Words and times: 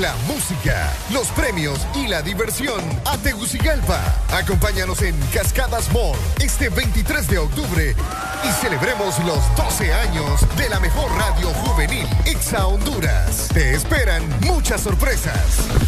La 0.00 0.14
música, 0.28 0.92
los 1.10 1.26
premios 1.28 1.80
y 1.96 2.06
la 2.06 2.22
diversión 2.22 2.80
a 3.04 3.18
Tegucigalpa. 3.18 4.00
Acompáñanos 4.30 5.02
en 5.02 5.18
Cascadas 5.34 5.92
Mall 5.92 6.16
este 6.38 6.68
23 6.68 7.26
de 7.26 7.38
octubre 7.38 7.96
y 8.44 8.52
celebremos 8.62 9.18
los 9.24 9.56
12 9.56 9.92
años 9.92 10.56
de 10.56 10.68
la 10.68 10.78
mejor 10.78 11.10
radio 11.16 11.48
juvenil, 11.48 12.06
Ixa 12.26 12.68
Honduras. 12.68 13.48
Te 13.52 13.74
esperan 13.74 14.22
muchas 14.42 14.82
sorpresas. 14.82 15.87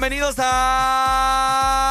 Bienvenidos 0.00 0.36
a... 0.38 1.84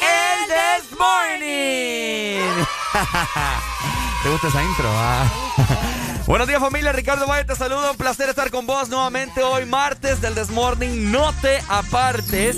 El 0.00 0.48
This 0.48 0.98
Morning. 0.98 2.64
¿Te 4.22 4.30
gusta 4.30 4.48
esa 4.48 4.62
intro? 4.62 4.88
Ah. 4.88 5.30
Buenos 6.26 6.48
días 6.48 6.58
familia, 6.58 6.92
Ricardo 6.92 7.26
Valle 7.26 7.44
te 7.44 7.54
saludo, 7.54 7.90
un 7.90 7.98
placer 7.98 8.30
estar 8.30 8.50
con 8.50 8.64
vos 8.66 8.88
nuevamente 8.88 9.42
hoy 9.42 9.66
martes 9.66 10.22
del 10.22 10.34
Desmorning, 10.34 11.12
no 11.12 11.34
te 11.34 11.58
apartes. 11.68 12.56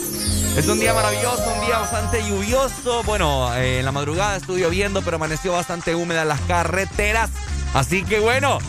Es 0.56 0.68
un 0.68 0.78
día 0.78 0.94
maravilloso, 0.94 1.52
un 1.52 1.66
día 1.66 1.78
bastante 1.78 2.22
lluvioso, 2.22 3.02
bueno, 3.02 3.52
eh, 3.56 3.80
en 3.80 3.84
la 3.84 3.90
madrugada 3.90 4.36
estuvo 4.36 4.56
lloviendo 4.56 5.02
pero 5.02 5.16
amaneció 5.16 5.50
bastante 5.50 5.96
húmeda 5.96 6.24
las 6.24 6.40
carreteras, 6.42 7.30
así 7.74 8.04
que 8.04 8.20
bueno, 8.20 8.60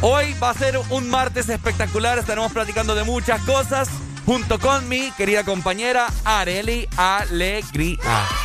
hoy 0.00 0.34
va 0.42 0.50
a 0.50 0.54
ser 0.54 0.78
un 0.90 1.08
martes 1.08 1.48
espectacular, 1.48 2.18
estaremos 2.18 2.52
platicando 2.52 2.94
de 2.94 3.04
muchas 3.04 3.40
cosas 3.42 3.88
junto 4.24 4.58
con 4.58 4.88
mi 4.88 5.10
querida 5.12 5.44
compañera 5.44 6.06
Areli 6.24 6.88
Alegría. 6.96 7.98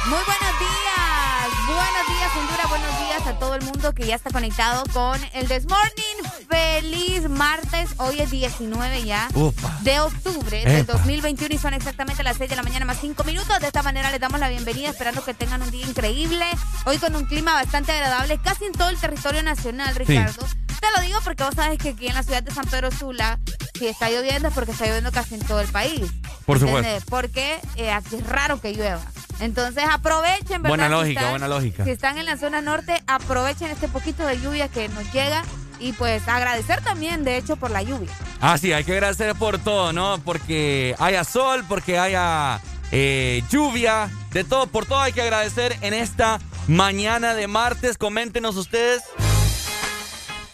Muy 0.05 0.19
buenos 0.25 0.59
días, 0.59 1.65
buenos 1.67 2.07
días 2.07 2.31
Honduras, 2.37 2.69
buenos 2.69 2.99
días 2.99 3.27
a 3.27 3.39
todo 3.39 3.55
el 3.55 3.63
mundo 3.63 3.93
que 3.93 4.05
ya 4.07 4.15
está 4.15 4.31
conectado 4.31 4.83
con 4.93 5.19
el 5.33 5.47
This 5.47 5.67
Morning. 5.67 6.47
Feliz 6.49 7.29
martes, 7.29 7.89
hoy 7.97 8.21
es 8.21 8.31
19 8.31 9.03
ya 9.03 9.27
de 9.81 9.99
octubre 9.99 10.65
del 10.65 10.85
2021 10.85 11.55
y 11.55 11.57
son 11.57 11.73
exactamente 11.73 12.23
las 12.23 12.37
6 12.37 12.49
de 12.49 12.55
la 12.55 12.63
mañana 12.63 12.85
más 12.85 12.97
5 13.01 13.23
minutos. 13.23 13.59
De 13.59 13.67
esta 13.67 13.83
manera 13.83 14.11
les 14.11 14.19
damos 14.19 14.39
la 14.39 14.49
bienvenida, 14.49 14.89
esperando 14.89 15.23
que 15.23 15.33
tengan 15.33 15.61
un 15.61 15.71
día 15.71 15.85
increíble. 15.85 16.45
Hoy 16.85 16.97
con 16.97 17.15
un 17.15 17.25
clima 17.25 17.53
bastante 17.53 17.91
agradable, 17.91 18.39
casi 18.41 18.65
en 18.65 18.73
todo 18.73 18.89
el 18.89 18.97
territorio 18.97 19.43
nacional, 19.43 19.95
Ricardo. 19.95 20.45
Te 20.83 20.99
lo 20.99 21.07
digo 21.07 21.19
porque 21.23 21.43
vos 21.45 21.55
sabes 21.55 21.77
que 21.77 21.89
aquí 21.89 22.07
en 22.07 22.13
la 22.13 22.23
ciudad 22.23 22.43
de 22.43 22.51
San 22.51 22.65
Pedro 22.65 22.91
Sula, 22.91 23.39
si 23.73 23.87
está 23.87 24.09
lloviendo 24.09 24.49
es 24.49 24.53
porque 24.53 24.71
está 24.71 24.85
lloviendo 24.85 25.13
casi 25.13 25.35
en 25.35 25.41
todo 25.41 25.61
el 25.61 25.69
país. 25.69 26.01
Por 26.45 26.59
supuesto. 26.59 27.05
Porque 27.09 27.57
eh, 27.77 27.89
aquí 27.89 28.17
es 28.17 28.27
raro 28.27 28.59
que 28.59 28.73
llueva. 28.73 28.99
Entonces 29.39 29.85
aprovechen, 29.89 30.61
¿verdad? 30.61 30.67
Buena 30.67 30.89
lógica, 30.89 31.29
buena 31.29 31.47
lógica. 31.47 31.85
Si 31.85 31.91
están 31.91 32.17
en 32.17 32.25
la 32.25 32.35
zona 32.35 32.61
norte, 32.61 33.01
aprovechen 33.07 33.71
este 33.71 33.87
poquito 33.87 34.25
de 34.25 34.41
lluvia 34.41 34.67
que 34.67 34.89
nos 34.89 35.09
llega 35.13 35.43
y 35.79 35.93
pues 35.93 36.27
agradecer 36.27 36.81
también, 36.81 37.23
de 37.23 37.37
hecho, 37.37 37.55
por 37.55 37.71
la 37.71 37.81
lluvia. 37.81 38.11
Ah, 38.41 38.57
sí, 38.57 38.73
hay 38.73 38.83
que 38.83 38.91
agradecer 38.91 39.33
por 39.35 39.59
todo, 39.59 39.93
¿no? 39.93 40.19
Porque 40.25 40.97
haya 40.99 41.23
sol, 41.23 41.63
porque 41.65 41.97
haya 41.97 42.59
eh, 42.91 43.41
lluvia, 43.49 44.09
de 44.31 44.43
todo, 44.43 44.67
por 44.67 44.85
todo 44.85 44.99
hay 44.99 45.13
que 45.13 45.21
agradecer 45.21 45.77
en 45.79 45.93
esta 45.93 46.41
mañana 46.67 47.35
de 47.35 47.47
martes. 47.47 47.97
Coméntenos 47.97 48.57
ustedes. 48.57 49.01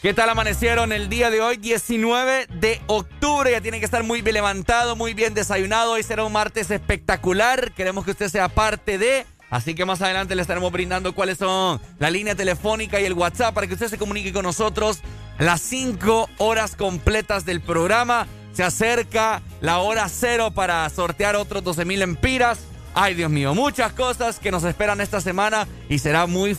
¿Qué 0.01 0.13
tal 0.13 0.29
amanecieron 0.29 0.93
el 0.93 1.09
día 1.09 1.29
de 1.29 1.41
hoy? 1.41 1.57
19 1.57 2.47
de 2.53 2.81
octubre. 2.87 3.51
Ya 3.51 3.59
tiene 3.59 3.79
que 3.79 3.85
estar 3.85 4.01
muy 4.01 4.21
bien 4.21 4.35
levantado, 4.35 4.95
muy 4.95 5.13
bien 5.13 5.33
desayunado. 5.33 5.91
Hoy 5.91 6.03
será 6.03 6.23
un 6.23 6.31
martes 6.31 6.71
espectacular. 6.71 7.73
Queremos 7.73 8.05
que 8.05 8.11
usted 8.11 8.29
sea 8.29 8.47
parte 8.47 8.97
de. 8.97 9.25
Así 9.49 9.75
que 9.75 9.83
más 9.83 10.01
adelante 10.01 10.37
le 10.37 10.41
estaremos 10.41 10.71
brindando 10.71 11.13
cuáles 11.13 11.39
son 11.39 11.81
la 11.97 12.09
línea 12.09 12.33
telefónica 12.33 13.01
y 13.01 13.05
el 13.05 13.11
WhatsApp 13.11 13.53
para 13.53 13.67
que 13.67 13.73
usted 13.73 13.89
se 13.89 13.97
comunique 13.97 14.31
con 14.31 14.43
nosotros 14.43 14.99
las 15.37 15.59
5 15.59 16.29
horas 16.37 16.77
completas 16.77 17.43
del 17.43 17.59
programa. 17.59 18.25
Se 18.53 18.63
acerca 18.63 19.41
la 19.59 19.79
hora 19.79 20.07
cero 20.07 20.51
para 20.51 20.89
sortear 20.89 21.35
otros 21.35 21.61
12 21.61 21.83
mil 21.83 22.01
empiras. 22.01 22.59
Ay, 22.93 23.15
Dios 23.15 23.29
mío, 23.29 23.53
muchas 23.53 23.91
cosas 23.91 24.39
que 24.39 24.49
nos 24.49 24.63
esperan 24.63 25.01
esta 25.01 25.19
semana 25.19 25.67
y 25.89 25.99
será 25.99 26.25
muy 26.25 26.55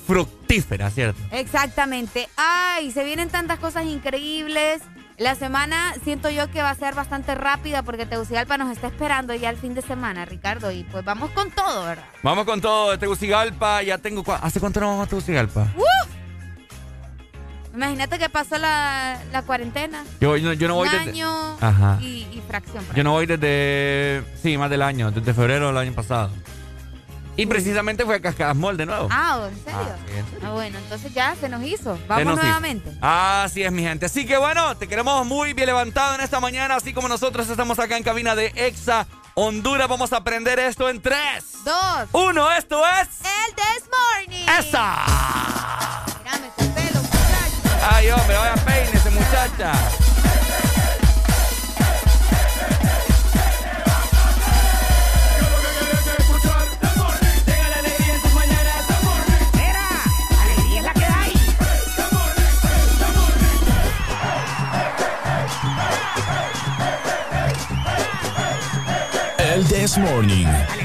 fructífera, 0.50 0.91
¿cierto? 0.91 1.20
Exactamente. 1.31 2.29
Ay, 2.37 2.91
se 2.91 3.05
vienen 3.05 3.29
tantas 3.29 3.58
cosas 3.58 3.85
increíbles. 3.85 4.82
La 5.17 5.35
semana 5.35 5.94
siento 6.02 6.31
yo 6.31 6.50
que 6.50 6.62
va 6.62 6.70
a 6.70 6.75
ser 6.75 6.94
bastante 6.94 7.35
rápida 7.35 7.82
porque 7.82 8.06
Tegucigalpa 8.06 8.56
nos 8.56 8.70
está 8.70 8.87
esperando 8.87 9.35
ya 9.35 9.50
el 9.50 9.58
fin 9.58 9.75
de 9.75 9.82
semana, 9.82 10.25
Ricardo. 10.25 10.73
Y 10.73 10.85
pues 10.85 11.05
vamos 11.05 11.31
con 11.31 11.50
todo, 11.50 11.85
¿verdad? 11.85 12.05
Vamos 12.23 12.47
con 12.47 12.61
todo 12.61 12.99
Tegucigalpa. 12.99 13.82
Ya 13.82 13.99
tengo. 13.99 14.25
¿Hace 14.41 14.61
cuánto 14.61 14.81
no 14.81 14.88
vamos 14.88 15.06
a 15.06 15.11
Tegucigalpa? 15.11 15.69
Imagínate 17.75 18.19
que 18.19 18.29
pasó 18.29 18.58
la, 18.58 19.19
cuarentena. 19.47 20.05
Yo, 20.20 20.37
yo, 20.37 20.69
no 20.69 20.75
voy 20.75 20.88
Un 20.88 20.95
desde. 20.95 21.11
año 21.11 22.00
Y, 22.00 22.42
fracción. 22.49 22.85
Yo 22.97 23.04
no 23.04 23.12
voy 23.12 23.26
desde. 23.26 24.25
Sí, 24.42 24.57
más 24.57 24.71
del 24.71 24.83
año, 24.83 25.11
desde 25.11 25.35
febrero 25.35 25.69
del 25.69 25.76
año 25.76 25.92
pasado. 25.92 26.33
Y 27.37 27.46
precisamente 27.46 28.04
fue 28.04 28.16
a 28.16 28.20
Cascadas 28.20 28.56
Mall 28.56 28.76
de 28.76 28.87
nuevo. 28.87 29.08
Ah, 29.10 29.49
¿en 29.49 29.64
serio? 29.64 29.78
Ah, 29.80 30.46
ah, 30.46 30.50
bueno, 30.50 30.78
entonces 30.78 31.14
ya 31.14 31.34
se 31.40 31.49
nos 31.49 31.62
hizo. 31.62 31.99
Vamos 32.06 32.37
nuevamente. 32.37 32.90
Así 33.00 33.62
es, 33.62 33.72
mi 33.72 33.82
gente. 33.82 34.06
Así 34.06 34.26
que 34.26 34.37
bueno, 34.37 34.76
te 34.76 34.87
queremos 34.88 35.25
muy 35.26 35.52
bien 35.52 35.66
levantado 35.66 36.16
en 36.16 36.20
esta 36.20 36.40
mañana, 36.40 36.76
así 36.76 36.92
como 36.92 37.08
nosotros 37.08 37.49
estamos 37.49 37.78
acá 37.78 37.96
en 37.96 38.02
cabina 38.02 38.34
de 38.34 38.52
Exa 38.56 39.06
Honduras. 39.34 39.88
Vamos 39.88 40.12
a 40.12 40.18
aprender 40.18 40.58
esto 40.58 40.88
en 40.90 41.00
3, 41.00 41.16
2, 41.64 41.75
1. 42.12 42.52
Esto 42.52 42.82
es. 42.87 43.08
El 43.20 43.54
This 43.54 43.88
Morning. 43.90 44.46
¡Esa! 44.58 44.96
Mírame 46.18 46.46
ese 46.58 46.68
pelo, 46.70 47.00
muchacha. 47.00 47.96
Ay, 47.96 48.10
hombre, 48.10 48.37
vaya 48.37 48.54
peínese, 48.64 49.10
muchacha. 49.10 49.72
This 69.69 69.99
Morning. 69.99 70.79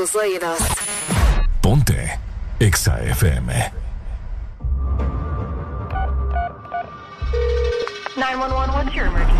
Tus 0.00 0.14
oídos. 0.16 0.58
Ponte 1.60 2.18
Exa 2.58 2.98
FM. 3.04 3.52
911, 8.16 8.72
what's 8.72 8.94
your 8.94 9.06
emergency? 9.08 9.36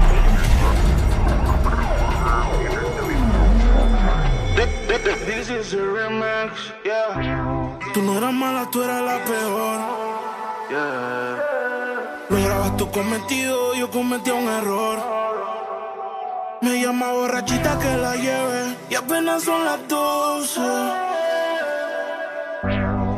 This 5.24 5.48
is 5.48 5.72
a 5.72 5.78
remix, 5.78 6.52
yeah. 6.84 7.78
Tú 7.94 8.02
no 8.02 8.18
eras 8.18 8.34
mala, 8.34 8.68
tú 8.70 8.82
eras 8.82 9.00
la 9.00 9.24
peor. 9.24 9.80
Yeah. 10.68 12.26
Lograbas 12.28 12.76
tu 12.76 12.90
cometido, 12.90 13.74
yo 13.76 13.90
cometí 13.90 14.30
un 14.30 14.46
error. 14.46 14.99
Llama 17.00 17.12
borrachita 17.14 17.78
que 17.78 17.96
la 17.96 18.14
lleve 18.14 18.76
y 18.90 18.94
apenas 18.94 19.42
son 19.44 19.64
las 19.64 19.88
12. 19.88 20.60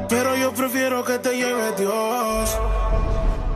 Pero 0.09 0.37
yo 0.37 0.53
prefiero 0.55 1.05
que 1.05 1.19
te 1.19 1.37
lleve 1.37 1.73
Dios. 1.77 2.59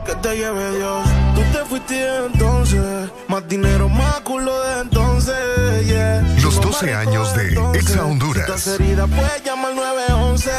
Que 0.04 0.16
te 0.16 0.36
lleve 0.36 0.78
Dios. 0.78 1.06
Tú 1.36 1.42
te 1.52 1.64
fuiste 1.66 2.26
entonces. 2.26 3.08
Más 3.28 3.46
dinero, 3.46 3.88
más 3.88 4.20
culo 4.22 4.60
de 4.64 4.80
entonces. 4.80 5.86
Yeah. 5.86 6.22
Los 6.42 6.60
12 6.60 6.92
años 6.92 7.32
de 7.36 7.78
Exa 7.78 8.04
Honduras. 8.04 8.60
Si 8.60 8.70
herida, 8.70 9.06
puedes 9.06 9.44
llamar 9.44 9.76
911. 9.76 10.50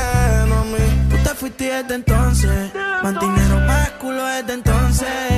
No. 0.48 0.64
Tú 1.10 1.24
te 1.24 1.36
fuiste 1.36 1.66
desde 1.66 1.96
entonces. 1.96 2.74
Más 3.04 3.20
dinero, 3.20 3.60
más 3.68 3.90
culo 4.00 4.26
desde 4.28 4.54
entonces. 4.54 5.37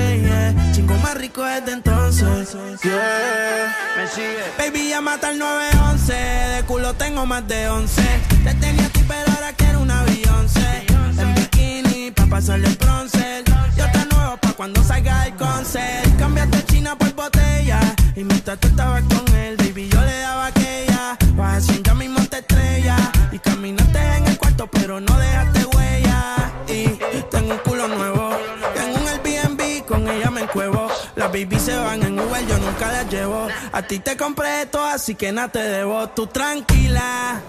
Baby, 5.00 5.06
ya 5.06 5.12
mata 5.12 5.32
el 5.32 5.40
911. 5.40 6.14
De 6.14 6.64
culo 6.64 6.94
tengo 6.94 7.26
más 7.26 7.48
de 7.48 7.70
11. 7.70 8.02
Te 8.44 8.54
tenía 8.56 8.86
a 8.86 8.90
ti, 8.90 9.02
pero 9.08 9.32
ahora 9.32 9.54
quiero 9.54 9.82
una 9.82 10.04
Beyoncé. 10.04 10.86
En 11.18 11.36
bikini, 11.36 12.12
pa' 12.12 12.26
pasarle 12.26 12.68
el 12.68 12.76
bronce. 12.76 13.44
Yo 13.78 13.86
te 13.92 14.06
nuevo 14.14 14.38
pa' 14.38 14.54
cuando 14.54 14.84
salga 14.84 15.28
el 15.28 15.36
concert. 15.36 16.18
Cambiaste 16.18 16.66
China 16.66 16.98
por 16.98 17.14
botella. 17.14 17.80
Y 18.16 18.24
mientras 18.24 18.60
tú 18.60 18.68
estabas 18.68 19.04
con 19.04 19.36
él, 19.36 19.56
baby, 19.58 19.90
yo 19.90 20.02
le 20.02 20.20
daba 20.20 20.48
aquella. 20.48 21.18
Vas 21.36 21.68
ya 21.68 21.94
mismo 21.94 22.20
te 22.26 22.40
estrella. 22.40 22.98
Y 23.32 23.40
caminaste 23.40 24.00
en 24.18 24.28
el 24.28 24.38
cuarto, 24.38 24.68
pero 24.68 25.00
no 25.00 25.18
dejaste 25.18 25.66
huella. 25.66 26.52
Y 26.68 27.22
tengo 27.32 27.54
un 27.54 27.60
culo 27.60 27.88
nuevo. 27.88 28.32
Tengo 28.76 28.98
un 28.98 29.08
Airbnb, 29.08 29.86
con 29.86 30.08
ella 30.10 30.30
me 30.30 30.42
encuevo. 30.42 30.90
Las 31.16 31.32
baby 31.32 31.60
se 31.60 31.76
van 31.76 32.09
Uber, 32.22 32.46
yo 32.48 32.58
nunca 32.60 32.92
las 32.92 33.10
llevo. 33.10 33.48
A 33.72 33.82
ti 33.82 34.00
te 34.00 34.18
compré 34.18 34.64
esto, 34.64 34.84
así 34.84 35.16
que 35.16 35.32
nada 35.32 35.50
te 35.50 35.60
debo. 35.60 36.10
Tú 36.10 36.28
tranquila, 36.28 37.42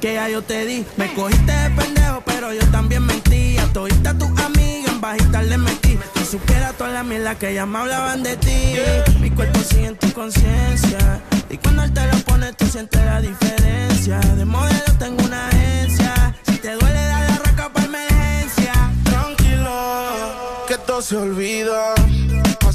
que 0.00 0.14
ya 0.14 0.28
yo 0.28 0.42
te 0.42 0.64
di. 0.64 0.86
Me 0.96 1.12
cogiste 1.14 1.52
de 1.52 1.70
pendejo, 1.70 2.22
pero 2.24 2.52
yo 2.52 2.66
también 2.70 3.04
mentí. 3.04 3.58
A 3.58 3.66
todita 3.72 4.16
tus 4.16 4.30
amigas 4.40 4.92
en 4.92 5.00
bajita 5.00 5.42
le 5.42 5.58
metí. 5.58 5.98
Si 6.16 6.24
supiera 6.24 6.72
toda 6.72 6.90
la 6.90 7.02
mierda 7.02 7.34
que 7.36 7.54
ya 7.54 7.66
me 7.66 7.78
hablaban 7.78 8.22
de 8.22 8.36
ti. 8.36 8.74
Mi 9.20 9.30
cuerpo 9.30 9.60
sigue 9.60 9.86
en 9.86 9.96
tu 9.96 10.12
conciencia. 10.12 11.20
Y 11.50 11.58
cuando 11.58 11.84
él 11.84 11.92
te 11.92 12.06
lo 12.06 12.18
pone, 12.24 12.52
tú 12.52 12.66
sientes 12.66 13.04
la 13.04 13.20
diferencia. 13.20 14.18
De 14.18 14.44
modelo 14.44 14.92
tengo 14.98 15.24
una 15.24 15.48
agencia. 15.48 16.34
Si 16.46 16.56
te 16.58 16.72
duele, 16.72 17.00
dale 17.06 17.28
la 17.28 17.38
raca 17.38 17.68
para 17.72 17.86
emergencia. 17.86 18.72
Tranquilo, 19.04 20.64
que 20.68 20.78
todo 20.78 21.02
se 21.02 21.16
olvida. 21.16 21.94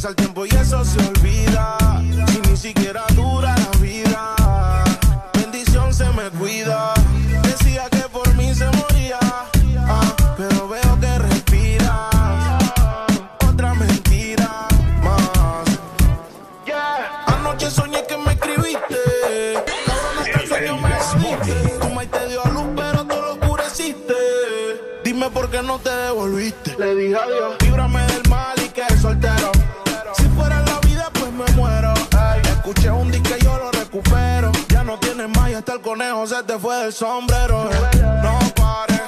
Pasa 0.01 0.11
el 0.11 0.15
tiempo 0.15 0.45
y 0.45 0.49
eso 0.51 0.85
se 0.85 0.97
olvida. 0.97 1.77
Si 2.27 2.39
ni 2.49 2.55
siquiera 2.55 3.03
dura 3.15 3.53
la 3.53 3.79
vida. 3.79 4.33
Bendición 5.33 5.93
se 5.93 6.05
me 6.11 6.29
cuida. 6.39 6.93
Decía 7.43 7.89
que 7.89 8.07
por 8.07 8.33
mí 8.35 8.55
se 8.55 8.63
moría. 8.67 9.19
ah, 9.21 10.15
pero 10.37 10.69
veo 10.69 10.99
que 11.01 11.19
respira. 11.19 12.09
Otra 13.45 13.73
mentira 13.73 14.67
más. 15.03 15.67
Yeah. 16.65 17.25
Anoche 17.25 17.69
soñé 17.69 18.05
que 18.07 18.15
me 18.19 18.31
escribiste. 18.31 18.95
Cabrón, 19.85 20.17
hasta 20.17 20.39
el 20.39 20.47
sueño 20.47 20.77
me 20.77 20.93
jodiste. 20.93 21.77
Tu 21.77 21.89
maíz 21.89 22.09
te 22.09 22.27
dio 22.29 22.45
a 22.45 22.49
luz, 22.51 22.67
pero 22.73 23.05
tú 23.05 23.15
lo 23.17 23.33
oscureciste. 23.33 24.13
Dime 25.03 25.29
por 25.29 25.51
qué 25.51 25.61
no 25.61 25.77
te 25.77 25.89
devolviste. 25.89 26.77
Le 26.79 26.95
dije 26.95 27.17
adiós. 27.17 27.68
Se 36.27 36.43
te 36.43 36.57
fue 36.59 36.75
del 36.77 36.93
sombrero. 36.93 37.69
No 38.23 38.39
pares. 38.55 39.01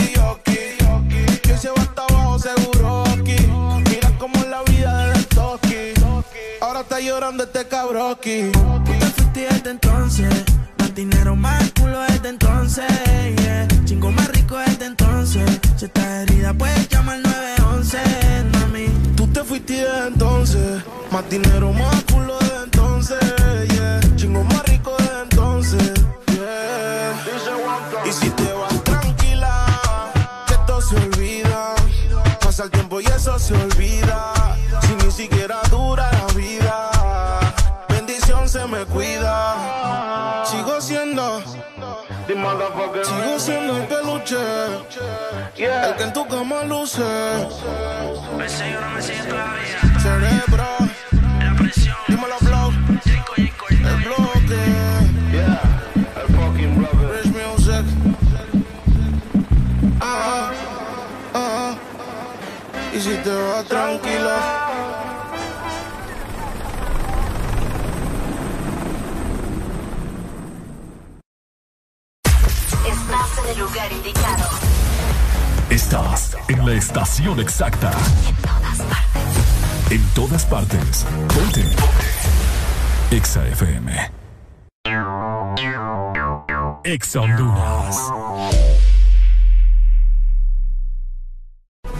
Y 0.00 0.14
yo 0.14 0.30
aquí. 0.30 1.40
Que 1.42 1.56
se 1.56 1.68
va 1.68 1.82
hasta 1.82 2.02
abajo 2.04 2.38
seguro 2.38 3.04
aquí. 3.04 3.36
Mira 3.90 4.10
cómo 4.18 4.34
es 4.38 4.48
la 4.48 4.62
vida 4.62 5.06
de 5.08 5.22
Toki. 5.24 5.94
Ahora 6.60 6.80
está 6.80 7.00
llorando 7.00 7.44
este 7.44 7.66
cabroki. 7.66 8.50
Tú 8.52 8.82
te 8.84 9.06
fuiste 9.06 9.48
desde 9.50 9.70
entonces. 9.70 10.44
Más 10.78 10.94
dinero, 10.94 11.36
más 11.36 11.72
culo 11.78 12.00
desde 12.02 12.28
entonces. 12.30 12.86
Yeah. 13.42 13.68
Chingo 13.84 14.10
más 14.10 14.28
rico 14.28 14.56
desde 14.56 14.86
entonces. 14.86 15.60
Si 15.76 15.84
estás 15.84 16.28
herida, 16.28 16.54
puedes 16.54 16.88
llamar 16.88 17.18
911, 17.18 17.98
mami. 18.52 18.86
Tú 19.16 19.26
te 19.28 19.44
fuiste 19.44 19.74
de 19.74 20.06
entonces. 20.08 20.82
Más 21.10 21.28
dinero, 21.28 21.72
más 21.72 22.04
El 45.68 45.96
que 45.96 46.02
en 46.04 46.12
tu 46.14 46.26
cama 46.26 46.62
luce. 46.64 47.02
Cerebro. 50.02 50.64
Dímelo, 52.08 52.38
blow. 52.40 52.72
El 53.70 53.96
bloque. 54.04 54.60
Rich 57.12 57.32
music. 57.34 57.84
Ah, 60.00 60.52
ah. 61.34 61.74
Y 62.94 63.00
si 63.00 63.14
te 63.16 63.30
vas 63.30 63.64
tranquila. 63.66 64.38
Estás 72.86 73.38
en 73.44 73.50
el 73.50 73.58
lugar 73.58 73.92
indicado. 73.92 74.77
En 76.48 76.66
la 76.66 76.74
estación 76.74 77.40
exacta. 77.40 77.90
En 78.28 78.36
todas 78.42 78.82
partes. 78.82 79.90
En 79.90 80.02
todas 80.10 80.44
partes. 80.44 81.06
Ponte. 81.34 81.64
Exa 83.10 83.48
FM. 83.48 84.10
Exa 86.84 87.20
Honduras. 87.20 87.96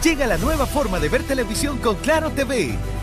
Llega 0.03 0.27
la 0.27 0.37
nueva 0.37 0.67
forma 0.67 0.99
de 0.99 1.09
ver 1.09 1.23
televisión 1.23 1.79
con 1.79 1.95
Claro 1.95 2.29
TV, 2.29 2.77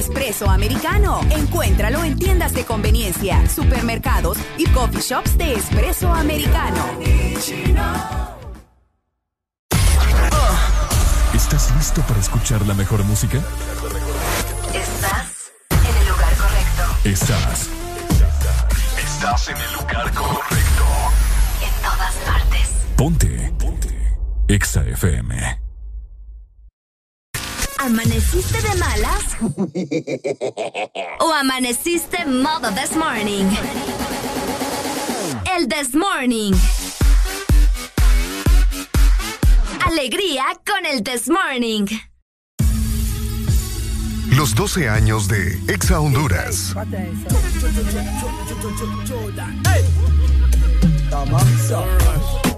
Espresso 0.00 0.48
americano. 0.48 1.20
Encuéntralo 1.30 2.02
en 2.02 2.18
tiendas 2.18 2.52
de 2.54 2.64
conveniencia, 2.64 3.48
supermercados 3.48 4.38
y 4.56 4.66
coffee 4.68 5.00
shops 5.00 5.36
de 5.38 5.54
espresso 5.54 6.12
americano. 6.12 6.82
¿Estás 11.34 11.74
listo 11.76 12.00
para 12.02 12.20
escuchar 12.20 12.66
la 12.66 12.74
mejor 12.74 13.04
música? 13.04 13.38
Estás 14.74 15.52
en 15.70 15.96
el 15.96 16.08
lugar 16.08 16.34
correcto. 16.36 16.82
Estás. 17.04 17.68
Estás 18.98 19.48
en 19.48 19.56
el 19.56 19.72
lugar 19.74 20.12
correcto. 20.12 20.84
En 21.62 21.82
todas 21.82 22.14
partes. 22.26 22.68
Ponte. 22.96 23.52
Ponte. 23.58 24.16
Exa 24.48 24.82
FM. 24.82 25.59
¿Amaneciste 27.80 28.60
de 28.60 28.74
malas? 28.76 29.36
¿O 31.18 31.32
amaneciste 31.32 32.26
modo 32.26 32.70
this 32.72 32.94
morning? 32.94 33.46
El 35.56 35.66
this 35.66 35.94
morning. 35.94 36.52
Alegría 39.86 40.44
con 40.66 40.84
el 40.84 41.02
this 41.02 41.30
morning. 41.30 41.86
Los 44.36 44.54
12 44.54 44.86
años 44.90 45.26
de 45.26 45.58
Exa 45.66 46.00
Honduras. 46.00 46.74
Slow 51.70 52.49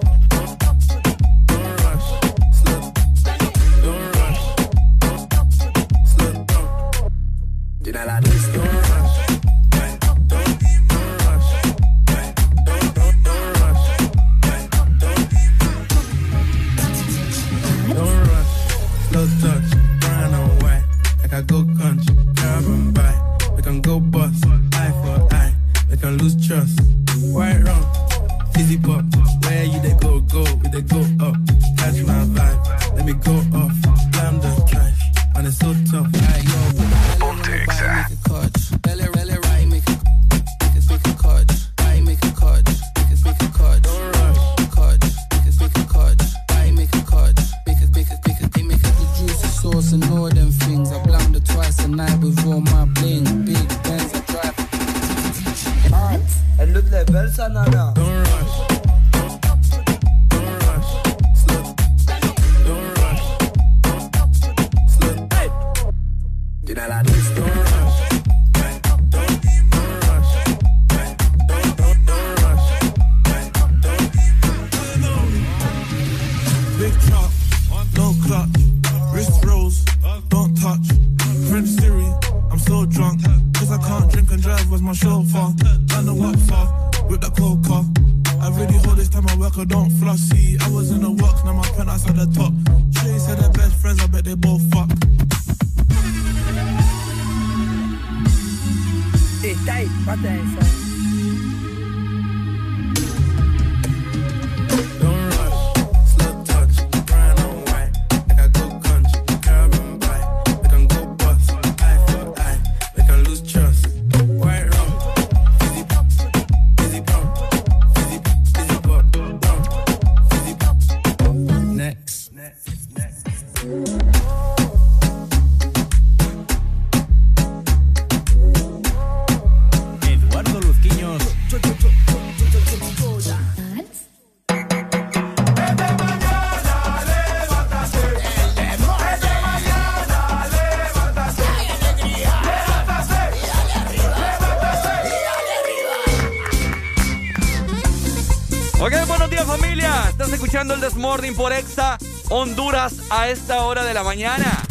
Desmorning 151.13 151.35
por 151.35 151.53
Exa 151.53 151.99
Honduras 152.29 152.95
a 153.11 153.29
esta 153.29 153.61
hora 153.65 153.83
de 153.83 153.93
la 153.93 154.03
mañana. 154.03 154.63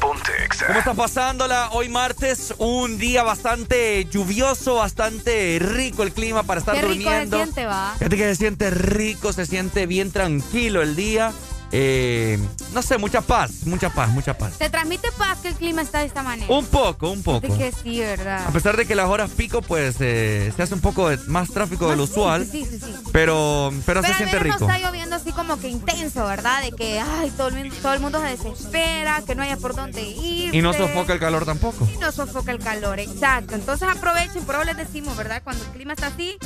Ponte 0.00 0.32
Exa. 0.44 0.66
¿Cómo 0.66 0.80
está 0.80 0.94
pasándola? 0.94 1.68
Hoy 1.70 1.88
martes, 1.88 2.52
un 2.58 2.98
día 2.98 3.22
bastante 3.22 4.04
lluvioso, 4.06 4.74
bastante 4.76 5.60
rico 5.60 6.02
el 6.02 6.10
clima 6.12 6.42
para 6.42 6.58
estar 6.58 6.74
Qué 6.74 6.82
rico 6.82 7.04
durmiendo. 7.04 7.36
se 7.36 7.42
siente, 7.44 7.66
va. 7.66 7.94
Fíjate 7.98 8.16
que 8.16 8.24
se 8.24 8.34
siente 8.34 8.70
rico, 8.70 9.32
se 9.32 9.46
siente 9.46 9.86
bien 9.86 10.10
tranquilo 10.10 10.82
el 10.82 10.96
día. 10.96 11.32
Eh, 11.72 12.36
no 12.72 12.82
sé, 12.82 12.98
mucha 12.98 13.20
paz, 13.20 13.64
mucha 13.64 13.90
paz, 13.90 14.08
mucha 14.08 14.36
paz. 14.36 14.54
¿Te 14.58 14.68
transmite 14.70 15.12
paz 15.12 15.38
que 15.38 15.48
el 15.48 15.54
clima 15.54 15.82
está 15.82 16.00
de 16.00 16.06
esta 16.06 16.24
manera? 16.24 16.52
Un 16.52 16.66
poco, 16.66 17.10
un 17.10 17.22
poco. 17.22 17.46
De 17.46 17.56
que 17.56 17.70
sí, 17.70 18.00
¿verdad? 18.00 18.44
A 18.44 18.50
pesar 18.50 18.76
de 18.76 18.86
que 18.86 18.96
las 18.96 19.06
horas 19.06 19.30
pico, 19.30 19.62
pues 19.62 19.94
eh, 20.00 20.52
se 20.56 20.62
hace 20.64 20.74
un 20.74 20.80
poco 20.80 21.08
más 21.28 21.48
tráfico 21.50 21.88
de 21.88 21.94
lo 21.96 22.04
usual. 22.04 22.44
Sí, 22.50 22.66
sí, 22.68 22.80
sí. 22.80 22.92
Pero, 23.12 23.72
pero, 23.86 24.02
se 24.02 24.08
al 24.08 24.16
siente 24.16 24.40
menos 24.40 24.52
rico. 24.58 24.66
no 24.66 24.74
está 24.74 24.89
como 25.50 25.60
que 25.62 25.68
intenso, 25.68 26.24
¿verdad? 26.26 26.62
De 26.62 26.70
que, 26.70 27.00
ay, 27.00 27.30
todo 27.36 27.48
el, 27.48 27.54
mundo- 27.56 27.74
todo 27.82 27.92
el 27.94 28.00
mundo 28.00 28.20
se 28.20 28.28
desespera, 28.28 29.20
que 29.26 29.34
no 29.34 29.42
haya 29.42 29.56
por 29.56 29.74
dónde 29.74 30.00
ir. 30.02 30.54
Y 30.54 30.62
no 30.62 30.72
sofoca 30.72 31.12
el 31.12 31.18
calor 31.18 31.44
tampoco. 31.44 31.88
Y 31.92 31.96
no 31.98 32.12
sofoca 32.12 32.52
el 32.52 32.60
calor, 32.60 33.00
exacto. 33.00 33.56
Entonces 33.56 33.88
aprovechen, 33.88 34.44
por 34.44 34.54
eso 34.54 34.64
les 34.64 34.76
decimos, 34.76 35.16
¿verdad? 35.16 35.42
Cuando 35.42 35.64
el 35.64 35.70
clima 35.70 35.94
está 35.94 36.06
así, 36.06 36.38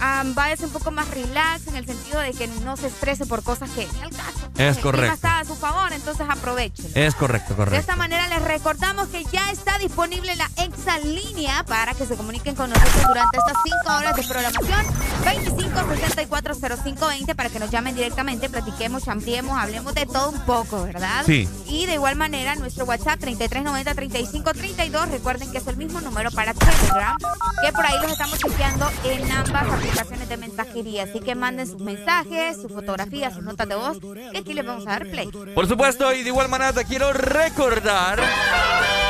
um, 0.00 0.34
váyase 0.34 0.64
un 0.64 0.70
poco 0.70 0.90
más 0.90 1.06
relax 1.10 1.66
en 1.66 1.76
el 1.76 1.84
sentido 1.84 2.18
de 2.20 2.32
que 2.32 2.46
no 2.64 2.78
se 2.78 2.86
estrese 2.86 3.26
por 3.26 3.42
cosas 3.42 3.68
que 3.70 3.86
ni 3.92 4.00
al 4.00 4.10
caso. 4.10 4.50
Es 4.56 4.76
el 4.78 4.82
correcto. 4.82 5.00
clima 5.02 5.14
está 5.14 5.38
a 5.40 5.44
su 5.44 5.54
favor, 5.54 5.92
entonces 5.92 6.26
aprovechen. 6.26 6.90
Es 6.94 7.14
correcto, 7.14 7.50
De 7.50 7.56
correcto. 7.56 7.78
esta 7.80 7.96
manera 7.96 8.26
les 8.28 8.40
recordamos 8.40 9.08
que 9.08 9.22
ya 9.24 9.50
está 9.50 9.76
disponible 9.78 10.34
la 10.36 10.48
Exa 10.56 10.98
Línea 11.00 11.62
para 11.64 11.92
que 11.92 12.06
se 12.06 12.16
comuniquen 12.16 12.54
con 12.54 12.70
nosotros 12.70 13.02
durante 13.06 13.36
estas 13.36 13.56
5 13.84 13.96
horas 13.98 14.16
de 14.16 14.22
programación. 14.22 14.86
25640520 15.26 17.34
para 17.34 17.48
que 17.48 17.58
nos 17.58 17.70
llamen 17.70 17.94
directamente, 17.94 18.48
platiquemos, 18.48 19.04
champiemos, 19.04 19.58
hablemos 19.58 19.94
de 19.94 20.06
todo 20.06 20.30
un 20.30 20.40
poco, 20.40 20.82
¿verdad? 20.84 21.22
Sí. 21.26 21.48
Y 21.66 21.86
de 21.86 21.94
igual 21.94 22.16
manera 22.16 22.54
nuestro 22.56 22.84
WhatsApp 22.84 23.20
3390-3532. 23.20 25.10
Recuerden 25.10 25.50
que 25.52 25.58
es 25.58 25.66
el 25.66 25.76
mismo 25.76 26.00
número 26.00 26.30
para 26.30 26.54
Telegram, 26.54 27.16
que 27.64 27.72
por 27.72 27.86
ahí 27.86 27.94
los 28.02 28.12
estamos 28.12 28.38
chequeando 28.38 28.90
en 29.04 29.30
ambas 29.32 29.68
aplicaciones 29.68 30.28
de 30.28 30.36
mensajería. 30.36 31.04
Así 31.04 31.20
que 31.20 31.34
manden 31.34 31.66
sus 31.66 31.80
mensajes, 31.80 32.56
sus 32.60 32.72
fotografías, 32.72 33.34
sus 33.34 33.42
notas 33.42 33.68
de 33.68 33.74
voz, 33.74 33.98
que 34.32 34.38
aquí 34.38 34.54
les 34.54 34.66
vamos 34.66 34.86
a 34.86 34.90
dar 34.90 35.06
play. 35.06 35.28
Por 35.54 35.66
supuesto, 35.68 36.12
y 36.12 36.22
de 36.22 36.28
igual 36.28 36.48
manera 36.48 36.72
te 36.72 36.84
quiero 36.84 37.12
recordar 37.12 38.20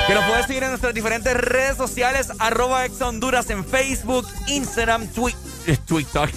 que 0.07 0.15
nos 0.15 0.25
puedes 0.25 0.47
seguir 0.47 0.63
en 0.63 0.71
nuestras 0.71 0.95
diferentes 0.95 1.35
redes 1.35 1.77
sociales, 1.77 2.29
arroba 2.39 2.85
Exa 2.85 3.09
Honduras 3.09 3.51
en 3.51 3.65
Facebook, 3.65 4.27
Instagram, 4.47 5.09
Twi- 5.13 5.35
TikTok. 5.67 6.31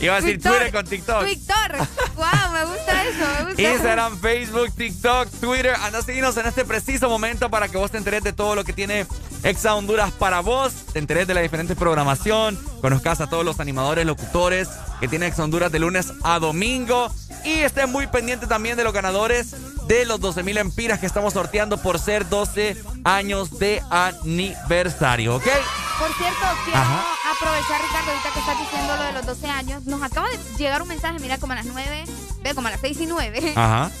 Iba 0.00 0.16
a 0.16 0.20
decir 0.20 0.42
Twitter 0.42 0.72
con 0.72 0.86
TikTok. 0.86 1.22
Twitter. 1.22 1.76
Wow, 2.16 2.52
me 2.52 2.64
gusta 2.64 3.04
eso, 3.04 3.26
me 3.38 3.44
gusta. 3.44 3.62
Instagram, 3.62 4.20
Facebook, 4.20 4.74
TikTok, 4.74 5.28
Twitter. 5.40 5.74
Anda 5.82 6.02
seguirnos 6.02 6.36
en 6.36 6.46
este 6.46 6.64
preciso 6.64 7.08
momento 7.08 7.50
para 7.50 7.68
que 7.68 7.76
vos 7.76 7.90
te 7.90 7.98
enteres 7.98 8.22
de 8.22 8.32
todo 8.32 8.54
lo 8.54 8.64
que 8.64 8.72
tiene 8.72 9.06
Exa 9.42 9.74
Honduras 9.74 10.12
para 10.12 10.40
vos. 10.40 10.72
Te 10.92 10.98
enteres 10.98 11.26
de 11.26 11.34
la 11.34 11.40
diferente 11.40 11.76
programación. 11.76 12.58
Conozcas 12.80 13.20
a 13.20 13.28
todos 13.28 13.44
los 13.44 13.60
animadores, 13.60 14.06
locutores 14.06 14.68
que 15.00 15.08
tiene 15.08 15.26
Exa 15.26 15.44
Honduras 15.44 15.72
de 15.72 15.78
lunes 15.78 16.12
a 16.22 16.38
domingo. 16.38 17.12
Y 17.44 17.60
estés 17.60 17.88
muy 17.88 18.06
pendiente 18.06 18.46
también 18.46 18.76
de 18.76 18.84
los 18.84 18.92
ganadores 18.92 19.54
de 19.90 20.04
los 20.04 20.20
12 20.20 20.44
mil 20.44 20.56
empiras 20.56 21.00
que 21.00 21.06
estamos 21.06 21.32
sorteando 21.32 21.76
por 21.76 21.98
ser 21.98 22.28
12 22.28 22.80
años 23.02 23.58
de 23.58 23.82
aniversario, 23.90 25.34
¿ok? 25.34 25.42
Por 25.42 26.14
cierto, 26.14 26.46
quiero 26.64 26.78
aprovechar, 26.78 27.82
Ricardo, 27.82 28.12
ahorita 28.12 28.30
que 28.32 28.38
estás 28.38 28.58
diciendo 28.60 28.96
lo 28.96 29.02
de 29.02 29.12
los 29.14 29.26
12 29.26 29.46
años. 29.48 29.86
Nos 29.86 30.00
acaba 30.00 30.28
de 30.28 30.38
llegar 30.58 30.80
un 30.80 30.86
mensaje, 30.86 31.18
mira, 31.18 31.38
como 31.38 31.54
a 31.54 31.56
las 31.56 31.66
9, 31.66 32.04
ve, 32.40 32.54
como 32.54 32.68
a 32.68 32.70
las 32.70 32.80
6 32.80 33.00
y 33.00 33.06
9, 33.06 33.54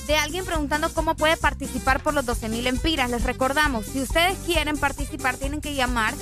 de 0.06 0.16
alguien 0.16 0.44
preguntando 0.44 0.94
cómo 0.94 1.16
puede 1.16 1.36
participar 1.36 2.00
por 2.00 2.14
los 2.14 2.24
12 2.24 2.50
mil 2.50 2.68
empiras. 2.68 3.10
Les 3.10 3.24
recordamos, 3.24 3.84
si 3.86 4.00
ustedes 4.00 4.38
quieren 4.46 4.78
participar, 4.78 5.38
tienen 5.38 5.60
que 5.60 5.74
llamar 5.74 6.14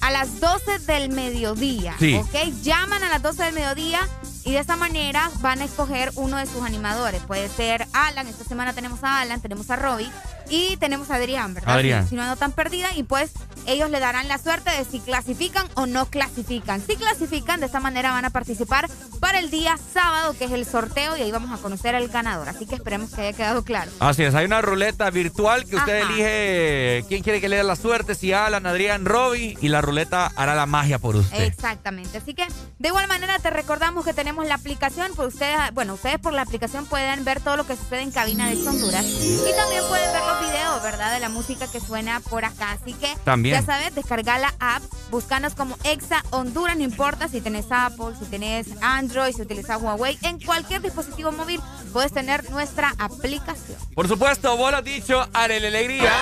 a 0.00 0.10
las 0.10 0.40
12 0.40 0.78
del 0.80 1.10
mediodía, 1.10 1.94
¿ok? 1.94 2.62
Llaman 2.62 3.02
a 3.02 3.08
las 3.08 3.22
12 3.22 3.44
del 3.44 3.54
mediodía 3.54 4.00
y 4.44 4.52
de 4.52 4.58
esta 4.58 4.76
manera 4.76 5.30
van 5.40 5.60
a 5.60 5.64
escoger 5.64 6.12
uno 6.14 6.36
de 6.36 6.46
sus 6.46 6.62
animadores. 6.62 7.22
Puede 7.22 7.48
ser 7.48 7.86
Alan, 7.92 8.26
esta 8.26 8.44
semana 8.44 8.72
tenemos 8.72 9.02
a 9.02 9.20
Alan, 9.20 9.40
tenemos 9.40 9.70
a 9.70 9.76
Robbie 9.76 10.10
y 10.48 10.76
tenemos 10.76 11.10
a 11.10 11.16
Adrián, 11.16 11.54
¿verdad? 11.54 11.74
Adrián. 11.74 12.08
Si, 12.08 12.14
no 12.14 12.26
no 12.26 12.36
tan 12.36 12.52
perdida 12.52 12.88
y 12.96 13.02
pues 13.02 13.32
ellos 13.66 13.90
le 13.90 14.00
darán 14.00 14.28
la 14.28 14.38
suerte 14.38 14.70
de 14.70 14.84
si 14.84 15.00
clasifican 15.00 15.66
o 15.74 15.86
no 15.86 16.06
clasifican. 16.06 16.80
Si 16.80 16.96
clasifican, 16.96 17.60
de 17.60 17.66
esta 17.66 17.80
manera 17.80 18.12
van 18.12 18.24
a 18.24 18.30
participar 18.30 18.88
para 19.20 19.38
el 19.38 19.50
día 19.50 19.78
sábado, 19.92 20.34
que 20.38 20.44
es 20.44 20.52
el 20.52 20.64
sorteo, 20.64 21.16
y 21.16 21.22
ahí 21.22 21.30
vamos 21.32 21.58
a 21.58 21.62
conocer 21.62 21.94
al 21.94 22.08
ganador. 22.08 22.48
Así 22.48 22.66
que 22.66 22.74
esperemos 22.74 23.10
que 23.10 23.22
haya 23.22 23.36
quedado 23.36 23.64
claro. 23.64 23.90
Así 23.98 24.22
es, 24.22 24.34
hay 24.34 24.46
una 24.46 24.62
ruleta 24.62 25.10
virtual 25.10 25.64
que 25.66 25.76
usted 25.76 26.02
elige 26.02 27.04
quién 27.08 27.22
quiere 27.22 27.40
que 27.40 27.48
le 27.48 27.56
dé 27.56 27.64
la 27.64 27.76
suerte, 27.76 28.14
si 28.14 28.32
Alan, 28.32 28.66
Adrián, 28.66 29.04
Robbie, 29.04 29.56
y 29.60 29.68
la 29.68 29.80
ruleta 29.80 30.32
hará 30.36 30.54
la 30.54 30.66
magia 30.66 30.98
por 30.98 31.16
usted. 31.16 31.42
Exactamente. 31.42 32.18
Así 32.18 32.34
que 32.34 32.46
de 32.78 32.88
igual 32.88 33.08
manera 33.08 33.38
te 33.38 33.50
recordamos 33.50 34.04
que 34.04 34.14
tenemos 34.14 34.46
la 34.46 34.54
aplicación, 34.54 35.12
pues 35.16 35.34
ustedes, 35.34 35.58
bueno, 35.72 35.94
ustedes 35.94 36.18
por 36.18 36.32
la 36.32 36.42
aplicación 36.42 36.86
pueden 36.86 37.24
ver 37.24 37.40
todo 37.40 37.56
lo 37.56 37.66
que 37.66 37.76
sucede 37.76 38.02
en 38.02 38.10
cabina 38.10 38.48
de 38.48 38.56
Honduras 38.66 39.04
y 39.04 39.56
también 39.56 39.82
pueden 39.88 40.12
ver 40.12 40.22
los 40.40 40.50
videos, 40.50 40.82
¿verdad? 40.82 41.12
De 41.12 41.20
la 41.20 41.28
música 41.28 41.66
que 41.70 41.80
suena 41.80 42.20
por 42.20 42.44
acá. 42.44 42.72
Así 42.72 42.92
que 42.94 43.14
También. 43.24 43.54
ya 43.60 43.62
sabes, 43.64 43.94
descargar 43.94 44.40
la 44.40 44.54
app, 44.58 44.82
buscanos 45.10 45.54
como 45.54 45.76
Exa 45.84 46.22
Honduras, 46.30 46.76
no 46.76 46.82
importa 46.82 47.28
si 47.28 47.40
tenés 47.40 47.66
Apple, 47.70 48.14
si 48.18 48.26
tenés 48.26 48.66
Android, 48.82 49.34
si 49.34 49.42
utilizas 49.42 49.80
Huawei, 49.80 50.18
en 50.22 50.40
cualquier 50.40 50.82
dispositivo 50.82 51.32
móvil 51.32 51.60
puedes 51.92 52.12
tener 52.12 52.50
nuestra 52.50 52.94
aplicación. 52.98 53.78
Por 53.94 54.08
supuesto, 54.08 54.56
vos 54.56 54.70
lo 54.70 54.78
has 54.78 54.84
dicho, 54.84 55.26
Arele 55.32 55.68
Alegría. 55.68 56.12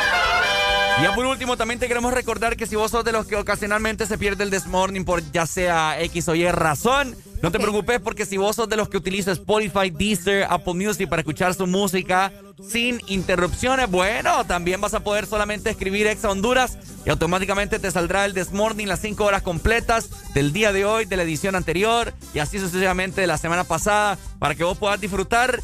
Y 0.99 1.03
ya 1.03 1.15
por 1.15 1.27
último, 1.27 1.57
también 1.57 1.81
te 1.81 1.89
queremos 1.89 2.13
recordar 2.15 2.57
que 2.57 2.67
si 2.67 2.77
vos 2.77 2.91
sos 2.91 3.05
de 3.05 3.11
los 3.13 3.27
que 3.27 3.37
ocasionalmente 3.37 4.07
se 4.07 4.17
pierde 4.17 4.45
el 4.45 4.51
Desmorning 4.51 5.05
por 5.05 5.23
ya 5.33 5.47
sea 5.47 6.01
X 6.01 6.29
o 6.29 6.35
Y 6.37 6.49
razón, 6.51 7.17
no 7.45 7.51
te 7.51 7.59
preocupes 7.59 8.01
porque 8.01 8.25
si 8.25 8.39
vos 8.39 8.57
sos 8.57 8.71
de 8.71 8.77
los 8.79 8.89
que 8.89 8.97
utiliza 8.97 9.31
Spotify, 9.33 9.91
Deezer, 9.91 10.47
Apple 10.49 10.73
Music 10.73 11.11
para 11.11 11.21
escuchar 11.21 11.53
su 11.53 11.67
música 11.67 12.33
sin 12.67 13.03
interrupciones, 13.07 13.91
bueno, 13.91 14.47
también 14.47 14.81
vas 14.81 14.95
a 14.95 15.01
poder 15.01 15.27
solamente 15.27 15.69
escribir 15.69 16.07
Exa 16.07 16.31
Honduras 16.31 16.79
y 17.05 17.11
automáticamente 17.11 17.79
te 17.79 17.91
saldrá 17.91 18.25
el 18.25 18.33
Desmorning 18.33 18.89
las 18.89 19.01
5 19.01 19.23
horas 19.23 19.43
completas 19.43 20.09
del 20.33 20.55
día 20.55 20.73
de 20.73 20.87
hoy, 20.87 21.05
de 21.05 21.19
la 21.19 21.25
edición 21.25 21.55
anterior 21.55 22.15
y 22.33 22.39
así 22.39 22.59
sucesivamente 22.59 23.21
de 23.21 23.27
la 23.27 23.37
semana 23.37 23.65
pasada 23.65 24.17
para 24.39 24.55
que 24.55 24.65
vos 24.65 24.79
puedas 24.79 24.99
disfrutar 24.99 25.61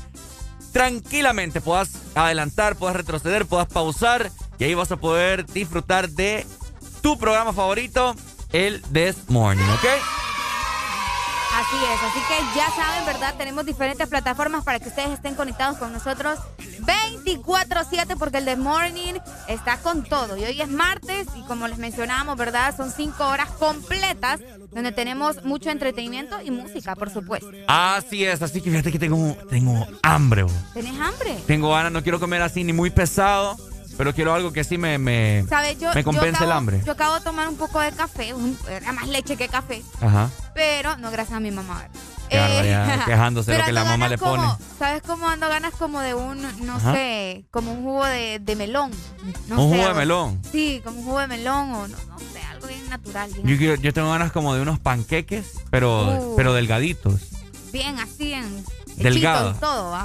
tranquilamente, 0.72 1.62
puedas 1.62 1.92
adelantar, 2.14 2.76
puedas 2.76 2.94
retroceder, 2.94 3.46
puedas 3.46 3.68
pausar 3.68 4.30
y 4.58 4.64
ahí 4.64 4.74
vas 4.74 4.92
a 4.92 4.96
poder 4.96 5.46
disfrutar 5.46 6.10
de 6.10 6.44
tu 7.00 7.18
programa 7.18 7.54
favorito, 7.54 8.14
el 8.52 8.82
This 8.92 9.16
Morning, 9.28 9.64
¿ok? 9.64 10.29
Así 11.60 11.76
es, 11.76 12.02
así 12.02 12.20
que 12.26 12.58
ya 12.58 12.70
saben, 12.70 13.04
¿verdad? 13.04 13.34
Tenemos 13.36 13.66
diferentes 13.66 14.08
plataformas 14.08 14.64
para 14.64 14.80
que 14.80 14.88
ustedes 14.88 15.10
estén 15.10 15.34
conectados 15.34 15.76
con 15.76 15.92
nosotros 15.92 16.38
24/7 16.80 18.16
porque 18.18 18.38
el 18.38 18.46
The 18.46 18.56
Morning 18.56 19.14
está 19.46 19.76
con 19.76 20.02
todo. 20.02 20.38
Y 20.38 20.44
hoy 20.44 20.58
es 20.62 20.70
martes 20.70 21.26
y 21.36 21.42
como 21.42 21.68
les 21.68 21.76
mencionábamos, 21.76 22.38
¿verdad? 22.38 22.74
Son 22.74 22.90
cinco 22.90 23.26
horas 23.26 23.50
completas 23.50 24.40
donde 24.72 24.90
tenemos 24.92 25.44
mucho 25.44 25.68
entretenimiento 25.68 26.40
y 26.42 26.50
música, 26.50 26.96
por 26.96 27.10
supuesto. 27.10 27.50
Así 27.68 28.24
es, 28.24 28.40
así 28.40 28.62
que 28.62 28.70
fíjate 28.70 28.90
que 28.90 28.98
tengo, 28.98 29.36
tengo 29.50 29.86
hambre. 30.02 30.44
bro. 30.44 30.54
¿Tenés 30.72 30.98
hambre? 30.98 31.38
Tengo 31.46 31.70
ganas, 31.72 31.92
no 31.92 32.02
quiero 32.02 32.18
comer 32.18 32.40
así 32.40 32.64
ni 32.64 32.72
muy 32.72 32.88
pesado, 32.88 33.58
pero 33.96 34.14
quiero 34.14 34.34
algo 34.34 34.52
que 34.52 34.64
sí 34.64 34.78
me, 34.78 34.98
me, 34.98 35.44
¿Sabes? 35.48 35.78
Yo, 35.78 35.88
me 35.94 36.00
yo 36.00 36.04
compense 36.04 36.36
acabo- 36.36 36.44
el 36.44 36.52
hambre. 36.52 36.82
Yo 36.84 36.92
acabo 36.92 37.14
de 37.16 37.20
tomar 37.22 37.48
un 37.48 37.56
poco 37.56 37.80
de 37.80 37.92
café, 37.92 38.32
un- 38.34 38.58
era 38.68 38.92
más 38.92 39.08
leche 39.08 39.36
que 39.36 39.48
café, 39.48 39.82
Ajá. 40.00 40.30
pero 40.54 40.96
no 40.96 41.10
gracias 41.10 41.36
a 41.36 41.40
mi 41.40 41.50
mamá. 41.50 41.86
Qué 42.28 42.38
barbaridad, 42.38 43.04
quejándose 43.06 43.50
de 43.50 43.58
lo 43.58 43.64
que 43.64 43.72
la 43.72 43.84
mamá 43.84 44.08
le 44.08 44.16
pone. 44.16 44.44
¿Sabes 44.78 45.02
cómo 45.04 45.26
ando 45.28 45.48
ganas 45.48 45.74
como 45.74 46.00
de 46.00 46.14
un, 46.14 46.40
no 46.64 46.76
Ajá. 46.76 46.92
sé, 46.94 47.44
como 47.50 47.72
un 47.72 47.82
jugo 47.82 48.06
de, 48.06 48.38
de 48.38 48.54
melón? 48.56 48.92
No 49.48 49.64
Un 49.64 49.70
sé, 49.72 49.76
jugo 49.78 49.88
de 49.88 49.94
melón. 49.94 50.40
Sí, 50.52 50.80
como 50.84 51.00
un 51.00 51.04
jugo 51.06 51.18
de 51.18 51.26
melón 51.26 51.72
o 51.72 51.88
no, 51.88 51.96
no 52.08 52.18
sé, 52.32 52.40
algo 52.48 52.68
bien 52.68 52.88
natural, 52.88 53.30
bien, 53.32 53.46
Yo, 53.48 53.56
quiero- 53.58 53.74
yo 53.82 53.92
tengo 53.92 54.10
ganas 54.10 54.30
como 54.30 54.54
de 54.54 54.62
unos 54.62 54.78
panqueques, 54.78 55.54
pero, 55.70 56.30
Uh. 56.30 56.36
pero 56.36 56.52
delgaditos. 56.54 57.20
bien 57.72 57.98
así 57.98 58.32
en 58.32 58.64
Delgados. 59.02 59.56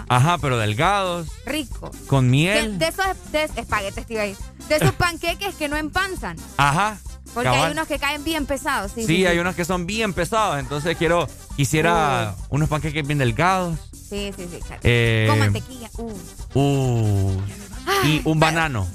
Ajá, 0.08 0.38
pero 0.40 0.58
delgados, 0.58 1.28
Rico. 1.46 1.92
con 2.08 2.30
miel. 2.30 2.78
de 2.80 2.88
esos 2.88 3.06
de, 3.32 3.44
espaguetes. 3.56 4.08
De 4.08 4.36
esos 4.70 4.92
panqueques 4.98 5.56
que 5.56 5.68
no 5.68 5.78
empanzan. 5.78 6.38
Ajá. 6.58 6.98
Porque 7.34 7.50
cabal. 7.50 7.66
hay 7.66 7.72
unos 7.74 7.88
que 7.88 8.00
caen 8.00 8.24
bien 8.24 8.46
pesados. 8.46 8.92
Sí, 8.96 9.02
Sí, 9.02 9.08
sí, 9.08 9.26
hay 9.26 9.36
sí. 9.36 9.40
unos 9.40 9.56
que 9.56 9.66
son 9.66 9.86
bien 9.86 10.14
pesados, 10.14 10.58
entonces 10.58 10.96
quiero, 10.98 11.28
quisiera 11.58 12.34
unos 12.50 12.70
panqueques 12.70 13.06
bien 13.06 13.20
delgados. 13.20 13.78
Sí, 13.92 14.32
sí, 14.38 14.48
sí, 14.50 14.60
claro. 14.66 14.82
Eh, 14.84 15.26
Con 15.30 15.40
mantequilla. 15.40 15.90
Uh. 15.98 16.12
Uh, 16.54 17.42
y 18.06 18.22
un 18.24 18.40
banano. 18.40 18.88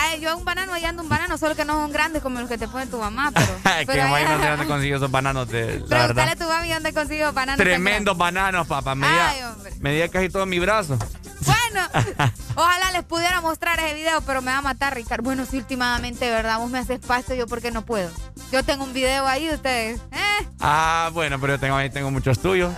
Ay, 0.00 0.20
yo 0.20 0.36
un 0.36 0.44
banano, 0.44 0.72
ahí 0.72 0.84
ando 0.84 1.02
un 1.02 1.08
banano, 1.08 1.36
solo 1.38 1.56
que 1.56 1.64
no 1.64 1.74
son 1.74 1.90
grandes 1.92 2.22
como 2.22 2.38
los 2.38 2.48
que 2.48 2.56
te 2.56 2.68
pone 2.68 2.86
tu 2.86 2.98
mamá, 2.98 3.32
pero. 3.34 3.46
que 3.80 3.86
pero 3.86 4.02
sé 4.06 4.14
allá- 4.14 4.50
dónde 4.50 4.66
consiguió 4.66 4.96
esos 4.96 5.10
bananos, 5.10 5.48
de, 5.48 5.84
la 5.88 6.06
verdad. 6.06 6.28
a 6.28 6.36
tu 6.36 6.44
mami 6.44 6.72
dónde 6.72 6.92
consiguió 6.92 7.32
bananos. 7.32 7.58
Tremendos 7.58 8.16
bananos, 8.16 8.66
papá. 8.68 8.92
Hombre. 8.92 9.72
medía 9.80 10.08
casi 10.08 10.28
todo 10.28 10.46
mi 10.46 10.60
brazo. 10.60 10.96
Bueno, 11.44 11.88
ojalá 12.54 12.92
les 12.92 13.04
pudiera 13.04 13.40
mostrar 13.40 13.78
ese 13.80 13.94
video, 13.94 14.20
pero 14.22 14.40
me 14.40 14.52
va 14.52 14.58
a 14.58 14.62
matar, 14.62 14.94
Ricardo. 14.94 15.24
Bueno, 15.24 15.44
sí, 15.50 15.58
últimamente, 15.58 16.30
¿verdad? 16.30 16.58
Vos 16.58 16.70
me 16.70 16.78
haces 16.78 17.00
pasto, 17.00 17.34
yo 17.34 17.46
porque 17.46 17.70
no 17.70 17.82
puedo. 17.84 18.10
Yo 18.52 18.62
tengo 18.62 18.84
un 18.84 18.92
video 18.92 19.26
ahí 19.26 19.46
de 19.46 19.54
ustedes. 19.54 20.00
¿Eh? 20.12 20.48
Ah, 20.60 21.10
bueno, 21.12 21.40
pero 21.40 21.54
yo 21.54 21.60
tengo, 21.60 21.76
ahí 21.76 21.90
tengo 21.90 22.10
muchos 22.10 22.38
tuyos. 22.40 22.72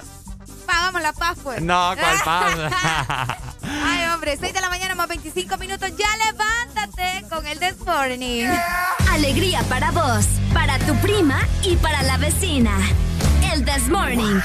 Hagamos 0.71 1.03
la 1.03 1.13
paz, 1.13 1.39
pues. 1.43 1.61
No, 1.61 1.95
¿cuál 1.99 2.17
pasa? 2.25 3.39
Ay, 3.63 4.07
hombre, 4.13 4.37
6 4.39 4.53
de 4.53 4.61
la 4.61 4.69
mañana 4.69 4.95
más 4.95 5.09
25 5.09 5.57
minutos. 5.59 5.91
Ya 5.97 6.09
levántate 6.27 7.27
con 7.29 7.47
el 7.47 7.59
This 7.59 7.79
Morning. 7.85 8.47
Alegría 9.11 9.63
para 9.65 9.91
vos, 9.91 10.27
para 10.53 10.79
tu 10.81 10.95
prima 10.97 11.41
y 11.63 11.77
para 11.77 12.03
la 12.03 12.17
vecina. 12.19 12.73
El 13.53 13.65
This 13.65 13.89
Morning. 13.89 14.41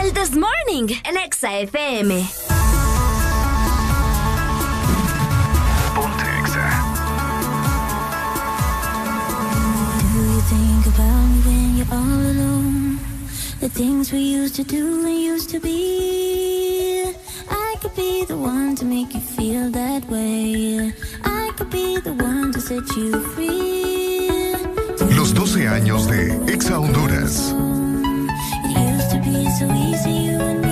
El 0.00 0.12
This 0.12 0.32
Morning, 0.32 0.94
el 1.04 1.16
Exa 1.16 1.58
FM. 1.58 2.26
All 11.88 12.02
alone? 12.02 12.55
The 13.66 13.72
things 13.72 14.12
we 14.12 14.20
used 14.20 14.54
to 14.54 14.62
do 14.62 15.04
and 15.04 15.18
used 15.18 15.50
to 15.50 15.58
be. 15.58 17.12
I 17.50 17.74
could 17.80 17.96
be 17.96 18.24
the 18.24 18.36
one 18.36 18.76
to 18.76 18.84
make 18.84 19.12
you 19.12 19.18
feel 19.18 19.70
that 19.72 20.04
way. 20.08 20.94
I 21.24 21.50
could 21.56 21.70
be 21.70 21.98
the 21.98 22.12
one 22.12 22.52
to 22.52 22.60
set 22.60 22.86
you 22.96 23.20
free. 23.34 24.54
Los 25.16 25.34
12 25.34 25.66
años 25.66 26.06
de 26.06 26.30
Exa 26.46 26.78
Honduras. 26.78 27.52
It 28.66 28.78
used 28.78 29.10
to 29.10 29.18
be 29.18 29.50
so 29.58 29.66
easy, 29.74 30.10
you 30.10 30.38
and 30.38 30.65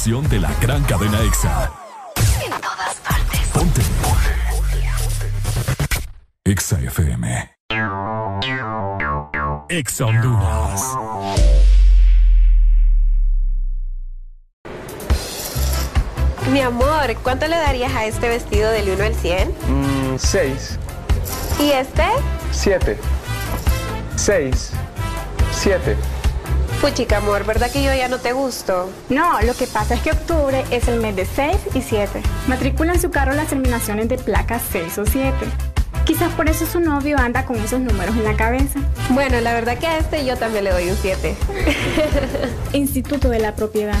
estación 0.00 0.26
de 0.30 0.40
la 0.40 0.50
gran 0.62 0.82
cadena 0.84 1.20
EXA. 1.20 1.70
En 2.42 2.50
todas 2.52 2.94
partes. 3.06 3.40
Ponte. 3.52 3.82
EXA 6.42 6.80
FM. 6.80 7.50
EXA 9.68 10.06
Honduras. 10.06 10.96
Mi 16.50 16.62
amor, 16.62 17.14
¿cuánto 17.22 17.46
le 17.46 17.56
darías 17.56 17.92
a 17.92 18.06
este 18.06 18.30
vestido 18.30 18.70
del 18.70 18.88
1 18.88 19.04
al 19.04 19.14
100? 19.14 19.54
Mmm, 19.68 20.16
6. 20.16 20.78
¿Y 21.60 21.72
este? 21.72 22.04
7. 22.52 22.98
6. 24.16 24.70
7. 25.52 25.96
Puchica, 26.80 27.18
amor, 27.18 27.44
¿verdad 27.44 27.70
que 27.70 27.82
yo 27.82 27.94
ya 27.94 28.08
no 28.08 28.18
te 28.18 28.32
gusto? 28.32 28.90
No, 29.10 29.38
lo 29.42 29.52
que 29.52 29.66
pasa 29.66 29.94
es 29.94 30.00
que 30.00 30.12
octubre 30.12 30.64
es 30.70 30.88
el 30.88 30.98
mes 30.98 31.14
de 31.14 31.26
6 31.26 31.56
y 31.74 31.82
7. 31.82 32.22
Matricula 32.46 32.94
en 32.94 33.00
su 33.00 33.10
carro 33.10 33.34
las 33.34 33.48
terminaciones 33.48 34.08
de 34.08 34.16
placas 34.16 34.62
6 34.72 34.96
o 34.96 35.04
7. 35.04 35.34
Quizás 36.06 36.32
por 36.32 36.48
eso 36.48 36.64
su 36.64 36.80
novio 36.80 37.18
anda 37.18 37.44
con 37.44 37.56
esos 37.56 37.80
números 37.80 38.16
en 38.16 38.24
la 38.24 38.34
cabeza. 38.34 38.80
Bueno, 39.10 39.40
la 39.42 39.52
verdad 39.52 39.76
que 39.76 39.86
a 39.86 39.98
este 39.98 40.24
yo 40.24 40.38
también 40.38 40.64
le 40.64 40.70
doy 40.70 40.88
un 40.88 40.96
7. 40.96 41.36
Instituto 42.72 43.28
de 43.28 43.40
la 43.40 43.54
Propiedad. 43.54 44.00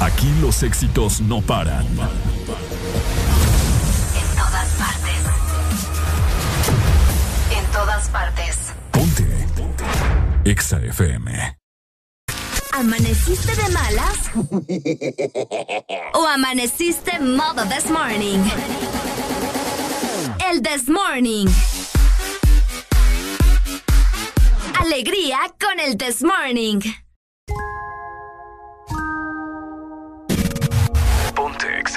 Aquí 0.00 0.32
los 0.40 0.62
éxitos 0.62 1.20
no 1.20 1.42
paran. 1.42 1.84
En 1.84 1.96
todas 4.36 4.68
partes. 4.78 5.20
En 7.50 7.64
todas 7.72 8.08
partes. 8.08 8.56
Ponte. 8.92 9.46
EXA 10.44 10.78
FM. 10.84 11.58
¿Amaneciste 12.72 13.56
de 13.56 13.68
malas? 13.70 14.30
¿O 16.14 16.26
amaneciste 16.28 17.18
modo 17.18 17.64
this 17.64 17.90
morning? 17.90 18.38
El 20.48 20.62
this 20.62 20.88
morning. 20.88 21.48
Alegría 24.80 25.38
con 25.58 25.80
el 25.80 25.96
this 25.96 26.22
morning. 26.22 26.80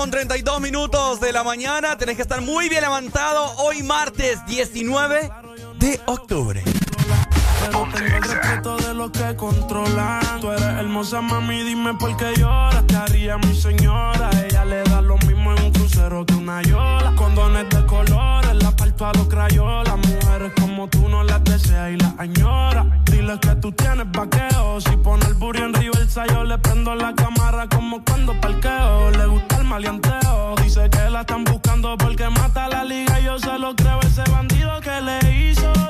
con 0.00 0.10
32 0.10 0.62
minutos 0.62 1.20
de 1.20 1.30
la 1.30 1.44
mañana. 1.44 1.98
Tenés 1.98 2.16
que 2.16 2.22
estar 2.22 2.40
muy 2.40 2.70
bien 2.70 2.80
levantado 2.80 3.52
hoy 3.58 3.82
martes 3.82 4.38
19 4.46 5.30
de 5.76 6.00
octubre. 6.06 6.62
Pero 7.60 7.86
tengo 7.92 8.16
el 8.16 8.22
respeto 8.22 8.78
de 8.78 8.94
los 8.94 9.10
que 9.10 9.36
controlan. 9.36 10.40
Tú 10.40 10.52
eres 10.52 10.62
hermosa, 10.62 11.20
mami, 11.20 11.64
dime 11.64 11.92
por 12.00 12.16
qué 12.16 12.32
lloras. 12.34 12.86
Te 12.86 12.96
haría 12.96 13.36
mi 13.36 13.54
señora. 13.54 14.30
Ella 14.42 14.64
le 14.64 14.82
da 14.84 15.02
lo 15.02 15.18
mismo 15.18 15.52
en 15.54 15.64
un 15.64 15.70
crucero 15.70 16.24
que 16.24 16.32
una 16.32 16.62
yola. 16.62 17.12
Condones 17.14 17.68
de 17.68 17.84
colores, 17.84 18.49
parto 19.00 19.40
a 19.40 19.48
los. 19.48 19.98
Mujeres 20.08 20.52
como 20.60 20.86
tú 20.88 21.08
no 21.08 21.24
las 21.24 21.42
deseas 21.44 21.90
y 21.92 21.96
las 21.96 22.12
añora. 22.18 22.84
Dile 23.06 23.38
que 23.40 23.54
tú 23.56 23.72
tienes 23.72 24.06
vaqueo. 24.12 24.80
Si 24.80 24.96
pone 24.98 25.24
el 25.26 25.34
burro 25.34 25.64
en 25.64 25.72
reversa, 25.72 26.26
yo 26.26 26.44
le 26.44 26.58
prendo 26.58 26.94
la 26.94 27.14
cámara 27.14 27.66
como 27.68 28.04
cuando 28.04 28.38
parqueo. 28.40 29.10
Le 29.10 29.26
gusta 29.26 29.56
el 29.58 29.64
maleanteo. 29.64 30.54
Dice 30.62 30.90
que 30.90 31.10
la 31.10 31.20
están 31.20 31.44
buscando 31.44 31.96
porque 31.96 32.28
mata 32.28 32.68
la 32.68 32.84
liga. 32.84 33.18
Yo 33.20 33.38
se 33.38 33.58
lo 33.58 33.74
creo, 33.74 34.00
ese 34.00 34.22
bandido 34.30 34.80
que 34.80 35.00
le 35.00 35.50
hizo. 35.50 35.89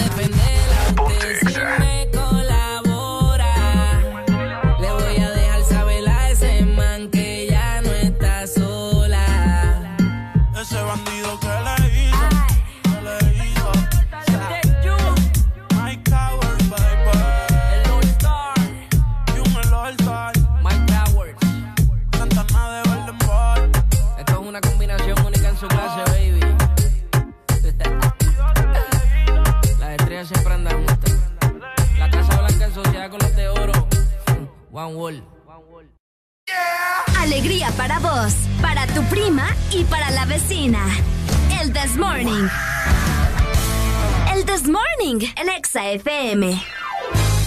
One 34.87 34.95
Wall. 34.95 35.23
Alegría 37.19 37.69
para 37.77 37.99
vos, 37.99 38.33
para 38.61 38.87
tu 38.87 39.03
prima 39.03 39.55
y 39.71 39.83
para 39.83 40.09
la 40.11 40.25
vecina. 40.25 40.83
El 41.61 41.71
This 41.71 41.97
Morning. 41.97 42.47
El 44.33 44.45
This 44.45 44.67
Morning, 44.67 45.27
el 45.37 45.49
Exa 45.49 45.91
FM. 45.91 46.61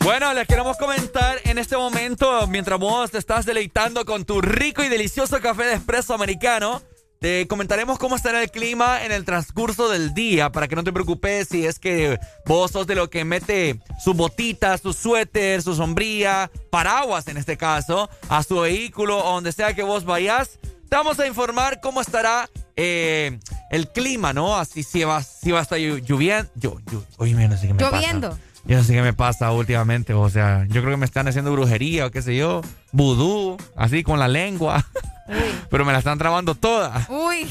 Bueno, 0.00 0.32
les 0.32 0.46
queremos 0.46 0.78
comentar 0.78 1.38
en 1.44 1.58
este 1.58 1.76
momento, 1.76 2.46
mientras 2.46 2.78
vos 2.78 3.10
te 3.10 3.18
estás 3.18 3.44
deleitando 3.44 4.06
con 4.06 4.24
tu 4.24 4.40
rico 4.40 4.82
y 4.82 4.88
delicioso 4.88 5.38
café 5.40 5.64
de 5.64 5.74
espresso 5.74 6.14
americano, 6.14 6.80
te 7.20 7.46
comentaremos 7.46 7.98
cómo 7.98 8.16
estará 8.16 8.42
el 8.42 8.50
clima 8.50 9.04
en 9.04 9.12
el 9.12 9.26
transcurso 9.26 9.90
del 9.90 10.14
día 10.14 10.50
para 10.50 10.66
que 10.66 10.76
no 10.76 10.84
te 10.84 10.94
preocupes 10.94 11.48
si 11.48 11.66
es 11.66 11.78
que 11.78 12.18
vos 12.46 12.70
sos 12.70 12.86
de 12.86 12.94
lo 12.94 13.10
que 13.10 13.26
mete 13.26 13.80
sus 14.02 14.16
botitas, 14.16 14.80
su 14.80 14.94
suéter, 14.94 15.60
su 15.60 15.74
sombría, 15.74 16.50
paraguas 16.70 17.28
en 17.28 17.36
este 17.36 17.58
caso, 17.58 18.08
a 18.30 18.42
su 18.44 18.60
vehículo 18.60 19.18
o 19.18 19.34
donde 19.34 19.52
sea 19.52 19.74
que 19.74 19.82
vos 19.82 20.06
vayas. 20.06 20.58
Te 20.88 20.96
vamos 20.96 21.18
a 21.20 21.26
informar 21.26 21.80
cómo 21.82 22.00
estará 22.00 22.48
eh, 22.80 23.40
el 23.70 23.88
clima, 23.88 24.32
¿no? 24.32 24.56
Así 24.56 24.84
si 24.84 25.02
va, 25.02 25.20
si 25.22 25.50
va 25.50 25.58
a 25.58 25.62
estar 25.62 25.78
lloviendo. 25.80 26.48
Yo, 26.54 26.78
yo, 26.90 27.02
oye, 27.16 27.34
no 27.34 27.56
sé 27.56 27.66
qué 27.66 27.74
me 27.74 27.80
pasa. 27.80 27.96
Lloviendo. 27.96 28.38
Yo 28.64 28.76
no 28.76 28.84
sé 28.84 28.92
qué 28.92 29.02
me 29.02 29.12
pasa 29.12 29.50
últimamente, 29.50 30.14
o 30.14 30.30
sea, 30.30 30.64
yo 30.68 30.80
creo 30.80 30.92
que 30.92 30.98
me 30.98 31.06
están 31.06 31.26
haciendo 31.26 31.50
brujería 31.52 32.06
o 32.06 32.10
qué 32.10 32.22
sé 32.22 32.36
yo, 32.36 32.60
vudú, 32.92 33.56
así 33.74 34.02
con 34.02 34.18
la 34.18 34.28
lengua, 34.28 34.84
pero 35.70 35.84
me 35.84 35.92
la 35.92 35.98
están 35.98 36.18
trabando 36.18 36.54
toda. 36.54 37.06
Uy. 37.08 37.48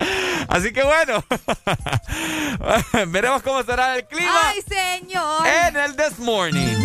Así 0.48 0.72
que 0.72 0.82
bueno, 0.82 1.22
veremos 3.08 3.42
cómo 3.42 3.62
será 3.64 3.96
el 3.96 4.06
clima 4.06 4.30
¡Ay, 4.44 4.62
señor! 4.62 5.46
en 5.46 5.76
el 5.76 5.96
This 5.96 6.18
Morning. 6.18 6.76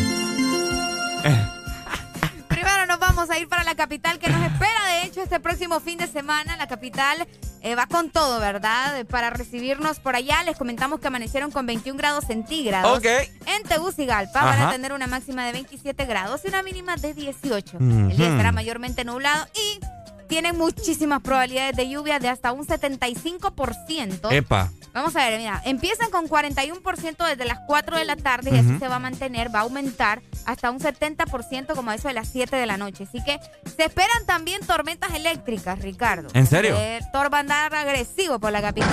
Primero 2.63 2.85
nos 2.85 2.99
vamos 2.99 3.29
a 3.29 3.37
ir 3.37 3.49
para 3.49 3.63
la 3.65 3.75
capital 3.75 4.19
que 4.19 4.29
nos 4.29 4.41
espera, 4.41 4.85
de 4.87 5.03
hecho, 5.03 5.21
este 5.21 5.39
próximo 5.41 5.81
fin 5.81 5.97
de 5.97 6.07
semana. 6.07 6.55
La 6.55 6.67
capital 6.67 7.27
eh, 7.61 7.75
va 7.75 7.87
con 7.87 8.09
todo, 8.09 8.39
¿verdad? 8.39 9.05
Para 9.07 9.29
recibirnos 9.29 9.99
por 9.99 10.15
allá, 10.15 10.43
les 10.43 10.55
comentamos 10.57 11.01
que 11.01 11.07
amanecieron 11.07 11.51
con 11.51 11.65
21 11.65 11.97
grados 11.97 12.23
centígrados. 12.25 12.97
Ok. 12.97 13.05
En 13.47 13.63
Tegucigalpa 13.67 14.45
van 14.45 14.61
a 14.61 14.71
tener 14.71 14.93
una 14.93 15.07
máxima 15.07 15.45
de 15.45 15.51
27 15.51 16.05
grados 16.05 16.41
y 16.45 16.47
una 16.47 16.63
mínima 16.63 16.95
de 16.95 17.13
18. 17.13 17.77
Ujú. 17.77 17.83
El 17.83 18.15
día 18.15 18.29
estará 18.29 18.53
mayormente 18.53 19.03
nublado 19.03 19.45
y 19.53 19.79
tienen 20.27 20.57
muchísimas 20.57 21.21
probabilidades 21.21 21.75
de 21.75 21.89
lluvia 21.89 22.19
de 22.19 22.29
hasta 22.29 22.51
un 22.51 22.65
75%. 22.65 24.31
Epa. 24.31 24.69
Vamos 24.93 25.15
a 25.15 25.27
ver, 25.27 25.39
mira, 25.39 25.59
empiezan 25.65 26.11
con 26.11 26.27
41% 26.29 27.27
desde 27.27 27.45
las 27.45 27.59
4 27.65 27.97
de 27.97 28.05
la 28.05 28.15
tarde 28.15 28.51
y 28.53 28.57
así 28.59 28.69
Ujú. 28.69 28.79
se 28.79 28.87
va 28.87 28.97
a 28.97 28.99
mantener, 28.99 29.53
va 29.53 29.59
a 29.59 29.61
aumentar 29.63 30.21
hasta 30.45 30.69
un 30.69 30.79
70% 30.79 31.73
como 31.73 31.91
eso 31.91 32.09
de 32.09 32.13
las 32.13 32.27
7 32.27 32.55
de 32.55 32.65
la 32.67 32.77
noche. 32.77 33.05
Así 33.05 33.23
que 33.23 33.39
se 33.75 33.85
esperan 33.85 34.25
también 34.27 34.61
tormentas 34.65 35.11
eléctricas, 35.15 35.79
Ricardo. 35.79 36.27
¿En 36.35 36.45
serio? 36.45 36.77
Thor 37.11 37.33
va 37.33 37.37
a 37.37 37.41
andar 37.41 37.73
agresivo 37.73 38.37
por 38.39 38.51
la 38.51 38.61
capital. 38.61 38.89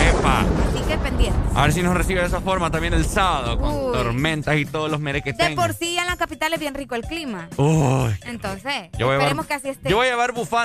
Epa. 0.00 0.40
Así 0.40 0.82
que 0.88 0.96
pendiente. 0.98 1.38
A 1.56 1.62
ver 1.62 1.72
si 1.72 1.82
nos 1.82 1.96
recibe 1.96 2.20
de 2.20 2.26
esa 2.26 2.40
forma 2.40 2.70
también 2.70 2.94
el 2.94 3.04
sábado, 3.04 3.58
con 3.58 3.74
Uy. 3.86 3.92
tormentas 3.92 4.56
y 4.56 4.64
todos 4.64 4.90
los 4.90 5.00
mere 5.00 5.22
que 5.22 5.32
De 5.32 5.38
tenga. 5.38 5.60
por 5.60 5.74
sí 5.74 5.94
ya 5.94 6.02
en 6.02 6.06
la 6.08 6.16
capital 6.16 6.52
es 6.52 6.60
bien 6.60 6.74
rico 6.74 6.94
el 6.94 7.02
clima. 7.02 7.48
Uy. 7.56 8.14
Entonces, 8.26 8.90
Yo 8.96 9.12
esperemos 9.12 9.44
llevar, 9.44 9.46
que 9.46 9.54
así 9.54 9.68
esté. 9.70 9.88
yo 9.90 9.96
voy 9.96 10.06
a 10.06 10.10
llevar 10.10 10.32
bufanda. 10.32 10.61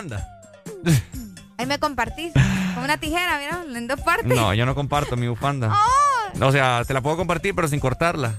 Ahí 1.57 1.65
me 1.65 1.79
compartís. 1.79 2.33
Con 2.75 2.83
una 2.83 2.97
tijera, 2.97 3.39
mira, 3.39 3.77
en 3.77 3.87
dos 3.87 3.99
partes. 4.01 4.27
No, 4.27 4.53
yo 4.53 4.65
no 4.65 4.75
comparto 4.75 5.17
mi 5.17 5.27
bufanda. 5.27 5.75
O 6.39 6.51
sea, 6.51 6.83
te 6.85 6.93
la 6.93 7.01
puedo 7.01 7.17
compartir, 7.17 7.55
pero 7.55 7.67
sin 7.67 7.79
cortarla. 7.79 8.35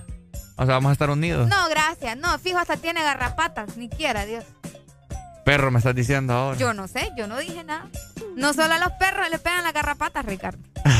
O 0.57 0.65
sea, 0.65 0.75
vamos 0.75 0.91
a 0.91 0.93
estar 0.93 1.11
unidos. 1.11 1.49
No, 1.49 1.69
gracias. 1.69 2.17
No, 2.17 2.39
fijo, 2.39 2.59
hasta 2.59 2.77
tiene 2.77 3.03
garrapatas. 3.03 3.77
Ni 3.77 3.89
quiera, 3.89 4.25
Dios. 4.25 4.45
Perro, 5.45 5.71
me 5.71 5.79
estás 5.79 5.95
diciendo 5.95 6.33
ahora. 6.33 6.59
Yo 6.59 6.75
no 6.75 6.87
sé, 6.89 7.11
yo 7.17 7.27
no 7.27 7.39
dije 7.39 7.65
nada. 7.65 7.89
No 8.37 8.53
solo 8.53 8.75
a 8.75 8.79
los 8.79 8.93
perros 8.93 9.29
le 9.31 9.39
pegan 9.39 9.65
las 9.65 9.73
garrapatas, 9.73 10.25
Ricardo. 10.25 10.63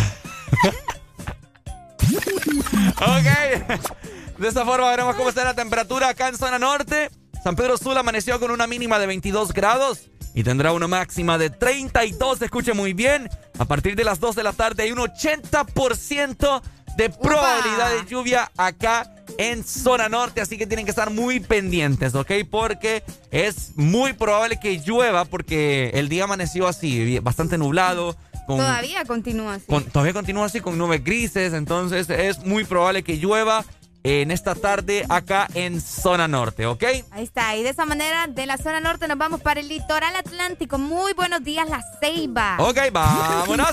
Ok. 3.01 4.39
De 4.39 4.49
esta 4.49 4.65
forma 4.65 4.89
veremos 4.91 5.15
cómo 5.17 5.29
está 5.29 5.45
la 5.45 5.55
temperatura 5.55 6.09
acá 6.09 6.29
en 6.29 6.37
zona 6.37 6.59
norte. 6.59 7.11
San 7.45 7.55
Pedro 7.55 7.77
Sula 7.77 8.01
amaneció 8.01 8.41
con 8.41 8.51
una 8.51 8.67
mínima 8.67 8.99
de 8.99 9.07
22 9.07 9.53
grados 9.53 10.09
y 10.39 10.45
tendrá 10.45 10.71
una 10.73 10.87
máxima 10.87 11.37
de 11.37 11.51
32. 11.51 12.41
Escuche 12.43 12.73
muy 12.73 12.93
bien. 12.93 13.29
A 13.59 13.65
partir 13.65 13.97
de 13.97 14.05
las 14.05 14.21
2 14.21 14.37
de 14.37 14.45
la 14.45 14.53
tarde 14.53 14.85
hay 14.85 14.93
un 14.93 14.99
80% 14.99 16.63
de 16.97 17.11
probabilidad 17.11 17.91
de 17.91 18.09
lluvia 18.09 18.49
acá 18.57 19.13
en 19.37 19.65
zona 19.65 20.09
norte. 20.09 20.41
Así 20.41 20.57
que 20.57 20.65
tienen 20.69 20.85
que 20.87 20.91
estar 20.93 21.11
muy 21.11 21.41
pendientes, 21.41 22.15
¿ok? 22.15 22.31
Porque 22.49 23.03
es 23.33 23.73
muy 23.75 24.13
probable 24.13 24.61
que 24.61 24.79
llueva 24.79 25.25
porque 25.25 25.91
el 25.95 26.09
día 26.09 26.23
amaneció 26.25 26.69
así, 26.69 27.19
bastante 27.19 27.59
nublado. 27.59 28.17
Con, 28.47 28.59
Todavía 28.59 29.05
continúa 29.05 29.55
así. 29.55 29.65
con- 29.67 29.85
todavía 29.87 30.13
continúa 30.13 30.47
así 30.47 30.61
con 30.61 30.79
nubes 30.79 31.03
grises, 31.03 31.53
entonces 31.53 32.09
es 32.09 32.39
muy 32.45 32.63
probable 32.63 33.03
que 33.03 33.17
llueva 33.19 33.65
en 34.05 34.31
esta 34.31 34.55
tarde 34.55 35.05
acá 35.09 35.49
en 35.55 35.81
zona 35.81 36.29
norte, 36.29 36.67
¿ok? 36.67 36.85
Ahí 37.11 37.25
está, 37.25 37.57
y 37.57 37.63
de 37.63 37.71
esa 37.71 37.85
manera 37.85 38.27
de 38.27 38.47
la 38.47 38.57
zona 38.57 38.81
norte 38.81 39.09
nos 39.09 39.19
vamos 39.19 39.41
para 39.41 39.61
el 39.61 39.69
litoral 39.69 40.15
atlántico. 40.17 40.79
Muy 40.79 41.13
buenos 41.15 41.43
días, 41.43 41.69
La 41.69 41.83
Ceiba. 42.01 42.57
Ok, 42.61 42.79
vámonos. 42.93 43.69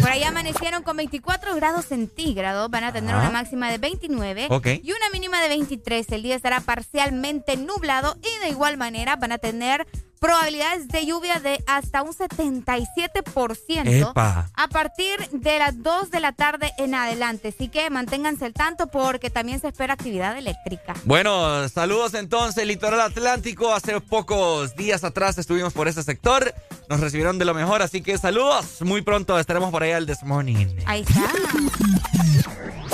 Por 0.00 0.10
ahí 0.10 0.22
amanecieron 0.24 0.82
con 0.82 0.96
24 0.96 1.54
grados 1.56 1.86
centígrados, 1.86 2.70
van 2.70 2.84
a 2.84 2.92
tener 2.92 3.14
una 3.14 3.30
máxima 3.30 3.70
de 3.70 3.78
29 3.78 4.48
Ok. 4.50 4.66
y 4.82 4.92
una 4.92 5.10
mínima 5.12 5.40
de 5.40 5.48
23. 5.48 6.06
El 6.12 6.22
día 6.22 6.36
estará 6.36 6.60
parcialmente 6.60 7.56
nublado 7.56 8.16
y 8.22 8.44
de 8.44 8.50
igual 8.50 8.76
manera 8.76 9.16
van 9.16 9.32
a 9.32 9.38
tener 9.38 9.86
probabilidades 10.20 10.88
de 10.88 11.06
lluvia 11.06 11.40
de 11.40 11.62
hasta 11.66 12.02
un 12.02 12.12
77% 12.12 14.12
a 14.14 14.68
partir 14.68 15.28
de 15.30 15.58
las 15.58 15.82
2 15.82 16.10
de 16.10 16.20
la 16.20 16.32
tarde 16.32 16.72
en 16.78 16.94
adelante. 16.94 17.48
Así 17.48 17.68
que 17.68 17.90
manténganse 17.90 18.46
al 18.46 18.52
tanto 18.52 18.88
porque 18.88 19.30
también 19.30 19.60
se 19.60 19.68
espera 19.68 19.94
actividad 19.94 20.36
eléctrica. 20.36 20.94
Bueno, 21.04 21.68
saludos 21.68 22.14
entonces, 22.14 22.66
Litoral 22.66 23.00
Atlántico. 23.00 23.74
Hace 23.74 24.00
pocos 24.00 24.74
días 24.76 25.04
atrás 25.04 25.38
estuvimos 25.38 25.72
por 25.72 25.88
ese 25.88 26.02
sector. 26.02 26.54
Nos 26.88 27.00
recibieron 27.00 27.38
de 27.38 27.44
lo 27.44 27.54
mejor, 27.54 27.82
así 27.82 28.02
que 28.02 28.16
saludos. 28.18 28.82
Muy 28.82 29.02
pronto 29.02 29.38
estaremos 29.38 29.70
por 29.70 29.82
allá 29.82 29.98
el 29.98 30.06
This 30.06 30.22
Morning. 30.22 30.66
Ahí 30.86 31.02
está. 31.02 31.32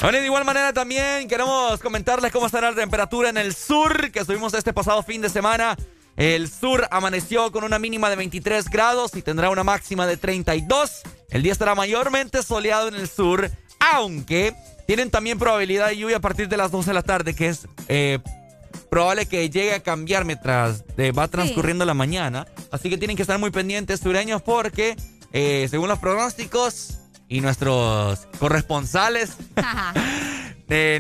Bueno, 0.01 0.19
de 0.19 0.25
igual 0.25 0.45
manera 0.45 0.73
también 0.73 1.29
queremos 1.29 1.79
comentarles 1.81 2.33
cómo 2.33 2.47
estará 2.47 2.71
la 2.71 2.77
temperatura 2.77 3.29
en 3.29 3.37
el 3.37 3.55
sur, 3.55 4.11
que 4.11 4.21
estuvimos 4.21 4.55
este 4.55 4.73
pasado 4.73 5.03
fin 5.03 5.21
de 5.21 5.29
semana. 5.29 5.77
El 6.17 6.51
sur 6.51 6.87
amaneció 6.91 7.51
con 7.53 7.65
una 7.65 7.79
mínima 7.79 8.11
de 8.11 8.17
23 8.17 8.69
grados 8.69 9.17
y 9.17 9.23
tendrá 9.23 9.51
una 9.51 9.65
máxima 9.65 10.07
de 10.07 10.17
32. 10.17 11.03
El 11.31 11.43
día 11.43 11.53
estará 11.53 11.75
mayormente 11.75 12.43
soleado 12.43 12.89
en 12.89 12.95
el 12.95 13.09
sur, 13.09 13.51
aunque 13.81 14.55
tienen 14.87 15.11
también 15.11 15.39
probabilidad 15.39 15.89
de 15.89 15.97
lluvia 15.97 16.19
a 16.19 16.21
partir 16.21 16.49
de 16.49 16.57
las 16.57 16.71
12 16.71 16.91
de 16.91 16.95
la 16.95 17.03
tarde, 17.03 17.35
que 17.35 17.49
es 17.49 17.67
eh, 17.89 18.19
probable 18.91 19.27
que 19.27 19.49
llegue 19.49 19.75
a 19.75 19.81
cambiar 19.81 20.25
mientras 20.25 20.85
eh, 20.99 21.13
va 21.13 21.29
transcurriendo 21.29 21.85
la 21.85 21.95
mañana. 21.95 22.47
Así 22.71 22.91
que 22.91 22.99
tienen 22.99 23.17
que 23.17 23.23
estar 23.23 23.39
muy 23.39 23.51
pendientes, 23.51 24.01
sureños, 24.01 24.43
porque 24.43 24.97
eh, 25.33 25.67
según 25.71 25.89
los 25.89 25.99
pronósticos 25.99 26.99
y 27.29 27.41
nuestros 27.41 28.27
corresponsales 28.39 29.37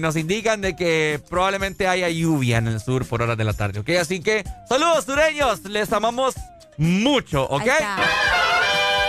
nos 0.01 0.17
indican 0.17 0.61
de 0.61 0.77
que 0.77 1.21
probablemente 1.31 1.89
haya 1.89 2.09
lluvia 2.09 2.59
en 2.59 2.69
el 2.69 2.81
sur 2.81 3.07
por 3.07 3.23
horas 3.23 3.39
de 3.39 3.45
la 3.45 3.55
tarde, 3.55 3.81
¿ok? 3.81 3.89
Así 4.01 4.21
que 4.21 4.45
saludos 4.69 5.05
sureños, 5.05 5.65
les 5.65 5.93
amamos 5.93 6.35
mucho, 6.77 7.45
¿ok? 7.49 7.67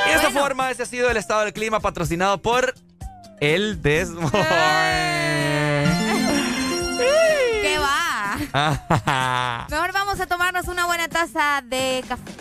Y 0.06 0.10
de 0.10 0.16
esta 0.16 0.32
forma, 0.32 0.72
ese 0.72 0.84
ha 0.84 0.86
sido 0.86 1.10
el 1.10 1.18
estado 1.18 1.42
del 1.42 1.54
clima 1.54 1.80
patrocinado 1.80 2.42
por 2.42 2.74
el 3.40 3.82
Desmond. 3.82 4.32
¿Qué 7.62 7.78
va? 7.80 9.68
Mejor 9.70 9.92
vamos 9.94 10.20
a 10.20 10.26
tomarnos 10.28 10.68
una 10.68 10.86
buena 10.86 11.08
taza 11.08 11.62
de 11.66 12.04
café. 12.08 12.32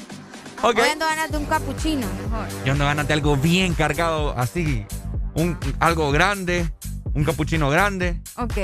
Okay. 0.62 0.84
Yo 0.84 0.92
ando 0.92 1.06
ganas 1.06 1.30
de 1.32 1.38
un 1.38 1.46
capuchino, 1.46 2.06
mejor. 2.22 2.46
Yo 2.64 2.72
ando 2.72 2.84
ganas 2.84 3.08
de 3.08 3.14
algo 3.14 3.36
bien 3.36 3.74
cargado, 3.74 4.32
así. 4.38 4.86
Un, 5.34 5.58
algo 5.80 6.12
grande, 6.12 6.70
un 7.14 7.24
capuchino 7.24 7.70
grande. 7.70 8.20
Ok. 8.36 8.58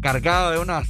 Cargado 0.00 0.52
de 0.52 0.58
unas 0.58 0.86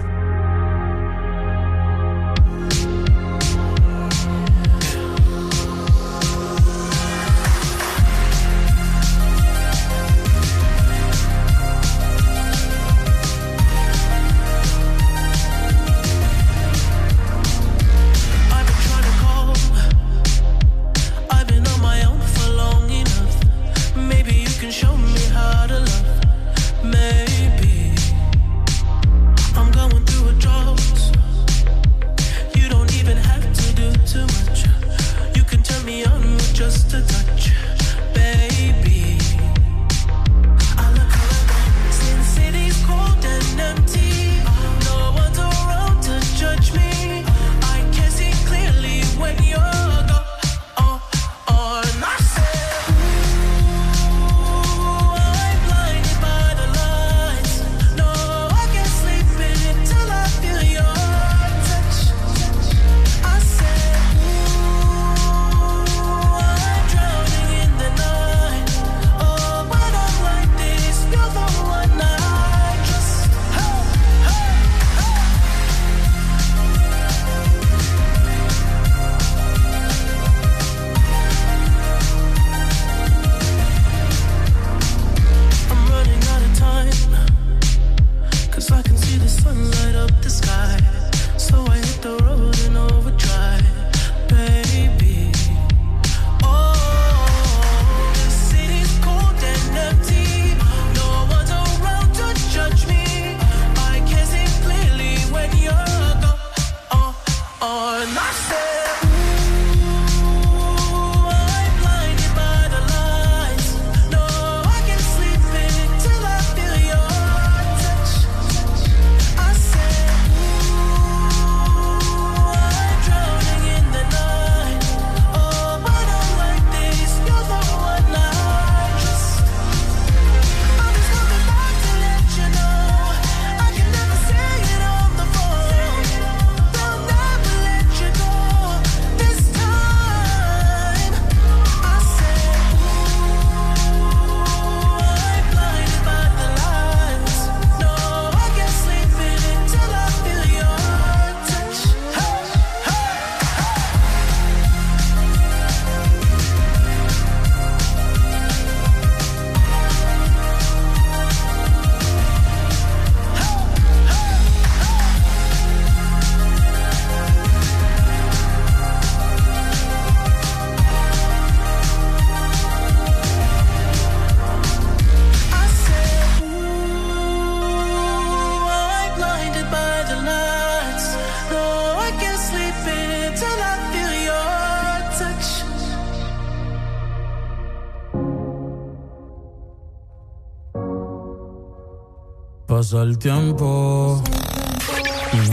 El 193.07 193.17
tiempo. 193.17 194.21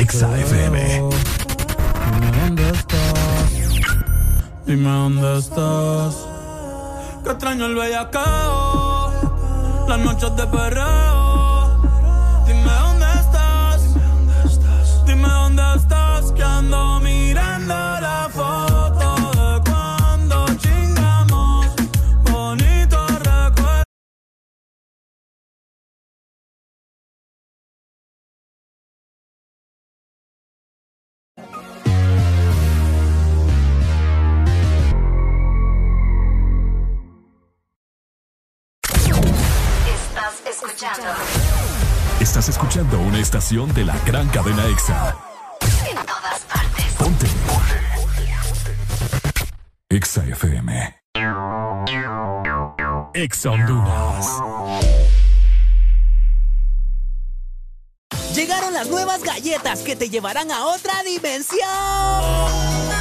XAFM. 0.09 0.77
Dime 2.11 2.33
dónde 2.41 2.71
estás. 2.71 3.49
Dime 4.67 4.91
dónde 4.91 5.39
estás. 5.39 6.27
Que 7.23 7.31
extraño 7.31 7.67
el 7.67 7.75
bellacao. 7.77 9.13
Las 9.89 10.01
noches 10.01 10.35
de 10.37 10.47
perreo. 10.49 10.84
Estación 43.45 43.75
de 43.75 43.85
la 43.85 43.99
gran 44.07 44.27
cadena 44.29 44.67
EXA. 44.69 45.17
en 45.87 45.97
todas 46.07 46.41
partes. 46.51 46.85
Ponte. 46.97 47.27
EXA 49.91 50.25
FM. 50.29 50.97
EXA 53.13 53.51
Honduras. 53.51 54.27
Llegaron 58.35 58.73
las 58.73 58.89
nuevas 58.89 59.23
galletas 59.23 59.81
que 59.81 59.95
te 59.95 60.09
llevarán 60.09 60.51
a 60.51 60.65
otra 60.65 61.03
dimensión 61.03 62.94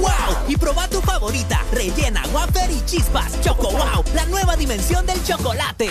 wow 0.00 0.48
y 0.48 0.56
proba 0.56 0.88
tu 0.88 1.00
favorita, 1.02 1.62
rellena, 1.72 2.22
wafer 2.32 2.70
y 2.70 2.80
chispas. 2.86 3.40
Choco 3.42 3.70
wow, 3.70 4.02
la 4.14 4.24
nueva 4.26 4.56
dimensión 4.56 5.04
del 5.06 5.22
chocolate. 5.22 5.90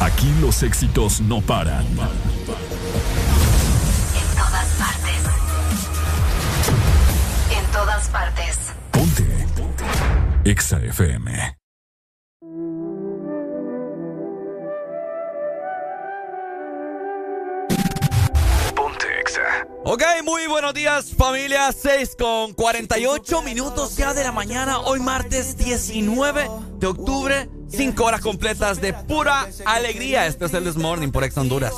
Aquí 0.00 0.32
los 0.40 0.62
éxitos 0.62 1.20
no 1.20 1.40
paran. 1.40 1.86
En 1.86 1.96
todas 4.36 4.68
partes. 4.78 5.22
En 7.50 7.66
todas 7.72 8.08
partes. 8.08 8.58
Ponte. 8.90 9.46
EXA 10.44 10.78
FM. 10.78 11.56
Ponte 18.74 19.20
EXA. 19.20 19.42
Ok, 19.86 20.02
muy 20.24 20.46
buenos 20.46 20.74
días 20.74 21.12
familia, 21.16 21.70
6 21.72 22.16
con 22.18 22.52
48 22.54 23.42
minutos 23.42 23.96
ya 23.96 24.12
de 24.14 24.24
la 24.24 24.32
mañana, 24.32 24.80
hoy 24.80 25.00
martes 25.00 25.56
19 25.56 26.48
de 26.78 26.86
octubre, 26.86 27.48
5 27.76 28.04
horas 28.04 28.20
completas 28.20 28.80
de 28.80 28.92
pura 28.92 29.48
alegría. 29.64 30.26
Este 30.26 30.44
es 30.44 30.54
el 30.54 30.64
This 30.64 30.76
Morning 30.76 31.10
por 31.10 31.24
Ex 31.24 31.36
Honduras. 31.36 31.72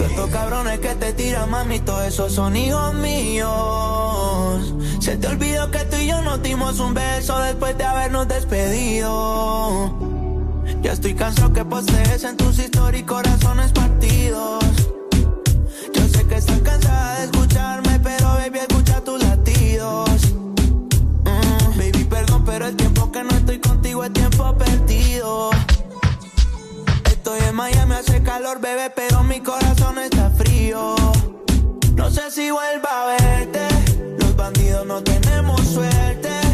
Estos 0.00 0.30
cabrones 0.30 0.80
que 0.80 0.94
te 0.94 1.12
tiran, 1.12 1.50
mami, 1.50 1.80
todos 1.80 2.06
esos 2.06 2.32
son 2.32 2.56
hijos 2.56 2.94
míos. 2.94 4.74
Se 5.00 5.16
te 5.16 5.26
olvidó 5.28 5.70
que 5.70 5.78
tú 5.80 5.96
y 5.96 6.06
yo 6.08 6.22
nos 6.22 6.42
dimos 6.42 6.80
un 6.80 6.94
beso 6.94 7.38
después 7.40 7.76
de 7.76 7.84
habernos 7.84 8.28
despedido. 8.28 9.98
Ya 10.82 10.92
estoy 10.92 11.14
cansado 11.14 11.52
que 11.52 11.64
postees 11.64 12.24
en 12.24 12.36
tus 12.36 12.58
historias 12.58 13.04
corazones 13.04 13.72
partidos. 13.72 14.64
Yo 15.92 16.08
sé 16.08 16.26
que 16.26 16.36
estás 16.36 16.60
cansada 16.60 17.18
de 17.18 17.24
escucharme, 17.24 17.89
Estoy 27.04 27.40
en 27.48 27.54
Miami, 27.54 27.94
hace 27.94 28.22
calor, 28.22 28.60
bebé, 28.60 28.90
pero 28.94 29.22
mi 29.22 29.40
corazón 29.40 29.98
está 29.98 30.30
frío. 30.30 30.94
No 31.94 32.10
sé 32.10 32.30
si 32.30 32.50
vuelva 32.50 32.90
a 33.02 33.06
verte. 33.06 33.68
Los 34.18 34.34
bandidos 34.36 34.86
no 34.86 35.02
tenemos 35.02 35.60
suerte. 35.60 36.49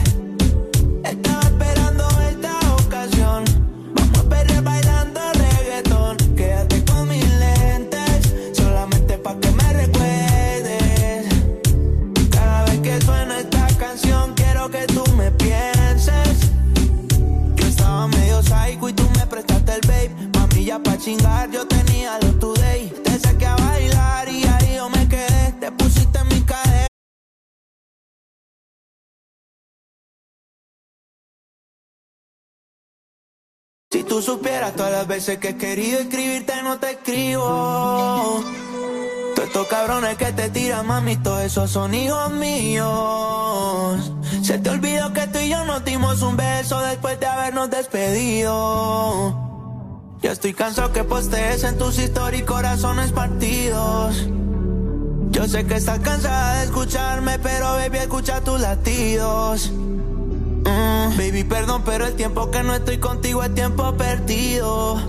El 19.75 19.81
babe. 19.83 20.31
Mami, 20.35 20.65
ya 20.65 20.79
pa' 20.79 20.97
chingar, 20.99 21.51
yo 21.51 21.67
tenía 21.67 22.19
lo 22.21 22.33
today. 22.39 22.89
Te 23.05 23.19
saqué 23.19 23.47
a 23.47 23.57
bailar 23.57 24.29
y 24.29 24.45
ahí 24.45 24.77
yo 24.77 24.89
me 24.89 25.09
quedé. 25.09 25.53
Te 25.61 25.73
pusiste 25.73 26.19
en 26.19 26.29
mi 26.29 26.41
cadera. 26.43 26.87
Si 33.91 34.05
tú 34.05 34.21
supieras 34.21 34.75
todas 34.77 34.93
las 34.93 35.07
veces 35.07 35.39
que 35.39 35.51
he 35.51 35.57
querido 35.57 36.01
escribirte, 36.01 36.63
no 36.63 36.79
te 36.79 36.91
escribo. 36.91 38.45
Todos 39.35 39.49
estos 39.49 39.67
cabrones 39.69 40.17
que 40.17 40.33
te 40.33 40.51
tiran, 40.51 40.87
mami, 40.87 41.17
todos 41.17 41.43
esos 41.43 41.71
son 41.71 41.95
hijos 41.95 42.31
míos. 42.33 44.13
Se 44.43 44.59
te 44.59 44.71
olvidó 44.71 45.13
que 45.13 45.27
tú 45.27 45.39
y 45.39 45.49
yo 45.51 45.65
nos 45.65 45.85
dimos 45.85 46.23
un 46.23 46.37
beso 46.37 46.81
después 46.81 47.19
de 47.21 47.27
habernos 47.27 47.71
despedido. 47.71 49.56
Ya 50.27 50.33
estoy 50.33 50.55
cansado 50.55 50.93
que 50.93 51.05
postees 51.05 51.63
en 51.63 51.79
tus 51.79 52.01
historias 52.01 52.43
y 52.43 52.45
corazones 52.45 53.13
partidos. 53.13 54.27
Yo 55.31 55.47
sé 55.47 55.65
que 55.67 55.77
estás 55.77 56.01
cansada 56.01 56.57
de 56.57 56.65
escucharme, 56.65 57.39
pero 57.39 57.75
baby, 57.75 57.99
escucha 57.99 58.41
tus 58.41 58.61
latidos. 58.61 59.71
Mm, 59.71 61.17
baby, 61.17 61.45
perdón, 61.45 61.83
pero 61.85 62.07
el 62.07 62.17
tiempo 62.17 62.51
que 62.51 62.65
no 62.65 62.75
estoy 62.75 62.99
contigo 62.99 63.45
es 63.45 63.55
tiempo 63.55 63.97
perdido. 63.97 65.01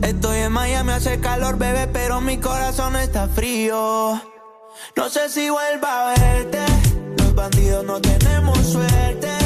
Estoy 0.00 0.38
en 0.38 0.52
Miami, 0.52 0.92
hace 0.92 1.20
calor, 1.20 1.58
bebé, 1.58 1.86
pero 1.88 2.22
mi 2.22 2.38
corazón 2.38 2.96
está 2.96 3.28
frío. 3.28 4.18
No 4.96 5.10
sé 5.10 5.28
si 5.28 5.50
vuelva 5.50 6.08
a 6.08 6.14
verte. 6.18 6.64
Los 7.18 7.34
bandidos 7.34 7.84
no 7.84 8.00
tenemos 8.00 8.56
suerte. 8.60 9.43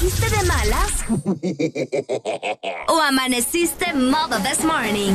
¿Amaneciste 0.00 0.30
de 0.30 0.42
malas? 0.44 1.04
¿O 2.88 3.00
amaneciste 3.02 3.92
modo 3.92 4.38
this 4.40 4.64
morning? 4.64 5.12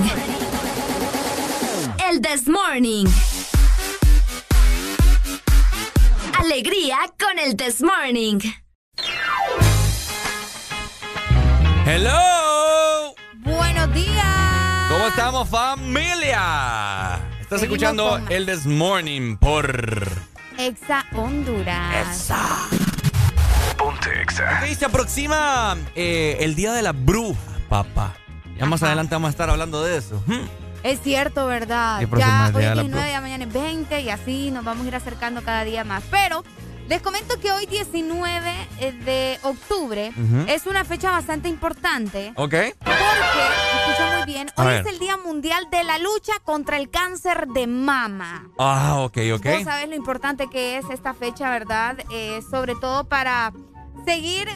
El 2.07 2.21
this 2.21 2.47
morning. 2.47 3.05
Alegría 6.39 6.97
con 7.19 7.39
el 7.39 7.55
this 7.57 7.81
morning. 7.81 8.39
Hello. 11.87 13.15
Buenos 13.37 13.91
días. 13.93 14.89
¿Cómo 14.91 15.07
estamos 15.07 15.49
familia? 15.49 17.19
Estás 17.41 17.59
Seguimos 17.61 17.81
escuchando 17.81 18.09
con- 18.09 18.31
el 18.31 18.45
This 18.45 18.65
Morning 18.67 19.37
por 19.37 20.11
Exa 20.59 21.05
Honduras. 21.15 22.27
Ponte 22.29 22.84
Exa. 24.07 24.61
Ok, 24.63 24.73
se 24.77 24.85
aproxima 24.85 25.77
eh, 25.95 26.37
el 26.41 26.55
día 26.55 26.73
de 26.73 26.81
la 26.81 26.91
bruja, 26.91 27.39
papá. 27.69 28.13
Ya 28.57 28.65
más 28.65 28.81
adelante 28.83 29.15
vamos 29.15 29.27
a 29.27 29.31
estar 29.31 29.49
hablando 29.49 29.83
de 29.83 29.97
eso. 29.97 30.23
Es 30.83 31.01
cierto, 31.01 31.47
¿verdad? 31.47 31.99
Ya 32.17 32.51
hoy 32.53 32.63
es 32.63 32.69
de 32.69 32.75
la 32.75 32.81
19, 32.83 33.11
ya 33.11 33.21
mañana 33.21 33.43
es 33.45 33.53
20 33.53 34.01
y 34.01 34.09
así 34.09 34.51
nos 34.51 34.63
vamos 34.63 34.85
a 34.85 34.87
ir 34.87 34.95
acercando 34.95 35.41
cada 35.43 35.63
día 35.63 35.83
más. 35.83 36.03
Pero 36.11 36.43
les 36.87 37.01
comento 37.01 37.39
que 37.39 37.51
hoy 37.51 37.65
19 37.65 38.51
de 39.03 39.39
octubre 39.41 40.13
es 40.47 40.67
una 40.67 40.85
fecha 40.85 41.09
bastante 41.11 41.49
importante. 41.49 42.31
Ok. 42.35 42.51
Porque, 42.51 42.71
escucha 42.77 44.17
muy 44.17 44.25
bien, 44.25 44.49
A 44.55 44.61
hoy 44.61 44.67
ver. 44.67 44.85
es 44.87 44.93
el 44.93 44.99
Día 44.99 45.17
Mundial 45.17 45.67
de 45.71 45.83
la 45.83 45.97
Lucha 45.97 46.33
contra 46.43 46.77
el 46.77 46.89
Cáncer 46.91 47.47
de 47.47 47.65
Mama. 47.67 48.47
Ah, 48.59 48.97
ok, 48.99 49.17
ok. 49.35 49.45
Vos 49.45 49.63
sabés 49.63 49.89
lo 49.89 49.95
importante 49.95 50.47
que 50.47 50.77
es 50.77 50.85
esta 50.91 51.13
fecha, 51.13 51.49
¿verdad? 51.49 51.97
Eh, 52.11 52.39
sobre 52.51 52.75
todo 52.75 53.05
para 53.05 53.51
seguir 54.05 54.47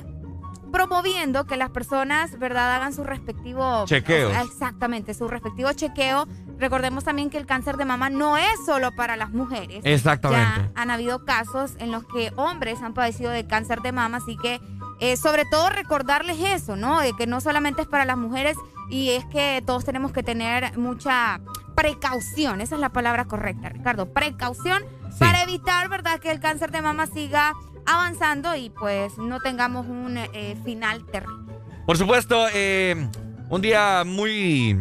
promoviendo 0.72 1.46
que 1.46 1.58
las 1.58 1.72
personas, 1.72 2.38
¿verdad?, 2.38 2.76
hagan 2.76 2.94
su 2.94 3.04
respectivo... 3.04 3.86
Chequeos. 3.86 4.36
Exactamente, 4.46 5.14
su 5.14 5.28
respectivo 5.28 5.74
chequeo. 5.74 6.28
Recordemos 6.58 7.04
también 7.04 7.30
que 7.30 7.38
el 7.38 7.46
cáncer 7.46 7.78
de 7.78 7.86
mama 7.86 8.10
no 8.10 8.38
es 8.38 8.66
solo 8.66 8.92
para 8.96 9.16
las 9.16 9.32
mujeres. 9.32 9.82
Exactamente. 9.84 10.72
Ya 10.74 10.82
han 10.82 10.92
habido 10.92 11.26
casos 11.26 11.74
en 11.80 11.92
los 11.92 12.06
que 12.06 12.32
hombres 12.36 12.82
han 12.82 12.94
padecido 12.94 13.32
de 13.32 13.48
cáncer 13.48 13.82
de 13.82 13.92
mama, 13.92 14.18
así 14.18 14.38
que 14.38 14.62
eh, 15.00 15.18
sobre 15.18 15.46
todo 15.46 15.70
recordarles 15.70 16.38
eso, 16.40 16.76
¿no? 16.76 17.00
De 17.00 17.14
que 17.14 17.26
no 17.26 17.42
solamente 17.42 17.82
es 17.82 17.88
para 17.88 18.06
las 18.06 18.18
mujeres 18.18 18.58
y 18.90 19.12
es 19.12 19.26
que 19.26 19.64
todos 19.66 19.86
tenemos 19.86 20.12
que 20.12 20.24
tener 20.24 20.78
mucha 20.78 21.40
precaución, 21.76 22.60
esa 22.60 22.76
es 22.76 22.82
la 22.82 22.90
palabra 22.90 23.26
correcta, 23.26 23.70
Ricardo, 23.70 24.12
precaución 24.12 24.84
para 25.18 25.42
evitar, 25.44 25.88
¿verdad?, 25.88 26.20
que 26.20 26.30
el 26.32 26.40
cáncer 26.42 26.72
de 26.72 26.82
mama 26.82 27.08
siga 27.08 27.54
avanzando 27.94 28.56
y 28.56 28.70
pues 28.70 29.18
no 29.18 29.40
tengamos 29.40 29.86
un 29.88 30.18
eh, 30.18 30.58
final 30.64 31.06
terrible. 31.12 31.54
Por 31.86 31.98
supuesto, 31.98 32.48
eh, 32.54 33.10
un 33.50 33.62
día 33.62 34.04
muy 34.06 34.78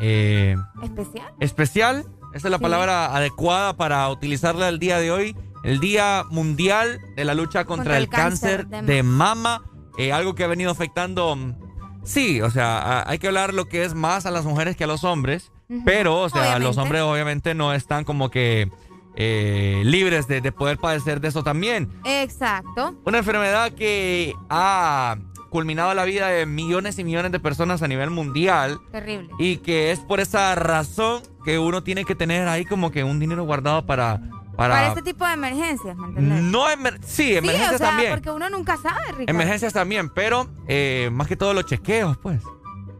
eh, 0.00 0.56
¿Especial? 0.82 1.32
especial. 1.40 2.04
Esa 2.34 2.48
es 2.48 2.50
la 2.50 2.58
Sí. 2.58 2.62
palabra 2.62 3.14
adecuada 3.16 3.76
para 3.76 4.08
utilizarla 4.08 4.68
el 4.68 4.78
día 4.78 4.98
de 4.98 5.10
hoy. 5.10 5.36
El 5.62 5.78
Día 5.80 6.24
Mundial 6.30 7.00
de 7.16 7.24
la 7.24 7.34
Lucha 7.34 7.64
contra, 7.66 7.98
el, 7.98 8.08
cáncer, 8.08 8.66
de, 8.66 9.02
mama. 9.02 9.62
Eh, 9.98 10.10
algo 10.12 10.34
que 10.34 10.44
ha 10.44 10.46
venido 10.46 10.70
afectando. 10.70 11.36
mm, 11.36 11.54
Sí, 12.02 12.40
o 12.40 12.50
sea, 12.50 13.04
hay 13.06 13.18
que 13.18 13.26
hablar 13.26 13.52
lo 13.52 13.66
que 13.68 13.84
es 13.84 13.94
más 13.94 14.24
a 14.24 14.30
las 14.30 14.46
mujeres 14.46 14.74
que 14.74 14.84
a 14.84 14.86
los 14.86 15.04
hombres. 15.04 15.52
Pero, 15.84 16.18
o 16.20 16.28
sea, 16.30 16.58
los 16.58 16.78
hombres 16.78 17.02
obviamente 17.02 17.54
no 17.54 17.72
están 17.74 18.04
como 18.04 18.30
que 18.30 18.70
eh, 19.16 19.82
libres 19.84 20.26
de, 20.28 20.40
de 20.40 20.52
poder 20.52 20.78
padecer 20.78 21.20
de 21.20 21.28
eso 21.28 21.42
también. 21.42 21.90
Exacto. 22.04 22.94
Una 23.04 23.18
enfermedad 23.18 23.72
que 23.72 24.34
ha 24.48 25.16
culminado 25.50 25.92
la 25.94 26.04
vida 26.04 26.28
de 26.28 26.46
millones 26.46 26.98
y 26.98 27.04
millones 27.04 27.32
de 27.32 27.40
personas 27.40 27.82
a 27.82 27.88
nivel 27.88 28.10
mundial 28.10 28.78
Terrible. 28.92 29.28
y 29.38 29.56
que 29.56 29.90
es 29.90 29.98
por 29.98 30.20
esa 30.20 30.54
razón 30.54 31.22
que 31.44 31.58
uno 31.58 31.82
tiene 31.82 32.04
que 32.04 32.14
tener 32.14 32.46
ahí 32.46 32.64
como 32.64 32.90
que 32.92 33.02
un 33.04 33.18
dinero 33.18 33.44
guardado 33.44 33.84
para... 33.86 34.20
Para, 34.56 34.74
Para 34.74 34.88
este 34.88 35.02
tipo 35.02 35.26
de 35.26 35.32
emergencias, 35.32 35.96
¿me 35.96 36.08
entiendes? 36.08 36.42
no 36.42 36.68
emer- 36.68 37.00
sí, 37.02 37.34
emergencias 37.34 37.70
sí, 37.70 37.74
o 37.76 37.78
sea, 37.78 37.86
también. 37.88 38.10
porque 38.12 38.30
uno 38.30 38.50
nunca 38.50 38.76
sabe, 38.76 39.00
Ricardo. 39.06 39.24
Emergencias 39.30 39.72
también, 39.72 40.10
pero 40.10 40.48
eh, 40.68 41.08
más 41.12 41.28
que 41.28 41.36
todo 41.36 41.54
los 41.54 41.64
chequeos, 41.64 42.18
pues. 42.18 42.42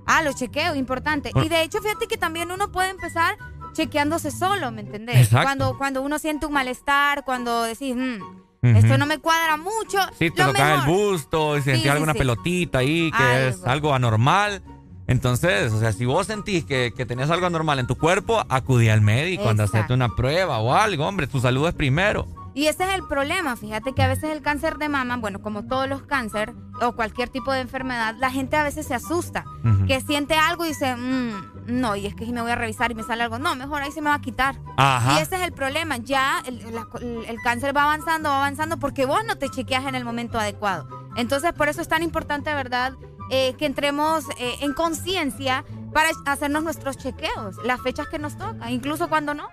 Ah, 0.06 0.22
los 0.22 0.36
chequeos, 0.36 0.74
importante. 0.76 1.30
Y 1.44 1.48
de 1.50 1.62
hecho, 1.62 1.82
fíjate 1.82 2.06
que 2.06 2.16
también 2.16 2.50
uno 2.50 2.72
puede 2.72 2.88
empezar 2.88 3.36
chequeándose 3.72 4.30
solo, 4.30 4.70
¿me 4.70 4.82
entendés? 4.82 5.16
Exacto. 5.16 5.44
Cuando, 5.44 5.78
cuando 5.78 6.02
uno 6.02 6.18
siente 6.18 6.46
un 6.46 6.52
malestar, 6.52 7.24
cuando 7.24 7.62
decís, 7.62 7.94
"Mm, 7.96 8.76
esto 8.76 8.98
no 8.98 9.06
me 9.06 9.18
cuadra 9.18 9.56
mucho. 9.56 9.98
Sí, 10.18 10.30
te 10.30 10.42
lo 10.42 10.48
toca 10.52 10.74
el 10.74 10.80
busto 10.82 11.56
y 11.56 11.62
sentís 11.62 11.84
sí, 11.84 11.88
alguna 11.88 12.12
sí. 12.12 12.18
pelotita 12.18 12.78
ahí 12.78 13.10
que 13.10 13.22
Algo. 13.22 13.48
es 13.48 13.64
algo 13.64 13.94
anormal. 13.94 14.62
Entonces, 15.06 15.72
o 15.72 15.80
sea, 15.80 15.92
si 15.92 16.04
vos 16.04 16.26
sentís 16.28 16.64
que, 16.64 16.92
que 16.96 17.04
tenías 17.04 17.30
algo 17.30 17.46
anormal 17.46 17.78
en 17.80 17.86
tu 17.86 17.96
cuerpo, 17.96 18.44
acudí 18.48 18.88
al 18.90 19.00
médico, 19.00 19.48
anda 19.48 19.64
a 19.64 19.66
hacerte 19.66 19.92
una 19.92 20.14
prueba 20.14 20.58
o 20.58 20.72
algo, 20.74 21.06
hombre, 21.06 21.26
tu 21.26 21.40
salud 21.40 21.66
es 21.66 21.74
primero. 21.74 22.28
Y 22.54 22.66
ese 22.66 22.84
es 22.84 22.94
el 22.94 23.06
problema. 23.06 23.56
Fíjate 23.56 23.92
que 23.92 24.02
a 24.02 24.08
veces 24.08 24.30
el 24.30 24.42
cáncer 24.42 24.76
de 24.78 24.88
mama, 24.88 25.16
bueno, 25.16 25.40
como 25.40 25.64
todos 25.66 25.88
los 25.88 26.02
cáncer 26.02 26.52
o 26.80 26.92
cualquier 26.92 27.28
tipo 27.28 27.52
de 27.52 27.60
enfermedad, 27.60 28.14
la 28.18 28.30
gente 28.30 28.56
a 28.56 28.62
veces 28.64 28.86
se 28.86 28.94
asusta. 28.94 29.44
Que 29.86 30.00
siente 30.00 30.34
algo 30.34 30.64
y 30.64 30.68
dice, 30.68 30.96
"Mm, 30.96 31.80
no, 31.80 31.94
y 31.96 32.06
es 32.06 32.14
que 32.14 32.24
si 32.26 32.32
me 32.32 32.40
voy 32.42 32.50
a 32.50 32.56
revisar 32.56 32.90
y 32.90 32.94
me 32.94 33.02
sale 33.04 33.22
algo, 33.22 33.38
no, 33.38 33.54
mejor 33.54 33.82
ahí 33.82 33.92
se 33.92 34.00
me 34.00 34.08
va 34.08 34.16
a 34.16 34.20
quitar. 34.20 34.56
Ajá. 34.76 35.14
Y 35.18 35.22
ese 35.22 35.36
es 35.36 35.42
el 35.42 35.52
problema. 35.52 35.96
Ya 35.98 36.42
el, 36.46 36.58
la- 36.74 36.86
el- 37.00 37.24
el 37.26 37.36
cáncer 37.44 37.76
va 37.76 37.84
avanzando, 37.84 38.28
va 38.30 38.38
avanzando 38.38 38.78
porque 38.78 39.06
vos 39.06 39.24
no 39.24 39.36
te 39.36 39.48
chequeas 39.48 39.86
en 39.86 39.94
el 39.94 40.04
momento 40.04 40.38
adecuado. 40.38 40.88
Entonces, 41.16 41.52
por 41.52 41.68
eso 41.68 41.80
es 41.82 41.88
tan 41.88 42.02
importante, 42.02 42.52
¿verdad? 42.54 42.94
Eh, 43.30 43.54
que 43.58 43.66
entremos 43.66 44.24
eh, 44.38 44.56
en 44.60 44.72
conciencia 44.74 45.64
para 45.94 46.10
hacernos 46.26 46.64
nuestros 46.64 46.96
chequeos, 46.96 47.56
las 47.64 47.80
fechas 47.80 48.08
que 48.08 48.18
nos 48.18 48.36
tocan, 48.36 48.68
incluso 48.70 49.08
cuando 49.08 49.34
no. 49.34 49.48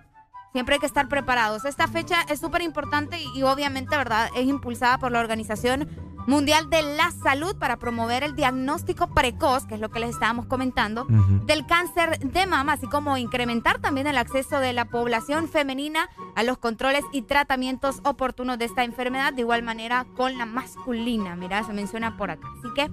Siempre 0.53 0.75
hay 0.75 0.79
que 0.79 0.85
estar 0.85 1.07
preparados. 1.07 1.65
Esta 1.65 1.87
fecha 1.87 2.21
es 2.29 2.39
súper 2.39 2.61
importante 2.61 3.19
y, 3.19 3.39
y 3.39 3.43
obviamente, 3.43 3.95
¿verdad? 3.95 4.29
Es 4.35 4.47
impulsada 4.47 4.97
por 4.97 5.11
la 5.11 5.19
Organización 5.19 5.87
Mundial 6.27 6.69
de 6.69 6.81
la 6.81 7.11
Salud 7.11 7.55
para 7.55 7.77
promover 7.77 8.21
el 8.21 8.35
diagnóstico 8.35 9.07
precoz, 9.07 9.65
que 9.65 9.75
es 9.75 9.79
lo 9.79 9.89
que 9.89 10.01
les 10.01 10.09
estábamos 10.09 10.45
comentando, 10.45 11.05
del 11.45 11.65
cáncer 11.65 12.19
de 12.19 12.45
mama, 12.45 12.73
así 12.73 12.85
como 12.85 13.15
incrementar 13.15 13.79
también 13.79 14.07
el 14.07 14.17
acceso 14.17 14.59
de 14.59 14.73
la 14.73 14.83
población 14.85 15.47
femenina 15.47 16.09
a 16.35 16.43
los 16.43 16.57
controles 16.57 17.05
y 17.13 17.21
tratamientos 17.21 18.01
oportunos 18.03 18.59
de 18.59 18.65
esta 18.65 18.83
enfermedad, 18.83 19.31
de 19.31 19.41
igual 19.41 19.63
manera 19.63 20.05
con 20.17 20.37
la 20.37 20.45
masculina. 20.45 21.37
Mira, 21.37 21.63
se 21.63 21.71
menciona 21.71 22.17
por 22.17 22.29
acá. 22.29 22.45
Así 22.59 22.73
que 22.73 22.91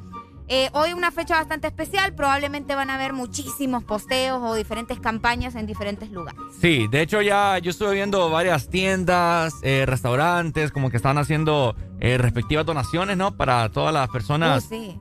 eh, 0.49 0.68
hoy 0.72 0.92
una 0.92 1.11
fecha 1.11 1.36
bastante 1.36 1.66
especial, 1.68 2.14
probablemente 2.14 2.74
van 2.74 2.90
a 2.90 2.95
haber 2.97 3.12
muchísimos 3.12 3.82
posteos 3.84 4.40
o 4.42 4.55
diferentes 4.55 5.01
campañas 5.01 5.55
en 5.55 5.66
diferentes 5.66 6.11
lugares. 6.11 6.40
Sí, 6.61 6.86
de 6.90 7.01
hecho 7.03 7.22
ya 7.22 7.59
yo 7.59 7.70
estuve 7.70 7.95
viendo 7.95 8.28
varias 8.30 8.68
tiendas, 8.68 9.55
eh, 9.62 9.84
restaurantes, 9.86 10.70
como 10.70 10.90
que 10.90 10.97
estaban 10.97 11.18
haciendo 11.18 11.74
eh, 12.01 12.18
respectivas 12.18 12.66
donaciones, 12.66 13.16
¿no? 13.16 13.36
Para 13.36 13.68
todas 13.70 13.95
las 13.95 14.09
personas, 14.11 14.64
Uh, 14.64 14.68
sí. 14.68 15.01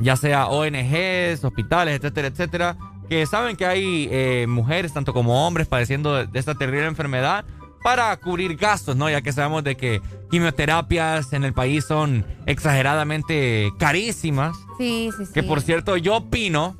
ya 0.00 0.16
sea 0.16 0.46
ONGs, 0.46 1.44
hospitales, 1.44 1.96
etcétera, 1.96 2.28
etcétera, 2.28 2.76
que 3.08 3.26
saben 3.26 3.56
que 3.56 3.66
hay 3.66 4.46
mujeres, 4.46 4.92
tanto 4.92 5.12
como 5.12 5.46
hombres, 5.46 5.66
padeciendo 5.66 6.14
de, 6.14 6.26
de 6.26 6.38
esta 6.38 6.54
terrible 6.54 6.86
enfermedad 6.86 7.44
para 7.86 8.16
cubrir 8.16 8.56
gastos, 8.56 8.96
¿no? 8.96 9.08
Ya 9.08 9.22
que 9.22 9.32
sabemos 9.32 9.62
de 9.62 9.76
que 9.76 10.02
quimioterapias 10.28 11.32
en 11.32 11.44
el 11.44 11.52
país 11.52 11.84
son 11.84 12.26
exageradamente 12.44 13.70
carísimas. 13.78 14.56
Sí, 14.76 15.10
sí, 15.16 15.24
sí. 15.26 15.32
Que 15.32 15.44
por 15.44 15.60
cierto, 15.60 15.96
yo 15.96 16.16
opino 16.16 16.76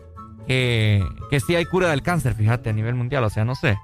que, 0.48 1.06
que 1.30 1.38
sí 1.38 1.54
hay 1.54 1.64
cura 1.64 1.90
del 1.90 2.02
cáncer, 2.02 2.34
fíjate, 2.34 2.70
a 2.70 2.72
nivel 2.72 2.96
mundial. 2.96 3.22
O 3.22 3.30
sea, 3.30 3.44
no 3.44 3.54
sé. 3.54 3.78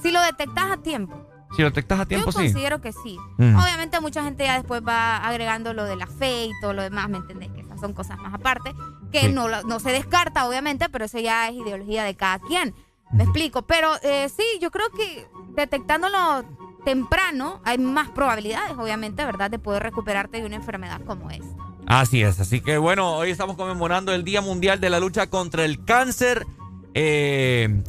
Si 0.00 0.10
lo 0.10 0.18
detectas 0.22 0.70
a 0.70 0.78
tiempo. 0.78 1.28
Si 1.54 1.60
lo 1.60 1.68
detectas 1.68 2.00
a 2.00 2.06
tiempo, 2.06 2.30
Yo 2.30 2.32
sí. 2.32 2.38
considero 2.46 2.80
que 2.80 2.92
sí. 2.92 3.18
Mm. 3.36 3.54
Obviamente 3.56 4.00
mucha 4.00 4.24
gente 4.24 4.44
ya 4.44 4.54
después 4.54 4.80
va 4.80 5.18
agregando 5.18 5.74
lo 5.74 5.84
de 5.84 5.96
la 5.96 6.06
fe 6.06 6.46
y 6.46 6.52
todo 6.62 6.72
lo 6.72 6.80
demás, 6.82 7.10
¿me 7.10 7.18
entendés? 7.18 7.50
Que 7.50 7.60
esas 7.60 7.78
son 7.80 7.92
cosas 7.92 8.16
más 8.16 8.32
aparte, 8.32 8.74
que 9.12 9.20
Sí. 9.26 9.28
no, 9.32 9.46
no 9.62 9.78
se 9.78 9.90
descarta, 9.92 10.48
obviamente, 10.48 10.88
pero 10.88 11.04
eso 11.04 11.18
ya 11.18 11.48
es 11.50 11.54
ideología 11.54 12.04
de 12.04 12.16
cada 12.16 12.38
quien. 12.38 12.74
Me 13.12 13.24
explico. 13.24 13.62
Pero 13.62 13.90
eh, 14.02 14.28
sí, 14.28 14.44
yo 14.60 14.70
creo 14.70 14.90
que 14.90 15.26
detectándolo 15.54 16.44
temprano 16.84 17.60
hay 17.64 17.78
más 17.78 18.10
probabilidades, 18.10 18.72
obviamente, 18.78 19.24
¿verdad?, 19.24 19.50
de 19.50 19.58
poder 19.58 19.82
recuperarte 19.82 20.40
de 20.40 20.46
una 20.46 20.56
enfermedad 20.56 21.00
como 21.06 21.30
es. 21.30 21.42
Así 21.86 22.22
es. 22.22 22.40
Así 22.40 22.60
que 22.60 22.78
bueno, 22.78 23.16
hoy 23.16 23.30
estamos 23.30 23.56
conmemorando 23.56 24.12
el 24.12 24.24
Día 24.24 24.40
Mundial 24.40 24.80
de 24.80 24.90
la 24.90 25.00
Lucha 25.00 25.28
contra 25.28 25.64
el 25.64 25.84
Cáncer. 25.84 26.46
Eh, 26.94 27.82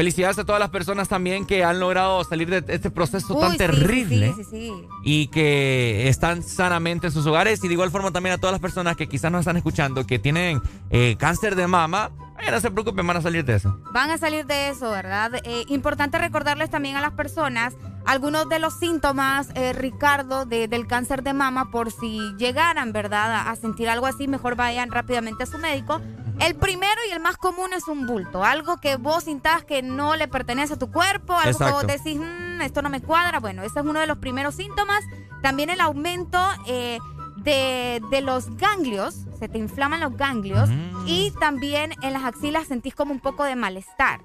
felicidades 0.00 0.38
a 0.38 0.44
todas 0.44 0.58
las 0.58 0.70
personas 0.70 1.08
también 1.08 1.44
que 1.44 1.62
han 1.62 1.78
logrado 1.78 2.24
salir 2.24 2.48
de 2.48 2.64
este 2.72 2.90
proceso 2.90 3.34
Uy, 3.34 3.40
tan 3.42 3.52
sí, 3.52 3.58
terrible. 3.58 4.32
Sí, 4.34 4.44
sí, 4.44 4.72
y 5.04 5.26
que 5.26 6.08
están 6.08 6.42
sanamente 6.42 7.08
en 7.08 7.12
sus 7.12 7.26
hogares 7.26 7.62
y 7.62 7.68
de 7.68 7.74
igual 7.74 7.90
forma 7.90 8.10
también 8.10 8.32
a 8.32 8.38
todas 8.38 8.52
las 8.52 8.62
personas 8.62 8.96
que 8.96 9.10
quizás 9.10 9.30
nos 9.30 9.40
están 9.40 9.58
escuchando 9.58 10.06
que 10.06 10.18
tienen 10.18 10.62
eh, 10.88 11.16
cáncer 11.18 11.54
de 11.54 11.66
mama, 11.66 12.12
no 12.50 12.60
se 12.60 12.70
preocupen, 12.70 13.06
van 13.06 13.18
a 13.18 13.20
salir 13.20 13.44
de 13.44 13.56
eso. 13.56 13.78
Van 13.92 14.10
a 14.10 14.16
salir 14.16 14.46
de 14.46 14.70
eso, 14.70 14.90
¿verdad? 14.90 15.32
Eh, 15.44 15.66
importante 15.68 16.16
recordarles 16.18 16.70
también 16.70 16.96
a 16.96 17.02
las 17.02 17.12
personas 17.12 17.74
algunos 18.04 18.48
de 18.48 18.58
los 18.58 18.74
síntomas, 18.74 19.48
eh, 19.54 19.72
Ricardo, 19.72 20.44
del 20.46 20.86
cáncer 20.86 21.22
de 21.22 21.32
mama, 21.32 21.70
por 21.70 21.90
si 21.90 22.34
llegaran, 22.38 22.92
¿verdad?, 22.92 23.48
a, 23.48 23.56
sentir 23.56 23.88
algo 23.88 24.06
así, 24.06 24.26
mejor 24.28 24.56
vayan 24.56 24.90
rápidamente 24.90 25.44
a 25.44 25.46
su 25.46 25.58
médico. 25.58 26.00
El 26.40 26.54
primero 26.54 27.00
y 27.08 27.12
el 27.12 27.20
más 27.20 27.36
común 27.36 27.72
es 27.76 27.86
un 27.86 28.06
bulto, 28.06 28.42
algo 28.42 28.78
que 28.78 28.96
vos 28.96 29.24
sintas 29.24 29.62
que 29.64 29.82
no 29.82 30.16
le 30.16 30.26
pertenece 30.26 30.74
a 30.74 30.78
tu 30.78 30.90
cuerpo, 30.90 31.34
algo 31.34 31.58
que 31.58 31.70
vos 31.70 31.86
decís, 31.86 32.18
mm, 32.18 32.62
esto 32.62 32.80
no 32.80 32.88
me 32.88 33.02
cuadra. 33.02 33.40
Bueno, 33.40 33.62
ese 33.62 33.80
es 33.80 33.84
uno 33.84 34.00
de 34.00 34.06
los 34.06 34.18
primeros 34.18 34.54
síntomas. 34.54 35.04
También 35.42 35.68
el 35.68 35.80
aumento 35.80 36.38
eh, 36.66 36.98
de, 37.36 38.00
de, 38.10 38.20
los 38.22 38.56
ganglios, 38.56 39.26
se 39.38 39.48
te 39.48 39.58
inflaman 39.58 40.00
los 40.00 40.16
ganglios, 40.16 40.70
mm. 40.70 41.06
y 41.06 41.32
también 41.38 41.92
en 42.00 42.14
las 42.14 42.24
axilas 42.24 42.68
sentís 42.68 42.94
como 42.94 43.12
un 43.12 43.20
poco 43.20 43.44
de 43.44 43.54
malestar. 43.54 44.22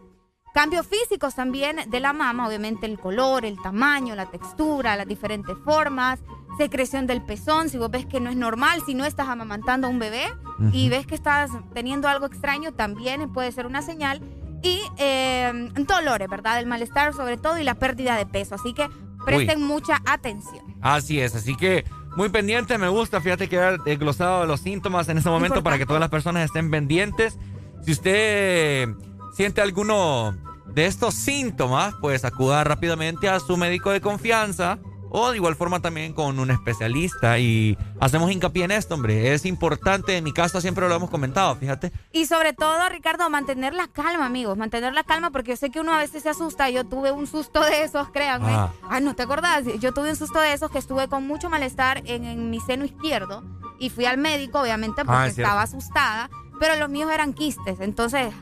Cambios 0.56 0.88
físicos 0.88 1.36
también 1.36 1.82
de 1.88 1.99
la 1.99 2.14
mama, 2.14 2.47
obviamente 2.47 2.86
el 2.86 2.97
color, 2.97 3.43
el 3.43 3.62
tamaño, 3.62 4.16
la 4.16 4.28
textura, 4.28 4.95
las 4.95 5.06
diferentes 5.06 5.53
formas, 5.66 6.22
secreción 6.58 7.08
del 7.08 7.22
pezón, 7.22 7.68
si 7.68 7.78
vos 7.78 7.91
ves 7.91 8.06
que 8.06 8.22
no 8.22 8.30
es 8.30 8.38
normal, 8.38 8.82
si 8.86 8.93
no 8.93 9.03
estás 9.03 9.28
amamantando 9.28 9.88
a 9.88 9.89
un 9.89 9.99
bebé 9.99 10.24
y 10.72 10.88
ves 10.88 11.06
que 11.06 11.14
estás 11.14 11.51
teniendo 11.74 12.08
algo 12.08 12.26
extraño, 12.26 12.72
también 12.72 13.34
puede 13.34 13.51
ser 13.51 13.66
una 13.66 13.82
señal. 13.82 14.22
Y 14.64 14.80
eh, 14.97 15.51
dolores, 15.76 16.30
¿verdad? 16.30 16.58
El 16.58 16.68
malestar 16.68 17.14
sobre 17.14 17.36
todo 17.36 17.60
y 17.60 17.66
la 17.66 17.76
pérdida 17.76 18.16
de 18.16 18.26
peso. 18.26 18.56
Así 18.56 18.74
que 18.74 18.89
presten 19.26 19.62
mucha 19.62 20.01
atención. 20.06 20.64
Así 20.82 21.20
es, 21.20 21.36
así 21.36 21.58
que 21.58 21.84
muy 22.16 22.30
pendiente, 22.30 22.78
me 22.78 22.88
gusta, 22.88 23.20
fíjate 23.20 23.49
que 23.49 23.58
he 23.58 23.78
desglosado 23.84 24.45
los 24.45 24.62
síntomas 24.62 25.10
en 25.10 25.18
este 25.18 25.30
momento 25.30 25.64
para 25.64 25.78
que 25.78 25.86
todas 25.86 25.99
las 25.99 26.10
personas 26.10 26.45
estén 26.45 26.72
pendientes. 26.72 27.38
Si 27.82 27.91
usted 27.91 28.95
siente 29.36 29.61
alguno 29.61 30.36
de 30.67 30.86
estos 30.86 31.13
síntomas, 31.13 31.93
pues 32.01 32.25
acuda 32.25 32.63
rápidamente 32.63 33.29
a 33.29 33.39
su 33.39 33.57
médico 33.57 33.91
de 33.91 34.01
confianza 34.01 34.79
o 35.17 35.31
de 35.31 35.38
igual 35.38 35.55
forma 35.55 35.79
también 35.79 36.13
con 36.13 36.39
un 36.39 36.51
especialista 36.51 37.39
y 37.39 37.77
hacemos 38.01 38.29
hincapié 38.31 38.65
en 38.65 38.71
esto, 38.71 38.95
hombre. 38.95 39.33
Es 39.33 39.45
importante, 39.45 40.17
en 40.17 40.23
mi 40.25 40.33
casa 40.33 40.59
siempre 40.59 40.89
lo 40.89 40.95
hemos 40.95 41.09
comentado, 41.09 41.55
fíjate. 41.55 41.93
Y 42.11 42.25
sobre 42.25 42.51
todo, 42.51 42.89
Ricardo, 42.89 43.29
mantener 43.29 43.73
la 43.73 43.88
calma, 43.88 44.25
amigos, 44.25 44.57
mantener 44.57 44.93
la 44.93 45.03
calma 45.03 45.31
porque 45.31 45.51
yo 45.51 45.57
sé 45.57 45.69
que 45.69 45.79
uno 45.79 45.93
a 45.93 45.99
veces 45.99 46.23
se 46.23 46.29
asusta. 46.29 46.69
Yo 46.69 46.83
tuve 46.83 47.13
un 47.13 47.27
susto 47.27 47.63
de 47.63 47.83
esos, 47.83 48.09
créanme. 48.09 48.51
Ah, 48.51 48.73
ah 48.89 48.99
no 48.99 49.15
te 49.15 49.23
acordás. 49.23 49.63
Yo 49.79 49.93
tuve 49.93 50.09
un 50.09 50.17
susto 50.17 50.39
de 50.39 50.51
esos 50.51 50.69
que 50.69 50.79
estuve 50.79 51.07
con 51.07 51.25
mucho 51.25 51.49
malestar 51.49 52.01
en, 52.05 52.49
mi 52.49 52.59
seno 52.59 52.83
izquierdo 52.83 53.43
y 53.79 53.89
fui 53.89 54.05
al 54.05 54.17
médico, 54.17 54.59
obviamente, 54.59 55.01
ah, 55.01 55.05
porque 55.05 55.29
estaba 55.29 55.61
asustada, 55.61 56.29
pero 56.59 56.75
los 56.75 56.89
míos 56.89 57.09
eran 57.09 57.33
quistes. 57.33 57.79
Entonces, 57.79 58.33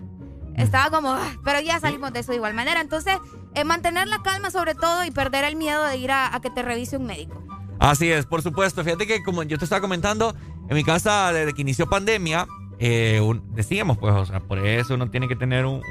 estaba 0.57 0.89
como, 0.89 1.11
ah", 1.11 1.35
pero 1.43 1.59
ya 1.61 1.79
salimos 1.79 2.13
de 2.13 2.19
eso 2.19 2.31
de 2.31 2.37
igual 2.37 2.53
manera. 2.53 2.81
Entonces, 2.81 3.15
eh, 3.55 3.63
mantener 3.63 4.07
la 4.07 4.21
calma 4.21 4.51
sobre 4.51 4.75
todo 4.75 5.03
y 5.03 5.11
perder 5.11 5.43
el 5.45 5.55
miedo 5.55 5.83
de 5.85 5.97
ir 5.97 6.11
a, 6.11 6.39
que 6.41 6.49
te 6.49 6.61
revise 6.61 6.97
un 6.97 7.05
médico. 7.05 7.41
Así 7.79 8.11
es, 8.11 8.25
por 8.25 8.41
supuesto. 8.41 8.83
Fíjate 8.83 9.07
que 9.07 9.23
como 9.23 9.43
yo 9.43 9.57
te 9.57 9.65
estaba 9.65 9.81
comentando, 9.81 10.35
en 10.69 10.75
mi 10.75 10.83
casa 10.83 11.33
desde 11.33 11.53
que 11.53 11.61
inició 11.61 11.87
pandemia, 11.87 12.47
eh, 12.79 13.21
decíamos 13.49 13.97
pues, 13.97 14.13
o 14.13 14.25
sea, 14.25 14.39
por 14.39 14.59
eso 14.59 14.95
uno 14.95 15.09
tiene 15.09 15.27
que 15.27 15.35
tener 15.35 15.65
un, 15.65 15.81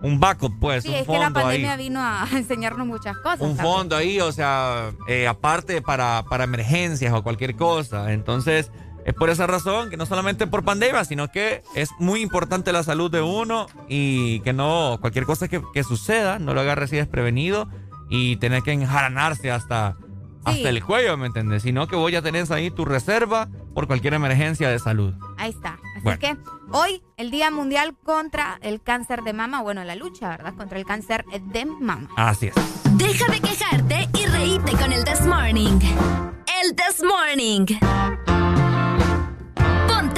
un, 0.00 0.20
backup, 0.20 0.58
pues, 0.58 0.84
sí, 0.84 0.94
es 0.94 1.06
que 1.06 1.18
la 1.18 1.30
pandemia 1.30 1.76
vino 1.76 2.00
a 2.00 2.26
enseñarnos 2.32 2.86
muchas 2.86 3.16
cosas. 3.18 3.40
Un 3.40 3.56
fondo 3.56 3.96
ahí, 3.96 4.20
o 4.20 4.32
sea, 4.32 4.90
eh, 5.08 5.26
aparte 5.26 5.82
para, 5.82 6.24
para 6.28 6.44
emergencias 6.44 7.12
o 7.12 7.22
cualquier 7.22 7.56
cosa. 7.56 8.12
Entonces... 8.12 8.70
Es 9.08 9.14
por 9.14 9.30
esa 9.30 9.46
razón 9.46 9.88
que 9.88 9.96
no 9.96 10.04
solamente 10.04 10.46
por 10.46 10.64
pandemia, 10.64 11.02
sino 11.02 11.28
que 11.28 11.62
es 11.74 11.88
muy 11.98 12.20
importante 12.20 12.74
la 12.74 12.82
salud 12.82 13.10
de 13.10 13.22
uno 13.22 13.66
y 13.88 14.40
que 14.40 14.52
no, 14.52 14.98
cualquier 15.00 15.24
cosa 15.24 15.48
que, 15.48 15.82
suceda, 15.82 16.38
no 16.38 16.52
lo 16.52 16.60
agarre 16.60 16.84
así 16.84 16.96
desprevenido 16.96 17.70
y 18.10 18.36
tener 18.36 18.62
que 18.62 18.72
enjaranarse 18.72 19.50
hasta, 19.50 19.96
hasta 20.44 20.68
el 20.68 20.84
cuello, 20.84 21.16
¿me 21.16 21.28
entiendes? 21.28 21.62
Sino 21.62 21.88
que 21.88 21.96
voy 21.96 22.16
a 22.16 22.22
tener 22.22 22.52
ahí 22.52 22.70
tu 22.70 22.84
reserva 22.84 23.48
por 23.72 23.86
cualquier 23.86 24.12
emergencia 24.12 24.68
de 24.68 24.78
salud. 24.78 25.14
Ahí 25.38 25.52
está. 25.52 25.78
Así 26.04 26.18
que 26.18 26.36
hoy, 26.70 27.02
el 27.16 27.30
Día 27.30 27.50
Mundial 27.50 27.96
contra 28.04 28.58
el 28.60 28.82
Cáncer 28.82 29.22
de 29.22 29.32
Mama, 29.32 29.62
bueno, 29.62 29.84
la 29.84 29.94
lucha, 29.94 30.28
¿verdad? 30.28 30.52
Contra 30.54 30.78
el 30.78 30.84
cáncer 30.84 31.24
de 31.46 31.64
mama. 31.64 32.10
Así 32.14 32.48
es. 32.48 32.54
Deja 32.98 33.32
de 33.32 33.40
quejarte 33.40 34.06
y 34.20 34.26
reíte 34.26 34.72
con 34.72 34.92
el 34.92 35.02
This 35.02 35.22
Morning. 35.22 35.78
El 36.62 36.76
This 36.76 37.02
Morning. 37.02 37.64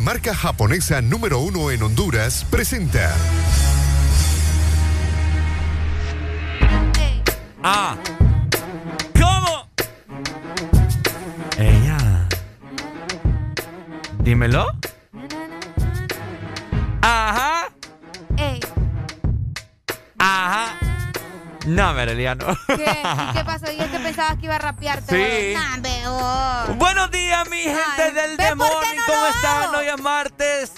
marca 0.00 0.34
japonesa 0.34 1.02
número 1.02 1.40
uno 1.40 1.70
en 1.70 1.82
Honduras, 1.82 2.46
presenta. 2.50 3.14
Ah. 7.62 7.96
¿Cómo? 9.12 9.68
Ella. 11.58 12.28
Dímelo. 14.20 14.66
Ajá. 17.02 17.68
Ajá. 20.18 20.78
No, 21.66 21.92
Mereliano. 21.92 22.46
¿Qué? 22.66 23.02
Qué 23.34 23.44
pasó? 23.44 23.70
¿Y 23.70 23.80
es 23.80 23.90
pensabas 24.00 24.38
que 24.38 24.46
iba 24.46 24.56
a 24.56 24.58
rapearte? 24.58 25.54
Sí. 25.54 25.60
Oh". 26.06 26.74
Buenos 26.76 27.10
días, 27.10 27.48
mi 27.66 27.74
gente 27.74 28.02
Ay, 28.02 28.12
del 28.12 28.36
¿ves 28.36 28.36
por 28.36 28.36
qué 28.36 28.44
demonio. 28.48 28.94
no 29.06 29.12
¿Cómo 29.14 29.26
están? 29.26 29.74
Hoy 29.74 29.86
es 29.86 30.00
martes. 30.02 30.72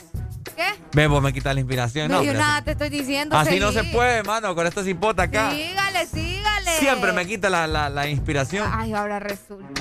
¿Qué? 0.57 0.67
Bebo, 0.93 1.21
me 1.21 1.33
quita 1.33 1.55
la 1.55 1.61
inspiración. 1.61 2.11
No, 2.11 2.19
No, 2.19 2.23
yo 2.25 2.35
nada 2.35 2.63
te 2.63 2.73
estoy 2.73 2.91
diciendo. 2.91 3.37
así 3.37 3.59
no 3.59 3.73
se 3.73 3.85
puede, 3.85 4.23
mano, 4.23 4.55
con 4.55 4.67
esta 4.67 4.83
cipota 4.85 5.23
acá. 5.25 5.51
Sígale, 5.51 6.07
sígale. 6.07 6.79
Siempre 6.79 7.13
me 7.13 7.27
quita 7.27 7.49
la, 7.49 7.67
la- 7.67 7.89
la 7.89 8.07
inspiración. 8.09 8.69
Ay, 8.73 8.93
ahora 8.93 9.19
resulta. 9.19 9.81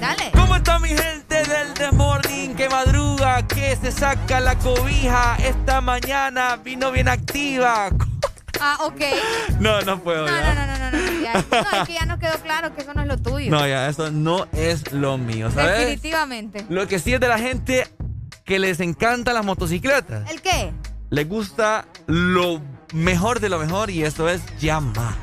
Dale. 0.00 0.30
¿Cómo 0.32 0.56
está 0.56 0.78
mi 0.78 0.88
gente 0.90 1.42
del 1.44 1.74
The 1.74 1.90
Morning 1.92 2.54
que 2.54 2.68
madruga, 2.68 3.46
que 3.46 3.76
se 3.76 3.90
saca 3.92 4.40
la 4.40 4.54
cobija 4.58 5.36
esta 5.42 5.80
mañana? 5.80 6.56
Vino 6.56 6.90
bien 6.92 7.08
activa. 7.08 7.90
Ah, 8.60 8.78
ok. 8.82 9.00
No, 9.60 9.80
no 9.82 9.98
puedo 10.02 10.26
No, 10.26 10.28
ya. 10.36 10.54
no, 10.54 10.66
no, 10.66 10.78
no, 10.78 10.90
no. 10.90 11.12
no, 11.12 11.22
ya. 11.22 11.32
No, 11.72 11.80
es 11.82 11.86
que 11.88 11.94
ya 11.94 12.06
nos 12.06 12.18
quedó 12.18 12.38
claro 12.42 12.74
que 12.74 12.82
eso 12.82 12.94
no 12.94 13.02
es 13.02 13.08
lo 13.08 13.18
tuyo. 13.18 13.50
No, 13.50 13.66
ya, 13.66 13.88
eso 13.88 14.10
no 14.10 14.46
es 14.52 14.92
lo 14.92 15.18
mío, 15.18 15.50
¿sabes? 15.50 15.78
Definitivamente. 15.80 16.66
Lo 16.68 16.86
que 16.86 16.98
sí 16.98 17.14
es 17.14 17.20
de 17.20 17.28
la 17.28 17.38
gente 17.38 17.86
que 18.44 18.58
les 18.58 18.80
encantan 18.80 19.34
las 19.34 19.44
motocicletas. 19.44 20.28
¿El 20.30 20.40
qué? 20.40 20.72
Les 21.10 21.28
gusta 21.28 21.86
lo 22.06 22.60
mejor 22.92 23.40
de 23.40 23.48
lo 23.48 23.58
mejor 23.58 23.90
y 23.90 24.04
eso 24.04 24.28
es 24.28 24.40
Yamaha. 24.58 25.14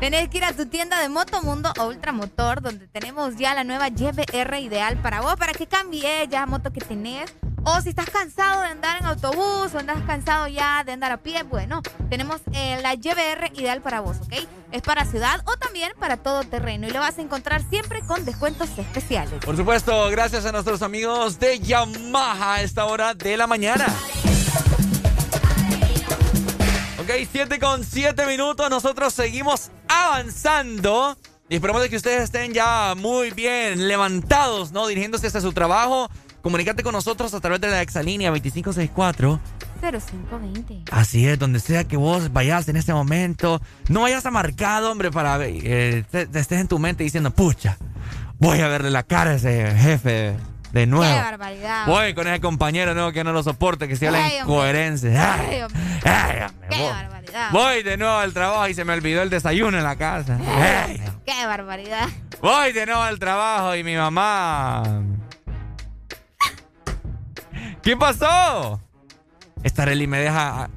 Tenés 0.00 0.28
que 0.28 0.38
ir 0.38 0.44
a 0.44 0.52
tu 0.52 0.66
tienda 0.66 1.00
de 1.00 1.08
Motomundo 1.08 1.72
o 1.78 1.86
Ultramotor, 1.86 2.60
donde 2.60 2.86
tenemos 2.88 3.36
ya 3.36 3.54
la 3.54 3.64
nueva 3.64 3.88
YBR 3.88 4.58
ideal 4.60 4.98
para 4.98 5.22
vos, 5.22 5.36
para 5.36 5.52
que 5.54 5.66
cambies 5.66 6.28
ya 6.28 6.40
la 6.40 6.46
moto 6.46 6.70
que 6.70 6.80
tenés. 6.80 7.32
O 7.68 7.80
si 7.80 7.88
estás 7.88 8.08
cansado 8.10 8.62
de 8.62 8.68
andar 8.68 8.96
en 9.00 9.06
autobús 9.06 9.74
o 9.74 9.78
andas 9.80 10.00
cansado 10.06 10.46
ya 10.46 10.84
de 10.84 10.92
andar 10.92 11.10
a 11.10 11.16
pie, 11.16 11.42
bueno, 11.42 11.82
tenemos 12.08 12.40
eh, 12.52 12.78
la 12.80 12.94
YBR 12.94 13.50
ideal 13.54 13.82
para 13.82 13.98
vos, 13.98 14.18
¿ok? 14.18 14.34
Es 14.70 14.82
para 14.82 15.04
ciudad 15.04 15.42
o 15.46 15.56
también 15.56 15.90
para 15.98 16.16
todo 16.16 16.44
terreno 16.44 16.86
y 16.86 16.92
lo 16.92 17.00
vas 17.00 17.18
a 17.18 17.22
encontrar 17.22 17.68
siempre 17.68 18.02
con 18.02 18.24
descuentos 18.24 18.68
especiales. 18.78 19.44
Por 19.44 19.56
supuesto, 19.56 20.08
gracias 20.10 20.46
a 20.46 20.52
nuestros 20.52 20.80
amigos 20.80 21.40
de 21.40 21.58
Yamaha 21.58 22.54
a 22.54 22.62
esta 22.62 22.84
hora 22.84 23.14
de 23.14 23.36
la 23.36 23.48
mañana. 23.48 23.86
Ok, 27.00 27.10
7 27.32 27.58
con 27.58 27.82
7 27.82 28.26
minutos. 28.26 28.70
Nosotros 28.70 29.12
seguimos 29.12 29.72
avanzando. 29.88 31.16
Y 31.48 31.56
esperamos 31.56 31.82
de 31.82 31.88
que 31.88 31.96
ustedes 31.96 32.22
estén 32.22 32.52
ya 32.52 32.94
muy 32.96 33.30
bien 33.30 33.86
levantados, 33.88 34.70
¿no? 34.70 34.86
Dirigiéndose 34.86 35.26
hacia 35.26 35.40
su 35.40 35.52
trabajo. 35.52 36.08
Comunícate 36.46 36.84
con 36.84 36.92
nosotros 36.92 37.34
a 37.34 37.40
través 37.40 37.60
de 37.60 37.66
la 37.68 37.82
exalínea 37.82 38.30
2564. 38.30 39.40
0520. 39.80 40.84
Así 40.92 41.26
es, 41.26 41.40
donde 41.40 41.58
sea 41.58 41.82
que 41.82 41.96
vos 41.96 42.32
vayas 42.32 42.68
en 42.68 42.76
este 42.76 42.94
momento, 42.94 43.60
no 43.88 44.02
vayas 44.02 44.24
a 44.26 44.30
marcar, 44.30 44.84
hombre, 44.84 45.10
para 45.10 45.44
eh, 45.44 46.04
te- 46.08 46.28
te 46.28 46.38
estés 46.38 46.60
en 46.60 46.68
tu 46.68 46.78
mente 46.78 47.02
diciendo, 47.02 47.32
pucha, 47.32 47.76
voy 48.38 48.60
a 48.60 48.68
verle 48.68 48.92
la 48.92 49.02
cara 49.02 49.32
a 49.32 49.34
ese 49.34 49.74
jefe 49.76 50.36
de 50.72 50.86
nuevo. 50.86 51.12
Qué 51.12 51.20
barbaridad. 51.20 51.86
Voy 51.88 52.14
con 52.14 52.28
ese 52.28 52.40
compañero 52.40 52.94
nuevo 52.94 53.10
que 53.10 53.24
no 53.24 53.32
lo 53.32 53.42
soporte, 53.42 53.88
que 53.88 53.96
se 53.96 54.06
habla 54.06 54.32
incoherencia. 54.38 55.34
Ay, 55.34 55.46
Ay, 55.50 55.62
hombre. 55.62 55.80
ay, 56.04 56.42
hombre, 56.48 56.68
Qué 56.70 56.78
voy. 56.80 56.90
barbaridad. 56.92 57.50
Voy 57.50 57.82
de 57.82 57.96
nuevo 57.96 58.14
al 58.18 58.32
trabajo 58.32 58.68
y 58.68 58.74
se 58.74 58.84
me 58.84 58.92
olvidó 58.92 59.20
el 59.22 59.30
desayuno 59.30 59.78
en 59.78 59.82
la 59.82 59.96
casa. 59.96 60.38
Ay, 60.86 61.02
Qué 61.26 61.44
barbaridad. 61.44 62.08
voy 62.40 62.72
de 62.72 62.86
nuevo 62.86 63.02
al 63.02 63.18
trabajo 63.18 63.74
y 63.74 63.82
mi 63.82 63.96
mamá. 63.96 64.84
¿Qué 67.86 67.96
pasó? 67.96 68.80
Estareli 69.62 70.08
me 70.08 70.18
deja 70.18 70.64
ah, 70.64 70.70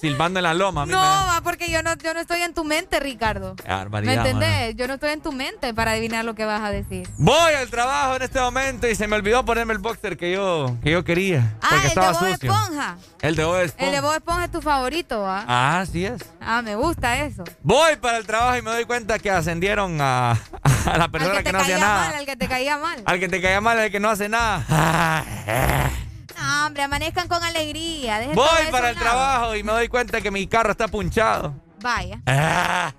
silbando 0.00 0.40
en 0.40 0.42
la 0.42 0.52
loma. 0.52 0.82
a 0.82 0.86
mí 0.86 0.90
No, 0.90 0.98
me- 1.00 1.06
va 1.06 1.40
porque 1.44 1.70
yo 1.70 1.80
no, 1.84 1.94
yo 1.94 2.12
no 2.12 2.18
estoy 2.18 2.42
en 2.42 2.54
tu 2.54 2.64
mente, 2.64 2.98
Ricardo. 2.98 3.54
¿Me 4.02 4.14
entendés? 4.14 4.74
Yo 4.74 4.88
no 4.88 4.94
estoy 4.94 5.10
en 5.10 5.20
tu 5.20 5.30
mente 5.30 5.72
para 5.74 5.92
adivinar 5.92 6.24
lo 6.24 6.34
que 6.34 6.44
vas 6.44 6.60
a 6.62 6.72
decir. 6.72 7.08
Voy 7.18 7.52
al 7.54 7.70
trabajo 7.70 8.16
en 8.16 8.22
este 8.22 8.40
momento 8.40 8.88
y 8.88 8.96
se 8.96 9.06
me 9.06 9.14
olvidó 9.14 9.44
ponerme 9.44 9.74
el 9.74 9.78
boxer 9.78 10.16
que 10.16 10.32
yo, 10.32 10.76
que 10.82 10.90
yo 10.90 11.04
quería. 11.04 11.54
Ah, 11.62 11.68
porque 11.70 11.76
el 11.76 11.82
de 11.82 11.88
estaba 11.88 12.10
Bob 12.10 12.32
sucio. 12.32 12.52
Esponja. 12.52 12.96
El 13.20 13.36
de 13.36 13.44
Bob 13.44 13.60
Esponja. 13.60 13.86
El 13.86 13.92
de 13.92 14.00
Bob 14.00 14.14
Esponja 14.14 14.44
es 14.46 14.50
tu 14.50 14.60
favorito, 14.60 15.20
¿va? 15.20 15.44
Ah, 15.46 15.78
así 15.82 16.04
es. 16.04 16.20
Ah, 16.40 16.62
me 16.62 16.74
gusta 16.74 17.16
eso. 17.20 17.44
Voy 17.62 17.94
para 17.94 18.16
el 18.18 18.26
trabajo 18.26 18.58
y 18.58 18.62
me 18.62 18.72
doy 18.72 18.86
cuenta 18.86 19.20
que 19.20 19.30
ascendieron 19.30 20.00
a, 20.00 20.32
a 20.32 20.98
la 20.98 21.06
persona 21.06 21.38
al 21.38 21.44
que, 21.44 21.52
no 21.52 21.60
hacía 21.60 21.76
caía 21.76 21.86
nada. 21.86 22.06
mal, 22.08 22.14
al 22.16 22.26
que 22.26 22.34
te 22.34 22.48
caía 22.48 22.76
mal. 22.76 23.02
Al 23.06 23.20
que 23.20 23.28
te 23.28 23.40
caía 23.40 23.60
mal, 23.60 23.78
al 23.78 23.90
que 23.92 24.00
no 24.00 24.08
hace 24.10 24.28
nada. 24.28 25.24
No, 26.40 26.66
hombre, 26.66 26.82
amanezcan 26.82 27.28
con 27.28 27.42
alegría. 27.42 28.18
dejen 28.18 28.34
Voy 28.34 28.46
para 28.70 28.90
el 28.90 28.94
lado. 28.94 29.06
trabajo 29.06 29.56
y 29.56 29.62
me 29.62 29.72
doy 29.72 29.88
cuenta 29.88 30.20
que 30.20 30.30
mi 30.30 30.46
carro 30.46 30.70
está 30.72 30.88
punchado. 30.88 31.54
Vaya. 31.82 32.20
Ah, 32.26 32.92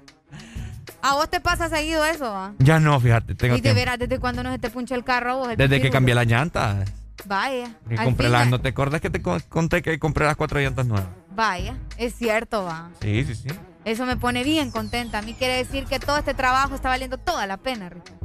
A 1.01 1.13
vos 1.15 1.29
te 1.29 1.39
pasa 1.39 1.67
seguido 1.69 2.05
eso, 2.05 2.25
¿va? 2.31 2.53
ya 2.59 2.79
no, 2.79 2.99
fíjate, 2.99 3.33
tengo 3.35 3.55
Y 3.55 3.57
de 3.57 3.61
tiempo. 3.63 3.79
veras, 3.79 3.99
¿desde 3.99 4.19
cuándo 4.19 4.43
no 4.43 4.51
se 4.51 4.59
te 4.59 4.69
puncha 4.69 4.93
el 4.95 5.03
carro 5.03 5.37
vos? 5.37 5.49
el 5.49 5.57
Desde 5.57 5.81
que 5.81 5.89
cambié 5.89 6.13
las 6.15 6.27
llantas. 6.27 6.89
Vaya. 7.25 7.71
Que 7.87 7.95
compré 7.95 8.29
las, 8.29 8.47
¿No 8.47 8.59
te 8.61 8.69
acuerdas 8.69 8.99
que 9.01 9.09
te 9.09 9.21
con- 9.21 9.39
conté 9.41 9.81
que 9.81 9.97
compré 9.99 10.25
las 10.25 10.35
cuatro 10.35 10.59
llantas 10.59 10.85
nuevas? 10.85 11.07
Vaya, 11.35 11.75
es 11.97 12.15
cierto, 12.15 12.63
va. 12.65 12.89
Sí, 13.01 13.23
sí, 13.25 13.35
sí. 13.35 13.47
Eso 13.85 14.05
me 14.05 14.15
pone 14.17 14.43
bien 14.43 14.71
contenta. 14.71 15.19
A 15.19 15.21
mí 15.21 15.33
quiere 15.33 15.55
decir 15.57 15.85
que 15.85 15.99
todo 15.99 16.17
este 16.17 16.33
trabajo 16.33 16.75
está 16.75 16.89
valiendo 16.89 17.17
toda 17.17 17.47
la 17.47 17.57
pena, 17.57 17.89
Ricardo. 17.89 18.19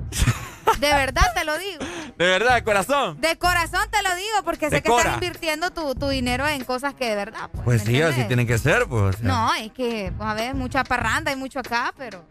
De 0.80 0.88
verdad 0.92 1.32
te 1.34 1.44
lo 1.44 1.56
digo. 1.58 1.78
De 2.18 2.24
verdad, 2.24 2.54
de 2.54 2.64
corazón. 2.64 3.20
De 3.20 3.36
corazón 3.36 3.82
te 3.90 4.02
lo 4.02 4.14
digo 4.16 4.42
porque 4.44 4.70
sé 4.70 4.80
que 4.82 4.88
estás 4.88 5.02
cora. 5.04 5.14
invirtiendo 5.14 5.70
tu, 5.70 5.94
tu 5.94 6.08
dinero 6.08 6.48
en 6.48 6.64
cosas 6.64 6.94
que 6.94 7.10
de 7.10 7.14
verdad. 7.14 7.50
Pues, 7.52 7.64
Pues 7.64 7.84
¿me 7.84 7.90
sí, 7.92 7.96
así 8.00 8.06
entendés? 8.22 8.26
tiene 8.28 8.46
que 8.46 8.56
ser, 8.58 8.86
pues. 8.86 9.16
o 9.16 9.18
sea. 9.18 9.28
No, 9.28 9.54
es 9.54 9.70
que, 9.72 10.12
pues, 10.16 10.28
a 10.28 10.32
ver, 10.34 10.54
mucha 10.54 10.82
parranda 10.82 11.30
y 11.30 11.36
mucho 11.36 11.60
acá, 11.60 11.92
pero 11.98 12.24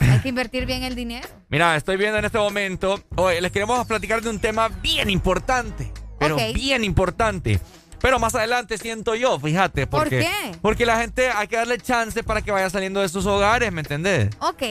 hay 0.00 0.18
que 0.18 0.28
invertir 0.28 0.66
bien 0.66 0.82
el 0.82 0.96
dinero. 0.96 1.28
Mira, 1.50 1.76
estoy 1.76 1.96
viendo 1.96 2.18
en 2.18 2.24
este 2.24 2.38
momento. 2.38 3.00
Hoy 3.14 3.40
les 3.40 3.52
queremos 3.52 3.86
platicar 3.86 4.22
de 4.22 4.30
un 4.30 4.40
tema 4.40 4.68
bien 4.68 5.08
importante. 5.08 5.92
Pero 6.18 6.36
bien 6.54 6.82
importante. 6.84 7.60
Pero 8.02 8.18
más 8.18 8.34
adelante 8.34 8.76
siento 8.78 9.14
yo, 9.14 9.38
fíjate. 9.38 9.86
¿Por 9.86 10.00
Porque, 10.00 10.18
qué? 10.18 10.58
Porque 10.60 10.84
la 10.84 10.98
gente 10.98 11.30
hay 11.30 11.46
que 11.46 11.56
darle 11.56 11.78
chance 11.78 12.22
para 12.24 12.42
que 12.42 12.50
vaya 12.50 12.68
saliendo 12.68 13.00
de 13.00 13.08
sus 13.08 13.24
hogares, 13.26 13.72
¿me 13.72 13.80
entendés? 13.80 14.28
Ok. 14.40 14.62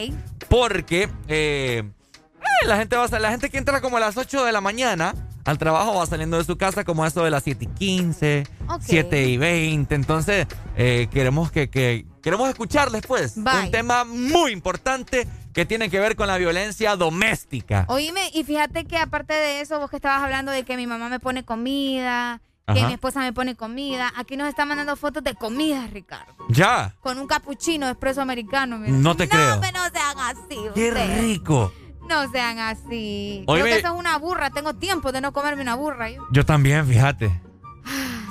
Porque 0.50 1.08
eh, 1.28 1.82
eh, 1.82 2.66
la, 2.66 2.76
gente 2.76 2.94
va 2.94 3.06
a 3.06 3.18
la 3.18 3.30
gente 3.30 3.48
que 3.48 3.56
entra 3.56 3.80
como 3.80 3.96
a 3.96 4.00
las 4.00 4.18
8 4.18 4.44
de 4.44 4.52
la 4.52 4.60
mañana 4.60 5.14
al 5.44 5.58
trabajo 5.58 5.94
va 5.94 6.06
saliendo 6.06 6.38
de 6.38 6.44
su 6.44 6.56
casa 6.56 6.84
como 6.84 7.04
a 7.04 7.08
eso 7.08 7.24
de 7.24 7.30
las 7.30 7.42
7 7.42 7.64
y 7.64 7.66
15, 7.68 8.46
Ok. 8.68 8.82
7 8.82 9.24
y 9.24 9.36
20. 9.38 9.94
Entonces, 9.94 10.46
eh, 10.76 11.08
queremos 11.10 11.50
que, 11.50 11.68
que- 11.68 12.06
queremos 12.22 12.48
escucharles, 12.48 13.02
pues. 13.06 13.36
Un 13.38 13.70
tema 13.70 14.04
muy 14.04 14.52
importante 14.52 15.26
que 15.52 15.66
tiene 15.66 15.90
que 15.90 15.98
ver 16.00 16.16
con 16.16 16.28
la 16.28 16.38
violencia 16.38 16.96
doméstica. 16.96 17.86
Oíme, 17.88 18.30
y 18.32 18.44
fíjate 18.44 18.84
que 18.84 18.98
aparte 18.98 19.34
de 19.34 19.60
eso, 19.62 19.80
vos 19.80 19.90
que 19.90 19.96
estabas 19.96 20.22
hablando 20.22 20.52
de 20.52 20.64
que 20.64 20.76
mi 20.76 20.86
mamá 20.86 21.08
me 21.08 21.18
pone 21.18 21.44
comida, 21.44 22.40
que 22.66 22.84
mi 22.86 22.92
esposa 22.94 23.20
me 23.20 23.32
pone 23.32 23.54
comida, 23.56 24.12
aquí 24.16 24.36
nos 24.36 24.48
está 24.48 24.64
mandando 24.64 24.96
fotos 24.96 25.22
de 25.24 25.34
comida, 25.34 25.86
Ricardo. 25.92 26.32
Ya. 26.48 26.94
Con 27.00 27.18
un 27.18 27.26
capuchino 27.26 27.88
expreso 27.88 28.20
americano. 28.22 28.78
mira. 28.78 28.92
No 28.92 29.16
te 29.16 29.28
creo. 29.28 29.54
hombre, 29.54 29.70
no 29.72 29.80
sean 29.90 30.18
así. 30.18 30.56
Qué 30.74 30.88
ustedes. 30.90 31.20
rico. 31.20 31.72
No 32.08 32.30
sean 32.30 32.58
así. 32.58 33.44
Oíme. 33.46 33.62
Creo 33.62 33.74
que 33.74 33.80
eso 33.80 33.94
es 33.94 33.98
una 33.98 34.16
burra. 34.18 34.50
Tengo 34.50 34.74
tiempo 34.74 35.12
de 35.12 35.20
no 35.20 35.32
comerme 35.32 35.62
una 35.62 35.74
burra. 35.76 36.10
yo. 36.10 36.22
Yo 36.30 36.44
también, 36.44 36.86
fíjate. 36.86 37.40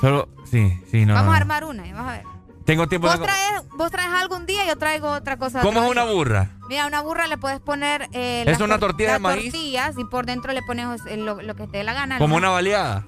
Solo, 0.01 0.29
sí, 0.49 0.81
sí, 0.89 1.05
no. 1.05 1.13
Vamos 1.13 1.27
no, 1.27 1.31
a 1.31 1.35
no. 1.35 1.41
armar 1.41 1.63
una. 1.65 1.87
eh, 1.87 1.93
Vamos 1.93 2.09
a 2.09 2.17
ver. 2.17 2.23
Tengo 2.65 2.87
tiempo 2.87 3.07
Vos 3.07 3.19
de... 3.19 3.25
traes, 3.25 3.63
vos 3.75 3.91
traes 3.91 4.11
algo 4.11 4.35
un 4.37 4.45
día 4.45 4.63
y 4.63 4.67
yo 4.67 4.77
traigo 4.77 5.09
otra 5.11 5.37
cosa. 5.37 5.61
¿Cómo 5.61 5.83
es 5.83 5.89
una 5.89 6.03
burra? 6.05 6.57
Mira, 6.69 6.85
una 6.85 7.01
burra 7.01 7.27
le 7.27 7.37
puedes 7.37 7.59
poner. 7.59 8.07
eh, 8.13 8.41
¿Es 8.45 8.51
las 8.59 8.61
una 8.61 8.75
tor- 8.75 8.79
tortilla 8.91 9.13
de 9.13 9.19
maíz? 9.19 9.51
tortillas 9.51 9.95
y 9.97 10.05
por 10.05 10.25
dentro 10.25 10.53
le 10.53 10.61
pones 10.61 11.01
eh, 11.07 11.17
lo, 11.17 11.41
lo 11.41 11.55
que 11.55 11.67
te 11.67 11.79
dé 11.79 11.83
la 11.83 11.93
gana. 11.93 12.17
Como 12.17 12.35
¿no? 12.35 12.37
una 12.37 12.49
baleada. 12.49 13.07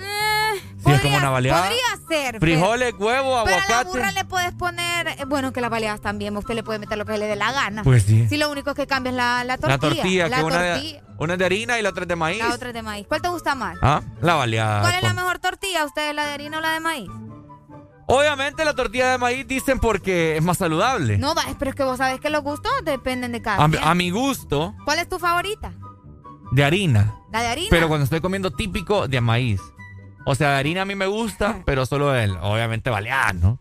Eh, 0.00 0.62
Sí, 0.84 0.92
es 0.92 1.00
como 1.02 1.16
una 1.18 1.28
baleada. 1.30 1.62
Podría 1.62 2.06
ser. 2.08 2.40
Frijoles, 2.40 2.94
huevo, 2.98 3.42
Pero, 3.44 3.44
pero 3.44 3.56
a 3.56 3.58
la 3.58 3.64
aguacate. 3.64 3.88
burra 3.90 4.12
le 4.12 4.24
puedes 4.24 4.52
poner. 4.54 5.08
eh, 5.08 5.24
Bueno, 5.26 5.52
que 5.52 5.60
las 5.60 5.70
baleadas 5.70 6.00
también. 6.00 6.36
Usted 6.36 6.54
le 6.54 6.62
puede 6.62 6.78
meter 6.78 6.96
lo 6.96 7.04
que 7.04 7.18
le 7.18 7.26
dé 7.26 7.36
la 7.36 7.52
gana. 7.52 7.82
Pues 7.82 8.04
sí. 8.04 8.26
Si 8.28 8.36
lo 8.36 8.48
único 8.50 8.74
que 8.74 8.86
cambia 8.86 9.10
es 9.10 9.16
la, 9.16 9.44
la 9.44 9.58
tortilla. 9.58 9.76
La 9.76 9.78
tortilla, 9.78 10.28
La 10.28 10.36
que 10.38 10.42
una, 10.44 10.58
de, 10.62 11.02
una 11.18 11.32
es 11.34 11.38
de 11.40 11.44
harina 11.44 11.78
y 11.78 11.82
la 11.82 11.90
otra 11.90 12.02
es 12.02 12.08
de 12.08 12.16
maíz. 12.16 12.38
La 12.38 12.54
otra 12.54 12.68
es 12.68 12.74
de 12.74 12.82
maíz. 12.82 13.06
¿Cuál 13.08 13.20
te 13.20 13.28
gusta 13.28 13.54
más? 13.54 13.76
Ah, 13.82 14.00
la 14.22 14.34
baleada. 14.36 14.80
¿Cuál 14.82 14.94
es 14.94 15.02
la 15.02 15.08
con- 15.08 15.16
mejor 15.16 15.38
tortilla? 15.40 15.84
¿Ustedes 15.84 16.14
la 16.14 16.26
de 16.26 16.32
harina 16.32 16.58
o 16.58 16.60
la 16.60 16.72
de 16.72 16.80
maíz? 16.80 17.10
Obviamente 18.06 18.64
la 18.64 18.72
tortilla 18.74 19.10
de 19.10 19.18
maíz 19.18 19.46
dicen 19.46 19.78
porque 19.80 20.36
es 20.38 20.42
más 20.42 20.56
saludable. 20.58 21.18
No, 21.18 21.34
va, 21.34 21.42
pero 21.58 21.70
es 21.70 21.74
que 21.74 21.82
vos 21.84 21.98
sabés 21.98 22.20
que 22.20 22.30
los 22.30 22.42
gustos 22.42 22.72
dependen 22.84 23.32
de 23.32 23.42
cada 23.42 23.62
a, 23.62 23.90
a 23.90 23.94
mi 23.94 24.10
gusto, 24.10 24.74
¿Cuál 24.86 25.00
es 25.00 25.08
tu 25.08 25.18
favorita? 25.18 25.72
de 26.52 26.64
harina. 26.64 27.14
¿La 27.30 27.42
de 27.42 27.48
harina? 27.48 27.66
Pero 27.68 27.88
cuando 27.88 28.04
estoy 28.04 28.20
comiendo 28.22 28.50
típico, 28.50 29.06
de 29.08 29.20
maíz. 29.20 29.60
O 30.30 30.34
sea, 30.34 30.58
harina 30.58 30.82
a 30.82 30.84
mí 30.84 30.94
me 30.94 31.06
gusta, 31.06 31.62
pero 31.64 31.86
solo 31.86 32.14
el, 32.14 32.36
obviamente 32.42 32.90
baleada, 32.90 33.32
¿no? 33.32 33.58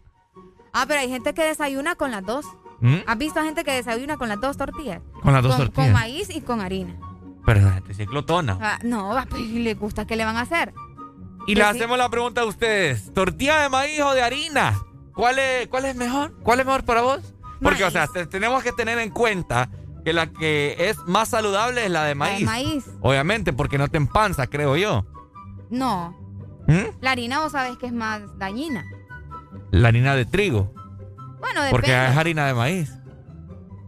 Ah, 0.73 0.83
pero 0.85 0.99
hay 0.99 1.07
gente 1.07 1.33
que 1.33 1.41
desayuna 1.41 1.95
con 1.95 2.11
las 2.11 2.25
dos. 2.25 2.45
¿Mm? 2.81 2.97
¿Has 3.07 3.17
visto 3.17 3.39
a 3.39 3.45
gente 3.45 3.63
que 3.63 3.71
desayuna 3.71 4.17
con 4.17 4.27
las 4.27 4.41
dos 4.41 4.57
tortillas? 4.57 5.01
Con 5.21 5.31
las 5.31 5.41
dos 5.41 5.55
con, 5.55 5.65
tortillas. 5.67 5.87
Con 5.87 5.93
maíz 5.93 6.29
y 6.29 6.41
con 6.41 6.59
harina. 6.59 6.93
Pero 7.45 7.61
la 7.61 7.71
gente 7.71 7.93
es 7.93 8.09
glotona. 8.09 8.57
Ah, 8.61 8.79
no, 8.83 9.15
pues, 9.29 9.43
¿y 9.43 9.59
les 9.59 9.79
gusta? 9.79 10.05
¿Qué 10.05 10.17
le 10.17 10.25
van 10.25 10.35
a 10.35 10.41
hacer? 10.41 10.73
Y 11.47 11.55
le 11.55 11.61
sí. 11.61 11.69
hacemos 11.69 11.97
la 11.97 12.09
pregunta 12.09 12.41
a 12.41 12.45
ustedes. 12.45 13.13
¿Tortilla 13.13 13.61
de 13.61 13.69
maíz 13.69 14.01
o 14.01 14.13
de 14.13 14.21
harina? 14.21 14.77
¿Cuál 15.13 15.39
es, 15.39 15.69
¿Cuál 15.69 15.85
es 15.85 15.95
mejor? 15.95 16.35
¿Cuál 16.43 16.59
es 16.59 16.65
mejor 16.65 16.83
para 16.83 16.99
vos? 16.99 17.33
Porque, 17.61 17.85
o 17.85 17.91
sea, 17.91 18.07
tenemos 18.29 18.61
que 18.61 18.73
tener 18.73 18.99
en 18.99 19.11
cuenta 19.11 19.69
que 20.03 20.11
la 20.11 20.27
que 20.27 20.75
es 20.77 20.97
más 21.07 21.29
saludable 21.29 21.85
es 21.85 21.91
la 21.91 22.03
de 22.03 22.13
maíz. 22.13 22.45
La 22.45 22.57
de 22.57 22.63
maíz. 22.65 22.85
Obviamente, 22.99 23.53
porque 23.53 23.77
no 23.77 23.87
te 23.87 23.95
empanza, 23.95 24.47
creo 24.47 24.75
yo. 24.75 25.05
No. 25.69 26.26
¿Mm? 26.67 26.97
La 27.01 27.11
harina 27.11 27.39
vos 27.39 27.51
sabés 27.53 27.77
que 27.77 27.85
es 27.87 27.93
más 27.93 28.21
dañina. 28.37 28.85
La 29.71 29.87
harina 29.89 30.15
de 30.15 30.25
trigo. 30.25 30.73
Bueno, 31.39 31.61
depende. 31.63 31.71
Porque 31.71 31.91
es 31.91 32.17
harina 32.17 32.45
de 32.47 32.53
maíz. 32.53 32.91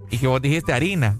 Y 0.10 0.18
que 0.18 0.28
vos 0.28 0.42
dijiste 0.42 0.74
harina. 0.74 1.18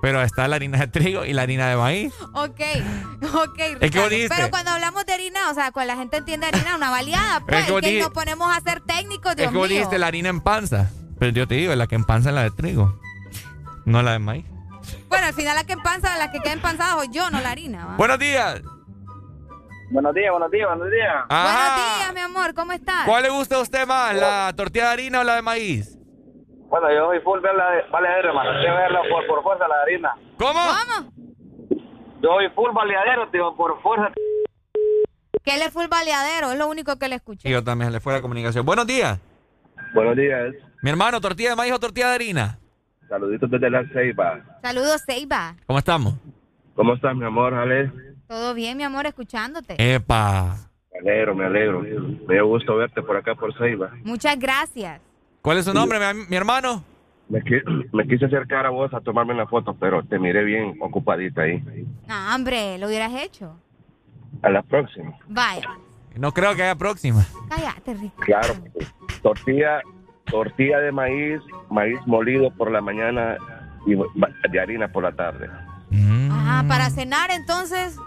Pero 0.00 0.20
está 0.22 0.48
la 0.48 0.56
harina 0.56 0.78
de 0.78 0.88
trigo 0.88 1.24
y 1.24 1.32
la 1.32 1.42
harina 1.42 1.68
de 1.68 1.76
maíz. 1.76 2.12
Ok, 2.34 2.60
ok. 3.34 3.58
Es 3.80 3.90
que 3.90 4.00
vos 4.00 4.10
dijiste. 4.10 4.34
Pero 4.36 4.50
cuando 4.50 4.72
hablamos 4.72 5.06
de 5.06 5.12
harina, 5.12 5.50
o 5.50 5.54
sea, 5.54 5.70
cuando 5.70 5.92
la 5.94 5.98
gente 5.98 6.16
entiende 6.16 6.46
harina, 6.46 6.74
una 6.76 6.90
baleada, 6.90 7.40
pues, 7.46 7.60
Es 7.60 7.66
que 7.66 7.72
que 7.74 7.80
dijiste- 7.86 8.00
nos 8.04 8.10
ponemos 8.12 8.56
a 8.56 8.60
ser 8.60 8.80
técnicos, 8.80 9.36
Dios 9.36 9.46
es 9.46 9.52
que 9.52 9.58
vos 9.58 9.68
mío. 9.68 9.76
dijiste 9.78 9.98
la 9.98 10.06
harina 10.08 10.28
en 10.28 10.40
panza. 10.40 10.90
Pero 11.18 11.30
yo 11.32 11.46
te 11.46 11.54
digo, 11.54 11.74
la 11.76 11.86
que 11.86 11.94
empanza 11.94 12.30
es 12.30 12.34
la 12.34 12.42
de 12.42 12.50
trigo. 12.50 12.98
No 13.84 14.02
la 14.02 14.12
de 14.12 14.18
maíz. 14.18 14.44
Bueno, 15.08 15.26
al 15.26 15.34
final 15.34 15.54
la 15.54 15.62
que 15.64 15.74
empanza, 15.74 16.16
la 16.18 16.32
que 16.32 16.40
queda 16.40 16.52
empanzada 16.54 16.94
soy 16.94 17.08
yo, 17.12 17.30
no 17.30 17.40
la 17.40 17.50
harina. 17.50 17.86
¿va? 17.86 17.96
Buenos 17.96 18.18
días. 18.18 18.60
Buenos 19.92 20.14
días, 20.14 20.30
buenos 20.30 20.50
días, 20.50 20.68
buenos 20.68 20.90
días. 20.90 21.14
Ajá. 21.28 21.76
Buenos 21.76 21.98
días, 21.98 22.14
mi 22.14 22.20
amor, 22.20 22.54
¿cómo 22.54 22.72
estás? 22.72 23.04
¿Cuál 23.04 23.24
le 23.24 23.28
gusta 23.28 23.56
a 23.56 23.60
usted 23.60 23.86
más, 23.86 24.14
la 24.16 24.50
tortilla 24.56 24.86
de 24.86 24.92
harina 24.92 25.20
o 25.20 25.24
la 25.24 25.34
de 25.36 25.42
maíz? 25.42 25.98
Bueno, 26.70 26.90
yo 26.90 27.08
soy 27.08 27.20
full 27.20 27.40
verla 27.40 27.70
de 27.72 27.82
baleadero, 27.90 28.28
hermano. 28.28 28.50
Quiero 28.60 28.74
verla 28.74 29.00
por, 29.10 29.26
por 29.26 29.42
fuerza 29.42 29.68
la 29.68 29.82
harina. 29.82 30.14
¿Cómo? 30.38 30.60
¿Cómo? 30.60 31.12
Yo 32.22 32.28
soy 32.30 32.48
full 32.54 32.70
baleadero, 32.72 33.28
tío, 33.28 33.54
por 33.54 33.82
fuerza. 33.82 34.10
Que 35.44 35.56
él 35.56 35.62
es 35.62 35.70
full 35.70 35.88
baleadero, 35.88 36.52
es 36.52 36.58
lo 36.58 36.68
único 36.68 36.98
que 36.98 37.08
le 37.08 37.16
escuché. 37.16 37.50
Y 37.50 37.52
yo 37.52 37.62
también 37.62 37.92
le 37.92 38.00
fue 38.00 38.14
la 38.14 38.22
comunicación. 38.22 38.64
Buenos 38.64 38.86
días. 38.86 39.20
Buenos 39.92 40.16
días. 40.16 40.54
Mi 40.82 40.88
hermano, 40.88 41.20
tortilla 41.20 41.50
de 41.50 41.56
maíz 41.56 41.72
o 41.74 41.78
tortilla 41.78 42.08
de 42.08 42.14
harina. 42.14 42.58
Saluditos 43.10 43.50
desde 43.50 43.68
la 43.68 43.84
Ceiba. 43.92 44.40
Saludos, 44.62 45.02
Seiba. 45.02 45.54
¿Cómo 45.66 45.78
estamos? 45.78 46.14
¿Cómo 46.74 46.94
estás, 46.94 47.14
mi 47.14 47.26
amor, 47.26 47.52
Ale? 47.52 47.92
Todo 48.32 48.54
bien, 48.54 48.78
mi 48.78 48.82
amor, 48.82 49.04
escuchándote. 49.04 49.74
Epa. 49.78 50.56
Me 50.90 51.10
alegro, 51.10 51.34
me 51.34 51.44
alegro. 51.44 51.80
Me 51.82 52.32
dio 52.34 52.46
gusto 52.46 52.74
verte 52.76 53.02
por 53.02 53.14
acá, 53.14 53.34
por 53.34 53.54
Ceiba. 53.58 53.90
Muchas 54.04 54.38
gracias. 54.38 55.02
¿Cuál 55.42 55.58
es 55.58 55.66
su 55.66 55.74
nombre, 55.74 55.98
mi, 56.14 56.24
mi 56.30 56.36
hermano? 56.36 56.82
Me, 57.28 57.40
qui- 57.42 57.62
me 57.92 58.06
quise 58.08 58.24
acercar 58.24 58.64
a 58.64 58.70
vos 58.70 58.90
a 58.94 59.00
tomarme 59.02 59.34
una 59.34 59.46
foto, 59.46 59.74
pero 59.78 60.02
te 60.04 60.18
miré 60.18 60.44
bien 60.44 60.78
ocupadita 60.80 61.42
ahí. 61.42 61.62
No, 62.08 62.34
hombre, 62.34 62.78
lo 62.78 62.86
hubieras 62.86 63.12
hecho. 63.22 63.54
A 64.40 64.48
la 64.48 64.62
próxima. 64.62 65.12
Vaya, 65.28 65.68
No 66.16 66.32
creo 66.32 66.54
que 66.56 66.62
haya 66.62 66.74
próxima. 66.74 67.26
cállate, 67.50 67.92
Rico. 67.92 68.22
Claro. 68.22 68.54
Tortilla, 69.22 69.82
tortilla 70.24 70.78
de 70.78 70.90
maíz, 70.90 71.38
maíz 71.68 71.98
molido 72.06 72.50
por 72.54 72.70
la 72.70 72.80
mañana 72.80 73.36
y 73.86 73.92
de 74.50 74.58
harina 74.58 74.88
por 74.88 75.02
la 75.02 75.12
tarde. 75.12 75.50
Ajá, 76.30 76.64
para 76.66 76.88
cenar 76.88 77.30
entonces. 77.30 77.98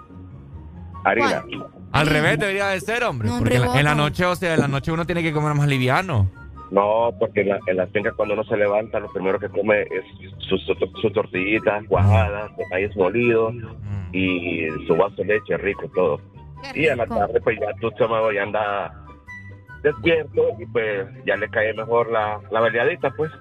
Harina. 1.05 1.43
Al 1.91 2.07
revés 2.07 2.37
debería 2.39 2.67
de 2.67 2.81
ser, 2.81 3.03
hombre. 3.03 3.29
No, 3.29 3.37
porque 3.37 3.55
hombre, 3.55 3.67
en 3.67 3.73
la, 3.73 3.79
en 3.79 3.85
la 3.85 3.91
voto. 3.93 4.03
noche, 4.03 4.25
o 4.25 4.35
sea, 4.35 4.53
en 4.55 4.59
la 4.59 4.67
noche 4.67 4.91
uno 4.91 5.05
tiene 5.05 5.23
que 5.23 5.31
comer 5.31 5.53
más 5.53 5.67
liviano. 5.67 6.29
No, 6.71 7.13
porque 7.19 7.41
en 7.41 7.49
la, 7.49 7.59
en 7.67 7.77
la 7.77 7.87
finca 7.87 8.11
cuando 8.11 8.33
uno 8.33 8.43
se 8.43 8.57
levanta, 8.57 8.99
lo 8.99 9.11
primero 9.13 9.39
que 9.39 9.47
come 9.49 9.81
es 9.83 10.03
su, 10.39 10.57
su, 10.57 10.73
su 11.01 11.11
tortillita 11.11 11.81
cuajada, 11.87 12.49
de 12.57 12.63
maíz 12.71 12.95
molido 12.97 13.53
y 14.11 14.67
su 14.87 14.95
vaso 14.95 15.15
de 15.17 15.25
leche 15.25 15.57
rico, 15.57 15.89
todo. 15.93 16.19
Y 16.73 16.87
en 16.87 16.97
la 16.97 17.05
tarde, 17.05 17.39
pues 17.41 17.57
ya 17.59 17.67
tu 17.79 17.89
estómago 17.89 18.31
ya 18.31 18.43
anda 18.43 18.91
despierto 19.83 20.41
y 20.59 20.65
pues 20.65 21.07
ya 21.25 21.35
le 21.37 21.47
cae 21.49 21.73
mejor 21.73 22.11
la, 22.11 22.39
la 22.51 22.59
baleadita, 22.59 23.11
pues. 23.11 23.31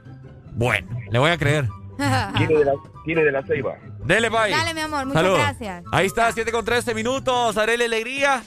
Bueno, 0.52 0.86
le 1.10 1.18
voy 1.18 1.30
a 1.30 1.38
creer. 1.38 1.64
De 1.96 2.64
la, 2.64 2.74
de 3.22 3.32
la 3.32 3.42
Ceiba. 3.44 3.76
Dele, 4.04 4.28
bye. 4.28 4.50
Dale, 4.50 4.74
mi 4.74 4.80
amor, 4.80 5.06
muchas 5.06 5.22
Salud. 5.22 5.36
gracias. 5.38 5.84
Ahí 5.90 6.06
está, 6.06 6.30
7 6.32 6.52
con 6.52 6.64
13 6.64 6.94
minutos. 6.94 7.56
Arele 7.56 7.86
Alegría. 7.86 8.42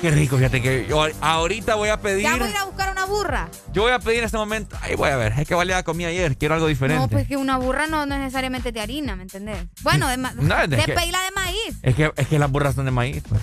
Qué 0.00 0.10
rico, 0.10 0.36
fíjate 0.36 0.60
que 0.62 0.86
yo 0.88 1.02
ahorita 1.20 1.74
voy 1.74 1.88
a 1.88 1.96
pedir. 2.00 2.22
Ya 2.22 2.36
voy 2.36 2.48
a 2.48 2.50
ir 2.50 2.56
a 2.58 2.64
buscar 2.64 2.92
una 2.92 3.06
burra. 3.06 3.48
Yo 3.72 3.82
voy 3.82 3.92
a 3.92 3.98
pedir 3.98 4.18
en 4.18 4.24
este 4.26 4.36
momento. 4.36 4.76
Ahí 4.82 4.94
voy 4.94 5.08
a 5.10 5.16
ver. 5.16 5.32
Es 5.38 5.48
que 5.48 5.54
vale 5.54 5.82
comí 5.84 6.04
ayer. 6.04 6.36
Quiero 6.36 6.54
algo 6.54 6.66
diferente. 6.66 7.00
No, 7.02 7.08
pues 7.08 7.26
que 7.26 7.36
una 7.36 7.56
burra 7.56 7.86
no, 7.86 8.04
no 8.06 8.14
es 8.14 8.20
necesariamente 8.20 8.72
de 8.72 8.80
harina, 8.80 9.16
¿me 9.16 9.22
entendés? 9.22 9.56
Bueno, 9.82 10.06
de, 10.08 10.16
No, 10.18 10.30
es 10.60 10.70
de 10.70 10.76
que- 10.76 10.92
pedirla 10.92 11.22
de 11.22 11.30
maíz. 11.32 11.78
Es 11.82 11.94
que, 11.94 12.12
es 12.14 12.28
que 12.28 12.38
las 12.38 12.50
burras 12.50 12.74
son 12.74 12.84
de 12.84 12.90
maíz. 12.90 13.22
Pues. 13.28 13.40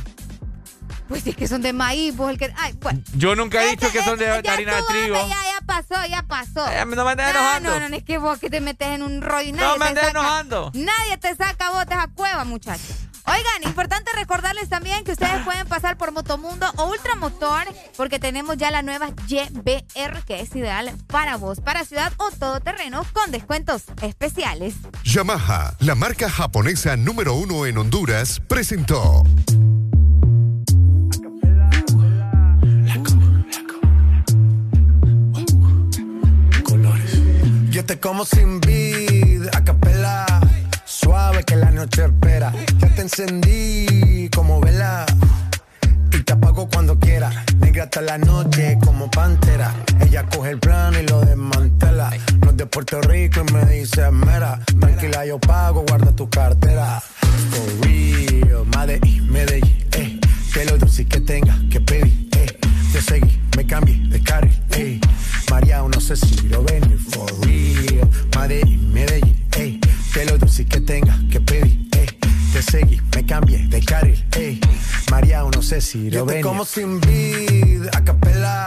Pues 1.07 1.27
es 1.27 1.35
que 1.35 1.47
son 1.47 1.61
de 1.61 1.73
maíz, 1.73 2.15
vos 2.15 2.29
el 2.31 2.37
que. 2.37 2.53
Ay, 2.57 2.73
pues. 2.73 2.95
Yo 3.15 3.35
nunca 3.35 3.63
he 3.63 3.71
dicho 3.71 3.91
que 3.91 4.01
son 4.03 4.17
de, 4.17 4.29
harina 4.29 4.75
de 4.77 4.83
trigo. 4.83 5.15
Ya, 5.15 5.27
ya 5.27 5.61
pasó, 5.65 6.05
ya 6.09 6.23
pasó. 6.23 6.65
Eh, 6.71 6.85
no 6.85 7.03
me 7.05 7.11
estés 7.11 7.29
enojando. 7.29 7.69
No, 7.71 7.79
no, 7.81 7.89
no, 7.89 7.95
es 7.95 8.03
que 8.03 8.17
vos 8.17 8.39
que 8.39 8.49
te 8.49 8.61
metes 8.61 8.87
en 8.87 9.03
un 9.03 9.21
rollo 9.21 9.49
y 9.49 9.51
No 9.51 9.61
nadie 9.61 9.79
me 9.79 9.85
te 9.85 9.91
estés 9.91 10.03
saca- 10.07 10.19
enojando. 10.19 10.71
Nadie 10.73 11.17
te 11.17 11.35
saca 11.35 11.69
vos 11.71 11.85
de 11.85 11.93
esa 11.95 12.07
cueva, 12.07 12.43
muchachos. 12.45 12.95
Oigan, 13.25 13.63
importante 13.63 14.11
recordarles 14.15 14.67
también 14.67 15.05
que 15.05 15.13
ustedes 15.13 15.41
pueden 15.45 15.65
pasar 15.67 15.97
por 15.97 16.11
Motomundo 16.11 16.69
o 16.75 16.89
Ultramotor 16.91 17.63
porque 17.95 18.19
tenemos 18.19 18.57
ya 18.57 18.69
la 18.69 18.81
nueva 18.81 19.11
YBR 19.27 20.23
que 20.25 20.41
es 20.41 20.53
ideal 20.57 20.91
para 21.07 21.37
vos, 21.37 21.61
para 21.61 21.85
ciudad 21.85 22.11
o 22.17 22.31
todoterreno 22.31 23.05
con 23.13 23.31
descuentos 23.31 23.83
especiales. 24.01 24.75
Yamaha, 25.05 25.73
la 25.79 25.95
marca 25.95 26.29
japonesa 26.29 26.97
número 26.97 27.33
uno 27.35 27.65
en 27.65 27.77
Honduras, 27.77 28.41
presentó. 28.45 29.23
Te 37.85 37.99
como 37.99 38.23
sin 38.23 38.61
vid, 38.61 39.47
a 39.51 39.61
capela. 39.61 40.25
Suave 40.85 41.43
que 41.43 41.57
la 41.57 41.69
noche 41.69 42.05
espera. 42.05 42.53
Ya 42.79 42.87
te 42.95 43.01
encendí 43.01 44.29
como 44.33 44.61
vela. 44.61 45.05
Y 46.13 46.21
te 46.21 46.33
apago 46.33 46.69
cuando 46.69 46.97
quiera. 46.97 47.29
Negra 47.59 47.83
hasta 47.83 48.01
la 48.01 48.17
noche 48.17 48.77
como 48.83 49.11
pantera. 49.11 49.73
Ella 49.99 50.25
coge 50.27 50.51
el 50.51 50.59
plano 50.59 50.97
y 50.97 51.07
lo 51.07 51.21
desmantela. 51.21 52.11
No 52.41 52.51
es 52.51 52.57
de 52.57 52.65
Puerto 52.67 53.01
Rico 53.01 53.43
y 53.47 53.53
me 53.53 53.65
dice 53.65 54.09
mera. 54.11 54.59
Tranquila, 54.79 55.25
yo 55.25 55.37
pago, 55.39 55.83
guarda 55.85 56.15
tu 56.15 56.29
cartera. 56.29 57.01
For 57.01 57.85
real, 57.85 58.65
Medellín, 58.77 59.29
Medellín, 59.29 59.85
eh. 59.91 60.19
Que 60.53 60.65
lo 60.65 60.77
dulce 60.77 61.05
que 61.05 61.19
tenga 61.19 61.57
que 61.69 61.81
pedir, 61.81 62.29
eh. 62.37 62.59
Te 62.93 63.01
seguí, 63.01 63.41
me 63.57 63.65
cambié 63.65 63.97
de 64.07 64.23
carril, 64.23 64.63
eh. 64.71 65.01
María, 65.53 65.83
no 65.83 66.01
sé 66.01 66.15
si 66.15 66.49
lo 66.49 66.63
ven, 66.63 66.97
for 66.97 67.29
real. 67.45 68.09
Medellín, 68.35 68.91
Medellín, 68.91 69.47
eh. 69.55 69.79
Que 70.11 70.25
lo 70.25 70.39
dulce 70.39 70.65
que 70.65 70.81
tenga 70.81 71.15
que 71.29 71.39
pedir, 71.41 71.89
eh. 71.95 72.07
Te 72.51 72.61
seguí, 72.63 72.99
me 73.15 73.23
cambié 73.23 73.59
de 73.67 73.79
carril, 73.85 74.25
eh. 74.35 74.59
María, 75.11 75.43
no 75.43 75.61
sé 75.61 75.79
si 75.79 76.09
lo 76.09 76.25
ven. 76.25 76.41
como 76.41 76.65
sin 76.65 76.99
vid, 77.01 77.85
a 77.93 78.03
capela. 78.03 78.65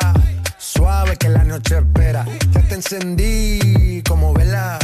Suave 0.59 1.17
que 1.17 1.29
la 1.29 1.43
noche 1.43 1.77
espera. 1.77 2.25
Ya 2.53 2.63
te 2.63 2.77
encendí 2.77 4.01
como 4.09 4.33
vela. 4.33 4.79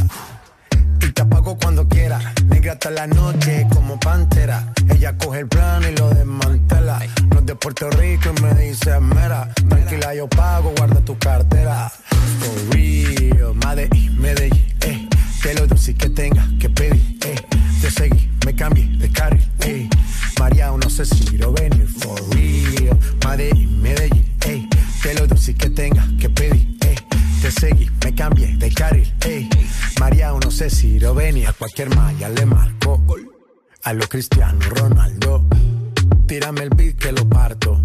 Y 1.00 1.12
te 1.12 1.22
apago 1.22 1.56
cuando 1.56 1.86
quiera. 1.86 2.18
Negra 2.46 2.72
hasta 2.72 2.90
la 2.90 3.06
noche 3.06 3.68
como 3.72 3.98
pantera. 4.00 4.72
Ella 4.88 5.16
coge 5.16 5.40
el 5.40 5.46
plano 5.46 5.88
y 5.88 5.94
lo 5.94 6.10
desmantela. 6.10 6.98
No 7.30 7.38
es 7.38 7.46
de 7.46 7.54
Puerto 7.54 7.88
Rico 7.90 8.30
y 8.36 8.42
me 8.42 8.54
dice 8.54 8.98
mera. 8.98 9.48
Tranquila, 9.68 10.14
yo 10.14 10.28
pago, 10.28 10.72
guarda 10.76 11.01
cualquier 31.62 31.94
malla 31.94 32.28
le 32.28 32.44
marco. 32.44 33.00
A 33.84 33.92
lo 33.92 34.08
Cristiano 34.08 34.58
Ronaldo. 34.68 35.46
Tírame 36.26 36.62
el 36.62 36.70
beat 36.70 36.96
que 36.96 37.12
lo 37.12 37.28
parto. 37.28 37.80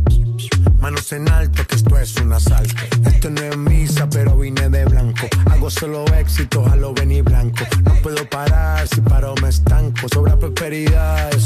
Manos 0.82 1.12
en 1.12 1.30
alto, 1.30 1.64
que 1.68 1.76
esto 1.76 1.96
es 2.00 2.16
un 2.18 2.34
asalto. 2.34 2.82
Esto 3.06 3.30
no 3.30 3.40
es 3.40 3.56
misa, 3.56 4.10
pero 4.10 4.36
vine 4.36 4.68
de 4.70 4.84
blanco. 4.86 5.28
Hago 5.52 5.70
solo 5.70 6.06
éxito, 6.16 6.66
a 6.66 6.76
lo 6.76 6.92
venir 6.92 7.24
blanco. 7.24 7.66
No 7.84 7.94
puedo 8.02 8.28
parar, 8.28 8.88
si 8.88 9.00
paro 9.02 9.36
me 9.44 9.50
estanco. 9.50 10.08
Sobra 10.12 10.40
prosperidad, 10.40 11.37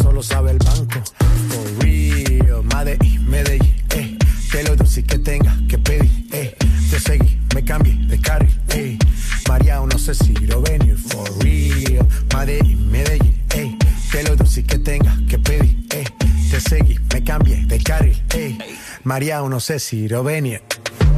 Mariano, 19.12 19.50
no 19.50 19.60
sé 19.60 19.78
si 19.78 20.08
Rovenia, 20.08 20.62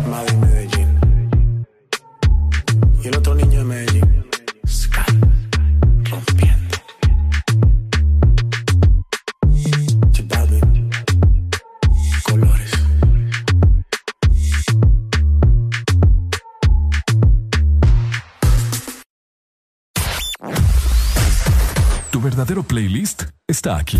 más 0.09 0.25
de 0.25 0.33
Medellín. 0.37 1.67
Y 3.03 3.07
el 3.07 3.15
otro 3.15 3.35
niño 3.35 3.59
de 3.59 3.65
Medellín, 3.65 4.25
Sky, 4.67 5.19
rompiendo. 6.09 6.75
Chipadre, 10.11 10.59
colores. 12.23 12.71
Tu 22.09 22.19
verdadero 22.19 22.63
playlist 22.63 23.25
está 23.47 23.77
aquí 23.77 23.99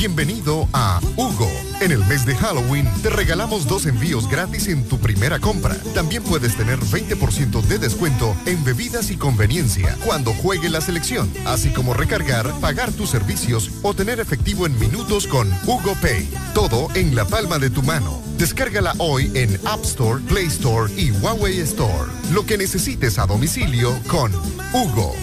Bienvenido 0.00 0.66
a 0.72 0.98
Hugo. 1.16 1.46
En 1.82 1.92
el 1.92 2.02
mes 2.06 2.24
de 2.24 2.34
Halloween 2.34 2.88
te 3.02 3.10
regalamos 3.10 3.66
dos 3.66 3.84
envíos 3.84 4.30
gratis 4.30 4.68
en 4.68 4.82
tu 4.88 4.98
primera 4.98 5.38
compra. 5.38 5.76
También 5.94 6.22
puedes 6.22 6.56
tener 6.56 6.78
20% 6.78 7.60
de 7.60 7.78
descuento 7.78 8.34
en 8.46 8.64
bebidas 8.64 9.10
y 9.10 9.18
conveniencia 9.18 9.94
cuando 10.04 10.32
juegue 10.32 10.70
la 10.70 10.80
selección, 10.80 11.30
así 11.44 11.68
como 11.68 11.92
recargar, 11.92 12.50
pagar 12.60 12.92
tus 12.92 13.10
servicios 13.10 13.70
o 13.82 13.92
tener 13.92 14.20
efectivo 14.20 14.64
en 14.64 14.78
minutos 14.78 15.26
con 15.26 15.52
Hugo 15.66 15.94
Pay. 16.00 16.30
Todo 16.54 16.88
en 16.94 17.14
la 17.14 17.26
palma 17.26 17.58
de 17.58 17.68
tu 17.68 17.82
mano. 17.82 18.22
Descárgala 18.38 18.94
hoy 18.96 19.30
en 19.34 19.60
App 19.66 19.84
Store, 19.84 20.22
Play 20.22 20.46
Store 20.46 20.90
y 20.96 21.10
Huawei 21.10 21.60
Store. 21.60 22.10
Lo 22.32 22.46
que 22.46 22.56
necesites 22.56 23.18
a 23.18 23.26
domicilio 23.26 23.94
con 24.08 24.32
Hugo. 24.72 25.14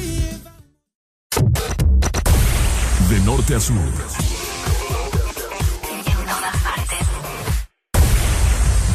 De 3.09 3.19
norte 3.21 3.55
a 3.55 3.59
sur. 3.59 3.75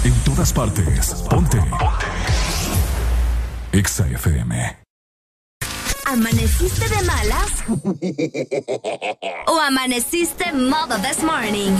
En 0.04 0.14
todas 0.24 0.52
partes. 0.52 1.14
Ponte. 1.30 1.56
Ponte. 1.58 1.82
Exa 3.72 4.06
FM. 4.06 4.76
¿Amaneciste 6.04 6.88
de 6.88 7.02
malas? 7.04 7.64
¿O 9.46 9.58
amaneciste 9.58 10.52
modo 10.52 10.98
this 10.98 11.22
morning? 11.22 11.72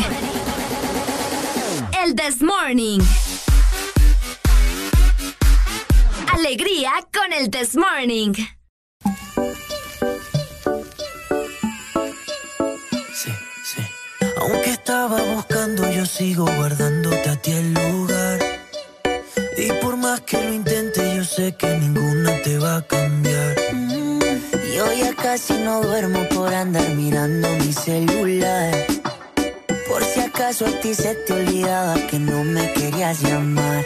El 2.02 2.14
this 2.14 2.40
morning. 2.40 3.00
Alegría 6.32 6.92
con 7.12 7.32
el 7.34 7.50
this 7.50 7.76
morning. 7.76 8.32
Aunque 14.42 14.70
estaba 14.70 15.22
buscando, 15.22 15.88
yo 15.88 16.04
sigo 16.04 16.44
guardándote 16.56 17.30
a 17.30 17.36
ti 17.36 17.52
el 17.52 17.74
lugar. 17.74 18.40
Y 19.56 19.70
por 19.80 19.96
más 19.96 20.20
que 20.22 20.36
lo 20.42 20.52
intente, 20.52 21.14
yo 21.16 21.22
sé 21.22 21.52
que 21.52 21.78
ninguna 21.78 22.42
te 22.42 22.58
va 22.58 22.78
a 22.78 22.82
cambiar. 22.82 23.56
Mm, 23.72 24.18
yo 24.74 24.92
ya 24.94 25.14
casi 25.14 25.52
no 25.58 25.80
duermo 25.80 26.28
por 26.34 26.52
andar 26.52 26.88
mirando 26.90 27.48
mi 27.58 27.72
celular. 27.72 28.74
Por 29.88 30.02
si 30.02 30.18
acaso 30.18 30.66
a 30.66 30.72
ti 30.80 30.92
se 30.92 31.14
te 31.14 31.34
olvidaba 31.34 31.94
que 32.10 32.18
no 32.18 32.42
me 32.42 32.72
querías 32.72 33.22
llamar. 33.22 33.84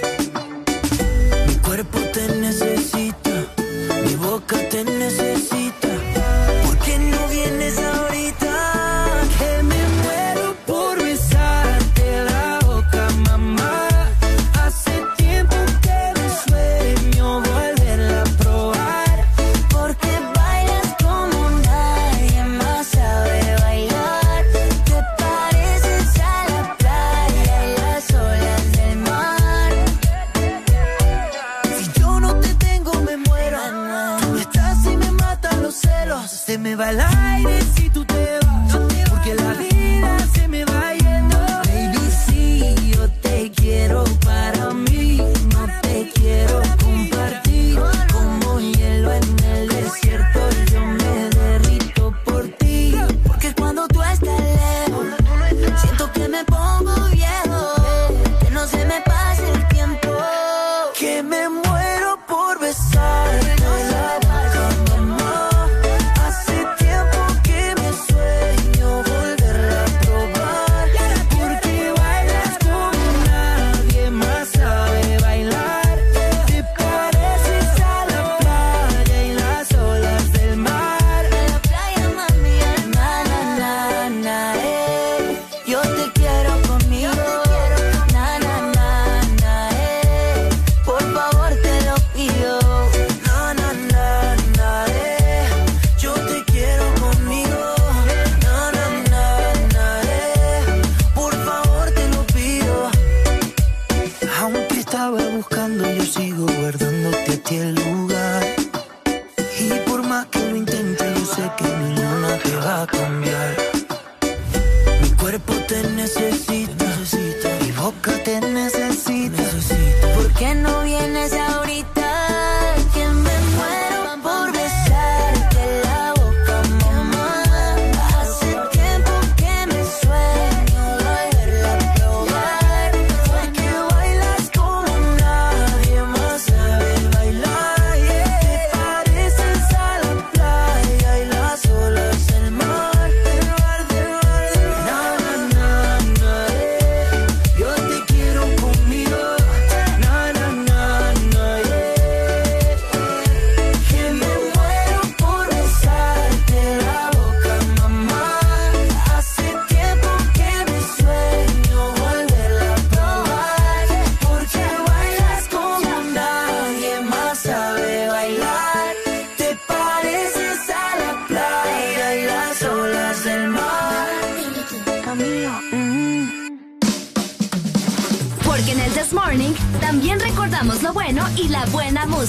Mi 1.46 1.54
cuerpo 1.56 1.98
te 2.14 2.28
necesita, 2.40 3.44
mi 4.06 4.14
boca 4.14 4.56
te 4.70 4.84
necesita. 4.84 5.85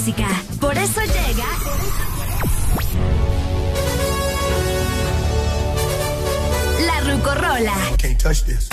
Música. 0.08 0.28
Por 0.62 0.78
eso 0.78 1.02
llega. 1.02 1.46
La 6.86 7.02
Rucorola. 7.02 7.74
Can't 7.98 8.22
touch 8.22 8.44
this. 8.44 8.70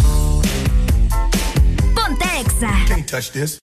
Ponte 1.95 2.25
Exa. 2.41 2.71
Can't 2.87 3.11
touch 3.11 3.33
this. 3.33 3.59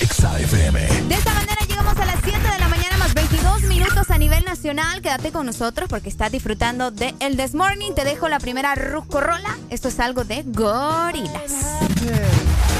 Exa 0.00 0.40
FM. 0.40 0.80
De 1.08 1.14
esta 1.14 1.34
manera 1.34 1.60
llegamos 1.68 1.96
a 1.96 2.04
las 2.04 2.16
7 2.24 2.38
de 2.38 2.58
la 2.58 2.68
mañana 2.68 2.96
más 2.96 3.14
22 3.14 3.62
minutos 3.62 4.10
a 4.10 4.18
nivel 4.18 4.44
nacional. 4.44 5.00
Quédate 5.02 5.30
con 5.30 5.46
nosotros 5.46 5.88
porque 5.88 6.08
estás 6.08 6.32
disfrutando 6.32 6.90
de 6.90 7.14
El 7.20 7.36
This 7.36 7.54
Morning. 7.54 7.92
Te 7.92 8.04
dejo 8.04 8.28
la 8.28 8.40
primera 8.40 8.74
Rucorola. 8.74 9.56
Esto 9.70 9.88
es 9.88 10.00
algo 10.00 10.24
de 10.24 10.42
gorilas. 10.44 11.52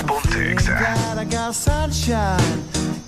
Ponte 0.06 0.52
Exa. 0.52 0.94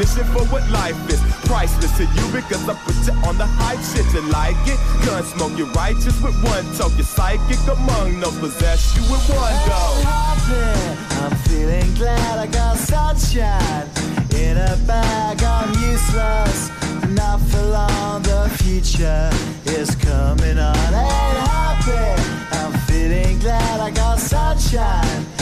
for 0.00 0.44
what 0.46 0.68
life 0.70 0.96
is. 1.10 1.20
Priceless 1.44 1.96
to 1.98 2.04
you 2.04 2.26
because 2.32 2.68
I 2.68 2.74
put 2.84 2.96
you 3.06 3.12
on 3.28 3.36
the 3.36 3.46
hype 3.46 3.80
shit. 3.80 4.06
You 4.14 4.22
like 4.30 4.56
it? 4.66 4.78
Gun 5.04 5.22
smoke, 5.22 5.52
you're 5.56 5.72
righteous 5.72 6.20
with 6.22 6.36
one 6.42 6.64
toe. 6.76 6.88
You're 6.96 7.04
psychic 7.04 7.60
among 7.68 8.20
no 8.20 8.30
possess 8.40 8.96
you 8.96 9.02
with 9.12 9.24
one 9.28 9.52
go. 9.68 9.82
happy. 10.08 11.22
I'm 11.22 11.36
feeling 11.48 11.94
glad 11.94 12.38
I 12.38 12.46
got 12.46 12.76
sunshine 12.78 13.88
in 14.34 14.56
a 14.56 14.76
bag. 14.86 15.42
I'm 15.42 15.70
useless, 15.82 16.70
not 17.10 17.40
for 17.40 17.62
long. 17.62 18.22
The 18.22 18.48
future 18.62 19.30
is 19.66 19.94
coming 19.96 20.58
on. 20.58 20.76
Ain't 20.76 21.38
happy. 21.48 22.22
I'm 22.52 22.72
feeling 22.86 23.38
glad 23.40 23.80
I 23.80 23.90
got 23.90 24.18
sunshine 24.18 25.41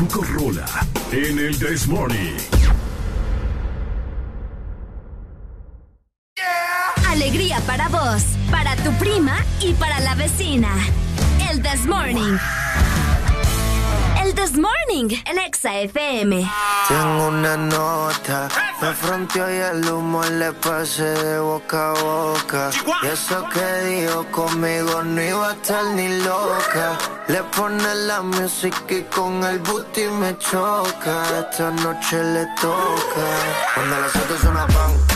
la 0.00 0.06
Rucorola 0.08 0.66
en 1.12 1.38
el 1.38 1.58
This 1.58 1.86
Morning. 1.86 2.39
Exa 15.50 15.80
FM. 15.80 16.48
Tengo 16.86 17.26
una 17.26 17.56
nota, 17.56 18.48
me 18.80 18.94
fronteó 18.94 19.50
y 19.52 19.56
el 19.56 19.84
humo 19.90 20.22
le 20.22 20.52
pasé 20.52 21.02
de 21.02 21.40
boca 21.40 21.90
a 21.90 21.94
boca. 21.94 22.70
Y 23.02 23.06
eso 23.08 23.44
que 23.52 23.66
dijo 23.88 24.24
conmigo 24.30 25.02
no 25.02 25.20
iba 25.20 25.50
a 25.50 25.52
estar 25.54 25.84
ni 25.96 26.20
loca. 26.22 26.96
Le 27.26 27.42
pone 27.56 27.94
la 28.06 28.22
música 28.22 28.94
y 28.94 29.02
con 29.14 29.42
el 29.42 29.58
booty 29.58 30.04
me 30.20 30.38
choca. 30.38 31.14
Esta 31.40 31.72
noche 31.82 32.22
le 32.22 32.46
toca. 32.60 33.26
Cuando 33.74 34.00
las 34.02 34.14
otras 34.14 34.40
pan, 34.42 34.68
pan, 34.68 35.09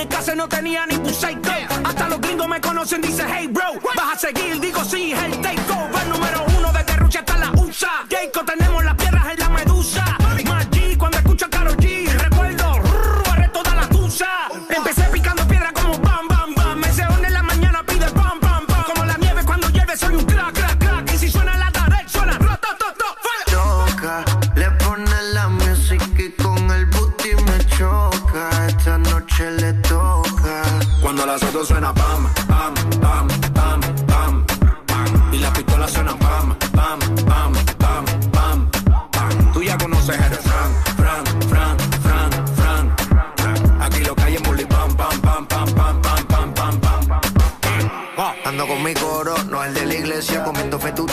en 0.00 0.08
el 0.08 0.16
caso 0.16 0.34
no 0.34 0.48
tenía 0.48 0.86
ni 0.86 0.96
psycho. 1.12 1.50
Hasta 1.84 2.08
los 2.08 2.20
gringos 2.20 2.48
me 2.48 2.58
conocen, 2.60 3.02
dice 3.02 3.22
hey 3.28 3.48
bro. 3.48 3.64
Vas 3.94 4.14
a 4.14 4.18
seguir, 4.18 4.58
digo 4.58 4.82
sí, 4.82 5.12
el 5.12 5.38
takeover. 5.42 6.06
Número 6.08 6.44
uno 6.58 6.72
de 6.72 6.96
Rucha 6.96 7.18
hasta 7.18 7.36
la 7.36 7.50
USA. 7.50 8.06
Jacob, 8.08 8.46
tenemos 8.46 8.59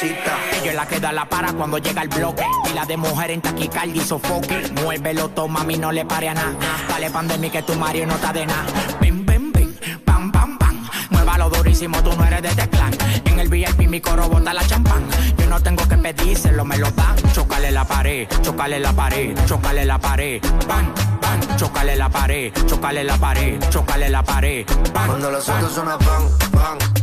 Ella 0.00 0.70
es 0.70 0.74
la 0.74 0.86
que 0.86 1.00
da 1.00 1.12
la 1.12 1.28
para 1.28 1.52
cuando 1.54 1.78
llega 1.78 2.02
el 2.02 2.08
bloque. 2.08 2.44
Y 2.70 2.74
la 2.74 2.84
de 2.84 2.96
mujer 2.96 3.30
en 3.30 3.40
taquicardia 3.40 4.02
y 4.02 4.04
sofoque. 4.04 4.70
Muévelo, 4.82 5.28
toma, 5.30 5.62
a 5.62 5.64
mí 5.64 5.76
no 5.76 5.90
le 5.92 6.04
pare 6.04 6.28
a 6.28 6.34
nada. 6.34 6.54
Dale 6.88 7.10
pandemia 7.10 7.50
que 7.50 7.62
tu 7.62 7.74
Mario 7.74 8.06
no 8.06 8.14
está 8.14 8.32
de 8.32 8.46
nada. 8.46 8.66
Bim, 9.00 9.24
bim, 9.24 9.50
bim, 9.50 9.74
pam, 10.04 10.30
pam, 10.30 10.58
pam. 10.58 10.86
Muévalo 11.10 11.48
durísimo, 11.50 12.02
tú 12.02 12.12
no 12.16 12.24
eres 12.24 12.42
de 12.42 12.48
este 12.48 12.68
clan. 12.68 12.92
En 13.24 13.40
el 13.40 13.48
VIP 13.48 13.88
mi 13.88 14.00
coro 14.00 14.28
bota 14.28 14.52
la 14.52 14.64
champán. 14.66 15.04
Yo 15.38 15.46
no 15.46 15.60
tengo 15.60 15.88
que 15.88 15.96
pedírselo, 15.96 16.64
me 16.64 16.76
lo 16.76 16.90
dan. 16.90 17.16
Chocale 17.32 17.70
la 17.70 17.84
pared, 17.84 18.28
chocale 18.42 18.78
la 18.78 18.92
pared, 18.92 19.34
chocale 19.46 19.84
la 19.84 19.98
pared. 19.98 20.40
Pan, 20.68 20.92
pan, 21.20 21.40
chocale 21.56 21.96
la 21.96 22.08
pared, 22.10 22.52
chocale 22.66 23.04
la 23.04 23.16
pared, 23.16 23.58
chocale 23.70 24.08
la 24.10 24.22
pared. 24.22 24.66
Pan, 24.92 25.06
Cuando 25.06 25.30
pan. 25.32 25.42
suenan 25.42 25.98
pan, 25.98 26.06
pan, 26.50 26.78
pan, 26.78 26.78
pan, 26.78 26.97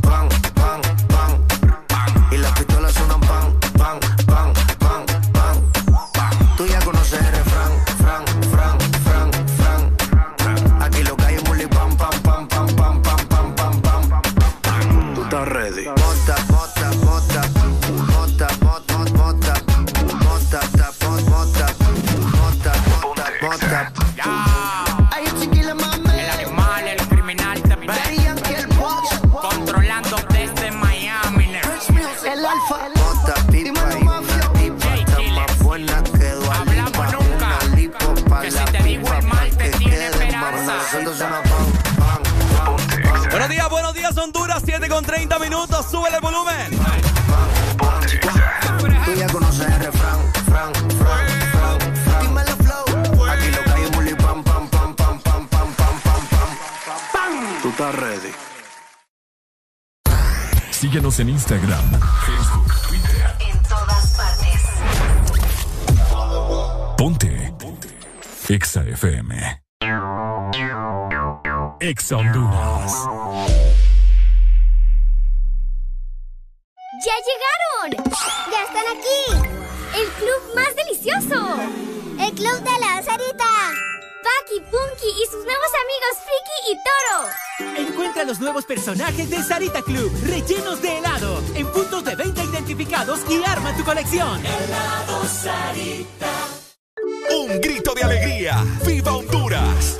Síguenos 61.05 61.19
en 61.19 61.29
Instagram, 61.29 62.01
Facebook, 62.25 62.73
Twitter. 62.87 63.35
En 63.39 63.61
todas 63.61 64.17
partes. 64.17 64.61
Ponte. 66.97 67.53
Ponte. 67.59 67.89
Exa 68.49 68.81
FM. 68.81 69.61
Exa 71.79 72.17
Honduras. 72.17 72.91
¡Ya 77.05 77.15
llegaron! 77.27 78.03
¡Ya 78.51 78.63
están 78.63 78.87
aquí! 78.97 79.21
¡El 79.93 80.07
club 80.13 80.41
más 80.55 80.75
delicioso! 80.75 81.39
¡El 82.19 82.31
club 82.33 82.57
de 82.63 82.79
la 82.79 83.03
Sarita! 83.03 83.64
Punky 84.53 85.09
y 85.09 85.25
sus 85.25 85.43
nuevos 85.43 85.71
amigos 85.83 86.13
Friki 86.23 86.71
y 86.71 86.75
Toro. 86.83 87.89
Encuentra 87.89 88.23
los 88.23 88.39
nuevos 88.39 88.65
personajes 88.65 89.29
de 89.29 89.43
Sarita 89.43 89.81
Club, 89.81 90.11
rellenos 90.23 90.81
de 90.81 90.99
helado, 90.99 91.41
en 91.55 91.67
puntos 91.67 92.03
de 92.05 92.15
venta 92.15 92.43
identificados 92.43 93.21
y 93.29 93.43
arma 93.43 93.75
tu 93.75 93.83
colección. 93.83 94.39
Helado 94.45 95.25
Sarita. 95.25 96.31
Un 97.35 97.59
grito 97.59 97.93
de 97.93 98.03
alegría. 98.03 98.63
¡Viva 98.85 99.15
Honduras! 99.15 99.99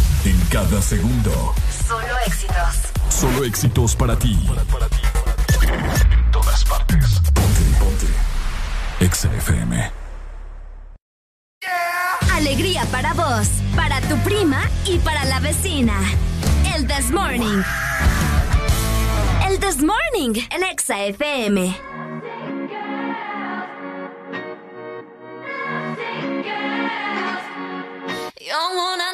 Cada 0.51 0.81
segundo. 0.81 1.55
Solo 1.87 2.17
éxitos. 2.27 2.75
Solo 3.09 3.45
éxitos 3.45 3.95
para 3.95 4.19
ti. 4.19 4.37
En 5.63 6.31
todas 6.31 6.65
partes. 6.65 7.21
Ponte, 7.33 7.61
ponte. 7.79 8.07
Exa 8.99 9.33
FM. 9.33 9.91
Alegría 12.33 12.85
para 12.91 13.13
vos, 13.13 13.47
para 13.77 14.01
tu 14.01 14.17
prima 14.25 14.69
y 14.85 14.99
para 14.99 15.23
la 15.23 15.39
vecina. 15.39 15.93
El 16.75 16.85
This 16.85 17.11
Morning. 17.11 17.63
El 19.47 19.57
This 19.57 19.81
Morning, 19.81 20.33
el 20.51 20.63
Exa 20.63 21.01
FM. 21.05 21.73
One 28.53 29.10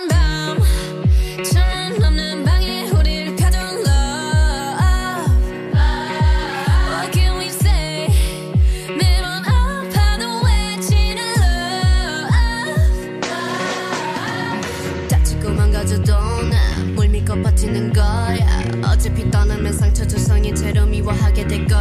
채로 20.77 20.85
미워하게 20.85 21.47
될걸. 21.47 21.77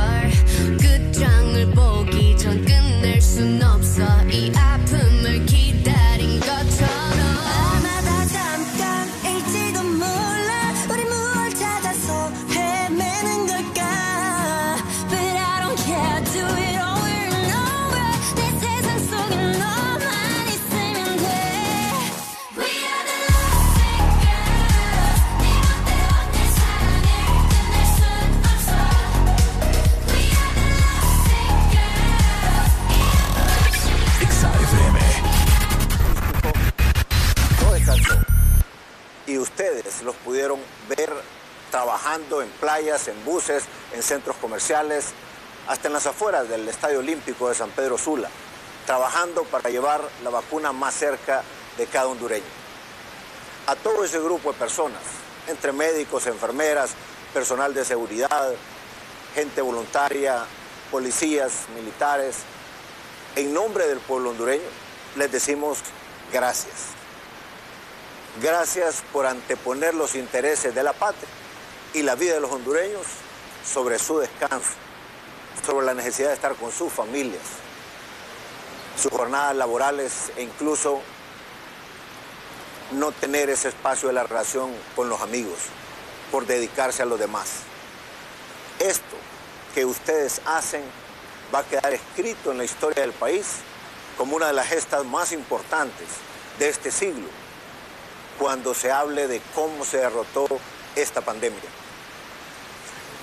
끝장을 0.80 1.70
보기 1.72 2.36
전 2.38 2.64
끝낼 2.64 3.20
순 3.20 3.62
없어. 3.62 4.02
이 4.30 4.50
아 4.56 4.75
los 40.06 40.16
pudieron 40.16 40.58
ver 40.88 41.12
trabajando 41.70 42.40
en 42.40 42.48
playas, 42.48 43.08
en 43.08 43.24
buses, 43.24 43.64
en 43.92 44.02
centros 44.02 44.36
comerciales, 44.36 45.06
hasta 45.68 45.88
en 45.88 45.94
las 45.94 46.06
afueras 46.06 46.48
del 46.48 46.66
Estadio 46.68 47.00
Olímpico 47.00 47.48
de 47.48 47.54
San 47.54 47.70
Pedro 47.70 47.98
Sula, 47.98 48.30
trabajando 48.86 49.42
para 49.44 49.68
llevar 49.68 50.00
la 50.22 50.30
vacuna 50.30 50.72
más 50.72 50.94
cerca 50.94 51.42
de 51.76 51.86
cada 51.86 52.06
hondureño. 52.06 52.44
A 53.66 53.74
todo 53.74 54.04
ese 54.04 54.20
grupo 54.20 54.52
de 54.52 54.58
personas, 54.58 55.02
entre 55.48 55.72
médicos, 55.72 56.26
enfermeras, 56.26 56.90
personal 57.34 57.74
de 57.74 57.84
seguridad, 57.84 58.52
gente 59.34 59.60
voluntaria, 59.60 60.44
policías, 60.90 61.68
militares, 61.74 62.36
en 63.34 63.52
nombre 63.52 63.86
del 63.88 63.98
pueblo 63.98 64.30
hondureño, 64.30 64.62
les 65.16 65.30
decimos 65.30 65.78
gracias. 66.32 66.95
Gracias 68.42 69.02
por 69.14 69.24
anteponer 69.24 69.94
los 69.94 70.14
intereses 70.14 70.74
de 70.74 70.82
la 70.82 70.92
patria 70.92 71.28
y 71.94 72.02
la 72.02 72.16
vida 72.16 72.34
de 72.34 72.40
los 72.40 72.52
hondureños 72.52 73.06
sobre 73.64 73.98
su 73.98 74.18
descanso, 74.18 74.72
sobre 75.64 75.86
la 75.86 75.94
necesidad 75.94 76.28
de 76.28 76.34
estar 76.34 76.54
con 76.56 76.70
sus 76.70 76.92
familias, 76.92 77.40
sus 79.00 79.10
jornadas 79.10 79.56
laborales 79.56 80.12
e 80.36 80.42
incluso 80.42 81.00
no 82.92 83.10
tener 83.10 83.48
ese 83.48 83.68
espacio 83.68 84.08
de 84.08 84.14
la 84.14 84.24
relación 84.24 84.70
con 84.94 85.08
los 85.08 85.22
amigos 85.22 85.58
por 86.30 86.44
dedicarse 86.44 87.02
a 87.02 87.06
los 87.06 87.18
demás. 87.18 87.60
Esto 88.78 89.16
que 89.74 89.86
ustedes 89.86 90.42
hacen 90.44 90.82
va 91.54 91.60
a 91.60 91.64
quedar 91.64 91.94
escrito 91.94 92.52
en 92.52 92.58
la 92.58 92.64
historia 92.64 93.00
del 93.00 93.14
país 93.14 93.46
como 94.18 94.36
una 94.36 94.48
de 94.48 94.52
las 94.52 94.66
gestas 94.66 95.06
más 95.06 95.32
importantes 95.32 96.06
de 96.58 96.68
este 96.68 96.90
siglo 96.90 97.45
cuando 98.38 98.74
se 98.74 98.90
hable 98.90 99.28
de 99.28 99.40
cómo 99.54 99.84
se 99.84 99.98
derrotó 99.98 100.46
esta 100.94 101.20
pandemia. 101.20 101.60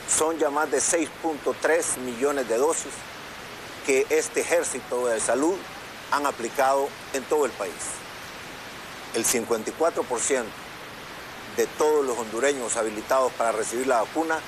Son 0.10 0.38
ya 0.38 0.50
más 0.50 0.70
de 0.70 0.78
6.3 0.80 1.98
millones 1.98 2.48
de 2.48 2.58
dosis 2.58 2.94
que 3.86 4.06
este 4.10 4.42
ejército 4.42 5.08
de 5.08 5.20
salud 5.20 5.56
han 6.12 6.26
aplicado 6.26 6.88
en 7.14 7.24
todo 7.24 7.46
el 7.46 7.52
país. 7.52 7.74
El 9.16 9.26
54% 9.26 10.44
de 11.58 11.68
todos 11.68 12.06
los 12.06 12.18
hondureños 12.18 12.78
habilitados 12.78 13.32
para 13.34 13.52
recibir 13.52 13.88
la 13.88 14.02
vacuna 14.02 14.40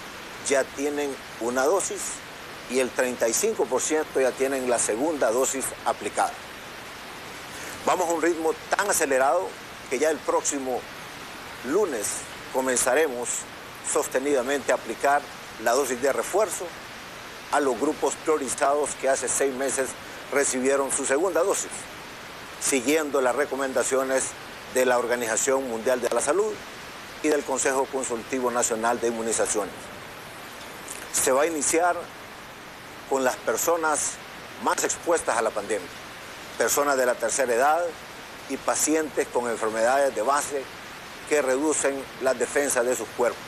ya 0.47 0.63
tienen 0.63 1.15
una 1.39 1.65
dosis 1.65 2.01
y 2.69 2.79
el 2.79 2.91
35% 2.95 4.05
ya 4.21 4.31
tienen 4.31 4.69
la 4.69 4.79
segunda 4.79 5.31
dosis 5.31 5.65
aplicada. 5.85 6.33
Vamos 7.85 8.09
a 8.09 8.13
un 8.13 8.21
ritmo 8.21 8.53
tan 8.75 8.89
acelerado 8.89 9.47
que 9.89 9.99
ya 9.99 10.09
el 10.09 10.17
próximo 10.17 10.81
lunes 11.65 12.07
comenzaremos 12.53 13.29
sostenidamente 13.91 14.71
a 14.71 14.75
aplicar 14.75 15.21
la 15.63 15.71
dosis 15.73 16.01
de 16.01 16.11
refuerzo 16.11 16.65
a 17.51 17.59
los 17.59 17.79
grupos 17.79 18.15
priorizados 18.15 18.89
que 18.99 19.09
hace 19.09 19.27
seis 19.27 19.53
meses 19.53 19.89
recibieron 20.31 20.91
su 20.91 21.05
segunda 21.05 21.43
dosis, 21.43 21.71
siguiendo 22.61 23.21
las 23.21 23.35
recomendaciones 23.35 24.25
de 24.73 24.85
la 24.85 24.97
Organización 24.97 25.69
Mundial 25.69 26.01
de 26.01 26.09
la 26.09 26.21
Salud 26.21 26.53
y 27.23 27.29
del 27.29 27.43
Consejo 27.43 27.85
Consultivo 27.85 28.51
Nacional 28.51 28.99
de 28.99 29.07
Inmunizaciones. 29.07 29.73
Se 31.13 31.31
va 31.31 31.43
a 31.43 31.47
iniciar 31.47 31.95
con 33.09 33.23
las 33.23 33.35
personas 33.37 34.11
más 34.63 34.83
expuestas 34.83 35.37
a 35.37 35.41
la 35.41 35.51
pandemia, 35.51 35.87
personas 36.57 36.97
de 36.97 37.05
la 37.05 37.15
tercera 37.15 37.53
edad 37.53 37.85
y 38.49 38.57
pacientes 38.57 39.27
con 39.27 39.49
enfermedades 39.49 40.13
de 40.15 40.21
base 40.21 40.63
que 41.29 41.41
reducen 41.41 41.95
las 42.21 42.37
defensas 42.37 42.85
de 42.85 42.95
sus 42.95 43.07
cuerpos. 43.17 43.41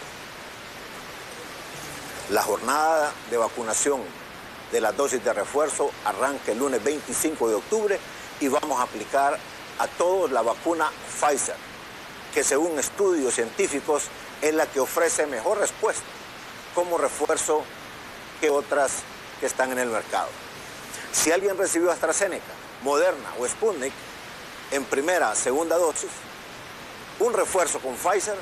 La 2.29 2.41
jornada 2.41 3.11
de 3.29 3.37
vacunación 3.37 4.01
de 4.71 4.81
las 4.81 4.97
dosis 4.97 5.23
de 5.23 5.33
refuerzo 5.33 5.91
arranca 6.03 6.51
el 6.51 6.59
lunes 6.59 6.83
25 6.83 7.47
de 7.49 7.55
octubre 7.55 7.99
y 8.39 8.47
vamos 8.47 8.79
a 8.79 8.83
aplicar 8.83 9.37
a 9.79 9.87
todos 9.87 10.31
la 10.31 10.41
vacuna 10.41 10.91
Pfizer, 11.19 11.55
que 12.33 12.43
según 12.43 12.77
estudios 12.79 13.33
científicos 13.33 14.03
es 14.41 14.53
la 14.53 14.65
que 14.67 14.79
ofrece 14.79 15.25
mejor 15.25 15.59
respuesta 15.59 16.03
como 16.75 16.97
refuerzo 16.97 17.63
que 18.41 18.49
otras 18.49 18.91
que 19.39 19.45
están 19.45 19.71
en 19.71 19.79
el 19.79 19.89
mercado. 19.89 20.29
Si 21.11 21.31
alguien 21.31 21.57
recibió 21.57 21.91
AstraZeneca, 21.91 22.43
Moderna 22.83 23.33
o 23.39 23.47
Sputnik 23.47 23.93
en 24.71 24.83
primera, 24.85 25.33
segunda 25.35 25.77
dosis, 25.77 26.09
un 27.19 27.33
refuerzo 27.33 27.79
con 27.79 27.95
Pfizer, 27.95 28.37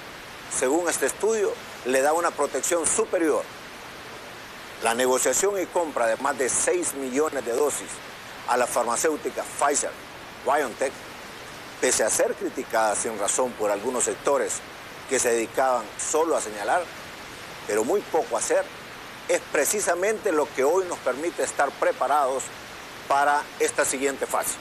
según 0.57 0.89
este 0.89 1.05
estudio, 1.05 1.53
le 1.85 2.01
da 2.01 2.13
una 2.13 2.31
protección 2.31 2.85
superior. 2.87 3.43
La 4.83 4.93
negociación 4.93 5.61
y 5.61 5.65
compra 5.67 6.07
de 6.07 6.17
más 6.17 6.37
de 6.37 6.49
6 6.49 6.95
millones 6.95 7.45
de 7.45 7.53
dosis 7.53 7.89
a 8.47 8.57
la 8.57 8.67
farmacéutica 8.67 9.43
Pfizer 9.43 9.91
BioNTech, 10.45 10.91
pese 11.81 12.03
a 12.03 12.09
ser 12.09 12.33
criticada 12.35 12.95
sin 12.95 13.17
razón 13.17 13.51
por 13.53 13.71
algunos 13.71 14.03
sectores 14.03 14.59
que 15.09 15.19
se 15.19 15.31
dedicaban 15.31 15.83
solo 15.97 16.35
a 16.35 16.41
señalar, 16.41 16.83
pero 17.67 17.83
muy 17.83 18.01
poco 18.01 18.35
a 18.35 18.39
hacer, 18.39 18.63
es 19.27 19.41
precisamente 19.51 20.31
lo 20.31 20.47
que 20.53 20.63
hoy 20.63 20.85
nos 20.87 20.99
permite 20.99 21.43
estar 21.43 21.71
preparados 21.71 22.43
para 23.07 23.41
esta 23.59 23.85
siguiente 23.85 24.25
fase. 24.25 24.55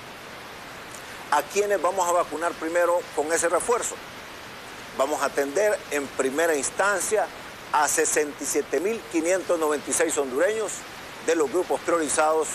¿A 1.31 1.43
quiénes 1.43 1.83
vamos 1.83 2.09
a 2.09 2.13
vacunar 2.13 2.53
primero 2.53 3.01
con 3.17 3.33
ese 3.33 3.49
refuerzo? 3.49 3.97
Vamos 4.97 5.21
a 5.23 5.25
atender 5.27 5.77
en 5.91 6.07
primera 6.07 6.55
instancia 6.55 7.27
a 7.73 7.89
67.596 7.89 10.17
hondureños 10.19 10.71
de 11.27 11.35
los 11.35 11.51
grupos 11.51 11.81
priorizados 11.81 12.47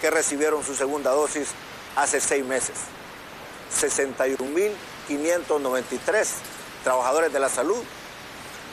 que 0.00 0.10
recibieron 0.10 0.64
su 0.64 0.74
segunda 0.74 1.12
dosis 1.12 1.48
hace 1.96 2.20
seis 2.20 2.44
meses. 2.44 2.76
61.593 3.74 6.28
trabajadores 6.84 7.32
de 7.32 7.40
la 7.40 7.48
salud, 7.48 7.82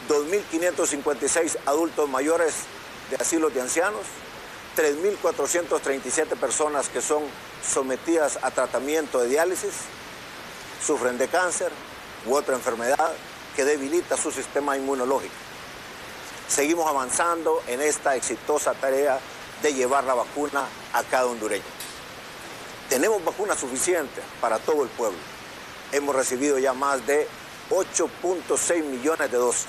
2.556 0.10 1.56
adultos 1.66 2.10
mayores 2.10 2.54
de 3.10 3.16
asilos 3.16 3.54
de 3.54 3.62
ancianos, 3.62 4.02
3.437 4.76 6.36
personas 6.36 6.90
que 6.90 7.02
son 7.02 7.24
sometidas 7.64 8.40
a 8.42 8.52
tratamiento 8.52 9.20
de 9.20 9.30
diálisis, 9.30 9.74
sufren 10.86 11.18
de 11.18 11.28
cáncer 11.28 11.72
u 12.26 12.36
otra 12.36 12.56
enfermedad 12.56 13.12
que 13.56 13.66
debilita 13.66 14.18
su 14.18 14.32
sistema 14.32 14.76
inmunológico. 14.76 15.34
Seguimos 16.48 16.88
avanzando 16.88 17.62
en 17.68 17.82
esta 17.82 18.16
exitosa 18.16 18.74
tarea 18.74 19.20
de 19.62 19.74
llevar 19.74 20.04
la 20.04 20.14
vacuna 20.14 20.66
a 20.94 21.04
cada 21.04 21.28
hondureño. 21.28 21.64
Tenemos 22.90 23.24
vacuna 23.24 23.56
suficiente 23.56 24.22
para 24.42 24.60
todo 24.60 24.84
el 24.84 24.90
pueblo. 24.90 25.18
Hemos 25.92 26.16
recibido 26.16 26.60
ya 26.60 26.74
más 26.74 27.06
de 27.08 27.28
8.6 27.70 28.84
millones 28.84 29.32
de 29.32 29.38
dosis 29.38 29.68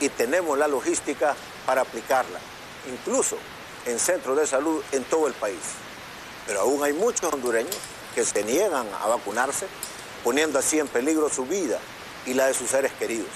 y 0.00 0.08
tenemos 0.08 0.58
la 0.58 0.68
logística 0.68 1.34
para 1.66 1.82
aplicarla, 1.82 2.38
incluso 2.90 3.36
en 3.90 3.98
centros 3.98 4.36
de 4.36 4.46
salud 4.46 4.82
en 4.92 5.04
todo 5.04 5.26
el 5.26 5.34
país. 5.34 5.58
Pero 6.46 6.60
aún 6.60 6.82
hay 6.82 6.92
muchos 6.92 7.32
hondureños 7.32 7.76
que 8.14 8.24
se 8.24 8.42
niegan 8.44 8.86
a 9.00 9.06
vacunarse, 9.06 9.66
poniendo 10.24 10.58
así 10.58 10.78
en 10.78 10.88
peligro 10.88 11.28
su 11.28 11.46
vida 11.46 11.78
y 12.26 12.34
la 12.34 12.46
de 12.46 12.54
sus 12.54 12.70
seres 12.70 12.92
queridos. 12.92 13.30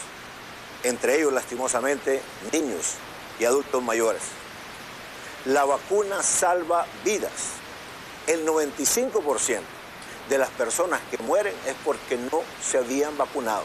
Entre 0.82 1.18
ellos, 1.18 1.32
lastimosamente, 1.32 2.20
niños 2.52 2.94
y 3.38 3.44
adultos 3.44 3.82
mayores. 3.82 4.22
La 5.46 5.64
vacuna 5.64 6.22
salva 6.22 6.86
vidas. 7.04 7.32
El 8.26 8.46
95% 8.46 9.60
de 10.28 10.38
las 10.38 10.48
personas 10.50 11.00
que 11.10 11.18
mueren 11.18 11.54
es 11.66 11.74
porque 11.84 12.16
no 12.16 12.42
se 12.62 12.78
habían 12.78 13.16
vacunado. 13.18 13.64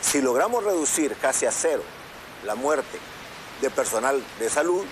Si 0.00 0.20
logramos 0.20 0.62
reducir 0.62 1.16
casi 1.16 1.46
a 1.46 1.52
cero 1.52 1.82
la 2.44 2.54
muerte 2.54 2.98
de 3.60 3.70
personal 3.70 4.22
de 4.38 4.48
salud 4.48 4.84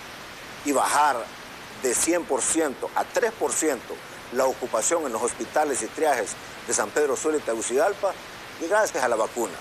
y 0.67 0.73
bajar 0.73 1.17
de 1.83 1.95
100% 1.95 2.75
a 2.95 3.05
3% 3.05 3.79
la 4.33 4.45
ocupación 4.45 5.07
en 5.07 5.13
los 5.13 5.23
hospitales 5.23 5.83
y 5.83 5.87
triajes 5.87 6.33
de 6.67 6.75
San 6.75 6.91
Pedro 6.91 7.17
Sula 7.17 7.39
y 7.39 7.41
Tegucigalpa, 7.41 8.13
y 8.61 8.67
gracias 8.67 9.03
a 9.03 9.09
la 9.09 9.17
vacuna. 9.17 9.55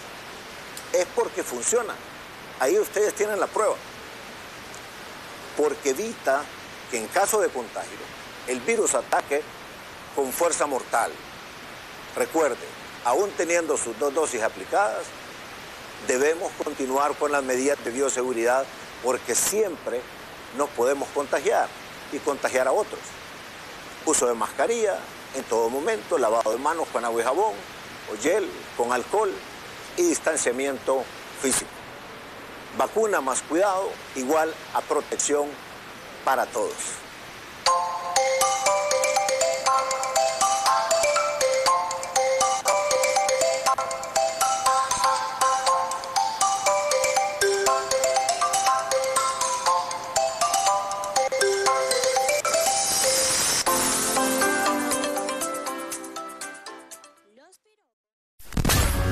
Es 0.91 1.06
porque 1.15 1.44
funciona. 1.44 1.94
Ahí 2.60 2.80
ustedes 2.80 3.14
tienen 3.14 3.40
la 3.40 3.48
prueba. 3.48 3.76
Porque 5.56 5.91
evita 5.91 6.44
que 6.90 6.98
en 6.98 7.07
caso 7.07 7.40
de 7.40 7.49
contagio 7.49 7.99
el 8.48 8.60
virus 8.61 8.95
ataque 8.95 9.41
con 10.15 10.32
fuerza 10.32 10.65
mortal. 10.65 11.11
Recuerde, 12.15 12.65
aún 13.03 13.30
teniendo 13.32 13.77
sus 13.77 13.98
dos 13.99 14.14
dosis 14.14 14.41
aplicadas, 14.41 15.03
debemos 16.07 16.52
continuar 16.64 17.15
con 17.15 17.32
las 17.32 17.44
medidas 17.44 17.84
de 17.84 17.91
bioseguridad 17.91 18.65
porque 19.03 19.36
siempre 19.36 20.02
nos 20.57 20.69
podemos 20.69 21.07
contagiar 21.10 21.68
y 22.11 22.19
contagiar 22.19 22.68
a 22.68 22.72
otros. 22.72 22.99
Uso 24.06 24.27
de 24.27 24.34
mascarilla 24.34 24.98
en 25.36 25.44
todo 25.44 25.69
momento, 25.69 26.18
lavado 26.18 26.52
de 26.52 26.57
manos 26.57 26.88
con 26.91 27.03
agua 27.03 27.22
y 27.22 27.23
jabón 27.23 27.53
o 28.11 28.22
gel 28.22 28.49
con 28.77 28.91
alcohol 28.91 29.32
y 29.98 30.03
distanciamiento 30.03 31.03
físico. 31.41 31.72
Vacuna 32.77 33.22
más 33.22 33.41
cuidado 33.41 33.90
igual 34.15 34.53
a 34.73 34.82
protección 34.82 35.48
para 36.23 36.45
todos. 36.45 37.05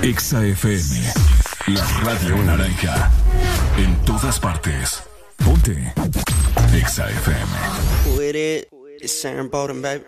Exa 0.04 0.46
FM, 0.46 1.14
la 1.68 1.86
radio 2.04 2.36
naranja. 2.44 3.10
En 3.78 3.96
todas 4.04 4.38
partes. 4.38 5.02
Ponte. 5.38 5.94
Exa 6.74 7.10
FM. 7.10 8.18
With 8.18 8.36
it, 8.36 8.68
it's 9.00 9.14
Sam 9.14 9.50
Bowden, 9.50 9.82
baby. 9.82 10.04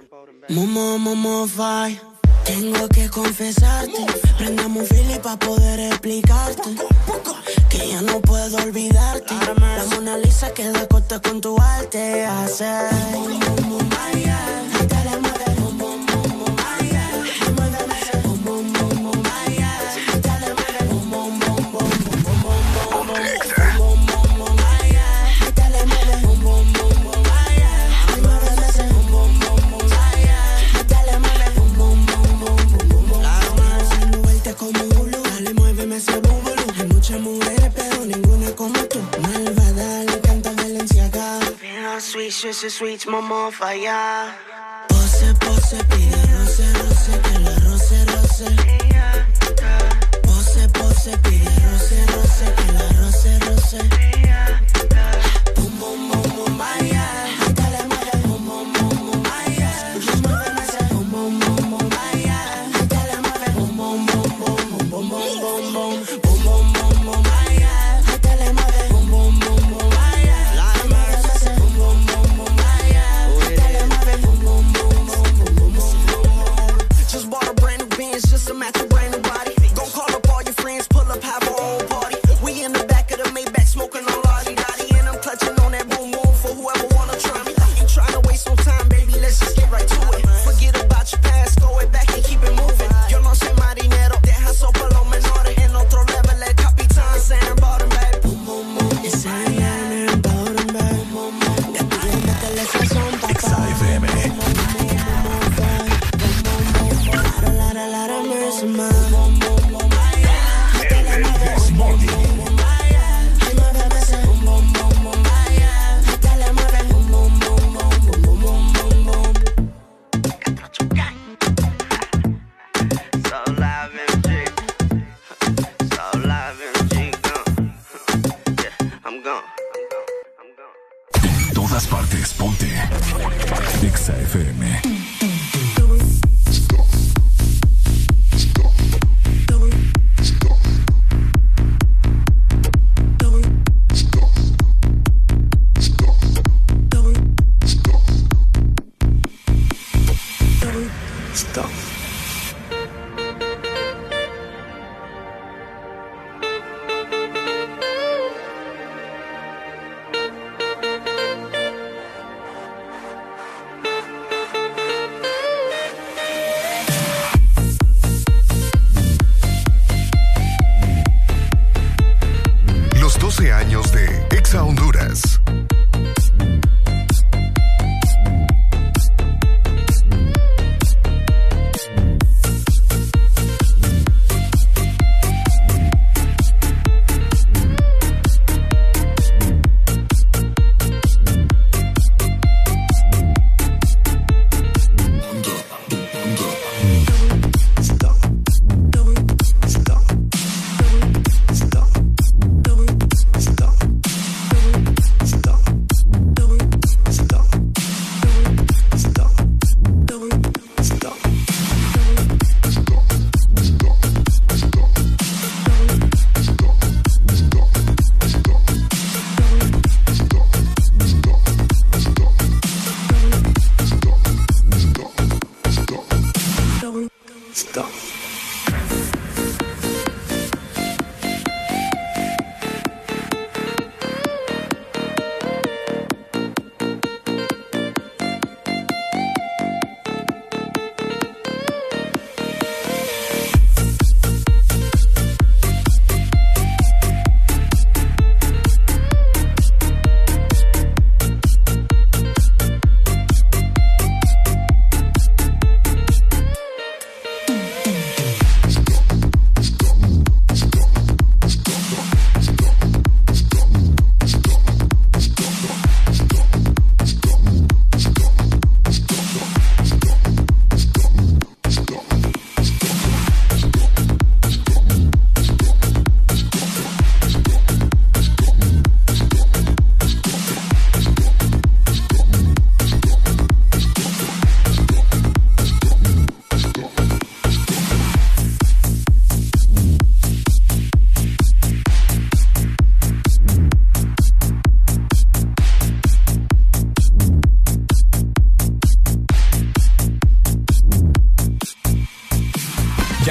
Momo, 0.50 0.98
momo, 1.00 1.48
fly. 1.48 1.98
Tengo 2.44 2.90
que 2.90 3.10
confesarte, 3.10 4.06
prendamos 4.38 4.82
un 4.82 4.86
Philly 4.86 5.18
para 5.24 5.40
poder 5.40 5.80
explicarte 5.80 6.76
que 7.70 7.90
ya 7.90 8.02
no 8.02 8.20
puedo 8.20 8.58
olvidarte. 8.58 9.34
La 9.34 9.86
Mona 9.96 10.18
Lisa 10.18 10.54
queda 10.54 10.86
corta 10.90 11.22
con 11.22 11.40
tu 11.40 11.58
arte. 11.58 12.26
Hacer. 12.26 12.90
como 13.56 13.80
Sweet, 42.46 42.54
sweet, 42.54 43.00
sweet, 43.00 43.12
momo, 43.12 43.52
falla. 43.52 44.32
Pose, 44.90 45.34
pose, 45.40 45.84
pide 45.90 46.22
roce, 46.38 46.68
roce, 46.78 47.20
que 47.24 47.40
la 47.40 47.56
roce, 47.66 48.06
roce. 48.06 48.50
Pose, 50.22 50.68
pose, 50.72 51.18
pide 51.24 51.50
roce, 51.66 52.06
roce, 52.14 52.46
que 52.56 52.72
la 52.72 52.86
roce, 53.02 53.40
roce. 53.50 54.15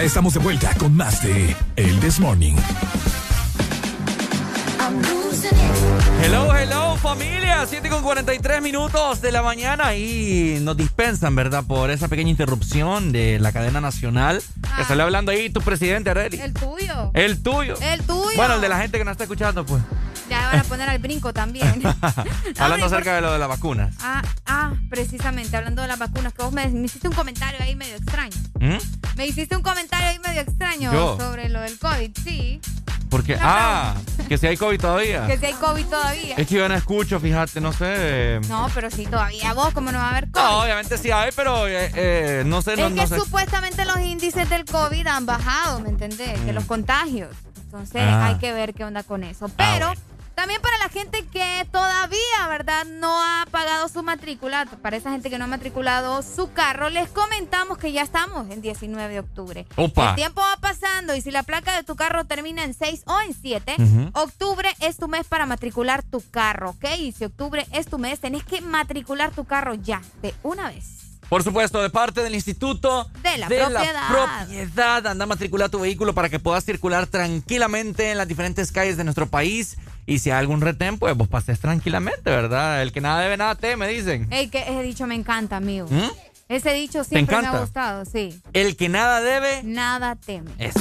Estamos 0.03 0.35
de 0.35 0.41
vuelta 0.41 0.75
con 0.79 0.95
más 0.97 1.23
de 1.23 1.57
El 1.77 1.99
This 2.01 2.19
Morning. 2.21 2.55
Hello, 6.23 6.55
hello 6.57 6.97
familia, 6.97 7.65
7 7.69 7.89
con 7.91 8.03
43 8.03 8.63
minutos 8.63 9.21
de 9.21 9.31
la 9.33 9.43
mañana 9.43 9.95
y 9.95 10.59
nos 10.63 10.77
dispensan, 10.77 11.35
¿verdad? 11.37 11.65
Por 11.67 11.91
esa 11.91 12.09
pequeña 12.09 12.31
interrupción 12.31 13.13
de 13.13 13.39
la 13.39 13.53
cadena 13.53 13.81
nacional. 13.81 14.41
Que 14.77 14.83
Ah. 14.83 14.85
salió 14.89 15.05
hablando 15.05 15.31
ahí 15.33 15.51
tu 15.51 15.61
presidente, 15.61 16.11
Arely. 16.11 16.41
El 16.41 16.55
tuyo. 16.55 17.11
El 17.15 17.43
tuyo. 17.43 17.75
El 17.81 18.03
tuyo. 18.03 18.37
Bueno, 18.37 18.55
el 18.55 18.61
de 18.61 18.69
la 18.69 18.79
gente 18.79 18.99
que 18.99 19.05
nos 19.05 19.13
está 19.13 19.25
escuchando, 19.25 19.65
pues. 19.67 19.83
Van 20.57 20.61
a 20.61 20.69
poner 20.69 20.89
al 20.89 20.99
brinco 20.99 21.33
también. 21.33 21.83
Hablando 22.59 22.87
acerca 22.87 23.15
de 23.15 23.21
lo 23.21 23.33
de 23.33 23.39
la 23.39 23.47
vacuna. 23.47 23.91
Ah, 24.01 24.23
ah, 24.47 24.73
precisamente, 24.89 25.57
hablando 25.57 25.83
de 25.83 25.89
las 25.89 25.99
vacunas, 25.99 26.33
que 26.33 26.43
vos 26.43 26.53
me, 26.53 26.67
me 26.69 26.87
hiciste 26.87 27.09
un 27.09 27.15
comentario 27.15 27.61
ahí 27.63 27.75
medio 27.77 27.97
extraño. 27.97 28.37
¿Mm? 28.61 28.77
Me 29.17 29.27
hiciste 29.27 29.57
un 29.57 29.63
comentario 29.63 30.09
ahí 30.09 30.19
medio 30.19 30.41
extraño 30.41 30.93
¿Yo? 30.93 31.17
sobre 31.19 31.49
lo 31.49 31.61
del 31.61 31.79
COVID, 31.79 32.11
sí. 32.25 32.61
Porque, 33.11 33.39
ah, 33.41 33.95
que 34.29 34.37
si 34.39 34.49
hay 34.49 34.57
COVID 34.57 34.81
todavía. 34.81 35.27
Que 35.29 35.39
si 35.39 35.47
hay 35.47 35.53
COVID 35.55 35.85
todavía. 35.87 36.35
Es 36.37 36.49
que 36.49 36.57
yo 36.57 36.69
no 36.69 36.75
escucho, 36.75 37.21
fíjate, 37.21 37.61
no 37.61 37.73
sé. 37.73 38.41
No, 38.49 38.69
pero 38.75 38.91
sí, 38.91 39.07
todavía 39.07 39.53
vos, 39.53 39.73
¿cómo 39.73 39.93
no 39.93 39.99
va 39.99 40.07
a 40.07 40.11
haber 40.11 40.31
COVID? 40.33 40.43
No, 40.45 40.63
obviamente 40.63 40.99
sí 40.99 41.13
hay, 41.13 41.31
pero 41.37 41.69
eh, 41.69 41.93
eh, 41.95 42.43
no 42.45 42.61
sé, 42.61 42.73
es 42.73 42.79
no 42.81 42.93
que 42.93 43.07
sé. 43.07 43.17
supuestamente 43.17 43.85
los 43.85 44.01
índices 44.01 44.51
del 44.51 44.65
COVID 44.65 45.07
han 45.07 45.27
bajado, 45.27 45.79
¿me 45.79 45.91
entendés? 45.91 46.45
De 46.45 46.53
los 46.53 46.65
contagios. 46.65 47.31
Entonces 47.67 48.03
Ah. 48.05 48.27
hay 48.27 48.35
que 48.39 48.53
ver 48.53 48.75
qué 48.75 48.85
onda 48.85 49.05
con 49.05 49.23
eso. 49.23 49.49
Pero 49.57 49.93
también 50.35 50.61
para 50.61 50.77
la 50.79 50.89
gente 50.89 51.25
que 51.33 51.67
todavía, 51.71 52.49
¿verdad? 52.49 52.85
No 52.87 53.23
ha 53.23 53.47
pagado 53.51 53.89
su 53.89 54.03
matrícula, 54.03 54.67
para 54.83 54.97
esa 54.97 55.11
gente 55.11 55.31
que 55.31 55.39
no 55.39 55.45
ha 55.45 55.49
matriculado 55.49 56.23
su 56.23 56.53
carro, 56.53 56.91
les 56.91 57.09
comentamos 57.09 57.79
que 57.79 57.93
ya 57.93 58.03
estamos 58.03 58.51
en 58.51 58.61
19 58.63 59.13
de 59.15 59.21
octubre. 59.21 59.67
Opa. 59.77 60.11
El 60.11 60.17
tiempo 60.17 60.41
va 60.41 60.57
pasando 60.61 61.15
y 61.15 61.21
si 61.21 61.31
la 61.31 61.43
placa 61.43 61.75
de 61.77 61.83
tu 61.85 61.97
carro 61.97 62.25
termina 62.25 62.65
en 62.65 62.75
6 62.75 63.03
o 63.07 63.21
en 63.21 63.35
7, 63.35 63.77
Ujú. 63.79 64.11
octubre 64.15 64.69
es 64.81 64.97
tu 64.97 65.09
mes 65.09 65.27
para 65.27 65.47
matricular 65.47 66.03
tu 66.03 66.23
carro, 66.31 66.71
¿ok? 66.71 66.85
Y 66.99 67.13
si 67.13 67.25
octubre 67.25 67.67
es 67.73 67.87
tu 67.87 67.99
mes, 67.99 68.21
tenés 68.21 68.45
que 68.45 68.61
matricular 68.61 69.31
tu 69.31 69.45
carro 69.45 69.75
ya, 69.75 70.03
de 70.23 70.35
una 70.43 70.69
vez. 70.71 71.01
Por 71.29 71.43
supuesto, 71.43 71.81
de 71.83 71.89
parte 71.89 72.23
del 72.23 72.35
Instituto 72.35 73.11
De 73.23 73.39
la 73.39 73.47
propiedad. 73.49 74.09
propiedad. 74.09 75.07
Anda 75.07 75.25
a 75.25 75.27
matricular 75.27 75.71
tu 75.71 75.81
vehículo 75.81 76.15
para 76.15 76.29
que 76.29 76.39
puedas 76.39 76.65
circular 76.65 77.07
tranquilamente 77.07 78.11
en 78.11 78.19
las 78.19 78.29
diferentes 78.29 78.71
calles 78.71 78.97
de 78.99 79.05
nuestro 79.05 79.27
país. 79.27 79.77
Y 80.07 80.19
si 80.19 80.31
hay 80.31 80.39
algún 80.39 80.61
retén, 80.61 80.99
pues 80.99 81.17
vos 81.17 81.29
pases 81.29 81.61
tranquilamente, 81.61 82.31
¿verdad? 82.31 82.83
El 82.83 82.93
que 82.93 83.01
nada 83.01 83.21
debe, 83.21 83.37
nada 83.37 83.55
teme, 83.55 83.89
dicen. 83.89 84.29
Ey, 84.31 84.49
que 84.49 84.61
ese 84.61 84.83
dicho 84.83 85.07
me 85.07 85.15
encanta, 85.15 85.57
amigo. 85.57 85.87
¿Mm? 85.91 86.11
Ese 86.49 86.75
dicho 86.75 87.05
siempre 87.05 87.41
me 87.41 87.47
ha 87.47 87.61
gustado, 87.61 88.05
sí. 88.05 88.39
El 88.53 88.77
que 88.77 88.89
nada 88.89 89.23
debe. 89.23 89.63
Nada 89.65 90.15
teme. 90.17 90.51
Eso. 90.59 90.81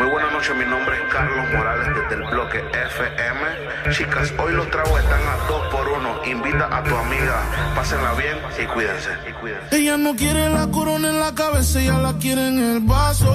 Muy 0.00 0.10
buenas 0.10 0.32
noches, 0.32 0.56
mi 0.56 0.64
nombre 0.64 0.96
es 0.96 1.12
Carlos 1.12 1.44
Morales 1.52 1.88
desde 1.88 2.22
el 2.22 2.30
bloque 2.30 2.58
FM. 2.58 3.90
Chicas, 3.90 4.32
hoy 4.38 4.52
los 4.54 4.70
tragos 4.70 5.00
están 5.00 5.20
a 5.22 5.36
dos 5.48 5.66
por 5.72 5.88
uno. 5.88 6.24
Invita 6.24 6.68
a 6.74 6.84
tu 6.84 6.94
amiga, 6.94 7.42
pásenla 7.74 8.14
bien 8.14 8.38
y 8.62 8.66
cuídense. 8.66 9.10
Y 9.28 9.32
cuídense. 9.34 9.76
Ella 9.76 9.96
no 9.96 10.14
quiere 10.14 10.48
la 10.50 10.68
corona 10.68 11.10
en 11.10 11.18
la 11.18 11.34
cabeza, 11.34 11.82
ella 11.82 11.98
la 11.98 12.16
quiere 12.16 12.48
en 12.48 12.58
el 12.58 12.80
vaso. 12.80 13.34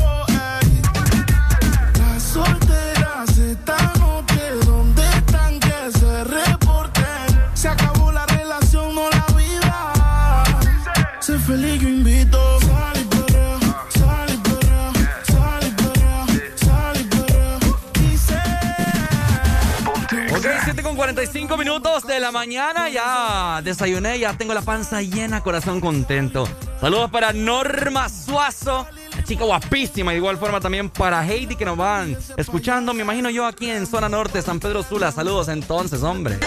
45 21.13 21.57
minutos 21.57 22.07
de 22.07 22.21
la 22.21 22.31
mañana. 22.31 22.87
Ya 22.89 23.61
desayuné, 23.61 24.17
ya 24.17 24.33
tengo 24.37 24.53
la 24.53 24.61
panza 24.61 25.01
llena, 25.01 25.43
corazón 25.43 25.81
contento. 25.81 26.47
Saludos 26.79 27.11
para 27.11 27.33
Norma 27.33 28.07
Suazo, 28.07 28.87
chica 29.25 29.43
guapísima. 29.43 30.11
De 30.11 30.17
igual 30.17 30.37
forma 30.37 30.61
también 30.61 30.89
para 30.89 31.21
Heidi 31.27 31.57
que 31.57 31.65
nos 31.65 31.75
van 31.75 32.17
escuchando. 32.37 32.93
Me 32.93 33.01
imagino 33.01 33.29
yo 33.29 33.45
aquí 33.45 33.69
en 33.69 33.87
zona 33.87 34.07
norte, 34.07 34.41
San 34.41 34.61
Pedro 34.61 34.83
Sula. 34.83 35.11
Saludos 35.11 35.49
entonces, 35.49 36.01
hombre. 36.01 36.39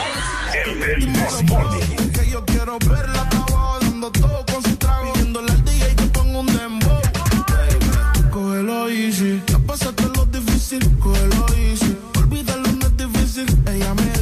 Pasaste 9.66 10.04
lo 10.16 10.24
difícil. 10.26 10.98
Cógelo 11.00 11.46
easy. 11.56 11.96
Olvídalo, 12.18 12.72
no 12.72 12.86
es 12.86 12.96
difícil. 12.96 13.46
Ella 13.66 13.94
me 13.94 14.13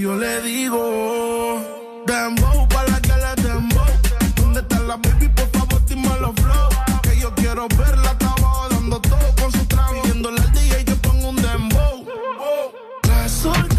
Yo 0.00 0.16
le 0.16 0.40
digo, 0.40 1.60
dembow 2.06 2.66
para 2.68 2.88
la 2.88 3.00
que 3.02 3.12
le 3.12 3.42
dembow. 3.42 3.84
¿Dónde 4.34 4.60
está 4.60 4.80
la 4.80 4.96
baby? 4.96 5.28
Por 5.28 5.46
favor, 5.50 5.84
dime 5.84 6.08
los 6.22 6.34
flow. 6.36 6.68
Que 7.02 7.20
yo 7.20 7.34
quiero 7.34 7.68
verla 7.68 8.16
abajo 8.18 8.68
dando 8.70 8.98
todo 8.98 9.34
con 9.38 9.52
su 9.52 9.62
trago. 9.66 10.00
Pidiéndole 10.00 10.40
al 10.40 10.52
DJ 10.52 10.86
que 10.86 10.94
ponga 10.94 11.28
un 11.28 11.36
dembow. 11.36 12.06
Las 13.08 13.30
solteras 13.30 13.69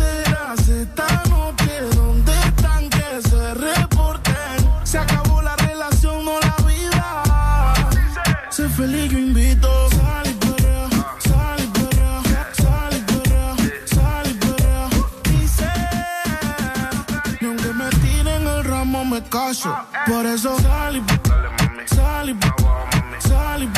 caso. 19.31 19.73
Por 20.05 20.25
eso 20.25 20.59
sal 20.59 20.97
y 20.97 21.03
sal 21.95 22.29
y 22.29 22.37
sal 23.27 23.63
y 23.63 23.69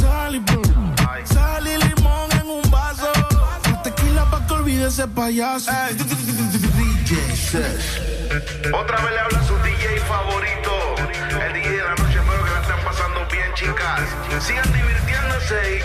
sal 0.00 0.36
y. 0.36 0.40
Sal 1.24 1.66
y 1.66 1.76
limón 1.76 2.30
en 2.40 2.48
un 2.48 2.70
vaso. 2.70 3.10
Tequila 3.82 4.24
pa' 4.30 4.46
que 4.46 4.54
olvide 4.54 4.86
ese 4.86 5.06
payaso. 5.08 5.70
DJ. 6.76 7.12
Otra 8.72 9.00
vez 9.02 9.10
le 9.12 9.20
habla 9.20 9.42
su 9.44 9.56
DJ 9.58 9.98
favorito. 10.08 10.72
El 11.44 11.52
DJ 11.52 11.70
de 11.70 11.82
la 11.82 11.94
noche, 11.96 12.18
espero 12.18 12.44
que 12.44 12.50
la 12.50 12.60
estén 12.60 12.84
pasando 12.84 13.26
bien, 13.30 13.52
chicas. 13.54 14.00
Sigan 14.40 14.72
divirtiéndose 14.72 15.76
y 15.76 15.79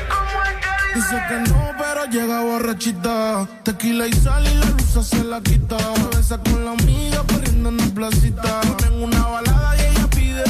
Dice 1.07 1.21
que 1.29 1.37
no, 1.51 1.71
pero 1.77 2.05
llega 2.05 2.41
borrachita. 2.41 3.47
Tequila 3.61 4.07
y 4.07 4.13
sal 4.13 4.43
y 4.47 4.55
la 4.55 4.65
luz 4.71 5.07
se 5.07 5.23
la 5.23 5.39
quita. 5.39 5.77
Se 5.77 6.17
besa 6.17 6.37
con 6.39 6.65
la 6.65 6.71
amiga 6.71 7.21
corriendo 7.27 7.69
en 7.69 7.77
la 7.77 7.85
placita. 7.93 8.61
Ponen 8.61 9.03
una 9.03 9.27
balada 9.27 9.77
y 9.77 9.81
ella 9.81 10.07
pide. 10.09 10.43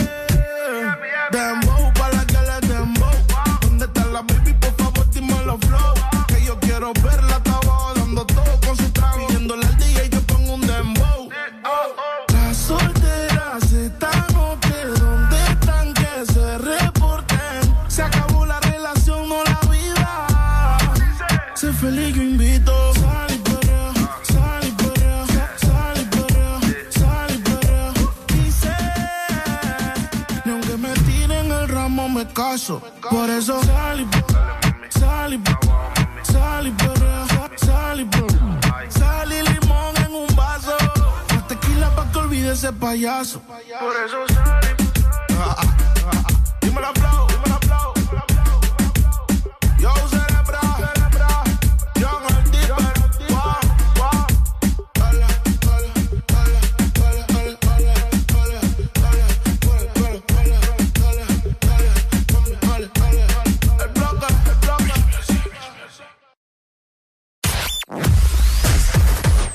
Dembow 1.32 1.92
pa' 1.96 2.10
la 2.10 2.26
que 2.26 2.38
le 2.38 2.68
dembow. 2.74 3.12
¿Dónde 3.64 3.84
está 3.84 4.06
la 4.06 4.22
baby? 4.22 4.54
Por 4.54 4.74
favor, 4.76 5.10
dime 5.12 5.36
los 5.46 5.60
flow. 5.60 5.94
Que 6.28 6.46
yo 6.46 6.58
quiero 6.62 6.94
verla 7.04 7.35
caso. 32.36 32.82
Por 33.10 33.30
eso 33.30 33.64
sal 33.64 34.02
y 34.02 34.08
sal 35.00 35.34
y 35.34 35.42
sal 36.32 36.68
y 36.68 36.72
perrea, 36.72 37.26
sal 37.56 38.02
y 38.02 38.06
perrea. 38.06 38.90
Sal 38.90 39.32
y 39.32 39.42
limón 39.42 39.96
en 40.06 40.14
un 40.14 40.36
vaso. 40.36 40.76
Más 41.34 41.48
tequila 41.48 41.90
pa' 41.96 42.12
que 42.12 42.18
olvide 42.20 42.52
ese 42.52 42.72
payaso. 42.74 43.42
Por 43.42 43.96
eso 44.06 44.18
sal 44.34 44.62
y 46.62 46.66
Dímelo, 46.66 46.92
flow, 46.94 47.28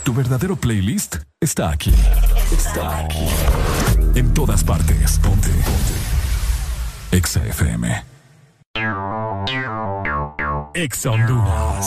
Tu 0.05 0.13
verdadero 0.15 0.57
playlist 0.57 1.17
está 1.41 1.71
aquí. 1.71 1.93
Está 2.51 3.01
aquí. 3.01 3.27
En 4.15 4.33
todas 4.35 4.65
partes. 4.65 5.19
Ponte. 5.19 5.49
Ponte. 5.51 6.11
Exa 7.13 7.45
FM. 7.45 8.05
Exa 10.75 11.11
Honduras. 11.11 11.87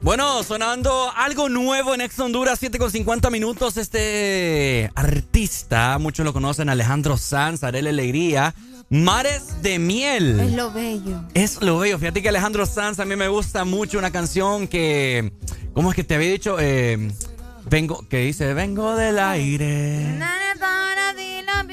Bueno, 0.00 0.42
sonando 0.44 1.10
algo 1.16 1.48
nuevo 1.48 1.92
en 1.94 2.00
Ex 2.00 2.18
Honduras, 2.20 2.58
7 2.60 2.78
con 2.78 2.90
50 2.90 3.30
minutos. 3.30 3.76
Este 3.76 4.90
artista, 4.94 5.98
muchos 5.98 6.24
lo 6.24 6.32
conocen, 6.32 6.68
Alejandro 6.68 7.16
Sanz, 7.18 7.64
Arele 7.64 7.90
Alegría. 7.90 8.54
Mares 8.90 9.60
de 9.60 9.78
miel. 9.78 10.38
Es 10.40 10.52
lo 10.52 10.70
bello. 10.72 11.24
Es 11.34 11.60
lo 11.60 11.78
bello. 11.78 11.98
Fíjate 11.98 12.22
que 12.22 12.28
Alejandro 12.28 12.64
Sanz 12.64 13.00
a 13.00 13.04
mí 13.04 13.16
me 13.16 13.28
gusta 13.28 13.64
mucho 13.64 13.98
una 13.98 14.10
canción 14.10 14.66
que. 14.68 15.32
¿Cómo 15.74 15.90
es 15.90 15.96
que 15.96 16.04
te 16.04 16.14
había 16.14 16.30
dicho? 16.30 16.56
Eh, 16.60 17.10
vengo. 17.68 18.06
que 18.08 18.18
dice? 18.18 18.54
Vengo 18.54 18.94
del 18.96 19.18
aire. 19.18 20.16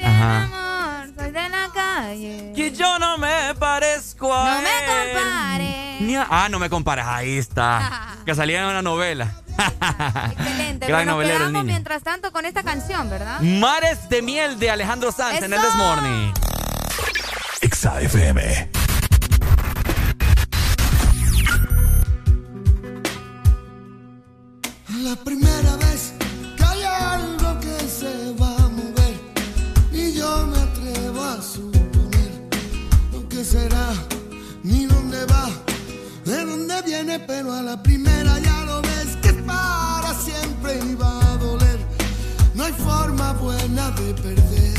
Ajá. 0.04 1.06
Soy 1.16 1.30
de 1.30 1.48
la 1.48 1.70
calle. 1.72 2.52
Que 2.54 2.72
yo 2.72 2.98
no 2.98 3.16
me 3.18 3.54
parezco 3.58 4.34
a 4.34 4.56
No 4.56 4.62
me 4.62 4.68
él. 4.68 5.16
a- 5.16 5.85
ah, 6.30 6.48
no 6.50 6.58
me 6.58 6.68
compares. 6.70 7.04
Ahí 7.06 7.38
está. 7.38 8.16
que 8.26 8.34
salía 8.34 8.60
en 8.62 8.66
una 8.66 8.82
novela. 8.82 9.32
Excelente. 10.32 10.86
Gran 10.86 11.00
Bueno, 11.00 11.12
novelero 11.12 11.36
el 11.36 11.40
quedamos 11.40 11.52
niño. 11.64 11.72
mientras 11.72 12.02
tanto 12.02 12.32
con 12.32 12.44
esta 12.44 12.62
canción, 12.62 13.08
¿verdad? 13.10 13.40
Mares 13.40 14.08
de 14.08 14.22
miel 14.22 14.58
de 14.58 14.70
Alejandro 14.70 15.12
Sanz 15.12 15.42
en 15.42 15.52
el. 15.52 15.60
This 15.60 15.74
Morning. 15.76 16.32
Exa 17.62 18.00
FM. 18.00 18.70
La 25.02 25.14
primera 25.16 25.55
pero 37.26 37.52
a 37.52 37.62
la 37.62 37.82
primera 37.82 38.38
ya 38.40 38.64
lo 38.64 38.82
ves 38.82 39.16
que 39.22 39.28
es 39.28 39.42
para 39.46 40.12
siempre 40.14 40.78
y 40.84 40.94
va 40.94 41.32
a 41.32 41.36
doler. 41.38 41.78
No 42.54 42.64
hay 42.64 42.72
forma 42.72 43.32
buena 43.34 43.90
de 43.92 44.14
perder. 44.14 44.76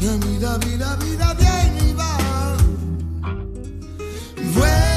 La 0.00 0.16
vida, 0.26 0.58
vida, 0.58 0.96
vida 0.96 1.34
viene 1.34 1.90
y 1.90 1.92
va. 1.94 2.56
Vuelvo 4.54 4.93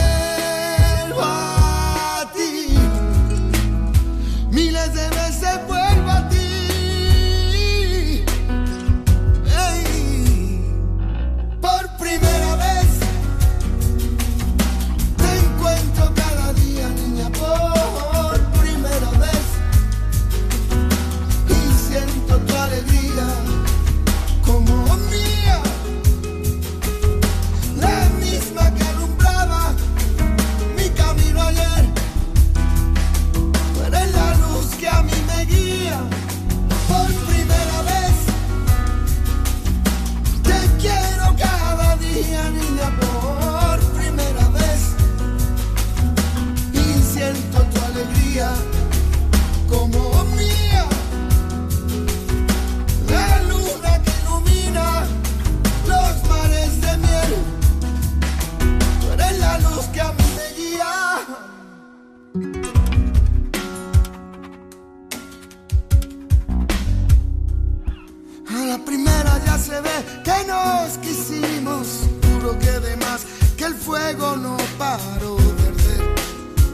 nos 70.48 70.98
quisimos, 70.99 71.88
juro 72.26 72.57
que 72.57 72.72
de 72.80 72.95
más, 72.98 73.26
que 73.57 73.65
el 73.65 73.76
fuego 73.76 74.36
no 74.38 74.57
paró 74.78 75.36
de 75.36 75.68
arder. 75.72 76.15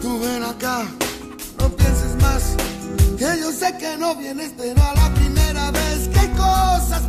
Tú 0.02 0.20
ven 0.20 0.44
acá, 0.44 0.86
no 1.60 1.70
pienses 1.70 2.16
más, 2.22 2.56
que 3.18 3.42
yo 3.42 3.52
sé 3.52 3.76
que 3.78 3.98
no 3.98 4.16
vienes, 4.16 4.54
pero 4.58 4.82
a 4.82 4.94
la 4.94 5.14
primera 5.16 5.72
vez 5.72 6.08
que 6.10 6.20
hay 6.20 6.30
cosas 6.30 7.02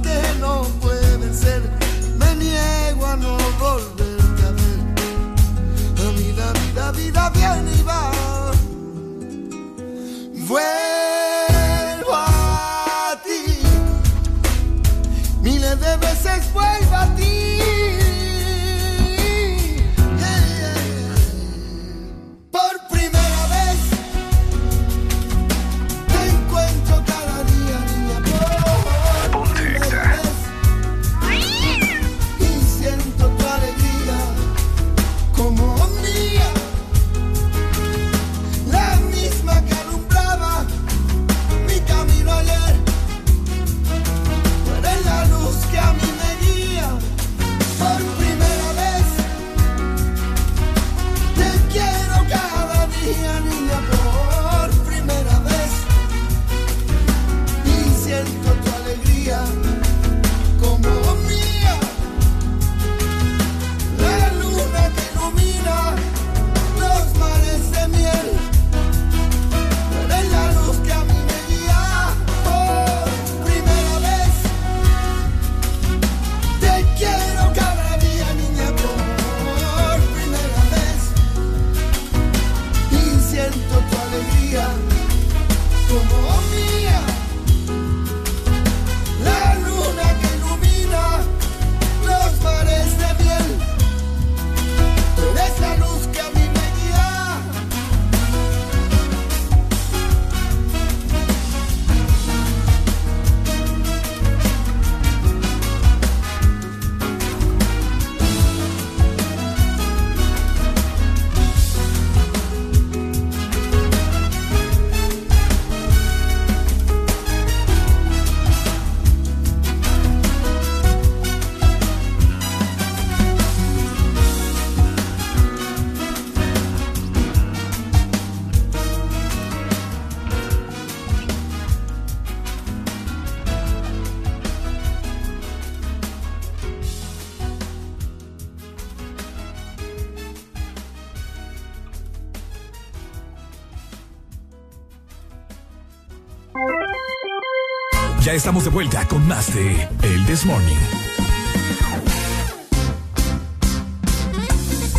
estamos 148.45 148.65
de 148.65 148.69
vuelta 148.69 149.09
con 149.09 149.27
más 149.27 149.55
de 149.55 149.89
El 150.03 150.27
This 150.27 150.45
Morning. 150.45 150.77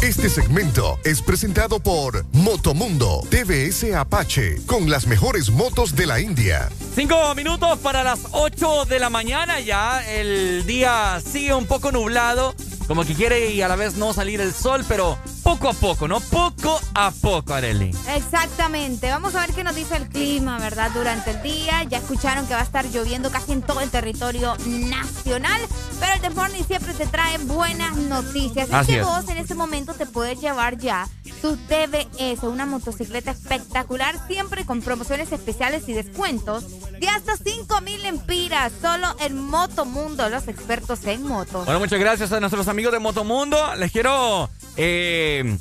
Este 0.02 0.30
segmento 0.30 0.98
es 1.04 1.22
presentado 1.22 1.80
por 1.80 2.26
Motomundo 2.32 3.22
TVS 3.30 3.94
Apache 3.94 4.66
con 4.66 4.90
las 4.90 5.06
mejores 5.06 5.52
motos 5.52 5.96
de 5.96 6.08
la 6.08 6.20
India. 6.20 6.70
Cinco 6.96 7.36
minutos 7.36 7.78
para 7.78 8.04
las 8.04 8.22
ocho 8.32 8.86
de 8.86 8.98
la 8.98 9.12
mañana. 9.12 9.60
Ya 9.60 10.04
el 10.12 10.66
día 10.66 11.22
sigue 11.24 11.54
un 11.54 11.68
poco 11.68 11.92
nublado. 11.92 12.56
Como 12.88 13.06
que 13.06 13.14
quiere 13.14 13.52
y 13.52 13.62
a 13.62 13.68
la 13.68 13.76
vez 13.76 13.96
no 13.96 14.12
salir 14.14 14.42
el 14.42 14.54
sol, 14.54 14.84
pero 14.88 15.20
poco 15.44 15.70
a 15.70 15.74
poco, 15.74 16.08
¿no? 16.08 16.20
Poco 16.20 16.82
a 16.96 17.12
poco, 17.12 17.54
Arely. 17.54 17.92
Exactamente. 18.16 19.10
Vamos 19.12 19.36
a 19.36 19.42
ver 19.42 19.45
qué 19.56 19.64
nos 19.64 19.76
dice 19.76 19.95
el 19.95 20.10
clima, 20.10 20.60
¿verdad? 20.60 20.91
Durante 20.94 21.32
el 21.32 21.41
día. 21.41 21.84
Ya 21.84 21.99
escucharon 21.99 22.45
que 22.45 22.53
va 22.53 22.60
a 22.60 22.64
estar 22.64 22.86
lloviendo 22.90 23.32
casi 23.32 23.53
en 23.53 23.61
todo 23.61 23.80
el 23.80 23.90
territorio 23.90 24.56
nacional. 24.65 25.61
Pero 25.99 26.14
el 26.14 26.22
The 26.22 26.30
Morning 26.32 26.64
siempre 26.64 26.94
te 26.94 27.06
trae 27.06 27.38
buenas 27.38 27.95
noticias. 27.95 28.69
Así 28.72 28.94
que 28.94 28.99
es. 28.99 29.06
vos 29.06 29.27
en 29.30 29.38
este 29.38 29.56
momento 29.56 29.94
te 29.94 30.06
puedes 30.06 30.41
llevar 30.41 30.77
ya 30.77 31.07
tu 31.41 31.56
TBS, 31.56 32.44
una 32.44 32.65
motocicleta 32.65 33.32
espectacular, 33.32 34.15
siempre 34.27 34.65
con 34.65 34.82
promociones 34.82 35.32
especiales 35.32 35.88
y 35.88 35.94
descuentos 35.94 36.65
de 36.99 37.07
hasta 37.07 37.38
5 37.38 37.82
mil 37.82 38.03
empiras. 38.06 38.73
Solo 38.82 39.15
en 39.19 39.40
Motomundo, 39.40 40.27
los 40.30 40.48
expertos 40.49 41.06
en 41.06 41.23
motos. 41.23 41.65
Bueno, 41.65 41.80
muchas 41.80 41.99
gracias 41.99 42.32
a 42.34 42.40
nuestros 42.41 42.68
amigos 42.68 42.91
de 42.91 42.99
Motomundo. 42.99 43.76
Les 43.76 43.91
quiero 43.91 44.49
eh, 44.76 45.57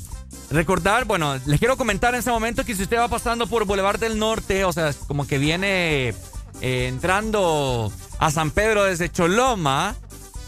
recordar, 0.51 1.05
bueno, 1.05 1.37
les 1.45 1.59
quiero 1.59 1.77
comentar 1.77 2.13
en 2.13 2.19
este 2.19 2.31
momento 2.31 2.63
que 2.65 2.75
si 2.75 2.83
usted 2.83 2.97
va 2.97 3.07
pasando 3.07 3.47
por 3.47 3.65
Boulevard 3.65 3.99
del 3.99 4.17
Norte, 4.19 4.63
o 4.65 4.71
sea, 4.73 4.91
como 5.07 5.25
que 5.27 5.37
viene 5.37 6.09
eh, 6.61 6.87
entrando 6.87 7.91
a 8.19 8.31
San 8.31 8.51
Pedro 8.51 8.83
desde 8.83 9.09
Choloma, 9.11 9.95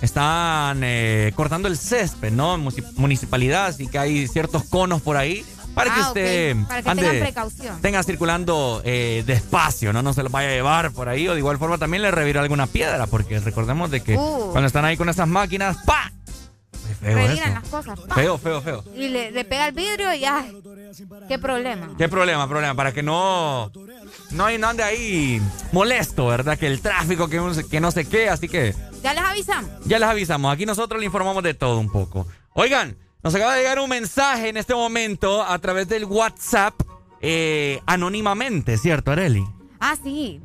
están 0.02 0.82
eh, 0.84 1.32
cortando 1.36 1.68
el 1.68 1.78
césped, 1.78 2.32
¿no? 2.32 2.58
Municipalidad, 2.96 3.66
así 3.68 3.88
que 3.88 3.98
hay 4.00 4.28
ciertos 4.28 4.64
conos 4.66 5.02
por 5.02 5.18
ahí 5.18 5.44
para 5.74 5.94
que 5.94 6.00
Ah, 6.02 6.08
usted 6.08 6.56
Para 6.68 6.82
que 6.84 6.90
ande- 6.90 6.96
tengan 7.02 7.20
precaución. 7.20 7.82
tenga 7.82 8.04
circulando 8.04 8.82
eh, 8.86 9.24
despacio, 9.26 9.94
¿no? 9.94 10.02
No 10.02 10.14
se 10.14 10.24
lo 10.24 10.30
vaya 10.30 10.50
a 10.50 10.52
llevar 10.54 10.92
por 10.92 11.10
ahí 11.10 11.28
o 11.28 11.34
de 11.34 11.40
igual 11.40 11.58
forma 11.58 11.78
también 11.78 12.02
le 12.04 12.12
revira 12.12 12.42
alguna 12.42 12.66
piedra, 12.68 13.06
porque 13.08 13.40
recordemos 13.40 13.90
de 13.92 14.02
que 14.02 14.16
Uh. 14.18 14.50
cuando 14.52 14.68
están 14.68 14.86
ahí 14.86 14.98
con 14.98 15.10
esas 15.10 15.28
máquinas, 15.28 15.78
¡pa! 15.86 16.12
Feo 17.00 17.16
Reviran 17.16 17.52
eso. 17.52 17.60
las 17.62 17.70
cosas. 17.70 18.00
¡pa! 18.02 18.16
Feo, 18.16 18.38
feo, 18.38 18.62
feo. 18.62 18.84
Y 18.96 19.08
le, 19.10 19.32
le 19.32 19.46
pega 19.46 19.68
el 19.68 19.74
vidrio 19.74 20.14
y 20.14 20.20
ya. 20.20 20.46
¿Qué 21.28 21.38
problema? 21.38 21.90
¿Qué 21.98 22.10
problema, 22.10 22.48
problema? 22.48 22.74
Para 22.76 22.92
que 22.92 23.04
no 23.04 23.72
no, 24.32 24.50
no 24.58 24.68
ande 24.68 24.84
ahí 24.84 25.42
molesto, 25.72 26.28
¿verdad? 26.28 26.58
Que 26.58 26.68
el 26.68 26.82
tráfico, 26.82 27.28
que, 27.30 27.40
que 27.70 27.80
no 27.80 27.92
sé 27.92 28.08
qué, 28.08 28.30
así 28.30 28.48
que 28.50 28.74
Ya 29.04 29.14
les 29.14 29.24
avisamos. 29.24 29.70
ya 29.86 30.00
les 30.00 30.10
avisamos. 30.10 30.52
Aquí 30.54 30.66
nosotros 30.66 31.00
le 31.00 31.06
informamos 31.06 31.44
de 31.44 31.54
todo 31.54 31.78
un 31.80 31.92
poco. 31.92 32.26
Oigan, 32.54 32.98
nos 33.22 33.36
acaba 33.36 33.54
de 33.56 33.62
llegar 33.62 33.80
un 33.80 33.90
mensaje 33.90 34.50
en 34.50 34.58
este 34.58 34.74
momento 34.74 35.44
a 35.44 35.60
través 35.60 35.88
del 35.88 36.06
WhatsApp 36.06 36.74
eh, 37.22 37.80
anónimamente, 37.86 38.78
¿cierto, 38.78 39.12
Areli? 39.12 39.46
Ah, 39.80 39.96
sí. 40.04 40.42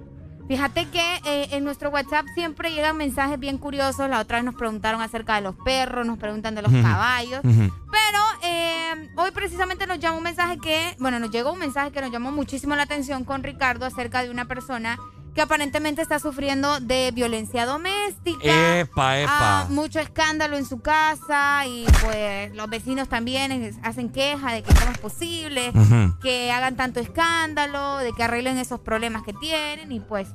Fíjate 0.53 0.85
que 0.89 1.01
eh, 1.25 1.49
en 1.53 1.65
nuestro 1.65 1.89
WhatsApp 1.89 2.27
siempre 2.35 2.73
llegan 2.73 2.99
mensajes 2.99 3.41
bien 3.41 3.57
curiosos. 3.57 4.11
La 4.11 4.21
otra 4.21 4.37
vez 4.37 4.45
nos 4.45 4.55
preguntaron 4.55 5.01
acerca 5.01 5.37
de 5.37 5.41
los 5.41 5.55
perros, 5.55 6.07
nos 6.07 6.19
preguntan 6.19 6.55
de 6.55 6.61
los 6.61 6.71
caballos. 6.71 7.41
Pero 7.43 8.19
eh, 8.43 9.09
hoy 9.17 9.31
precisamente 9.31 9.87
nos 9.87 9.99
llamó 9.99 10.19
un 10.19 10.25
mensaje 10.25 10.59
que, 10.59 10.95
bueno, 10.99 11.19
nos 11.21 11.31
llegó 11.31 11.55
un 11.55 11.59
mensaje 11.59 11.91
que 11.91 12.03
nos 12.03 12.13
llamó 12.13 12.33
muchísimo 12.33 12.77
la 12.77 12.83
atención 12.83 13.25
con 13.25 13.43
Ricardo 13.43 13.87
acerca 13.87 14.23
de 14.23 14.31
una 14.31 14.45
persona 14.45 14.99
que 15.35 15.41
aparentemente 15.41 16.03
está 16.03 16.19
sufriendo 16.19 16.81
de 16.81 17.11
violencia 17.13 17.65
doméstica. 17.65 18.81
Epa, 18.81 19.19
epa. 19.21 19.63
Ah, 19.63 19.67
mucho 19.71 19.99
escándalo 19.99 20.57
en 20.57 20.67
su 20.67 20.81
casa 20.81 21.67
y 21.67 21.87
pues 22.03 22.55
los 22.55 22.69
vecinos 22.69 23.09
también 23.09 23.79
hacen 23.83 24.11
queja 24.11 24.53
de 24.53 24.63
que 24.63 24.75
cómo 24.75 24.91
es 24.91 24.99
posible 24.99 25.73
que 26.21 26.53
hagan 26.53 26.77
tanto 26.77 27.01
escándalo, 27.01 27.99
de 27.99 28.13
que 28.13 28.23
arreglen 28.23 28.59
esos 28.59 28.81
problemas 28.81 29.23
que 29.23 29.33
tienen 29.33 29.91
y 29.91 30.01
pues 30.01 30.29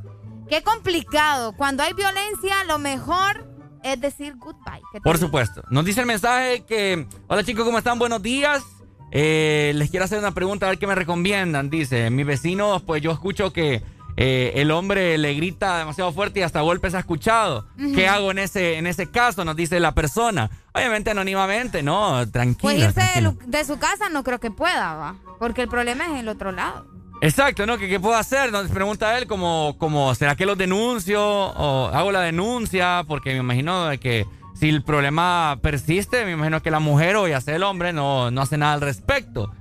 qué 0.49 0.63
complicado. 0.63 1.53
Cuando 1.53 1.83
hay 1.83 1.93
violencia 1.93 2.63
lo 2.67 2.79
mejor 2.79 3.47
es 3.83 4.01
decir 4.01 4.35
goodbye. 4.37 4.81
¿Qué 4.91 4.99
te 4.99 5.01
Por 5.01 5.17
supuesto. 5.17 5.63
Nos 5.69 5.85
dice 5.85 6.01
el 6.01 6.07
mensaje 6.07 6.65
que, 6.65 7.07
hola 7.27 7.43
chicos, 7.43 7.63
¿cómo 7.63 7.77
están? 7.77 7.99
Buenos 7.99 8.21
días. 8.21 8.63
Eh, 9.11 9.71
les 9.75 9.89
quiero 9.89 10.05
hacer 10.05 10.19
una 10.19 10.33
pregunta, 10.33 10.65
a 10.65 10.69
ver 10.69 10.79
qué 10.79 10.87
me 10.87 10.95
recomiendan. 10.95 11.69
Dice, 11.69 12.09
mis 12.09 12.25
vecinos, 12.25 12.81
pues 12.81 13.01
yo 13.01 13.11
escucho 13.11 13.53
que 13.53 13.81
eh, 14.19 14.53
el 14.55 14.71
hombre 14.71 15.15
le 15.19 15.35
grita 15.35 15.77
demasiado 15.77 16.11
fuerte 16.11 16.39
y 16.39 16.43
hasta 16.43 16.61
golpes 16.61 16.95
ha 16.95 16.99
escuchado. 16.99 17.67
¿Qué 17.93 18.07
hago 18.07 18.31
en 18.31 18.39
ese, 18.39 18.79
en 18.79 18.87
ese 18.87 19.11
caso? 19.11 19.45
Nos 19.45 19.55
dice 19.55 19.79
la 19.79 19.93
persona. 19.93 20.49
Obviamente 20.73 21.11
anónimamente, 21.11 21.83
¿no? 21.83 22.13
Pues 22.15 22.31
Tranquila. 22.31 22.73
irse 22.73 23.01
de, 23.45 23.63
su 23.63 23.77
casa 23.77 24.09
no 24.09 24.23
creo 24.23 24.39
que 24.39 24.49
pueda, 24.49 24.95
va. 24.95 25.15
Porque 25.37 25.61
el 25.61 25.69
problema 25.69 26.07
es 26.07 26.19
el 26.19 26.29
otro 26.29 26.51
lado. 26.51 26.87
Exacto, 27.21 27.67
¿no? 27.67 27.77
¿Qué, 27.77 27.87
qué 27.87 27.99
puedo 27.99 28.15
hacer? 28.15 28.51
Nos 28.51 28.69
pregunta 28.69 29.15
él 29.19 29.27
como, 29.27 29.75
como, 29.77 30.15
¿será 30.15 30.35
que 30.35 30.47
los 30.47 30.57
denuncio 30.57 31.23
o 31.23 31.87
hago 31.93 32.11
la 32.11 32.21
denuncia? 32.21 33.03
Porque 33.07 33.33
me 33.33 33.39
imagino 33.39 33.85
de 33.85 33.99
que 33.99 34.25
si 34.55 34.69
el 34.69 34.81
problema 34.81 35.59
persiste, 35.61 36.25
me 36.25 36.31
imagino 36.31 36.63
que 36.63 36.71
la 36.71 36.79
mujer 36.79 37.17
o 37.17 37.27
ya 37.27 37.39
sea 37.39 37.55
el 37.55 37.61
hombre 37.61 37.93
no, 37.93 38.31
no 38.31 38.41
hace 38.41 38.57
nada 38.57 38.73
al 38.73 38.81
respecto. 38.81 39.51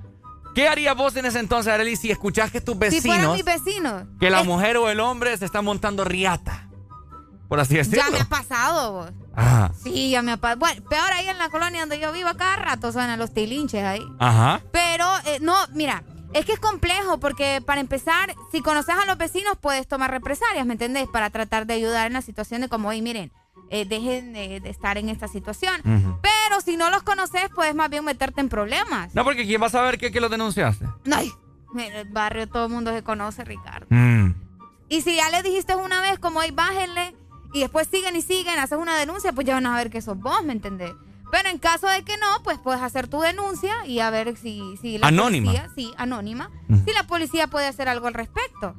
¿Qué 0.57 0.67
harías 0.67 0.95
vos 0.97 1.15
en 1.15 1.23
ese 1.27 1.37
entonces, 1.37 1.71
Arely, 1.71 1.95
si 1.95 2.09
escuchás 2.09 2.49
que 2.49 2.61
tus 2.61 2.73
Si 2.89 2.99
fueran 2.99 3.31
vecinos, 3.31 3.35
mis 3.35 3.45
vecinos. 3.45 4.03
que 4.19 4.31
la 4.31 4.39
es- 4.41 4.47
mujer 4.47 4.77
o 4.77 4.89
el 4.89 4.99
hombre 4.99 5.37
se 5.37 5.45
están 5.45 5.63
montando 5.63 6.03
riata? 6.03 6.67
Por 7.47 7.59
así 7.59 7.75
decirlo. 7.75 8.03
Ya 8.03 8.09
me 8.09 8.19
ha 8.21 8.25
pasado, 8.25 8.91
vos. 8.91 9.11
Ajá. 9.35 9.71
Sí, 9.83 10.09
ya 10.09 10.23
me 10.23 10.31
ha 10.31 10.37
pasado. 10.37 10.57
Bueno, 10.59 10.81
peor 10.89 11.11
ahí 11.13 11.29
en 11.29 11.37
la 11.37 11.49
colonia 11.49 11.81
donde 11.81 11.99
yo 11.99 12.11
vivo, 12.11 12.27
cada 12.39 12.55
rato 12.55 12.91
suenan 12.91 13.19
los 13.19 13.35
tilinches 13.35 13.83
ahí. 13.83 14.01
Ajá. 14.17 14.61
Pero, 14.71 15.05
eh, 15.25 15.37
no, 15.41 15.55
mira, 15.75 16.03
es 16.33 16.43
que 16.47 16.53
es 16.53 16.59
complejo 16.59 17.19
porque 17.19 17.61
para 17.63 17.79
empezar, 17.79 18.33
si 18.51 18.61
conoces 18.61 18.95
a 18.95 19.05
los 19.05 19.19
vecinos, 19.19 19.59
puedes 19.61 19.87
tomar 19.87 20.09
represalias, 20.09 20.65
¿me 20.65 20.73
entendés? 20.73 21.07
Para 21.07 21.29
tratar 21.29 21.67
de 21.67 21.75
ayudar 21.75 22.07
en 22.07 22.13
la 22.13 22.23
situación 22.23 22.61
de 22.61 22.67
como, 22.67 22.89
oye, 22.89 23.03
miren, 23.03 23.31
eh, 23.69 23.85
dejen 23.85 24.33
de, 24.33 24.59
de 24.59 24.69
estar 24.69 24.97
en 24.97 25.09
esta 25.09 25.27
situación. 25.27 25.81
Pero 25.83 26.61
si 26.63 26.77
no 26.77 26.89
los 26.89 27.03
conoces, 27.03 27.49
puedes 27.53 27.75
más 27.75 27.89
bien 27.89 28.03
meterte 28.05 28.41
en 28.41 28.49
problemas. 28.49 29.13
No, 29.15 29.23
porque 29.23 29.45
¿quién 29.45 29.61
va 29.61 29.67
a 29.67 29.69
saber 29.71 29.97
que, 29.97 30.11
que 30.11 30.21
lo 30.21 30.29
denunciaste? 30.29 30.85
Ay, 31.11 31.31
en 31.73 31.93
el 31.93 32.07
barrio 32.09 32.47
todo 32.47 32.65
el 32.67 32.71
mundo 32.71 32.91
se 32.93 33.03
conoce, 33.03 33.43
Ricardo. 33.43 33.87
Mm. 33.89 34.31
Y 34.89 35.01
si 35.01 35.15
ya 35.17 35.29
le 35.29 35.43
dijiste 35.43 35.75
una 35.75 36.01
vez, 36.01 36.17
como, 36.19 36.39
oye, 36.39 36.51
bájenle, 36.51 37.13
y 37.53 37.59
después 37.61 37.87
siguen 37.91 38.15
y 38.15 38.21
siguen, 38.21 38.57
haces 38.59 38.77
una 38.77 38.97
denuncia, 38.97 39.33
pues 39.33 39.45
ya 39.45 39.55
van 39.55 39.65
a 39.65 39.75
ver 39.75 39.89
que 39.89 40.01
sos 40.01 40.17
vos, 40.17 40.43
¿me 40.43 40.53
entendés? 40.53 40.93
Pero 41.29 41.49
en 41.49 41.57
caso 41.57 41.87
de 41.87 42.03
que 42.03 42.15
no, 42.17 42.41
pues 42.43 42.57
puedes 42.57 42.81
hacer 42.81 43.09
tu 43.09 43.19
denuncia 43.19 43.85
y 43.85 43.99
a 43.99 44.09
ver 44.09 44.37
si, 44.37 44.77
si 44.81 44.97
la 44.97 45.07
Anónima. 45.07 45.51
policía, 45.51 45.69
sí, 45.75 45.93
anónima, 45.97 46.49
si 46.85 46.93
la 46.93 47.03
policía 47.03 47.47
puede 47.47 47.67
hacer 47.67 47.89
algo 47.89 48.07
al 48.07 48.13
respecto. 48.13 48.75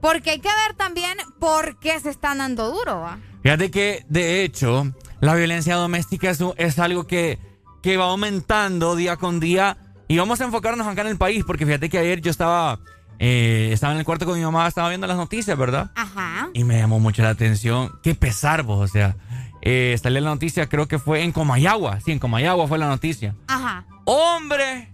Porque 0.00 0.30
hay 0.30 0.40
que 0.40 0.48
ver 0.66 0.76
también 0.76 1.16
por 1.38 1.78
qué 1.78 2.00
se 2.00 2.10
están 2.10 2.38
dando 2.38 2.72
duro, 2.72 3.00
¿va? 3.00 3.18
Fíjate 3.42 3.70
que, 3.70 4.04
de 4.08 4.44
hecho, 4.44 4.92
la 5.20 5.34
violencia 5.34 5.76
doméstica 5.76 6.30
es, 6.30 6.78
algo 6.78 7.06
que, 7.06 7.38
que 7.82 7.96
va 7.96 8.06
aumentando 8.06 8.96
día 8.96 9.16
con 9.16 9.40
día. 9.40 9.76
Y 10.08 10.18
vamos 10.18 10.40
a 10.40 10.44
enfocarnos 10.44 10.86
acá 10.86 11.02
en 11.02 11.08
el 11.08 11.18
país, 11.18 11.44
porque 11.46 11.66
fíjate 11.66 11.88
que 11.88 11.98
ayer 11.98 12.20
yo 12.20 12.30
estaba, 12.30 12.80
eh, 13.18 13.70
estaba 13.72 13.92
en 13.92 13.98
el 13.98 14.04
cuarto 14.04 14.26
con 14.26 14.38
mi 14.38 14.44
mamá, 14.44 14.66
estaba 14.68 14.88
viendo 14.88 15.06
las 15.06 15.16
noticias, 15.16 15.56
¿verdad? 15.56 15.90
Ajá. 15.94 16.50
Y 16.52 16.64
me 16.64 16.78
llamó 16.78 17.00
mucho 17.00 17.22
la 17.22 17.30
atención. 17.30 17.92
Qué 18.02 18.14
pesar 18.14 18.62
vos, 18.62 18.90
o 18.90 18.92
sea. 18.92 19.16
Eh, 19.64 19.96
salió 20.02 20.20
la 20.20 20.30
noticia, 20.30 20.68
creo 20.68 20.88
que 20.88 20.98
fue 20.98 21.22
en 21.22 21.32
Comayagua. 21.32 22.00
Sí, 22.00 22.10
en 22.10 22.18
Comayagua 22.18 22.66
fue 22.66 22.78
la 22.78 22.88
noticia. 22.88 23.36
Ajá. 23.46 23.86
Hombre 24.04 24.92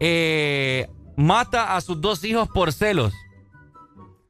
eh, 0.00 0.88
mata 1.16 1.76
a 1.76 1.80
sus 1.80 2.00
dos 2.00 2.24
hijos 2.24 2.48
por 2.48 2.72
celos. 2.72 3.12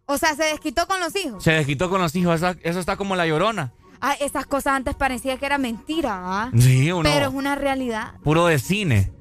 O 0.07 0.19
sea, 0.19 0.35
se 0.35 0.45
desquitó 0.45 0.87
con 0.87 1.01
los 1.01 1.15
hijos. 1.17 1.43
Se 1.43 1.53
desquitó 1.53 1.89
con 1.91 2.01
los 2.01 2.15
hijos. 2.15 2.37
Eso, 2.43 2.55
eso 2.63 2.81
está 2.81 2.97
como 2.97 3.17
la 3.17 3.27
llorona. 3.27 3.73
Ah, 4.01 4.15
esas 4.21 4.45
cosas 4.47 4.75
antes 4.75 4.95
parecía 4.95 5.39
que 5.39 5.47
era 5.47 5.57
mentira, 5.57 6.19
¿va? 6.21 6.51
Sí, 6.59 6.93
uno. 6.93 7.09
Pero 7.11 7.29
es 7.29 7.35
una 7.35 7.55
realidad. 7.55 8.15
Puro 8.23 8.47
de 8.47 8.59
cine. 8.59 9.13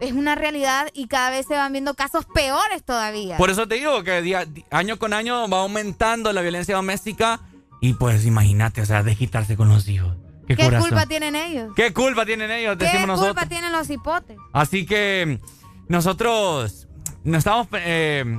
Es 0.00 0.12
una 0.12 0.34
realidad 0.34 0.88
y 0.92 1.08
cada 1.08 1.30
vez 1.30 1.46
se 1.46 1.54
van 1.54 1.72
viendo 1.72 1.94
casos 1.94 2.24
peores 2.26 2.84
todavía. 2.84 3.36
Por 3.36 3.50
eso 3.50 3.66
te 3.66 3.76
digo 3.76 4.04
que 4.04 4.20
día- 4.22 4.46
año 4.70 4.98
con 4.98 5.12
año 5.12 5.48
va 5.48 5.60
aumentando 5.62 6.32
la 6.32 6.40
violencia 6.42 6.76
doméstica 6.76 7.40
y 7.80 7.94
pues 7.94 8.24
imagínate, 8.26 8.80
o 8.82 8.86
sea, 8.86 9.02
desquitarse 9.02 9.56
con 9.56 9.68
los 9.70 9.88
hijos. 9.88 10.14
Qué, 10.46 10.56
¿Qué 10.56 10.70
culpa 10.78 11.06
tienen 11.06 11.34
ellos? 11.34 11.72
¿Qué 11.74 11.92
culpa 11.92 12.24
tienen 12.26 12.50
ellos? 12.50 12.76
¿Qué 12.76 12.84
Decimos 12.84 13.06
culpa 13.18 13.22
nosotros. 13.24 13.48
tienen 13.48 13.72
los 13.72 13.90
hipotes? 13.90 14.36
Así 14.52 14.86
que 14.86 15.40
nosotros 15.88 16.86
nos 17.24 17.38
estamos 17.38 17.66
eh, 17.72 18.38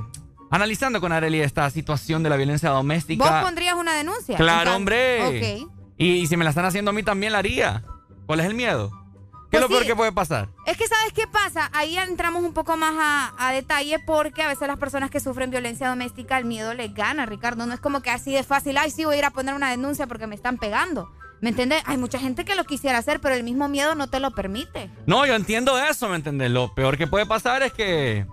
analizando 0.50 1.00
con 1.00 1.12
Areli 1.12 1.40
esta 1.40 1.68
situación 1.70 2.22
de 2.22 2.30
la 2.30 2.36
violencia 2.36 2.70
¿Vos 2.70 2.78
doméstica. 2.78 3.42
pondrías 3.42 3.74
una 3.74 3.94
denuncia? 3.94 4.36
Claro, 4.36 4.74
hombre. 4.76 5.26
Ok. 5.62 5.70
Y, 5.96 6.06
y 6.12 6.26
si 6.26 6.36
me 6.36 6.44
la 6.44 6.50
están 6.50 6.64
haciendo 6.64 6.90
a 6.90 6.94
mí 6.94 7.02
también 7.02 7.32
la 7.32 7.38
haría. 7.38 7.84
¿Cuál 8.26 8.40
es 8.40 8.46
el 8.46 8.54
miedo? 8.54 8.90
¿Qué 9.50 9.56
es 9.56 9.62
lo 9.62 9.66
Pues 9.66 9.78
peor 9.78 9.82
sí. 9.82 9.88
que 9.88 9.96
puede 9.96 10.12
pasar? 10.12 10.48
Es 10.64 10.76
que, 10.76 10.86
¿sabes 10.86 11.12
qué 11.12 11.26
pasa? 11.26 11.68
Ahí 11.72 11.98
entramos 11.98 12.42
un 12.44 12.52
poco 12.52 12.76
más 12.76 12.94
a, 12.96 13.34
a 13.48 13.52
detalle 13.52 13.98
porque 14.06 14.42
a 14.42 14.48
veces 14.48 14.68
las 14.68 14.78
personas 14.78 15.10
que 15.10 15.18
sufren 15.18 15.50
violencia 15.50 15.88
doméstica, 15.88 16.38
el 16.38 16.44
miedo 16.44 16.72
les 16.72 16.94
gana, 16.94 17.26
Ricardo. 17.26 17.66
No 17.66 17.74
es 17.74 17.80
como 17.80 18.00
que 18.00 18.10
así 18.10 18.32
de 18.32 18.44
fácil, 18.44 18.78
ay, 18.78 18.90
sí, 18.92 19.04
voy 19.04 19.16
a 19.16 19.18
ir 19.18 19.24
a 19.24 19.30
poner 19.30 19.54
una 19.54 19.70
denuncia 19.70 20.06
porque 20.06 20.28
me 20.28 20.36
están 20.36 20.56
pegando. 20.58 21.10
¿Me 21.40 21.48
entiendes? 21.48 21.82
Hay 21.86 21.96
mucha 21.96 22.18
gente 22.20 22.44
que 22.44 22.54
lo 22.54 22.64
quisiera 22.64 22.98
hacer, 22.98 23.20
pero 23.20 23.34
el 23.34 23.42
mismo 23.42 23.66
miedo 23.68 23.94
no 23.96 24.08
te 24.08 24.20
lo 24.20 24.30
permite. 24.30 24.88
No, 25.06 25.26
yo 25.26 25.34
entiendo 25.34 25.78
eso, 25.80 26.08
¿me 26.08 26.16
entiendes? 26.16 26.50
Lo 26.50 26.72
peor 26.74 26.96
que 26.96 27.06
puede 27.08 27.26
pasar 27.26 27.62
es 27.62 27.72
que 27.72 28.26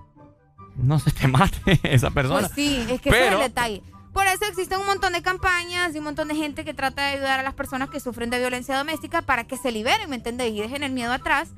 no 0.78 0.99
se 0.99 1.12
te 1.12 1.28
mate 1.28 1.80
esa 1.84 2.10
persona. 2.12 2.41
Pues 2.48 2.52
sí, 2.56 2.78
es 2.90 3.02
que 3.02 3.10
ese 3.10 3.20
es 3.20 3.26
Pero- 3.26 3.38
el 3.38 3.48
detalle. 3.49 3.84
Por 4.14 4.26
eso 4.26 4.45
existen 4.49 4.80
un 4.80 4.88
montón 4.88 5.14
de 5.14 5.22
campañas 5.22 5.94
y 5.94 5.99
un 5.99 6.06
montón 6.06 6.28
de 6.28 6.34
gente 6.36 6.66
que 6.66 6.74
trata 6.74 7.04
de 7.04 7.18
ayudar 7.18 7.40
a 7.40 7.44
las 7.44 7.54
personas 7.54 7.90
que 7.90 7.99
sufren 7.99 8.32
de 8.32 8.40
violencia 8.40 8.76
doméstica 8.76 9.22
para 9.22 9.44
que 9.44 9.58
se 9.58 9.72
liberen, 9.72 10.10
¿me 10.10 10.16
entiendes? 10.16 10.52
Y 10.54 10.60
dejen 10.60 10.82
el 10.82 10.91
miedo 10.91 11.14
atrás 11.14 11.49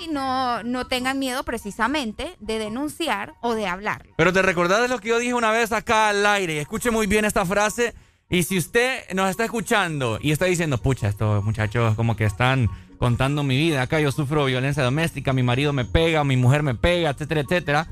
y 0.00 0.06
no, 0.08 0.62
no 0.62 0.86
tengan 0.86 1.18
miedo 1.18 1.42
precisamente 1.42 2.36
de 2.38 2.60
denunciar 2.60 3.34
o 3.40 3.54
de 3.54 3.66
hablar. 3.66 4.06
Pero 4.16 4.32
te 4.32 4.40
recordás 4.42 4.82
de 4.82 4.88
lo 4.88 5.00
que 5.00 5.08
yo 5.08 5.18
dije 5.18 5.34
una 5.34 5.50
vez 5.50 5.72
acá 5.72 6.10
al 6.10 6.24
aire. 6.26 6.60
Escuche 6.60 6.92
muy 6.92 7.08
bien 7.08 7.24
esta 7.24 7.44
frase. 7.44 7.92
Y 8.30 8.44
si 8.44 8.56
usted 8.58 9.02
nos 9.14 9.28
está 9.28 9.44
escuchando 9.44 10.18
y 10.22 10.30
está 10.30 10.44
diciendo, 10.44 10.78
pucha, 10.78 11.08
estos 11.08 11.42
muchachos 11.44 11.96
como 11.96 12.14
que 12.14 12.24
están 12.24 12.70
contando 12.98 13.42
mi 13.42 13.56
vida. 13.56 13.82
Acá 13.82 13.98
yo 14.00 14.12
sufro 14.12 14.44
violencia 14.44 14.84
doméstica, 14.84 15.32
mi 15.32 15.42
marido 15.42 15.72
me 15.72 15.84
pega, 15.84 16.22
mi 16.22 16.36
mujer 16.36 16.62
me 16.62 16.74
pega, 16.76 17.10
etcétera, 17.10 17.40
etcétera. 17.40 17.88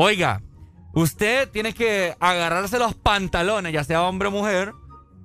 Oiga, 0.00 0.42
usted 0.92 1.48
tiene 1.50 1.74
que 1.74 2.16
agarrarse 2.20 2.78
los 2.78 2.94
pantalones, 2.94 3.72
ya 3.72 3.82
sea 3.82 4.04
hombre 4.04 4.28
o 4.28 4.30
mujer, 4.30 4.72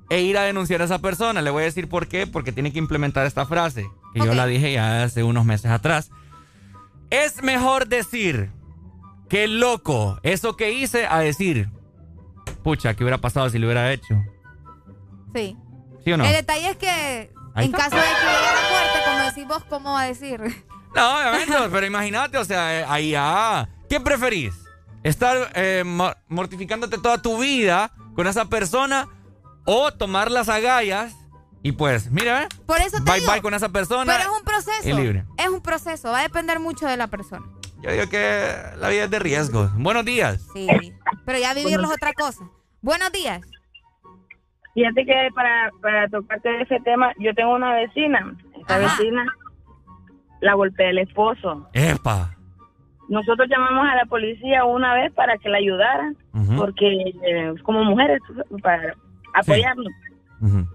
e 0.10 0.22
ir 0.22 0.36
a 0.36 0.42
denunciar 0.42 0.82
a 0.82 0.86
esa 0.86 0.98
persona. 0.98 1.44
Le 1.44 1.52
voy 1.52 1.62
a 1.62 1.66
decir 1.66 1.88
por 1.88 2.08
qué, 2.08 2.26
porque 2.26 2.52
tiene 2.52 2.74
que 2.74 2.80
implementar 2.80 3.28
esta 3.28 3.46
frase, 3.46 3.88
que 4.16 4.26
yo 4.26 4.34
la 4.34 4.48
dije 4.48 4.74
ya 4.74 5.04
hace 5.04 5.24
unos 5.24 5.46
meses 5.46 5.70
atrás. 5.70 6.10
Es 7.12 7.44
mejor 7.44 7.88
decir 7.88 8.50
que 9.30 9.48
loco 9.48 10.20
eso 10.24 10.58
que 10.58 10.72
hice 10.72 11.06
a 11.06 11.20
decir, 11.20 11.70
pucha, 12.64 12.96
¿qué 12.96 13.04
hubiera 13.04 13.20
pasado 13.20 13.48
si 13.52 13.60
lo 13.60 13.68
hubiera 13.68 13.94
hecho? 13.94 14.16
Sí. 15.36 15.56
¿Sí 16.04 16.12
o 16.14 16.18
no? 16.18 16.26
El 16.26 16.34
detalle 16.34 16.72
es 16.72 16.78
que 16.78 17.32
en 17.58 17.72
caso 17.72 17.96
de 17.96 18.02
que 18.02 18.08
llegue 18.08 18.48
a 18.48 18.54
la 18.56 18.70
corte, 18.70 19.00
como 19.06 19.24
decís 19.30 19.48
vos, 19.48 19.64
¿cómo 19.70 19.94
va 19.94 20.02
a 20.02 20.08
decir? 20.08 20.42
No, 20.96 21.20
obviamente, 21.20 21.54
pero 21.72 21.86
imagínate, 21.86 22.40
o 22.40 22.46
sea, 22.46 22.80
eh, 22.80 22.86
ahí 22.88 23.12
ya. 23.12 23.70
¿Qué 23.90 24.00
preferís? 24.00 24.63
¿Estar 25.04 25.52
eh, 25.56 25.84
mo- 25.86 26.14
mortificándote 26.28 26.98
toda 26.98 27.22
tu 27.22 27.38
vida 27.40 27.92
con 28.16 28.28
esa 28.28 28.46
persona 28.46 29.08
o 29.66 29.92
tomar 29.92 30.32
las 30.32 30.50
agallas 30.50 31.16
y 31.62 31.72
pues, 31.74 32.12
mira, 32.12 32.44
eh, 32.44 32.48
Por 32.66 32.80
eso 32.82 32.98
te 33.04 33.10
bye 33.10 33.20
digo, 33.22 33.32
bye 33.32 33.42
con 33.42 33.54
esa 33.54 33.70
persona 33.70 34.14
Pero 34.18 34.32
es 34.32 34.38
un 34.40 34.46
proceso. 34.46 34.88
y 34.90 34.94
libre. 34.94 35.24
Es 35.38 35.48
un 35.48 35.62
proceso, 35.62 36.10
va 36.12 36.20
a 36.20 36.24
depender 36.24 36.60
mucho 36.60 36.86
de 36.88 36.98
la 36.98 37.08
persona. 37.08 37.46
Yo 37.82 37.92
digo 37.92 38.08
que 38.10 38.54
la 38.78 38.90
vida 38.90 39.04
es 39.06 39.10
de 39.12 39.20
riesgo. 39.20 39.70
Buenos 39.76 40.06
días. 40.06 40.42
Sí, 40.54 40.68
pero 41.26 41.38
ya 41.40 41.54
vivirlo 41.54 41.86
es 41.88 41.92
otra 41.94 42.14
cosa. 42.14 42.44
Buenos 42.82 43.12
días. 43.12 43.42
Fíjate 44.74 45.06
que 45.06 45.30
para, 45.36 45.70
para 45.82 46.08
tocarte 46.10 46.50
de 46.50 46.62
ese 46.64 46.80
tema, 46.82 47.14
yo 47.20 47.34
tengo 47.36 47.54
una 47.56 47.74
vecina. 47.76 48.36
Esta 48.60 48.78
vecina 48.78 49.26
la 50.42 50.54
golpea 50.56 50.90
el 50.90 50.98
esposo. 51.00 51.70
Epa. 51.74 52.36
Nosotros 53.10 53.48
llamamos 53.50 53.86
a 53.90 53.96
la 53.96 54.06
policía 54.06 54.66
una 54.66 54.94
vez 54.96 55.12
para 55.14 55.38
que 55.38 55.50
la 55.50 55.58
ayudaran, 55.58 56.16
porque 56.58 56.88
eh, 57.26 57.54
como 57.64 57.84
mujeres, 57.84 58.20
para 58.62 58.96
apoyarnos. 59.34 59.88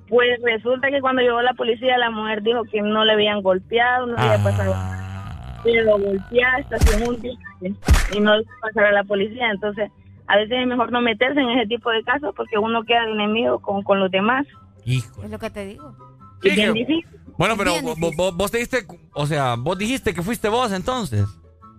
Pues 0.08 0.40
resulta 0.42 0.88
que 0.90 1.00
cuando 1.00 1.20
llegó 1.22 1.42
la 1.42 1.52
policía, 1.54 1.98
la 1.98 2.10
mujer 2.10 2.42
dijo 2.42 2.62
que 2.64 2.80
no 2.80 3.04
le 3.04 3.12
habían 3.12 3.42
golpeado, 3.42 4.06
no 4.06 4.14
le 4.14 4.20
había 4.22 4.44
pasado. 4.44 4.74
Pero 5.64 5.84
lo 5.84 5.98
golpeaste, 5.98 6.60
estacionó 6.76 7.10
un 7.10 7.20
día 7.20 7.32
y 8.14 8.20
no 8.20 8.32
pasar 8.62 8.84
a 8.86 8.92
la 8.92 9.04
policía. 9.04 9.50
Entonces, 9.50 9.90
a 10.26 10.36
veces 10.36 10.58
es 10.60 10.66
mejor 10.66 10.92
no 10.92 11.00
meterse 11.00 11.40
en 11.40 11.50
ese 11.50 11.66
tipo 11.66 11.90
de 11.90 12.02
casos 12.04 12.32
porque 12.36 12.56
uno 12.58 12.84
queda 12.84 13.04
de 13.06 13.12
enemigo 13.12 13.58
con, 13.60 13.82
con 13.82 13.98
los 14.00 14.10
demás. 14.10 14.46
Es 14.86 15.30
lo 15.30 15.38
que 15.38 15.50
te 15.50 15.66
digo. 15.66 15.94
Es 16.42 16.54
bien 16.54 16.72
difícil. 16.72 17.04
Bueno, 17.36 17.54
pero 17.58 17.72
Bien 17.72 17.84
vos, 17.84 17.98
vos- 18.16 18.36
vos 18.36 18.50
te 18.50 18.58
diste, 18.58 18.78
o 19.12 19.26
sea, 19.26 19.56
vos 19.56 19.76
dijiste 19.76 20.14
que 20.14 20.22
fuiste 20.22 20.48
vos 20.48 20.72
entonces. 20.72 21.26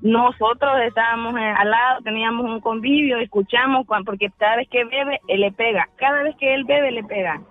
Nosotros 0.02 0.72
estábamos 0.88 1.36
eh, 1.36 1.54
al 1.58 1.70
lado, 1.70 2.02
teníamos 2.04 2.46
un 2.46 2.62
convivio, 2.62 3.18
escuchamos, 3.18 3.86
porque 4.06 4.32
cada 4.38 4.58
vez 4.58 4.70
que 4.70 4.86
bebe, 4.86 5.20
él 5.28 5.42
le 5.42 5.52
pega. 5.52 5.90
Cada 5.98 6.24
vez 6.24 6.36
que 6.38 6.54
él 6.54 6.64
bebe, 6.64 6.92
le 6.92 7.04
pega. 7.04 7.42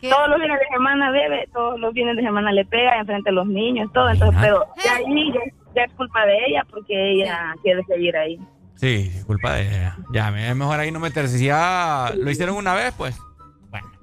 Todos 0.00 0.28
los 0.28 0.40
fines 0.40 0.60
de 0.60 0.66
semana 0.68 1.10
bebe, 1.10 1.48
todos 1.52 1.80
los 1.80 1.92
fines 1.92 2.16
de 2.16 2.22
semana 2.22 2.52
le 2.52 2.64
pega 2.66 2.98
enfrente 2.98 3.30
de 3.30 3.34
los 3.34 3.46
niños, 3.46 3.90
todo. 3.92 4.10
Entonces, 4.10 4.38
pero 4.40 4.64
ya 4.84 4.96
ahí 4.96 5.32
ya, 5.32 5.40
ya 5.74 5.82
es 5.84 5.92
culpa 5.94 6.24
de 6.24 6.46
ella 6.46 6.64
porque 6.70 7.12
ella 7.12 7.54
quiere 7.62 7.82
seguir 7.84 8.16
ahí. 8.16 8.38
Sí, 8.76 9.10
culpa 9.26 9.54
de 9.54 9.62
ella. 9.62 9.96
Ya, 10.12 10.28
es 10.28 10.54
mejor 10.54 10.78
ahí 10.78 10.92
no 10.92 11.00
meterse. 11.00 11.38
Si 11.38 11.46
ya 11.46 12.12
lo 12.14 12.30
hicieron 12.30 12.56
una 12.56 12.74
vez, 12.74 12.94
pues. 12.96 13.18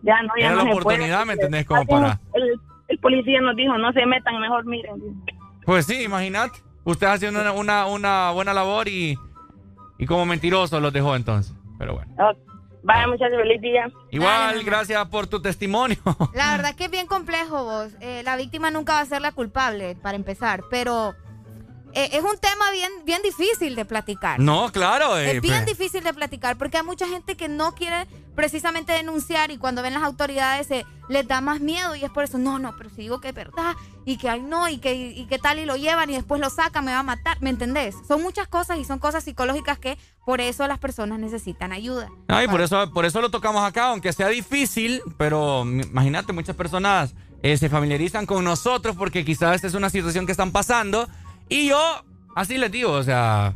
Ya 0.01 0.21
no, 0.23 0.33
ya 0.37 0.47
Era 0.47 0.49
no 0.49 0.55
la 0.55 0.63
se 0.63 0.67
puede, 0.67 0.81
oportunidad, 0.81 1.25
¿me 1.25 1.33
entendés? 1.33 1.65
Como 1.65 1.85
para. 1.85 2.19
El, 2.33 2.59
el 2.89 2.97
policía 2.97 3.39
nos 3.39 3.55
dijo, 3.55 3.77
no 3.77 3.93
se 3.93 4.05
metan, 4.05 4.41
mejor 4.41 4.65
miren. 4.65 5.23
Pues 5.65 5.85
sí, 5.85 6.03
imagínate. 6.03 6.59
Usted 6.85 7.07
haciendo 7.07 7.39
una, 7.41 7.51
una, 7.53 7.85
una 7.87 8.31
buena 8.31 8.53
labor 8.53 8.87
y, 8.87 9.17
y 9.97 10.05
como 10.05 10.25
mentiroso 10.25 10.79
los 10.79 10.91
dejó 10.93 11.15
entonces. 11.15 11.53
Pero 11.77 11.95
bueno. 11.95 12.13
Vaya, 12.85 13.07
muchachos, 13.07 13.37
feliz 13.37 13.61
día. 13.61 13.89
Igual, 14.11 14.61
gracias 14.63 15.07
por 15.07 15.25
tu 15.27 15.41
testimonio. 15.41 15.97
La 16.33 16.51
verdad 16.51 16.71
es 16.71 16.75
que 16.75 16.85
es 16.85 16.91
bien 16.91 17.07
complejo 17.07 17.63
vos. 17.63 17.91
Eh, 18.01 18.21
la 18.25 18.35
víctima 18.35 18.71
nunca 18.71 18.93
va 18.93 18.99
a 18.99 19.05
ser 19.05 19.21
la 19.21 19.31
culpable, 19.31 19.95
para 20.01 20.17
empezar. 20.17 20.63
Pero 20.69 21.15
eh, 21.93 22.09
es 22.11 22.21
un 22.21 22.37
tema 22.41 22.71
bien, 22.73 22.91
bien 23.05 23.21
difícil 23.21 23.75
de 23.75 23.85
platicar. 23.85 24.39
No, 24.41 24.69
claro. 24.73 25.17
eh, 25.17 25.37
Es 25.37 25.41
bien 25.41 25.63
pe- 25.63 25.71
difícil 25.71 26.03
de 26.03 26.13
platicar 26.13 26.57
porque 26.57 26.75
hay 26.77 26.83
mucha 26.83 27.07
gente 27.07 27.35
que 27.37 27.47
no 27.47 27.73
quiere 27.73 28.05
precisamente 28.35 28.93
denunciar 28.93 29.51
y 29.51 29.57
cuando 29.57 29.81
ven 29.81 29.93
las 29.93 30.03
autoridades 30.03 30.67
se 30.67 30.85
les 31.09 31.27
da 31.27 31.41
más 31.41 31.59
miedo 31.59 31.95
y 31.95 32.03
es 32.03 32.11
por 32.11 32.23
eso, 32.23 32.37
no, 32.37 32.59
no, 32.59 32.75
pero 32.77 32.89
si 32.89 33.03
digo 33.03 33.19
que 33.19 33.29
es 33.29 33.35
verdad 33.35 33.75
y 34.05 34.17
que 34.17 34.29
ay 34.29 34.41
no 34.41 34.69
y 34.69 34.77
que, 34.77 34.93
y 34.93 35.25
que 35.25 35.37
tal 35.37 35.59
y 35.59 35.65
lo 35.65 35.75
llevan 35.75 36.09
y 36.09 36.13
después 36.13 36.39
lo 36.41 36.49
sacan, 36.49 36.85
me 36.85 36.91
va 36.91 36.99
a 36.99 37.03
matar, 37.03 37.41
¿me 37.41 37.49
entendés? 37.49 37.95
Son 38.07 38.21
muchas 38.21 38.47
cosas 38.47 38.79
y 38.79 38.85
son 38.85 38.99
cosas 38.99 39.23
psicológicas 39.23 39.77
que 39.79 39.97
por 40.25 40.41
eso 40.41 40.67
las 40.67 40.79
personas 40.79 41.19
necesitan 41.19 41.73
ayuda. 41.73 42.09
Ay, 42.27 42.47
por 42.47 42.61
eso, 42.61 42.91
por 42.91 43.05
eso 43.05 43.21
lo 43.21 43.29
tocamos 43.29 43.63
acá, 43.63 43.89
aunque 43.89 44.13
sea 44.13 44.29
difícil, 44.29 45.01
pero 45.17 45.63
imagínate, 45.63 46.33
muchas 46.33 46.55
personas 46.55 47.13
eh, 47.41 47.57
se 47.57 47.69
familiarizan 47.69 48.25
con 48.25 48.43
nosotros 48.43 48.95
porque 48.95 49.25
quizás 49.25 49.55
esta 49.55 49.67
es 49.67 49.73
una 49.73 49.89
situación 49.89 50.25
que 50.25 50.31
están 50.31 50.51
pasando. 50.51 51.09
Y 51.49 51.67
yo, 51.67 52.05
así 52.35 52.57
les 52.57 52.71
digo, 52.71 52.91
o 52.91 53.03
sea, 53.03 53.53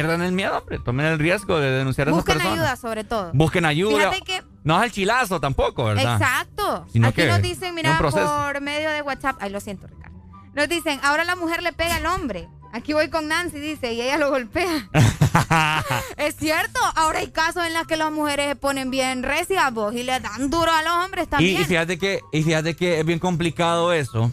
pierdan 0.00 0.22
el 0.22 0.32
miedo, 0.32 0.58
hombre, 0.58 0.78
tomen 0.78 1.06
el 1.06 1.18
riesgo 1.18 1.58
de 1.58 1.70
denunciar 1.70 2.08
a 2.08 2.10
esas 2.10 2.18
Busquen 2.18 2.34
personas. 2.38 2.58
ayuda 2.58 2.76
sobre 2.76 3.04
todo. 3.04 3.30
Busquen 3.34 3.64
ayuda. 3.64 4.10
Fíjate 4.12 4.20
que 4.22 4.42
No 4.64 4.76
es 4.76 4.82
al 4.82 4.92
chilazo 4.92 5.40
tampoco, 5.40 5.84
¿verdad? 5.84 6.14
Exacto. 6.20 6.86
Sino 6.92 7.08
Aquí 7.08 7.22
nos 7.24 7.42
dicen, 7.42 7.74
mira, 7.74 7.98
por 7.98 8.60
medio 8.60 8.90
de 8.90 9.02
WhatsApp. 9.02 9.36
Ay, 9.40 9.50
lo 9.50 9.60
siento, 9.60 9.86
Ricardo. 9.86 10.16
Nos 10.54 10.68
dicen, 10.68 11.00
ahora 11.02 11.24
la 11.24 11.36
mujer 11.36 11.62
le 11.62 11.72
pega 11.72 11.96
al 11.96 12.06
hombre. 12.06 12.48
Aquí 12.72 12.92
voy 12.92 13.08
con 13.08 13.28
Nancy, 13.28 13.58
dice, 13.58 13.94
y 13.94 14.00
ella 14.02 14.18
lo 14.18 14.28
golpea. 14.30 14.90
es 16.18 16.36
cierto, 16.36 16.78
ahora 16.96 17.20
hay 17.20 17.28
casos 17.28 17.64
en 17.64 17.72
los 17.72 17.86
que 17.86 17.96
las 17.96 18.12
mujeres 18.12 18.48
se 18.48 18.56
ponen 18.56 18.90
bien 18.90 19.22
recias 19.22 19.72
vos 19.72 19.94
y 19.94 20.02
le 20.02 20.20
dan 20.20 20.50
duro 20.50 20.70
a 20.70 20.82
los 20.82 20.92
hombres 21.04 21.24
Y, 21.24 21.30
también. 21.30 21.62
y 21.62 21.64
fíjate 21.64 21.98
que, 21.98 22.20
y 22.30 22.42
fíjate 22.42 22.76
que 22.76 23.00
es 23.00 23.06
bien 23.06 23.18
complicado 23.18 23.92
eso. 23.92 24.30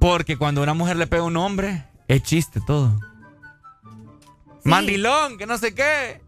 Porque 0.00 0.36
cuando 0.36 0.62
una 0.62 0.74
mujer 0.74 0.96
le 0.96 1.06
pega 1.06 1.22
a 1.22 1.26
un 1.26 1.36
hombre, 1.38 1.86
es 2.08 2.22
chiste 2.22 2.60
todo. 2.66 2.92
Mandilón, 4.64 5.38
que 5.38 5.46
no 5.46 5.58
sé 5.58 5.74
qué. 5.74 6.20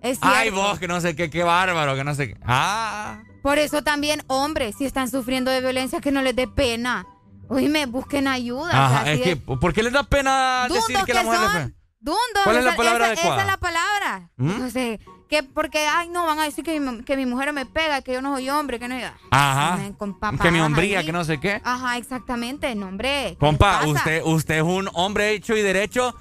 Es. 0.00 0.18
Ay, 0.20 0.50
vos, 0.50 0.78
que 0.78 0.88
no 0.88 1.00
sé 1.00 1.14
qué, 1.14 1.30
qué 1.30 1.42
bárbaro, 1.44 1.94
que 1.94 2.04
no 2.04 2.14
sé 2.14 2.28
qué. 2.28 2.36
Ah. 2.44 3.22
Por 3.42 3.58
eso 3.58 3.82
también, 3.82 4.22
hombres, 4.28 4.76
si 4.76 4.84
están 4.84 5.10
sufriendo 5.10 5.50
de 5.50 5.60
violencia, 5.60 6.00
que 6.00 6.12
no 6.12 6.22
les 6.22 6.34
dé 6.36 6.46
pena. 6.48 7.06
Oíme, 7.48 7.86
busquen 7.86 8.28
ayuda. 8.28 8.68
o 8.68 8.70
sea, 8.70 8.86
Ajá, 8.86 9.00
así 9.02 9.10
es 9.10 9.20
que, 9.20 9.36
¿por 9.36 9.72
qué 9.74 9.82
les 9.82 9.92
da 9.92 10.04
pena 10.04 10.66
decir 10.68 10.80
Dundos 10.86 11.04
que 11.04 11.12
la 11.14 11.20
que 11.20 11.26
mujer 11.26 11.40
le 11.40 11.46
son. 11.46 11.54
pega? 11.54 11.70
Dundos, 12.00 12.42
¿Cuál 12.44 12.56
es 12.56 12.64
la 12.64 12.76
palabra 12.76 13.04
esa, 13.04 13.12
adecuada? 13.12 13.34
Esa 13.36 13.42
es 13.42 13.46
la 13.46 13.56
palabra. 13.58 14.30
¿Mm? 14.36 14.58
No 14.58 14.70
sé, 14.70 15.00
que 15.28 15.42
porque, 15.42 15.86
ay, 15.86 16.08
no, 16.08 16.26
van 16.26 16.38
a 16.40 16.44
decir 16.44 16.64
que 16.64 16.80
mi, 16.80 17.02
que 17.04 17.16
mi 17.16 17.26
mujer 17.26 17.52
me 17.52 17.64
pega, 17.66 18.02
que 18.02 18.12
yo 18.12 18.22
no 18.22 18.34
soy 18.34 18.48
hombre, 18.50 18.78
que 18.80 18.88
no... 18.88 18.96
Ajá. 19.30 19.78
Con 19.98 20.14
Que 20.14 20.20
papadas 20.20 20.52
mi 20.52 20.60
hombría, 20.60 21.00
ahí. 21.00 21.06
que 21.06 21.12
no 21.12 21.24
sé 21.24 21.38
qué. 21.38 21.60
Ajá, 21.62 21.96
exactamente, 21.98 22.74
no, 22.74 22.88
hombre. 22.88 23.30
¿qué 23.30 23.36
Compa, 23.38 23.82
les 23.82 23.90
usted, 23.96 24.22
usted 24.24 24.56
es 24.56 24.62
un 24.62 24.88
hombre 24.94 25.30
hecho 25.30 25.56
y 25.56 25.62
derecho 25.62 26.14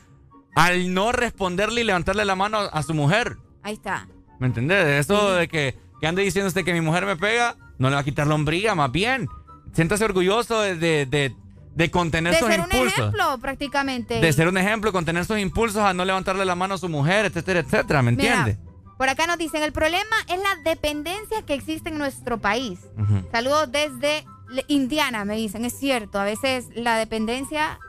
al 0.55 0.93
no 0.93 1.11
responderle 1.11 1.81
y 1.81 1.83
levantarle 1.83 2.25
la 2.25 2.35
mano 2.35 2.57
a, 2.59 2.83
su 2.83 2.93
mujer. 2.93 3.37
Ahí 3.63 3.73
está. 3.73 4.07
¿Me 4.39 4.47
entendés? 4.47 4.85
Eso 5.05 5.33
de 5.33 5.47
que, 5.47 5.77
que 5.99 6.07
ande 6.07 6.23
diciendo 6.23 6.47
usted 6.47 6.65
que 6.65 6.73
mi 6.73 6.81
mujer 6.81 7.05
me 7.05 7.15
pega, 7.15 7.55
no 7.77 7.89
le 7.89 7.95
va 7.95 8.01
a 8.01 8.03
quitar 8.03 8.27
la 8.27 8.35
hombría, 8.35 8.75
más 8.75 8.91
bien. 8.91 9.27
Siéntase 9.73 10.03
orgulloso 10.05 10.61
de, 10.61 10.75
de, 10.75 11.05
de- 11.05 11.35
de 11.73 11.89
contener 11.89 12.33
De 12.33 12.39
sus 12.39 12.49
ser 12.49 12.59
un 12.59 12.65
impulsos. 12.65 12.97
ejemplo, 12.99 13.37
prácticamente. 13.39 14.19
De 14.19 14.33
ser 14.33 14.49
un 14.49 14.57
ejemplo, 14.57 14.91
contener 14.91 15.23
sus 15.23 15.39
impulsos, 15.39 15.81
a 15.81 15.93
no 15.93 16.03
levantarle 16.03 16.43
la 16.43 16.53
mano 16.55 16.73
a 16.73 16.77
su 16.77 16.89
mujer, 16.89 17.25
etcétera, 17.27 17.61
etcétera, 17.61 18.01
¿me 18.01 18.11
Mira, 18.11 18.39
entiende? 18.39 18.59
Por 18.97 19.07
acá 19.07 19.25
nos 19.25 19.37
dicen, 19.37 19.63
el 19.63 19.71
problema 19.71 20.15
es 20.27 20.37
la 20.37 20.69
dependencia 20.69 21.41
que 21.43 21.53
existe 21.53 21.87
en 21.89 21.97
nuestro 21.97 22.39
país. 22.39 22.79
Ujú. 22.99 23.25
Saludos 23.31 23.71
desde 23.71 24.25
Indiana, 24.67 25.23
me 25.23 25.37
dicen, 25.37 25.63
es 25.63 25.71
cierto. 25.79 26.19
A 26.19 26.25
veces 26.25 26.67
la 26.75 26.97
dependencia 26.97 27.79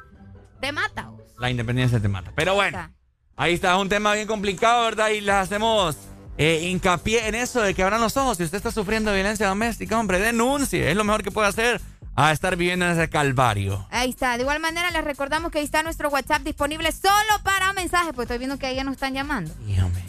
te 0.60 0.70
mata. 0.70 1.10
La 1.42 1.50
independencia 1.50 1.98
te 1.98 2.06
mata. 2.06 2.30
Pero 2.36 2.54
bueno, 2.54 2.88
ahí 3.34 3.54
está, 3.54 3.76
un 3.76 3.88
tema 3.88 4.14
bien 4.14 4.28
complicado, 4.28 4.84
¿verdad? 4.84 5.08
Y 5.08 5.20
les 5.20 5.34
hacemos 5.34 5.96
eh, 6.38 6.68
hincapié 6.70 7.26
en 7.26 7.34
eso 7.34 7.60
de 7.60 7.74
que 7.74 7.82
abran 7.82 8.00
los 8.00 8.16
ojos. 8.16 8.36
Si 8.36 8.44
usted 8.44 8.58
está 8.58 8.70
sufriendo 8.70 9.12
violencia 9.12 9.48
doméstica, 9.48 9.98
hombre, 9.98 10.20
denuncie. 10.20 10.88
Es 10.88 10.96
lo 10.96 11.02
mejor 11.02 11.24
que 11.24 11.32
puede 11.32 11.48
hacer 11.48 11.80
a 12.14 12.30
estar 12.32 12.56
viviendo 12.56 12.84
en 12.86 12.92
ese 12.92 13.08
calvario. 13.08 13.86
Ahí 13.90 14.10
está. 14.10 14.36
De 14.36 14.42
igual 14.42 14.60
manera, 14.60 14.90
les 14.90 15.02
recordamos 15.04 15.50
que 15.50 15.58
ahí 15.58 15.64
está 15.64 15.82
nuestro 15.82 16.10
WhatsApp 16.10 16.42
disponible 16.42 16.92
solo 16.92 17.12
para 17.42 17.72
mensajes, 17.72 18.12
pues 18.14 18.26
estoy 18.26 18.36
viendo 18.38 18.58
que 18.58 18.66
ahí 18.66 18.76
ya 18.76 18.84
nos 18.84 18.92
están 18.94 19.14
llamando. 19.14 19.54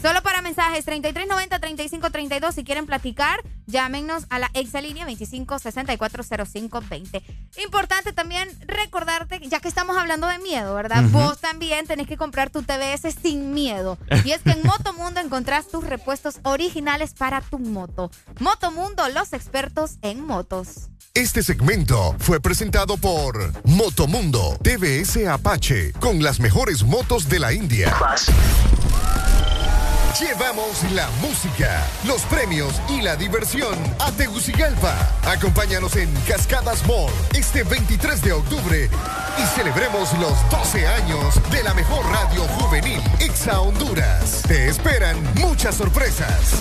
solo 0.02 0.22
para 0.22 0.42
mensajes 0.42 0.86
3390-3532. 0.86 2.52
Si 2.52 2.66
quieren 2.66 2.86
platicar, 2.86 3.40
llámenos 3.68 4.26
a 4.30 4.40
la 4.40 4.50
exalínea 4.54 5.06
25640520. 5.08 7.22
Importante 7.64 8.12
también 8.12 8.50
recordarte, 8.68 9.40
ya 9.48 9.60
que 9.60 9.70
estamos 9.70 9.96
hablando 9.98 10.28
de 10.28 10.40
miedo, 10.40 10.74
¿verdad? 10.76 11.04
Vos 11.10 11.40
también 11.40 11.88
tenés 11.88 12.08
que 12.08 12.18
comprar 12.18 12.50
tu 12.50 12.64
TBS 12.64 13.14
sin 13.22 13.54
miedo. 13.54 13.98
Y 14.26 14.32
es 14.32 14.42
que 14.42 14.52
en 14.52 14.64
Motomundo 14.64 15.22
encontrás 15.22 15.70
tus 15.70 15.86
repuestos 15.86 16.40
originales 16.44 17.14
para 17.14 17.40
tu 17.42 17.60
moto. 17.60 18.12
Motomundo, 18.40 19.08
los 19.10 19.34
expertos 19.34 19.98
en 20.02 20.26
motos. 20.26 20.90
Este 21.16 21.44
segmento 21.44 22.16
fue 22.18 22.40
presentado 22.40 22.98
por 22.98 23.54
Motomundo 23.66 24.58
TVS 24.64 25.28
Apache 25.28 25.94
con 26.00 26.24
las 26.24 26.40
mejores 26.40 26.82
motos 26.84 27.30
de 27.30 27.38
la 27.38 27.54
India. 27.54 27.96
Llevamos 30.20 30.92
la 30.92 31.08
música, 31.22 31.88
los 32.08 32.24
premios 32.24 32.74
y 32.90 33.04
la 33.04 33.16
diversión 33.16 33.76
a 34.00 34.12
Tegucigalpa. 34.14 34.96
Acompáñanos 35.24 35.96
en 35.98 36.12
Cascadas 36.28 36.84
Mall 36.88 37.14
este 37.36 37.62
23 37.62 38.20
de 38.24 38.32
octubre 38.32 38.90
y 39.38 39.56
celebremos 39.56 40.18
los 40.18 40.34
12 40.50 40.88
años 40.88 41.40
de 41.52 41.62
la 41.62 41.76
mejor 41.76 42.04
radio 42.08 42.42
juvenil, 42.58 43.00
Exa 43.20 43.62
Honduras. 43.62 44.42
Te 44.48 44.68
esperan 44.68 45.16
muchas 45.36 45.76
sorpresas. 45.76 46.56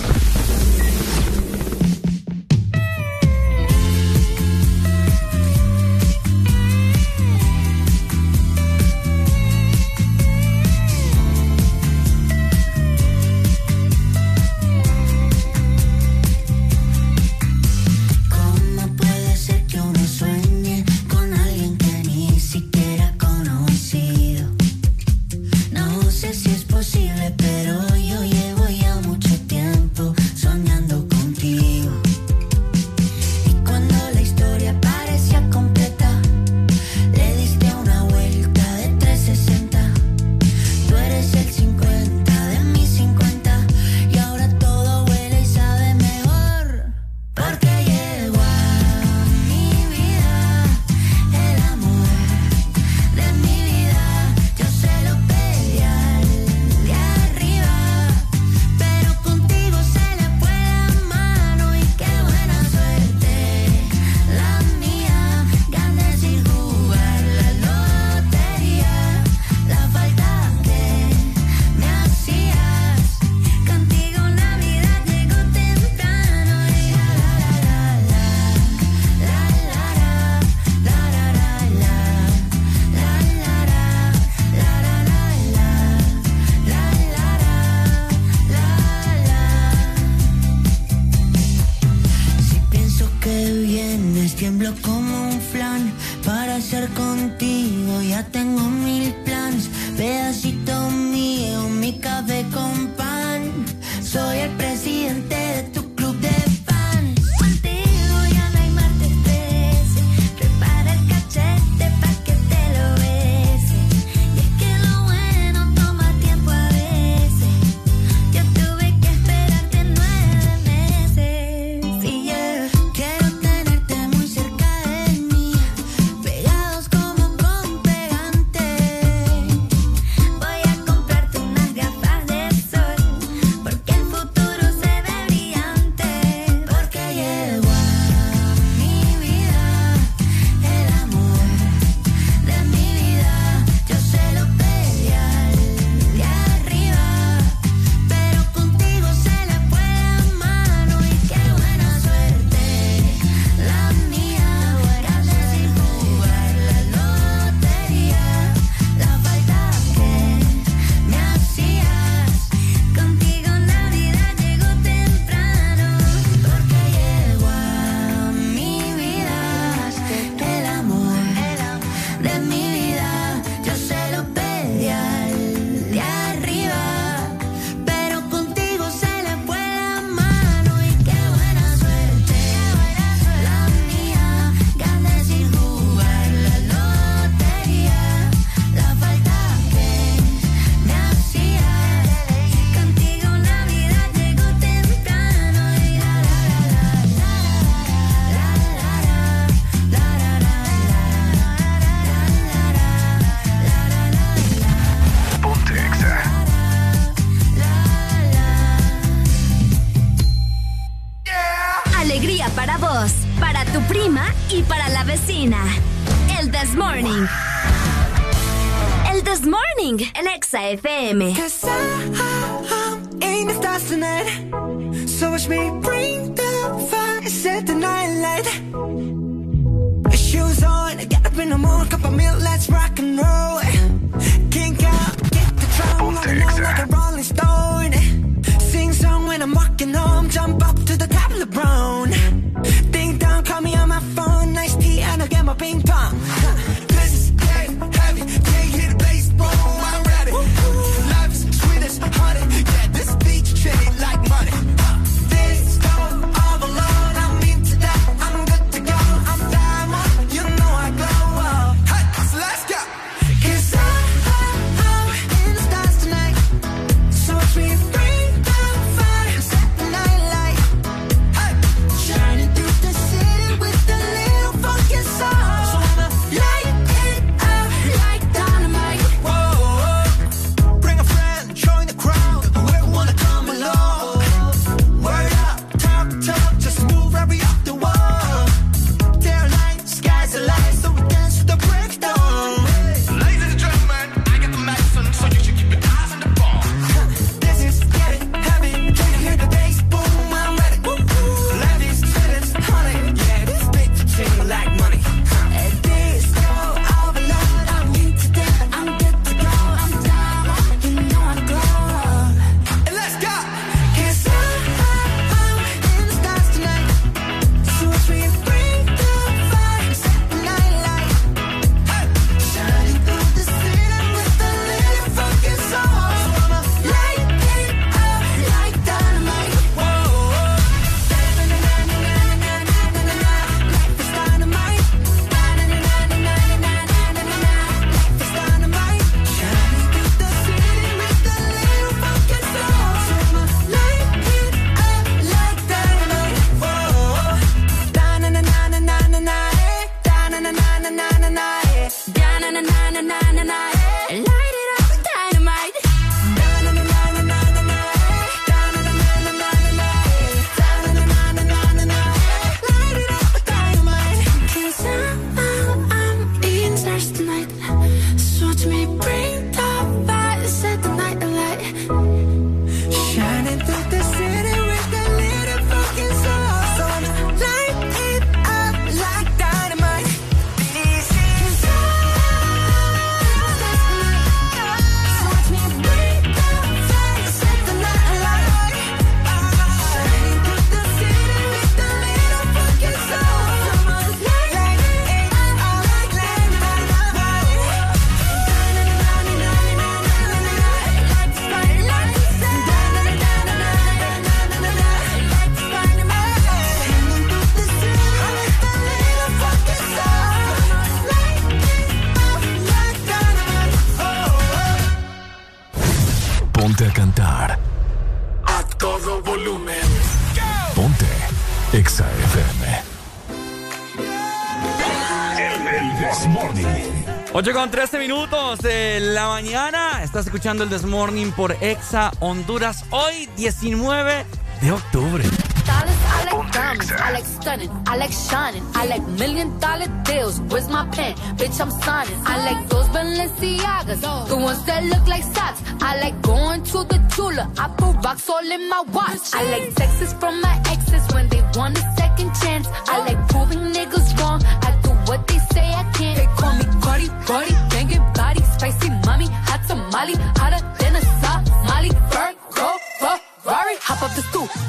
8 427.45 427.69
13 427.71 427.99
minutos 427.99 428.59
de 428.59 429.01
la 429.01 429.27
mañana. 429.27 430.01
Estás 430.01 430.25
escuchando 430.27 430.63
el 430.63 430.69
Desmorning 430.69 431.33
por 431.33 431.51
Exa 431.59 432.09
Honduras 432.21 432.85
hoy 432.89 433.27
19 433.35 434.25
de 434.61 434.71
octubre. 434.71 435.25
I 435.25 436.23
like 436.23 436.51
diamonds, 436.53 436.91
I 436.91 437.11
like 437.11 437.25
stunning, 437.25 437.69
I 437.85 437.97
like 437.97 438.13
shining, 438.13 438.63
I 438.75 438.87
like 438.87 439.05
million 439.19 439.59
dollar 439.59 439.87
deals. 440.05 440.39
Where's 440.49 440.69
my 440.69 440.87
pen? 440.91 441.15
Bitch, 441.35 441.59
I'm 441.59 441.69
signing. 441.69 442.17
I 442.25 442.37
like 442.49 442.69
the 442.69 444.37
ones 444.37 444.65
that 444.65 444.83
look 444.85 445.05
like 445.07 445.23
socks. 445.23 445.61
I 445.81 445.99
like 445.99 446.21
going 446.21 446.63
to 446.63 446.83
the 446.85 446.99
Tula, 447.13 447.51
I 447.57 447.67
put 447.77 447.95
rocks 448.05 448.29
all 448.29 448.51
in 448.51 448.69
my 448.69 448.83
watch. 448.93 449.33
I 449.33 449.43
like 449.51 449.75
Texas 449.75 450.13
from 450.13 450.39
my 450.41 450.61
exes 450.69 451.05
when 451.13 451.27
they 451.27 451.41
want 451.55 451.75
to 451.75 451.92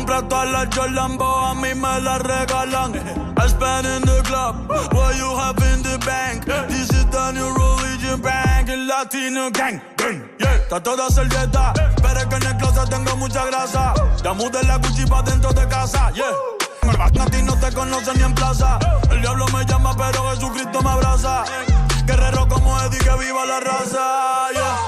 Compra 0.00 0.26
todas 0.28 0.50
las 0.50 0.74
Jordan, 0.74 1.18
a 1.20 1.54
mí 1.56 1.74
me 1.74 2.00
las 2.00 2.22
regalan. 2.22 2.94
I 3.36 3.46
spend 3.46 3.86
in 3.86 4.00
the 4.00 4.22
club, 4.24 4.66
what 4.94 5.14
you 5.14 5.28
have 5.36 5.58
in 5.58 5.82
the 5.82 5.98
bank. 6.06 6.46
This 6.68 6.88
is 6.88 7.04
the 7.10 7.32
new 7.32 7.52
religion 7.52 8.18
bank, 8.22 8.70
el 8.70 8.86
latino 8.86 9.50
gang. 9.50 9.78
Yeah. 10.38 10.54
Está 10.56 10.82
toda 10.82 11.10
servieta, 11.10 11.74
pero 12.00 12.18
es 12.18 12.26
que 12.28 12.34
en 12.34 12.46
el 12.46 12.56
closet 12.56 12.88
tengo 12.88 13.14
mucha 13.16 13.44
grasa. 13.44 13.92
Ya 14.24 14.32
mudé 14.32 14.62
la 14.62 14.78
Gucci 14.78 15.04
pa' 15.04 15.20
dentro 15.20 15.52
de 15.52 15.68
casa, 15.68 16.10
yeah. 16.12 16.32
A 16.98 17.26
ti 17.26 17.42
no 17.42 17.54
te 17.60 17.70
conoce 17.70 18.14
ni 18.14 18.22
en 18.22 18.34
plaza. 18.34 18.78
El 19.10 19.20
diablo 19.20 19.44
me 19.48 19.66
llama, 19.66 19.94
pero 19.98 20.30
Jesucristo 20.30 20.80
me 20.80 20.88
abraza. 20.88 21.44
Guerrero 22.06 22.48
como 22.48 22.80
Eddie, 22.80 23.00
que 23.00 23.16
viva 23.18 23.44
la 23.44 23.60
raza, 23.60 24.50
yeah. 24.54 24.78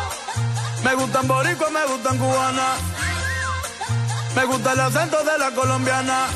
Me 0.83 0.95
gustan 0.95 1.29
boricua, 1.29 1.69
me 1.69 1.85
gustan 1.93 2.17
cubana 2.17 3.12
me 4.35 4.45
gusta 4.45 4.73
el 4.73 4.81
acento 4.81 5.23
de 5.23 5.39
la 5.39 5.51
colombiana. 5.51 6.27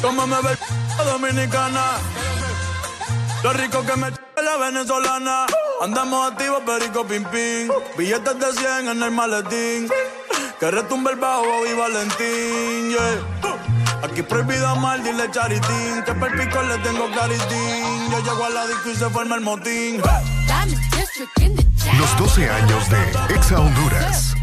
Como 0.00 0.26
me 0.26 0.36
ve 0.42 0.56
dominicana. 1.04 1.84
Lo 3.42 3.52
rico 3.52 3.84
que 3.84 3.96
me 3.96 4.10
la 4.10 4.56
venezolana. 4.56 5.46
Andamos 5.82 6.32
activos, 6.32 6.62
perico 6.64 7.04
pim 7.06 7.24
pim. 7.24 7.68
Billetes 7.96 8.38
de 8.38 8.52
100 8.52 8.88
en 8.88 9.02
el 9.02 9.10
maletín. 9.10 9.88
Que 10.60 10.70
retumbe 10.70 11.10
el 11.10 11.16
bajo 11.16 11.66
y 11.66 11.74
Valentín, 11.74 12.90
yeah. 12.90 14.00
Aquí 14.02 14.22
prohibido 14.22 14.74
mal, 14.76 15.02
dile 15.02 15.30
charitín. 15.30 16.02
Que 16.04 16.14
perpico 16.14 16.62
le 16.62 16.78
tengo 16.78 17.10
claritín. 17.10 18.10
Yo 18.10 18.20
llego 18.20 18.44
a 18.44 18.50
la 18.50 18.66
disco 18.66 18.90
y 18.90 18.94
se 18.96 19.10
forma 19.10 19.34
el 19.34 19.42
motín. 19.42 20.00
Los 21.98 22.18
12 22.18 22.50
años 22.50 22.90
de 22.90 23.34
Exa 23.34 23.60
Honduras. 23.60 24.34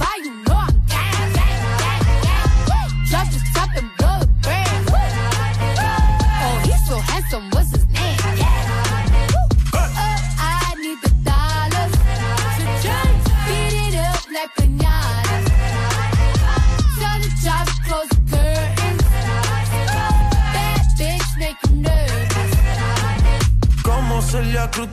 Oh, 6.46 6.62
he's 6.66 6.88
so 6.88 6.98
handsome, 6.98 7.50
what's 7.52 7.72
his 7.72 7.88
name? 7.90 8.18
Uh, 9.72 10.18
I 10.40 10.76
need 10.82 10.98
the 11.04 11.10
dollars 11.24 11.94
it 13.84 13.96
up 13.96 14.26
like 14.32 14.52
close 17.86 18.10
bitch. 18.26 18.64
Como 23.84 24.22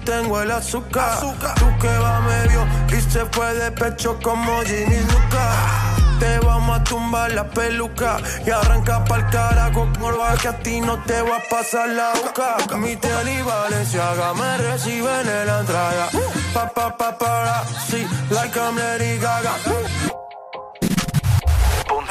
tengo 0.05 0.43
el 0.43 0.51
azúcar. 0.51 1.21
Tú 1.57 1.67
que 1.81 1.99
va 1.99 2.21
medio 2.21 2.67
y 2.97 3.01
se 3.01 3.25
fue 3.33 3.55
de 3.55 3.73
pecho 3.73 4.19
como 4.23 4.61
Ginny 4.63 5.01
Lucas. 5.01 6.10
Te 6.21 6.39
vamos 6.41 6.79
a 6.79 6.85
tumbar 6.85 7.33
la 7.33 7.45
peluca 7.49 8.19
y 8.47 8.51
arranca 8.51 9.05
pa'l 9.05 9.29
carajo 9.31 9.89
con 9.99 10.39
que 10.41 10.49
a 10.49 10.59
ti 10.59 10.81
no 10.81 11.03
te 11.05 11.21
va 11.23 11.37
a 11.37 11.43
pasar 11.49 11.89
la 11.89 12.13
boca. 12.13 12.77
Mi 12.77 12.95
tele 12.97 13.35
y 13.35 13.43
Valenciaga 13.43 14.35
me 14.35 14.59
reciben 14.59 15.29
en 15.29 15.47
la 15.47 15.61
entrada. 15.61 16.09
Pa 16.55 16.69
pa 16.69 16.97
pa 16.97 17.17
para, 17.19 17.65
sí, 17.89 18.07
like 18.31 18.57
I'm 18.59 18.77
Lady 18.77 19.19
Gaga. 19.19 19.55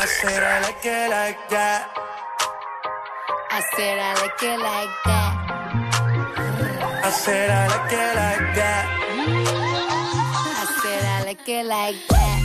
I 0.02 0.06
said 0.06 0.44
I 0.44 0.62
like 0.62 0.86
it 0.86 1.10
like 1.10 1.50
that. 1.50 1.88
I 3.52 3.62
said 3.76 4.00
I 4.00 4.14
like 4.22 4.44
it 4.44 4.60
like 4.60 4.96
that. 5.06 5.32
I 7.04 7.12
said 7.12 7.50
I 7.50 7.68
like 7.68 7.94
it 7.94 8.16
like 8.16 8.56
that. 8.56 8.86
I 10.56 10.66
said 10.82 11.04
I 11.04 11.24
like 11.26 11.50
it 11.50 11.66
like 11.66 12.08
that. 12.10 12.39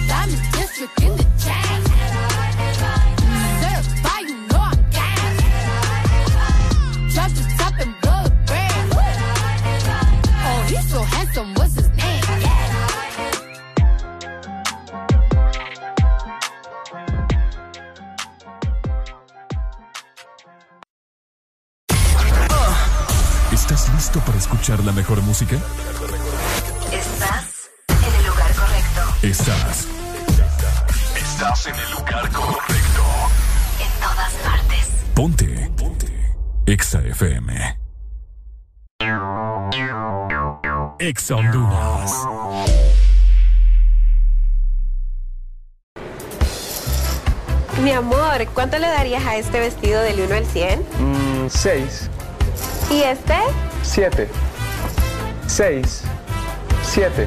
¿Estás 23.52 23.88
listo 23.94 24.20
para 24.20 24.38
escuchar 24.38 24.82
la 24.84 24.92
mejor 24.92 25.22
música? 25.22 25.56
Estás 26.92 27.70
en 27.88 28.14
el 28.14 28.26
lugar 28.26 28.52
correcto. 28.54 29.14
Estás. 29.22 30.03
Estás 31.34 31.66
en 31.66 31.74
el 31.74 31.90
lugar 31.90 32.30
correcto. 32.30 33.02
En 33.80 34.00
todas 34.00 34.32
partes. 34.34 34.88
Ponte. 35.16 35.68
Ponte. 35.76 36.06
Exa 36.64 37.00
FM. 37.00 37.76
Exa 41.00 41.34
Honduras. 41.34 42.12
Mi 47.82 47.90
amor, 47.90 48.46
¿cuánto 48.54 48.78
le 48.78 48.86
darías 48.86 49.26
a 49.26 49.34
este 49.34 49.58
vestido 49.58 50.02
del 50.02 50.20
1 50.20 50.34
al 50.36 50.46
100? 50.46 50.80
Mm, 51.00 51.48
seis. 51.48 52.08
¿Y 52.92 53.02
este? 53.02 53.34
Siete. 53.82 54.28
Seis. 55.48 56.02
Siete. 56.84 57.26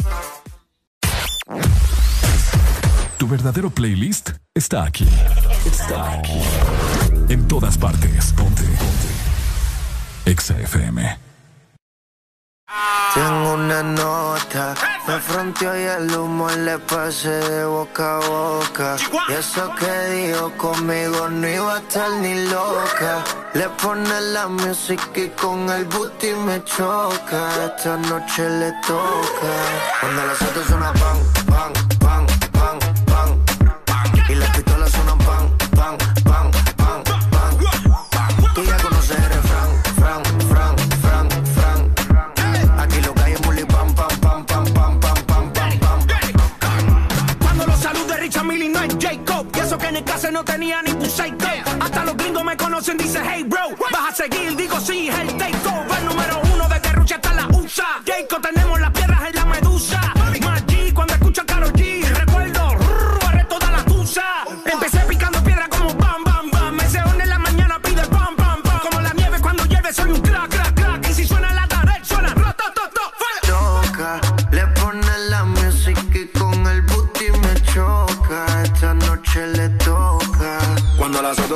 Tu 3.17 3.27
verdadero 3.27 3.69
playlist 3.69 4.31
está 4.53 4.83
aquí. 4.83 5.07
Está 5.65 6.13
aquí. 6.13 6.41
En 7.29 7.47
todas 7.47 7.77
partes. 7.77 8.33
Ponte. 8.33 8.63
Ponte. 8.63 9.09
Exa 10.25 10.59
FM. 10.59 11.31
Tengo 13.13 13.55
una 13.55 13.83
nota, 13.83 14.73
me 15.05 15.19
fronteó 15.19 15.77
y 15.77 15.83
el 15.83 16.15
humo 16.15 16.49
le 16.49 16.79
pasé 16.79 17.27
de 17.29 17.65
boca 17.65 18.15
a 18.15 18.19
boca. 18.19 18.95
Y 19.27 19.33
eso 19.33 19.69
que 19.75 19.91
dijo 20.15 20.49
conmigo 20.55 21.27
no 21.27 21.45
iba 21.45 21.75
a 21.75 21.79
estar 21.79 22.09
ni 22.21 22.47
loca. 22.47 23.21
Le 23.53 23.67
pone 23.81 24.21
la 24.33 24.47
música 24.47 25.19
y 25.19 25.27
con 25.31 25.69
el 25.69 25.83
booty 25.85 26.33
me 26.45 26.63
choca. 26.63 27.49
Esta 27.65 27.97
noche 27.97 28.49
le 28.49 28.71
toca. 28.87 29.51
Cuando 29.99 30.25
las 30.27 30.41
otras 30.41 30.67
pan, 30.67 30.93
pan, 30.93 31.30
no 50.41 50.45
tenía 50.45 50.81
ningún 50.81 51.09
psycho 51.09 51.47
Hasta 51.79 52.03
los 52.05 52.17
gringos 52.17 52.43
me 52.43 52.57
conocen, 52.57 52.97
dice 52.97 53.19
hey 53.23 53.43
bro 53.45 53.61
Vas 53.91 54.11
a 54.11 54.15
seguir, 54.15 54.55
digo 54.55 54.79
sí, 54.79 55.09
el 55.09 55.27
takeover 55.37 55.50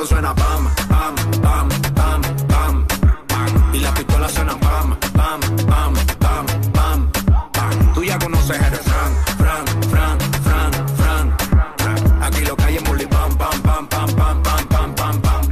suena 0.06 0.34
pam, 0.34 0.68
pam, 0.88 1.14
pam, 1.42 1.68
pam, 1.94 2.22
pam, 2.48 2.86
pam. 3.28 3.74
Y 3.74 3.80
la 3.80 3.92
pistola 3.92 4.28
suena 4.28 4.56
pam, 4.58 4.96
pam, 5.12 5.40
pam, 5.66 5.94
pam, 6.20 6.46
pam, 6.72 7.10
pam. 7.52 7.94
Tú 7.94 8.04
ya 8.04 8.18
conoces 8.18 8.56
el 8.60 8.76
Fran, 8.76 9.12
Fran, 9.38 9.66
Fran, 9.90 10.18
Fran, 10.44 10.72
Fran. 10.96 12.22
Aquí 12.22 12.44
lo 12.44 12.56
calle 12.56 12.80
Mully, 12.80 13.06
pam, 13.06 13.36
pam, 13.36 13.60
pam, 13.62 13.88
pam, 13.88 14.14
pam, 14.14 14.42
pam, 14.42 14.66
pam, 14.68 14.94
pam, 14.94 15.20
pam. 15.20 15.42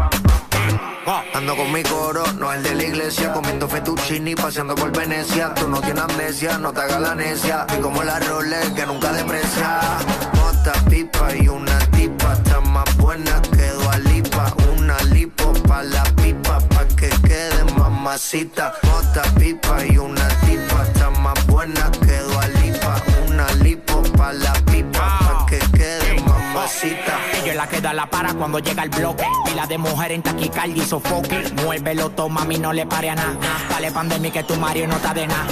Ando 1.34 1.56
con 1.56 1.72
mi 1.72 1.82
coro, 1.82 2.24
no 2.38 2.52
el 2.52 2.62
de 2.62 2.74
la 2.74 2.84
iglesia, 2.84 3.32
comiendo 3.32 3.68
fettuccini, 3.68 4.34
paseando 4.36 4.74
por 4.76 4.96
Venecia. 4.96 5.52
Tú 5.54 5.68
no 5.68 5.80
tienes 5.80 6.04
amnesia, 6.04 6.58
no 6.58 6.72
te 6.72 6.80
hagas 6.80 7.00
la 7.00 7.14
necia. 7.14 7.66
Y 7.76 7.80
como 7.80 8.04
la 8.04 8.20
Rolex 8.20 8.70
que 8.70 8.86
nunca 8.86 9.12
deprecia. 9.12 9.80
Mota, 10.36 10.72
pipa 10.88 11.34
y 11.34 11.48
una 11.48 11.78
tipa, 11.90 12.34
está 12.34 12.60
más 12.60 12.96
buena 12.96 13.42
mamacita. 18.04 18.74
Mota, 18.82 19.22
pipa 19.38 19.84
y 19.86 19.96
una 19.96 20.28
tipa. 20.40 20.82
Está 20.82 21.10
más 21.10 21.46
buena 21.46 21.90
que 21.90 22.20
Lipa. 22.62 23.02
Una 23.26 23.50
lipo 23.64 24.02
pa' 24.16 24.32
la 24.32 24.52
pipa, 24.70 25.18
pa' 25.20 25.46
que 25.48 25.58
quede 25.72 26.20
mamacita. 26.20 27.18
Ella 27.42 27.54
la 27.54 27.66
queda 27.66 27.94
la 27.94 28.08
para 28.10 28.34
cuando 28.34 28.58
llega 28.58 28.82
el 28.82 28.90
bloque. 28.90 29.24
Y 29.50 29.54
la 29.54 29.66
de 29.66 29.78
mujer 29.78 30.12
en 30.12 30.22
taquicardia 30.22 30.82
y 30.82 30.86
sofoque. 30.86 31.50
Muévelo, 31.64 32.10
toma, 32.10 32.42
a 32.42 32.44
mí 32.44 32.58
no 32.58 32.72
le 32.72 32.86
pare 32.86 33.08
a 33.08 33.14
nada. 33.14 33.38
Dale 33.70 33.90
pandemia 33.90 34.30
que 34.30 34.42
tu 34.42 34.54
Mario 34.56 34.86
no 34.86 34.96
está 34.96 35.14
de 35.14 35.26
nada. 35.26 35.46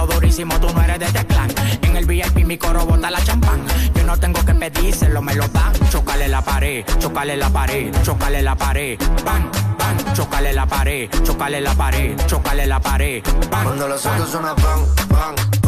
Muévalo 0.00 0.14
durísimo, 0.14 0.58
tú 0.58 0.72
no 0.72 0.80
eres 0.80 0.98
de 0.98 1.04
este 1.06 1.26
clan. 1.26 1.50
En 1.82 1.94
el 1.94 2.06
VIP 2.06 2.46
mi 2.46 2.56
coro 2.56 2.86
bota 2.86 3.10
la 3.10 3.22
champán. 3.22 3.62
Yo 3.94 4.02
no 4.04 4.16
tengo 4.16 4.42
que 4.44 4.54
pedírselo, 4.54 5.20
me 5.20 5.34
lo 5.34 5.46
dan. 5.48 5.72
Chocale 5.90 6.26
la 6.26 6.40
pared, 6.40 6.84
chocale 6.98 7.36
la 7.36 7.50
pared, 7.50 7.94
chocale 8.02 8.40
la 8.40 8.56
pared. 8.56 8.98
Bam, 9.24 9.50
bam, 9.78 10.14
chocale 10.14 10.54
la 10.54 10.64
pared, 10.64 11.10
chocale 11.22 11.60
la 11.60 11.74
pared, 11.74 12.16
chocale 12.26 12.66
la 12.66 12.80
pared. 12.80 13.22
Bam, 13.50 13.64
Cuando 13.64 13.88
los 13.88 14.06
autos 14.06 14.30
suenan 14.30 14.56
pan, 14.56 14.80
pan, 15.10 15.34
pan, 15.36 15.59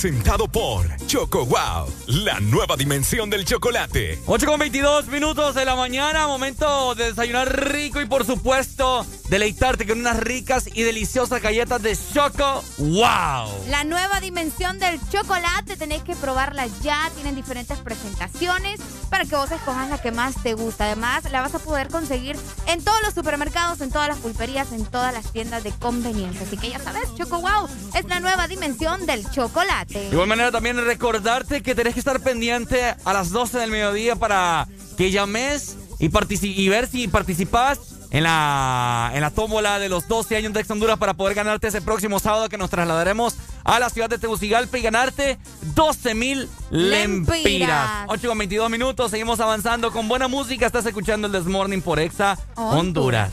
presentado 0.00 0.46
por 0.46 0.86
Choco 1.08 1.44
Wow, 1.44 1.92
la 2.06 2.38
nueva 2.38 2.76
dimensión 2.76 3.28
del 3.30 3.44
chocolate. 3.44 4.20
8 4.26 4.46
con 4.46 4.60
22 4.60 5.08
minutos 5.08 5.56
de 5.56 5.64
la 5.64 5.74
mañana, 5.74 6.28
momento 6.28 6.94
de 6.94 7.06
desayunar 7.06 7.72
rico 7.72 8.00
y 8.00 8.06
por 8.06 8.24
supuesto 8.24 9.04
deleitarte 9.28 9.86
con 9.86 10.00
unas 10.00 10.18
ricas 10.18 10.68
y 10.72 10.82
deliciosas 10.82 11.42
galletas 11.42 11.82
de 11.82 11.96
Choco 12.12 12.64
Wow. 12.78 13.66
La 13.68 13.84
nueva 13.84 14.20
dimensión 14.20 14.78
del 14.78 14.98
chocolate, 15.10 15.76
tenés 15.76 16.02
que 16.02 16.16
probarla 16.16 16.66
ya. 16.82 17.10
Tienen 17.14 17.34
diferentes 17.34 17.78
presentaciones 17.78 18.80
para 19.10 19.24
que 19.24 19.36
vos 19.36 19.50
escojas 19.50 19.88
la 19.90 20.00
que 20.00 20.12
más 20.12 20.42
te 20.42 20.54
gusta. 20.54 20.84
Además, 20.84 21.30
la 21.30 21.40
vas 21.40 21.54
a 21.54 21.58
poder 21.58 21.88
conseguir 21.88 22.36
en 22.66 22.82
todos 22.82 23.00
los 23.02 23.14
supermercados, 23.14 23.80
en 23.80 23.90
todas 23.90 24.08
las 24.08 24.18
pulperías, 24.18 24.72
en 24.72 24.84
todas 24.86 25.12
las 25.12 25.32
tiendas 25.32 25.62
de 25.64 25.72
conveniencia. 25.72 26.46
Así 26.46 26.56
que 26.56 26.70
ya 26.70 26.78
sabes, 26.78 27.14
Choco 27.16 27.40
Wow 27.40 27.68
es 27.94 28.04
la 28.06 28.20
nueva 28.20 28.48
dimensión 28.48 29.04
del 29.06 29.28
chocolate. 29.30 29.98
De 30.00 30.08
igual 30.10 30.28
manera 30.28 30.50
también 30.50 30.76
recordarte 30.84 31.62
que 31.62 31.74
tenés 31.74 31.94
que 31.94 32.00
estar 32.00 32.20
pendiente 32.20 32.94
a 33.04 33.12
las 33.12 33.30
12 33.30 33.58
del 33.58 33.70
mediodía 33.70 34.16
para 34.16 34.66
que 34.96 35.10
llames 35.10 35.76
y, 35.98 36.10
y 36.40 36.68
ver 36.68 36.86
si 36.86 37.08
participas 37.08 37.97
en 38.10 38.22
la, 38.22 39.10
en 39.14 39.20
la 39.20 39.30
tómbola 39.30 39.78
de 39.78 39.88
los 39.88 40.08
12 40.08 40.36
años 40.36 40.52
de 40.52 40.60
Ex 40.60 40.70
Honduras 40.70 40.98
para 40.98 41.14
poder 41.14 41.34
ganarte 41.34 41.68
ese 41.68 41.80
próximo 41.82 42.18
sábado 42.18 42.48
que 42.48 42.56
nos 42.58 42.70
trasladaremos 42.70 43.36
a 43.64 43.78
la 43.78 43.90
ciudad 43.90 44.08
de 44.08 44.18
Tegucigalpa 44.18 44.78
y 44.78 44.82
ganarte 44.82 45.38
12 45.74 46.14
mil 46.14 46.48
lempiras. 46.70 47.42
Lempiras. 47.44 47.90
8 48.08 48.28
con 48.28 48.38
22 48.38 48.70
minutos, 48.70 49.10
seguimos 49.10 49.40
avanzando 49.40 49.92
con 49.92 50.08
buena 50.08 50.26
música. 50.28 50.66
Estás 50.66 50.86
escuchando 50.86 51.26
el 51.26 51.32
Desmorning 51.32 51.82
por 51.82 51.98
Exa 51.98 52.38
Honduras. 52.56 52.78
Honduras. 52.78 53.32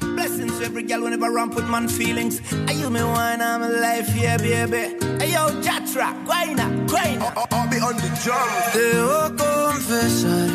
Blessings 0.00 0.58
to 0.58 0.64
every 0.64 0.82
girl 0.84 1.02
whenever 1.02 1.30
ramp 1.30 1.54
with 1.54 1.66
man 1.66 1.88
feelings. 1.88 2.40
You 2.72 2.88
me 2.90 3.02
wine, 3.02 3.42
I'm 3.42 3.62
alive, 3.62 4.08
yeah, 4.16 4.36
baby. 4.36 4.96
Hey, 5.18 5.32
yo, 5.32 5.48
Jatra, 5.62 6.12
guayna, 6.24 6.68
guayna. 6.86 7.32
I'll 7.52 7.68
be 7.68 7.78
on 7.78 7.96
the 7.96 8.08
drum. 8.22 8.48
Debo 8.72 9.36
confesar, 9.36 10.50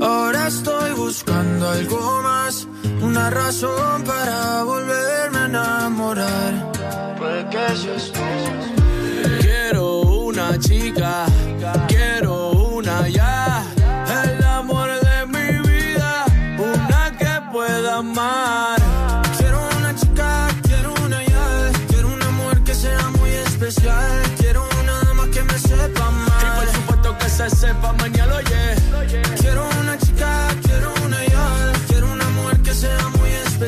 ahora 0.00 0.48
estoy 0.48 0.92
buscando 0.92 1.68
algo 1.68 2.22
más, 2.22 2.66
una 3.02 3.30
razón 3.30 4.02
para 4.04 4.62
volverme 4.64 5.38
a 5.38 5.46
enamorar. 5.46 6.72
Puede 7.18 7.48
que 7.50 7.76
seas 7.76 8.12
tú. 8.12 8.20
Quiero 9.40 10.00
una 10.00 10.58
chica, 10.58 11.26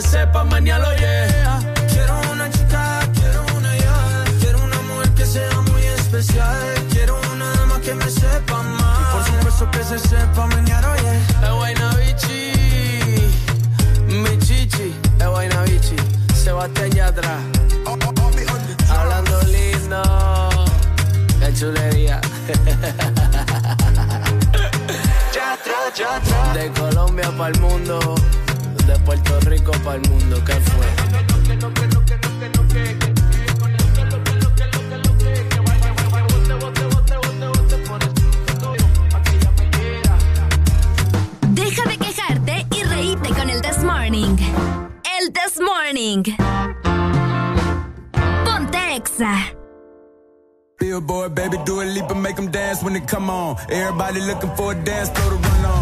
se 0.00 0.08
sepa, 0.08 0.42
mañana 0.44 0.88
lo. 0.88 0.96
Quiero 1.92 2.20
una 2.32 2.48
chica, 2.50 3.00
quiero 3.14 3.44
una 3.54 3.76
ya. 3.76 4.24
Quiero 4.40 4.64
una 4.64 4.80
mujer 4.82 5.10
que 5.10 5.26
sea 5.26 5.60
muy 5.70 5.82
especial. 5.82 6.74
Quiero 6.90 7.20
una 7.34 7.50
dama 7.52 7.78
que 7.80 7.94
me 7.94 8.08
sepa 8.08 8.62
más. 8.62 9.08
Por 9.12 9.24
supuesto 9.24 9.70
que 9.70 9.84
se 9.84 9.98
sepa, 9.98 10.46
mañana. 10.46 10.94
Es 10.96 11.50
guayna 11.50 11.94
bichi, 11.96 12.52
mi 14.08 14.38
chichi, 14.38 14.94
es 15.20 15.26
guayna 15.26 15.62
bichi. 15.64 15.96
Sebastián 16.34 16.90
Yatra. 16.92 17.38
Hablando 18.88 19.42
lindo, 19.42 20.02
qué 21.40 21.52
chulería. 21.54 22.20
De 26.54 26.70
Colombia 26.72 27.30
para 27.36 27.50
el 27.52 27.60
mundo, 27.60 28.14
de 28.86 28.98
Puerto 29.00 29.38
Rico 29.40 29.72
para 29.84 29.96
el 29.96 30.08
mundo, 30.10 30.42
¿qué 30.44 30.54
fue? 30.54 30.86
Deja 41.50 41.88
de 41.88 41.96
quejarte 41.98 42.66
y 42.70 42.82
reíte 42.84 43.28
con 43.34 43.50
el 43.50 43.60
This 43.62 43.82
Morning. 43.84 44.36
El 45.20 45.32
This 45.32 45.60
Morning. 45.60 46.22
Ponte 48.44 48.96
Exa. 48.96 49.54
Billboard, 50.78 51.34
baby, 51.34 51.58
do 51.64 51.80
a 51.80 51.84
leap 51.84 52.10
and 52.10 52.22
make 52.22 52.36
them 52.36 52.50
dance 52.50 52.82
when 52.82 52.94
they 52.94 53.00
come 53.00 53.30
on. 53.30 53.56
Everybody 53.70 54.20
looking 54.20 54.50
for 54.56 54.72
a 54.72 54.74
dance 54.74 55.10
floor 55.10 55.30
to 55.30 55.48
run 55.48 55.64
on. 55.66 55.81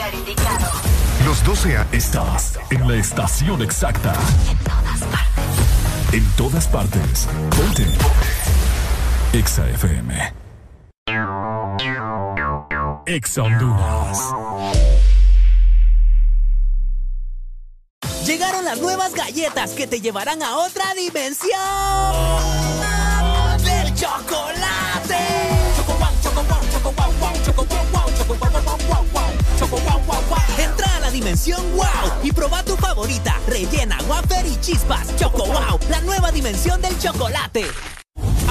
lugar 0.00 0.14
indicado. 0.14 0.66
Los 1.26 1.44
12 1.44 1.76
a... 1.76 1.86
Estás 1.92 2.58
en 2.70 2.88
la 2.88 2.96
estación 2.96 3.62
exacta. 3.62 4.14
En 4.48 4.58
todas 4.58 5.00
partes. 5.02 6.14
En 6.14 6.24
todas 6.36 6.68
partes. 6.68 7.28
Ponte. 7.56 7.86
Exa 9.32 9.68
FM. 9.68 10.32
Exa 13.06 13.42
Honduras. 13.42 14.18
Llegaron 18.24 18.64
las 18.64 18.80
nuevas 18.80 19.14
galletas 19.14 19.72
que 19.72 19.86
te 19.86 20.00
llevarán 20.00 20.42
a 20.42 20.56
otra 20.56 20.94
dimensión 20.94 21.50
del 23.58 23.94
chocolate. 23.94 25.16
Choco 25.76 25.92
wow, 25.98 26.08
choco 26.22 26.42
wow, 26.42 26.60
choco 26.72 26.92
wow, 26.92 27.12
wow, 27.20 27.32
choco 27.44 27.64
wow, 27.64 27.66
wow, 27.66 27.66
choco 27.66 27.79
dimensión 31.10 31.60
wow 31.76 32.12
y 32.22 32.32
proba 32.32 32.62
tu 32.62 32.76
favorita, 32.76 33.36
rellena, 33.46 33.98
wafer 34.08 34.46
y 34.46 34.58
chispas. 34.60 35.14
Choco 35.16 35.46
wow, 35.46 35.78
la 35.88 36.00
nueva 36.02 36.30
dimensión 36.32 36.80
del 36.80 36.98
chocolate. 36.98 37.66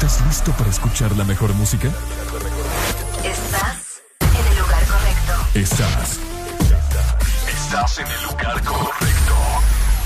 ¿Estás 0.00 0.24
listo 0.26 0.52
para 0.52 0.70
escuchar 0.70 1.10
la 1.16 1.24
mejor 1.24 1.52
música? 1.54 1.88
Estás 3.24 4.00
en 4.20 4.46
el 4.46 4.58
lugar 4.58 4.86
correcto. 4.86 5.32
Estás. 5.54 6.20
Estás 7.48 7.98
en 7.98 8.06
el 8.06 8.22
lugar 8.22 8.62
correcto. 8.62 9.34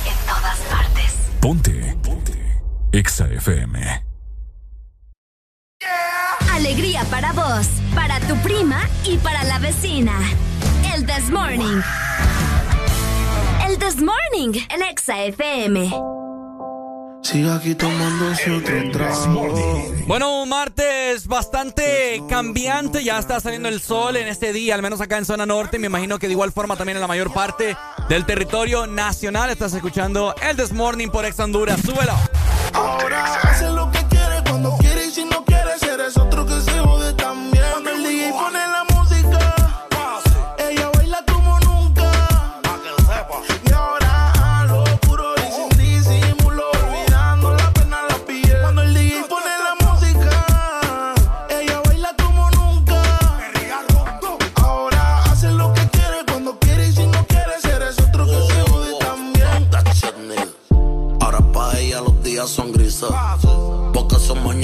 En 0.06 0.26
todas 0.26 0.58
partes. 0.70 1.12
Ponte. 1.42 1.94
Ponte. 2.02 2.62
Exa 2.92 3.26
FM. 3.26 4.02
Alegría 6.52 7.04
para 7.10 7.34
vos, 7.34 7.66
para 7.94 8.18
tu 8.20 8.34
prima 8.38 8.80
y 9.04 9.18
para 9.18 9.44
la 9.44 9.58
vecina. 9.58 10.14
El 10.94 11.04
This 11.04 11.28
Morning. 11.28 11.82
El 13.68 13.78
This 13.78 13.96
Morning, 13.96 14.58
el 14.70 14.82
Exa 14.90 15.24
FM. 15.24 16.21
Sigue 17.22 17.50
aquí 17.50 17.74
tomando 17.74 18.34
su 18.34 18.60
trago. 18.90 19.52
Bueno, 20.06 20.42
un 20.42 20.48
martes 20.48 21.28
bastante 21.28 22.20
cambiante. 22.28 23.04
Ya 23.04 23.18
está 23.18 23.38
saliendo 23.38 23.68
el 23.68 23.80
sol 23.80 24.16
en 24.16 24.26
este 24.26 24.52
día, 24.52 24.74
al 24.74 24.82
menos 24.82 25.00
acá 25.00 25.18
en 25.18 25.24
zona 25.24 25.46
norte. 25.46 25.78
Me 25.78 25.86
imagino 25.86 26.18
que 26.18 26.26
de 26.26 26.32
igual 26.32 26.52
forma 26.52 26.76
también 26.76 26.96
en 26.96 27.00
la 27.00 27.06
mayor 27.06 27.32
parte 27.32 27.76
del 28.08 28.26
territorio 28.26 28.88
nacional. 28.88 29.50
Estás 29.50 29.72
escuchando 29.72 30.34
el 30.42 30.56
This 30.56 30.72
Morning 30.72 31.08
por 31.08 31.24
Ex 31.24 31.38
Honduras. 31.38 31.80
Súbelo. 31.80 32.12
Ahora 32.72 33.34
hace 33.42 33.70
lo 33.70 33.90
que 33.92 34.01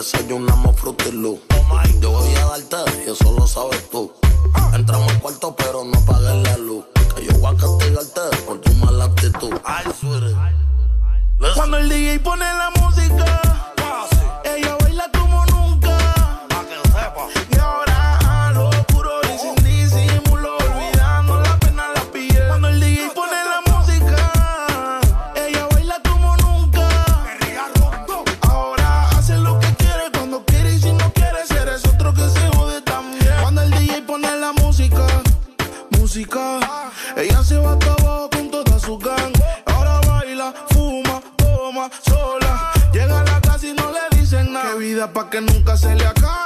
Desayunamos 0.00 0.80
fruity 0.80 1.12
look. 1.12 1.42
Yo 2.00 2.10
voy 2.10 2.34
a 2.34 2.46
darte 2.46 2.76
y 3.04 3.10
eso 3.10 3.36
lo 3.38 3.46
sabes 3.46 3.90
tú. 3.90 4.10
Entramos 4.72 5.12
al 5.12 5.20
cuarto 5.20 5.54
pero 5.54 5.84
no 5.84 6.00
pagues 6.06 6.42
la 6.42 6.56
luz. 6.56 6.84
Que 7.14 7.26
yo 7.26 7.38
voy 7.38 7.54
a 7.54 7.58
castigarte 7.58 8.20
por 8.46 8.58
tu 8.62 8.72
mala 8.76 9.04
actitud. 9.04 9.52
Cuando 11.54 11.76
el 11.76 11.88
DJ 11.90 12.18
pone 12.20 12.44
la 12.44 12.70
música, 12.80 13.49
ella 36.18 37.44
se 37.44 37.56
va 37.58 37.72
hasta 37.72 37.92
abajo 37.92 38.30
con 38.30 38.50
toda 38.50 38.80
su 38.80 38.98
gang. 38.98 39.32
Ahora 39.66 40.00
baila, 40.08 40.52
fuma, 40.70 41.22
toma, 41.36 41.88
sola. 42.02 42.72
Llega 42.92 43.20
a 43.20 43.24
la 43.24 43.40
casa 43.40 43.68
y 43.68 43.74
no 43.74 43.92
le 43.92 44.18
dicen 44.18 44.52
nada. 44.52 44.72
Qué 44.72 44.78
vida 44.78 45.12
pa' 45.12 45.30
que 45.30 45.40
nunca 45.40 45.76
se 45.76 45.94
le 45.94 46.04
acabe 46.04 46.39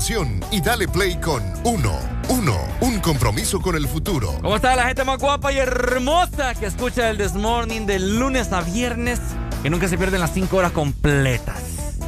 diversión 0.00 0.40
y 0.50 0.60
dale 0.60 0.88
play 0.88 1.16
con 1.16 1.42
Uno. 1.64 1.98
Uno, 2.28 2.56
un 2.80 3.00
compromiso 3.00 3.60
con 3.60 3.76
el 3.76 3.86
futuro. 3.86 4.32
¿Cómo 4.40 4.56
está 4.56 4.74
la 4.76 4.86
gente 4.86 5.04
más 5.04 5.18
guapa 5.18 5.52
y 5.52 5.58
hermosa 5.58 6.54
que 6.54 6.66
escucha 6.66 7.10
el 7.10 7.18
This 7.18 7.34
Morning 7.34 7.86
de 7.86 7.98
lunes 7.98 8.52
a 8.52 8.62
viernes? 8.62 9.20
Que 9.62 9.68
nunca 9.68 9.88
se 9.88 9.98
pierden 9.98 10.20
las 10.20 10.32
5 10.32 10.56
horas 10.56 10.72
completas. 10.72 11.62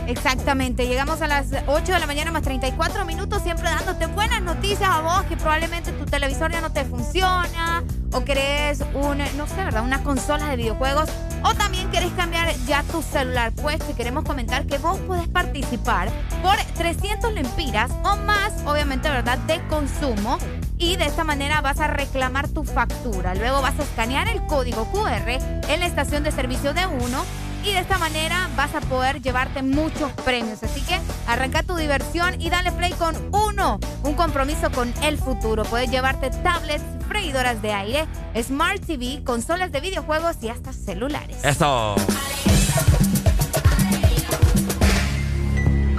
Exactamente, 0.06 0.86
llegamos 0.86 1.22
a 1.22 1.28
las 1.28 1.46
8 1.66 1.92
de 1.92 2.00
la 2.00 2.06
mañana 2.06 2.32
más 2.32 2.42
34 2.42 3.04
minutos, 3.04 3.42
siempre 3.42 3.68
dándote 3.68 4.06
buenas 4.06 4.42
noticias 4.42 4.88
a 4.90 5.00
vos, 5.00 5.22
que 5.24 5.36
probablemente 5.36 5.92
tu 5.92 6.06
televisor 6.06 6.50
ya 6.50 6.60
no 6.60 6.72
te 6.72 6.84
funciona, 6.84 7.84
o 8.12 8.24
querés 8.24 8.80
un, 8.94 9.18
no 9.36 9.46
sé, 9.46 9.56
¿verdad? 9.56 9.84
Una 9.84 10.02
consola 10.02 10.48
de 10.48 10.56
videojuegos, 10.56 11.08
o 11.44 11.54
también 11.54 11.90
querés 11.90 12.12
cambiar 12.12 12.52
ya 12.66 12.82
tu 12.84 13.02
celular. 13.02 13.52
Pues 13.52 13.78
te 13.78 13.94
queremos 13.94 14.24
comentar 14.24 14.66
que 14.66 14.78
vos 14.78 14.98
puedes 15.06 15.28
participar 15.28 16.10
por 16.42 16.56
300 16.76 17.32
lempiras 17.32 17.90
o 18.04 18.16
más, 18.16 18.52
obviamente, 18.66 19.08
¿verdad? 19.08 19.38
De 19.38 19.60
consumo. 19.68 20.38
Y 20.78 20.96
de 20.96 21.06
esta 21.06 21.22
manera 21.24 21.60
vas 21.60 21.78
a 21.78 21.86
reclamar 21.86 22.48
tu 22.48 22.64
factura. 22.64 23.34
Luego 23.34 23.62
vas 23.62 23.78
a 23.78 23.82
escanear 23.82 24.28
el 24.28 24.44
código 24.46 24.90
QR 24.90 25.30
en 25.30 25.80
la 25.80 25.86
estación 25.86 26.24
de 26.24 26.32
servicio 26.32 26.74
de 26.74 26.86
uno 26.86 27.24
y 27.64 27.72
de 27.72 27.78
esta 27.78 27.98
manera 27.98 28.50
vas 28.56 28.74
a 28.74 28.80
poder 28.80 29.22
llevarte 29.22 29.62
muchos 29.62 30.10
premios. 30.24 30.62
Así 30.62 30.80
que 30.80 30.98
arranca 31.28 31.62
tu 31.62 31.76
diversión 31.76 32.40
y 32.40 32.50
dale 32.50 32.72
play 32.72 32.92
con 32.92 33.14
uno, 33.32 33.78
un 34.02 34.14
compromiso 34.14 34.70
con 34.72 34.92
el 35.02 35.18
futuro. 35.18 35.62
Puedes 35.64 35.90
llevarte 35.90 36.30
tablets, 36.30 36.82
freidoras 37.06 37.62
de 37.62 37.72
aire, 37.72 38.06
Smart 38.42 38.84
TV, 38.84 39.22
consolas 39.24 39.70
de 39.70 39.80
videojuegos 39.80 40.36
y 40.42 40.48
hasta 40.48 40.72
celulares. 40.72 41.44
Eso. 41.44 41.94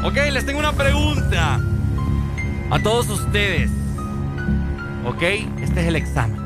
Ok, 0.04 0.16
les 0.32 0.46
tengo 0.46 0.60
una 0.60 0.74
pregunta 0.74 1.62
a 2.70 2.80
todos 2.80 3.10
ustedes. 3.10 3.72
Ok, 5.06 5.22
este 5.62 5.82
es 5.82 5.88
el 5.88 5.96
examen. 5.96 6.44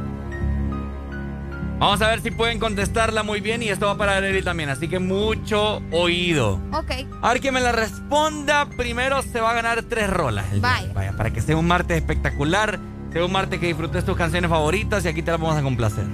Vamos 1.79 2.01
a 2.03 2.07
ver 2.07 2.21
si 2.21 2.29
pueden 2.29 2.59
contestarla 2.59 3.23
muy 3.23 3.41
bien 3.41 3.63
y 3.63 3.69
esto 3.69 3.87
va 3.87 3.97
para 3.97 4.17
Arely 4.17 4.43
también, 4.43 4.69
así 4.69 4.87
que 4.87 4.99
mucho 4.99 5.81
oído. 5.91 6.59
Ok. 6.71 6.91
A 7.21 7.33
ver, 7.33 7.41
que 7.41 7.51
me 7.51 7.59
la 7.59 7.71
responda 7.71 8.67
primero 8.77 9.23
se 9.23 9.41
va 9.41 9.51
a 9.51 9.53
ganar 9.53 9.81
tres 9.83 10.09
rolas. 10.09 10.45
Vaya. 10.61 10.93
Vaya, 10.93 11.13
para 11.17 11.31
que 11.31 11.41
sea 11.41 11.57
un 11.57 11.67
martes 11.67 11.97
espectacular, 11.97 12.79
sea 13.11 13.25
un 13.25 13.31
martes 13.31 13.59
que 13.59 13.67
disfrutes 13.67 14.05
tus 14.05 14.15
canciones 14.15 14.51
favoritas 14.51 15.03
y 15.05 15.07
aquí 15.07 15.23
te 15.23 15.31
las 15.31 15.39
vamos 15.39 15.57
a 15.57 15.63
complacer. 15.63 16.05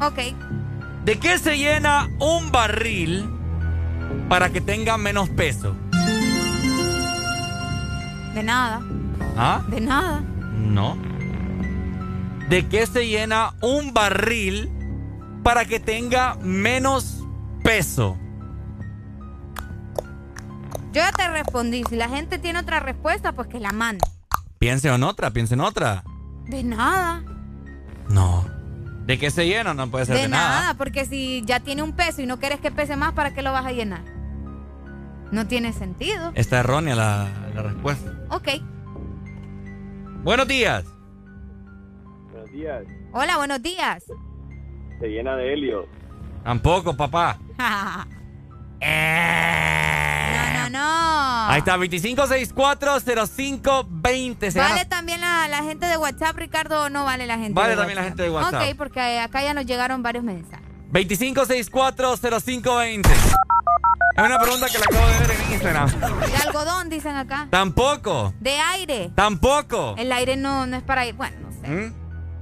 Ok. 0.00 0.18
¿De 1.04 1.18
qué 1.18 1.38
se 1.38 1.58
llena 1.58 2.08
un 2.20 2.52
barril 2.52 3.28
para 4.28 4.50
que 4.50 4.60
tenga 4.60 4.96
menos 4.98 5.28
peso? 5.30 5.74
De 8.36 8.42
nada. 8.42 8.82
¿Ah? 9.38 9.62
De 9.66 9.80
nada. 9.80 10.20
No. 10.20 10.98
¿De 12.50 12.66
qué 12.68 12.86
se 12.86 13.08
llena 13.08 13.54
un 13.62 13.94
barril 13.94 14.70
para 15.42 15.64
que 15.64 15.80
tenga 15.80 16.34
menos 16.42 17.24
peso? 17.64 18.18
Yo 20.92 21.00
ya 21.00 21.12
te 21.12 21.26
respondí. 21.30 21.82
Si 21.88 21.96
la 21.96 22.10
gente 22.10 22.38
tiene 22.38 22.58
otra 22.58 22.78
respuesta, 22.78 23.32
pues 23.32 23.48
que 23.48 23.58
la 23.58 23.72
mande. 23.72 24.04
Piense 24.58 24.94
en 24.94 25.02
otra, 25.02 25.30
piense 25.30 25.54
en 25.54 25.62
otra. 25.62 26.04
De 26.44 26.62
nada. 26.62 27.22
No. 28.10 28.44
¿De 29.06 29.18
qué 29.18 29.30
se 29.30 29.46
llena? 29.46 29.72
No 29.72 29.90
puede 29.90 30.04
ser 30.04 30.16
de, 30.16 30.22
de 30.22 30.28
nada. 30.28 30.74
porque 30.74 31.06
si 31.06 31.42
ya 31.46 31.60
tiene 31.60 31.82
un 31.82 31.92
peso 31.92 32.20
y 32.20 32.26
no 32.26 32.38
quieres 32.38 32.60
que 32.60 32.70
pese 32.70 32.96
más, 32.96 33.14
¿para 33.14 33.32
qué 33.32 33.40
lo 33.40 33.52
vas 33.52 33.64
a 33.64 33.72
llenar? 33.72 34.02
No 35.32 35.46
tiene 35.46 35.72
sentido. 35.72 36.32
Está 36.34 36.58
errónea 36.58 36.94
la, 36.96 37.28
la 37.54 37.62
respuesta. 37.62 38.12
Ok. 38.30 38.48
Buenos 40.22 40.48
días. 40.48 40.84
Buenos 42.32 42.50
días. 42.52 42.84
Hola, 43.12 43.36
buenos 43.36 43.60
días. 43.62 44.02
Se 45.00 45.08
llena 45.08 45.36
de 45.36 45.52
helio. 45.52 45.86
Tampoco, 46.44 46.96
papá. 46.96 47.38
no, 47.58 48.06
no, 50.54 50.70
no. 50.70 51.48
Ahí 51.48 51.58
está, 51.58 51.76
25640520. 51.76 54.50
Se 54.50 54.58
¿Vale 54.58 54.74
gana- 54.74 54.88
también 54.88 55.20
la, 55.20 55.46
la 55.48 55.62
gente 55.62 55.86
de 55.86 55.96
WhatsApp, 55.96 56.36
Ricardo, 56.36 56.82
o 56.84 56.90
no 56.90 57.04
vale 57.04 57.26
la 57.26 57.36
gente 57.38 57.52
Vale 57.54 57.70
de 57.70 57.76
también 57.76 57.96
la 57.98 58.04
gente 58.04 58.22
de 58.24 58.30
WhatsApp. 58.30 58.62
Ok, 58.70 58.76
porque 58.76 59.20
acá 59.20 59.42
ya 59.42 59.54
nos 59.54 59.64
llegaron 59.66 60.02
varios 60.02 60.24
mensajes. 60.24 60.66
25640520. 60.92 63.08
Es 64.16 64.24
una 64.24 64.38
pregunta 64.40 64.66
que 64.68 64.78
la 64.78 64.84
acabo 64.88 65.06
de 65.06 65.18
ver 65.26 65.30
en 65.30 65.52
Instagram. 65.52 65.90
De 66.30 66.36
algodón, 66.36 66.88
dicen 66.88 67.16
acá. 67.16 67.48
Tampoco. 67.50 68.32
De 68.40 68.56
aire. 68.58 69.10
Tampoco. 69.14 69.94
El 69.98 70.10
aire 70.12 70.36
no, 70.36 70.66
no 70.66 70.76
es 70.76 70.82
para 70.82 71.06
ir. 71.06 71.14
Bueno, 71.14 71.36
no 71.42 71.52
sé. 71.52 71.68
¿Mm? 71.68 71.92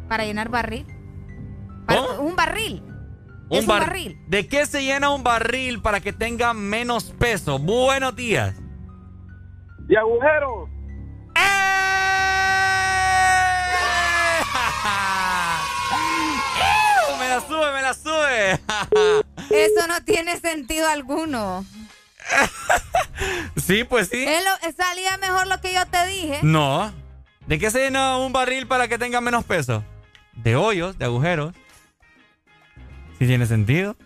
Para 0.09 0.25
llenar 0.25 0.49
barril. 0.51 0.87
Para- 1.87 2.03
un 2.21 2.37
barril. 2.37 2.83
Es 3.51 3.61
un 3.63 3.67
bar- 3.67 3.81
barril. 3.87 4.17
¿De 4.29 4.47
qué 4.47 4.67
se 4.67 4.85
llena 4.85 5.11
un 5.11 5.25
barril 5.25 5.83
para 5.83 6.01
que 6.01 6.13
tenga 6.13 6.55
menos 6.55 7.13
peso? 7.19 7.59
Buenos 7.59 8.15
días. 8.17 8.55
De 9.87 9.99
agujeros. 9.99 10.69
¡Me 17.19 17.29
la 17.29 17.41
sube, 17.41 17.73
me 17.73 17.83
la 17.83 17.95
sube! 17.95 18.61
Eso 19.51 19.87
no 19.89 20.03
tiene 20.05 20.39
sentido 20.41 20.89
alguno. 20.89 21.65
sí, 23.57 23.85
pues 23.85 24.09
sí. 24.09 24.25
Lo- 24.25 24.73
salía 24.73 25.17
mejor 25.19 25.47
lo 25.47 25.61
que 25.61 25.73
yo 25.75 25.87
te 25.87 26.05
dije. 26.07 26.41
No. 26.43 26.93
¿De 27.47 27.59
qué 27.59 27.71
se 27.71 27.81
llena 27.81 28.17
un 28.19 28.33
barril 28.33 28.67
para 28.67 28.89
que 28.89 28.99
tenga 28.99 29.21
menos 29.21 29.45
peso? 29.45 29.85
De 30.33 30.57
hoyos, 30.57 30.99
de 30.99 31.05
agujeros. 31.05 31.55
¿Sí 33.19 33.27
tiene 33.27 33.47
sentido? 33.47 33.97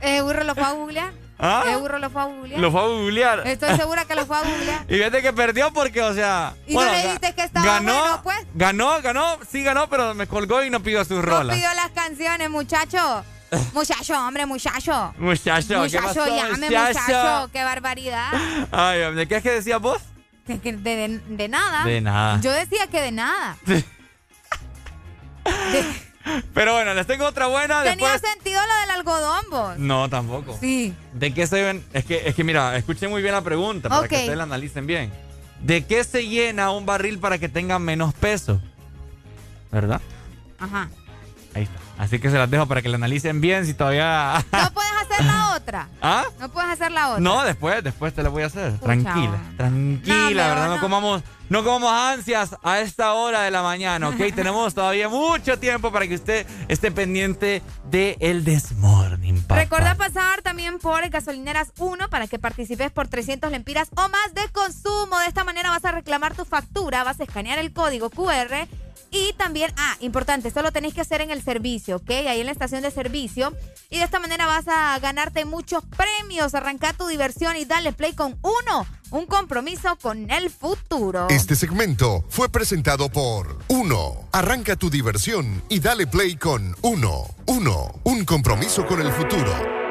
¿El 0.00 0.22
burro 0.22 0.44
lo 0.44 0.52
a 0.52 0.72
googlear? 0.72 1.12
¿Ah? 1.46 1.62
¿El 1.68 1.78
burro 1.78 1.98
lo 1.98 2.08
fue 2.08 2.22
a 2.22 2.24
googlear? 2.24 2.60
Lo 2.60 2.72
fue 2.72 2.80
a 2.80 2.84
googlear. 2.84 3.46
Estoy 3.46 3.76
segura 3.76 4.04
que 4.06 4.14
lo 4.14 4.24
fue 4.24 4.38
a 4.38 4.40
googlear. 4.40 4.84
Y 4.88 4.94
fíjate 4.94 5.20
que 5.22 5.32
perdió 5.32 5.72
porque, 5.74 6.00
o 6.02 6.14
sea. 6.14 6.54
Y 6.66 6.74
no 6.74 6.84
le 6.84 7.02
dijiste 7.02 7.34
que 7.34 7.42
estaba 7.44 7.66
ganó, 7.66 7.92
bueno, 7.94 8.20
pues. 8.22 8.38
Ganó, 8.54 9.02
ganó, 9.02 9.38
sí 9.50 9.62
ganó, 9.62 9.88
pero 9.90 10.14
me 10.14 10.26
colgó 10.26 10.62
y 10.62 10.70
no 10.70 10.80
pidió 10.82 11.04
sus 11.04 11.16
No 11.16 11.22
rolas. 11.22 11.54
pidió 11.56 11.68
las 11.74 11.90
canciones, 11.90 12.48
muchacho. 12.48 13.24
Muchacho, 13.72 14.18
hombre, 14.26 14.46
muchacho. 14.46 15.14
Muchacho, 15.18 15.68
¿qué 15.68 15.76
Muchacho, 15.76 16.04
pasó, 16.06 16.26
llame, 16.26 16.66
muchacho? 16.66 16.98
muchacho. 17.00 17.50
Qué 17.52 17.62
barbaridad. 17.62 18.32
Ay, 18.72 19.14
¿de 19.14 19.28
qué 19.28 19.36
es 19.36 19.42
que 19.42 19.50
decías 19.50 19.80
vos? 19.80 20.00
De, 20.46 20.58
de- 20.58 20.72
de- 20.72 21.18
de 21.28 21.48
nada. 21.48 21.84
De 21.84 22.00
nada. 22.00 22.40
Yo 22.40 22.50
decía 22.50 22.86
que 22.88 23.00
de 23.00 23.12
nada. 23.12 23.56
Pero 26.54 26.72
bueno, 26.72 26.94
les 26.94 27.06
tengo 27.06 27.26
otra 27.26 27.46
buena. 27.46 27.82
Tenía 27.82 28.12
Después... 28.12 28.32
sentido 28.32 28.60
lo 28.60 28.80
del 28.80 28.90
algodón, 28.90 29.44
vos. 29.50 29.78
No, 29.78 30.08
tampoco. 30.08 30.56
Sí. 30.60 30.94
¿De 31.12 31.34
qué 31.34 31.46
se 31.46 31.62
ven? 31.62 31.84
Es 31.92 32.04
que, 32.04 32.22
es 32.26 32.34
que 32.34 32.44
mira, 32.44 32.76
escuchen 32.76 33.10
muy 33.10 33.22
bien 33.22 33.34
la 33.34 33.42
pregunta 33.42 33.88
para 33.88 34.08
que 34.08 34.16
ustedes 34.16 34.36
la 34.36 34.44
analicen 34.44 34.86
bien. 34.86 35.12
¿De 35.60 35.84
qué 35.84 36.04
se 36.04 36.26
llena 36.26 36.70
un 36.70 36.86
barril 36.86 37.18
para 37.18 37.38
que 37.38 37.48
tenga 37.48 37.78
menos 37.78 38.14
peso? 38.14 38.60
¿Verdad? 39.70 40.00
Ajá. 40.58 40.88
Ahí 41.54 41.64
está. 41.64 41.78
Así 41.96 42.18
que 42.18 42.30
se 42.30 42.36
las 42.36 42.50
dejo 42.50 42.66
para 42.66 42.82
que 42.82 42.88
la 42.88 42.96
analicen 42.96 43.40
bien 43.40 43.66
si 43.66 43.74
todavía. 43.74 44.44
No 44.52 44.72
puedes 44.72 44.92
hacer 45.14 45.26
la 45.26 45.54
otra. 45.56 45.88
¿Ah? 46.02 46.24
No 46.40 46.48
puedes 46.50 46.70
hacer 46.70 46.92
la 46.92 47.08
otra. 47.10 47.20
No, 47.20 47.42
después, 47.44 47.82
después 47.82 48.14
te 48.14 48.22
la 48.22 48.28
voy 48.28 48.42
a 48.42 48.46
hacer. 48.46 48.72
Pucha, 48.72 48.84
Tranquila, 48.84 49.38
tranquila, 49.56 50.48
No, 50.48 50.54
¿verdad? 50.54 50.68
no. 50.74 50.80
comamos, 50.80 51.22
no 51.48 51.64
comamos 51.64 51.92
ansias 51.92 52.56
a 52.62 52.80
esta 52.80 53.12
hora 53.14 53.42
de 53.42 53.50
la 53.50 53.62
mañana, 53.62 54.08
¿ok? 54.08 54.16
Tenemos 54.34 54.74
todavía 54.74 55.08
mucho 55.08 55.58
tiempo 55.58 55.90
para 55.92 56.06
que 56.06 56.14
usted 56.16 56.46
esté 56.68 56.90
pendiente 56.90 57.62
de 57.90 58.16
el 58.20 58.44
Desmorning, 58.44 59.42
papá. 59.42 59.56
Recuerda 59.60 59.94
pasar 59.94 60.42
también 60.42 60.78
por 60.78 61.08
Gasolineras 61.08 61.72
1 61.78 62.08
para 62.08 62.26
que 62.26 62.38
participes 62.38 62.90
por 62.90 63.08
300 63.08 63.50
lempiras 63.50 63.88
o 63.96 64.08
más 64.08 64.34
de 64.34 64.48
consumo. 64.52 65.18
De 65.20 65.26
esta 65.26 65.44
manera 65.44 65.70
vas 65.70 65.84
a 65.84 65.92
reclamar 65.92 66.34
tu 66.34 66.44
factura, 66.44 67.04
vas 67.04 67.20
a 67.20 67.24
escanear 67.24 67.58
el 67.58 67.72
código 67.72 68.10
QR 68.10 68.66
y 69.14 69.32
también, 69.34 69.72
ah, 69.76 69.96
importante, 70.00 70.48
esto 70.48 70.60
lo 70.60 70.72
tenéis 70.72 70.92
que 70.92 71.00
hacer 71.00 71.20
en 71.20 71.30
el 71.30 71.40
servicio, 71.40 71.96
¿ok? 71.96 72.10
Ahí 72.10 72.40
en 72.40 72.46
la 72.46 72.52
estación 72.52 72.82
de 72.82 72.90
servicio. 72.90 73.54
Y 73.88 73.98
de 73.98 74.04
esta 74.04 74.18
manera 74.18 74.46
vas 74.46 74.66
a 74.66 74.98
ganarte 74.98 75.44
muchos 75.44 75.84
premios. 75.84 76.52
Arranca 76.54 76.92
tu 76.94 77.06
diversión 77.06 77.56
y 77.56 77.64
dale 77.64 77.92
play 77.92 78.14
con 78.14 78.36
uno. 78.42 78.86
Un 79.10 79.26
compromiso 79.26 79.96
con 80.02 80.28
el 80.32 80.50
futuro. 80.50 81.28
Este 81.30 81.54
segmento 81.54 82.24
fue 82.28 82.48
presentado 82.48 83.08
por 83.08 83.60
Uno. 83.68 84.28
Arranca 84.32 84.74
tu 84.74 84.90
diversión 84.90 85.62
y 85.68 85.78
dale 85.78 86.08
play 86.08 86.34
con 86.34 86.74
Uno. 86.82 87.28
Uno. 87.46 88.00
Un 88.02 88.24
compromiso 88.24 88.84
con 88.84 89.00
el 89.00 89.12
futuro. 89.12 89.83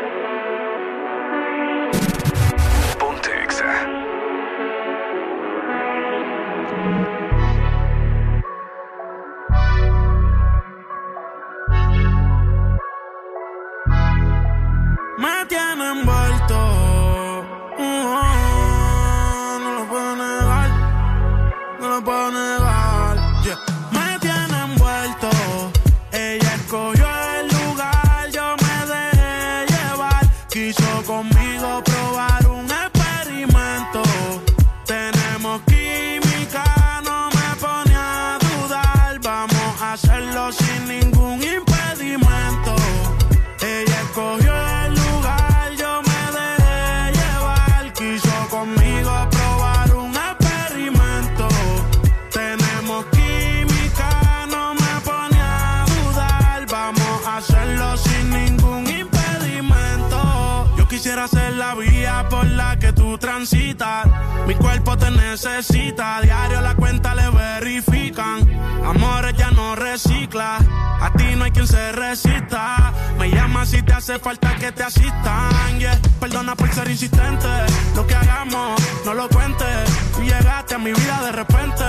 Hace 74.13 74.23
falta 74.23 74.55
que 74.57 74.71
te 74.71 74.83
asistan. 74.83 75.79
Yeah. 75.79 75.99
Perdona 76.19 76.55
por 76.55 76.71
ser 76.71 76.89
insistente, 76.89 77.47
lo 77.95 78.05
que 78.05 78.15
hagamos 78.15 78.79
no 79.05 79.13
lo 79.13 79.27
cuentes. 79.29 79.89
Tú 80.15 80.21
llegaste 80.21 80.75
a 80.75 80.77
mi 80.77 80.93
vida 80.93 81.21
de 81.23 81.31
repente, 81.31 81.83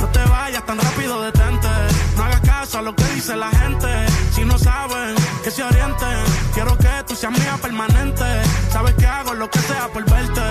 no 0.00 0.06
te 0.08 0.22
vayas 0.24 0.64
tan 0.66 0.78
rápido, 0.78 1.22
detente. 1.22 1.68
No 2.16 2.24
hagas 2.24 2.40
caso 2.40 2.78
a 2.78 2.82
lo 2.82 2.94
que 2.94 3.04
dice 3.14 3.36
la 3.36 3.50
gente, 3.50 3.88
si 4.34 4.44
no 4.44 4.58
saben 4.58 5.14
que 5.42 5.50
se 5.50 5.62
orienten. 5.62 6.18
Quiero 6.54 6.76
que 6.76 6.90
tú 7.06 7.14
seas 7.14 7.32
mía 7.32 7.58
permanente, 7.60 8.24
sabes 8.70 8.94
que 8.94 9.06
hago 9.06 9.34
lo 9.34 9.48
que 9.48 9.58
sea 9.60 9.88
por 9.88 10.04
verte. 10.04 10.49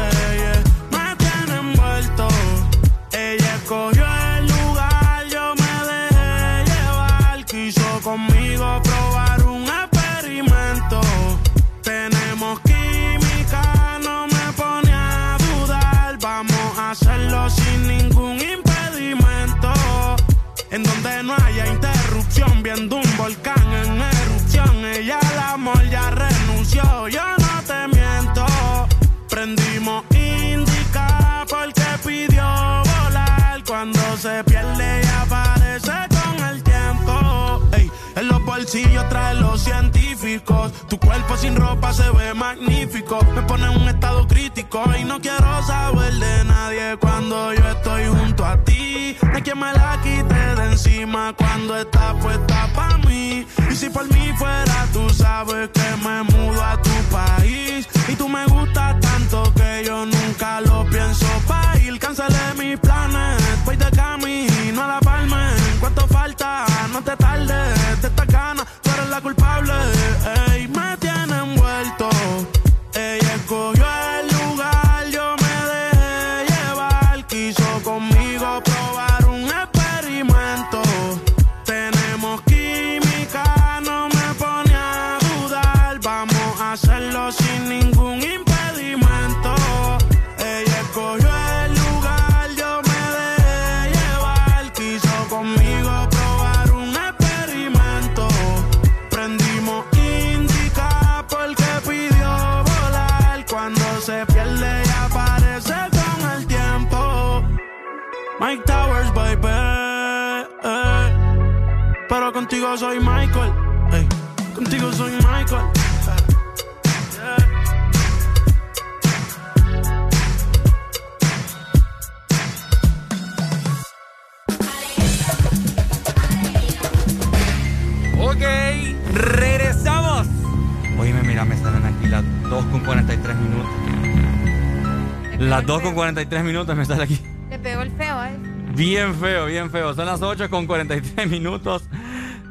43 136.20 136.44
minutos 136.44 136.76
me 136.76 136.86
sale 136.86 137.04
aquí. 137.04 137.20
Le 137.50 137.60
pegó 137.60 137.82
el 137.82 137.92
feo, 137.92 138.24
¿eh? 138.26 138.38
Bien 138.76 139.16
feo, 139.16 139.46
bien 139.46 139.72
feo. 139.72 139.94
Son 139.94 140.06
las 140.06 140.22
8 140.22 140.50
con 140.50 140.68
43 140.68 141.30
minutos 141.30 141.84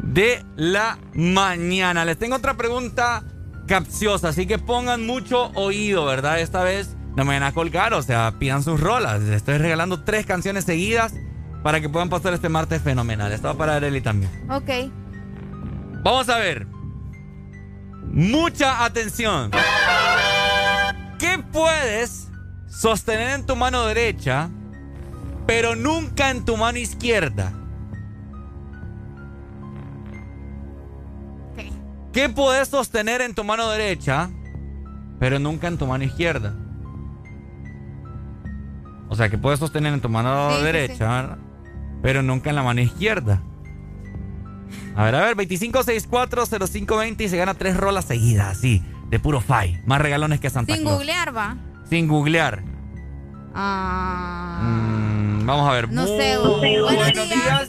de 0.02 0.42
la 0.56 0.98
mañana. 1.12 2.06
Les 2.06 2.18
tengo 2.18 2.36
otra 2.36 2.54
pregunta 2.54 3.24
capciosa, 3.66 4.28
así 4.30 4.46
que 4.46 4.58
pongan 4.58 5.06
mucho 5.06 5.50
oído, 5.54 6.06
¿verdad? 6.06 6.40
Esta 6.40 6.62
vez 6.62 6.96
no 7.14 7.26
me 7.26 7.34
van 7.34 7.42
a 7.42 7.52
colgar, 7.52 7.92
o 7.92 8.00
sea, 8.00 8.32
pidan 8.38 8.62
sus 8.62 8.80
rolas. 8.80 9.20
Les 9.20 9.36
estoy 9.36 9.58
regalando 9.58 10.02
tres 10.02 10.24
canciones 10.24 10.64
seguidas 10.64 11.12
para 11.62 11.82
que 11.82 11.90
puedan 11.90 12.08
pasar 12.08 12.32
este 12.32 12.48
martes 12.48 12.80
fenomenal. 12.80 13.30
Esto 13.32 13.48
va 13.48 13.54
para 13.54 13.76
Arely 13.76 14.00
también. 14.00 14.32
Ok. 14.50 14.90
Vamos 16.02 16.28
a 16.30 16.38
ver. 16.38 16.66
Mucha 18.06 18.86
atención. 18.86 19.50
¿Qué 21.18 21.38
puedes 21.52 22.17
sostener 22.78 23.30
en 23.30 23.44
tu 23.44 23.56
mano 23.56 23.84
derecha, 23.86 24.48
pero 25.46 25.74
nunca 25.74 26.30
en 26.30 26.44
tu 26.44 26.56
mano 26.56 26.78
izquierda? 26.78 27.52
¿Qué 32.12 32.28
puedes 32.28 32.68
sostener 32.68 33.20
en 33.20 33.34
tu 33.34 33.44
mano 33.44 33.68
derecha, 33.68 34.30
pero 35.18 35.38
nunca 35.38 35.68
en 35.68 35.78
tu 35.78 35.86
mano 35.86 36.04
izquierda? 36.04 36.54
O 39.08 39.14
sea, 39.16 39.28
que 39.28 39.38
puedes 39.38 39.58
sostener 39.58 39.92
en 39.92 40.00
tu 40.00 40.08
mano 40.08 40.56
Sí, 40.56 40.62
derecha, 40.64 41.38
pero 42.02 42.22
nunca 42.22 42.50
en 42.50 42.56
la 42.56 42.62
mano 42.62 42.80
izquierda. 42.80 43.42
A 44.94 45.04
ver, 45.04 45.14
a 45.14 45.20
ver, 45.20 45.36
25640520 45.36 47.20
y 47.24 47.28
se 47.28 47.36
gana 47.36 47.54
tres 47.54 47.76
rolas 47.76 48.04
seguidas, 48.04 48.58
así, 48.58 48.82
de 49.10 49.18
puro 49.18 49.40
fai. 49.40 49.80
Más 49.86 50.00
regalones 50.00 50.40
que 50.40 50.50
Santa 50.50 50.74
Sin 50.74 50.82
Claus. 50.82 50.96
googlear, 50.98 51.36
va. 51.36 51.56
Sin 51.88 52.06
googlear. 52.08 52.62
Ah. 53.54 54.60
Mm, 54.62 55.46
vamos 55.46 55.68
a 55.68 55.72
ver. 55.72 55.90
No 55.90 56.06
sé. 56.06 56.38
Bu- 56.38 56.58
Buenos, 56.58 56.94
buenos 56.94 57.28
días. 57.28 57.68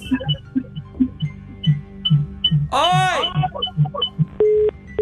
¡Ay! 2.72 3.20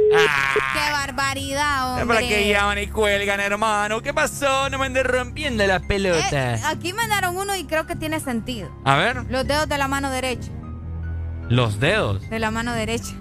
¡Qué 0.10 0.92
barbaridad, 0.92 2.00
Es 2.00 2.06
para 2.08 2.20
hombre! 2.20 2.28
que 2.30 2.48
llaman 2.50 2.78
y 2.80 2.88
cuelgan, 2.88 3.40
hermano. 3.40 4.02
¿Qué 4.02 4.14
pasó? 4.14 4.70
No 4.70 4.78
me 4.78 4.86
andes 4.86 5.04
rompiendo 5.06 5.66
la 5.68 5.80
pelota. 5.80 6.56
Eh, 6.56 6.62
aquí 6.66 6.94
mandaron 6.94 7.36
uno 7.36 7.56
y 7.56 7.66
creo 7.66 7.86
que 7.86 7.96
tiene 7.96 8.20
sentido. 8.20 8.70
A 8.86 8.96
ver, 8.96 9.26
Los 9.30 9.46
dedos 9.48 9.68
de 9.68 9.78
la 9.78 9.88
mano 9.88 10.10
derecha. 10.10 10.50
los 11.50 11.80
dedos. 11.80 12.30
De 12.30 12.40
la 12.40 12.52
mano 12.52 12.74
derecha. 12.74 13.14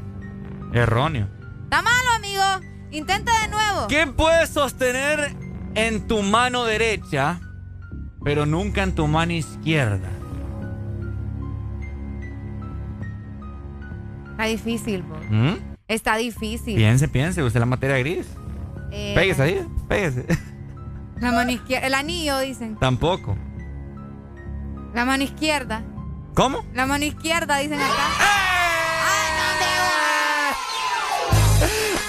Erróneo. 0.72 1.28
Está 1.64 1.82
malo, 1.82 2.10
amigo. 2.16 2.42
Intenta 2.92 3.32
de 3.42 3.48
nuevo. 3.48 3.88
¿Qué 3.88 4.06
puedes 4.06 4.50
sostener 4.50 5.34
en 5.76 6.06
tu 6.08 6.22
mano 6.22 6.64
derecha, 6.64 7.40
pero 8.24 8.44
nunca 8.46 8.82
en 8.82 8.94
tu 8.94 9.06
mano 9.06 9.32
izquierda? 9.32 10.08
Está 14.32 14.44
difícil. 14.44 15.04
¿Mm? 15.30 15.54
Está 15.88 16.16
difícil. 16.16 16.74
Piense, 16.76 17.08
piense, 17.08 17.42
use 17.42 17.58
la 17.58 17.66
materia 17.66 17.98
gris. 17.98 18.26
Eh, 18.90 19.12
Pégese 19.14 19.42
ahí, 19.42 19.66
pégese. 19.88 20.26
La 21.20 21.32
mano 21.32 21.50
izquierda. 21.50 21.86
El 21.86 21.94
anillo, 21.94 22.38
dicen. 22.40 22.76
Tampoco. 22.76 23.38
La 24.94 25.06
mano 25.06 25.24
izquierda. 25.24 25.82
¿Cómo? 26.34 26.62
La 26.74 26.84
mano 26.84 27.04
izquierda, 27.06 27.56
dicen 27.58 27.80
acá. 27.80 27.92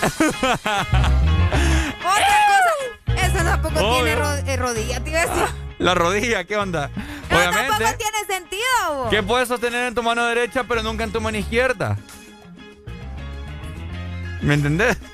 Otra 0.03 0.57
cosa. 1.01 1.16
Eso 3.37 3.45
tampoco 3.45 3.79
Obvio. 3.79 4.03
tiene 4.03 4.15
ro- 4.15 4.33
eh, 4.35 4.57
rodilla, 4.57 4.99
te 5.03 5.09
iba 5.11 5.21
a 5.21 5.25
decir. 5.27 5.43
La 5.79 5.93
rodilla, 5.93 6.43
¿qué 6.43 6.57
onda? 6.57 6.89
Obviamente. 7.29 7.67
tampoco 7.69 7.97
tiene 7.97 8.17
sentido. 8.27 9.09
¿Qué 9.11 9.21
puedes 9.21 9.47
sostener 9.47 9.85
en 9.87 9.93
tu 9.93 10.01
mano 10.01 10.25
derecha, 10.25 10.63
pero 10.63 10.81
nunca 10.81 11.03
en 11.03 11.11
tu 11.11 11.21
mano 11.21 11.37
izquierda? 11.37 11.97
¿Me 14.41 14.55
entendés? 14.55 14.97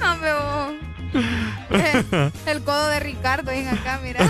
No, 0.00 0.16
pero... 0.20 0.74
El 2.46 2.62
codo 2.62 2.86
de 2.86 3.00
Ricardo, 3.00 3.50
ven 3.50 3.66
acá, 3.66 3.98
mira. 4.00 4.20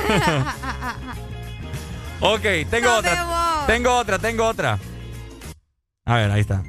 ok, 2.21 2.43
tengo 2.71 2.91
otra. 2.97 3.65
Tengo 3.67 3.95
otra, 3.95 4.19
tengo 4.19 4.47
otra. 4.47 4.79
A 6.07 6.17
ver, 6.17 6.31
ahí 6.31 6.41
está. 6.41 6.63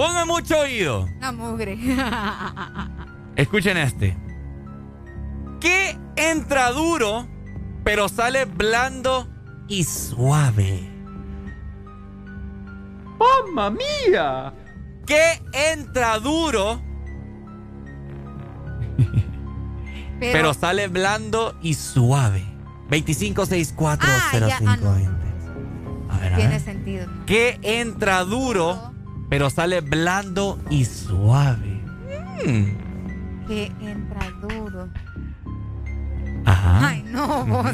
Pongan 0.00 0.26
mucho 0.26 0.58
oído. 0.60 1.06
La 1.20 1.30
mugre. 1.30 1.78
Escuchen 3.36 3.76
este. 3.76 4.16
¿Qué 5.60 5.94
entra 6.16 6.70
duro, 6.72 7.28
pero 7.84 8.08
sale 8.08 8.46
blando 8.46 9.28
y 9.68 9.84
suave? 9.84 10.88
¡Mamma 13.18 13.68
mía! 13.68 14.54
¿Qué 15.04 15.42
entra 15.70 16.18
duro, 16.18 16.80
pero, 20.18 20.54
sale 20.54 20.88
blando 20.88 21.58
y 21.60 21.74
suave? 21.74 22.42
25640520. 22.88 23.76
Ah, 26.08 26.14
a 26.14 26.18
ver, 26.18 26.32
a 26.32 26.36
Tiene 26.36 26.58
sentido. 26.58 27.06
¿Qué 27.26 27.58
entra 27.62 28.24
duro, 28.24 28.89
pero 29.30 29.48
sale 29.48 29.80
blando 29.80 30.58
y 30.68 30.84
suave? 30.84 31.80
Mm. 32.44 33.46
¿Qué 33.46 33.72
entra 33.80 34.28
duro? 34.42 34.88
Ajá. 36.44 36.88
Ay, 36.88 37.04
no, 37.04 37.46
vos. 37.46 37.66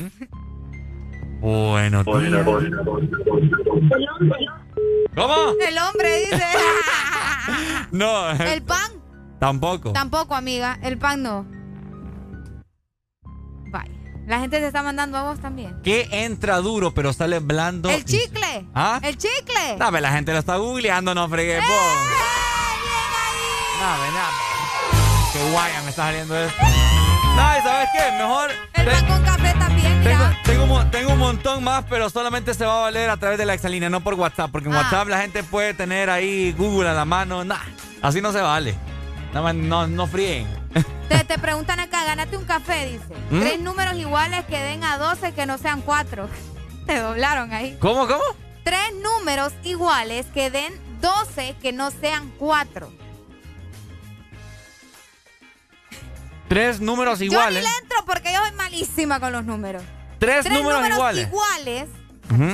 Bueno, 1.41 2.05
tío. 2.05 2.13
¿Cómo? 5.15 5.35
El 5.67 5.79
hombre 5.79 6.19
dice. 6.21 6.45
no. 7.91 8.31
¿El 8.45 8.63
pan? 8.63 8.93
Tampoco. 9.39 9.93
Tampoco, 9.93 10.35
amiga. 10.35 10.79
El 10.83 10.99
pan 10.99 11.23
no. 11.23 11.56
La 14.27 14.41
gente 14.41 14.59
se 14.59 14.67
está 14.67 14.83
mandando 14.83 15.17
a 15.19 15.23
vos 15.23 15.39
también. 15.39 15.81
¿Qué 15.85 16.09
entra 16.11 16.57
duro 16.57 16.93
pero 16.93 17.13
sale 17.13 17.39
blando? 17.39 17.89
El 17.89 18.05
chicle. 18.05 18.67
¿Ah? 18.75 18.99
El 19.01 19.17
chicle. 19.17 19.77
Dame, 19.79 20.01
la 20.01 20.11
gente 20.11 20.33
lo 20.33 20.39
está 20.39 20.57
googleando, 20.57 21.15
no 21.15 21.29
fregué. 21.29 21.59
¡Eh! 21.59 21.63
Dame, 23.81 24.07
dame. 24.07 24.37
Qué 25.33 25.51
guaya 25.53 25.83
me 25.83 25.91
está 25.91 26.03
saliendo 26.07 26.37
esto. 26.37 26.61
No, 26.61 27.43
¿sabes 27.63 27.89
qué? 27.93 28.19
Mejor. 28.19 28.51
El 28.75 28.87
pan 28.87 29.07
con 29.07 29.23
café 29.23 29.55
también, 29.61 30.01
mira. 30.01 30.41
Tengo, 30.43 30.87
tengo, 30.87 31.13
un 31.13 31.19
montón 31.21 31.63
más, 31.63 31.85
pero 31.89 32.11
solamente 32.11 32.53
se 32.55 32.65
va 32.65 32.79
a 32.79 32.81
valer 32.83 33.11
a 33.11 33.17
través 33.19 33.39
de 33.39 33.47
la 33.47 33.55
exalínea, 33.55 33.91
no 33.91 34.01
por 34.01 34.15
WhatsApp. 34.15 34.51
Porque 34.51 34.69
en 34.69 34.75
ah. 34.75 34.79
WhatsApp 34.79 35.07
la 35.07 35.21
gente 35.21 35.45
puede 35.45 35.73
tener 35.73 36.11
ahí 36.11 36.53
Google 36.59 36.89
a 36.89 36.95
la 36.95 37.05
mano. 37.05 37.45
Nah, 37.45 37.61
así 38.03 38.21
no 38.21 38.33
se 38.33 38.41
vale. 38.41 38.75
No, 39.33 39.87
no 39.87 40.07
fríen. 40.07 40.47
Te, 41.09 41.23
te, 41.25 41.39
preguntan 41.39 41.79
acá, 41.79 42.05
gánate 42.05 42.37
un 42.37 42.45
café, 42.45 42.87
dice. 42.87 43.15
¿Mm? 43.31 43.41
Tres 43.41 43.61
números 43.61 43.95
iguales 43.95 44.45
que 44.47 44.59
den 44.59 44.83
a 44.83 44.99
12 44.99 45.33
que 45.35 45.47
no 45.47 45.57
sean 45.57 45.81
cuatro. 45.81 46.29
Te 46.87 46.99
doblaron 46.99 47.53
ahí. 47.53 47.77
¿Cómo, 47.81 48.07
cómo? 48.09 48.23
Tres 48.65 48.93
números 49.03 49.53
iguales 49.63 50.27
que 50.35 50.51
den 50.51 50.73
12 51.01 51.55
que 51.63 51.73
no 51.73 51.91
sean 51.93 52.33
cuatro. 52.39 52.93
Tres 56.49 56.81
números 56.81 57.21
iguales. 57.21 57.55
Yo 57.55 57.61
ni 57.61 57.67
le 57.67 57.83
entro 57.83 58.05
porque 58.07 58.33
yo 58.33 58.41
soy 58.41 58.53
malísima 58.53 59.21
con 59.21 59.33
los 59.33 59.45
números. 59.45 59.83
Tres, 60.19 60.49
números, 60.49 60.89
iguales. 60.89 61.29
iguales, 61.29 61.89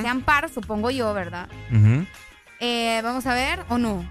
sean 0.02 0.22
par, 0.22 0.50
supongo 0.52 0.90
yo, 0.90 1.14
¿verdad? 1.14 1.48
Eh, 2.58 3.00
vamos 3.02 3.26
a 3.26 3.34
ver, 3.34 3.64
¿o 3.68 3.78
no? 3.78 4.02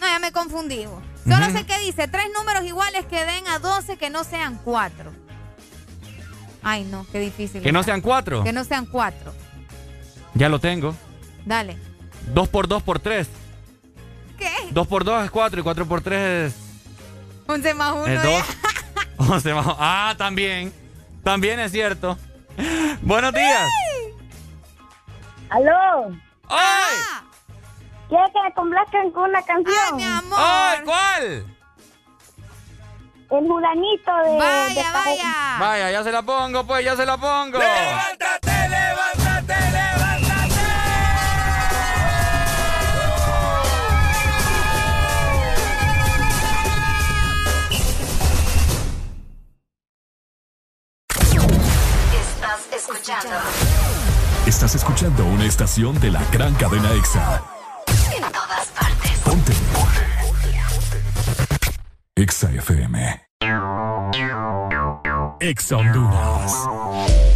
No, 0.00 0.06
ya 0.06 0.18
me 0.18 0.32
confundí. 0.32 0.86
Solo 1.28 1.50
sé 1.50 1.66
que 1.66 1.78
dice 1.80 2.08
tres 2.08 2.26
números 2.34 2.64
iguales 2.64 3.04
que 3.06 3.24
den 3.24 3.46
a 3.48 3.58
12 3.58 3.96
que 3.96 4.10
no 4.10 4.24
sean 4.24 4.56
cuatro. 4.64 5.12
Ay, 6.62 6.84
no, 6.84 7.06
qué 7.12 7.20
difícil. 7.20 7.62
¿Que 7.62 7.72
no 7.72 7.82
sean 7.82 8.00
cuatro? 8.00 8.42
Que 8.44 8.52
no 8.52 8.64
sean 8.64 8.86
cuatro. 8.86 9.32
Ya 10.34 10.48
lo 10.48 10.58
tengo. 10.60 10.94
Dale. 11.44 11.78
Dos 12.32 12.48
por 12.48 12.68
dos 12.68 12.82
por 12.82 12.98
tres. 12.98 13.28
¿Qué? 14.38 14.50
Dos 14.70 14.86
por 14.86 15.04
dos 15.04 15.24
es 15.24 15.30
cuatro 15.30 15.60
y 15.60 15.62
cuatro 15.62 15.86
por 15.86 16.00
tres 16.00 16.52
es... 16.52 16.60
Once 17.46 17.72
más 17.74 17.92
uno. 17.92 18.06
Es 18.06 18.22
dos. 18.22 18.42
Once 19.30 19.54
más 19.54 19.66
Ah, 19.78 20.14
también. 20.18 20.72
También 21.22 21.58
es 21.60 21.72
cierto. 21.72 22.18
Buenos 23.02 23.32
días. 23.32 23.68
¡Aló! 25.48 26.10
¡Ay! 26.48 26.94
¿Quieres 28.08 28.30
que 28.32 28.40
me 28.40 28.54
complazcan 28.54 29.10
con 29.10 29.30
una 29.30 29.42
canción? 29.42 29.76
¡Ay, 29.84 29.92
mi 29.94 30.04
amor! 30.04 30.38
¡Ay, 30.38 30.78
cuál! 30.84 31.56
El 33.28 33.48
Julanito 33.48 34.16
de... 34.24 34.38
Vaya, 34.38 34.92
vaya. 34.92 35.56
Vaya, 35.58 35.90
ya 35.90 36.04
se 36.04 36.12
la 36.12 36.22
pongo, 36.22 36.64
pues, 36.64 36.84
ya 36.84 36.94
se 36.94 37.04
la 37.04 37.16
pongo. 37.16 37.58
¡Levántate, 37.58 38.68
levántate, 38.68 39.54
levántate! 39.72 40.62
Estás 52.14 52.72
escuchando. 52.72 53.36
Estás 54.46 54.74
escuchando 54.76 55.24
una 55.24 55.44
estación 55.44 55.98
de 56.00 56.12
la 56.12 56.22
gran 56.30 56.54
cadena 56.54 56.92
EXA. 56.92 57.55
Partes. 59.26 59.52
Ponte. 59.72 60.06
EXA 62.16 62.48
FM. 62.58 62.96
Honduras. 65.74 67.35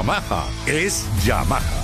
Yamaha 0.00 0.48
es 0.66 1.04
Yamaha. 1.26 1.80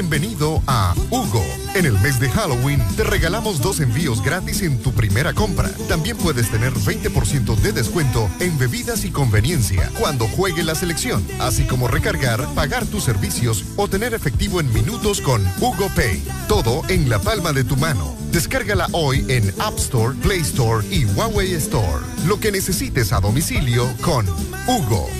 Bienvenido 0.00 0.62
a 0.66 0.94
Hugo. 1.10 1.44
En 1.74 1.84
el 1.84 1.92
mes 2.00 2.18
de 2.18 2.30
Halloween 2.30 2.82
te 2.96 3.04
regalamos 3.04 3.60
dos 3.60 3.80
envíos 3.80 4.22
gratis 4.22 4.62
en 4.62 4.78
tu 4.78 4.92
primera 4.92 5.34
compra. 5.34 5.68
También 5.90 6.16
puedes 6.16 6.50
tener 6.50 6.72
20% 6.72 7.54
de 7.56 7.72
descuento 7.72 8.26
en 8.40 8.56
bebidas 8.56 9.04
y 9.04 9.10
conveniencia 9.10 9.90
cuando 9.98 10.26
juegue 10.26 10.62
la 10.62 10.74
selección, 10.74 11.22
así 11.38 11.64
como 11.64 11.86
recargar, 11.86 12.48
pagar 12.54 12.86
tus 12.86 13.04
servicios 13.04 13.62
o 13.76 13.88
tener 13.88 14.14
efectivo 14.14 14.58
en 14.58 14.72
minutos 14.72 15.20
con 15.20 15.46
Hugo 15.60 15.90
Pay. 15.94 16.24
Todo 16.48 16.80
en 16.88 17.10
la 17.10 17.18
palma 17.18 17.52
de 17.52 17.64
tu 17.64 17.76
mano. 17.76 18.16
Descárgala 18.32 18.88
hoy 18.92 19.26
en 19.28 19.52
App 19.58 19.76
Store, 19.76 20.16
Play 20.22 20.40
Store 20.40 20.82
y 20.90 21.04
Huawei 21.04 21.52
Store. 21.56 22.02
Lo 22.26 22.40
que 22.40 22.50
necesites 22.50 23.12
a 23.12 23.20
domicilio 23.20 23.86
con 24.00 24.26
Hugo. 24.66 25.10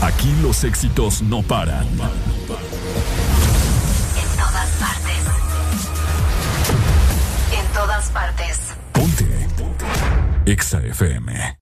Aquí 0.00 0.32
los 0.40 0.62
éxitos 0.62 1.20
no 1.20 1.42
paran. 1.42 1.88
Partes. 8.14 8.74
Ponte. 8.92 9.26
Exa 10.46 10.78
FM. 10.78 11.58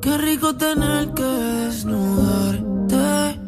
Qué 0.00 0.18
rico 0.18 0.56
tener 0.56 1.12
que 1.12 1.22
desnudarte. 1.22 3.40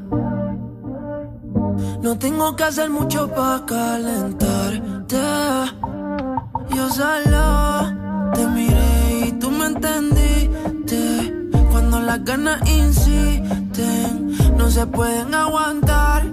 No 2.02 2.18
tengo 2.18 2.56
que 2.56 2.64
hacer 2.64 2.90
mucho 2.90 3.28
para 3.28 3.64
calentarte. 3.64 5.16
Yo 6.74 6.90
solo 6.90 8.32
te 8.34 8.46
miré 8.48 8.91
entendiste. 9.64 11.32
Cuando 11.70 12.00
las 12.00 12.24
ganas 12.24 12.60
insisten, 12.68 14.36
no 14.56 14.70
se 14.70 14.86
pueden 14.86 15.34
aguantar. 15.34 16.24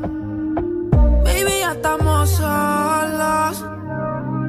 Baby, 1.24 1.60
ya 1.60 1.72
estamos 1.74 2.30
solos. 2.30 3.66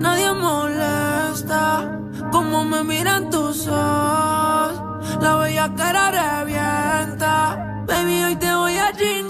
Nadie 0.00 0.32
molesta. 0.32 2.00
Como 2.32 2.64
me 2.64 2.84
miran 2.84 3.30
tus 3.30 3.66
ojos, 3.66 4.80
la 5.20 5.36
bella 5.36 5.74
cara 5.76 6.10
revienta. 6.10 7.84
Baby, 7.86 8.24
hoy 8.24 8.36
te 8.36 8.54
voy 8.54 8.76
a 8.76 8.92
chingar. 8.92 9.29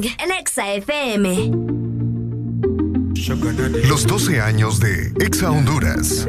King 0.00 0.10
en 0.18 0.30
Exa 0.32 0.74
FM. 0.74 1.50
Los 3.88 4.06
12 4.06 4.40
años 4.40 4.80
de 4.80 5.12
Exa 5.20 5.50
Honduras. 5.50 6.28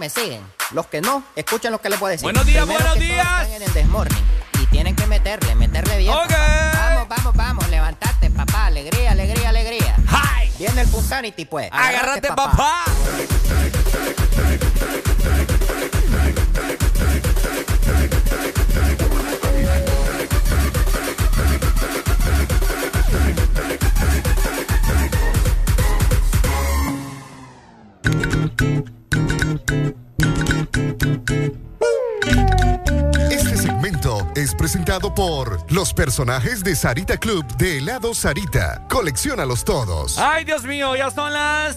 me 0.00 0.08
siguen. 0.08 0.40
Los 0.72 0.86
que 0.86 1.02
no, 1.02 1.22
escuchen 1.36 1.70
lo 1.70 1.80
que 1.80 1.90
les 1.90 2.00
voy 2.00 2.08
a 2.08 2.10
decir. 2.12 2.24
Buenos 2.24 2.46
días, 2.46 2.66
buenos 2.66 2.98
días. 2.98 3.48
En 3.50 3.62
el 3.62 3.72
desmorning 3.74 4.24
y 4.60 4.66
tienen 4.66 4.96
que 4.96 5.06
meterle, 5.06 5.54
meterle 5.54 5.98
bien. 5.98 6.14
Vamos, 6.14 7.06
vamos, 7.06 7.34
vamos, 7.34 7.68
levantarte 7.68 8.30
papá. 8.30 8.66
Alegría, 8.66 9.10
alegría, 9.10 9.50
alegría. 9.50 9.96
Hi. 10.08 10.50
Viene 10.58 10.80
el 10.80 10.88
Punsanity, 10.88 11.44
pues. 11.44 11.68
Agárrate, 11.70 12.28
papá. 12.28 12.84
Presentado 34.90 35.14
por 35.14 35.72
los 35.72 35.94
personajes 35.94 36.64
de 36.64 36.74
Sarita 36.74 37.16
Club 37.16 37.46
de 37.56 37.78
helado 37.78 38.12
Sarita. 38.12 38.82
Colecciónalos 38.88 39.64
todos. 39.64 40.18
Ay, 40.18 40.44
Dios 40.44 40.64
mío, 40.64 40.96
ya 40.96 41.12
son 41.12 41.32
las 41.32 41.76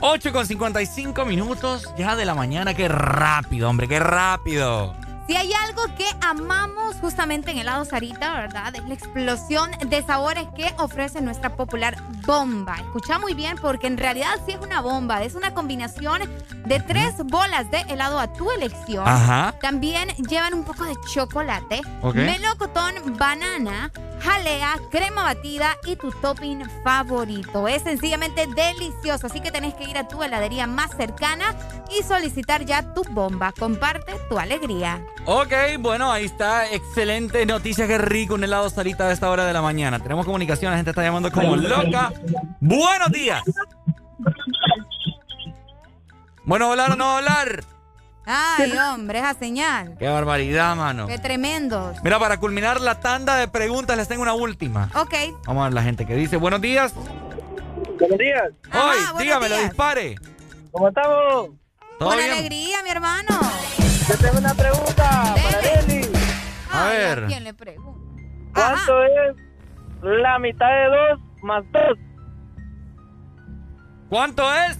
8 0.00 0.32
con 0.32 0.46
55 0.46 1.26
minutos 1.26 1.86
ya 1.98 2.16
de 2.16 2.24
la 2.24 2.34
mañana. 2.34 2.72
Qué 2.72 2.88
rápido, 2.88 3.68
hombre, 3.68 3.88
qué 3.88 3.98
rápido. 3.98 4.94
Si 5.26 5.36
hay 5.36 5.52
algo 5.52 5.82
que 5.96 6.06
amamos 6.22 6.96
justamente 6.96 7.50
en 7.50 7.58
helado 7.58 7.84
Sarita, 7.84 8.32
¿verdad? 8.32 8.74
Es 8.74 8.88
la 8.88 8.94
explosión 8.94 9.70
de 9.86 10.02
sabores 10.02 10.48
que 10.56 10.74
ofrece 10.78 11.20
nuestra 11.20 11.54
popular 11.56 11.98
bomba. 12.26 12.76
Escucha 12.80 13.18
muy 13.18 13.34
bien 13.34 13.58
porque 13.60 13.86
en 13.86 13.98
realidad 13.98 14.40
sí 14.46 14.52
es 14.52 14.60
una 14.60 14.80
bomba. 14.80 15.22
Es 15.22 15.34
una 15.34 15.52
combinación 15.52 16.22
de 16.70 16.78
tres 16.78 17.16
bolas 17.24 17.68
de 17.72 17.80
helado 17.88 18.20
a 18.20 18.32
tu 18.32 18.48
elección. 18.52 19.06
Ajá. 19.06 19.56
También 19.60 20.08
llevan 20.28 20.54
un 20.54 20.62
poco 20.62 20.84
de 20.84 20.94
chocolate, 21.12 21.80
Ok. 22.00 22.14
melocotón, 22.14 22.94
banana, 23.18 23.90
jalea, 24.20 24.76
crema 24.88 25.24
batida 25.24 25.76
y 25.84 25.96
tu 25.96 26.12
topping 26.12 26.62
favorito. 26.84 27.66
Es 27.66 27.82
sencillamente 27.82 28.46
delicioso, 28.46 29.26
así 29.26 29.40
que 29.40 29.50
tenés 29.50 29.74
que 29.74 29.82
ir 29.82 29.98
a 29.98 30.06
tu 30.06 30.22
heladería 30.22 30.68
más 30.68 30.92
cercana 30.96 31.56
y 31.98 32.04
solicitar 32.04 32.64
ya 32.64 32.94
tu 32.94 33.02
bomba. 33.02 33.52
Comparte 33.58 34.12
tu 34.28 34.38
alegría. 34.38 35.04
Ok, 35.24 35.52
bueno, 35.80 36.12
ahí 36.12 36.26
está. 36.26 36.70
Excelente 36.70 37.44
noticia, 37.46 37.88
qué 37.88 37.98
rico 37.98 38.34
un 38.34 38.44
helado 38.44 38.70
Sarita 38.70 39.08
a 39.08 39.12
esta 39.12 39.28
hora 39.28 39.44
de 39.44 39.52
la 39.52 39.60
mañana. 39.60 39.98
Tenemos 39.98 40.24
comunicación, 40.24 40.70
la 40.70 40.76
gente 40.76 40.90
está 40.90 41.02
llamando 41.02 41.32
como 41.32 41.56
loca. 41.56 42.12
Buenos 42.60 43.10
días. 43.10 43.42
Bueno, 46.50 46.68
hablar 46.72 46.90
o 46.90 46.96
no 46.96 47.08
hablar. 47.16 47.62
Ay, 48.26 48.72
hombre, 48.76 49.20
esa 49.20 49.34
señal. 49.34 49.94
Qué 50.00 50.08
barbaridad, 50.08 50.74
mano. 50.74 51.06
Qué 51.06 51.16
tremendos. 51.16 52.02
Mira, 52.02 52.18
para 52.18 52.38
culminar 52.40 52.80
la 52.80 52.98
tanda 52.98 53.36
de 53.36 53.46
preguntas, 53.46 53.96
les 53.96 54.08
tengo 54.08 54.22
una 54.22 54.34
última. 54.34 54.90
Ok. 54.96 55.14
Vamos 55.46 55.60
a 55.60 55.64
ver 55.66 55.74
la 55.74 55.84
gente 55.84 56.06
que 56.06 56.16
dice, 56.16 56.36
buenos 56.38 56.60
días. 56.60 56.92
Buenos 58.00 58.18
días. 58.18 58.42
Hoy, 58.64 58.98
buenos 58.98 59.18
dígamelo, 59.18 59.54
días. 59.54 59.68
dispare. 59.68 60.16
¿Cómo 60.72 60.88
estamos? 60.88 61.50
¿Todo 62.00 62.08
Con 62.08 62.18
bien? 62.18 62.32
alegría, 62.32 62.82
mi 62.82 62.90
hermano. 62.90 63.40
Yo 64.08 64.16
tengo 64.18 64.38
una 64.38 64.54
pregunta 64.54 65.34
para 65.44 65.60
Deli. 65.60 66.02
A 66.72 66.86
Ay, 66.88 66.96
ver. 66.98 67.26
quién 67.28 67.44
le 67.44 67.54
pregunta? 67.54 68.00
¿Cuánto 68.54 69.04
es 69.04 69.36
la 70.02 70.36
mitad 70.40 70.66
de 70.66 70.86
dos 70.86 71.20
más 71.44 71.62
dos? 71.70 71.96
¿Cuánto 74.08 74.52
es? 74.52 74.76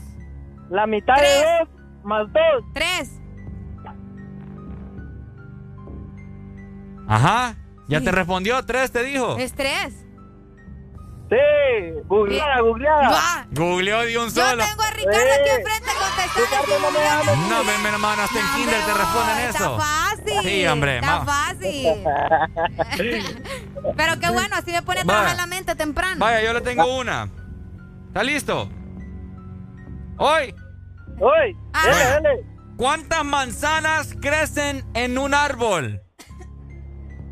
La 0.71 0.87
mitad 0.87 1.17
de 1.17 1.45
dos 1.61 1.69
más 2.05 2.27
dos. 2.33 2.65
Tres. 2.73 3.21
Ajá. 7.09 7.57
¿Ya 7.89 8.01
te 8.01 8.13
respondió? 8.13 8.65
¿Tres 8.65 8.93
te 8.93 9.03
dijo? 9.03 9.37
Es 9.37 9.53
tres. 9.53 10.07
Sí, 11.29 11.37
googleada, 12.07 12.61
googleada. 12.61 13.09
Va. 13.11 13.47
Googleó 13.53 14.01
de 14.01 14.19
un 14.19 14.31
Yo 14.31 14.31
solo. 14.31 14.65
tengo 14.65 14.83
a 14.83 14.91
Ricardo 14.91 15.19
aquí 15.41 15.51
enfrente 15.59 15.91
contestando. 16.01 17.37
No, 17.49 17.63
mi, 17.65 17.71
mi 17.83 17.89
hermano, 17.89 18.23
hasta 18.23 18.39
en 18.41 18.47
Kinder 18.57 18.81
te 18.85 18.95
responden 18.95 19.39
eso. 19.39 19.49
Está 19.49 19.71
fácil. 19.79 20.43
Sí, 20.51 20.67
hombre. 20.67 20.97
Está 20.99 21.19
ma- 21.21 21.25
fácil. 21.25 22.05
Pero 23.97 24.19
qué 24.21 24.31
bueno, 24.31 24.57
así 24.57 24.73
me 24.73 24.83
pone 24.83 25.01
a 25.01 25.05
trabajar 25.05 25.37
la 25.37 25.47
mente 25.47 25.75
temprano. 25.77 26.17
Vaya, 26.19 26.43
yo 26.45 26.53
le 26.53 26.61
tengo 26.63 26.99
una. 26.99 27.29
¿Está 28.09 28.25
listo? 28.25 28.69
Hoy. 30.19 30.53
Hoy. 31.21 31.57
Dele, 31.85 32.05
dele. 32.23 32.45
¿Cuántas 32.77 33.25
manzanas 33.25 34.15
crecen 34.21 34.85
en 34.95 35.19
un 35.19 35.35
árbol? 35.35 36.01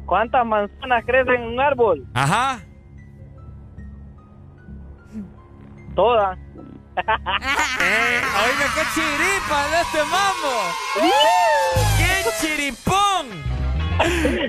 ¿Cuántas 0.07 0.45
manzanas 0.45 1.05
crecen 1.07 1.35
en 1.35 1.43
un 1.43 1.61
árbol? 1.61 2.05
Ajá. 2.15 2.59
Todas. 5.95 6.37
Eh, 6.99 8.21
oiga, 8.45 8.67
qué 8.75 8.83
chiripa 8.95 9.61
de 9.69 9.77
este 9.83 10.03
mambo. 10.11 10.55
¡Qué 11.97 12.13
chiripón! 12.41 13.25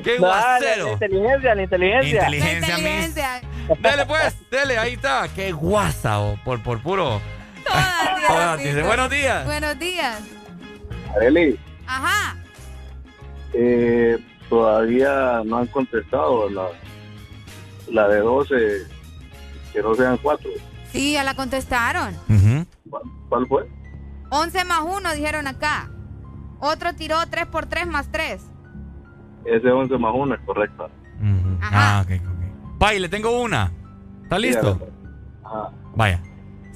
¡Qué 0.04 0.14
No, 0.20 0.28
guacero! 0.28 0.86
La 0.86 0.92
inteligencia, 0.94 1.56
la 1.56 1.64
inteligencia. 1.64 2.20
Inteligencia, 2.26 2.78
mis. 2.78 2.86
Inteligencia. 2.88 3.42
Dele 3.80 4.06
pues, 4.06 4.50
dele, 4.50 4.78
ahí 4.78 4.94
está. 4.94 5.28
¡Qué 5.34 5.52
guasa! 5.52 6.20
oh, 6.20 6.38
por, 6.44 6.62
por 6.64 6.82
puro. 6.82 7.22
Todas, 7.70 8.28
Todas, 8.28 8.58
dice, 8.60 8.84
buenos 8.84 9.10
días. 9.10 9.46
Buenos 9.46 9.80
días. 9.80 10.22
Arely, 11.16 11.60
Ajá. 11.88 12.38
eh, 13.54 14.18
todavía 14.50 15.42
no 15.46 15.58
han 15.58 15.68
contestado 15.68 16.50
la, 16.50 16.68
la 17.92 18.08
de 18.08 18.20
12, 18.20 18.56
que 19.74 19.82
no 19.82 19.96
sean 19.96 20.18
4. 20.22 20.50
Sí, 20.92 21.14
ya 21.14 21.24
la 21.24 21.34
contestaron. 21.36 22.16
¿Cuál 23.30 23.48
fue? 23.48 23.68
11 24.30 24.66
más 24.66 24.82
1 24.84 25.14
dijeron 25.14 25.48
acá. 25.48 25.90
Otro 26.60 26.94
tiró 26.94 27.18
3 27.28 27.46
por 27.48 27.66
3 27.68 27.88
más 27.88 28.12
3. 28.12 28.42
Ese 29.46 29.70
11 29.72 29.98
más 29.98 30.12
1 30.16 30.36
es 30.36 30.42
correcta. 30.42 30.88
Ah, 31.62 32.04
ok, 32.06 32.12
ok. 32.22 32.78
Pai, 32.80 33.00
le 33.00 33.10
tengo 33.10 33.42
una. 33.42 33.72
¿Está 34.24 34.38
listo? 34.40 34.80
Vaya. 35.96 36.22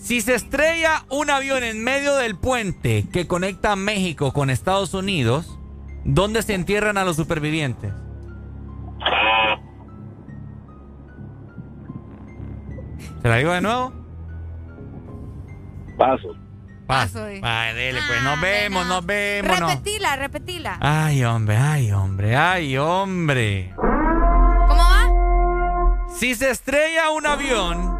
Si 0.03 0.19
se 0.19 0.35
estrella 0.35 1.05
un 1.09 1.29
avión 1.29 1.63
en 1.63 1.81
medio 1.81 2.15
del 2.17 2.35
puente 2.35 3.05
que 3.13 3.25
conecta 3.25 3.77
México 3.77 4.33
con 4.33 4.49
Estados 4.49 4.93
Unidos, 4.93 5.57
¿dónde 6.03 6.41
se 6.41 6.55
entierran 6.55 6.97
a 6.97 7.05
los 7.05 7.15
supervivientes? 7.15 7.93
¿Se 13.21 13.27
la 13.29 13.37
digo 13.37 13.53
de 13.53 13.61
nuevo? 13.61 13.93
Paso. 15.97 16.35
Paso. 16.85 17.25
eh. 17.29 17.39
Ay, 17.41 17.73
dele, 17.73 17.99
pues 18.05 18.21
nos 18.23 18.41
vemos, 18.41 18.85
nos 18.85 19.05
vemos. 19.05 19.57
no. 19.61 19.69
Repetila, 19.69 20.15
repetila. 20.17 20.77
Ay, 20.81 21.23
hombre, 21.23 21.55
ay, 21.55 21.91
hombre, 21.93 22.35
ay, 22.35 22.77
hombre. 22.77 23.73
¿Cómo 23.77 24.81
va? 24.83 26.09
Si 26.09 26.35
se 26.35 26.49
estrella 26.49 27.09
un 27.11 27.25
avión 27.25 27.92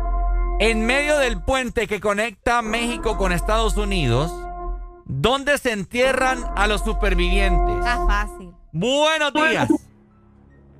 en 0.60 0.86
medio 0.86 1.18
del 1.18 1.42
puente 1.42 1.88
que 1.88 2.00
conecta 2.00 2.62
México 2.62 3.18
con 3.18 3.32
Estados 3.32 3.76
Unidos, 3.78 4.32
¿dónde 5.06 5.58
se 5.58 5.72
entierran 5.72 6.40
a 6.56 6.68
los 6.68 6.84
supervivientes? 6.84 7.76
Está 7.78 8.06
fácil. 8.06 8.52
Buenos 8.72 9.34
días. 9.34 9.68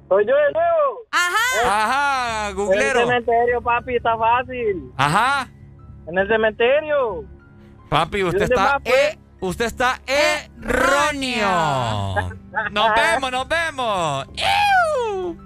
Soy 0.10 0.26
yo 0.28 0.36
de 0.36 0.52
nuevo. 0.54 1.00
Ajá. 1.12 1.84
Ajá, 1.84 2.50
En 2.50 2.56
googlero. 2.56 3.00
el 3.02 3.08
cementerio, 3.08 3.62
papi, 3.62 3.96
está 3.96 4.18
fácil. 4.18 4.92
Ajá. 4.98 5.50
En 6.08 6.18
el 6.18 6.28
cementerio. 6.28 7.24
Papi, 7.90 8.24
usted 8.24 8.40
¿Dónde 8.50 8.56
está, 8.56 8.80
e- 8.86 9.18
usted 9.40 9.66
está 9.66 10.02
erróneo. 10.08 11.50
Nos 12.72 12.90
vemos, 12.96 13.32
nos 13.32 13.48
vemos. 13.48 14.28
¡Iu! 14.36 15.38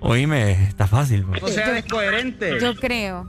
Oíme, 0.00 0.52
está 0.64 0.86
fácil. 0.86 1.24
pues. 1.26 1.42
O 1.42 1.48
sea, 1.48 1.70
descoherente. 1.72 2.58
Yo 2.60 2.74
creo. 2.76 3.28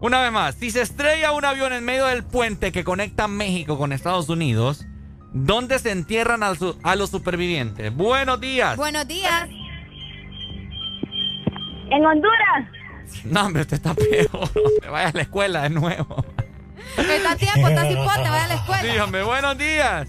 Una 0.00 0.20
vez 0.22 0.32
más, 0.32 0.54
si 0.54 0.70
se 0.70 0.80
estrella 0.80 1.32
un 1.32 1.44
avión 1.44 1.72
en 1.72 1.84
medio 1.84 2.06
del 2.06 2.24
puente 2.24 2.72
que 2.72 2.84
conecta 2.84 3.28
México 3.28 3.76
con 3.76 3.92
Estados 3.92 4.28
Unidos, 4.30 4.86
¿dónde 5.32 5.78
se 5.78 5.90
entierran 5.90 6.42
a, 6.42 6.54
su- 6.54 6.78
a 6.82 6.96
los 6.96 7.10
supervivientes? 7.10 7.94
Buenos 7.94 8.40
días. 8.40 8.76
Buenos 8.76 9.06
días. 9.06 9.48
En 11.90 12.06
Honduras. 12.06 12.66
No, 13.24 13.44
hombre, 13.46 13.62
usted 13.62 13.74
está 13.76 13.92
peor. 13.92 14.28
hombre. 14.32 14.88
Vaya 14.88 15.08
a 15.08 15.12
la 15.12 15.22
escuela 15.22 15.62
de 15.62 15.70
nuevo. 15.70 16.24
Está 16.96 17.32
a 17.32 17.36
tiempo, 17.36 17.66
está 17.68 17.82
cipote, 17.88 18.06
vaya 18.30 18.44
a 18.44 18.48
la 18.48 18.54
escuela. 18.62 19.04
Hombre, 19.04 19.22
buenos 19.24 19.58
días. 19.58 20.08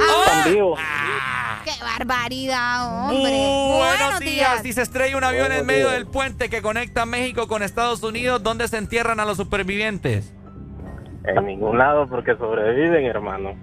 Ah. 0.00 1.62
¡Qué 1.64 1.72
barbaridad, 1.82 3.08
hombre! 3.08 3.78
Buenos, 3.78 4.20
días. 4.20 4.62
Si 4.62 4.72
se 4.72 4.82
estrella 4.82 5.16
un 5.16 5.24
avión 5.24 5.52
en 5.52 5.66
medio 5.66 5.90
del 5.90 6.06
puente 6.06 6.48
que 6.48 6.62
conecta 6.62 7.06
México 7.06 7.48
con 7.48 7.62
Estados 7.62 8.02
Unidos, 8.02 8.42
¿dónde 8.42 8.68
se 8.68 8.78
entierran 8.78 9.20
a 9.20 9.24
los 9.24 9.36
supervivientes? 9.36 10.32
En 11.24 11.44
ningún 11.44 11.78
lado 11.78 12.06
porque 12.08 12.36
sobreviven, 12.36 13.04
hermano. 13.04 13.56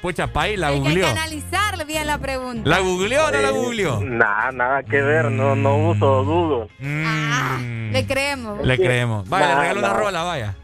Pucha, 0.00 0.26
Pai, 0.28 0.56
la 0.56 0.68
Hay 0.68 0.82
que 0.82 1.04
analizarle 1.04 1.84
bien 1.84 2.06
la 2.06 2.18
pregunta. 2.18 2.68
¿La 2.68 2.78
googleó 2.80 3.26
o 3.26 3.30
no 3.30 3.40
la 3.40 3.48
Eh, 3.48 3.52
googleó? 3.52 4.00
Nada, 4.00 4.52
nada 4.52 4.82
que 4.82 5.00
ver. 5.00 5.30
No, 5.30 5.54
no 5.56 5.76
uso 5.90 6.24
Google. 6.24 6.68
Le 7.92 8.06
creemos. 8.06 8.64
Le 8.66 8.76
creemos. 8.76 9.28
Vaya, 9.28 9.48
le 9.48 9.54
Nah, 9.54 9.60
regalo 9.60 9.78
una 9.80 9.88
nah. 9.88 9.94
rola, 9.98 10.22
vaya. 10.22 10.54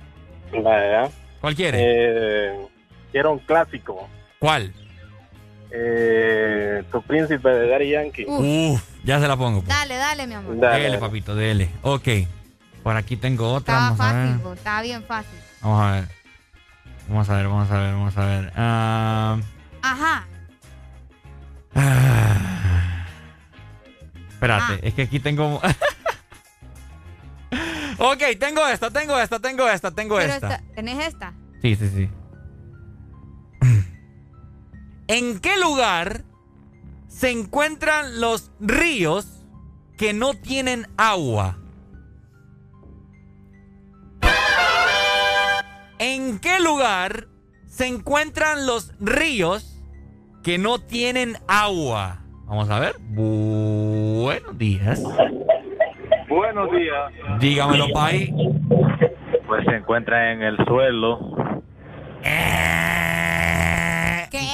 Vaya. 0.62 1.08
¿Cuál 1.40 1.54
quiere? 1.54 1.78
Eh, 1.80 2.66
quiero 3.12 3.32
un 3.32 3.38
clásico. 3.40 4.08
¿Cuál? 4.38 4.72
Eh, 5.70 6.82
tu 6.92 7.02
príncipe 7.02 7.48
de 7.48 7.68
Daddy 7.68 7.90
Yankee. 7.90 8.24
Uf, 8.26 8.82
ya 9.04 9.20
se 9.20 9.28
la 9.28 9.36
pongo. 9.36 9.60
pues. 9.62 9.68
Dale, 9.68 9.96
dale, 9.96 10.26
mi 10.26 10.34
amor. 10.34 10.58
Dale. 10.58 10.82
Dele, 10.84 10.98
papito, 10.98 11.34
dele. 11.34 11.68
Ok. 11.82 12.08
Por 12.82 12.96
aquí 12.96 13.16
tengo 13.16 13.52
otra. 13.52 13.74
Estaba 13.74 13.90
Vamos 13.90 14.00
a 14.00 14.12
ver. 14.12 14.26
fácil, 14.26 14.40
po, 14.42 14.52
estaba 14.52 14.82
bien 14.82 15.02
fácil. 15.02 15.38
Vamos 15.60 15.82
a 15.82 15.92
ver. 15.92 16.04
Vamos 17.08 17.28
a 17.30 17.36
ver, 17.36 17.46
vamos 17.48 17.70
a 17.70 17.78
ver, 17.78 17.92
vamos 17.94 18.16
a 18.16 18.24
ver. 18.26 18.52
Ah, 18.56 19.38
Ajá. 19.82 20.26
espérate, 24.28 24.74
Ah. 24.74 24.78
es 24.82 24.94
que 24.94 25.02
aquí 25.02 25.20
tengo. 25.20 25.56
ok, 27.98 28.22
tengo 28.40 28.66
esta, 28.66 28.90
tengo 28.90 29.18
esta, 29.18 29.38
tengo 29.40 29.68
esta, 29.68 29.90
tengo 29.92 30.16
Pero 30.16 30.32
esta. 30.32 30.54
esta, 30.56 30.74
¿tenés 30.74 31.06
esta? 31.06 31.32
Sí, 31.62 31.76
sí, 31.76 31.88
sí. 31.88 32.10
¿En 35.08 35.38
qué 35.40 35.56
lugar 35.58 36.24
se 37.08 37.30
encuentran 37.30 38.20
los 38.20 38.50
ríos 38.60 39.44
que 39.96 40.12
no 40.12 40.34
tienen 40.34 40.88
agua? 40.96 41.58
¿En 45.98 46.38
qué 46.40 46.60
lugar 46.60 47.26
se 47.66 47.86
encuentran 47.86 48.66
los 48.66 48.92
ríos 49.00 49.82
que 50.42 50.58
no 50.58 50.78
tienen 50.78 51.36
agua? 51.48 52.18
Vamos 52.44 52.68
a 52.68 52.78
ver. 52.78 52.96
Buenos 53.00 54.58
días. 54.58 55.02
Buenos 56.28 56.70
días. 56.70 57.40
Dígamelo, 57.40 57.86
Pai. 57.94 58.32
Pues 59.46 59.64
se 59.64 59.76
encuentra 59.76 60.32
en 60.32 60.42
el 60.42 60.56
suelo. 60.66 61.18
¿Qué? 64.30 64.48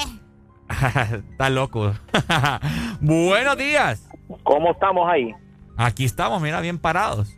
Está 1.30 1.50
loco. 1.50 1.92
Buenos 3.00 3.56
días. 3.56 4.08
¿Cómo 4.44 4.70
estamos 4.70 5.08
ahí? 5.10 5.34
Aquí 5.76 6.04
estamos, 6.04 6.40
mira, 6.40 6.60
bien 6.60 6.78
parados. 6.78 7.36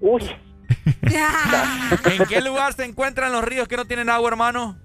Uy, 0.00 0.22
¿En 0.86 2.26
qué 2.28 2.40
lugar 2.40 2.72
se 2.72 2.84
encuentran 2.84 3.32
los 3.32 3.44
ríos 3.44 3.68
que 3.68 3.76
no 3.76 3.84
tienen 3.84 4.08
agua, 4.08 4.28
hermano? 4.28 4.76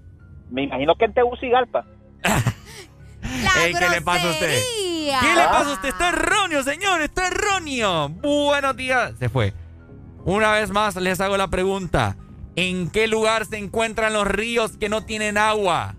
me 0.50 0.64
imagino 0.64 0.94
que 0.96 1.06
en 1.06 1.14
Tegucigalpa. 1.14 1.86
Ey, 3.62 3.72
¿Qué 3.72 3.88
le 3.88 4.02
pasa 4.02 4.28
a 4.28 4.30
usted? 4.30 4.60
¿Qué 5.20 5.34
le 5.34 5.44
pasa 5.44 5.70
a 5.70 5.72
usted? 5.72 5.88
Está 5.88 6.10
erróneo, 6.10 6.62
señor, 6.62 7.00
está 7.00 7.28
erróneo. 7.28 8.08
Buenos 8.10 8.76
días. 8.76 9.14
Se 9.18 9.28
fue. 9.28 9.54
Una 10.24 10.52
vez 10.52 10.70
más 10.70 10.96
les 10.96 11.20
hago 11.20 11.36
la 11.36 11.48
pregunta. 11.48 12.16
¿En 12.54 12.90
qué 12.90 13.08
lugar 13.08 13.46
se 13.46 13.56
encuentran 13.56 14.12
los 14.12 14.26
ríos 14.26 14.76
que 14.76 14.88
no 14.88 15.04
tienen 15.04 15.38
agua? 15.38 15.94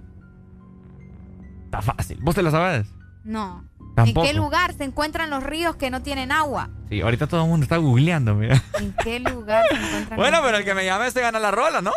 Está 1.65 1.82
fácil. 1.82 2.19
¿Vos 2.22 2.35
te 2.35 2.43
lo 2.43 2.51
sabes? 2.51 2.88
No. 3.23 3.65
Tampoco. 3.95 4.25
¿En 4.25 4.32
qué 4.32 4.38
lugar 4.38 4.73
se 4.73 4.83
encuentran 4.83 5.30
los 5.30 5.43
ríos 5.43 5.75
que 5.75 5.90
no 5.90 6.01
tienen 6.03 6.32
agua? 6.32 6.69
Sí, 6.93 7.01
ahorita 7.01 7.25
todo 7.25 7.41
el 7.41 7.49
mundo 7.49 7.63
está 7.63 7.77
googleando, 7.77 8.35
mira. 8.35 8.61
¿En 8.80 8.93
qué 9.03 9.19
lugar 9.19 9.65
se 9.67 9.75
encuentran 9.75 10.15
Bueno, 10.15 10.41
pero 10.43 10.57
el 10.57 10.63
que 10.63 10.75
me 10.75 10.85
llame 10.85 11.09
se 11.09 11.22
gana 11.22 11.39
la 11.39 11.49
rola, 11.49 11.81
¿no? 11.81 11.91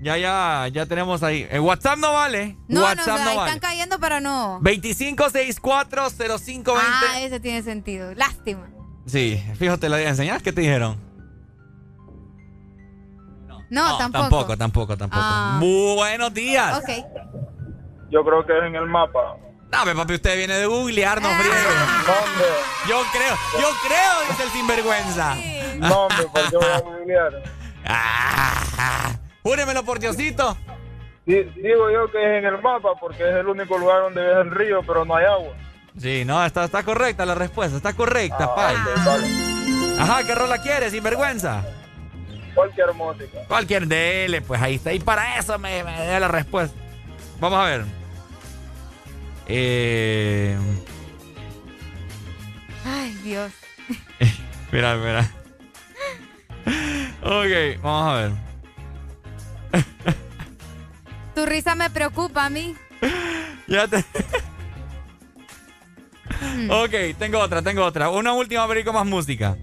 Ya, 0.00 0.16
ya, 0.16 0.68
ya 0.72 0.86
tenemos 0.86 1.22
ahí. 1.22 1.46
El 1.50 1.60
WhatsApp 1.60 1.98
no 1.98 2.14
vale. 2.14 2.56
No, 2.66 2.80
no, 2.80 2.86
WhatsApp 2.86 3.02
o 3.02 3.04
sea, 3.04 3.24
no, 3.24 3.30
están 3.32 3.46
vale. 3.46 3.60
cayendo, 3.60 3.98
pero 4.00 4.20
no. 4.20 4.58
25640520. 4.62 6.78
Ah, 6.78 7.20
ese 7.20 7.40
tiene 7.40 7.62
sentido. 7.62 8.14
Lástima. 8.14 8.70
Sí, 9.04 9.44
fíjate, 9.58 9.90
la 9.90 10.00
enseñas 10.00 10.42
¿qué 10.42 10.54
te 10.54 10.62
dijeron? 10.62 10.96
No, 13.68 13.98
tampoco. 13.98 14.22
Tampoco, 14.22 14.56
tampoco, 14.56 14.96
tampoco. 14.96 15.22
Ah. 15.22 15.58
Buenos 15.60 16.32
días. 16.32 16.78
Ok. 16.78 16.88
Yo 18.08 18.24
creo 18.24 18.46
que 18.46 18.56
es 18.56 18.64
en 18.64 18.76
el 18.76 18.86
mapa. 18.86 19.36
Dame, 19.78 19.94
papi, 19.94 20.14
usted 20.14 20.36
viene 20.36 20.54
de 20.54 20.66
googlear, 20.66 21.20
no 21.20 21.28
friegue. 21.30 21.54
Yo 22.88 23.02
creo, 23.12 23.34
yo 23.60 23.68
creo, 23.84 24.28
dice 24.30 24.42
el 24.44 24.50
sinvergüenza. 24.50 25.36
No, 25.76 26.06
hombre, 26.06 26.26
¿por 26.32 26.48
qué 26.50 26.56
voy 26.56 26.66
a 26.70 26.78
googlear? 26.80 27.42
Ah, 27.84 29.12
júremelo 29.42 29.84
por 29.84 29.98
Diosito. 29.98 30.56
Di- 31.26 31.42
Digo 31.56 31.90
yo 31.90 32.10
que 32.10 32.18
es 32.18 32.38
en 32.38 32.46
el 32.46 32.62
mapa 32.62 32.90
porque 32.98 33.22
es 33.28 33.34
el 33.36 33.46
único 33.48 33.76
lugar 33.76 34.00
donde 34.00 34.22
ves 34.22 34.36
el 34.38 34.50
río, 34.52 34.80
pero 34.86 35.04
no 35.04 35.14
hay 35.16 35.26
agua. 35.26 35.52
Sí, 36.00 36.24
no, 36.24 36.42
está, 36.46 36.64
está 36.64 36.82
correcta 36.82 37.26
la 37.26 37.34
respuesta, 37.34 37.76
está 37.76 37.92
correcta, 37.92 38.54
Pai. 38.54 38.74
Ajá, 39.98 40.24
¿qué 40.24 40.34
rola 40.34 40.56
quieres, 40.62 40.92
sinvergüenza? 40.92 41.62
Cualquier 42.54 42.94
música. 42.94 43.38
Cualquier 43.48 43.86
dele, 43.86 44.40
pues 44.40 44.62
ahí 44.62 44.76
está. 44.76 44.92
Y 44.94 45.00
para 45.00 45.38
eso 45.38 45.58
me, 45.58 45.84
me 45.84 46.06
da 46.06 46.20
la 46.20 46.28
respuesta. 46.28 46.74
Vamos 47.38 47.58
a 47.58 47.64
ver. 47.64 47.84
Eh, 49.48 50.56
Ay, 52.84 53.14
Dios. 53.22 53.52
mira, 54.72 54.96
mira. 54.96 55.30
Ok, 57.22 57.82
vamos 57.82 58.08
a 58.08 58.14
ver. 58.20 58.32
Tu 61.34 61.44
risa 61.46 61.74
me 61.74 61.90
preocupa 61.90 62.46
a 62.46 62.50
mí. 62.50 62.76
Ya 63.66 63.88
te... 63.88 63.98
ok, 66.70 67.18
tengo 67.18 67.40
otra, 67.40 67.62
tengo 67.62 67.84
otra. 67.84 68.10
Una 68.10 68.32
última 68.32 68.66
perico 68.68 68.92
más 68.92 69.04
música. 69.06 69.56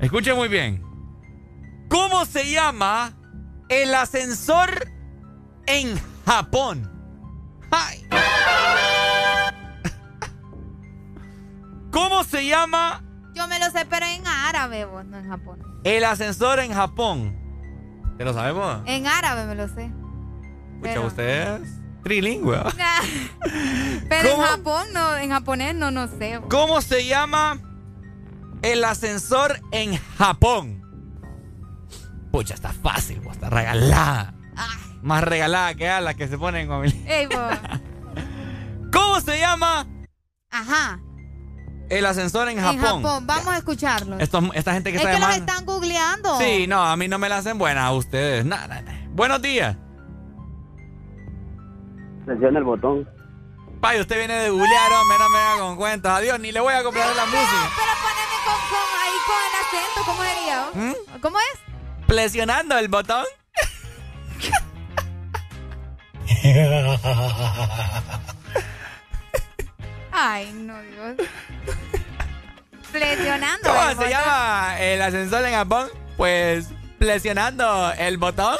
Escuche 0.00 0.32
muy 0.34 0.48
bien. 0.48 0.82
¿Cómo 1.88 2.24
se 2.24 2.50
llama 2.50 3.12
el 3.68 3.94
ascensor 3.94 4.90
en 5.66 6.00
Japón? 6.24 6.90
Ay. 7.70 8.02
¿Cómo 11.92 12.24
se 12.24 12.46
llama 12.46 13.02
Yo 13.34 13.46
me 13.48 13.58
lo 13.60 13.66
sé, 13.70 13.84
pero 13.88 14.06
en 14.06 14.26
árabe, 14.26 14.84
vos, 14.86 15.04
no 15.04 15.18
en 15.18 15.28
Japón. 15.28 15.60
el 15.84 16.04
ascensor 16.04 16.58
en 16.58 16.72
Japón? 16.72 17.38
¿Te 18.18 18.24
lo 18.24 18.32
sabemos? 18.34 18.82
En 18.86 19.06
árabe 19.06 19.46
me 19.46 19.54
lo 19.54 19.68
sé. 19.68 19.84
Escucha, 19.84 20.80
pero- 20.82 21.06
usted 21.06 21.62
es 21.62 21.70
trilingüe. 22.02 22.58
Pero 24.08 24.30
¿Cómo? 24.30 24.42
en 24.44 24.48
Japón, 24.50 24.86
no, 24.92 25.16
en 25.16 25.30
japonés 25.30 25.74
no, 25.76 25.90
no 25.92 26.08
sé. 26.08 26.38
vos. 26.38 26.48
¿Cómo 26.50 26.80
se 26.82 27.06
llama 27.06 27.58
el 28.62 28.82
ascensor 28.84 29.60
en 29.70 29.96
Japón? 30.18 30.82
Pucha, 32.32 32.54
está 32.54 32.72
fácil, 32.72 33.20
vos, 33.20 33.34
está 33.34 33.48
regalada. 33.50 34.34
Más 35.02 35.22
regalada 35.24 35.74
que 35.74 35.88
a 35.88 36.00
la 36.00 36.14
que 36.14 36.26
se 36.28 36.36
ponen 36.38 36.66
con 36.68 36.84
Ey, 36.84 37.26
vos. 37.26 37.54
¿Cómo 38.92 39.20
se 39.20 39.38
llama 39.38 39.86
Ajá. 40.50 41.00
El 41.90 42.06
ascensor 42.06 42.48
en 42.48 42.58
En 42.58 42.64
Japón? 42.78 43.02
Vamos 43.26 43.48
a 43.48 43.56
escucharlo. 43.58 44.18
Estos- 44.18 44.44
esta 44.54 44.72
gente 44.72 44.90
que 44.90 44.96
es 44.96 45.02
está 45.02 45.14
que 45.14 45.18
los 45.20 45.28
llamando. 45.28 45.52
están 45.52 45.66
googleando. 45.66 46.38
Sí, 46.38 46.66
no, 46.66 46.82
a 46.82 46.96
mí 46.96 47.08
no 47.08 47.18
me 47.18 47.28
la 47.28 47.38
hacen 47.38 47.58
buenas 47.58 47.84
a 47.84 47.92
ustedes. 47.92 48.44
Nada, 48.44 48.80
nada. 48.80 48.98
Buenos 49.10 49.40
días. 49.42 49.76
Presiona 52.24 52.58
el 52.58 52.64
botón. 52.64 53.08
Pay, 53.80 54.00
usted 54.00 54.16
viene 54.16 54.34
de 54.34 54.50
googlear, 54.50 54.92
hombre, 54.92 55.18
no 55.18 55.28
me 55.28 55.38
haga 55.38 55.58
con 55.60 55.76
cuentas. 55.76 56.18
Adiós, 56.18 56.38
ni 56.38 56.52
le 56.52 56.60
voy 56.60 56.72
a 56.72 56.82
comprar 56.84 57.06
la 57.16 57.24
música. 57.26 57.70
Pero 57.76 57.92
poneme 58.00 58.36
con, 58.46 58.54
con- 58.70 58.92
ahí 59.02 59.18
con 59.26 59.40
el 59.48 59.54
acento, 59.60 60.00
¿cómo 60.06 60.22
sería? 60.22 60.66
¿Mm? 60.72 61.20
¿Cómo 61.20 61.38
es? 61.38 62.06
Presionando 62.06 62.78
el 62.78 62.88
botón. 62.88 63.24
Ay, 70.12 70.52
no, 70.52 70.80
Dios. 70.82 71.16
Flexionando. 72.90 73.68
¿Cómo 73.68 73.82
el 73.82 73.88
se 73.88 73.94
botón. 73.94 74.10
llama 74.10 74.80
el 74.80 75.02
ascensor 75.02 75.44
en 75.46 75.54
Japón? 75.54 75.88
Pues 76.16 76.66
presionando 76.98 77.92
el 77.98 78.18
botón. 78.18 78.56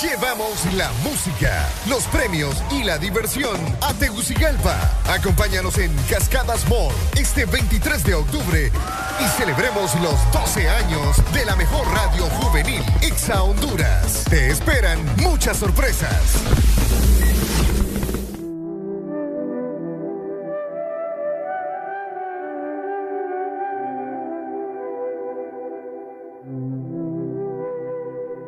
Llevamos 0.00 0.64
la 0.74 0.90
música, 1.02 1.68
los 1.86 2.04
premios 2.04 2.54
y 2.70 2.84
la 2.84 2.96
diversión 2.96 3.58
a 3.82 3.92
Tegucigalpa. 3.94 4.76
Acompáñanos 5.08 5.76
en 5.78 5.94
Cascadas 6.08 6.66
Mall 6.68 6.94
este 7.16 7.44
23 7.44 8.04
de 8.04 8.14
octubre 8.14 8.72
y 9.20 9.28
celebremos 9.36 9.94
los 9.96 10.14
12 10.32 10.70
años 10.70 11.16
de 11.34 11.44
la 11.44 11.54
mejor 11.56 11.86
radio 11.92 12.24
juvenil, 12.40 12.82
Ixa 13.02 13.42
Honduras. 13.42 14.24
Te 14.30 14.50
esperan 14.50 14.98
muchas 15.16 15.58
sorpresas. 15.58 16.36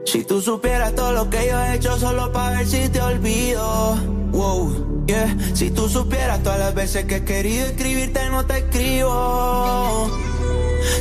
Si 0.05 0.25
tú 0.25 0.41
supieras 0.41 0.95
todo 0.95 1.13
lo 1.13 1.31
que 1.31 1.47
yo 1.49 1.61
he 1.61 1.75
hecho 1.75 1.99
solo 1.99 2.33
para 2.33 2.59
ver 2.59 2.67
si 2.67 2.89
te 2.89 3.01
olvido. 3.01 3.97
Wow, 4.33 5.05
yeah. 5.07 5.37
Si 5.55 5.71
tú 5.71 5.89
supieras 5.89 6.43
todas 6.43 6.59
las 6.59 6.75
veces 6.75 7.05
que 7.05 7.17
he 7.17 7.25
querido 7.25 7.67
escribirte 7.67 8.29
no 8.31 8.45
te 8.45 8.59
escribo. 8.59 10.11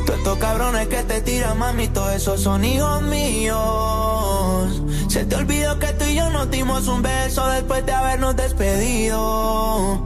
Todos 0.05 0.19
estos 0.19 0.37
cabrones 0.37 0.87
que 0.87 1.03
te 1.03 1.21
tiran, 1.21 1.57
mami, 1.57 1.87
todos 1.87 2.13
esos 2.13 2.41
son 2.41 2.63
hijos 2.63 3.01
míos. 3.03 4.81
Se 5.07 5.25
te 5.25 5.35
olvidó 5.35 5.79
que 5.79 5.87
tú 5.87 6.05
y 6.05 6.15
yo 6.15 6.29
nos 6.29 6.49
dimos 6.51 6.87
un 6.87 7.01
beso 7.01 7.47
después 7.49 7.85
de 7.85 7.91
habernos 7.91 8.35
despedido. 8.35 10.01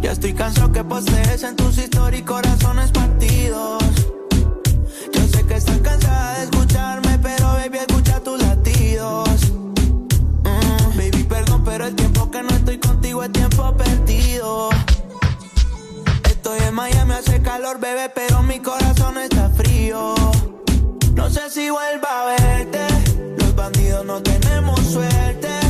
Ya 0.00 0.12
estoy 0.12 0.32
cansado 0.34 0.70
que 0.72 0.84
postees 0.84 1.42
en 1.42 1.56
tus 1.56 1.78
historias 1.78 2.22
corazones 2.22 2.90
partidos. 2.90 3.82
Yo 5.12 5.28
sé 5.28 5.46
que 5.46 5.54
estás 5.54 5.78
cansada 5.78 6.38
de 6.38 6.44
escucharme, 6.44 7.01
Estoy 16.24 16.58
en 16.66 16.74
Miami, 16.74 17.12
hace 17.12 17.40
calor, 17.42 17.78
bebé, 17.78 18.10
pero 18.12 18.42
mi 18.42 18.58
corazón 18.58 19.16
está 19.18 19.48
frío. 19.50 20.14
No 21.14 21.30
sé 21.30 21.48
si 21.48 21.70
vuelva 21.70 22.22
a 22.22 22.36
verte, 22.36 22.80
los 23.38 23.54
bandidos 23.54 24.04
no 24.04 24.20
tenemos 24.20 24.80
suerte. 24.80 25.61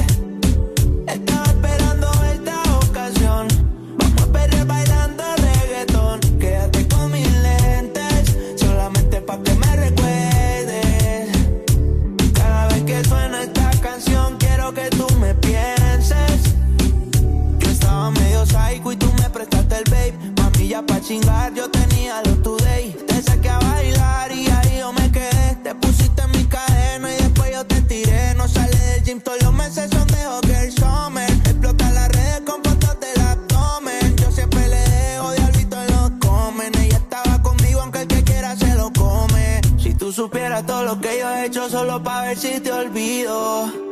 Psycho 18.46 18.92
y 18.92 18.96
tú 18.96 19.12
me 19.20 19.30
prestaste 19.30 19.76
el 19.78 19.84
babe. 19.84 20.14
Mami, 20.36 20.68
ya 20.68 20.82
pa' 20.82 21.00
chingar, 21.00 21.52
yo 21.54 21.70
tenía 21.70 22.22
lo 22.22 22.36
today. 22.42 22.92
Te 23.06 23.22
saqué 23.22 23.48
a 23.48 23.58
bailar 23.58 24.32
y 24.32 24.48
ahí 24.48 24.78
yo 24.78 24.92
me 24.92 25.10
quedé. 25.10 25.56
Te 25.62 25.74
pusiste 25.74 26.22
en 26.22 26.30
mi 26.32 26.44
cadena 26.44 27.12
y 27.12 27.16
después 27.16 27.52
yo 27.52 27.64
te 27.66 27.80
tiré. 27.82 28.34
No 28.34 28.48
sale 28.48 28.76
del 28.76 29.02
gym, 29.04 29.20
todos 29.20 29.42
los 29.42 29.52
meses 29.52 29.90
son 29.90 30.06
de 30.08 30.26
Hogger 30.26 30.72
Summer. 30.72 31.30
Explota 31.30 31.90
las 31.92 32.08
redes 32.08 32.40
con 32.46 32.62
fotos 32.62 32.96
del 33.00 33.20
abdomen. 33.20 34.16
Yo 34.16 34.30
siempre 34.30 34.68
le 34.68 34.80
dejo 34.88 35.32
diablito 35.32 35.76
en 35.82 35.86
los 35.94 36.10
comen. 36.20 36.72
Ella 36.78 36.96
estaba 36.96 37.42
conmigo 37.42 37.80
aunque 37.80 38.02
el 38.02 38.08
que 38.08 38.22
quiera 38.24 38.56
se 38.56 38.74
lo 38.74 38.92
come. 38.92 39.60
Si 39.78 39.94
tú 39.94 40.12
supieras 40.12 40.66
todo 40.66 40.84
lo 40.84 41.00
que 41.00 41.18
yo 41.20 41.28
he 41.30 41.46
hecho 41.46 41.68
solo 41.68 42.02
pa' 42.02 42.22
ver 42.22 42.38
si 42.38 42.60
te 42.60 42.72
olvido. 42.72 43.91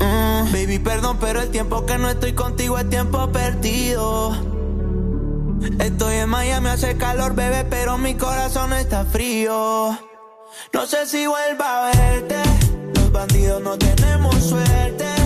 Mm, 0.00 0.52
baby, 0.52 0.78
perdón, 0.78 1.18
pero 1.20 1.42
el 1.42 1.50
tiempo 1.50 1.84
que 1.86 1.98
no 1.98 2.08
estoy 2.08 2.32
contigo 2.32 2.78
es 2.78 2.88
tiempo 2.88 3.30
perdido. 3.30 4.32
Estoy 5.78 6.16
en 6.16 6.28
Miami, 6.28 6.68
hace 6.68 6.96
calor, 6.96 7.34
bebé, 7.34 7.64
pero 7.68 7.98
mi 7.98 8.14
corazón 8.14 8.72
está 8.72 9.04
frío. 9.04 9.98
No 10.72 10.86
sé 10.86 11.06
si 11.06 11.26
vuelva 11.26 11.88
a 11.88 11.96
verte. 11.96 12.36
Los 12.94 13.12
bandidos 13.12 13.62
no 13.62 13.76
tenemos 13.76 14.34
suerte. 14.36 15.19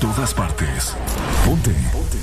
Todas 0.00 0.32
partes. 0.32 0.96
Ponte. 1.44 1.74
Ponte. 1.92 2.16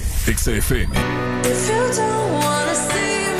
If 1.46 1.70
you 1.70 1.94
don't 1.96 2.76
see 2.76 3.37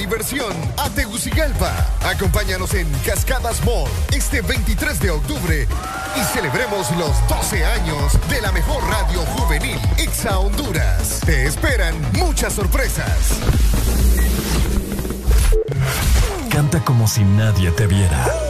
diversión 0.00 0.50
a 0.78 0.88
Tegucigalpa. 0.88 1.70
Acompáñanos 2.02 2.72
en 2.72 2.90
Cascadas 3.04 3.62
Mall 3.66 3.86
este 4.12 4.40
23 4.40 4.98
de 4.98 5.10
octubre 5.10 5.68
y 6.16 6.24
celebremos 6.32 6.90
los 6.96 7.28
12 7.28 7.62
años 7.66 8.18
de 8.30 8.40
la 8.40 8.50
mejor 8.50 8.82
radio 8.84 9.20
juvenil 9.36 9.78
Ixa 9.98 10.38
Honduras. 10.38 11.20
Te 11.26 11.44
esperan 11.44 11.94
muchas 12.14 12.54
sorpresas. 12.54 13.40
Canta 16.50 16.82
como 16.82 17.06
si 17.06 17.22
nadie 17.22 17.70
te 17.70 17.86
viera 17.86 18.49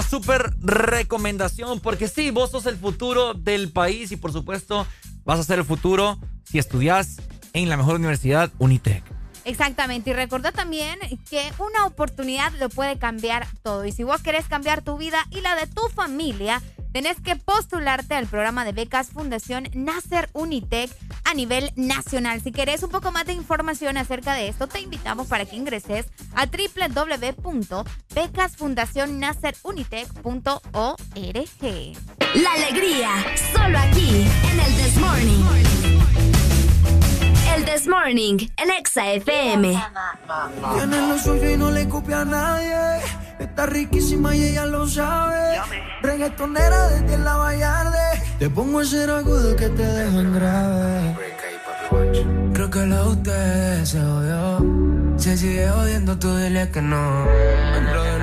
una 0.00 0.08
súper 0.08 0.54
recomendación, 0.60 1.80
porque 1.80 2.08
sí, 2.08 2.30
vos 2.30 2.50
sos 2.50 2.66
el 2.66 2.76
futuro 2.76 3.34
del 3.34 3.70
país 3.70 4.10
y 4.12 4.16
por 4.16 4.32
supuesto 4.32 4.86
vas 5.24 5.38
a 5.38 5.44
ser 5.44 5.58
el 5.58 5.64
futuro 5.64 6.18
si 6.44 6.58
estudias 6.58 7.16
en 7.52 7.68
la 7.68 7.76
mejor 7.76 7.96
universidad, 7.96 8.50
Unitec. 8.58 9.02
Exactamente, 9.44 10.10
y 10.10 10.12
recordá 10.12 10.52
también 10.52 10.98
que 11.28 11.42
una 11.58 11.86
oportunidad 11.86 12.52
lo 12.58 12.68
puede 12.68 12.98
cambiar 12.98 13.46
todo. 13.62 13.84
Y 13.84 13.92
si 13.92 14.02
vos 14.02 14.22
querés 14.22 14.46
cambiar 14.46 14.82
tu 14.82 14.96
vida 14.96 15.26
y 15.30 15.40
la 15.40 15.54
de 15.54 15.66
tu 15.66 15.82
familia, 15.88 16.62
tenés 16.92 17.20
que 17.20 17.36
postularte 17.36 18.14
al 18.14 18.26
programa 18.26 18.64
de 18.64 18.72
becas 18.72 19.08
Fundación 19.08 19.68
Nacer 19.74 20.30
Unitec 20.32 20.90
a 21.24 21.34
nivel 21.34 21.72
nacional. 21.76 22.40
Si 22.40 22.52
querés 22.52 22.82
un 22.82 22.90
poco 22.90 23.12
más 23.12 23.26
de 23.26 23.32
información 23.32 23.96
acerca 23.96 24.34
de 24.34 24.48
esto, 24.48 24.66
te 24.66 24.80
invitamos 24.80 25.26
para 25.26 25.44
que 25.44 25.56
ingreses 25.56 26.06
a 26.34 26.46
www 26.46 27.84
becas 28.14 28.56
fundación 28.56 29.20
La 32.34 32.52
alegría, 32.52 33.10
solo 33.52 33.78
aquí, 33.78 34.26
en 34.50 34.60
el 34.60 34.74
This 34.76 34.96
Morning. 34.96 35.44
El 37.56 37.64
This 37.64 37.88
Morning, 37.88 38.38
en 38.56 38.70
Exa 38.70 39.12
FM. 39.12 39.82
Tiene 40.76 41.08
lo 41.08 41.18
suyo 41.18 41.50
y 41.50 41.56
no 41.56 41.70
le 41.70 41.88
copia 41.88 42.22
a 42.22 42.24
nadie. 42.24 43.02
Está 43.38 43.66
riquísima 43.66 44.34
y 44.34 44.44
ella 44.44 44.66
lo 44.66 44.86
sabe. 44.86 45.60
Reggaetonera 46.02 46.88
desde 46.90 47.18
la 47.18 47.36
Vallarde. 47.36 48.22
Te 48.38 48.50
pongo 48.50 48.80
ese 48.80 49.04
agudo 49.04 49.56
que 49.56 49.68
te 49.68 49.82
dejan 49.82 50.34
grave. 50.34 51.16
Creo 52.54 52.70
que 52.70 52.86
lo 52.86 53.04
de 53.04 53.10
ustedes 53.10 53.88
se 53.88 54.00
odió. 54.00 54.80
Se 55.20 55.36
sigue 55.36 55.70
odiando, 55.70 56.18
tú 56.18 56.34
dile 56.36 56.70
que 56.70 56.80
no. 56.80 57.26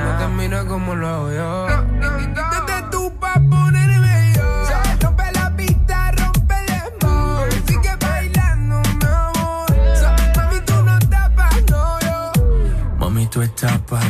No 0.07 0.13
ah. 0.13 0.61
te 0.61 0.67
como 0.67 0.95
lo 0.95 1.07
hago 1.07 1.31
yo. 1.33 1.67
Desde 1.67 2.81
tú 2.91 3.13
pa' 3.19 3.41
ponerme 3.49 4.33
yo. 4.35 4.43
Rompe 5.01 5.23
la 5.33 5.53
pista, 5.55 6.11
rompe 6.11 6.55
el 6.67 6.99
smog. 6.99 7.51
Sigue 7.67 7.95
bailando, 7.99 8.81
mi 8.81 9.05
amor. 9.05 9.67
Ah. 10.05 10.15
Mami, 10.37 10.59
tú 10.61 10.73
no 10.83 10.99
tapas, 11.09 11.55
no 11.69 11.99
yo. 11.99 12.31
Mami, 12.99 13.27
tú 13.27 13.41
estás 13.41 13.79
pa' 13.79 14.06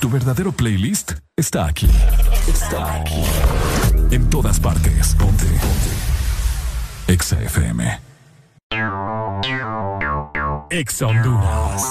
Tu 0.00 0.10
verdadero 0.10 0.50
playlist 0.50 1.12
está 1.36 1.66
aquí. 1.66 1.88
Está 2.48 2.94
aquí. 2.96 3.22
En 4.10 4.28
todas 4.28 4.58
partes. 4.58 5.14
Ponte. 5.14 5.44
Ponte. 5.44 7.12
Exa 7.12 7.40
FM. 7.40 8.00
Exa 10.70 11.06
Honduras. 11.06 11.82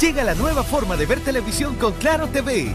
Llega 0.00 0.24
la 0.24 0.34
nueva 0.34 0.62
forma 0.62 0.96
de 0.96 1.06
ver 1.06 1.20
televisión 1.20 1.74
con 1.74 1.92
Claro 1.92 2.28
TV 2.28 2.74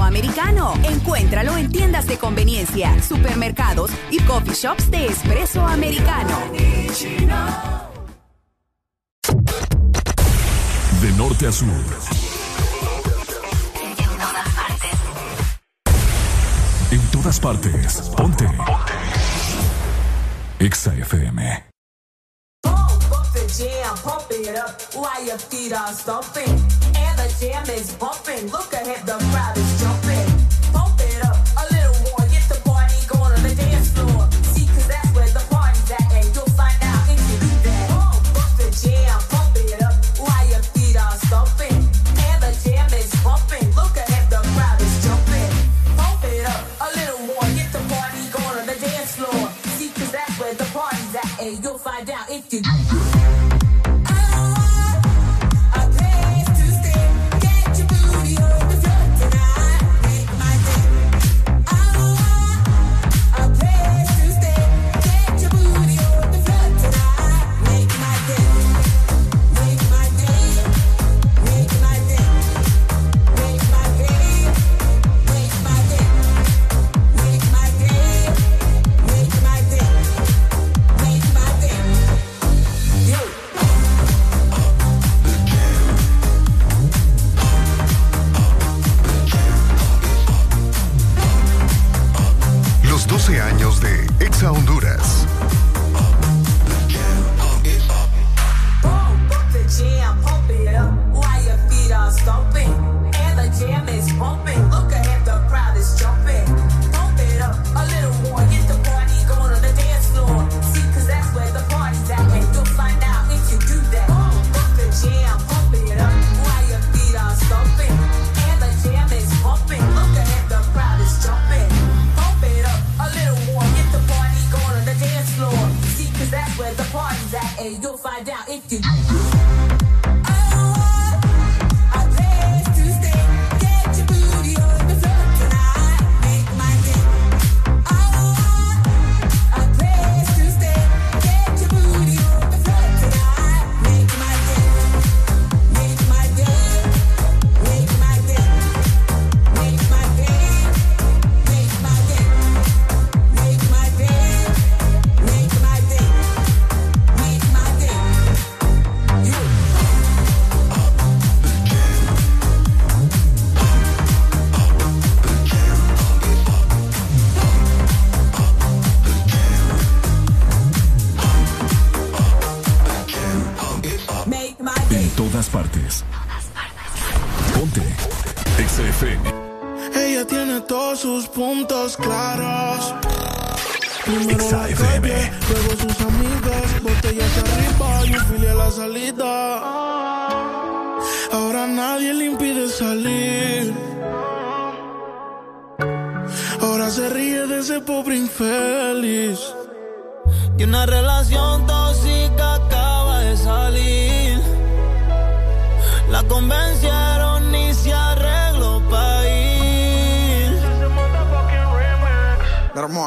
americano. 0.00 0.74
Encuéntralo 0.84 1.56
en 1.56 1.70
tiendas 1.70 2.06
de 2.06 2.16
conveniencia, 2.18 3.00
supermercados 3.02 3.90
y 4.10 4.20
coffee 4.20 4.54
shops 4.54 4.90
de 4.90 5.06
espresso 5.06 5.64
americano. 5.66 6.38
De 11.00 11.12
norte 11.16 11.46
a 11.46 11.52
sur. 11.52 11.68
En 13.82 13.96
todas 14.20 14.48
partes. 14.54 14.90
En 16.90 17.00
todas 17.10 17.40
partes. 17.40 18.10
Ponte. 18.16 18.48
Exa 20.58 20.94
FM. 20.94 21.72
jam, 23.58 23.96
pump 23.98 24.30
it 24.30 24.56
up 24.56 24.80
while 24.94 25.24
your 25.24 25.38
feet 25.38 25.72
are 25.72 25.92
stomping. 25.92 26.48
And 26.96 27.18
the 27.18 27.28
jam 27.40 27.64
is 27.70 27.94
bumping. 27.94 28.50
Look 28.50 28.72
ahead, 28.72 29.06
the 29.06 29.18
crowd 29.30 29.56
is 29.56 29.71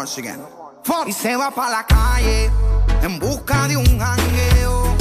once 0.06 0.20
again. 0.20 0.40
Y 1.08 1.14
se 1.14 1.36
va 1.36 1.50
para 1.50 1.72
la 1.78 1.86
calle 1.88 2.52
en 3.02 3.20
busca 3.20 3.68
de 3.68 3.76
un 3.76 4.00
jangueo. 4.00 4.96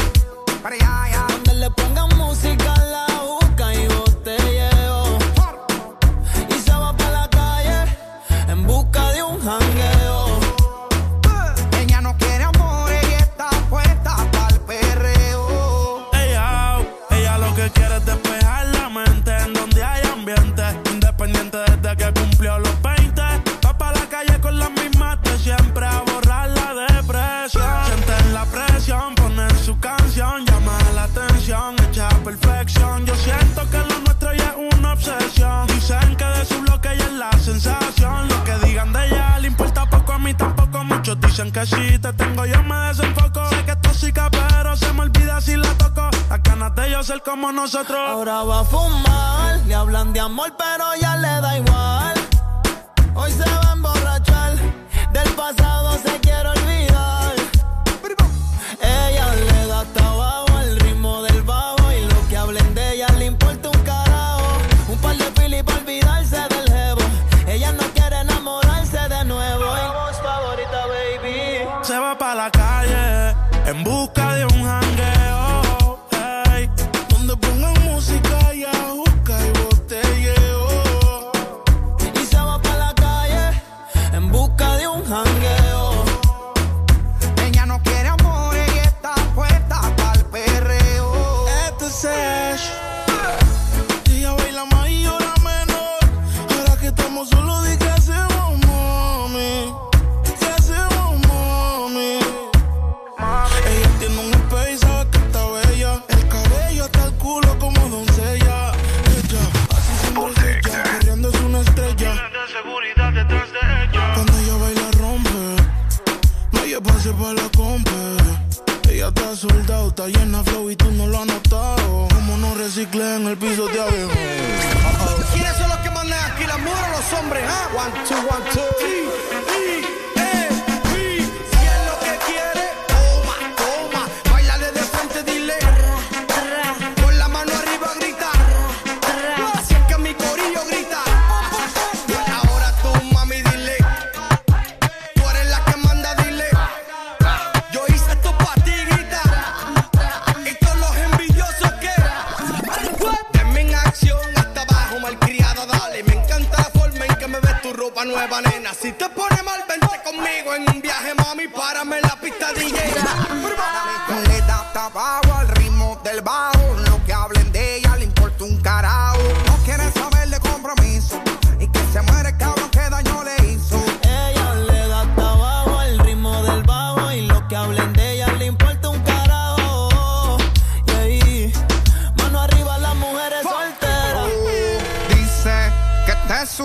Ahora 47.47 48.43
va 48.43 48.61
a 48.61 48.65
fumar, 48.65 49.61
le 49.67 49.75
hablan 49.75 50.15
de 50.15 50.21
amor, 50.21 50.55
pero 50.57 50.85
ya 50.99 51.15
le 51.17 51.29
da 51.43 51.59
igual. 51.59 52.15
Hoy 53.15 53.31
se 53.33 53.45
va 53.45 53.69
a 53.69 53.73
emborrachar, 53.75 54.57
del 55.13 55.29
pasado 55.35 55.99
se 55.99 56.24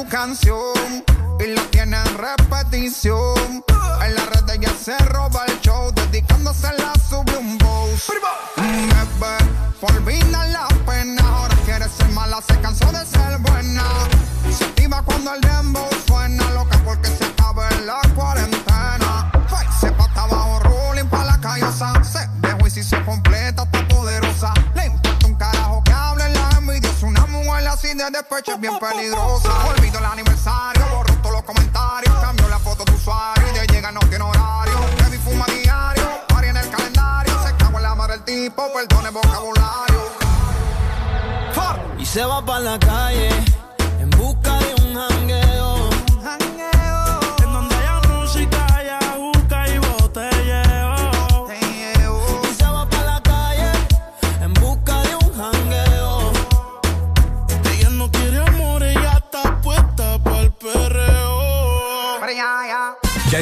canción 0.07 1.03
y 1.39 1.47
la 1.47 1.61
tiene 1.71 1.97
en 1.97 2.17
repetición. 2.17 3.65
En 4.05 4.15
la 4.15 4.25
red 4.25 4.49
ella 4.53 4.71
se 4.83 4.95
roba 5.05 5.45
el 5.47 5.59
show, 5.61 5.91
dedicándose 5.91 6.67
la 6.77 6.93
sube 7.09 7.37
un 7.37 7.57
boss. 7.57 8.11
Me 8.57 9.03
ve, 9.19 9.37
olvida 9.81 10.45
la 10.47 10.67
pena, 10.85 11.23
ahora 11.27 11.55
quiere 11.65 11.89
ser 11.89 12.09
mala, 12.09 12.39
se 12.47 12.59
cansó 12.59 12.85
de 12.91 13.03
ser 13.05 13.39
buena. 13.39 13.83
Se 14.55 14.63
activa 14.65 15.01
cuando 15.03 15.33
el 15.33 15.41
dembow 15.41 15.98
de 28.11 28.19
despecho 28.19 28.53
es 28.53 28.59
bien 28.59 28.77
peligrosa. 28.79 29.49
Olvido 29.67 29.99
el 29.99 30.05
aniversario, 30.05 30.85
borro 30.91 31.13
todos 31.21 31.35
los 31.35 31.43
comentarios, 31.43 32.13
cambio 32.19 32.47
la 32.47 32.59
foto 32.59 32.83
de 32.85 32.93
usuario 32.93 33.47
y 33.49 33.59
de 33.59 33.67
llega 33.67 33.91
no 33.91 33.99
tiene 34.01 34.23
horario. 34.23 34.77
Heavy 34.99 35.17
fuma 35.17 35.45
diario, 35.45 36.09
party 36.27 36.47
en 36.49 36.57
el 36.57 36.69
calendario, 36.69 37.33
se 37.45 37.55
cago 37.55 37.77
en 37.77 37.83
la 37.83 37.95
madre 37.95 38.13
del 38.13 38.23
tipo, 38.23 38.63
perdone 38.73 39.09
vocabulario. 39.09 39.99
Y 41.97 42.05
se 42.05 42.23
va 42.23 42.43
para 42.43 42.59
la 42.61 42.79
calle 42.79 43.48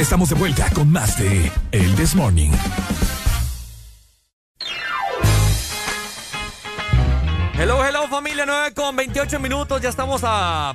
estamos 0.08 0.30
de 0.30 0.36
vuelta 0.36 0.70
con 0.70 0.90
más 0.90 1.18
de 1.18 1.52
El 1.70 1.94
This 1.94 2.14
Morning. 2.14 2.48
Hello, 7.58 7.84
hello 7.84 8.08
familia, 8.08 8.46
9 8.46 8.72
con 8.72 8.96
28 8.96 9.38
minutos. 9.38 9.82
Ya 9.82 9.90
estamos 9.90 10.22
a 10.24 10.72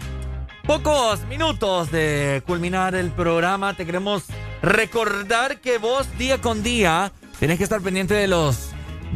pocos 0.68 1.26
minutos 1.26 1.90
de 1.90 2.44
culminar 2.46 2.94
el 2.94 3.10
programa. 3.10 3.76
Te 3.76 3.88
queremos 3.88 4.26
recordar 4.62 5.60
que 5.62 5.80
vos 5.80 6.06
día 6.20 6.40
con 6.40 6.62
día 6.62 7.12
tenés 7.40 7.58
que 7.58 7.64
estar 7.64 7.82
pendiente 7.82 8.14
de 8.14 8.28
los 8.28 8.70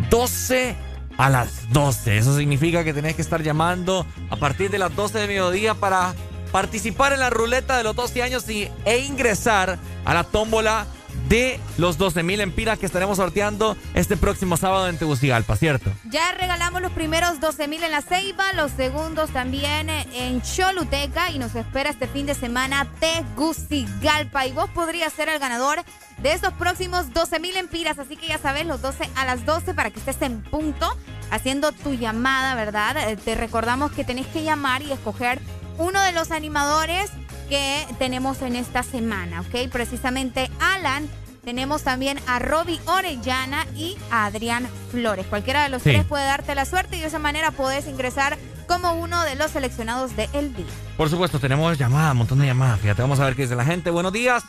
12 0.10 0.76
a 1.20 1.30
las 1.30 1.72
12. 1.72 2.18
Eso 2.18 2.36
significa 2.36 2.84
que 2.84 2.92
tenés 2.92 3.16
que 3.16 3.22
estar 3.22 3.44
llamando 3.44 4.04
a 4.32 4.36
partir 4.38 4.72
de 4.72 4.80
las 4.80 4.96
12 4.96 5.20
de 5.20 5.28
mediodía 5.28 5.76
para 5.76 6.16
participar 6.58 7.14
en 7.14 7.20
la 7.20 7.30
ruleta 7.30 7.78
de 7.78 7.84
los 7.84 7.96
12 7.96 8.24
años 8.24 8.50
y, 8.50 8.68
e 8.84 8.98
ingresar 8.98 9.78
a 10.04 10.14
la 10.16 10.24
tómbola 10.24 10.88
de 11.30 11.60
los 11.78 12.00
12 12.00 12.24
mil 12.24 12.42
empiras 12.42 12.80
que 12.80 12.88
estaremos 12.88 13.18
sorteando 13.18 13.78
este 13.94 14.18
próximo 14.18 14.58
sábado 14.58 14.90
en 14.90 14.98
Tegucigalpa, 14.98 15.56
¿cierto? 15.56 15.92
Ya 16.10 16.32
regalamos 16.32 16.82
los 16.82 16.92
primeros 16.94 17.40
12 17.40 17.68
mil 17.68 17.84
en 17.84 17.92
la 17.92 18.02
Ceiba, 18.02 18.54
los 18.54 18.72
segundos 18.72 19.30
también 19.30 19.92
en 19.92 20.42
Choluteca 20.42 21.30
y 21.30 21.38
nos 21.38 21.54
espera 21.54 21.92
este 21.92 22.08
fin 22.08 22.26
de 22.26 22.34
semana 22.34 22.88
Tegucigalpa. 23.00 24.48
Y 24.48 24.52
vos 24.54 24.68
podrías 24.72 25.14
ser 25.14 25.30
el 25.30 25.38
ganador 25.38 25.84
de 26.18 26.32
estos 26.32 26.54
próximos 26.54 27.14
12 27.14 27.40
mil 27.40 27.56
empiras. 27.56 28.00
Así 28.00 28.18
que 28.18 28.30
ya 28.30 28.40
sabes, 28.40 28.66
los 28.66 28.82
12 28.82 29.08
a 29.16 29.26
las 29.26 29.46
12 29.46 29.76
para 29.76 29.92
que 29.92 30.00
estés 30.00 30.20
en 30.24 30.42
punto 30.42 30.98
haciendo 31.30 31.72
tu 31.72 31.94
llamada, 31.94 32.56
¿verdad? 32.56 33.10
Eh, 33.10 33.16
Te 33.16 33.36
recordamos 33.36 33.92
que 33.92 34.04
tenés 34.04 34.26
que 34.28 34.44
llamar 34.44 34.82
y 34.82 34.92
escoger 34.92 35.40
uno 35.78 36.02
de 36.02 36.12
los 36.12 36.32
animadores 36.32 37.12
que 37.50 37.86
tenemos 38.00 38.42
en 38.42 38.56
esta 38.56 38.84
semana, 38.84 39.42
¿ok? 39.42 39.70
Precisamente 39.72 40.50
Alan. 40.60 41.10
Tenemos 41.46 41.84
también 41.84 42.20
a 42.28 42.40
Robbie 42.40 42.82
Orellana 42.88 43.66
y 43.74 43.98
a 44.12 44.26
Adrián 44.26 44.68
Flores. 44.92 45.26
Cualquiera 45.28 45.64
de 45.64 45.70
los 45.70 45.82
Sí. 45.82 45.92
tres 45.92 46.04
puede 46.06 46.26
darte 46.26 46.56
la 46.56 46.66
suerte 46.66 46.98
y 46.98 47.00
de 47.00 47.08
esa 47.08 47.20
manera 47.20 47.52
podés 47.52 47.88
ingresar 47.88 48.38
como 48.68 48.92
uno 48.96 49.24
de 49.24 49.36
los 49.36 49.52
seleccionados 49.52 50.14
de 50.18 50.28
El 50.34 50.54
Día. 50.54 50.66
Por 50.98 51.10
supuesto, 51.10 51.40
tenemos 51.40 51.78
llamadas, 51.78 52.12
un 52.12 52.18
montón 52.18 52.40
de 52.40 52.48
llamadas. 52.48 52.82
Fíjate, 52.82 53.02
vamos 53.02 53.22
a 53.22 53.26
ver 53.26 53.36
qué 53.38 53.44
dice 53.44 53.56
la 53.56 53.64
gente. 53.64 53.90
Buenos 53.92 54.12
días. 54.12 54.44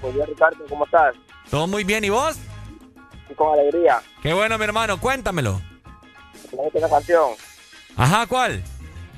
Buen 0.00 0.14
día, 0.14 0.24
Ricardo, 0.26 0.58
¿cómo 0.68 0.84
estás? 0.84 1.16
¿Todo 1.50 1.66
muy 1.66 1.82
bien? 1.82 2.04
¿Y 2.04 2.10
vos? 2.10 2.36
Y 3.28 3.34
con 3.34 3.58
alegría. 3.58 4.00
Qué 4.22 4.32
bueno, 4.32 4.56
mi 4.56 4.62
hermano. 4.62 5.00
Cuéntamelo. 5.00 5.60
Ponete 6.54 6.78
una 6.78 6.88
canción. 6.88 7.30
Ajá, 7.96 8.24
¿cuál? 8.28 8.62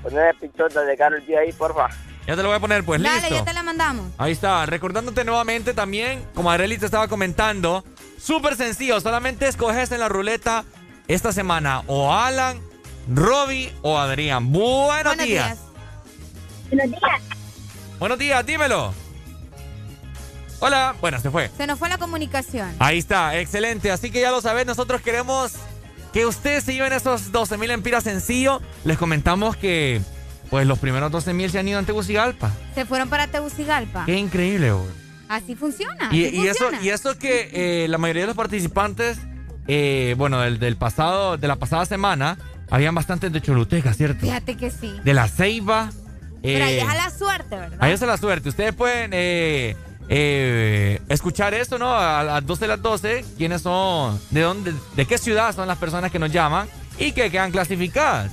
Poner 0.03 0.35
pichota 0.37 0.83
de 0.83 0.97
Carol 0.97 1.23
G 1.27 1.37
ahí, 1.39 1.53
porfa. 1.53 1.89
Ya 2.27 2.37
te 2.37 2.43
lo 2.43 2.49
voy 2.49 2.57
a 2.57 2.61
poner, 2.61 2.85
pues 2.85 3.03
Dale, 3.03 3.20
listo. 3.23 3.35
ya 3.35 3.45
te 3.45 3.53
la 3.53 3.62
mandamos. 3.62 4.07
Ahí 4.19 4.33
está, 4.33 4.65
recordándote 4.67 5.25
nuevamente 5.25 5.75
también, 5.75 6.25
como 6.35 6.51
Arely 6.51 6.79
te 6.79 6.85
estaba 6.87 7.09
comentando, 7.09 7.85
súper 8.19 8.57
sencillo, 8.57 9.01
solamente 9.01 9.49
escoges 9.49 9.91
en 9.91 10.01
la 10.01 10.09
ruleta 10.09 10.65
esta 11.09 11.33
semana 11.33 11.83
o 11.87 12.12
Alan, 12.15 12.61
Robbie 13.12 13.73
o 13.83 13.99
Adrián. 13.99 14.53
Buenos, 14.53 15.05
Buenos 15.17 15.27
días. 15.27 15.47
días. 15.47 15.59
Buenos 16.70 16.91
días. 16.91 17.23
Buenos 17.99 18.19
días, 18.19 18.47
dímelo. 18.47 18.95
Hola, 20.61 20.95
bueno, 21.01 21.19
se 21.19 21.31
fue. 21.31 21.51
Se 21.57 21.67
nos 21.67 21.79
fue 21.79 21.89
la 21.89 21.99
comunicación. 21.99 22.75
Ahí 22.79 22.99
está, 22.99 23.37
excelente. 23.39 23.91
Así 23.91 24.11
que 24.11 24.20
ya 24.20 24.31
lo 24.31 24.41
sabes, 24.43 24.67
nosotros 24.67 25.01
queremos 25.01 25.53
que 26.13 26.27
ustedes 26.27 26.65
se 26.65 26.75
lleven 26.75 26.93
esos 26.93 27.33
12 27.33 27.57
mil 27.59 27.71
empiras 27.71 28.05
sencillo. 28.05 28.61
Les 28.85 28.99
comentamos 28.99 29.57
que 29.57 30.01
pues 30.51 30.67
los 30.67 30.79
primeros 30.79 31.11
12 31.13 31.33
mil 31.33 31.51
se 31.51 31.59
han 31.59 31.69
ido 31.69 31.79
en 31.79 31.87
Tegucigalpa. 31.87 32.51
Se 32.75 32.85
fueron 32.85 33.09
para 33.09 33.29
Tegucigalpa. 33.29 34.05
Qué 34.05 34.17
increíble, 34.17 34.73
güey. 34.73 34.89
Así 35.29 35.55
funciona. 35.55 36.09
Y, 36.11 36.27
así 36.27 36.37
y 36.37 36.47
eso, 36.49 36.65
y 36.83 36.89
eso 36.89 37.17
que 37.17 37.85
eh, 37.85 37.89
la 37.89 37.99
mayoría 37.99 38.23
de 38.23 38.27
los 38.29 38.37
participantes, 38.37 39.19
eh, 39.69 40.17
bueno, 40.19 40.41
del, 40.41 40.59
del 40.59 40.77
pasado, 40.77 41.37
de 41.37 41.47
la 41.47 41.55
pasada 41.57 41.87
semana, 41.87 42.37
habían 42.69 42.97
bastantes 42.97 43.33
de 43.33 43.41
Choluteca, 43.41 43.95
¿cierto? 43.95 44.23
Fíjate 44.23 44.57
que 44.57 44.71
sí. 44.71 44.93
De 45.05 45.15
la 45.15 45.29
Ceiba. 45.29 45.91
Pero 46.43 46.65
ahí 46.65 46.75
eh, 46.75 46.81
es 46.81 46.89
a 46.89 46.95
la 46.95 47.11
suerte, 47.11 47.57
¿verdad? 47.57 47.79
ahí 47.81 47.93
es 47.93 48.03
a 48.03 48.07
la 48.07 48.17
suerte. 48.17 48.49
Ustedes 48.49 48.75
pueden 48.75 49.13
eh, 50.13 51.01
escuchar 51.09 51.55
esto, 51.55 51.79
¿no? 51.79 51.95
A 51.95 52.25
las 52.25 52.45
12 52.45 52.63
de 52.63 52.69
las 52.69 52.83
12, 52.83 53.25
quiénes 53.39 53.63
son, 53.63 54.21
de 54.31 54.41
dónde, 54.41 54.75
de 54.97 55.07
qué 55.07 55.17
ciudad 55.19 55.55
son 55.55 55.69
las 55.69 55.79
personas 55.79 56.11
que 56.11 56.19
nos 56.19 56.33
llaman 56.33 56.69
y 56.99 57.13
que 57.13 57.31
quedan 57.31 57.53
clasificadas. 57.53 58.33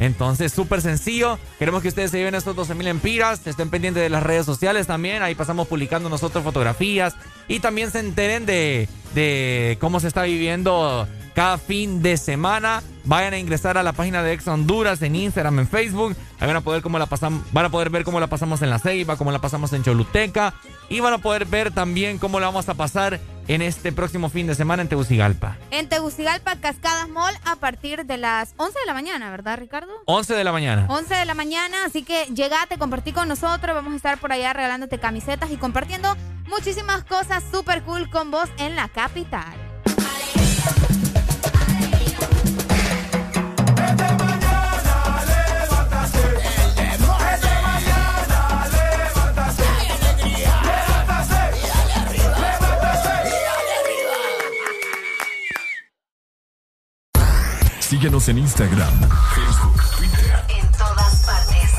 Entonces, 0.00 0.52
súper 0.52 0.80
sencillo. 0.80 1.38
Queremos 1.58 1.82
que 1.82 1.88
ustedes 1.88 2.12
se 2.12 2.18
lleven 2.18 2.34
estos 2.34 2.56
12 2.56 2.74
mil 2.74 2.86
empiras. 2.86 3.46
Estén 3.46 3.68
pendientes 3.68 4.02
de 4.02 4.08
las 4.08 4.22
redes 4.22 4.46
sociales 4.46 4.86
también. 4.86 5.22
Ahí 5.22 5.34
pasamos 5.34 5.68
publicando 5.68 6.08
nosotros 6.08 6.42
fotografías. 6.44 7.14
Y 7.46 7.60
también 7.60 7.90
se 7.90 7.98
enteren 7.98 8.46
de, 8.46 8.88
de 9.14 9.76
cómo 9.80 10.00
se 10.00 10.08
está 10.08 10.22
viviendo 10.22 11.06
cada 11.38 11.56
fin 11.56 12.02
de 12.02 12.16
semana. 12.16 12.82
Vayan 13.04 13.32
a 13.32 13.38
ingresar 13.38 13.78
a 13.78 13.84
la 13.84 13.92
página 13.92 14.24
de 14.24 14.32
Ex 14.32 14.48
Honduras 14.48 15.00
en 15.02 15.14
Instagram, 15.14 15.60
en 15.60 15.68
Facebook. 15.68 16.16
Ahí 16.40 16.48
van 16.48 16.56
a 16.56 16.62
poder 16.62 16.82
cómo 16.82 16.98
la 16.98 17.06
pasamos, 17.06 17.44
van 17.52 17.64
a 17.64 17.70
poder 17.70 17.90
ver 17.90 18.02
cómo 18.02 18.18
la 18.18 18.26
pasamos 18.26 18.60
en 18.62 18.70
la 18.70 18.80
Ceiba, 18.80 19.14
cómo 19.14 19.30
la 19.30 19.38
pasamos 19.38 19.72
en 19.72 19.84
Choluteca. 19.84 20.54
Y 20.88 20.98
van 20.98 21.12
a 21.12 21.18
poder 21.18 21.44
ver 21.44 21.70
también 21.70 22.18
cómo 22.18 22.40
la 22.40 22.46
vamos 22.46 22.68
a 22.68 22.74
pasar 22.74 23.20
en 23.46 23.62
este 23.62 23.92
próximo 23.92 24.30
fin 24.30 24.48
de 24.48 24.56
semana 24.56 24.82
en 24.82 24.88
Tegucigalpa. 24.88 25.56
En 25.70 25.88
Tegucigalpa, 25.88 26.56
Cascadas 26.56 27.08
Mall, 27.08 27.36
a 27.44 27.54
partir 27.54 28.04
de 28.04 28.16
las 28.16 28.54
11 28.56 28.76
de 28.76 28.86
la 28.86 28.94
mañana, 28.94 29.30
¿verdad, 29.30 29.58
Ricardo? 29.60 29.92
11 30.06 30.34
de 30.34 30.42
la 30.42 30.50
mañana. 30.50 30.86
11 30.88 31.14
de 31.14 31.24
la 31.24 31.34
mañana, 31.34 31.84
así 31.86 32.02
que 32.02 32.24
llegate, 32.34 32.78
compartí 32.78 33.12
con 33.12 33.28
nosotros. 33.28 33.76
Vamos 33.76 33.92
a 33.92 33.96
estar 33.96 34.18
por 34.18 34.32
allá 34.32 34.54
regalándote 34.54 34.98
camisetas 34.98 35.52
y 35.52 35.56
compartiendo 35.56 36.16
muchísimas 36.48 37.04
cosas 37.04 37.44
súper 37.52 37.84
cool 37.84 38.10
con 38.10 38.32
vos 38.32 38.48
en 38.58 38.74
la 38.74 38.88
capital. 38.88 39.67
Síguenos 57.88 58.28
en 58.28 58.36
Instagram, 58.38 59.00
Facebook, 59.34 59.82
Twitter. 59.96 60.44
En 60.48 60.70
todas 60.72 61.24
partes. 61.24 61.70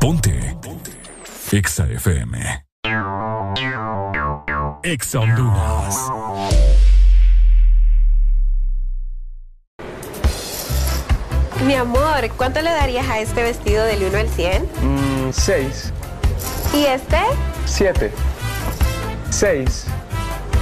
Ponte. 0.00 0.56
Ponte. 0.62 0.92
Exa 1.50 1.86
FM. 1.88 2.64
Exa 4.84 5.18
Honduras. 5.18 5.96
Mi 11.66 11.74
amor, 11.74 12.28
¿cuánto 12.36 12.60
le 12.62 12.70
darías 12.70 13.08
a 13.08 13.18
este 13.18 13.42
vestido 13.42 13.84
del 13.84 14.04
1 14.04 14.16
al 14.18 14.28
100? 14.28 14.62
Mm, 14.62 15.32
seis, 15.32 15.92
¿Y 16.72 16.84
este? 16.84 17.18
siete, 17.66 18.12
seis, 19.30 19.86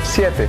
siete. 0.04 0.48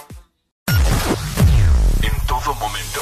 Momento. 2.59 3.01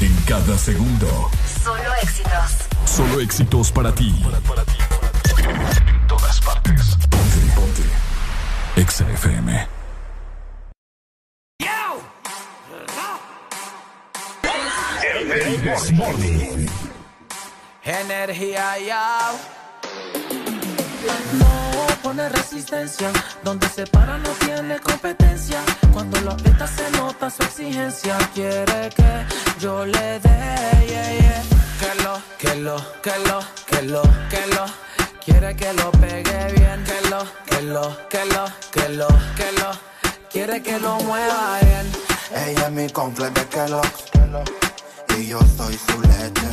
En 0.00 0.14
cada 0.26 0.58
segundo. 0.58 1.30
Solo 1.64 1.94
éxitos. 2.02 2.68
Solo 2.84 3.20
éxitos 3.20 3.72
para 3.72 3.94
ti. 3.94 4.14
En 5.86 6.06
todas 6.06 6.40
partes. 6.40 6.96
Ponte, 7.08 7.38
ponte. 7.54 7.82
Exa 8.76 9.08
FM. 9.10 9.68
Energía 17.84 18.78
ya. 18.78 19.32
Pone 22.02 22.28
resistencia, 22.30 23.12
donde 23.44 23.68
se 23.68 23.86
para 23.86 24.18
no 24.18 24.30
tiene 24.44 24.78
competencia. 24.80 25.60
Cuando 25.92 26.20
lo 26.22 26.32
aprieta 26.32 26.66
se 26.66 26.90
nota 26.92 27.28
su 27.30 27.42
exigencia. 27.42 28.16
Quiere 28.34 28.88
que 28.96 29.26
yo 29.58 29.84
le 29.84 30.18
dé, 30.20 30.86
yeah, 30.88 31.12
yeah. 31.18 31.42
que 31.78 32.02
lo, 32.02 32.22
que 32.38 32.54
lo, 32.56 32.76
que 33.02 33.18
lo, 33.28 33.40
que 33.66 33.82
lo, 33.82 34.02
que 34.30 34.46
lo. 34.54 34.64
Quiere 35.24 35.54
que 35.54 35.72
lo 35.74 35.90
pegue 35.92 36.52
bien, 36.54 36.84
que 36.84 37.08
lo, 37.10 37.24
que 37.46 37.62
lo, 37.62 38.08
que 38.08 38.24
lo, 38.24 38.44
que 38.72 38.88
lo, 38.88 39.08
que 39.36 39.52
lo. 39.60 39.70
Quiere 40.30 40.62
que 40.62 40.78
lo 40.78 40.98
mueva 41.00 41.58
bien. 41.60 41.92
Ella 42.46 42.66
es 42.66 42.72
mi 42.72 42.88
completo 42.88 43.40
de 43.40 43.46
Kellogg's 43.48 44.04
y 45.18 45.26
yo 45.26 45.40
soy 45.56 45.76
su 45.76 46.00
leche. 46.00 46.48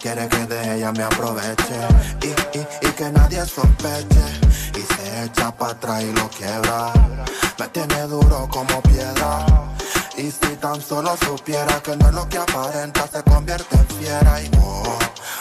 Quiere 0.00 0.28
que 0.28 0.46
de 0.46 0.76
ella 0.76 0.92
me 0.92 1.02
aproveche 1.02 1.76
y, 2.22 2.58
y, 2.58 2.88
y 2.88 2.90
que 2.92 3.10
nadie 3.10 3.44
sospeche. 3.46 4.39
Y 4.74 4.94
se 4.94 5.24
echa 5.24 5.50
para 5.50 5.72
atrás 5.72 6.02
y 6.02 6.12
lo 6.12 6.28
quiebra. 6.28 6.92
Me 7.58 7.68
tiene 7.68 8.02
duro 8.02 8.48
como 8.48 8.80
piedra. 8.82 9.44
Y 10.16 10.30
si 10.30 10.56
tan 10.60 10.80
solo 10.80 11.16
supiera 11.16 11.80
que 11.82 11.96
no 11.96 12.08
es 12.08 12.14
lo 12.14 12.28
que 12.28 12.38
aparenta, 12.38 13.06
se 13.08 13.22
convierte 13.22 13.76
en 13.76 13.86
fiera. 13.88 14.42
Y 14.42 14.50
oh, 14.60 14.98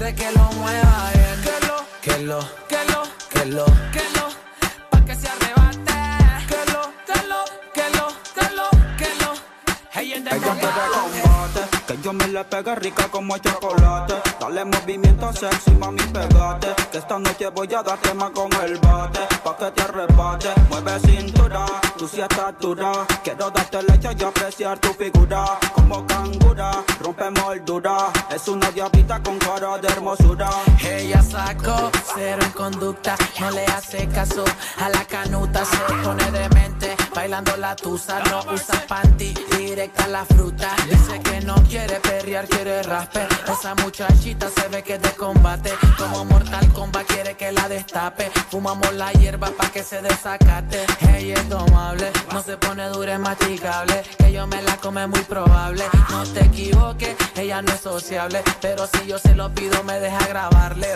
Quiere 0.00 0.14
que 0.14 0.32
lo 0.32 0.44
mueva 0.52 1.10
bien. 1.12 1.42
Que 1.42 1.66
lo, 1.66 1.84
que 2.00 2.18
lo, 2.24 2.40
que 2.68 2.84
lo, 2.90 3.02
que 3.28 3.44
lo, 3.44 3.66
que 3.92 4.04
lo. 4.16 4.28
Pa' 4.88 5.04
que 5.04 5.14
se 5.14 5.28
arrebate. 5.28 5.92
Que 6.48 6.72
lo, 6.72 6.90
que 7.04 7.28
lo, 7.28 7.44
que 7.74 7.90
lo, 7.98 8.06
que 8.34 8.56
lo, 8.56 8.70
que 8.96 9.14
lo. 9.20 9.34
Hey, 9.92 10.14
en 10.14 11.29
yo 12.10 12.12
me 12.14 12.26
le 12.28 12.44
pegue 12.44 12.74
rica 12.74 13.08
como 13.08 13.34
el 13.36 13.40
chocolate. 13.40 14.14
Dale 14.40 14.64
movimiento 14.64 15.32
sexy, 15.32 15.70
mami, 15.72 16.02
pegate. 16.12 16.68
Que 16.90 16.98
esta 16.98 17.18
noche 17.18 17.48
voy 17.50 17.72
a 17.74 17.82
darte 17.82 18.14
más 18.14 18.30
con 18.30 18.50
el 18.64 18.78
bate. 18.78 19.20
Pa' 19.44 19.56
que 19.56 19.70
te 19.70 19.82
arrebate, 19.82 20.48
mueve 20.68 20.98
cintura, 21.00 21.66
tú 21.96 22.08
sí 22.08 22.20
estás 22.20 22.54
dura. 22.58 22.92
Quiero 23.22 23.50
darte 23.50 23.82
leche 23.82 24.08
y 24.18 24.24
apreciar 24.24 24.78
tu 24.78 24.92
figura. 24.94 25.58
Como 25.74 26.06
cangura, 26.06 26.82
rompe 27.00 27.30
moldura. 27.30 27.96
Es 28.34 28.48
una 28.48 28.70
diablita 28.70 29.22
con 29.22 29.38
cara 29.38 29.78
de 29.78 29.88
hermosura. 29.88 30.50
Ella 30.82 31.22
sacó 31.22 31.90
cero 32.14 32.42
en 32.44 32.52
conducta, 32.52 33.16
no 33.40 33.50
le 33.50 33.64
hace 33.66 34.08
caso 34.08 34.44
a 34.78 34.88
la 34.88 35.04
canuta, 35.04 35.64
se 35.64 35.76
pone 36.02 36.30
demente, 36.30 36.79
bailando 37.14 37.56
la 37.56 37.76
tusa, 37.76 38.20
no 38.30 38.40
usa 38.52 38.84
panty, 38.86 39.34
directa 39.56 40.06
la 40.08 40.24
fruta. 40.24 40.74
Dice 40.88 41.20
que 41.20 41.40
no 41.40 41.54
quiere 41.68 42.00
perrear, 42.00 42.46
quiere 42.48 42.82
raspe. 42.82 43.26
Esa 43.48 43.74
muchachita 43.76 44.48
se 44.48 44.68
ve 44.68 44.82
que 44.82 44.94
es 44.94 45.02
de 45.02 45.10
combate, 45.10 45.72
como 45.98 46.24
Mortal 46.24 46.72
Kombat 46.72 47.06
quiere 47.06 47.36
que 47.36 47.52
la 47.52 47.68
destape. 47.68 48.30
Fumamos 48.50 48.92
la 48.94 49.12
hierba 49.12 49.50
pa' 49.50 49.70
que 49.70 49.82
se 49.82 50.02
desacate. 50.02 50.86
Ella 51.16 51.34
es 51.34 51.48
domable, 51.48 52.10
no 52.32 52.42
se 52.42 52.56
pone 52.56 52.88
dura, 52.88 53.14
es 53.14 53.20
masticable. 53.20 54.02
Que 54.18 54.32
yo 54.32 54.46
me 54.46 54.62
la 54.62 54.76
come 54.76 55.06
muy 55.06 55.22
probable. 55.22 55.84
No 56.10 56.24
te 56.24 56.44
equivoques, 56.44 57.16
ella 57.36 57.62
no 57.62 57.72
es 57.72 57.80
sociable, 57.80 58.42
pero 58.60 58.86
si 58.86 59.06
yo 59.06 59.18
se 59.18 59.34
lo 59.34 59.52
pido 59.54 59.82
me 59.84 59.98
deja 60.00 60.26
grabarle. 60.26 60.88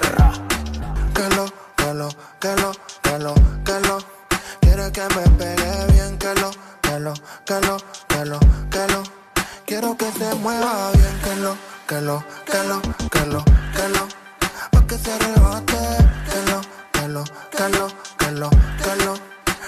Que 1.14 1.28
lo, 1.36 1.46
que 1.76 1.94
lo, 1.94 2.08
que 2.40 2.56
lo. 2.56 2.74
Quiere 4.74 4.90
que 4.90 5.02
me 5.02 5.22
pegue 5.38 5.86
bien, 5.92 6.18
que 6.18 6.34
lo, 6.34 6.50
que 6.82 6.98
lo, 6.98 7.14
que 7.46 7.60
lo, 7.60 7.76
que 8.08 8.24
lo, 8.24 8.40
que 8.72 8.86
lo. 8.92 9.02
Quiero 9.64 9.96
que 9.96 10.10
se 10.10 10.34
mueva 10.34 10.90
bien, 10.90 11.20
que 11.22 11.36
lo, 11.36 11.56
que 11.86 12.00
lo, 12.00 12.24
que 12.44 12.58
lo, 12.64 12.82
que 13.08 13.24
lo, 13.26 13.44
que 13.44 13.88
lo. 13.94 14.08
Pa' 14.72 14.84
que 14.88 14.98
se 14.98 15.12
arrebate, 15.12 15.78
que 16.28 16.50
lo, 16.50 16.60
que 16.90 17.06
lo, 17.06 17.22
que 17.52 17.68
lo, 17.68 17.86
que 18.18 18.30
lo, 18.32 18.50
que 18.50 19.04
lo. 19.04 19.14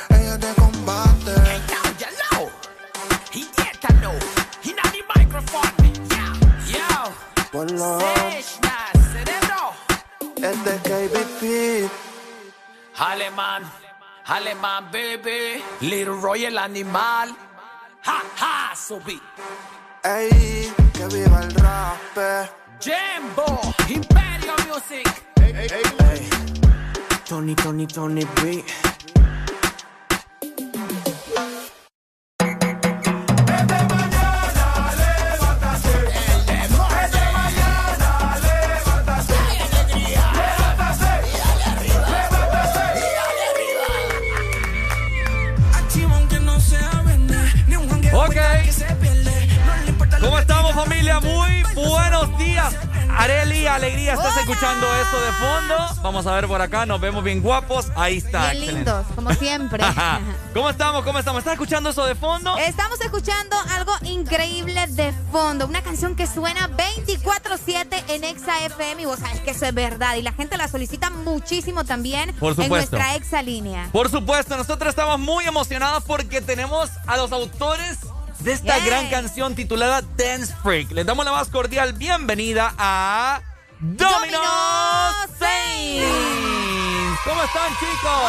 Ella 0.09 0.39
te 0.41 0.55
combate. 0.60 1.35
Ponlo. 7.52 7.99
Este 10.35 10.75
es 10.75 10.83
KBP. 10.83 11.91
Alemán, 12.99 13.62
alemán, 14.27 14.91
baby. 14.91 15.63
Little 15.81 16.21
Roy 16.21 16.45
el 16.45 16.59
animal. 16.59 17.37
Ha, 18.05 18.23
ha, 18.41 18.77
subí. 18.77 19.21
Ey, 20.05 20.73
que 20.93 21.07
viva 21.07 21.41
el 21.41 21.55
rap. 21.55 22.51
Jimbo, 22.81 23.75
Imperio 23.89 24.55
Music. 24.69 25.25
Ey. 25.41 26.29
Tony, 27.29 27.55
Tony, 27.57 27.87
Tony 27.87 28.25
B. 28.41 28.65
familia? 51.20 51.67
Muy 51.75 51.85
buenos 51.85 52.39
días. 52.39 52.75
Areli, 53.19 53.67
alegría, 53.67 54.12
estás 54.12 54.36
escuchando 54.36 54.86
esto 54.97 55.20
de 55.20 55.33
fondo. 55.33 56.03
Vamos 56.03 56.27
a 56.27 56.35
ver 56.35 56.47
por 56.47 56.61
acá, 56.61 56.85
nos 56.85 57.01
vemos 57.01 57.25
bien 57.25 57.41
guapos. 57.41 57.86
Ahí 57.97 58.19
está. 58.19 58.51
Bien 58.51 58.75
lindos, 58.75 59.07
como 59.15 59.33
siempre. 59.33 59.83
¿Cómo 60.55 60.69
estamos? 60.69 61.03
¿Cómo 61.03 61.19
estamos? 61.19 61.39
¿Estás 61.39 61.55
escuchando 61.55 61.91
eso 61.91 62.05
de 62.05 62.15
fondo? 62.15 62.59
Estamos 62.59 63.01
escuchando 63.01 63.57
algo 63.75 63.93
increíble 64.03 64.86
de 64.89 65.15
fondo. 65.33 65.67
Una 65.67 65.83
canción 65.83 66.15
que 66.15 66.27
suena 66.27 66.69
24-7 66.69 68.05
en 68.09 68.25
Exa 68.25 68.67
FM. 68.67 69.03
Y 69.03 69.07
vos 69.07 69.19
sabés 69.19 69.41
que 69.41 69.53
eso 69.53 69.65
es 69.65 69.75
verdad. 69.75 70.17
Y 70.17 70.23
la 70.23 70.33
gente 70.33 70.59
la 70.59 70.69
solicita 70.69 71.09
muchísimo 71.09 71.85
también 71.85 72.35
en 72.39 72.69
nuestra 72.69 73.15
Exa 73.15 73.41
línea. 73.41 73.89
Por 73.93 74.11
supuesto, 74.11 74.59
nosotros 74.59 74.91
estamos 74.91 75.19
muy 75.19 75.47
emocionados 75.47 76.05
porque 76.05 76.43
tenemos 76.43 76.91
a 77.07 77.17
los 77.17 77.33
autores 77.33 77.99
de 78.47 78.52
esta 78.52 78.78
gran 78.78 79.08
canción 79.08 79.57
titulada 79.57 80.02
Dance 80.16 80.55
Freak. 80.62 80.92
Les 80.92 81.05
damos 81.05 81.25
la 81.25 81.33
más 81.33 81.49
cordial 81.49 81.94
bienvenida 81.94 82.73
a 82.78 83.42
Domino 83.81 84.39
Saints. 85.36 87.18
¿Cómo 87.25 87.42
están, 87.42 87.73
chicos? 87.81 88.23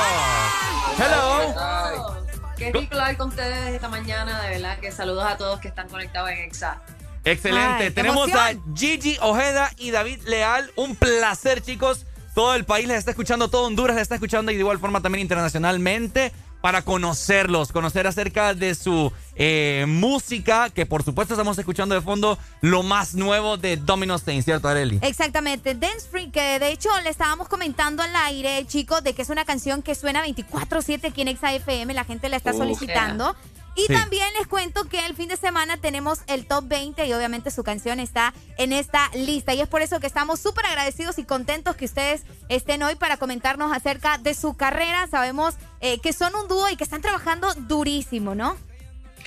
Hello. 0.97 2.15
Qué 2.57 2.71
rico 2.71 2.95
hablar 2.95 3.15
con 3.15 3.29
ustedes 3.29 3.75
esta 3.75 3.89
mañana, 3.89 4.41
de 4.41 4.49
verdad 4.49 4.79
que 4.79 4.91
saludos 4.91 5.23
a 5.23 5.37
todos 5.37 5.59
que 5.59 5.67
están 5.67 5.87
conectados 5.87 6.31
en 6.31 6.39
EXA. 6.39 6.81
Excelente. 7.23 7.91
Tenemos 7.91 8.33
a 8.33 8.53
Gigi 8.75 9.19
Ojeda 9.21 9.69
y 9.77 9.91
David 9.91 10.21
Leal. 10.25 10.71
Un 10.75 10.95
placer, 10.95 11.61
chicos. 11.61 12.07
Todo 12.33 12.55
el 12.55 12.65
país 12.65 12.87
les 12.87 12.97
está 12.97 13.11
escuchando, 13.11 13.49
todo 13.49 13.67
Honduras 13.67 13.95
les 13.95 14.01
está 14.01 14.15
escuchando 14.15 14.51
y 14.51 14.55
de 14.55 14.61
igual 14.61 14.79
forma 14.79 14.99
también 14.99 15.21
internacionalmente 15.21 16.33
para 16.67 16.81
conocerlos, 16.81 17.71
conocer 17.71 18.07
acerca 18.07 18.53
de 18.53 18.75
su 18.75 19.09
eh, 19.37 19.85
música, 19.87 20.69
que 20.69 20.85
por 20.85 21.01
supuesto 21.01 21.33
estamos 21.33 21.57
escuchando 21.57 21.95
de 21.95 22.01
fondo 22.01 22.37
lo 22.59 22.83
más 22.83 23.15
nuevo 23.15 23.55
de 23.55 23.77
Domino 23.77 24.17
Stein, 24.17 24.43
¿cierto, 24.43 24.67
Areli? 24.67 24.99
Exactamente, 25.01 25.75
Dance 25.75 26.09
Freak, 26.11 26.31
que 26.31 26.59
de 26.59 26.69
hecho 26.73 26.89
le 27.05 27.09
estábamos 27.09 27.47
comentando 27.47 28.03
al 28.03 28.13
aire, 28.17 28.65
chicos, 28.67 29.01
de 29.01 29.13
que 29.13 29.21
es 29.21 29.29
una 29.29 29.45
canción 29.45 29.81
que 29.81 29.95
suena 29.95 30.27
24-7 30.27 31.07
aquí 31.07 31.21
en 31.21 31.37
XAFM, 31.37 31.93
la 31.93 32.03
gente 32.03 32.27
la 32.27 32.35
está 32.35 32.51
solicitando. 32.51 33.33
Y 33.77 33.88
también 33.88 34.27
les 34.38 34.47
cuento 34.47 34.85
que 34.89 35.06
el 35.06 35.15
fin 35.15 35.30
de 35.30 35.38
semana 35.38 35.77
tenemos 35.77 36.22
el 36.25 36.47
top 36.47 36.67
20 36.67 37.06
y 37.06 37.14
obviamente 37.14 37.51
su 37.51 37.64
canción 37.64 37.99
está 37.99 38.33
en 38.57 38.73
esta 38.73 39.09
lista. 39.14 39.53
Y 39.53 39.61
es 39.61 39.67
por 39.67 39.83
eso 39.83 39.99
que 39.99 40.07
estamos 40.07 40.39
súper 40.39 40.65
agradecidos 40.65 41.19
y 41.19 41.23
contentos 41.25 41.75
que 41.75 41.85
ustedes 41.85 42.23
estén 42.49 42.81
hoy 42.81 42.95
para 42.95 43.17
comentarnos 43.17 43.72
acerca 43.72 44.17
de 44.17 44.33
su 44.33 44.57
carrera. 44.57 45.07
Sabemos 45.07 45.56
eh, 45.80 45.99
que 45.99 46.11
son 46.11 46.35
un 46.35 46.47
dúo 46.47 46.67
y 46.69 46.75
que 46.75 46.83
están 46.83 47.01
trabajando 47.01 47.53
durísimo, 47.53 48.33
¿no? 48.33 48.57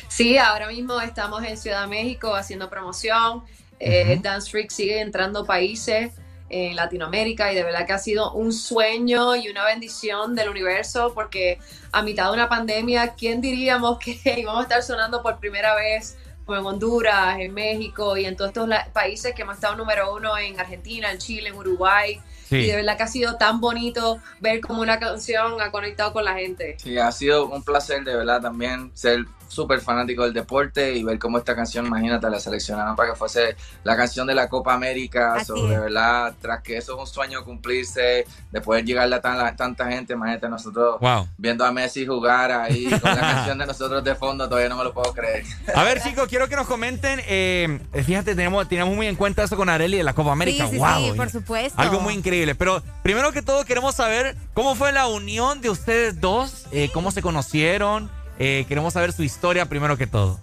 Sí, 0.08 0.36
ahora 0.36 0.66
mismo 0.66 1.00
estamos 1.00 1.44
en 1.44 1.56
Ciudad 1.56 1.82
de 1.82 1.86
México 1.86 2.34
haciendo 2.34 2.68
promoción. 2.68 3.44
Eh, 3.78 4.18
Dance 4.20 4.50
Freak 4.50 4.70
sigue 4.70 5.00
entrando 5.00 5.46
países 5.46 6.12
en 6.50 6.76
Latinoamérica 6.76 7.52
y 7.52 7.54
de 7.54 7.62
verdad 7.62 7.86
que 7.86 7.92
ha 7.92 7.98
sido 7.98 8.32
un 8.32 8.52
sueño 8.52 9.36
y 9.36 9.48
una 9.48 9.64
bendición 9.64 10.34
del 10.34 10.50
universo 10.50 11.12
porque 11.14 11.58
a 11.92 12.02
mitad 12.02 12.26
de 12.26 12.32
una 12.32 12.48
pandemia, 12.48 13.14
¿quién 13.14 13.40
diríamos 13.40 13.98
que 13.98 14.20
íbamos 14.36 14.60
a 14.60 14.62
estar 14.64 14.82
sonando 14.82 15.22
por 15.22 15.38
primera 15.38 15.74
vez 15.74 16.16
en 16.48 16.66
Honduras, 16.66 17.38
en 17.38 17.54
México 17.54 18.16
y 18.16 18.24
en 18.24 18.36
todos 18.36 18.50
estos 18.50 18.68
países 18.92 19.34
que 19.34 19.42
hemos 19.42 19.54
estado 19.54 19.76
número 19.76 20.14
uno 20.14 20.36
en 20.36 20.58
Argentina, 20.58 21.12
en 21.12 21.18
Chile, 21.18 21.50
en 21.50 21.54
Uruguay? 21.54 22.20
Y 22.50 22.66
de 22.66 22.74
verdad 22.74 22.96
que 22.96 23.04
ha 23.04 23.06
sido 23.06 23.36
tan 23.36 23.60
bonito 23.60 24.18
ver 24.40 24.60
cómo 24.60 24.82
una 24.82 24.98
canción 24.98 25.60
ha 25.60 25.70
conectado 25.70 26.12
con 26.12 26.24
la 26.24 26.34
gente. 26.34 26.76
Sí, 26.80 26.98
ha 26.98 27.12
sido 27.12 27.46
un 27.46 27.62
placer 27.62 28.02
de 28.02 28.16
verdad 28.16 28.40
también 28.40 28.90
ser 28.92 29.24
súper 29.50 29.80
fanático 29.80 30.22
del 30.22 30.32
deporte 30.32 30.94
y 30.94 31.02
ver 31.02 31.18
cómo 31.18 31.36
esta 31.36 31.56
canción, 31.56 31.86
imagínate, 31.86 32.30
la 32.30 32.38
seleccionaron 32.38 32.94
para 32.94 33.10
que 33.10 33.16
fuese 33.16 33.56
la 33.82 33.96
canción 33.96 34.26
de 34.26 34.34
la 34.34 34.48
Copa 34.48 34.74
América. 34.74 35.34
de 35.44 35.78
verdad, 35.78 36.34
tras 36.40 36.62
que 36.62 36.76
eso 36.76 36.94
es 36.94 37.00
un 37.00 37.06
sueño 37.06 37.44
cumplirse, 37.44 38.24
de 38.50 38.60
poder 38.60 38.84
llegarle 38.84 39.16
a, 39.16 39.56
tanta 39.56 39.86
gente, 39.86 40.12
imagínate 40.12 40.48
nosotros 40.48 41.00
viendo 41.36 41.64
a 41.64 41.72
Messi 41.72 42.06
jugar 42.06 42.52
ahí 42.52 42.84
con 43.00 43.14
la 43.14 43.20
canción 43.20 43.58
de 43.58 43.66
nosotros 43.66 44.04
de 44.04 44.14
fondo, 44.14 44.48
todavía 44.48 44.68
no 44.68 44.76
me 44.76 44.84
lo 44.84 44.94
puedo 44.94 45.12
creer. 45.12 45.44
A 45.74 45.82
ver, 45.82 46.00
chicos, 46.00 46.28
quiero 46.28 46.48
que 46.48 46.54
nos 46.54 46.68
comenten. 46.68 47.20
Eh, 47.26 47.80
fíjate, 48.04 48.36
tenemos, 48.36 48.68
tenemos 48.68 48.94
muy 48.94 49.08
en 49.08 49.16
cuenta 49.16 49.42
eso 49.42 49.56
con 49.56 49.68
Areli 49.68 49.96
de 49.96 50.04
la 50.04 50.14
Copa 50.14 50.30
América. 50.30 50.68
Sí, 50.68 50.78
sí, 50.78 51.12
por 51.16 51.28
supuesto. 51.28 51.80
Algo 51.80 52.00
muy 52.00 52.14
increíble. 52.14 52.54
Pero 52.54 52.82
primero 53.02 53.32
que 53.32 53.42
todo, 53.42 53.64
queremos 53.64 53.96
saber 53.96 54.36
cómo 54.54 54.76
fue 54.76 54.92
la 54.92 55.08
unión 55.08 55.60
de 55.60 55.70
ustedes 55.70 56.20
dos, 56.20 56.66
eh, 56.70 56.90
cómo 56.92 57.10
se 57.10 57.20
conocieron. 57.20 58.19
Eh, 58.42 58.64
queremos 58.66 58.94
saber 58.94 59.12
su 59.12 59.22
historia 59.22 59.66
primero 59.66 59.98
que 59.98 60.06
todo. 60.06 60.40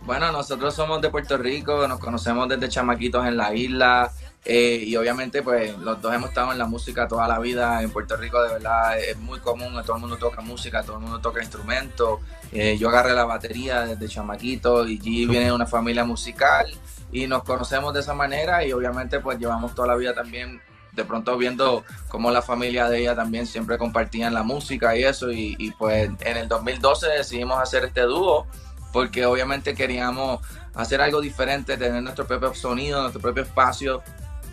Bueno, 0.00 0.32
nosotros 0.32 0.74
somos 0.74 1.00
de 1.00 1.10
Puerto 1.10 1.38
Rico, 1.38 1.86
nos 1.86 2.00
conocemos 2.00 2.48
desde 2.48 2.68
chamaquitos 2.68 3.24
en 3.24 3.36
la 3.36 3.54
isla 3.54 4.10
eh, 4.44 4.82
y 4.84 4.96
obviamente 4.96 5.44
pues 5.44 5.78
los 5.78 6.02
dos 6.02 6.12
hemos 6.12 6.30
estado 6.30 6.50
en 6.50 6.58
la 6.58 6.66
música 6.66 7.06
toda 7.06 7.28
la 7.28 7.38
vida. 7.38 7.82
En 7.82 7.90
Puerto 7.90 8.16
Rico 8.16 8.42
de 8.42 8.54
verdad 8.54 8.98
es 8.98 9.16
muy 9.18 9.38
común, 9.38 9.80
todo 9.84 9.94
el 9.94 10.00
mundo 10.00 10.16
toca 10.16 10.40
música, 10.40 10.82
todo 10.82 10.96
el 10.96 11.02
mundo 11.02 11.20
toca 11.20 11.40
instrumentos. 11.40 12.18
Eh, 12.50 12.76
yo 12.78 12.88
agarré 12.88 13.14
la 13.14 13.24
batería 13.24 13.82
desde 13.82 14.08
chamaquito 14.08 14.84
y 14.84 14.98
G 14.98 15.28
viene 15.28 15.44
de 15.44 15.52
una 15.52 15.66
familia 15.66 16.04
musical 16.04 16.66
y 17.12 17.28
nos 17.28 17.44
conocemos 17.44 17.94
de 17.94 18.00
esa 18.00 18.14
manera 18.14 18.64
y 18.64 18.72
obviamente 18.72 19.20
pues 19.20 19.38
llevamos 19.38 19.72
toda 19.72 19.86
la 19.86 19.94
vida 19.94 20.14
también 20.14 20.60
de 20.96 21.04
pronto 21.04 21.36
viendo 21.36 21.84
cómo 22.08 22.30
la 22.30 22.42
familia 22.42 22.88
de 22.88 23.00
ella 23.00 23.14
también 23.14 23.46
siempre 23.46 23.78
compartían 23.78 24.34
la 24.34 24.42
música 24.42 24.96
y 24.96 25.04
eso, 25.04 25.30
y, 25.30 25.72
pues 25.78 26.10
en 26.20 26.36
el 26.36 26.48
2012 26.48 27.06
decidimos 27.08 27.60
hacer 27.60 27.84
este 27.84 28.00
dúo 28.02 28.46
porque 28.92 29.26
obviamente 29.26 29.74
queríamos 29.74 30.40
hacer 30.74 31.00
algo 31.02 31.20
diferente, 31.20 31.76
tener 31.76 32.02
nuestro 32.02 32.26
propio 32.26 32.54
sonido, 32.54 33.02
nuestro 33.02 33.20
propio 33.20 33.42
espacio 33.42 34.02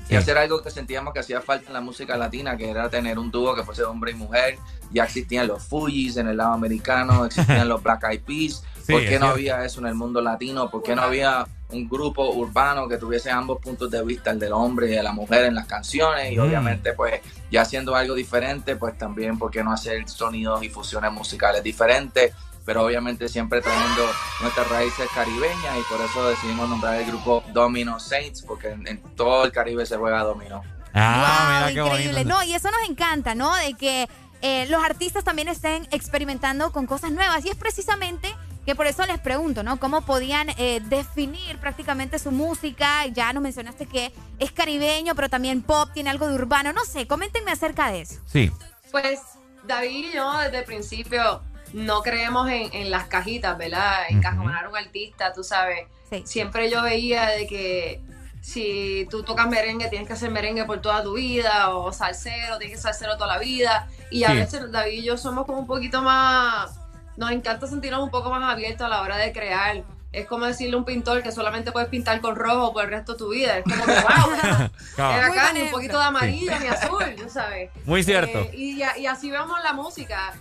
y 0.10 0.16
hacer 0.16 0.38
algo 0.38 0.62
que 0.62 0.70
sentíamos 0.70 1.14
que 1.14 1.20
hacía 1.20 1.42
falta 1.42 1.68
en 1.68 1.74
la 1.74 1.82
música 1.82 2.18
latina, 2.18 2.58
que 2.58 2.70
era 2.70 2.90
tener 2.90 3.18
un 3.18 3.32
dúo 3.32 3.56
que 3.56 3.64
fuese 3.64 3.84
hombre 3.84 4.12
y 4.12 4.16
mujer. 4.16 4.58
Ya 4.92 5.06
existían 5.06 5.48
los 5.48 5.64
Fujis 5.64 6.18
en 6.18 6.28
el 6.28 6.38
lado 6.38 6.54
americano, 6.54 7.26
existían 7.26 7.68
los 7.70 7.82
Black 7.82 8.04
Eyed 8.04 8.22
Peas. 8.22 8.64
¿Por 8.88 9.06
qué 9.06 9.20
no 9.20 9.28
había 9.28 9.64
eso 9.64 9.80
en 9.80 9.88
el 9.88 9.96
mundo 9.96 10.22
latino? 10.22 10.70
¿Por 10.70 10.84
qué 10.84 10.96
no 10.96 11.04
había 11.04 11.46
un 11.70 11.90
grupo 11.90 12.30
urbano 12.32 12.88
que 12.88 12.98
tuviese 12.98 13.32
ambos 13.32 13.60
puntos 13.60 13.90
de 13.90 14.04
vista, 14.04 14.32
el 14.32 14.40
del 14.40 14.54
hombre 14.54 14.88
y 14.88 14.92
de 14.92 15.04
la 15.04 15.12
mujer 15.12 15.46
en 15.46 15.56
las 15.56 15.66
canciones 15.66 16.32
y 16.32 16.38
mm. 16.38 16.42
obviamente 16.42 16.94
pues 16.94 17.22
ya 17.52 17.62
haciendo 17.62 17.96
algo 17.96 18.14
diferente, 18.14 18.76
pues 18.76 18.98
también 18.98 19.38
por 19.38 19.52
qué 19.52 19.64
no 19.64 19.72
hacer 19.72 20.08
sonidos 20.08 20.64
y 20.64 20.70
fusiones 20.70 21.12
musicales 21.12 21.64
diferentes, 21.64 22.34
pero 22.66 22.86
obviamente 22.86 23.28
siempre 23.28 23.62
trayendo 23.62 24.06
nuestras 24.42 24.70
raíces 24.70 25.08
caribeñas 25.14 25.78
y 25.80 25.82
por 25.92 26.02
eso 26.02 26.30
decidimos 26.30 26.70
nombrar 26.70 27.00
el 27.00 27.06
grupo 27.06 27.44
Domino 27.54 28.00
Saints 28.00 28.42
porque 28.44 28.70
en, 28.70 29.02
todo 29.16 29.46
el 29.46 29.52
Caribe 29.52 29.86
se 29.86 29.98
juega 29.98 30.24
domino. 30.24 30.62
Ah, 30.94 31.70
mira 31.70 31.74
qué 31.74 31.90
increíble. 31.90 32.26
No, 32.26 32.44
y 32.44 32.54
eso 32.54 32.70
nos 32.70 32.88
encanta, 32.88 33.34
¿no? 33.34 33.54
De 33.56 33.74
que 33.74 34.08
eh, 34.42 34.68
los 34.68 34.84
artistas 34.84 35.24
también 35.24 35.48
estén 35.48 35.88
experimentando 35.92 36.72
con 36.72 36.86
cosas 36.86 37.12
nuevas 37.12 37.44
y 37.46 37.50
es 37.50 37.56
precisamente 37.56 38.34
que 38.66 38.76
por 38.76 38.88
eso 38.88 39.06
les 39.06 39.20
pregunto, 39.20 39.64
¿no? 39.64 39.80
¿Cómo 39.80 40.02
podían 40.02 40.50
eh, 40.58 40.82
definir 40.86 41.58
prácticamente 41.60 42.20
su 42.20 42.32
música? 42.32 43.06
Ya 43.08 43.34
nos 43.34 43.44
mencionaste 43.44 43.86
que 43.86 44.14
es 44.40 44.52
caribeño, 44.52 45.16
pero 45.16 45.30
también 45.30 45.62
pop, 45.62 45.90
tiene 45.94 46.10
algo 46.10 46.28
de 46.28 46.36
urbano. 46.36 46.72
No 46.72 46.86
sé, 46.86 47.08
coméntenme 47.08 47.52
acerca 47.52 47.92
de 47.92 48.02
eso. 48.02 48.22
Sí. 48.26 48.52
Pues 48.92 49.20
David 49.66 50.12
y 50.12 50.14
yo 50.14 50.38
desde 50.40 50.60
el 50.60 50.66
principio 50.66 51.42
no 51.74 52.02
creemos 52.04 52.50
en, 52.50 52.92
las 52.92 53.06
cajitas, 53.08 53.58
¿verdad? 53.58 54.04
En 54.10 54.20
uh 54.20 54.42
un 54.42 54.78
artista, 54.78 55.34
tú 55.34 55.44
sabes. 55.44 55.88
Siempre 56.26 56.70
yo 56.70 56.84
veía 56.84 57.26
de 57.28 57.48
que 57.48 58.02
si 58.42 59.08
tú 59.10 59.24
tocas 59.24 59.48
merengue, 59.48 59.88
tienes 59.88 60.08
que 60.08 60.14
hacer 60.14 60.30
merengue 60.30 60.66
por 60.66 60.80
toda 60.82 61.02
tu 61.02 61.14
vida, 61.14 61.76
o 61.76 61.92
salsero, 61.92 62.58
tienes 62.60 62.78
que 62.78 62.82
ser 62.82 62.94
salsero 62.94 63.18
toda 63.18 63.36
la 63.36 63.40
vida. 63.40 63.88
Y 64.12 64.24
a 64.26 64.34
veces 64.34 64.72
David 64.72 65.00
y 65.00 65.04
yo 65.04 65.18
somos 65.18 65.46
como 65.46 65.60
un 65.60 65.68
poquito 65.68 66.02
más 66.02 66.83
nos 67.18 67.32
encanta 67.32 67.68
sentirnos 67.68 68.04
un 68.04 68.10
poco 68.10 68.30
más 68.30 68.52
abiertos 68.52 68.86
a 68.86 68.90
la 68.90 69.02
hora 69.02 69.18
de 69.18 69.32
crear. 69.32 69.84
Es 70.12 70.28
como 70.28 70.46
decirle 70.46 70.76
a 70.76 70.78
un 70.78 70.86
pintor 70.86 71.24
que 71.24 71.32
solamente 71.32 71.72
puedes 71.72 71.90
pintar 71.90 72.22
con 72.22 72.36
rojo 72.36 72.72
por 72.72 72.86
el 72.86 72.92
resto 72.92 73.14
de 73.14 73.18
tu 73.18 73.30
vida. 73.30 73.58
Es 73.58 73.64
como 73.64 73.84
que, 73.84 73.92
wow, 73.92 74.34
es 74.36 75.00
acá 75.00 75.54
ni 75.54 75.62
un 75.64 75.72
poquito 75.72 75.98
de 75.98 76.06
amarillo 76.06 76.60
ni 76.60 76.68
azul, 76.68 77.16
¿tú 77.18 77.30
sabes? 77.30 77.72
Muy 77.86 78.04
cierto. 78.04 78.40
Eh, 78.40 78.52
y, 78.54 78.84
y, 79.00 79.08
así 79.08 79.32
vemos 79.32 79.58
la 79.64 79.74
música. 79.74 80.34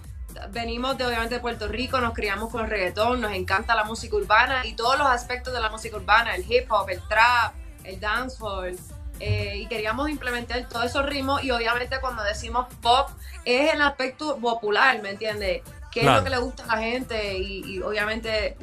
Venimos 0.50 0.98
de, 0.98 1.06
obviamente, 1.06 1.36
de 1.36 1.40
Puerto 1.40 1.68
Rico, 1.68 2.00
nos 2.00 2.12
criamos 2.12 2.50
con 2.50 2.64
el 2.64 2.70
reggaetón, 2.70 3.20
nos 3.20 3.32
encanta 3.32 3.74
la 3.74 3.84
música 3.84 4.16
urbana 4.16 4.66
y 4.66 4.74
todos 4.74 4.98
los 4.98 5.06
aspectos 5.06 5.54
de 5.54 5.60
la 5.60 5.70
música 5.70 5.96
urbana, 5.96 6.34
el 6.34 6.44
hip 6.50 6.70
hop, 6.70 6.88
el 6.90 7.00
trap, 7.08 7.54
el 7.84 7.98
dancehall. 7.98 8.78
Eh, 9.20 9.58
y 9.58 9.66
queríamos 9.66 10.10
implementar 10.10 10.68
todos 10.68 10.86
esos 10.86 11.06
ritmos 11.06 11.44
y 11.44 11.50
obviamente 11.50 12.00
cuando 12.00 12.24
decimos 12.24 12.66
pop 12.80 13.08
es 13.44 13.72
el 13.72 13.80
aspecto 13.80 14.36
popular, 14.38 15.00
¿me 15.00 15.10
entiendes? 15.10 15.62
Qué 15.92 16.00
es 16.00 16.06
lo 16.06 16.24
que 16.24 16.30
le 16.30 16.38
gusta 16.38 16.64
a 16.64 16.76
la 16.76 16.82
gente 16.82 17.38
y, 17.38 17.80
obviamente 17.82 18.56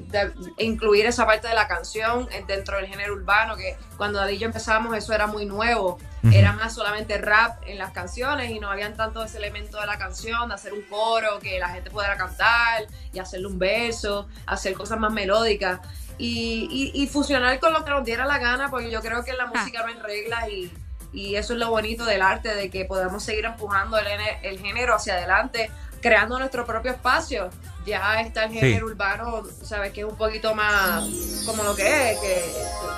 incluir 0.57 1.05
esa 1.05 1.25
parte 1.25 1.47
de 1.47 1.53
la 1.53 1.67
canción 1.67 2.27
dentro 2.47 2.77
del 2.77 2.87
género 2.87 3.13
urbano, 3.13 3.55
que 3.55 3.77
cuando 3.97 4.19
David 4.19 4.33
y 4.33 4.37
yo 4.39 4.47
empezamos 4.47 4.95
eso 4.97 5.13
era 5.13 5.27
muy 5.27 5.45
nuevo, 5.45 5.99
era 6.31 6.53
más 6.53 6.73
solamente 6.73 7.17
rap 7.17 7.61
en 7.65 7.77
las 7.77 7.91
canciones 7.91 8.49
y 8.51 8.59
no 8.59 8.69
habían 8.69 8.95
tanto 8.95 9.23
ese 9.23 9.37
elemento 9.37 9.79
de 9.79 9.85
la 9.85 9.97
canción, 9.97 10.49
de 10.49 10.55
hacer 10.55 10.73
un 10.73 10.81
coro, 10.83 11.39
que 11.39 11.59
la 11.59 11.69
gente 11.69 11.91
pudiera 11.91 12.17
cantar 12.17 12.87
y 13.13 13.19
hacerle 13.19 13.47
un 13.47 13.59
verso, 13.59 14.27
hacer 14.45 14.73
cosas 14.73 14.99
más 14.99 15.13
melódicas. 15.13 15.79
Y, 16.17 16.91
y, 16.93 17.07
fusionar 17.07 17.61
con 17.61 17.71
lo 17.71 17.85
que 17.85 17.91
nos 17.91 18.03
diera 18.03 18.25
la 18.25 18.39
gana, 18.39 18.69
porque 18.69 18.91
yo 18.91 18.99
creo 18.99 19.23
que 19.23 19.31
en 19.31 19.37
la 19.37 19.45
música 19.45 19.83
no 19.83 19.87
hay 19.87 19.93
reglas 19.93 20.49
y, 20.49 20.69
y 21.13 21.35
eso 21.35 21.53
es 21.53 21.59
lo 21.59 21.69
bonito 21.69 22.03
del 22.03 22.21
arte, 22.21 22.53
de 22.53 22.69
que 22.69 22.83
podemos 22.83 23.23
seguir 23.23 23.45
empujando 23.45 23.97
el, 23.97 24.07
el 24.43 24.59
género 24.59 24.95
hacia 24.95 25.13
adelante, 25.13 25.71
creando 26.01 26.39
nuestro 26.39 26.65
propio 26.65 26.91
espacio. 26.91 27.49
Ya 27.85 28.21
está 28.21 28.43
el 28.43 28.51
género 28.51 28.87
urbano, 28.87 29.43
sabes 29.63 29.91
que 29.93 30.01
es 30.01 30.05
un 30.05 30.15
poquito 30.15 30.53
más 30.53 31.43
como 31.45 31.63
lo 31.63 31.75
que 31.75 32.11
es, 32.11 32.19
que 32.19 32.43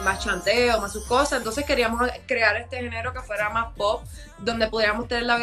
más 0.03 0.19
chanteo, 0.23 0.81
más 0.81 0.91
sus 0.91 1.05
cosas. 1.05 1.39
Entonces 1.39 1.65
queríamos 1.65 2.09
crear 2.27 2.57
este 2.57 2.77
género 2.77 3.13
que 3.13 3.21
fuera 3.21 3.49
más 3.49 3.73
pop, 3.75 4.03
donde 4.39 4.67
pudiéramos 4.67 5.07
tener 5.07 5.23
la, 5.23 5.37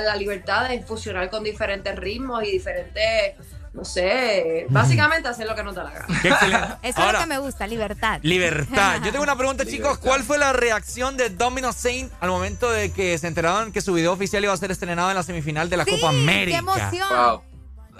la 0.00 0.16
libertad 0.16 0.68
de 0.68 0.82
fusionar 0.82 1.30
con 1.30 1.44
diferentes 1.44 1.96
ritmos 1.96 2.42
y 2.44 2.50
diferentes 2.50 3.36
no 3.72 3.84
sé, 3.84 4.66
básicamente 4.68 5.28
hacer 5.28 5.46
lo 5.46 5.54
que 5.54 5.62
nos 5.62 5.74
da 5.76 5.84
la 5.84 5.90
gana. 5.90 6.78
Eso 6.82 7.06
es 7.06 7.12
lo 7.12 7.18
que 7.20 7.26
me 7.26 7.38
gusta, 7.38 7.66
libertad. 7.66 8.18
Libertad. 8.22 9.00
Yo 9.04 9.12
tengo 9.12 9.22
una 9.22 9.36
pregunta, 9.36 9.64
chicos. 9.64 9.98
¿Cuál 9.98 10.22
fue 10.24 10.38
la 10.38 10.52
reacción 10.52 11.16
de 11.16 11.30
Domino 11.30 11.72
Saint 11.72 12.12
al 12.20 12.30
momento 12.30 12.70
de 12.70 12.92
que 12.92 13.16
se 13.18 13.28
enteraron 13.28 13.72
que 13.72 13.80
su 13.80 13.92
video 13.94 14.12
oficial 14.12 14.42
iba 14.42 14.52
a 14.52 14.56
ser 14.56 14.70
estrenado 14.72 15.10
en 15.10 15.16
la 15.16 15.22
semifinal 15.22 15.70
de 15.70 15.76
la 15.76 15.84
Copa 15.84 16.08
América? 16.08 16.58
¡Qué 16.58 16.58
emoción! 16.58 17.08
Wow. 17.08 17.42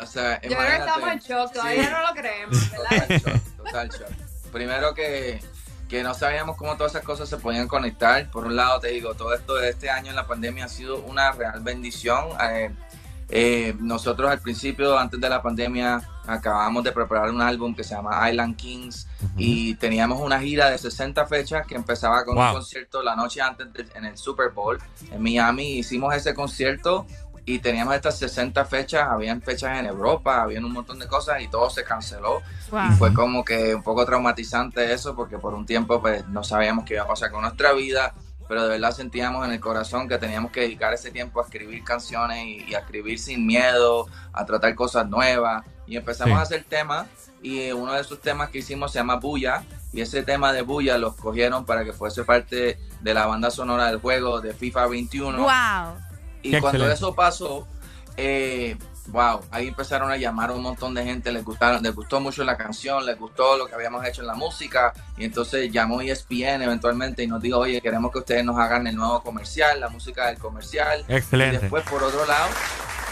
O 0.00 0.06
sea, 0.06 0.40
Yo 0.42 0.56
creo 0.56 0.66
que 0.66 0.76
estamos 0.76 1.12
en 1.12 1.18
shock, 1.18 1.52
todavía 1.52 1.84
Sí. 1.84 1.90
no 1.90 2.08
lo 2.08 2.14
creemos, 2.14 2.70
¿verdad? 2.70 3.42
Total 3.58 3.88
shock. 3.90 4.50
Primero 4.50 4.94
que, 4.94 5.40
que 5.88 6.02
no 6.02 6.14
sabíamos 6.14 6.56
cómo 6.56 6.76
todas 6.76 6.92
esas 6.92 7.04
cosas 7.04 7.28
se 7.28 7.36
podían 7.36 7.68
conectar. 7.68 8.28
Por 8.30 8.46
un 8.46 8.56
lado, 8.56 8.80
te 8.80 8.88
digo, 8.88 9.14
todo 9.14 9.34
esto 9.34 9.54
de 9.54 9.68
este 9.70 9.90
año 9.90 10.10
en 10.10 10.16
la 10.16 10.26
pandemia 10.26 10.64
ha 10.64 10.68
sido 10.68 10.98
una 11.02 11.32
real 11.32 11.60
bendición. 11.60 12.28
Eh, 12.42 12.70
eh, 13.30 13.74
nosotros 13.78 14.30
al 14.30 14.40
principio, 14.40 14.98
antes 14.98 15.20
de 15.20 15.28
la 15.28 15.40
pandemia, 15.42 16.00
acabamos 16.26 16.84
de 16.84 16.92
preparar 16.92 17.30
un 17.30 17.40
álbum 17.40 17.74
que 17.74 17.82
se 17.84 17.94
llama 17.94 18.28
Island 18.30 18.56
Kings 18.56 19.06
y 19.36 19.74
teníamos 19.76 20.20
una 20.20 20.40
gira 20.40 20.70
de 20.70 20.78
60 20.78 21.26
fechas 21.26 21.66
que 21.66 21.74
empezaba 21.74 22.24
con 22.24 22.36
Wow. 22.36 22.46
un 22.48 22.52
concierto 22.54 23.02
la 23.02 23.16
noche 23.16 23.40
antes 23.40 23.72
de- 23.72 23.86
en 23.94 24.04
el 24.04 24.16
Super 24.16 24.50
Bowl 24.50 24.78
en 25.10 25.22
Miami. 25.22 25.78
Hicimos 25.78 26.14
ese 26.14 26.34
concierto 26.34 27.06
y 27.46 27.58
teníamos 27.58 27.94
estas 27.94 28.18
60 28.18 28.64
fechas, 28.64 29.08
habían 29.10 29.40
fechas 29.42 29.78
en 29.78 29.86
Europa, 29.86 30.42
habían 30.42 30.64
un 30.64 30.72
montón 30.72 30.98
de 30.98 31.08
cosas 31.08 31.40
y 31.40 31.48
todo 31.48 31.68
se 31.70 31.82
canceló. 31.82 32.42
Wow. 32.70 32.80
Y 32.92 32.94
fue 32.96 33.14
como 33.14 33.44
que 33.44 33.74
un 33.74 33.82
poco 33.82 34.04
traumatizante 34.04 34.92
eso 34.92 35.16
porque 35.16 35.38
por 35.38 35.54
un 35.54 35.66
tiempo 35.66 36.00
pues 36.00 36.26
no 36.28 36.44
sabíamos 36.44 36.84
qué 36.84 36.94
iba 36.94 37.04
a 37.04 37.08
pasar 37.08 37.30
con 37.32 37.40
nuestra 37.42 37.72
vida, 37.72 38.14
pero 38.50 38.64
de 38.64 38.68
verdad 38.70 38.90
sentíamos 38.90 39.46
en 39.46 39.52
el 39.52 39.60
corazón 39.60 40.08
que 40.08 40.18
teníamos 40.18 40.50
que 40.50 40.62
dedicar 40.62 40.92
ese 40.92 41.12
tiempo 41.12 41.40
a 41.40 41.44
escribir 41.44 41.84
canciones 41.84 42.44
y, 42.44 42.64
y 42.68 42.74
a 42.74 42.80
escribir 42.80 43.20
sin 43.20 43.46
miedo, 43.46 44.08
a 44.32 44.44
tratar 44.44 44.74
cosas 44.74 45.08
nuevas. 45.08 45.64
Y 45.86 45.96
empezamos 45.96 46.34
Sí. 46.34 46.38
a 46.38 46.42
hacer 46.42 46.64
temas 46.64 47.06
y 47.42 47.70
uno 47.70 47.92
de 47.92 48.00
esos 48.00 48.20
temas 48.20 48.50
que 48.50 48.58
hicimos 48.58 48.90
se 48.90 48.98
llama 48.98 49.16
Bulla 49.16 49.62
y 49.92 50.00
ese 50.00 50.24
tema 50.24 50.52
de 50.52 50.62
Bulla 50.62 50.98
lo 50.98 51.10
escogieron 51.10 51.64
para 51.64 51.84
que 51.84 51.92
fuese 51.92 52.24
parte 52.24 52.78
de 53.00 53.14
la 53.14 53.26
banda 53.26 53.52
sonora 53.52 53.86
del 53.86 54.00
juego 54.00 54.40
de 54.40 54.52
FIFA 54.52 54.86
21. 54.88 55.38
¡Wow! 55.38 55.94
Y 56.42 56.50
Qué 56.50 56.60
cuando 56.60 56.78
excelente. 56.86 56.94
eso 56.94 57.14
pasó, 57.14 57.68
eh, 58.16 58.76
wow, 59.10 59.40
ahí 59.50 59.68
empezaron 59.68 60.10
a 60.10 60.16
llamar 60.16 60.50
a 60.50 60.52
un 60.54 60.62
montón 60.62 60.94
de 60.94 61.04
gente, 61.04 61.30
les, 61.32 61.44
gustaron, 61.44 61.82
les 61.82 61.94
gustó 61.94 62.20
mucho 62.20 62.44
la 62.44 62.56
canción, 62.56 63.04
les 63.04 63.18
gustó 63.18 63.56
lo 63.56 63.66
que 63.66 63.74
habíamos 63.74 64.04
hecho 64.06 64.20
en 64.22 64.26
la 64.28 64.34
música, 64.34 64.92
y 65.16 65.24
entonces 65.24 65.70
llamó 65.72 66.00
ESPN 66.00 66.62
eventualmente 66.62 67.22
y 67.22 67.26
nos 67.26 67.40
dijo, 67.42 67.58
oye, 67.58 67.80
queremos 67.80 68.12
que 68.12 68.18
ustedes 68.18 68.44
nos 68.44 68.58
hagan 68.58 68.86
el 68.86 68.96
nuevo 68.96 69.22
comercial, 69.22 69.80
la 69.80 69.88
música 69.88 70.26
del 70.26 70.38
comercial. 70.38 71.04
Excelente. 71.08 71.56
Y 71.56 71.60
después, 71.60 71.84
por 71.84 72.02
otro 72.02 72.24
lado, 72.26 72.48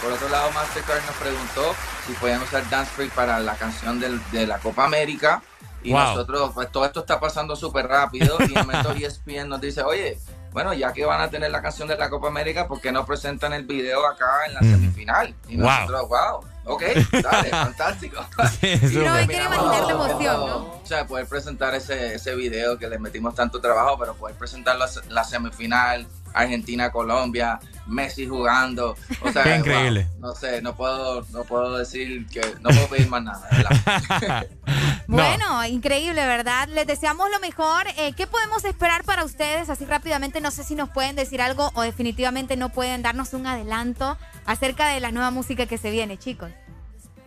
por 0.02 0.12
otro 0.12 0.28
lado, 0.28 0.50
Mastercard 0.52 1.04
nos 1.06 1.16
preguntó 1.16 1.74
si 2.06 2.12
podían 2.14 2.40
usar 2.42 2.68
Dance 2.70 2.90
Freak 2.92 3.12
para 3.12 3.40
la 3.40 3.54
canción 3.56 4.00
de 4.00 4.46
la 4.46 4.58
Copa 4.58 4.84
América. 4.84 5.42
Y 5.82 5.92
Wow. 5.92 6.00
nosotros, 6.00 6.50
pues 6.54 6.72
todo 6.72 6.84
esto 6.84 7.00
está 7.00 7.20
pasando 7.20 7.54
súper 7.54 7.86
rápido. 7.86 8.36
Y 8.40 8.48
de 8.48 8.62
momento 8.62 8.92
ESPN 8.96 9.48
nos 9.48 9.60
dice, 9.60 9.82
oye, 9.82 10.18
bueno, 10.52 10.72
ya 10.74 10.92
que 10.92 11.04
van 11.04 11.20
a 11.20 11.28
tener 11.30 11.50
la 11.50 11.60
canción 11.62 11.88
de 11.88 11.96
la 11.96 12.08
Copa 12.10 12.28
América, 12.28 12.66
¿por 12.66 12.80
qué 12.80 12.90
no 12.92 13.04
presentan 13.06 13.52
el 13.52 13.64
video 13.66 14.06
acá 14.06 14.26
en 14.46 14.54
la 14.54 14.60
Mm. 14.62 14.70
semifinal? 14.72 15.34
Y 15.48 15.56
Wow. 15.56 15.66
nosotros, 15.66 16.08
wow, 16.08 16.44
ok, 16.74 16.82
dale, 17.22 17.48
fantástico. 17.50 18.24
Sí, 18.60 18.78
Y. 18.82 19.04
No, 19.04 19.12
hay 19.12 19.26
que 19.26 19.36
imaginar 19.42 19.82
la 19.86 19.92
emoción, 19.92 20.46
¿no? 20.46 20.56
O 20.56 20.82
sea, 20.84 21.06
poder 21.06 21.26
presentar 21.26 21.74
ese, 21.74 22.14
ese 22.14 22.34
video 22.34 22.78
que 22.78 22.88
le 22.88 22.98
metimos 22.98 23.34
tanto 23.34 23.60
trabajo, 23.60 23.98
pero 23.98 24.14
poder 24.14 24.36
presentar 24.36 24.76
la, 24.76 24.88
la 25.08 25.24
semifinal, 25.24 26.06
Argentina-Colombia, 26.34 27.58
Messi 27.86 28.26
jugando. 28.26 28.96
O 29.22 29.32
sea, 29.32 29.42
Qué 29.44 29.50
wow, 29.50 29.58
increíble. 29.58 30.06
no 30.18 30.34
sé, 30.34 30.60
no 30.62 30.76
puedo, 30.76 31.24
no 31.32 31.44
puedo 31.44 31.78
decir 31.78 32.26
que 32.26 32.40
no 32.60 32.70
puedo 32.70 32.88
pedir 32.88 33.08
más 33.08 33.22
nada, 33.22 33.48
¿verdad? 33.50 34.46
No. 35.08 35.16
Bueno, 35.16 35.64
increíble, 35.64 36.26
¿verdad? 36.26 36.68
Les 36.68 36.86
deseamos 36.86 37.30
lo 37.30 37.40
mejor. 37.40 37.86
Eh, 37.96 38.12
¿Qué 38.12 38.26
podemos 38.26 38.62
esperar 38.66 39.04
para 39.04 39.24
ustedes? 39.24 39.70
Así 39.70 39.86
rápidamente, 39.86 40.42
no 40.42 40.50
sé 40.50 40.64
si 40.64 40.74
nos 40.74 40.90
pueden 40.90 41.16
decir 41.16 41.40
algo 41.40 41.70
o 41.74 41.80
definitivamente 41.80 42.56
no 42.56 42.68
pueden 42.68 43.00
darnos 43.00 43.32
un 43.32 43.46
adelanto 43.46 44.18
acerca 44.44 44.88
de 44.88 45.00
la 45.00 45.10
nueva 45.10 45.30
música 45.30 45.64
que 45.64 45.78
se 45.78 45.90
viene, 45.90 46.18
chicos. 46.18 46.50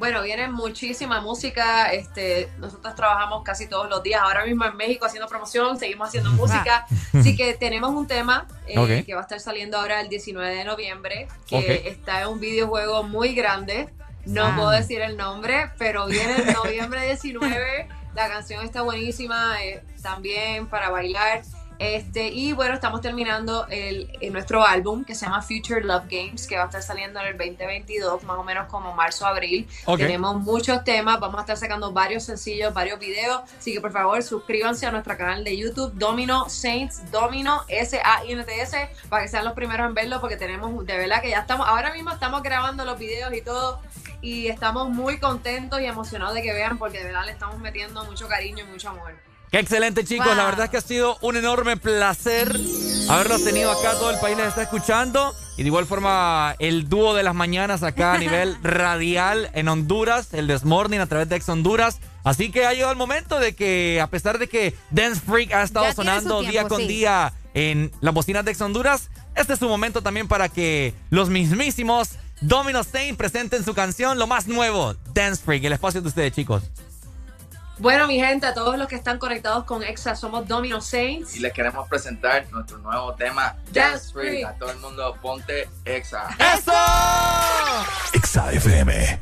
Bueno, 0.01 0.23
viene 0.23 0.47
muchísima 0.47 1.21
música. 1.21 1.93
Este, 1.93 2.49
nosotros 2.57 2.95
trabajamos 2.95 3.43
casi 3.43 3.67
todos 3.67 3.87
los 3.87 4.01
días. 4.01 4.19
Ahora 4.19 4.43
mismo 4.45 4.65
en 4.65 4.75
México 4.75 5.05
haciendo 5.05 5.29
promoción, 5.29 5.77
seguimos 5.77 6.07
haciendo 6.07 6.31
música. 6.41 6.87
Así 7.13 7.35
que 7.37 7.53
tenemos 7.53 7.91
un 7.91 8.07
tema 8.07 8.47
eh, 8.65 8.79
Ok. 8.79 9.05
que 9.05 9.13
va 9.13 9.19
a 9.19 9.23
estar 9.23 9.39
saliendo 9.39 9.77
ahora 9.77 10.01
el 10.01 10.09
19 10.09 10.55
de 10.55 10.63
noviembre, 10.63 11.27
que 11.45 11.55
Ok. 11.55 11.65
está 11.85 12.21
en 12.23 12.29
un 12.29 12.39
videojuego 12.39 13.03
muy 13.03 13.35
grande. 13.35 13.89
No 14.25 14.47
Ah. 14.47 14.53
puedo 14.55 14.69
decir 14.71 15.01
el 15.01 15.17
nombre, 15.17 15.69
pero 15.77 16.07
viene 16.07 16.35
el 16.37 16.51
noviembre 16.51 17.05
19. 17.05 17.87
La 18.15 18.27
canción 18.27 18.65
está 18.65 18.81
buenísima 18.81 19.63
eh, 19.63 19.83
también 20.01 20.65
para 20.65 20.89
bailar. 20.89 21.43
Este, 21.83 22.27
y 22.27 22.53
bueno, 22.53 22.75
estamos 22.75 23.01
terminando 23.01 23.65
el, 23.67 24.15
el- 24.21 24.31
nuestro 24.31 24.63
álbum 24.63 25.03
que 25.03 25.15
se 25.15 25.25
llama 25.25 25.41
Future 25.41 25.81
Love 25.83 26.03
Games, 26.07 26.45
que 26.45 26.55
va 26.55 26.61
a 26.61 26.65
estar 26.67 26.83
saliendo 26.83 27.19
en 27.19 27.25
el 27.25 27.37
2022, 27.39 28.21
más 28.23 28.37
o 28.37 28.43
menos 28.43 28.67
como 28.67 28.93
marzo, 28.93 29.25
abril. 29.25 29.67
Ok. 29.85 29.97
Tenemos 29.97 30.35
muchos 30.41 30.83
temas, 30.83 31.19
vamos 31.19 31.39
a 31.39 31.41
estar 31.41 31.57
sacando 31.57 31.91
varios 31.91 32.23
sencillos, 32.23 32.71
varios 32.71 32.99
videos. 32.99 33.41
Así 33.57 33.73
que 33.73 33.81
por 33.81 33.91
favor, 33.91 34.21
suscríbanse 34.21 34.85
a 34.85 34.91
nuestro 34.91 35.17
canal 35.17 35.43
de 35.43 35.57
YouTube, 35.57 35.91
Domino 35.95 36.47
Saints, 36.49 37.09
Domino 37.11 37.63
S-A-I-N-T-S, 37.67 38.89
para 39.09 39.23
que 39.23 39.29
sean 39.29 39.43
los 39.43 39.53
primeros 39.53 39.87
en 39.87 39.95
verlo, 39.95 40.21
porque 40.21 40.37
tenemos, 40.37 40.85
de 40.85 40.97
verdad 40.97 41.19
que 41.19 41.31
ya 41.31 41.39
estamos, 41.39 41.67
ahora 41.67 41.91
mismo 41.93 42.11
estamos 42.11 42.43
grabando 42.43 42.85
los 42.85 42.99
videos 42.99 43.33
y 43.33 43.41
todo. 43.41 43.81
Y 44.21 44.49
estamos 44.49 44.87
muy 44.89 45.17
contentos 45.19 45.81
y 45.81 45.85
emocionados 45.85 46.35
de 46.35 46.43
que 46.43 46.53
vean, 46.53 46.77
porque 46.77 46.99
de 46.99 47.05
verdad 47.05 47.25
le 47.25 47.31
estamos 47.31 47.57
metiendo 47.57 48.03
mucho 48.05 48.27
cariño 48.27 48.63
y 48.63 48.67
mucho 48.71 48.89
amor. 48.89 49.13
Qué 49.51 49.59
excelente, 49.59 50.05
chicos. 50.05 50.27
Wow. 50.27 50.35
La 50.35 50.45
verdad 50.45 50.65
es 50.65 50.71
que 50.71 50.77
ha 50.77 50.81
sido 50.81 51.17
un 51.19 51.35
enorme 51.35 51.75
placer 51.75 52.57
haberlos 53.09 53.43
tenido 53.43 53.69
acá. 53.69 53.91
Todo 53.99 54.09
el 54.09 54.19
país 54.19 54.37
les 54.37 54.47
está 54.47 54.61
escuchando. 54.63 55.35
Y 55.57 55.63
de 55.63 55.67
igual 55.67 55.85
forma, 55.85 56.55
el 56.59 56.87
dúo 56.87 57.13
de 57.13 57.23
las 57.23 57.35
mañanas 57.35 57.83
acá 57.83 58.13
a 58.13 58.17
nivel 58.17 58.55
radial 58.63 59.49
en 59.53 59.67
Honduras, 59.67 60.33
el 60.33 60.47
Desmorning 60.47 61.01
a 61.01 61.07
través 61.07 61.27
de 61.27 61.35
Ex 61.35 61.49
Honduras. 61.49 61.99
Así 62.23 62.49
que 62.49 62.65
ha 62.65 62.73
llegado 62.73 62.93
el 62.93 62.97
momento 62.97 63.39
de 63.39 63.53
que, 63.53 63.99
a 64.01 64.07
pesar 64.07 64.39
de 64.39 64.47
que 64.47 64.73
Dance 64.89 65.19
Freak 65.19 65.51
ha 65.53 65.63
estado 65.63 65.85
Ya 65.85 65.95
sonando 65.95 66.39
tiempo, 66.39 66.51
día 66.51 66.67
con 66.69 66.81
sí. 66.81 66.87
día 66.87 67.33
en 67.53 67.91
las 67.99 68.13
bocinas 68.13 68.45
de 68.45 68.51
Ex 68.51 68.61
Honduras, 68.61 69.09
este 69.35 69.53
es 69.53 69.59
su 69.59 69.67
momento 69.67 70.01
también 70.01 70.29
para 70.29 70.47
que 70.47 70.93
los 71.09 71.29
mismísimos 71.29 72.11
Domino 72.39 72.85
Saint 72.85 73.17
presenten 73.17 73.65
su 73.65 73.73
canción, 73.73 74.17
lo 74.17 74.27
más 74.27 74.47
nuevo, 74.47 74.95
Dance 75.13 75.43
Freak. 75.43 75.65
El 75.65 75.73
espacio 75.73 76.01
de 76.01 76.07
ustedes, 76.07 76.31
chicos. 76.31 76.63
Bueno, 77.81 78.05
mi 78.07 78.19
gente, 78.19 78.45
a 78.45 78.53
todos 78.53 78.77
los 78.77 78.87
que 78.87 78.93
están 78.93 79.17
conectados 79.17 79.63
con 79.63 79.81
EXA, 79.81 80.15
somos 80.15 80.47
Domino 80.47 80.79
Saints. 80.81 81.35
Y 81.35 81.39
les 81.39 81.51
queremos 81.51 81.89
presentar 81.89 82.45
nuestro 82.51 82.77
nuevo 82.77 83.15
tema, 83.15 83.55
Dance 83.71 83.79
Dance 83.79 84.13
Free. 84.13 84.27
Free. 84.27 84.43
A 84.43 84.53
todo 84.53 84.69
el 84.69 84.77
mundo, 84.77 85.17
ponte 85.19 85.67
exa. 85.83 86.29
¡Eso! 86.37 86.71
Exa 88.13 88.53
FM. 88.53 89.19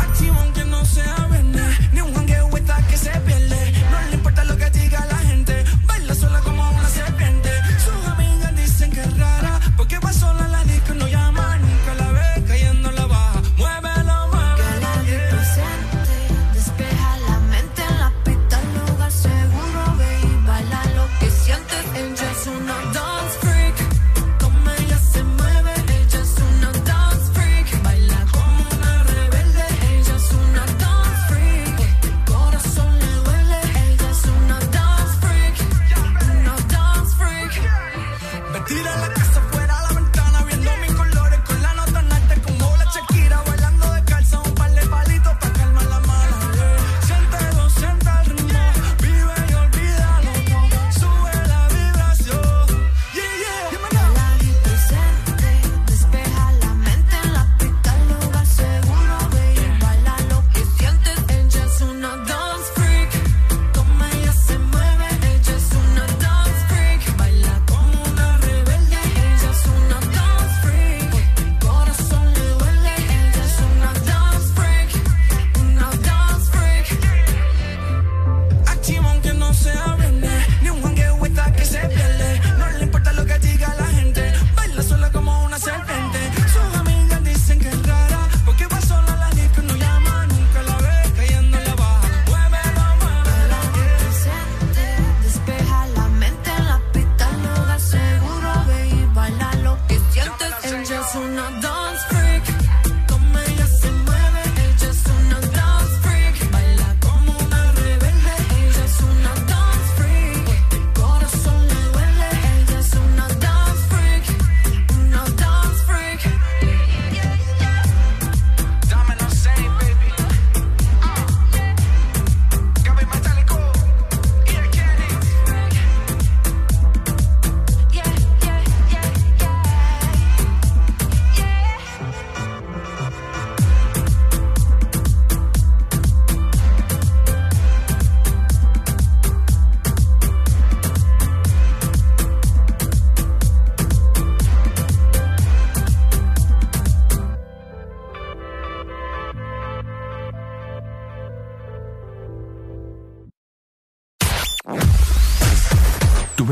Activo 0.00 0.36
aunque 0.40 0.64
no 0.64 0.82
sea 0.86 1.27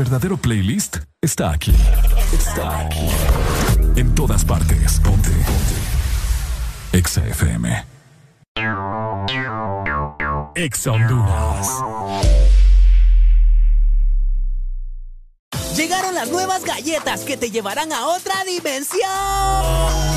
verdadero 0.09 0.37
playlist 0.37 0.99
está 1.21 1.51
aquí. 1.51 1.73
Está 2.31 2.79
aquí. 2.79 3.09
En 3.97 4.15
todas 4.15 4.45
partes. 4.45 5.01
Ponte. 5.01 5.29
Ponte. 5.29 6.97
Exa 6.97 7.27
FM. 7.27 7.85
Exa 10.55 10.91
Honduras. 10.93 11.67
Llegaron 15.75 16.15
las 16.15 16.29
nuevas 16.29 16.63
galletas 16.63 17.25
que 17.25 17.35
te 17.35 17.51
llevarán 17.51 17.91
a 17.91 18.07
otra 18.07 18.45
dimensión 18.45 20.16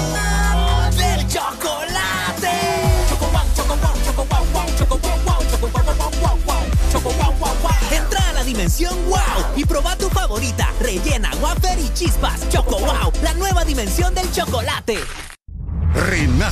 dimensión 8.51 8.97
wow 9.09 9.55
y 9.57 9.65
proba 9.65 9.97
tu 9.97 10.09
favorita, 10.11 10.73
rellena, 10.81 11.31
wafer 11.41 11.79
y 11.79 11.89
chispas. 11.95 12.49
Choco 12.49 12.81
wow, 12.81 13.12
la 13.23 13.33
nueva 13.35 13.65
dimensión 13.65 14.12
del 14.12 14.31
chocolate. 14.33 14.99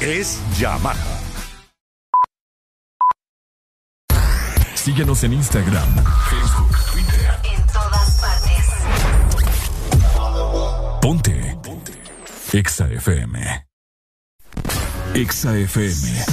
es 0.00 0.38
Yamaha. 0.58 0.94
Síguenos 4.74 5.24
en 5.24 5.32
Instagram, 5.32 5.88
Facebook, 6.30 6.76
Twitter. 6.92 7.40
En 7.44 7.66
todas 7.66 8.20
partes. 8.20 8.64
Ponte. 11.02 11.58
Ponte. 11.62 11.92
Exa 12.52 12.86
FM. 12.88 13.66
Exa 15.14 15.56
FM. 15.56 16.24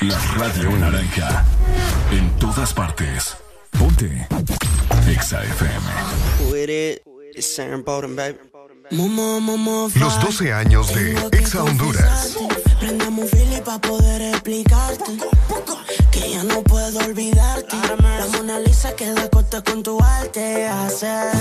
La 0.00 0.18
radio 0.36 0.70
naranja. 0.78 1.44
En 2.10 2.30
todas 2.38 2.72
partes. 2.72 3.36
Ponte. 3.78 4.26
Exa 5.08 5.42
FM. 5.44 5.86
Los 9.96 10.20
12 10.20 10.52
años 10.52 10.94
de 10.94 11.12
Exa 11.32 11.62
Honduras. 11.62 12.36
Prendamos 12.88 13.30
Philly 13.30 13.60
para 13.60 13.78
poder 13.80 14.22
explicarte 14.22 15.18
que 16.10 16.30
ya 16.30 16.42
no 16.42 16.62
puedo 16.62 17.00
olvidarte. 17.00 17.76
La 17.86 18.26
Mona 18.28 18.58
Lisa 18.60 18.96
queda 18.96 19.28
corta 19.28 19.62
con 19.62 19.82
tu 19.82 20.02
arte. 20.02 20.66
Hace. 20.66 21.06
Exa 21.06 21.38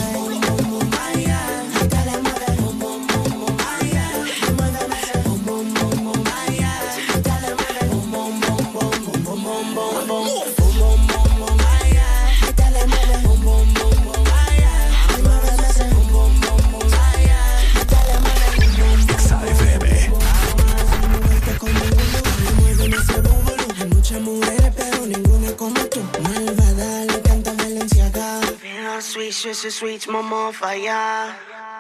Sweet, 29.38 29.54
sweet, 29.54 29.72
sweet, 29.72 30.08
mamá, 30.08 30.52
falla. 30.52 31.38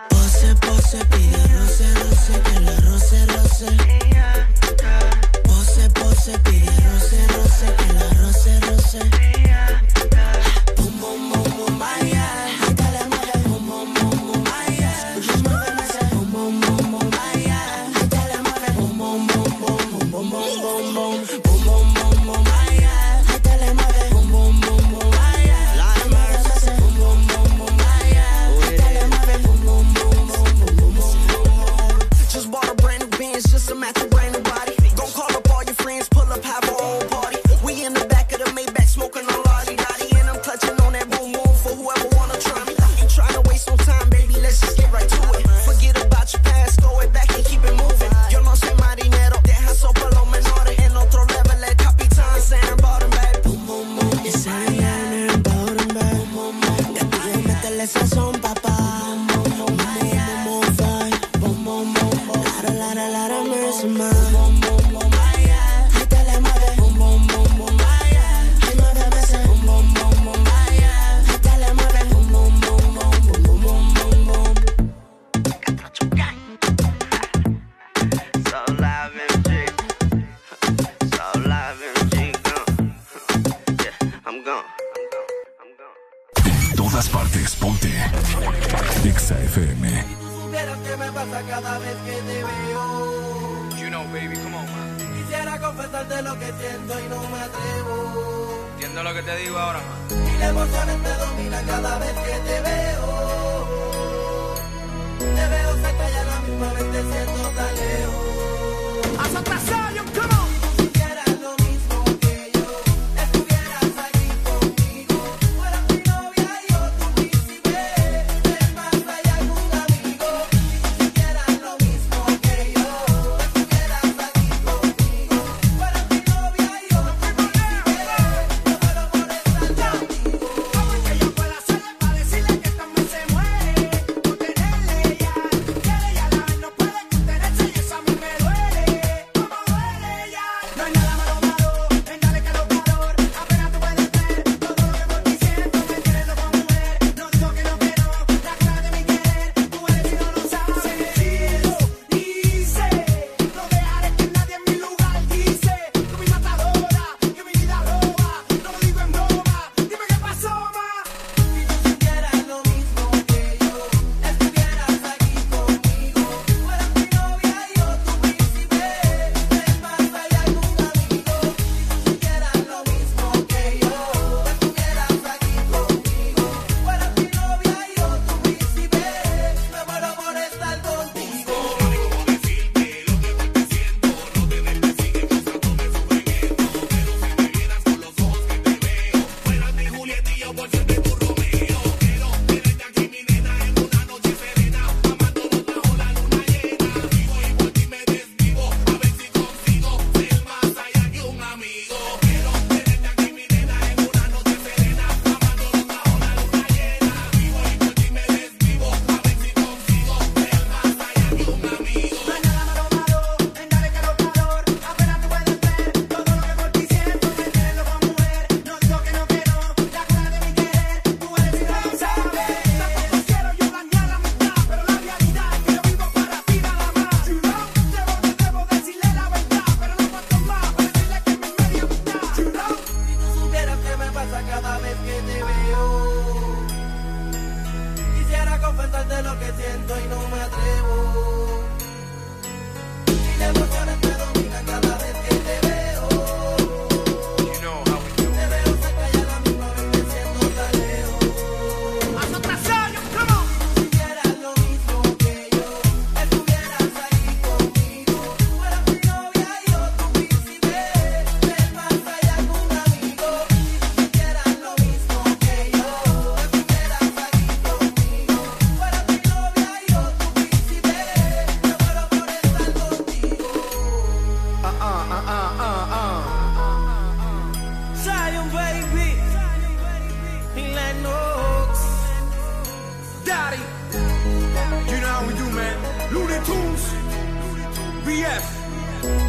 Pose, 0.09 0.53
pose, 0.61 1.03
pide 1.09 1.41
roce, 1.57 1.89
roce, 1.95 2.39
que 2.43 2.59
la 2.59 2.75
roce, 2.85 3.25
roce. 3.33 3.69
Pose, 5.43 5.89
pose, 5.89 6.37
pide 6.43 6.69
roce, 6.85 7.19
roce, 7.33 7.67
que 7.77 7.93
la 7.93 8.09
roce, 8.21 8.59
roce. 8.59 9.36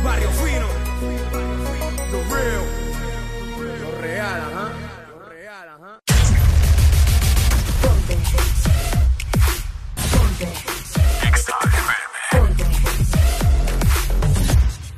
Barrio 0.09 0.31
fino. 0.31 0.67
Lo 2.13 2.21
real. 2.35 2.65
Lo 3.83 3.91
real. 4.01 4.41
Lo 5.11 5.19
real, 5.29 5.69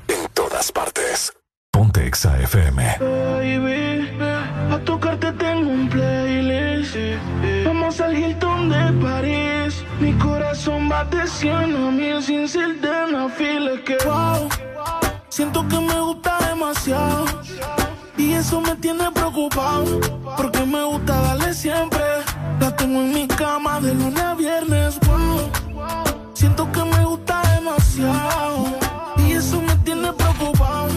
En 0.07 0.29
todas 0.33 0.71
partes. 0.71 1.33
Ponte 1.73 2.07
Exa 2.07 2.39
FM. 2.41 2.99
Baby, 3.01 4.17
a 4.71 4.79
tocarte 4.85 5.33
tengo 5.33 5.71
un 5.71 5.89
playlist. 5.89 6.97
Vamos 7.65 8.01
al 8.01 8.17
Hilton 8.17 8.69
de 8.69 8.93
París. 9.05 9.85
Mi 9.99 10.13
corazón 10.13 10.89
bate 10.89 11.19
a 11.19 11.67
mil 11.67 12.23
en 22.99 23.13
mi 23.13 23.27
cama 23.29 23.81
de 23.81 23.95
lunes 23.95 24.21
a 24.21 24.35
viernes. 24.35 24.99
Siento 26.35 26.71
que 26.73 26.85
me 26.85 27.05
gusta 27.05 27.41
demasiado 27.55 28.67
y 29.19 29.33
eso 29.33 29.61
me 29.63 29.75
tiene 29.77 30.13
preocupado, 30.13 30.89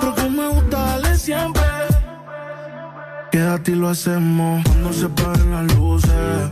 porque 0.00 0.28
me 0.28 0.48
gusta 0.48 0.78
darle 0.78 1.16
siempre. 1.16 1.62
Quédate 3.32 3.72
y 3.72 3.74
lo 3.74 3.88
hacemos 3.88 4.62
cuando 4.64 4.92
se 4.92 5.08
paren 5.08 5.50
las 5.50 5.76
luces. 5.76 6.49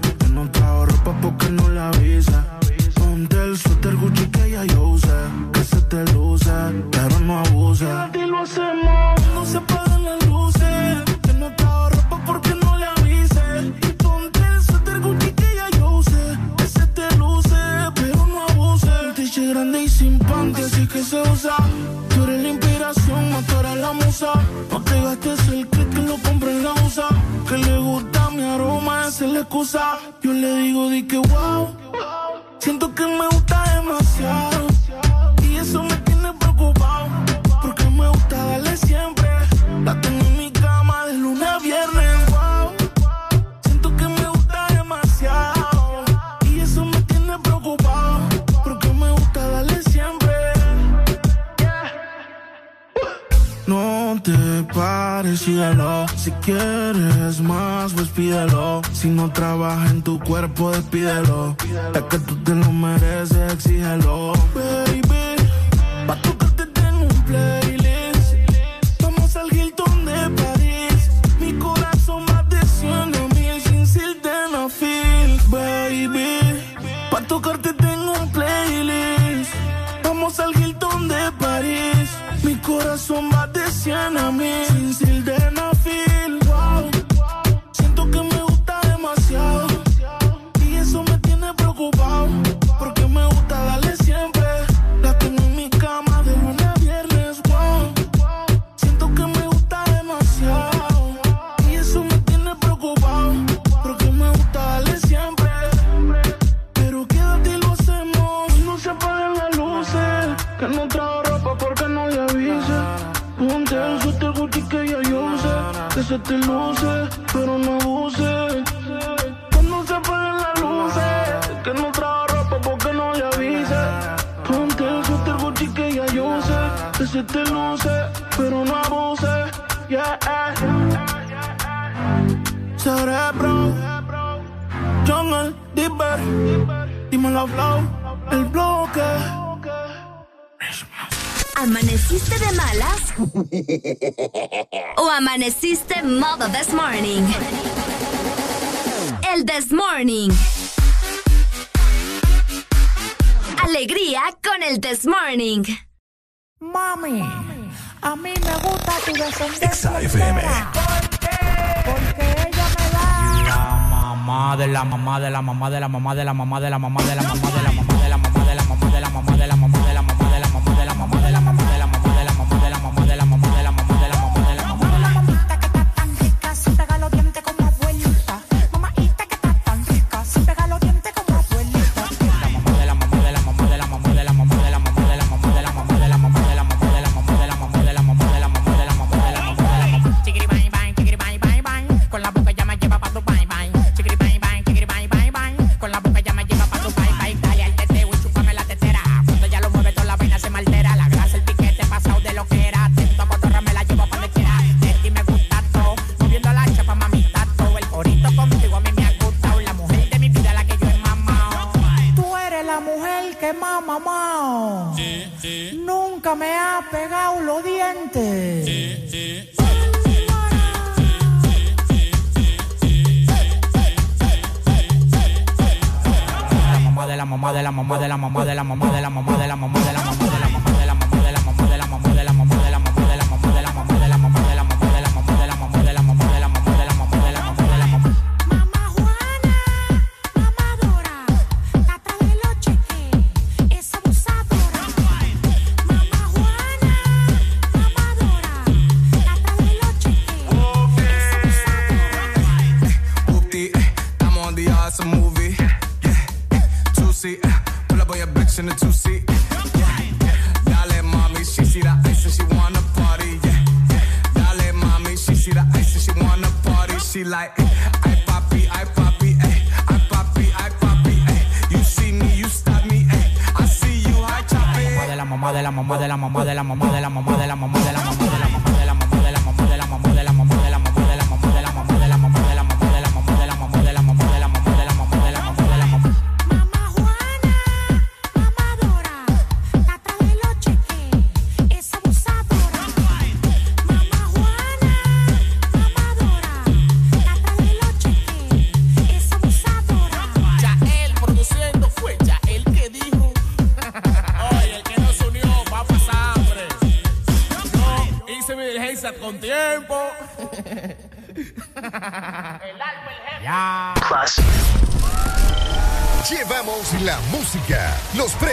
pídelo. 60.88 61.47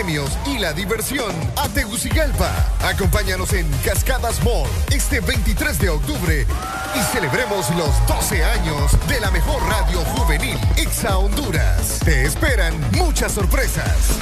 y 0.07 0.59
la 0.59 0.71
diversión 0.71 1.33
a 1.55 1.67
Tegucigalpa. 1.69 2.51
Acompáñanos 2.83 3.53
en 3.53 3.67
Cascadas 3.83 4.43
Mall 4.43 4.69
este 4.91 5.19
23 5.19 5.79
de 5.79 5.89
octubre 5.89 6.45
y 6.95 6.99
celebremos 7.11 7.67
los 7.71 7.89
12 8.07 8.43
años 8.43 8.91
de 9.07 9.19
la 9.19 9.31
mejor 9.31 9.63
radio 9.63 10.01
juvenil, 10.01 10.59
Exa 10.77 11.17
Honduras. 11.17 12.01
Te 12.05 12.23
esperan 12.23 12.79
muchas 12.91 13.31
sorpresas. 13.31 14.19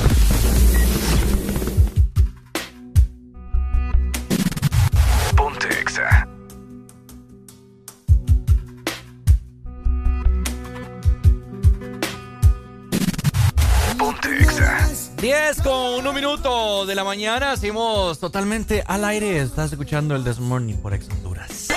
mañana. 17.14 17.56
Seguimos 17.56 18.17
totalmente 18.17 18.83
al 18.88 19.06
aire. 19.06 19.40
Estás 19.40 19.72
escuchando 19.72 20.16
el 20.16 20.24
Desmorning 20.24 20.77
por 20.77 20.95
Ex 20.95 21.08
Honduras. 21.09 21.67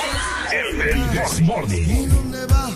El, 0.50 0.80
el 0.80 1.10
Desmorning. 1.10 2.08
¿Dónde 2.08 2.46
va? 2.46 2.70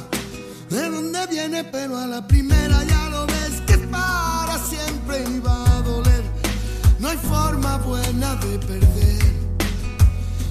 ¿De 0.69 0.91
dónde 0.91 1.27
viene? 1.29 1.65
Pero 1.65 1.97
a 1.97 2.07
la 2.07 2.27
primera 2.27 2.85
ya 2.85 3.09
lo 3.09 3.25
ves 3.25 3.63
que 3.67 3.79
para 3.79 4.59
siempre 4.59 5.25
iba 5.35 5.79
a 5.79 5.81
doler. 5.81 6.23
No 6.99 7.09
hay 7.09 7.17
forma 7.17 7.79
buena 7.79 8.35
de 8.37 8.59
perder. 8.59 9.33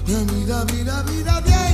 La 0.08 0.18
vida, 0.32 0.64
vida, 0.64 1.02
vida, 1.04 1.40
vida. 1.42 1.69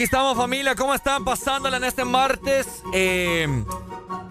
Aquí 0.00 0.04
estamos 0.06 0.34
familia, 0.34 0.74
¿cómo 0.74 0.94
están 0.94 1.26
pasándola 1.26 1.76
en 1.76 1.84
este 1.84 2.06
martes? 2.06 2.66
Eh, 2.94 3.46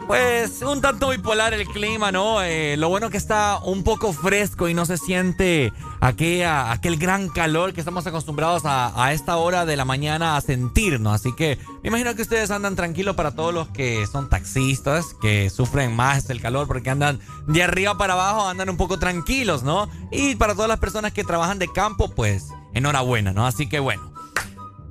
pues 0.07 0.63
un 0.63 0.81
tanto 0.81 1.09
bipolar 1.09 1.53
el 1.53 1.67
clima, 1.67 2.11
¿no? 2.11 2.41
Eh, 2.41 2.75
lo 2.75 2.89
bueno 2.89 3.11
que 3.11 3.17
está 3.17 3.59
un 3.59 3.83
poco 3.83 4.11
fresco 4.11 4.67
y 4.67 4.73
no 4.73 4.87
se 4.87 4.97
siente 4.97 5.71
aquel 6.01 6.97
gran 6.97 7.29
calor 7.29 7.73
que 7.73 7.81
estamos 7.81 8.07
acostumbrados 8.07 8.65
a, 8.65 8.99
a 8.99 9.13
esta 9.13 9.37
hora 9.37 9.67
de 9.67 9.75
la 9.75 9.85
mañana 9.85 10.37
a 10.37 10.41
sentirnos. 10.41 11.13
Así 11.13 11.35
que 11.35 11.59
me 11.83 11.89
imagino 11.89 12.15
que 12.15 12.23
ustedes 12.23 12.49
andan 12.49 12.75
tranquilos 12.75 13.15
para 13.15 13.35
todos 13.35 13.53
los 13.53 13.67
que 13.67 14.07
son 14.07 14.27
taxistas, 14.27 15.13
que 15.21 15.51
sufren 15.51 15.95
más 15.95 16.31
el 16.31 16.41
calor 16.41 16.65
porque 16.65 16.89
andan 16.89 17.19
de 17.45 17.61
arriba 17.61 17.95
para 17.95 18.13
abajo, 18.13 18.47
andan 18.47 18.71
un 18.71 18.77
poco 18.77 18.97
tranquilos, 18.97 19.61
¿no? 19.61 19.87
Y 20.11 20.33
para 20.33 20.55
todas 20.55 20.69
las 20.69 20.79
personas 20.79 21.13
que 21.13 21.23
trabajan 21.23 21.59
de 21.59 21.71
campo, 21.71 22.09
pues 22.09 22.47
enhorabuena, 22.73 23.33
¿no? 23.33 23.45
Así 23.45 23.69
que 23.69 23.79
bueno. 23.79 24.08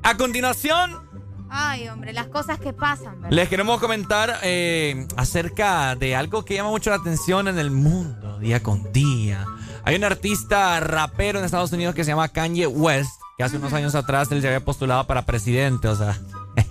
A 0.08 0.16
continuación, 0.16 1.06
Ay, 1.50 1.86
hombre, 1.90 2.14
las 2.14 2.28
cosas 2.28 2.58
que 2.58 2.72
pasan, 2.72 3.20
¿verdad? 3.20 3.30
les 3.30 3.46
queremos 3.50 3.78
comentar 3.78 4.38
eh, 4.42 5.06
acerca 5.18 5.96
de 5.96 6.16
algo 6.16 6.46
que 6.46 6.54
llama 6.54 6.70
mucho 6.70 6.88
la 6.88 6.96
atención 6.96 7.46
en 7.46 7.58
el 7.58 7.70
mundo, 7.70 8.38
día 8.38 8.62
con 8.62 8.90
día. 8.90 9.44
Hay 9.84 9.96
un 9.96 10.04
artista 10.04 10.80
rapero 10.80 11.38
en 11.38 11.44
Estados 11.44 11.72
Unidos 11.72 11.94
que 11.94 12.04
se 12.04 12.12
llama 12.12 12.28
Kanye 12.28 12.66
West, 12.66 13.20
que 13.36 13.44
hace 13.44 13.58
unos 13.58 13.74
años 13.74 13.94
atrás 13.94 14.32
él 14.32 14.40
se 14.40 14.46
había 14.46 14.64
postulado 14.64 15.06
para 15.06 15.26
presidente, 15.26 15.88
o 15.88 15.94
sea. 15.94 16.18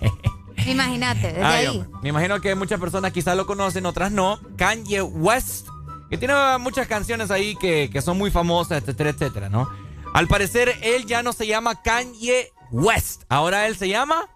Imagínate, 0.66 1.28
desde 1.28 1.44
Ay, 1.44 1.66
ahí. 1.66 1.78
hombre, 1.78 1.90
me 2.02 2.08
imagino 2.08 2.40
que 2.40 2.56
muchas 2.56 2.80
personas 2.80 3.12
quizás 3.12 3.36
lo 3.36 3.46
conocen, 3.46 3.86
otras 3.86 4.10
no. 4.10 4.40
Kanye 4.56 5.00
West, 5.00 5.68
que 6.10 6.18
tiene 6.18 6.34
muchas 6.58 6.88
canciones 6.88 7.30
ahí 7.30 7.54
que, 7.54 7.88
que 7.88 8.02
son 8.02 8.18
muy 8.18 8.32
famosas, 8.32 8.82
etcétera, 8.82 9.10
etcétera, 9.10 9.48
¿no? 9.48 9.68
Al 10.12 10.26
parecer, 10.26 10.76
él 10.82 11.06
ya 11.06 11.22
no 11.22 11.32
se 11.32 11.46
llama 11.46 11.82
Kanye 11.82 12.52
West. 12.70 13.24
Ahora 13.28 13.66
él 13.66 13.76
se 13.76 13.88
llama. 13.88 14.28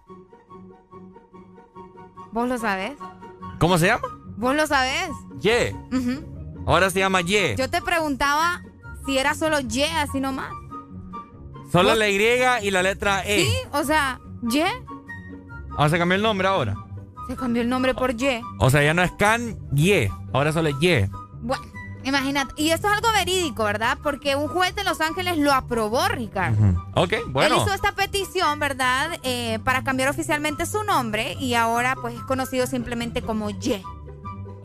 ¿Vos 2.31 2.47
lo 2.47 2.57
sabés? 2.57 2.93
¿Cómo 3.59 3.77
se 3.77 3.87
llama? 3.87 4.07
¿Vos 4.37 4.55
lo 4.55 4.65
sabés? 4.67 5.09
Ye. 5.39 5.75
Ahora 6.65 6.89
se 6.89 6.99
llama 6.99 7.21
Ye. 7.21 7.55
Yo 7.57 7.69
te 7.69 7.81
preguntaba 7.81 8.63
si 9.05 9.17
era 9.17 9.35
solo 9.35 9.59
Y 9.59 9.83
así 9.83 10.19
nomás. 10.19 10.51
Solo 11.71 11.95
la 11.95 12.09
Y 12.09 12.17
y 12.63 12.71
la 12.71 12.83
letra 12.83 13.23
E. 13.25 13.45
Sí, 13.45 13.53
o 13.71 13.83
sea, 13.83 14.19
Y. 14.49 14.61
Ahora 15.77 15.89
se 15.89 15.97
cambió 15.97 16.15
el 16.15 16.21
nombre 16.21 16.47
ahora. 16.47 16.75
Se 17.27 17.35
cambió 17.35 17.61
el 17.61 17.69
nombre 17.69 17.93
por 17.93 18.11
Y. 18.11 18.41
O 18.59 18.69
sea, 18.69 18.83
ya 18.83 18.93
no 18.93 19.01
es 19.03 19.11
Kanye. 19.11 20.11
Ahora 20.33 20.51
solo 20.51 20.69
es 20.69 20.79
Ye. 20.79 21.09
Bueno, 21.41 21.63
imagínate. 22.03 22.53
Y 22.57 22.69
esto 22.69 22.87
es 22.87 22.93
algo 22.93 23.07
verídico, 23.13 23.63
¿verdad? 23.63 23.97
Porque 24.03 24.35
un 24.35 24.47
juez 24.47 24.75
de 24.75 24.83
Los 24.83 25.01
Ángeles 25.01 25.37
lo 25.37 25.53
aprobó, 25.53 26.07
Ricardo. 26.07 26.57
Ok, 26.95 27.13
bueno. 27.27 27.55
Él 27.55 27.61
hizo 27.61 27.73
esta 27.73 27.93
petición, 27.93 28.59
¿verdad? 28.59 29.11
Eh, 29.23 29.59
para 29.63 29.83
cambiar 29.83 30.09
oficialmente 30.09 30.65
su 30.65 30.83
nombre 30.83 31.35
y 31.39 31.53
ahora 31.55 31.95
pues 32.01 32.15
es 32.15 32.21
conocido 32.23 32.67
simplemente 32.67 33.21
como 33.21 33.49
Y. 33.49 33.81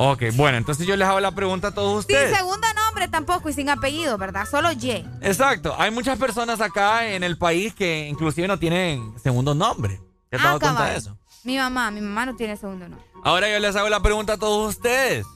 Ok, 0.00 0.22
bueno, 0.34 0.58
entonces 0.58 0.86
yo 0.86 0.96
les 0.96 1.08
hago 1.08 1.18
la 1.18 1.32
pregunta 1.32 1.68
a 1.68 1.74
todos 1.74 2.04
Sin 2.06 2.14
ustedes. 2.16 2.36
segundo 2.36 2.66
nombre 2.76 3.08
tampoco 3.08 3.48
y 3.48 3.52
sin 3.52 3.68
apellido, 3.68 4.16
¿verdad? 4.16 4.46
Solo 4.48 4.70
Y. 4.72 5.04
Exacto. 5.22 5.74
Hay 5.78 5.90
muchas 5.90 6.18
personas 6.18 6.60
acá 6.60 7.08
en 7.08 7.24
el 7.24 7.36
país 7.36 7.74
que 7.74 8.06
inclusive 8.08 8.46
no 8.46 8.58
tienen 8.58 9.12
segundo 9.20 9.54
nombre. 9.56 10.00
¿Te 10.30 10.36
has 10.36 10.42
Ah, 10.42 10.46
dado 10.48 10.60
cuenta 10.60 10.84
de 10.90 10.96
eso? 10.98 11.18
Mi 11.44 11.56
mamá, 11.56 11.90
mi 11.90 12.00
mamá 12.00 12.26
no 12.26 12.36
tiene 12.36 12.56
segundo 12.56 12.88
nombre. 12.88 13.04
Ahora 13.24 13.50
yo 13.50 13.58
les 13.58 13.74
hago 13.74 13.88
la 13.88 14.00
pregunta 14.00 14.34
a 14.34 14.38
todos 14.38 14.68
ustedes. 14.76 15.26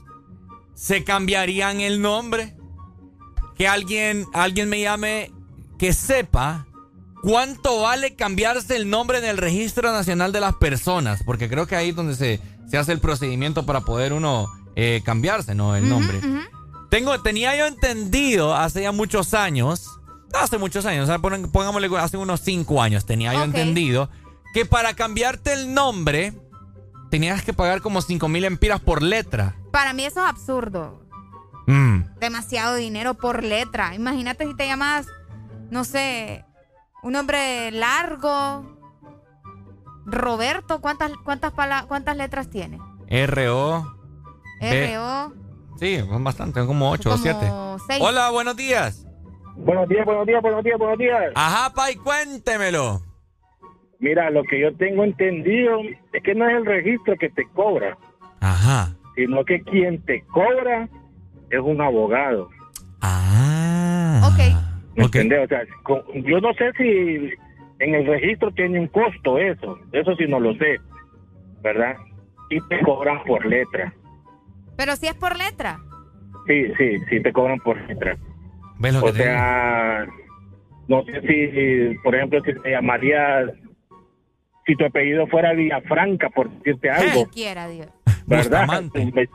¿Se 0.75 1.05
cambiarían 1.05 1.81
el 1.81 2.01
nombre? 2.01 2.57
Que 3.57 3.69
alguien, 3.69 4.27
alguien 4.33 4.69
me 4.69 4.81
llame 4.81 5.31
que 5.79 5.93
sepa 5.93 6.67
cuánto 7.23 7.81
vale 7.83 8.15
cambiarse 8.17 8.77
el 8.77 8.89
nombre 8.91 9.19
en 9.19 9.25
el 9.25 9.37
Registro 9.39 9.93
Nacional 9.93 10.33
de 10.33 10.41
las 10.41 10.55
Personas. 10.57 11.23
Porque 11.25 11.49
creo 11.49 11.67
que 11.67 11.77
ahí 11.77 11.91
es 11.91 11.97
donde 11.97 12.15
se, 12.17 12.41
se 12.69 12.79
hace 12.79 12.93
el 12.93 12.99
procedimiento 13.01 13.67
para 13.67 13.83
poder 13.83 14.13
uno 14.13 14.47
eh, 14.75 15.03
cambiarse, 15.05 15.55
¿no? 15.55 15.77
El 15.77 15.89
nombre. 15.89 16.21
Tengo, 16.91 17.21
tenía 17.23 17.57
yo 17.57 17.67
entendido 17.67 18.55
hace 18.55 18.83
ya 18.83 18.93
muchos 18.93 19.35
años, 19.35 19.87
hace 20.35 20.59
muchos 20.59 20.85
años, 20.85 21.05
o 21.05 21.07
sea, 21.07 21.19
pon- 21.21 21.51
pongámosle 21.51 21.89
hace 21.99 22.17
unos 22.19 22.41
cinco 22.41 22.83
años, 22.83 23.07
tenía 23.07 23.33
yo 23.33 23.39
entendido 23.45 24.11
que 24.53 24.67
para 24.67 24.95
cambiarte 24.95 25.53
el 25.55 25.73
nombre 25.73 26.35
tenías 27.11 27.43
que 27.43 27.53
pagar 27.55 27.81
como 27.81 28.03
5 28.03 28.29
mil 28.29 28.45
empiras 28.45 28.81
por 28.81 29.03
letra. 29.03 29.57
Para 29.73 29.93
mí 29.93 30.05
eso 30.05 30.21
es 30.23 30.29
absurdo. 30.29 31.03
Mm. 31.67 32.19
Demasiado 32.21 32.75
dinero 32.77 33.15
por 33.15 33.43
letra. 33.43 33.95
Imagínate 33.95 34.47
si 34.47 34.55
te 34.57 34.67
llamas, 34.67 35.07
no 35.71 35.85
sé, 35.85 36.45
un 37.03 37.13
nombre 37.15 37.71
largo. 37.73 38.79
Roberto, 40.05 40.81
¿cuántas, 40.81 41.13
cuántas, 41.25 41.53
cuántas 41.87 42.17
letras 42.17 42.51
tiene? 42.51 42.79
R-O. 43.09 43.87
R-O. 44.61 45.33
Sí, 45.79 45.99
son 45.99 46.25
bastante, 46.25 46.61
son 46.61 46.67
como 46.67 46.91
8 46.91 47.09
o 47.09 47.13
Como 47.13 47.23
7. 47.23 47.53
seis. 47.87 48.03
Hola, 48.03 48.31
buenos 48.31 48.57
días. 48.57 49.07
Buenos 49.57 49.89
días, 49.89 50.05
buenos 50.05 50.27
días, 50.27 50.43
buenos 50.43 50.65
días, 50.65 50.79
buenos 50.79 50.99
días. 50.99 51.33
Ajá, 51.35 51.73
Pai, 51.75 51.95
cuéntemelo. 51.97 53.01
Mira, 54.01 54.31
lo 54.31 54.43
que 54.45 54.61
yo 54.61 54.75
tengo 54.77 55.05
entendido 55.05 55.79
es 56.13 56.23
que 56.25 56.35
no 56.35 56.49
es 56.49 56.57
el 56.57 56.67
registro 56.67 57.15
que 57.19 57.29
te 57.31 57.47
cobra, 57.55 57.97
Ajá. 58.41 58.97
Sino 59.17 59.45
que 59.45 59.61
quien 59.63 60.01
te 60.03 60.23
cobra 60.33 60.89
es 61.51 61.61
un 61.61 61.81
abogado. 61.81 62.49
Ah. 63.01 64.21
Ok. 64.33 64.39
¿Me 64.97 65.05
entendés? 65.05 65.45
O 65.45 65.49
sea, 65.49 65.63
con- 65.83 66.03
yo 66.25 66.41
no 66.41 66.53
sé 66.55 66.73
si 66.77 67.31
en 67.79 67.95
el 67.95 68.07
registro 68.07 68.51
tiene 68.53 68.79
un 68.81 68.89
costo 68.89 69.39
eso, 69.39 69.79
eso 69.93 70.15
sí 70.17 70.25
no 70.29 70.39
lo 70.39 70.55
sé, 70.55 70.79
¿verdad? 71.63 71.97
Y 72.51 72.61
te 72.69 72.81
cobran 72.83 73.23
por 73.25 73.45
letra. 73.47 73.93
Pero 74.77 74.97
si 74.97 75.07
es 75.07 75.15
por 75.15 75.37
letra. 75.37 75.79
Sí, 76.47 76.67
sí, 76.77 76.99
sí 77.09 77.21
te 77.23 77.33
cobran 77.33 77.59
por 77.61 77.81
letra. 77.89 78.17
¿Ves 78.79 78.95
lo 78.95 79.01
o 79.01 79.05
que 79.07 79.13
sea, 79.13 80.07
no 80.89 81.03
sé 81.05 81.21
si, 81.23 81.97
por 82.03 82.15
ejemplo, 82.15 82.43
si 82.45 82.53
te 82.61 82.71
llamarías, 82.71 83.51
si 84.67 84.75
tu 84.77 84.85
apellido 84.85 85.27
fuera 85.29 85.53
Villafranca, 85.55 86.29
por 86.31 86.51
decirte 86.51 86.91
algo, 86.91 87.27
Quiera 87.31 87.69
Dios. 87.69 87.89
¿Verdad? 88.27 88.67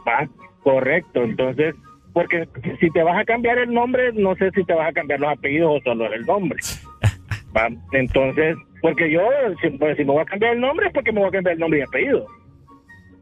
Ah, 0.06 0.25
Correcto, 0.64 1.24
entonces, 1.24 1.75
porque 2.14 2.48
si 2.80 2.90
te 2.91 3.01
vas 3.03 3.17
a 3.19 3.25
cambiar 3.25 3.57
el 3.57 3.74
nombre, 3.74 4.11
no 4.14 4.35
sé 4.35 4.51
si 4.51 4.64
te 4.66 4.74
vas 4.74 4.90
a 4.90 4.93
cambiar 4.93 5.19
los 5.22 5.32
apellidos 5.32 5.80
o 5.80 5.83
solo 5.83 6.11
el 6.14 6.25
nombre. 6.25 6.59
Va, 7.56 7.69
Entonces, 7.93 8.57
porque 8.82 9.09
yo, 9.09 9.22
si, 9.61 9.69
pues, 9.72 9.95
si 9.98 10.03
me 10.03 10.11
voy 10.11 10.22
a 10.22 10.25
cambiar 10.25 10.53
el 10.56 10.59
nombre, 10.61 10.88
es 10.88 10.93
porque 10.93 11.11
me 11.11 11.19
voy 11.19 11.30
a 11.30 11.32
cambiar 11.32 11.53
el 11.53 11.59
nombre 11.59 11.80
y 11.80 11.83
apellido. 11.83 12.27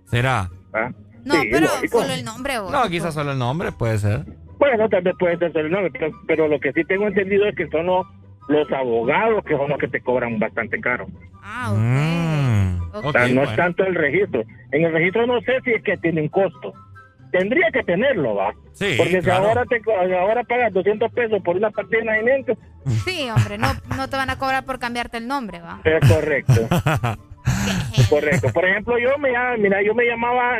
¿Será? 0.05 0.49
¿va? 0.73 0.91
No, 1.23 1.35
Sí, 1.35 1.49
pero 1.51 1.67
lógico. 1.67 2.01
solo 2.01 2.13
el 2.13 2.25
nombre. 2.25 2.59
vos. 2.59 2.71
No, 2.71 2.89
quizás 2.89 3.13
solo 3.13 3.31
el 3.31 3.39
nombre, 3.39 3.71
puede 3.71 3.97
ser. 3.99 4.25
Bueno, 4.57 4.89
tal 4.89 5.03
vez 5.03 5.15
puede 5.19 5.37
ser 5.37 5.51
solo 5.53 5.65
el 5.65 5.71
nombre, 5.71 5.91
pero, 5.91 6.11
pero 6.27 6.47
lo 6.47 6.59
que 6.59 6.71
sí 6.73 6.83
tengo 6.85 7.07
entendido 7.07 7.45
es 7.45 7.55
que 7.55 7.67
son 7.67 7.85
los, 7.85 8.05
los 8.47 8.71
abogados 8.71 9.43
que 9.45 9.55
son 9.57 9.69
los 9.69 9.79
que 9.79 9.87
te 9.87 10.01
cobran 10.01 10.37
bastante 10.39 10.79
caro. 10.79 11.07
Ah, 11.43 11.71
Mm. 11.75 12.81
O 13.05 13.11
sea, 13.11 13.27
no 13.27 13.43
es 13.43 13.55
tanto 13.57 13.83
el 13.85 13.93
registro. 13.95 14.43
En 14.71 14.85
el 14.85 14.93
registro 14.93 15.27
no 15.27 15.41
sé 15.41 15.59
si 15.65 15.71
es 15.71 15.83
que 15.83 15.97
tiene 15.97 16.21
un 16.21 16.29
costo. 16.29 16.73
Tendría 17.31 17.69
que 17.71 17.83
tenerlo, 17.83 18.35
va. 18.35 18.53
Sí, 18.71 18.93
Porque 18.97 19.21
si 19.21 19.29
ahora 19.29 19.65
te 19.65 19.81
ahora 20.17 20.43
pagas 20.45 20.71
200 20.71 21.11
pesos 21.11 21.41
por 21.43 21.57
una 21.57 21.69
partida 21.71 21.99
de 21.99 22.05
nacimiento, 22.05 22.53
Sí, 23.03 23.27
hombre, 23.35 23.57
no, 23.57 23.67
no 23.97 24.07
te 24.07 24.15
van 24.15 24.29
a 24.29 24.37
cobrar 24.37 24.63
por 24.63 24.79
cambiarte 24.79 25.17
el 25.17 25.27
nombre, 25.27 25.59
va. 25.59 25.81
es 25.83 26.09
correcto. 26.09 26.53
Es 27.97 28.07
correcto. 28.09 28.47
Por 28.53 28.65
ejemplo, 28.65 28.97
yo 28.97 29.17
me 29.19 29.29
llam- 29.31 29.57
mira, 29.59 29.81
yo 29.83 29.93
me 29.93 30.05
llamaba 30.05 30.59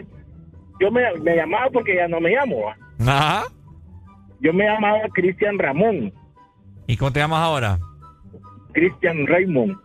yo 0.79 0.91
me, 0.91 1.01
me 1.21 1.35
llamaba 1.35 1.67
porque 1.71 1.95
ya 1.95 2.07
no 2.07 2.19
me 2.19 2.29
llamo. 2.31 2.57
va. 2.63 2.75
Ajá. 3.07 3.43
Yo 4.41 4.53
me 4.53 4.65
llamaba 4.65 4.99
Cristian 5.13 5.57
Ramón, 5.57 6.13
¿Y 6.87 6.97
cómo 6.97 7.11
te 7.11 7.19
llamas 7.19 7.41
ahora? 7.41 7.79
Cristian 8.73 9.27
Raymond. 9.27 9.77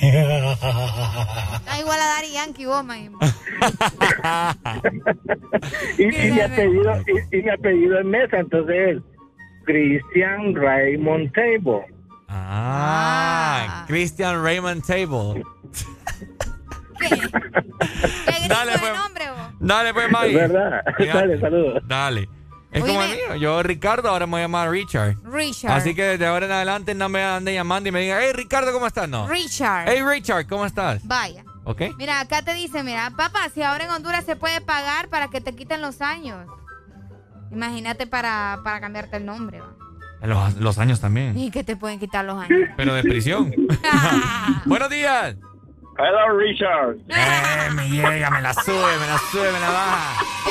Está 0.00 1.78
igual 1.80 2.00
a 2.00 2.06
Dari 2.06 2.32
Yankee, 2.32 2.66
vos, 2.66 2.84
y, 5.98 6.02
y 6.02 6.30
mi 6.32 6.40
apellido 6.40 6.92
y, 7.06 7.38
y 7.38 7.42
mi 7.42 7.50
apellido 7.50 7.98
es 8.00 8.04
Mesa, 8.04 8.38
entonces 8.38 8.98
Cristian 9.64 10.54
Raymond 10.54 11.32
Table. 11.32 11.86
Ah, 12.28 13.84
Christian 13.86 14.42
Raymond 14.42 14.84
Table. 14.84 15.42
Dale, 18.48 18.72
pues. 18.78 18.92
Dale, 19.60 19.94
pues, 19.94 20.06
Mike. 20.08 20.26
Es 20.26 20.52
verdad. 20.52 20.82
Dale, 20.98 21.40
saludos. 21.40 21.82
Dale. 21.86 22.28
Es 22.76 22.84
como 22.84 23.02
el 23.02 23.10
mío. 23.10 23.36
Yo, 23.36 23.62
Ricardo, 23.62 24.10
ahora 24.10 24.26
me 24.26 24.32
voy 24.32 24.40
a 24.40 24.44
llamar 24.44 24.70
Richard. 24.70 25.16
Richard. 25.24 25.72
Así 25.72 25.94
que 25.94 26.02
desde 26.02 26.26
ahora 26.26 26.46
en 26.46 26.52
adelante 26.52 26.94
no 26.94 27.08
me 27.08 27.22
ande 27.22 27.54
llamando 27.54 27.88
y 27.88 27.92
me 27.92 28.00
digan, 28.00 28.18
hey, 28.20 28.32
Ricardo, 28.34 28.72
¿cómo 28.72 28.86
estás? 28.86 29.08
No. 29.08 29.26
Richard. 29.26 29.88
Hey, 29.88 30.02
Richard, 30.06 30.46
¿cómo 30.46 30.66
estás? 30.66 31.06
Vaya. 31.06 31.42
¿Ok? 31.64 31.82
Mira, 31.96 32.20
acá 32.20 32.42
te 32.42 32.52
dice, 32.54 32.82
mira, 32.82 33.10
papá, 33.16 33.48
si 33.52 33.62
ahora 33.62 33.84
en 33.84 33.90
Honduras 33.90 34.24
se 34.24 34.36
puede 34.36 34.60
pagar 34.60 35.08
para 35.08 35.28
que 35.28 35.40
te 35.40 35.54
quiten 35.54 35.80
los 35.80 36.00
años. 36.02 36.46
Imagínate 37.50 38.06
para, 38.06 38.60
para 38.62 38.80
cambiarte 38.80 39.16
el 39.16 39.24
nombre, 39.26 39.60
va. 39.60 39.72
Los, 40.22 40.56
los 40.56 40.78
años 40.78 41.00
también. 41.00 41.38
Y 41.38 41.50
que 41.50 41.64
te 41.64 41.76
pueden 41.76 41.98
quitar 41.98 42.24
los 42.24 42.36
años. 42.42 42.68
Pero 42.76 42.94
de 42.94 43.02
prisión. 43.02 43.52
Buenos 44.66 44.90
días. 44.90 45.36
Hello, 45.98 46.38
Richard. 46.38 46.96
Eh, 47.08 47.70
me 47.72 47.88
llega, 47.88 48.30
me 48.30 48.42
la 48.42 48.52
sube, 48.52 48.98
me 49.00 49.06
la 49.06 49.18
sube, 49.30 49.50
me 49.50 49.60
la 49.60 49.70
baja. 49.70 50.24
¡Qué 50.44 50.50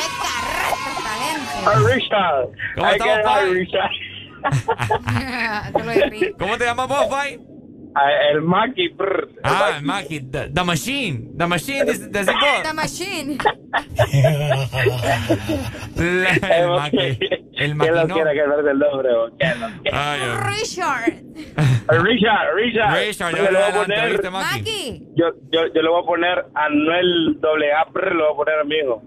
Richard. 1.85 2.47
¿Cómo 2.75 2.89
estamos, 2.89 3.19
Pai? 3.23 3.67
¿Cómo 6.39 6.57
te 6.57 6.65
llamas 6.65 6.87
vos, 6.87 7.05
Pai? 7.07 7.39
El 8.31 8.41
Maki. 8.41 8.89
brr. 8.89 9.29
Ah, 9.43 9.73
el 9.77 9.83
Maki. 9.85 10.19
The, 10.19 10.49
the 10.49 10.63
Machine. 10.63 11.29
The 11.37 11.47
Machine, 11.47 11.85
dice- 11.85 12.07
decís 12.09 12.33
vos. 12.33 12.63
The 12.63 12.73
machine. 12.73 13.37
El 15.95 16.67
Maki. 16.75 16.97
El 16.97 17.17
¿Quién 17.55 17.77
Maki 17.77 17.91
lo 17.91 18.07
no. 18.07 18.15
quiere 18.15 18.33
que 18.33 18.47
verde 18.47 18.71
el 18.71 18.79
nombre? 18.79 19.13
o 19.13 19.29
¿Quién 19.37 19.61
lo 19.61 19.67
quiere? 19.81 19.97
Ay. 19.97 20.19
Richard. 20.59 21.13
Richard, 22.03 22.55
Richard. 22.55 22.97
Richard, 23.07 23.35
Yo 23.35 23.43
le 23.43 23.49
voy 23.51 23.61
a 23.61 23.73
poner. 23.73 24.09
¿viste, 24.11 24.29
Maki? 24.29 24.57
Maki. 24.59 25.03
Yo, 25.15 25.25
yo, 25.51 25.61
yo 25.73 25.81
le 25.81 25.89
voy 25.89 26.03
a 26.03 26.05
poner 26.05 26.45
Anuel 26.55 27.39
doble 27.39 27.71
A, 27.73 27.85
brr, 27.85 28.15
le 28.15 28.23
voy 28.23 28.33
a 28.33 28.35
poner 28.35 28.59
a 28.59 28.63
mi 28.63 28.75
hijo. 28.75 29.03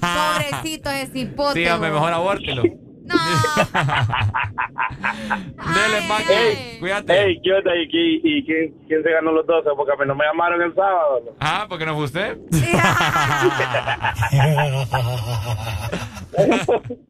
Pobrecito 0.00 0.90
ese 0.90 1.12
cipote. 1.12 1.64
Sí, 1.66 1.80
mejor 1.80 2.12
abórtelo. 2.12 2.62
No. 3.10 3.16
Dele, 5.74 6.00
Maki. 6.08 6.32
Ey, 6.32 6.78
Cuídate. 6.80 7.22
Ey, 7.24 7.40
¿qué 7.42 7.52
onda? 7.52 7.72
¿Y, 7.76 7.82
y 8.22 8.44
quién, 8.44 8.74
quién 8.86 9.02
se 9.02 9.10
ganó 9.10 9.32
los 9.32 9.46
12? 9.46 9.68
Porque 9.76 9.92
a 9.92 9.96
mí 9.96 10.04
no 10.06 10.14
me 10.14 10.24
llamaron 10.24 10.62
el 10.62 10.74
sábado. 10.74 11.20
¿no? 11.26 11.32
Ah, 11.40 11.66
porque 11.68 11.84
no 11.86 11.94
fue 11.94 12.04
usted. 12.04 12.38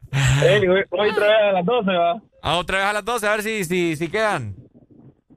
Ey, 0.43 0.67
hoy, 0.67 0.83
hoy 0.91 1.11
otra 1.11 1.27
vez 1.27 1.37
a 1.49 1.53
las 1.53 1.65
12, 1.65 1.91
¿va? 1.93 2.21
Ah, 2.43 2.57
otra 2.59 2.79
vez 2.79 2.87
a 2.87 2.93
las 2.95 3.05
12, 3.05 3.27
a 3.27 3.31
ver 3.33 3.43
si, 3.43 3.65
si, 3.65 3.97
si 3.97 4.09
quedan. 4.09 4.55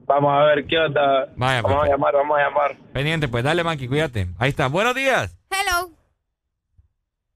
Vamos 0.06 0.32
a 0.32 0.44
ver 0.44 0.66
qué 0.66 0.78
onda. 0.78 1.28
Vaya, 1.36 1.62
vamos 1.62 1.78
pues. 1.78 1.88
a 1.88 1.92
llamar, 1.92 2.14
vamos 2.14 2.38
a 2.38 2.42
llamar. 2.42 2.76
Pendiente, 2.92 3.28
pues 3.28 3.44
dale, 3.44 3.64
Maki, 3.64 3.88
cuídate. 3.88 4.26
Ahí 4.38 4.50
está. 4.50 4.68
Buenos 4.68 4.94
días. 4.94 5.36
Hello. 5.50 5.90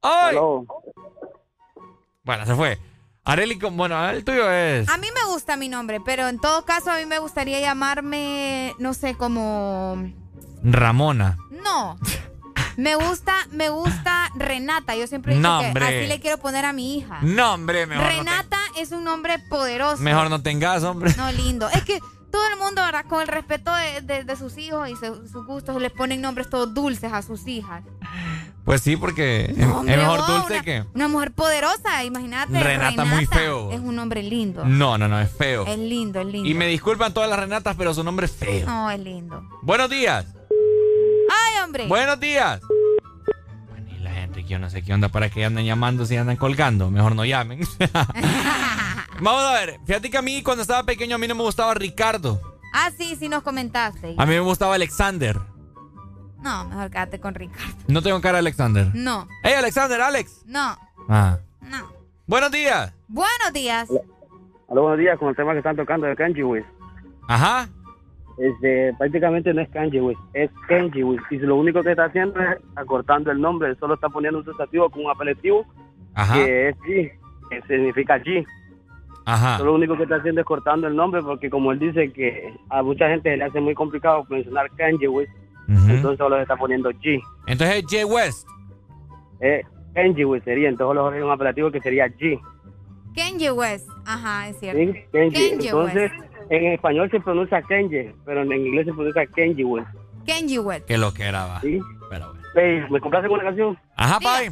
¡Ay! 0.02 0.36
Bueno, 2.24 2.44
se 2.44 2.54
fue. 2.54 2.78
Areli, 3.28 3.56
bueno, 3.72 4.08
el 4.08 4.24
tuyo 4.24 4.50
es. 4.50 4.88
A 4.88 4.96
mí 4.96 5.06
me 5.14 5.30
gusta 5.32 5.56
mi 5.56 5.68
nombre, 5.68 6.00
pero 6.04 6.28
en 6.28 6.38
todo 6.40 6.64
caso 6.64 6.90
a 6.90 6.96
mí 6.96 7.06
me 7.06 7.18
gustaría 7.18 7.60
llamarme, 7.60 8.74
no 8.78 8.94
sé, 8.94 9.14
como... 9.14 10.10
Ramona. 10.62 11.36
No. 11.62 11.98
Me 12.76 12.94
gusta, 12.94 13.34
me 13.50 13.68
gusta 13.70 14.30
Renata. 14.36 14.94
Yo 14.96 15.06
siempre 15.06 15.34
No, 15.34 15.60
que 15.60 15.66
así 15.84 16.06
le 16.06 16.20
quiero 16.20 16.38
poner 16.38 16.64
a 16.64 16.72
mi 16.72 16.96
hija. 16.96 17.18
No, 17.22 17.54
hombre, 17.54 17.86
mejor 17.86 18.04
no, 18.04 18.10
Renata 18.10 18.58
es 18.76 18.92
un 18.92 19.04
nombre 19.04 19.38
poderoso. 19.50 20.02
mejor 20.02 20.30
no 20.30 20.42
tengas, 20.42 20.82
hombre. 20.84 21.12
No, 21.16 21.30
lindo. 21.32 21.68
Es 21.70 21.82
que 21.84 21.98
todo 22.30 22.46
el 22.52 22.58
mundo, 22.58 22.82
¿verdad? 22.82 23.04
Con 23.06 23.20
el 23.22 23.28
respeto 23.28 23.72
de, 23.74 24.00
de- 24.02 24.24
de 24.24 24.36
sus 24.36 24.56
hijos 24.58 24.88
y 24.88 24.94
su- 24.96 25.26
sus 25.28 25.44
gustos, 25.46 25.80
les 25.82 25.90
ponen 25.92 26.20
nombres 26.20 26.48
todos 26.50 26.72
dulces 26.72 27.12
a 27.12 27.22
sus 27.22 27.46
hijas. 27.46 27.82
Pues 28.68 28.82
sí, 28.82 28.98
porque 28.98 29.46
es- 29.46 29.56
No, 29.56 29.78
hombre, 29.78 29.94
es 29.94 29.98
mejor 29.98 30.18
vos, 30.18 30.28
dulce 30.28 30.52
una, 30.52 30.62
que. 30.62 30.84
Una 30.92 31.08
mujer 31.08 31.32
poderosa, 31.32 32.04
imagínate. 32.04 32.62
Renata 32.62 33.06
muy 33.06 33.24
feo. 33.24 33.72
Es 33.72 33.80
un 33.80 33.96
nombre 33.96 34.22
lindo. 34.22 34.62
No, 34.66 34.98
no, 34.98 35.08
no, 35.08 35.18
es 35.18 35.30
feo. 35.32 35.64
Es 35.66 35.78
lindo, 35.78 36.20
es 36.20 36.26
lindo. 36.26 36.46
Y 36.46 36.52
me 36.52 36.66
disculpan 36.66 37.14
todas 37.14 37.30
las 37.30 37.38
Renatas, 37.38 37.76
pero 37.78 37.94
su 37.94 38.04
nombre 38.04 38.26
es 38.26 38.32
feo. 38.32 38.66
No, 38.66 38.90
es 38.90 39.00
lindo. 39.00 39.42
Buenos 39.62 39.88
días. 39.88 40.26
¡Ay, 41.30 41.64
hombre! 41.64 41.86
Buenos 41.86 42.20
días. 42.20 42.60
Bueno, 43.70 43.88
y 43.90 44.00
la 44.00 44.10
gente 44.10 44.42
que 44.42 44.48
yo 44.50 44.58
no 44.58 44.68
sé 44.68 44.82
qué 44.82 44.92
onda 44.92 45.08
para 45.08 45.30
que 45.30 45.46
anden 45.46 45.64
llamando 45.64 46.04
si 46.04 46.18
andan 46.18 46.36
colgando. 46.36 46.90
Mejor 46.90 47.16
no 47.16 47.24
llamen. 47.24 47.60
Vamos 49.22 49.44
a 49.44 49.52
ver. 49.54 49.80
Fíjate 49.86 50.10
que 50.10 50.18
a 50.18 50.22
mí 50.22 50.42
cuando 50.42 50.60
estaba 50.60 50.82
pequeño 50.82 51.14
a 51.14 51.18
mí 51.18 51.26
no 51.26 51.34
me 51.34 51.42
gustaba 51.42 51.72
Ricardo. 51.72 52.38
Ah, 52.74 52.90
sí, 52.98 53.16
sí 53.18 53.30
nos 53.30 53.42
comentaste. 53.42 54.14
A 54.18 54.26
mí 54.26 54.34
me 54.34 54.40
gustaba 54.40 54.74
Alexander. 54.74 55.38
No, 56.42 56.64
mejor 56.66 56.90
quédate 56.90 57.20
con 57.20 57.34
Ricardo. 57.34 57.74
No 57.88 58.02
tengo 58.02 58.20
cara 58.20 58.34
de 58.34 58.38
Alexander. 58.40 58.86
No, 58.94 59.26
¡Hey, 59.42 59.54
Alexander, 59.58 60.00
Alex! 60.00 60.42
no, 60.46 60.76
Ah. 61.08 61.38
no. 61.62 61.88
Buenos 62.26 62.50
días. 62.52 62.94
Buenos 63.08 63.52
días. 63.52 63.88
Hola, 64.66 64.80
buenos 64.82 64.98
días, 64.98 65.18
con 65.18 65.28
el 65.30 65.36
tema 65.36 65.52
que 65.52 65.58
están 65.58 65.76
tocando 65.76 66.06
de 66.06 66.14
Kanji 66.14 66.42
West. 66.42 66.68
Ajá. 67.26 67.68
Este, 68.36 68.94
prácticamente 68.98 69.52
no 69.52 69.62
es 69.62 69.68
Kanji 69.70 70.00
West, 70.00 70.20
es 70.34 70.50
Kenji 70.68 71.02
West. 71.02 71.24
Y 71.30 71.38
lo 71.38 71.56
único 71.56 71.82
que 71.82 71.90
está 71.90 72.04
haciendo 72.04 72.38
es 72.40 72.58
acortando 72.76 73.30
el 73.32 73.40
nombre, 73.40 73.74
solo 73.76 73.94
está 73.94 74.08
poniendo 74.08 74.38
un 74.38 74.44
sustantivo 74.44 74.88
con 74.90 75.04
un 75.06 75.10
apelativo 75.10 75.66
Ajá. 76.14 76.34
que 76.34 76.68
es 76.68 76.76
G, 76.80 77.12
que 77.50 77.62
significa 77.62 78.18
G. 78.22 78.46
Ajá. 79.24 79.58
Lo 79.58 79.74
único 79.74 79.96
que 79.96 80.04
está 80.04 80.16
haciendo 80.16 80.40
es 80.42 80.46
cortando 80.46 80.86
el 80.86 80.94
nombre 80.94 81.20
porque 81.22 81.50
como 81.50 81.72
él 81.72 81.78
dice 81.78 82.12
que 82.12 82.54
a 82.70 82.82
mucha 82.82 83.08
gente 83.08 83.36
le 83.36 83.44
hace 83.44 83.60
muy 83.60 83.74
complicado 83.74 84.24
mencionar 84.30 84.70
Kanji 84.76 85.06
West, 85.08 85.32
Entonces 85.68 86.16
solo 86.18 86.36
se 86.36 86.42
está 86.42 86.56
poniendo 86.56 86.90
G. 86.90 87.20
Entonces 87.46 87.76
es 87.76 87.84
Jay 87.90 88.04
West. 88.04 88.48
Eh, 89.40 89.62
Kenji 89.94 90.24
West 90.24 90.44
sería, 90.44 90.68
entonces 90.68 90.96
solo 90.96 91.14
es 91.14 91.22
un 91.22 91.30
apelativo 91.30 91.70
que 91.70 91.80
sería 91.80 92.06
G. 92.08 92.40
Kenji 93.14 93.50
West. 93.50 93.88
Ajá, 94.06 94.48
es 94.48 94.58
cierto. 94.60 94.80
¿sí? 94.80 95.04
Kenji. 95.12 95.36
Kenji 95.50 95.66
Entonces, 95.68 96.10
West. 96.12 96.24
en 96.50 96.72
español 96.72 97.10
se 97.10 97.20
pronuncia 97.20 97.60
Kenji, 97.62 98.12
pero 98.24 98.42
en 98.42 98.52
inglés 98.52 98.86
se 98.86 98.92
pronuncia 98.92 99.26
Kenji 99.26 99.64
West. 99.64 99.88
Kenji 100.24 100.58
West. 100.58 100.86
Que 100.86 100.98
lo 100.98 101.12
que 101.12 101.24
era, 101.24 101.46
va. 101.46 101.60
¿sí? 101.60 101.80
Pero 102.10 102.32
bueno. 102.32 102.48
Ey, 102.54 102.90
¿Me 102.90 103.00
compraste 103.00 103.28
con 103.28 103.38
una 103.38 103.48
canción? 103.48 103.78
Ajá, 103.96 104.18
papi. 104.20 104.48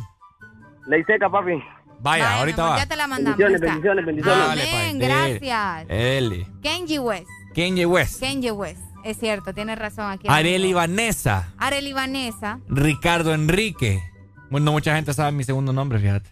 Ley 0.89 1.03
seca, 1.05 1.29
papi. 1.31 1.53
Vaya, 1.53 2.25
Vaya, 2.25 2.35
ahorita 2.39 2.63
amor, 2.63 2.75
va. 2.77 2.79
Ya 2.83 2.87
te 2.89 2.97
la 2.97 3.07
mandamos. 3.07 3.39
Bendiciones, 3.39 3.61
bendiciones, 3.61 4.07
bendiciones. 4.07 4.47
Dale, 4.47 4.63
Amén. 4.71 4.99
Dele. 4.99 5.15
gracias. 5.39 5.89
Dele. 5.89 6.47
Kenji 6.63 6.99
West. 6.99 7.29
Kenji 7.55 7.85
West. 7.87 8.21
Kenji 8.21 8.51
West. 8.51 8.86
Es 9.07 9.19
cierto, 9.19 9.55
tienes 9.55 9.79
razón 9.79 10.11
aquí. 10.11 10.27
Areli 10.29 10.73
Vanessa. 10.73 11.53
Areli 11.59 11.93
Vanessa. 11.93 12.59
Ricardo 12.69 13.33
Enrique. 13.33 14.03
Bueno, 14.51 14.73
mucha 14.73 14.97
gente 14.97 15.15
sabe 15.15 15.31
mi 15.33 15.45
segundo 15.45 15.73
nombre, 15.73 15.99
fíjate. 16.01 16.31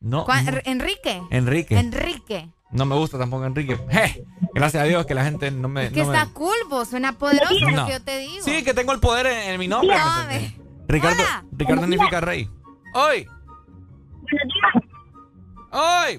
No. 0.00 0.24
¿Cuál- 0.24 0.44
no. 0.44 0.52
Enrique. 0.64 1.20
Enrique. 1.30 1.76
Enrique. 1.76 2.48
No 2.70 2.84
me 2.86 2.94
gusta 2.94 3.18
tampoco 3.18 3.46
Enrique. 3.46 3.76
Je, 3.90 4.24
gracias 4.54 4.82
a 4.82 4.86
Dios 4.86 5.06
que 5.06 5.14
la 5.14 5.24
gente 5.24 5.50
no 5.50 5.68
me. 5.68 5.90
Que 5.90 6.02
no 6.04 6.10
me- 6.12 6.18
está 6.18 6.32
cool, 6.32 6.54
vos. 6.70 6.88
Suena 6.88 7.12
poderoso 7.18 7.58
lo 7.68 7.70
No. 7.72 7.86
que 7.86 7.92
yo 7.92 8.00
te 8.02 8.18
digo. 8.18 8.44
Sí, 8.44 8.62
que 8.62 8.74
tengo 8.74 8.92
el 8.92 9.00
poder 9.00 9.26
en, 9.26 9.50
en 9.54 9.58
mi 9.58 9.66
nombre. 9.66 9.96
No, 9.98 10.24
¿me? 10.28 10.54
Ricardo, 10.86 11.16
Hola. 11.22 11.44
Ricardo 11.50 11.80
significa 11.82 12.20
rey. 12.20 12.48
¡Hoy! 12.94 13.26
¡Hoy! 15.70 16.18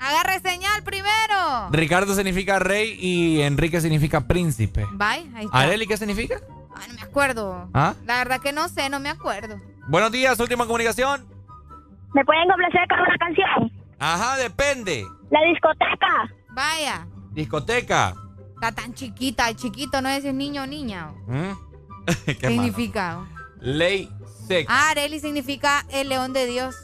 Agarre 0.00 0.40
señal 0.40 0.82
primero. 0.82 1.68
Ricardo 1.70 2.14
significa 2.14 2.58
rey 2.58 2.96
y 2.98 3.42
Enrique 3.42 3.80
significa 3.82 4.26
príncipe. 4.26 4.86
Bye, 4.92 5.30
ahí 5.34 5.44
está. 5.44 5.58
¿Areli 5.58 5.86
qué 5.86 5.96
significa? 5.98 6.40
Ay, 6.74 6.88
no 6.88 6.94
me 6.94 7.02
acuerdo. 7.02 7.68
¿Ah? 7.74 7.94
La 8.06 8.16
verdad 8.16 8.40
que 8.40 8.52
no 8.52 8.68
sé, 8.70 8.88
no 8.88 8.98
me 8.98 9.10
acuerdo. 9.10 9.60
Buenos 9.88 10.10
días, 10.10 10.40
última 10.40 10.64
comunicación. 10.66 11.26
¿Me 12.14 12.24
pueden 12.24 12.48
complacer 12.48 12.88
con 12.88 12.98
una 13.00 13.16
canción? 13.18 13.72
Ajá, 13.98 14.36
depende. 14.38 15.06
La 15.30 15.40
discoteca. 15.42 16.34
Vaya. 16.48 17.06
Discoteca. 17.32 18.14
Está 18.54 18.72
tan 18.72 18.94
chiquita, 18.94 19.54
chiquito, 19.54 20.00
no 20.00 20.08
es 20.08 20.22
si 20.22 20.28
es 20.28 20.34
niño 20.34 20.62
o 20.62 20.66
niña. 20.66 21.12
¿Mm? 21.26 21.52
Qué 22.26 22.36
¿Qué 22.38 22.48
malo. 22.50 22.62
significa? 22.62 23.18
Ley 23.60 24.10
seca. 24.48 24.72
Ah, 24.74 24.90
Areli 24.90 25.20
significa 25.20 25.84
el 25.90 26.08
león 26.08 26.32
de 26.32 26.46
Dios. 26.46 26.74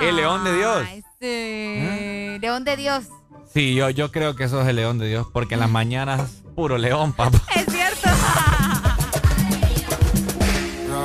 El 0.00 0.16
león 0.16 0.42
de 0.44 0.52
Dios. 0.54 0.84
Ay, 0.86 1.02
sí. 1.26 2.38
León 2.40 2.64
de 2.64 2.76
Dios. 2.76 3.04
Sí, 3.52 3.74
yo, 3.74 3.90
yo 3.90 4.12
creo 4.12 4.36
que 4.36 4.44
eso 4.44 4.60
es 4.62 4.68
el 4.68 4.76
león 4.76 4.98
de 4.98 5.08
Dios, 5.08 5.26
porque 5.32 5.54
en 5.54 5.60
las 5.60 5.70
mañanas 5.70 6.42
puro 6.54 6.78
león, 6.78 7.12
papá. 7.12 7.40
Es 7.54 7.66
cierto. 7.72 8.08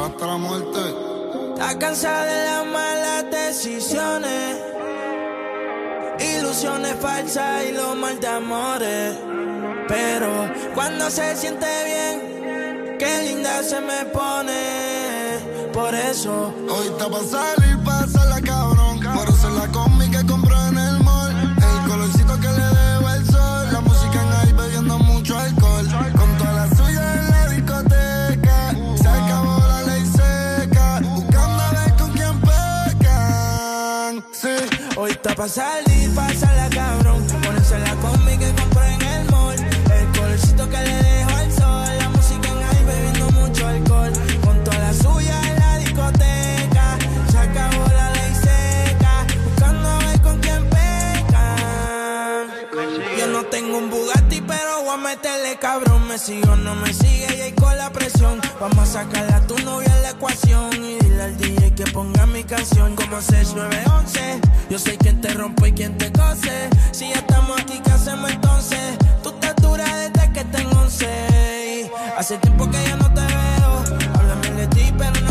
Hasta 0.05 0.25
la 0.31 0.37
muerte. 0.37 0.79
Está 1.53 1.77
cansada 1.77 2.25
de 2.25 2.45
las 2.45 2.65
malas 2.65 3.25
decisiones, 3.31 4.57
ilusiones 6.37 6.95
falsas 6.99 7.65
y 7.69 7.73
los 7.73 7.95
mal 7.95 8.19
de 8.19 8.27
amores. 8.27 9.17
Pero 9.87 10.49
cuando 10.73 11.09
se 11.09 11.35
siente 11.35 11.67
bien, 11.85 12.97
qué 12.97 13.23
linda 13.23 13.61
se 13.63 13.79
me 13.81 14.05
pone. 14.05 15.71
Por 15.73 15.93
eso 15.93 16.53
Hoy 16.69 16.87
está 16.87 17.09
pa' 17.09 17.23
salir, 17.23 17.77
la 18.29 18.41
cabrón. 18.41 18.60
Hoy 35.01 35.11
está 35.11 35.33
pa' 35.33 35.47
salir, 35.47 36.13
la 36.13 36.69
cabrón. 36.69 37.00
Me 56.07 56.17
sigo, 56.17 56.55
no 56.55 56.73
me 56.75 56.91
sigue 56.91 57.27
y 57.37 57.41
ahí 57.41 57.51
con 57.51 57.77
la 57.77 57.91
presión. 57.91 58.41
Vamos 58.59 58.79
a 58.79 58.85
sacarla 58.85 59.37
a 59.37 59.47
tu 59.47 59.55
novia 59.59 59.93
en 59.95 60.01
la 60.01 60.09
ecuación 60.09 60.73
y 60.73 60.97
dile 60.97 61.21
al 61.21 61.37
DJ 61.37 61.75
que 61.75 61.83
ponga 61.91 62.25
mi 62.25 62.43
canción 62.43 62.95
como 62.95 63.21
6911. 63.21 64.41
Yo 64.69 64.79
soy 64.79 64.97
quien 64.97 65.21
te 65.21 65.29
rompe 65.33 65.69
y 65.69 65.71
quien 65.73 65.97
te 65.97 66.11
cose. 66.11 66.69
Si 66.91 67.09
ya 67.09 67.15
estamos 67.15 67.61
aquí, 67.61 67.79
¿qué 67.83 67.91
hacemos 67.91 68.31
entonces? 68.31 68.97
Tú 69.21 69.29
estás 69.29 69.55
dura 69.57 69.85
desde 69.97 70.33
que 70.33 70.43
tengo 70.45 70.79
11. 70.79 71.91
Hace 72.17 72.37
tiempo 72.39 72.69
que 72.69 72.83
ya 72.83 72.95
no 72.95 73.13
te 73.13 73.21
veo. 73.21 73.99
Háblame 74.15 74.51
de 74.51 74.67
ti, 74.67 74.93
pero 74.97 75.21
no 75.21 75.30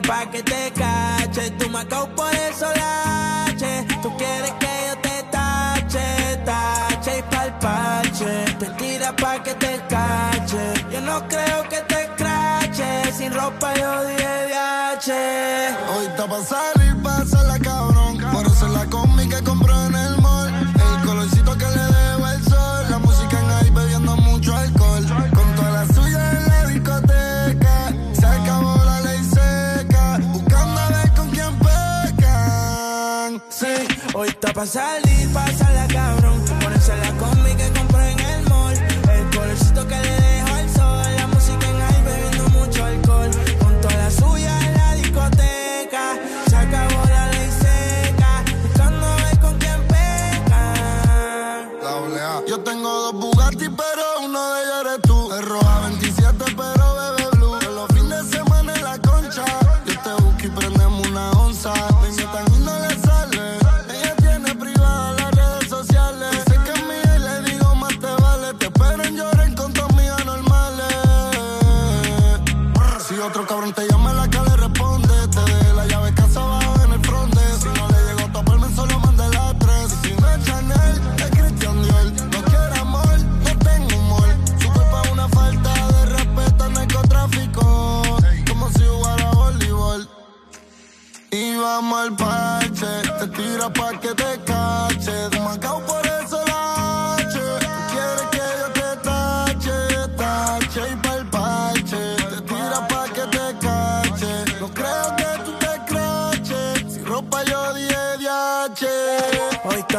pa' 0.00 0.30
que 0.30 0.42
te 0.42 0.72
cache. 0.72 1.50
Tú 1.58 1.68
me 1.70 1.84
por 1.84 2.34
eso 2.34 2.75
está 34.36 34.52
pa' 34.52 34.66
salir, 34.66 35.28
pásala 35.32 35.86
cabrón. 35.88 36.25
Ponerse 36.25 36.25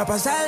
Hoy 0.08 0.47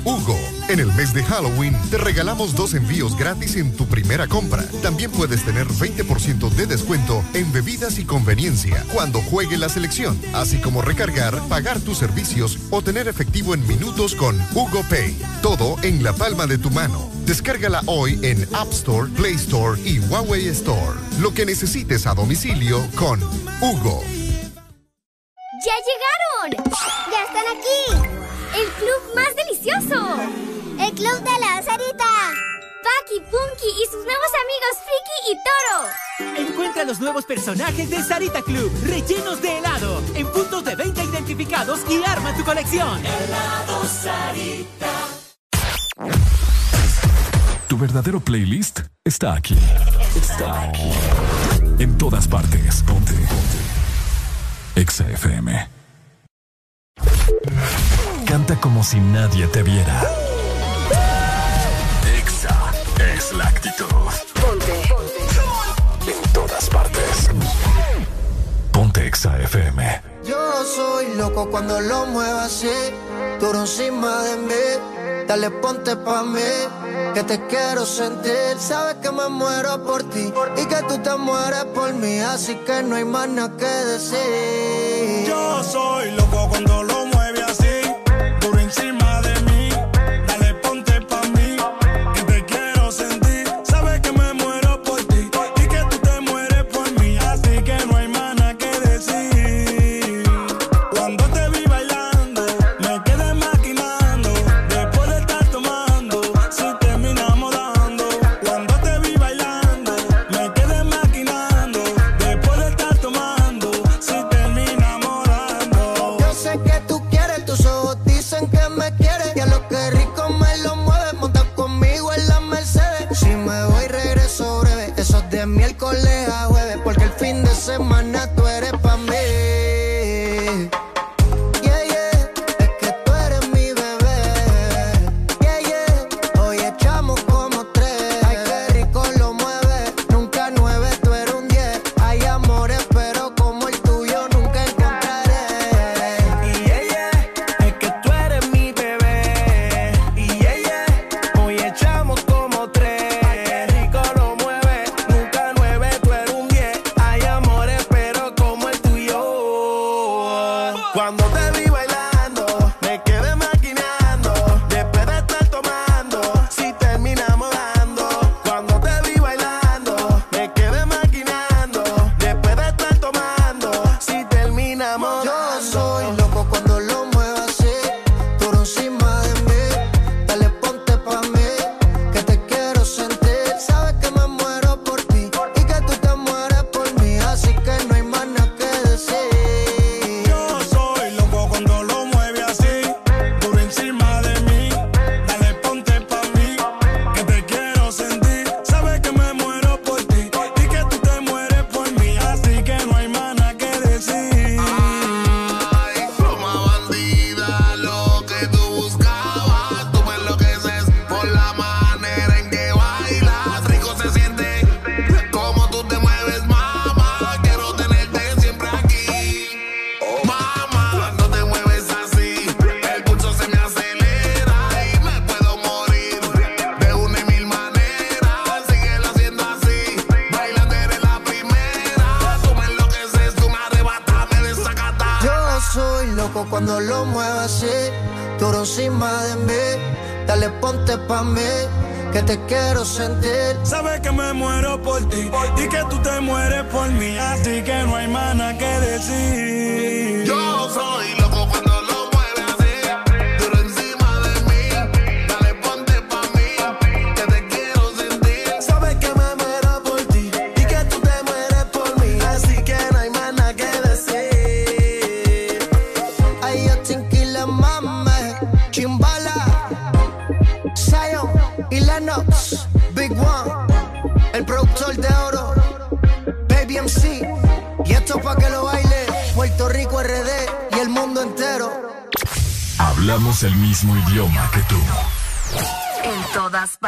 En 0.71 0.79
el 0.79 0.93
mes 0.93 1.13
de 1.13 1.21
Halloween 1.21 1.75
te 1.89 1.97
regalamos 1.97 2.55
dos 2.55 2.73
envíos 2.75 3.17
gratis 3.17 3.57
en 3.57 3.75
tu 3.75 3.85
primera 3.87 4.25
compra. 4.25 4.63
También 4.81 5.11
puedes 5.11 5.43
tener 5.43 5.67
20% 5.67 6.49
de 6.49 6.65
descuento 6.65 7.25
en 7.33 7.51
bebidas 7.51 7.99
y 7.99 8.05
conveniencia 8.05 8.81
cuando 8.93 9.21
juegue 9.21 9.57
la 9.57 9.67
selección, 9.67 10.17
así 10.31 10.61
como 10.61 10.81
recargar, 10.81 11.37
pagar 11.49 11.81
tus 11.81 11.97
servicios 11.97 12.57
o 12.69 12.81
tener 12.81 13.09
efectivo 13.09 13.53
en 13.53 13.67
minutos 13.67 14.15
con 14.15 14.39
Hugo 14.53 14.81
Pay. 14.89 15.21
Todo 15.41 15.75
en 15.83 16.03
la 16.03 16.13
palma 16.13 16.47
de 16.47 16.57
tu 16.57 16.69
mano. 16.69 17.11
Descárgala 17.25 17.83
hoy 17.85 18.17
en 18.23 18.41
App 18.55 18.71
Store, 18.71 19.11
Play 19.11 19.33
Store 19.33 19.77
y 19.83 19.99
Huawei 19.99 20.47
Store. 20.47 20.97
Lo 21.19 21.33
que 21.33 21.45
necesites 21.45 22.07
a 22.07 22.13
domicilio 22.13 22.79
con 22.95 23.21
Hugo. 23.59 24.05
¡Ya 25.65 25.75
llegaron! 25.83 26.71
¡Ya 27.11 27.23
están 27.23 27.45
aquí! 27.57 28.07
¡El 28.57 28.67
club 28.71 29.15
más 29.15 29.35
delicioso! 29.35 30.50
¡El 30.81 30.93
club 30.93 31.19
de 31.19 31.39
la 31.39 31.61
Sarita! 31.61 32.09
Paki, 32.81 33.19
Punky 33.29 33.69
y 33.69 33.85
sus 33.85 34.03
nuevos 34.03 34.31
amigos 34.41 34.73
Friki 34.87 35.17
y 35.29 35.35
Toro. 35.45 36.49
Encuentra 36.49 36.83
los 36.85 36.99
nuevos 36.99 37.23
personajes 37.25 37.87
de 37.91 38.01
Sarita 38.03 38.41
Club, 38.41 38.71
rellenos 38.83 39.39
de 39.43 39.59
helado, 39.59 40.01
en 40.15 40.25
puntos 40.31 40.63
de 40.65 40.75
venta 40.75 41.03
identificados 41.03 41.81
y 41.87 42.03
arma 42.03 42.35
tu 42.35 42.43
colección. 42.43 42.99
Helado 43.05 43.85
Sarita. 43.85 44.91
Tu 47.67 47.77
verdadero 47.77 48.19
playlist 48.19 48.79
está 49.05 49.35
aquí. 49.35 49.57
Está 50.15 50.63
aquí. 50.63 50.91
En 51.77 51.95
todas 51.99 52.27
partes. 52.27 52.81
Ponte. 52.87 53.13
Ponte. 53.13 54.81
Exa 54.81 55.07
FM. 55.11 55.69
Canta 58.25 58.55
como 58.59 58.83
si 58.83 58.99
nadie 58.99 59.45
te 59.47 59.61
viera. 59.61 60.30
Es 63.31 63.37
la 63.37 63.45
actitud. 63.45 63.85
Ponte. 64.41 64.73
En 66.07 66.33
todas 66.33 66.69
partes. 66.69 67.29
Ponte 68.71 69.07
Exa 69.07 69.39
FM. 69.39 70.01
Yo 70.23 70.63
soy 70.63 71.15
loco 71.15 71.49
cuando 71.49 71.79
lo 71.81 72.05
muevo 72.07 72.39
así, 72.39 72.71
duro 73.39 73.61
encima 73.61 74.23
de 74.23 74.37
mí. 74.37 75.25
Dale 75.27 75.49
ponte 75.49 75.95
pa' 75.95 76.23
mí, 76.23 76.51
que 77.13 77.23
te 77.23 77.45
quiero 77.47 77.85
sentir. 77.85 78.57
Sabes 78.59 78.95
que 79.01 79.11
me 79.11 79.29
muero 79.29 79.83
por 79.83 80.03
ti 80.09 80.31
y 80.57 80.65
que 80.65 80.83
tú 80.87 80.97
te 80.97 81.15
mueres 81.15 81.65
por 81.75 81.93
mí. 81.93 82.19
Así 82.19 82.55
que 82.65 82.83
no 82.83 82.95
hay 82.95 83.05
más 83.05 83.29
nada 83.29 83.55
que 83.57 83.65
decir. 83.65 85.27
Yo 85.27 85.63
soy 85.63 86.11
loco 86.11 86.49
cuando 86.49 86.83
lo 86.83 87.05
mueve 87.05 87.20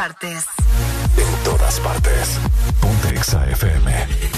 En 0.06 1.44
todas 1.44 1.80
partes. 1.80 2.38
Ponte 2.78 3.08
Exa 3.08 3.46
FM. 3.46 4.33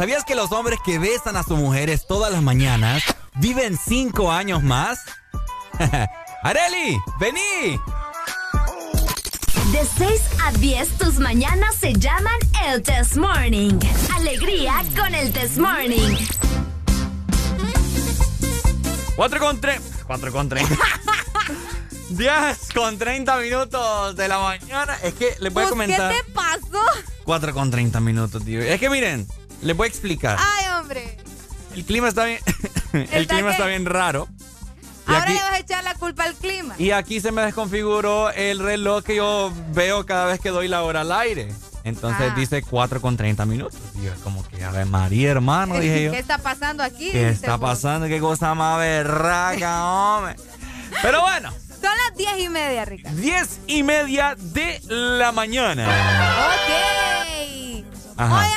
¿Sabías 0.00 0.24
que 0.24 0.34
los 0.34 0.50
hombres 0.52 0.78
que 0.82 0.98
besan 0.98 1.36
a 1.36 1.42
sus 1.42 1.58
mujeres 1.58 2.06
todas 2.06 2.32
las 2.32 2.40
mañanas 2.40 3.02
viven 3.34 3.76
cinco 3.76 4.32
años 4.32 4.62
más? 4.62 5.00
¡Areli! 6.42 6.98
¡Vení! 7.20 7.78
De 9.72 9.86
6 9.98 10.22
a 10.42 10.52
10, 10.52 10.88
tus 10.96 11.18
mañanas 11.18 11.74
se 11.74 11.92
llaman 11.92 12.38
el 12.64 12.82
Test 12.82 13.16
Morning. 13.16 13.78
Alegría 14.14 14.82
con 14.96 15.14
el 15.14 15.34
Test 15.34 15.58
Morning. 15.58 16.16
4 19.16 19.38
con 19.38 19.60
3. 19.60 19.80
4 20.06 20.32
con 20.32 20.48
30. 20.48 20.76
10 22.08 22.32
con 22.74 22.96
30 22.96 23.36
minutos 23.36 24.16
de 24.16 24.28
la 24.28 24.38
mañana. 24.38 24.96
Es 25.02 25.12
que 25.12 25.36
les 25.40 25.52
voy 25.52 25.64
a 25.64 25.66
Pues, 25.66 25.68
comentar. 25.68 26.10
¿Qué 26.10 26.22
te 26.22 26.32
pasó? 26.32 26.86
4 27.24 27.52
con 27.52 27.70
30 27.70 28.00
minutos, 28.00 28.42
tío. 28.46 28.62
Es 28.62 28.80
que 28.80 28.88
miren, 28.88 29.28
les 29.62 29.76
voy 29.76 29.86
a 29.86 29.88
explicar. 29.88 30.38
Ay, 30.40 30.66
hombre. 30.78 31.18
El 31.74 31.84
clima 31.84 32.08
está 32.08 32.24
bien. 32.24 32.40
el 32.92 33.02
¿Está 33.12 33.34
clima 33.34 33.50
está 33.52 33.66
bien 33.66 33.86
raro. 33.86 34.28
Y 35.08 35.12
Ahora 35.12 35.22
aquí, 35.24 35.32
le 35.32 35.38
vas 35.40 35.52
a 35.52 35.58
echar 35.58 35.84
la 35.84 35.94
culpa 35.94 36.24
al 36.24 36.34
clima. 36.34 36.74
y 36.78 36.90
aquí 36.92 37.20
se 37.20 37.32
me 37.32 37.42
desconfiguró 37.42 38.30
el 38.30 38.58
reloj 38.60 39.02
que 39.02 39.16
yo 39.16 39.52
veo 39.72 40.06
cada 40.06 40.26
vez 40.26 40.38
que 40.40 40.50
doy 40.50 40.68
la 40.68 40.82
hora 40.82 41.00
al 41.00 41.10
aire. 41.12 41.52
Entonces 41.82 42.30
Ah. 42.30 42.34
dice 42.36 42.62
4 42.62 43.00
con 43.00 43.16
30 43.16 43.46
minutos. 43.46 43.78
Y 44.00 44.04
yo 44.04 44.12
como 44.22 44.46
que, 44.46 44.62
a 44.62 44.70
ver, 44.70 44.86
María, 44.86 45.30
hermano, 45.30 45.74
dije 45.80 46.04
yo. 46.04 46.12
¿Qué 46.12 46.18
está 46.18 46.38
pasando 46.38 46.82
aquí? 46.82 47.10
¿Qué 47.10 47.28
está 47.30 47.56
vos. 47.56 47.70
pasando? 47.70 48.06
¿Qué 48.06 48.20
cosa 48.20 48.54
más 48.54 48.78
berraca, 48.78 49.84
hombre? 50.16 50.36
Pero 51.02 51.22
bueno, 51.22 51.50
Son 51.80 51.90
las 52.06 52.16
diez 52.16 52.38
y 52.38 52.48
media, 52.50 52.84
Ricardo. 52.84 53.16
10 53.18 53.60
y 53.68 53.82
media 53.82 54.36
de 54.38 54.80
la 54.88 55.32
mañana. 55.32 55.86
Ok. 55.88 57.84
Ajá. 58.18 58.49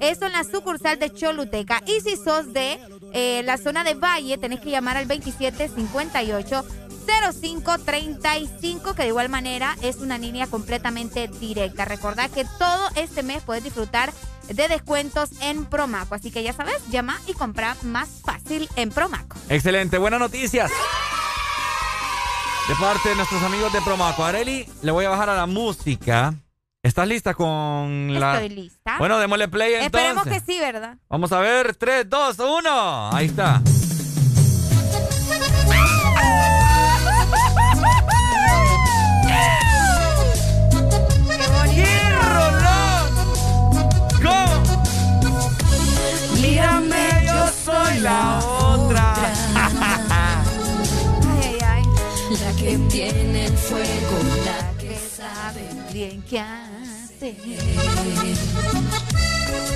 Eso 0.00 0.26
en 0.26 0.32
la 0.32 0.44
sucursal 0.44 0.98
de 0.98 1.12
Choluteca. 1.12 1.82
Y 1.86 2.00
si 2.00 2.16
sos 2.16 2.52
de 2.52 2.78
eh, 3.12 3.42
la 3.44 3.56
zona 3.56 3.84
de 3.84 3.94
Valle, 3.94 4.36
tenés 4.38 4.60
que 4.60 4.70
llamar 4.70 4.96
al 4.96 5.06
2758 5.08 6.64
0535, 7.08 8.94
que 8.94 9.02
de 9.02 9.08
igual 9.08 9.28
manera 9.28 9.76
es 9.82 9.96
una 9.96 10.18
línea 10.18 10.46
completamente 10.46 11.28
directa. 11.40 11.84
Recordá 11.84 12.28
que 12.28 12.44
todo 12.58 12.88
este 12.96 13.22
mes 13.22 13.42
puedes 13.42 13.64
disfrutar 13.64 14.12
de 14.48 14.68
descuentos 14.68 15.30
en 15.40 15.64
Promaco. 15.64 16.14
Así 16.14 16.30
que 16.30 16.42
ya 16.42 16.52
sabes, 16.52 16.76
llama 16.90 17.18
y 17.26 17.32
compra 17.32 17.76
más 17.82 18.08
fácil 18.24 18.68
en 18.76 18.90
Promaco. 18.90 19.36
Excelente, 19.48 19.98
buenas 19.98 20.20
noticias. 20.20 20.70
De 22.68 22.74
parte 22.74 23.08
de 23.08 23.14
nuestros 23.14 23.42
amigos 23.42 23.72
de 23.72 23.80
Promaco. 23.80 24.22
Areli, 24.22 24.68
le 24.82 24.92
voy 24.92 25.06
a 25.06 25.08
bajar 25.08 25.30
a 25.30 25.34
la 25.34 25.46
música. 25.46 26.34
¿Estás 26.82 27.08
lista 27.08 27.32
con 27.32 28.20
la...? 28.20 28.34
Estoy 28.42 28.50
lista. 28.50 28.96
Bueno, 28.98 29.18
démosle 29.18 29.48
play 29.48 29.72
entonces. 29.72 30.10
Esperemos 30.10 30.24
que 30.24 30.52
sí, 30.52 30.60
¿verdad? 30.60 30.98
Vamos 31.08 31.32
a 31.32 31.40
ver, 31.40 31.74
3, 31.74 32.10
2, 32.10 32.38
1. 32.38 33.10
Ahí 33.10 33.24
está. 33.26 33.62
¡Qué 41.74 42.00
rolón! 42.20 43.08
¿Cómo? 44.22 44.62
Mírame, 46.42 47.24
yo 47.26 47.48
soy 47.64 48.00
la 48.00 48.40
bien 56.08 56.22
qué 56.22 56.40
hace. 56.40 57.34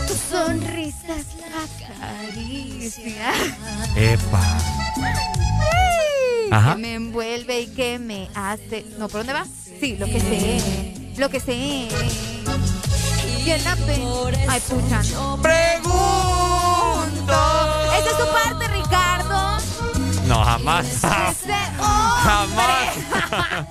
Tu 0.06 0.14
sonrisa 0.30 1.14
es 1.16 1.26
la 1.40 1.66
caricia. 1.86 3.32
Epa. 3.96 4.58
Ajá. 6.50 6.74
Que 6.74 6.80
me 6.80 6.94
envuelve 6.94 7.60
y 7.62 7.66
que 7.68 7.98
me 7.98 8.28
hace. 8.34 8.84
¿No, 8.98 9.08
por 9.08 9.20
dónde 9.20 9.32
va? 9.34 9.44
Sí, 9.80 9.96
lo 9.98 10.06
que 10.06 10.20
sé. 10.20 10.94
Lo 11.18 11.28
que 11.28 11.40
sé. 11.40 11.88
¿Quién 13.44 13.62
la 13.64 13.76
pe- 13.76 14.02
Ay, 14.48 14.60
pucha. 14.68 15.02
no. 15.14 15.38
Pregunto. 15.42 15.92
Esa 17.98 18.10
es 18.10 18.16
tu 18.18 18.26
parte, 18.32 18.68
Ricardo. 18.68 19.58
No, 20.26 20.44
jamás. 20.44 20.86
Ese 20.86 21.04
Jamás. 22.24 22.96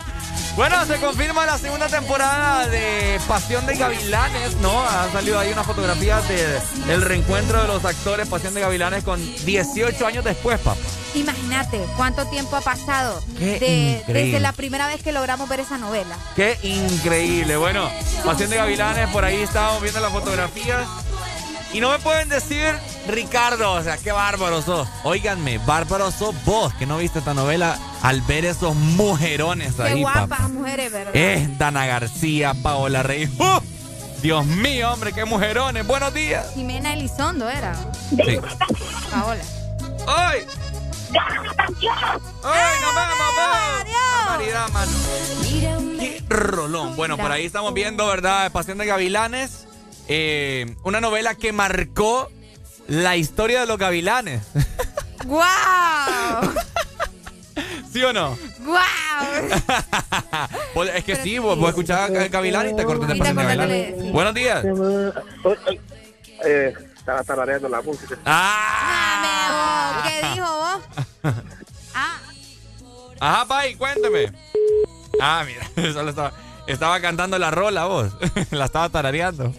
Bueno, 0.56 0.86
se 0.86 0.98
confirma 0.98 1.46
la 1.46 1.58
segunda 1.58 1.88
temporada 1.88 2.68
de 2.68 3.20
Pasión 3.28 3.66
de 3.66 3.76
Gavilanes, 3.78 4.56
¿no? 4.58 4.82
Han 4.88 5.12
salido 5.12 5.40
ahí 5.40 5.52
unas 5.52 5.66
fotografías 5.66 6.28
de, 6.28 6.60
del 6.88 7.02
reencuentro 7.02 7.62
de 7.62 7.68
los 7.68 7.84
actores 7.86 8.28
Pasión 8.28 8.54
de 8.54 8.62
Gavilanes 8.62 9.04
con 9.04 9.20
18 9.46 10.06
años 10.06 10.24
después, 10.26 10.60
papá. 10.60 10.80
Imagínate 11.16 11.80
cuánto 11.96 12.26
tiempo 12.28 12.56
ha 12.58 12.62
pasado 12.62 13.22
de- 13.40 14.04
desde 14.08 14.40
la 14.42 14.52
primera 14.52 14.88
vez 14.88 15.02
que 15.02 15.12
logramos 15.14 15.48
ver 15.50 15.62
esa 15.62 15.78
novela. 15.78 16.16
Qué 16.36 16.58
increíble. 16.64 17.56
Bueno, 17.58 17.90
Pasión 18.26 18.50
de 18.50 18.58
Gavilanes, 18.58 19.08
por 19.10 19.24
ahí 19.24 19.38
estábamos 19.42 19.82
viendo 19.82 20.00
las 20.02 20.12
fotografías. 20.12 20.86
Y 21.74 21.80
no 21.80 21.90
me 21.90 22.00
pueden 22.00 22.28
decir, 22.28 22.76
Ricardo, 23.08 23.72
o 23.74 23.82
sea, 23.82 23.98
qué 23.98 24.12
bárbaro 24.12 24.62
sos. 24.62 24.88
Óiganme, 25.04 25.58
bárbaro 25.60 26.12
sos 26.12 26.36
vos, 26.44 26.74
que 26.74 26.86
no 26.86 26.98
viste 26.98 27.20
esta 27.20 27.34
novela, 27.34 27.80
al 28.02 28.22
ver 28.22 28.44
esos 28.44 28.76
mujerones 28.76 29.76
Qué 29.76 29.84
ahí, 29.84 30.02
guapas 30.02 30.28
papá. 30.28 30.48
mujeres, 30.50 30.92
¿verdad? 30.92 31.16
Es 31.16 31.58
Dana 31.58 31.86
García, 31.86 32.54
Paola 32.62 33.04
Rey. 33.04 33.26
¡Uh! 33.40 33.62
Dios 34.22 34.46
mío, 34.46 34.92
hombre, 34.92 35.14
qué 35.14 35.24
mujerones. 35.26 35.88
Buenos 35.88 36.14
días. 36.14 36.46
Jimena 36.54 36.94
Elizondo 36.94 37.50
era. 37.50 37.74
Sí. 38.10 38.38
Paola. 39.10 39.42
¡Ay! 40.08 40.46
¡Ay, 42.44 42.82
nos 42.82 42.96
vemos! 42.96 43.22
Barbaridad, 44.28 44.70
mano. 44.70 44.92
¡Qué 46.00 46.24
rolón! 46.30 46.96
Bueno, 46.96 47.18
por 47.18 47.32
ahí 47.32 47.46
estamos 47.46 47.74
viendo, 47.74 48.06
¿verdad? 48.08 48.52
Pasión 48.52 48.78
de 48.78 48.86
Gavilanes. 48.86 49.68
Eh, 50.08 50.76
una 50.84 51.00
novela 51.02 51.36
que 51.36 51.52
marcó 51.54 52.30
la 52.88 53.16
historia 53.18 53.62
de 53.62 53.68
los 53.68 53.78
gavilanes. 53.78 54.42
¡Guau! 55.26 56.54
¿Sí 57.94 58.04
o 58.04 58.12
no? 58.14 58.38
¡Guau! 58.60 58.82
Pues 60.74 60.90
es 60.96 61.04
que 61.04 61.18
sí, 61.18 61.38
vos, 61.38 61.58
vos 61.60 61.70
escuchabas 61.70 62.10
a 62.12 62.28
Gavilán 62.30 62.70
y 62.70 62.76
te 62.76 62.82
acordás 62.84 63.10
de 63.10 63.16
Y 63.18 63.20
te 63.20 63.34
Pasión 63.34 63.36
de 63.36 63.42
acordás 63.44 63.68
Gavilanes. 63.68 63.98
de- 63.98 64.04
sí. 64.04 64.12
Buenos 64.12 64.34
días. 64.34 64.66
Eh, 66.46 66.74
estaba 66.98 67.24
tarareando 67.26 67.68
la 67.68 67.82
música. 67.82 68.18
¡Ah! 68.26 70.04
¿Qué 70.08 70.28
dijo 70.34 70.48
vos? 71.24 71.34
Ah, 71.94 72.18
Ajá, 73.20 73.46
Pai, 73.46 73.76
cuénteme. 73.76 74.32
Ah, 75.20 75.44
mira, 75.46 75.70
solo 75.94 76.10
estaba, 76.10 76.32
estaba 76.68 77.00
cantando 77.02 77.38
la 77.38 77.52
rola 77.52 77.86
vos. 77.86 78.12
la 78.52 78.66
estaba 78.66 78.90
tarareando. 78.90 79.54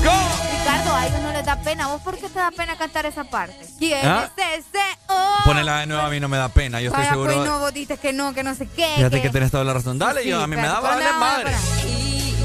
Ricardo, 0.00 0.94
a 0.94 1.06
ellos 1.06 1.20
no 1.20 1.32
les 1.32 1.44
da 1.44 1.60
pena. 1.62 1.88
¿Vos 1.88 2.00
por 2.02 2.16
qué 2.16 2.28
te 2.28 2.38
da 2.38 2.50
pena 2.50 2.76
cantar 2.76 3.06
esa 3.06 3.24
parte? 3.24 3.56
¿Quién 3.78 4.06
¿Ah? 4.06 4.30
es 4.36 4.64
ese 4.66 4.78
hombre? 5.08 5.44
Ponela 5.44 5.78
de 5.80 5.86
nuevo, 5.86 6.02
a 6.02 6.08
mí 6.10 6.20
no 6.20 6.28
me 6.28 6.36
da 6.36 6.48
pena. 6.48 6.80
Yo 6.80 6.88
estoy 6.88 7.00
Vaya, 7.02 7.10
seguro. 7.12 7.34
pues 7.34 7.46
no, 7.48 7.58
vos 7.58 7.72
dices 7.72 7.98
que 8.00 8.12
no, 8.12 8.32
que 8.34 8.42
no 8.42 8.54
sé 8.54 8.66
qué. 8.68 8.92
Fíjate 8.96 9.22
que 9.22 9.30
tenés 9.30 9.50
toda 9.50 9.64
la 9.64 9.72
razón. 9.74 9.98
Dale, 9.98 10.26
yo, 10.26 10.40
a 10.40 10.46
mí 10.46 10.56
me 10.56 10.62
da 10.66 10.80
vale 10.80 11.04
madre. 11.18 11.52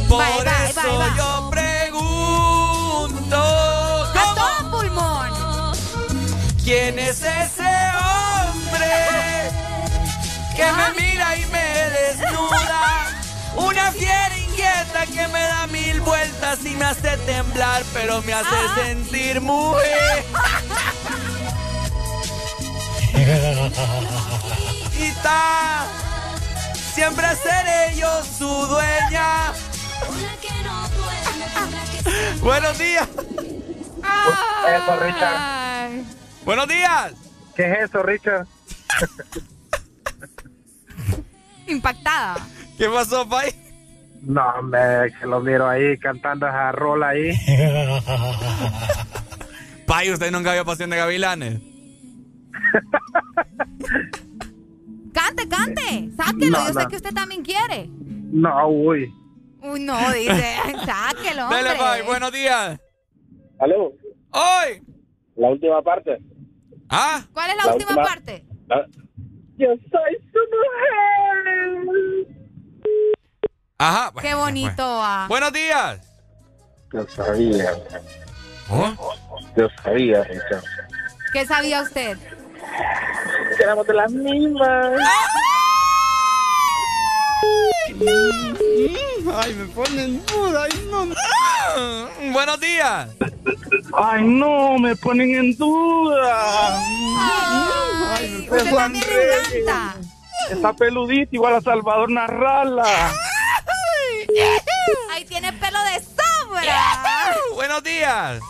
Por 0.08 0.24
Bye, 0.24 0.44
bye, 0.44 0.70
eso 0.70 0.82
bye, 0.82 1.18
yo 1.18 1.50
pregunto. 1.50 3.38
A 3.38 4.36
todo 4.36 4.72
pulmón. 4.72 5.30
¿Quién 6.64 7.00
es 7.00 7.22
ese 7.22 7.64
hombre 7.64 9.35
que 10.56 10.72
me 10.72 10.94
mira 11.02 11.36
y 11.38 11.46
me 11.48 11.90
desnuda? 11.90 13.08
Una 13.58 13.92
fiera 13.92 14.38
inquieta 14.38 15.06
que 15.06 15.28
me 15.28 15.42
da 15.42 15.68
mil 15.68 16.02
vueltas 16.02 16.66
y 16.66 16.76
me 16.76 16.86
hace 16.86 17.18
temblar, 17.18 17.84
pero 17.94 18.22
me 18.22 18.34
hace 18.34 18.84
sentir 18.84 19.42
mujer. 19.42 20.26
y 24.98 25.04
está, 25.04 25.86
siempre 26.94 27.28
seré 27.36 27.96
yo 27.98 28.24
su 28.24 28.48
dueña. 28.48 29.54
Buenos 32.42 32.78
días. 32.78 33.08
Eso, 34.68 35.00
Richard. 35.00 35.36
Ay. 35.38 36.06
Buenos 36.46 36.68
días. 36.68 37.14
¿Qué 37.56 37.72
es 37.72 37.90
eso, 37.90 38.04
Richard? 38.04 38.46
Impactada. 41.68 42.36
¿Qué 42.78 42.88
pasó, 42.90 43.28
Pai? 43.28 43.54
No, 44.22 44.42
hombre, 44.60 45.14
que 45.20 45.26
lo 45.28 45.40
miro 45.40 45.68
ahí 45.68 45.98
cantando 45.98 46.48
esa 46.48 46.72
rola 46.72 47.10
ahí. 47.10 47.32
Pai, 49.86 50.12
¿usted 50.12 50.32
nunca 50.32 50.54
vio 50.54 50.66
Pasión 50.66 50.90
de 50.90 50.98
Gavilanes? 50.98 51.62
Cante, 55.14 55.48
cante. 55.48 56.10
Sáquelo. 56.18 56.58
No, 56.58 56.68
Yo 56.68 56.74
sé 56.80 56.88
que 56.90 56.96
usted 56.98 57.14
también 57.14 57.44
quiere. 57.44 57.88
No, 57.90 58.68
uy. 58.68 59.14
Uy, 59.62 59.80
no, 59.80 59.98
dice. 60.12 60.56
Sáquelo, 60.86 61.44
hombre. 61.44 61.64
Dale, 61.64 61.78
Pai, 61.78 62.02
buenos 62.04 62.32
días. 62.32 62.80
¿Aló? 63.60 63.94
¡Hoy! 64.32 64.82
La 65.36 65.50
última 65.50 65.82
parte. 65.82 66.18
¿Ah? 66.90 67.24
¿Cuál 67.34 67.52
es 67.52 67.58
la, 67.58 67.64
La 67.66 67.74
última, 67.74 67.92
última- 67.92 68.08
parte? 68.08 68.46
Yo 69.58 69.68
soy 69.90 70.32
su 70.32 70.40
mujer. 70.52 72.28
Ajá. 73.78 74.12
bueno, 74.12 74.28
Qué 74.30 74.36
bonito 74.36 74.84
va. 74.84 75.28
Buenos 75.28 75.54
días. 75.54 76.02
Yo 76.92 77.08
sabía. 77.08 77.72
¿Oh? 78.70 79.14
Yo 79.56 79.68
sabía, 79.84 80.24
Richard. 80.24 80.64
¿Qué 81.32 81.46
sabía 81.46 81.82
usted? 81.82 82.18
Que 83.58 83.64
éramos 83.64 83.88
de 83.88 83.94
las 83.94 84.12
mismas. 84.12 85.00
Ay, 89.38 89.54
me 89.54 89.66
ponen 89.66 90.26
duda. 90.26 90.64
Ay, 90.64 90.88
no. 90.90 92.32
Buenos 92.32 92.60
días. 92.60 93.10
Ay, 93.94 94.24
no, 94.24 94.78
me 94.78 94.96
ponen 94.96 95.36
en 95.36 95.58
duda. 95.58 96.78
Ay, 98.14 98.48
encanta. 98.50 99.96
Está 100.50 100.74
peludita 100.74 101.30
igual 101.36 101.56
a 101.56 101.62
Salvador 101.62 102.12
Narrala. 102.12 103.14
Ahí 105.12 105.26
tiene 105.26 105.54
pelo 105.54 105.80
de 105.84 106.02
sobra. 106.02 107.04
Buenos 107.54 107.84
días. 107.84 108.42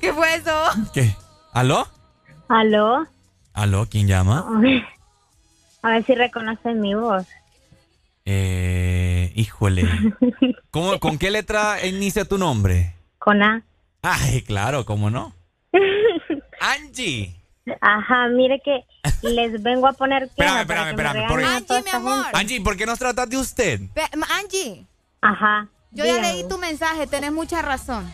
¿Qué 0.00 0.12
fue 0.12 0.34
eso? 0.34 0.70
¿Qué? 0.92 1.14
¿Aló? 1.52 1.86
¿Aló? 2.48 3.06
¿Aló? 3.54 3.86
¿Quién 3.88 4.08
llama? 4.08 4.46
A 5.82 5.90
ver 5.90 6.04
si 6.06 6.14
reconocen 6.14 6.80
mi 6.80 6.94
voz. 6.94 7.26
Eh, 8.24 9.32
híjole. 9.34 9.88
¿Cómo, 10.70 10.98
¿Con 11.00 11.18
qué 11.18 11.30
letra 11.30 11.84
inicia 11.84 12.24
tu 12.24 12.38
nombre? 12.38 12.94
Con 13.18 13.42
A. 13.42 13.62
Ay, 14.02 14.42
claro, 14.42 14.84
¿cómo 14.84 15.10
no? 15.10 15.32
Angie. 16.60 17.34
Ajá, 17.80 18.28
mire 18.28 18.60
que 18.64 18.84
les 19.22 19.62
vengo 19.62 19.86
a 19.86 19.92
poner 19.92 20.28
queja 20.36 20.62
Espérame, 20.62 20.90
espérame, 20.90 21.12
que 21.12 21.18
me 21.18 21.24
espérame. 21.24 21.28
¿por 21.28 21.36
regañen 21.38 21.58
qué? 21.58 21.64
a 21.64 21.66
toda 21.66 21.78
esta 21.80 22.00
gente. 22.00 22.38
Angie, 22.38 22.60
¿por 22.60 22.76
qué 22.76 22.86
nos 22.86 22.98
tratas 22.98 23.30
de 23.30 23.36
usted? 23.38 23.80
Pe- 23.94 24.02
Angie, 24.40 24.86
Ajá. 25.20 25.68
yo 25.92 26.04
ya 26.04 26.20
leí 26.20 26.46
tu 26.48 26.58
mensaje, 26.58 27.06
tenés 27.06 27.30
mucha 27.32 27.62
razón. 27.62 28.10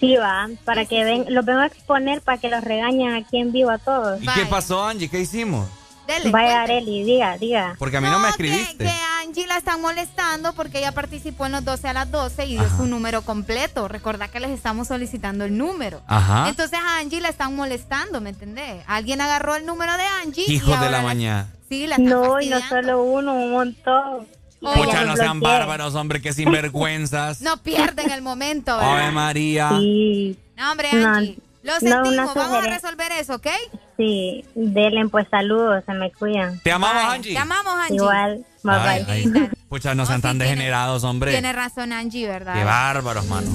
Sí, 0.00 0.16
va, 0.16 0.48
para 0.64 0.84
que 0.86 1.04
ven, 1.04 1.26
los 1.28 1.44
vengo 1.44 1.60
a 1.60 1.66
exponer 1.66 2.20
para 2.22 2.38
que 2.38 2.48
los 2.50 2.62
regañen 2.64 3.14
aquí 3.14 3.38
en 3.38 3.52
vivo 3.52 3.70
a 3.70 3.78
todos. 3.78 4.22
¿Y 4.22 4.26
qué 4.26 4.44
pasó, 4.46 4.84
Angie? 4.84 5.08
¿Qué 5.10 5.20
hicimos? 5.20 5.68
Dele, 6.06 6.30
Vaya, 6.30 6.46
cuente. 6.58 6.72
Areli, 6.72 7.02
diga, 7.04 7.36
diga. 7.38 7.74
Porque 7.78 7.96
a 7.96 8.00
mí 8.00 8.08
no, 8.08 8.18
me 8.18 8.26
que, 8.26 8.30
escribiste. 8.30 8.84
que 8.84 8.90
Angie 9.22 9.46
la 9.46 9.56
están 9.56 9.80
molestando 9.80 10.52
porque 10.52 10.78
ella 10.78 10.92
participó 10.92 11.46
en 11.46 11.52
los 11.52 11.64
12 11.64 11.88
a 11.88 11.92
las 11.92 12.10
12 12.10 12.46
y 12.46 12.50
dio 12.52 12.62
Ajá. 12.62 12.76
su 12.76 12.86
número 12.86 13.22
completo. 13.22 13.88
Recordá 13.88 14.28
que 14.28 14.38
les 14.40 14.50
estamos 14.50 14.88
solicitando 14.88 15.44
el 15.44 15.56
número. 15.58 16.00
Ajá. 16.06 16.48
Entonces 16.48 16.78
a 16.78 16.98
Angie 16.98 17.20
la 17.20 17.28
están 17.28 17.54
molestando, 17.56 18.20
¿me 18.20 18.30
entendés? 18.30 18.82
Alguien 18.86 19.20
agarró 19.20 19.56
el 19.56 19.66
número 19.66 19.92
de 19.96 20.04
Angie. 20.22 20.44
y 20.46 20.52
Hijos 20.54 20.68
de 20.68 20.74
ahora 20.74 20.90
la 20.90 21.02
mañana. 21.02 21.48
Sí, 21.68 21.86
la 21.86 21.96
están 21.96 22.08
No, 22.08 22.40
y 22.40 22.48
no 22.48 22.60
solo 22.68 23.02
uno, 23.02 23.32
un 23.34 23.50
montón. 23.52 24.28
Y 24.60 24.66
Pucha, 24.66 25.04
no 25.04 25.16
sean 25.16 25.40
bloqueé. 25.40 25.58
bárbaros, 25.58 25.94
hombre, 25.96 26.22
que 26.22 26.32
sinvergüenzas. 26.32 27.40
No 27.46 27.58
pierden 27.58 28.10
el 28.10 28.22
momento, 28.22 28.72
Ave 28.72 28.94
¿verdad? 28.94 29.12
María. 29.12 29.68
Sí, 29.78 30.38
No, 30.56 30.70
hombre, 30.72 30.88
No, 30.94 31.20
Lo 31.66 31.72
no, 31.72 31.80
sentimos, 31.80 32.08
una 32.12 32.26
vamos 32.34 32.64
a 32.64 32.68
resolver 32.68 33.12
eso, 33.12 33.34
¿ok? 33.34 33.48
sí. 33.96 34.44
Denle 34.54 35.08
pues 35.08 35.26
saludos, 35.30 35.82
se 35.84 35.92
me 35.94 36.12
cuidan. 36.12 36.60
Te 36.60 36.70
amamos, 36.70 37.02
Bye. 37.02 37.14
Angie. 37.16 37.32
Te 37.32 37.38
amamos, 37.38 37.74
Angie. 37.74 37.96
Igual, 37.96 38.46
bye 38.62 38.74
Ay, 38.74 39.04
bye. 39.04 39.12
ay. 39.12 39.50
Pucha, 39.68 39.94
no 39.96 40.06
sean 40.06 40.22
tan 40.22 40.38
degenerados, 40.38 41.02
hombre. 41.02 41.32
Tiene 41.32 41.52
razón 41.52 41.92
Angie, 41.92 42.28
¿verdad? 42.28 42.54
Qué 42.54 42.62
bárbaros, 42.62 43.26
mano. 43.26 43.50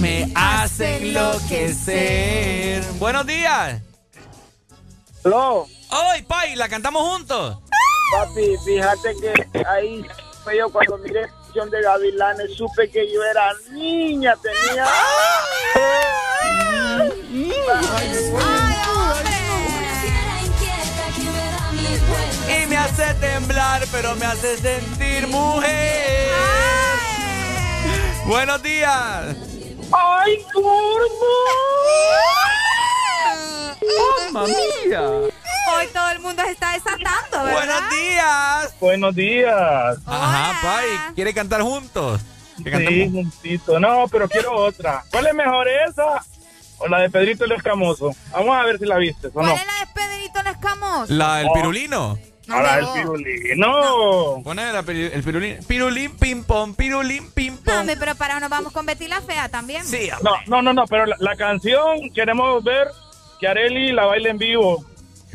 Me 0.00 0.32
hace 0.34 0.96
enloquecer. 0.96 2.82
Buenos 2.98 3.24
días. 3.24 3.80
Hello. 5.24 5.66
¡Ay, 5.90 6.22
Pai! 6.22 6.56
¿La 6.56 6.68
cantamos 6.68 7.02
juntos? 7.02 7.58
Papi, 8.12 8.56
fíjate 8.64 9.14
que 9.20 9.64
ahí 9.64 10.04
fue 10.42 10.58
yo 10.58 10.68
cuando 10.70 10.98
miré 10.98 11.28
Pasión 11.50 11.68
de 11.68 11.82
Gavilanes 11.82 12.56
supe 12.56 12.88
que 12.88 13.12
yo 13.12 13.24
era 13.24 13.52
niña, 13.72 14.36
tenía... 14.40 14.86
Y 22.48 22.66
me 22.68 22.76
hace 22.76 23.14
temblar, 23.14 23.82
pero 23.90 24.14
me 24.14 24.26
hace 24.26 24.58
sentir 24.58 25.26
mujer. 25.26 26.30
Buenos 28.26 28.62
días. 28.62 29.36
¡Ay, 29.90 30.46
gordo! 30.54 31.26
¡Mamma 34.32 34.46
mía! 34.46 35.39
Hoy 35.76 35.86
todo 35.92 36.10
el 36.10 36.18
mundo 36.20 36.42
se 36.44 36.50
está 36.52 36.72
desatando, 36.72 37.44
¿verdad? 37.44 37.52
Buenos 37.52 37.90
días. 37.90 38.74
Buenos 38.80 39.14
días. 39.14 39.98
Ajá, 40.06 40.58
Pai. 40.62 40.86
¿Quiere 41.14 41.32
cantar 41.34 41.62
juntos? 41.62 42.20
¿Que 42.62 42.76
Sí, 42.86 43.10
juntito. 43.10 43.78
No, 43.80 44.06
pero 44.10 44.28
quiero 44.28 44.54
otra. 44.54 45.02
¿Cuál 45.10 45.26
es 45.28 45.34
mejor 45.34 45.66
esa 45.68 46.24
o 46.78 46.88
la 46.88 46.98
de 47.00 47.10
Pedrito 47.10 47.44
el 47.44 47.52
Escamoso? 47.52 48.10
Vamos 48.32 48.56
a 48.56 48.62
ver 48.64 48.78
si 48.78 48.84
la 48.86 48.96
viste 48.98 49.28
o 49.28 49.32
¿Cuál 49.32 49.46
no. 49.46 49.52
es 49.54 49.66
la 49.66 49.72
de 49.80 49.86
Pedrito 49.94 50.40
el 50.40 50.46
Escamoso? 50.48 51.06
La 51.14 51.36
del 51.36 51.48
Oh. 51.48 51.54
pirulino. 51.54 52.18
Ahora 52.48 52.78
el 52.78 52.84
no. 52.84 52.92
pirulino. 52.94 54.40
Pone 54.42 54.72
la 54.72 54.82
piri- 54.82 55.10
el 55.12 55.22
pirulín. 55.22 55.58
Pirulín, 55.68 56.16
pim 56.16 56.42
pom, 56.44 56.74
pirulín, 56.74 57.30
pim 57.30 57.54
No, 57.54 57.60
pom. 57.64 57.74
hombre, 57.80 57.96
pero 57.96 58.14
para 58.16 58.40
nos 58.40 58.50
vamos 58.50 58.72
con 58.72 58.84
Betty 58.86 59.06
la 59.08 59.20
Fea 59.20 59.48
también. 59.48 59.84
Sí, 59.86 60.10
No, 60.22 60.32
no, 60.46 60.60
no, 60.60 60.72
no, 60.72 60.84
pero 60.86 61.06
la, 61.06 61.16
la 61.20 61.36
canción 61.36 62.10
queremos 62.14 62.62
ver 62.64 62.88
que 63.38 63.46
Areli 63.48 63.92
la 63.92 64.04
baile 64.06 64.30
en 64.30 64.38
vivo. 64.38 64.84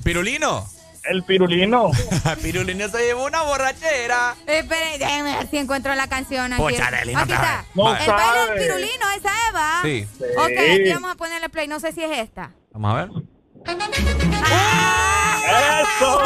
¿Pirulino? 0.06 0.68
El 1.04 1.24
pirulino. 1.24 1.90
pirulino 2.44 2.88
se 2.90 3.00
llevó 3.00 3.26
una 3.26 3.42
borrachera. 3.42 4.36
Eh, 4.46 4.60
Espere, 4.60 5.00
déjeme 5.00 5.36
ver 5.36 5.48
si 5.50 5.58
encuentro 5.58 5.96
la 5.96 6.06
canción 6.08 6.54
aquí. 6.54 6.62
Pocha, 6.62 6.88
Arely, 6.90 7.14
no 7.14 7.20
aquí 7.22 7.34
está. 7.34 7.66
No 7.74 7.90
el 7.96 8.06
baile 8.08 8.40
del 8.40 8.48
sabe. 8.48 8.62
pirulino, 8.62 9.10
esa 9.18 9.32
Eva. 9.50 9.80
Sí. 9.84 10.08
Ok, 10.38 10.50
Sí. 10.50 10.72
aquí 10.82 10.94
vamos 10.94 11.12
a 11.12 11.16
ponerle 11.16 11.50
play. 11.50 11.68
No 11.68 11.80
sé 11.80 11.92
si 11.92 12.04
es 12.04 12.20
esta. 12.20 12.52
Vamos 12.72 12.92
a 12.92 12.96
ver. 13.06 13.10
¡Eso! 15.82 16.22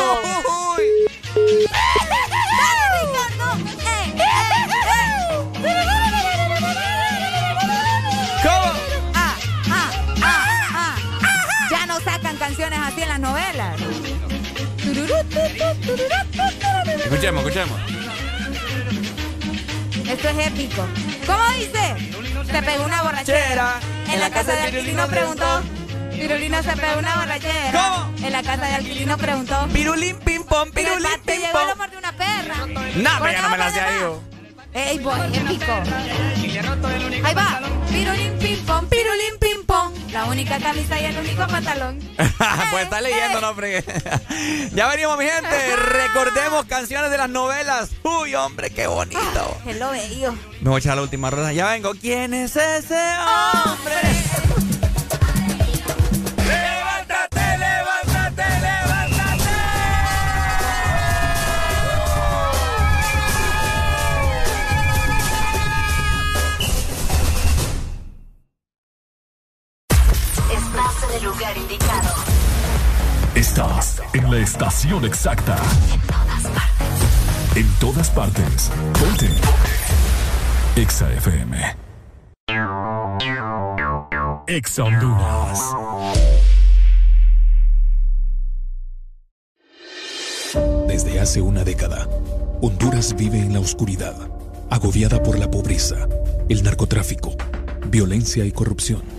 Escuchemos, 17.04 17.44
escuchemos. 17.46 17.80
Esto 20.10 20.30
es 20.30 20.48
épico. 20.48 20.88
¿Cómo 21.26 21.50
dice? 21.58 21.96
Se 22.52 22.64
pegó 22.64 22.86
una 22.86 23.04
borrachera. 23.04 23.80
En 24.12 24.20
la 24.20 24.30
casa 24.30 24.54
de 24.54 24.62
Alquilino 24.62 25.08
preguntó. 25.08 25.62
Pirulino 26.12 26.64
se 26.64 26.76
pegó 26.76 27.00
una 27.00 27.16
borrachera. 27.16 27.72
¿Cómo? 27.72 28.26
En 28.26 28.32
la 28.34 28.44
casa 28.44 28.66
de 28.66 28.76
Alquilino 28.76 29.18
preguntó. 29.18 29.68
Pirulín, 29.72 30.18
pim, 30.18 30.44
pom, 30.44 30.68
el 30.68 30.74
pirulín, 30.74 31.12
pim, 31.26 31.36
llegó 31.36 31.52
pom. 31.52 31.68
lo 31.68 31.76
mordió 31.76 32.00
una 32.00 32.12
perra. 32.14 32.56
No, 32.96 33.10
pero 33.22 33.32
ya 33.32 33.42
no 33.42 33.50
me 33.50 33.58
la 33.58 33.68
hacía 33.68 34.00
yo. 34.00 34.22
Ey, 34.74 35.00
boy, 35.00 35.20
épico. 35.34 35.72
Ahí 37.24 37.34
va. 37.34 37.60
Pirulín, 37.90 38.38
pim, 38.38 38.66
pom, 38.66 38.86
pirulín, 38.88 39.40
pim, 39.40 39.66
pom. 39.66 39.92
La 40.12 40.26
única 40.26 40.60
camisa 40.60 41.00
y 41.00 41.06
el 41.06 41.18
único 41.18 41.48
pantalón. 41.48 42.00
pues 42.72 42.84
está 42.84 43.02
leyendo, 43.02 43.42
no 43.42 43.56
fregué. 43.56 43.84
ya 44.74 44.88
venimos, 44.88 45.18
mi 45.18 45.26
gente. 45.26 45.76
Recordemos 45.76 46.66
canciones 46.66 47.10
de 47.10 47.18
las 47.18 47.30
novelas. 47.30 47.90
Uy, 48.04 48.36
hombre, 48.36 48.70
qué 48.70 48.86
bonito. 48.88 49.58
Es 49.66 49.78
lo 49.78 49.90
bello. 49.92 50.34
Me 50.62 50.70
voy 50.70 50.76
a 50.76 50.80
echar 50.80 50.96
la 50.96 51.02
última 51.02 51.30
ronda. 51.32 51.52
Ya 51.52 51.68
vengo. 51.68 51.94
¿Quién 51.96 52.34
es 52.36 52.56
ese 52.56 53.16
hombre? 53.66 54.29
En 71.10 71.18
el 71.18 71.24
lugar 71.24 71.58
indicado. 71.58 72.10
Estás 73.36 74.02
en 74.14 74.32
la 74.32 74.38
estación 74.40 75.06
exacta. 75.06 75.58
En 77.56 77.68
todas 77.80 78.10
partes. 78.10 78.72
Ponte. 79.00 79.30
Exa 80.76 81.12
FM. 81.14 81.76
Exa 84.48 84.84
Honduras. 84.84 85.76
Desde 90.88 91.20
hace 91.20 91.42
una 91.42 91.64
década, 91.64 92.08
Honduras 92.62 93.16
vive 93.16 93.40
en 93.40 93.54
la 93.54 93.60
oscuridad, 93.60 94.16
agobiada 94.70 95.22
por 95.22 95.38
la 95.38 95.50
pobreza, 95.50 96.08
el 96.50 96.64
narcotráfico, 96.64 97.36
violencia 97.88 98.44
y 98.46 98.52
corrupción. 98.52 99.19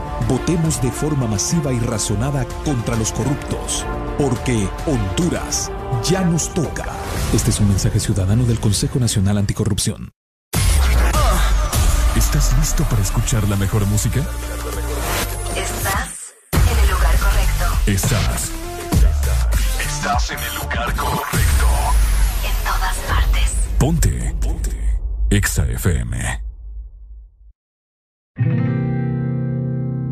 votemos 0.27 0.81
de 0.81 0.91
forma 0.91 1.27
masiva 1.27 1.71
y 1.73 1.79
razonada 1.79 2.45
contra 2.65 2.95
los 2.95 3.11
corruptos, 3.11 3.85
porque 4.17 4.67
Honduras 4.85 5.71
ya 6.03 6.21
nos 6.21 6.53
toca. 6.53 6.85
Este 7.33 7.49
es 7.51 7.59
un 7.59 7.69
mensaje 7.69 7.99
ciudadano 7.99 8.43
del 8.45 8.59
Consejo 8.59 8.99
Nacional 8.99 9.37
Anticorrupción. 9.37 10.11
¿Estás 12.15 12.57
listo 12.57 12.83
para 12.85 13.01
escuchar 13.01 13.47
la 13.47 13.55
mejor 13.55 13.85
música? 13.87 14.19
Estás 15.55 16.33
en 16.51 16.79
el 16.79 16.89
lugar 16.91 17.15
correcto. 17.17 17.65
Estás. 17.87 18.51
Estás 19.79 20.31
en 20.31 20.39
el 20.39 20.55
lugar 20.55 20.95
correcto. 20.95 21.67
En 22.45 22.63
todas 22.63 22.97
partes. 23.07 23.55
Ponte. 23.77 24.35
Ponte. 24.39 24.99
Exa 25.29 25.65
FM. 25.65 26.41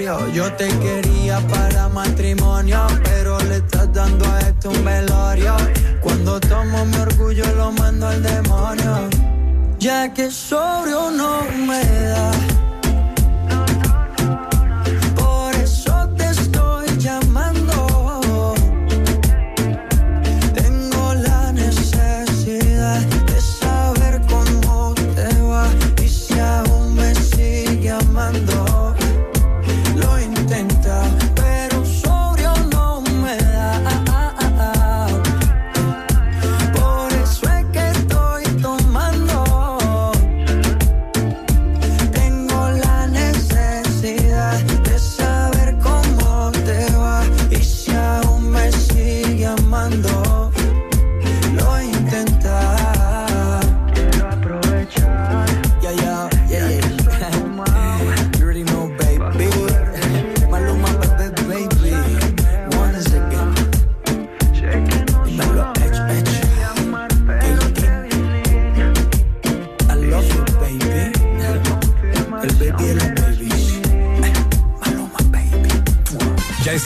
Yo 0.00 0.50
te 0.54 0.66
quería 0.78 1.46
para 1.48 1.86
matrimonio, 1.90 2.86
pero 3.04 3.38
le 3.40 3.56
estás 3.56 3.92
dando 3.92 4.24
a 4.24 4.40
esto 4.40 4.70
un 4.70 4.82
velorio. 4.82 5.54
Cuando 6.00 6.40
tomo 6.40 6.86
mi 6.86 6.96
orgullo 6.96 7.44
lo 7.54 7.70
mando 7.72 8.06
al 8.06 8.22
demonio. 8.22 9.10
Ya 9.78 10.10
que 10.14 10.30
sobrio 10.30 11.10
no 11.10 11.42
me 11.66 11.84
da. 11.84 12.30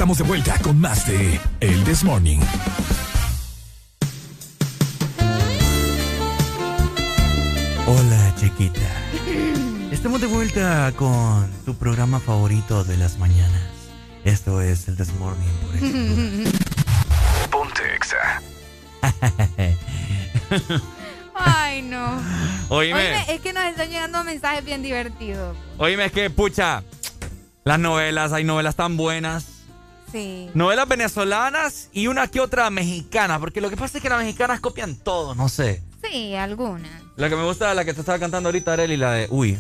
Estamos 0.04 0.19
de 0.19 0.24
vuelta 0.24 0.58
con 0.58 0.78
más 0.78 1.06
de 1.06 1.40
El 1.60 1.83
This 1.85 2.04
Morning. 2.04 2.38
Hola, 7.87 8.35
chiquita. 8.38 8.81
Estamos 9.90 10.20
de 10.20 10.26
vuelta 10.26 10.92
con 10.94 11.51
tu 11.65 11.74
programa 11.76 12.20
favorito 12.20 12.85
de 12.85 12.99
las 12.99 13.17
mañanas. 13.17 13.62
Esto 14.24 14.60
es 14.60 14.88
el 14.88 14.99
This 14.99 15.15
Morning 15.15 15.49
por 15.62 15.72
Ponte 17.51 17.94
Exa. 17.97 18.42
Ay, 21.35 21.81
no. 21.81 22.20
Oíme. 22.69 22.99
Oíme, 22.99 23.24
es 23.35 23.40
que 23.40 23.54
nos 23.54 23.65
están 23.65 23.88
llegando 23.88 24.22
mensajes 24.22 24.67
bien 24.67 24.83
divertidos. 24.83 25.56
Oíme, 25.78 26.04
es 26.04 26.12
que, 26.12 26.28
pucha, 26.28 26.83
las 27.65 27.78
novelas, 27.78 28.35
hay 28.35 28.44
novelas 28.44 28.76
tan 28.76 28.99
buenas. 28.99 29.53
Sí. 30.15 30.49
Novelas 30.55 30.87
venezolanas 30.87 31.89
y 31.93 32.07
una 32.07 32.29
que 32.29 32.39
otra 32.41 32.71
mexicana, 32.71 33.41
porque 33.41 33.61
lo 33.61 33.69
que 33.69 33.77
pasa 33.77 33.99
es 33.99 34.03
que 34.03 34.09
las 34.09 34.21
mexicanas 34.21 34.61
copian 34.61 34.95
todo, 34.95 35.35
no 35.35 35.49
sé. 35.49 35.83
Sí, 36.09 36.37
algunas. 36.37 36.89
La 37.17 37.29
que 37.29 37.35
me 37.35 37.43
gusta, 37.45 37.75
la 37.75 37.85
que 37.85 37.95
te 37.95 38.01
estaba 38.01 38.21
cantando 38.21 38.47
ahorita, 38.49 38.75
Arely, 38.75 38.97
la 38.97 39.11
de 39.11 39.27
Uy. 39.31 39.59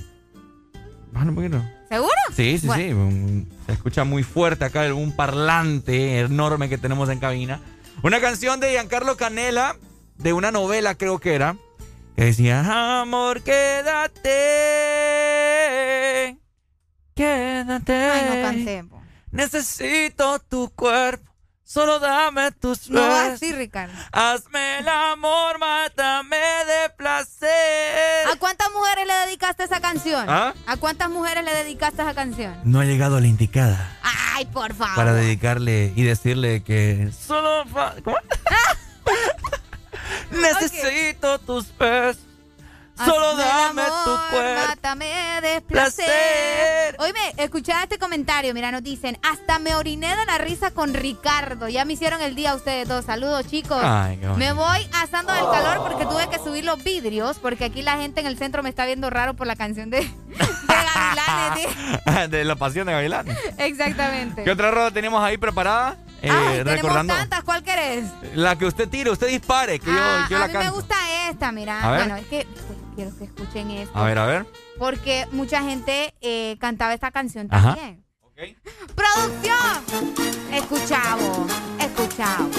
Bájale 1.10 1.30
un 1.30 1.34
poquito. 1.36 1.60
¿Seguro? 1.88 2.12
Sí, 2.36 2.56
sí, 2.58 2.66
Bueno. 2.68 3.10
sí. 3.10 3.48
Se 3.66 3.72
escucha 3.72 4.04
muy 4.04 4.22
fuerte 4.22 4.64
acá, 4.64 4.94
un 4.94 5.16
parlante 5.16 6.20
enorme 6.20 6.68
que 6.68 6.78
tenemos 6.78 7.08
en 7.08 7.18
cabina. 7.18 7.60
Una 8.04 8.20
canción 8.20 8.60
de 8.60 8.70
Giancarlo 8.70 9.16
Canela, 9.16 9.76
de 10.18 10.32
una 10.32 10.52
novela 10.52 10.94
creo 10.94 11.18
que 11.18 11.34
era, 11.34 11.56
que 12.14 12.26
decía, 12.26 13.00
amor, 13.00 13.42
quédate. 13.42 14.30
Quédate. 17.14 17.92
Ay, 17.92 18.22
no 18.28 18.34
canté. 18.48 18.84
Necesito 19.34 20.38
tu 20.38 20.70
cuerpo. 20.74 21.30
Solo 21.66 21.98
dame 21.98 22.52
tus 22.52 22.88
No 22.90 23.00
besos. 23.02 23.32
así, 23.34 23.52
Ricardo. 23.52 23.92
Hazme 24.12 24.78
el 24.78 24.88
amor, 24.88 25.58
mátame 25.58 26.36
de 26.36 26.90
placer. 26.96 28.28
¿A 28.32 28.36
cuántas 28.38 28.70
mujeres 28.72 29.06
le 29.06 29.14
dedicaste 29.26 29.64
esa 29.64 29.80
canción? 29.80 30.24
¿Ah? 30.28 30.54
¿A 30.66 30.76
cuántas 30.76 31.08
mujeres 31.10 31.42
le 31.44 31.52
dedicaste 31.54 32.02
esa 32.02 32.14
canción? 32.14 32.54
No 32.64 32.80
ha 32.80 32.84
llegado 32.84 33.18
la 33.18 33.26
indicada 33.26 33.98
Ay, 34.34 34.44
por 34.46 34.74
favor. 34.74 34.94
para 34.94 35.14
dedicarle 35.14 35.92
y 35.96 36.02
decirle 36.04 36.62
que 36.62 37.10
solo 37.26 37.64
fa- 37.66 37.94
¿Cómo? 38.04 38.16
Necesito 40.30 41.38
tus 41.40 41.76
besos. 41.76 42.22
Solo 42.96 43.34
dame 43.36 43.82
tu 44.04 44.10
cuerpo. 44.30 44.68
Mátame 44.68 45.06
de 45.42 45.60
placer. 45.62 46.96
Oíme, 46.98 47.34
escuchá 47.38 47.82
este 47.82 47.98
comentario. 47.98 48.54
Mira, 48.54 48.70
nos 48.70 48.82
dicen, 48.82 49.18
hasta 49.22 49.58
me 49.58 49.74
oriné 49.74 50.14
de 50.16 50.24
la 50.26 50.38
risa 50.38 50.70
con 50.70 50.94
Ricardo. 50.94 51.68
Ya 51.68 51.84
me 51.84 51.94
hicieron 51.94 52.20
el 52.22 52.34
día 52.36 52.54
ustedes 52.54 52.86
dos. 52.88 53.04
Saludos, 53.04 53.46
chicos. 53.48 53.80
Ay, 53.82 54.18
me 54.36 54.52
voy 54.52 54.88
asando 55.02 55.32
del 55.32 55.44
calor 55.44 55.82
porque 55.88 56.06
tuve 56.06 56.28
que 56.28 56.38
subir 56.38 56.64
los 56.64 56.82
vidrios 56.84 57.38
porque 57.40 57.64
aquí 57.64 57.82
la 57.82 57.96
gente 57.96 58.20
en 58.20 58.26
el 58.26 58.38
centro 58.38 58.62
me 58.62 58.68
está 58.68 58.86
viendo 58.86 59.10
raro 59.10 59.34
por 59.34 59.46
la 59.46 59.56
canción 59.56 59.90
de, 59.90 59.98
de 60.00 60.08
Gavilanes. 60.94 62.30
de 62.30 62.44
la 62.44 62.54
pasión 62.56 62.86
de 62.86 62.92
Gavilán. 62.92 63.26
Exactamente. 63.58 64.44
¿Qué 64.44 64.50
otra 64.50 64.70
rola 64.70 64.90
teníamos 64.92 65.22
ahí 65.22 65.36
preparada? 65.36 65.96
Eh, 66.22 66.30
Ay, 66.30 66.58
tenemos 66.58 66.74
recordando. 66.76 67.14
tantas. 67.14 67.42
¿Cuál 67.44 67.62
querés? 67.62 68.04
La 68.34 68.56
que 68.56 68.64
usted 68.66 68.88
tire, 68.88 69.10
usted 69.10 69.26
dispare, 69.26 69.78
que 69.78 69.90
Ah, 69.90 70.26
yo, 70.30 70.30
yo 70.30 70.36
a 70.36 70.40
la 70.40 70.46
mí 70.46 70.52
canto. 70.54 70.70
me 70.70 70.74
gusta 70.74 70.94
esta, 71.28 71.52
mira. 71.52 71.80
Bueno, 71.96 72.16
es 72.16 72.26
que 72.26 72.46
quiero 72.94 73.16
que 73.16 73.24
escuchen 73.24 73.70
esto. 73.70 73.98
A 73.98 74.04
ver, 74.04 74.18
a 74.18 74.26
ver. 74.26 74.46
Porque 74.78 75.26
mucha 75.32 75.62
gente 75.62 76.14
eh, 76.20 76.56
cantaba 76.60 76.94
esta 76.94 77.10
canción 77.10 77.48
Ajá. 77.50 77.74
también. 77.74 78.04
¡Producción! 78.94 80.14
Escuchamos, 80.52 81.38
escuchamos. 81.78 82.56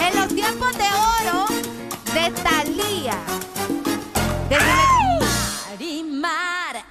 En 0.00 0.16
los 0.18 0.28
tiempos 0.34 0.76
de 0.76 0.84
oro 0.84 1.46
de 2.12 2.30
Thalía. 2.42 3.18
Marimar, 5.68 6.84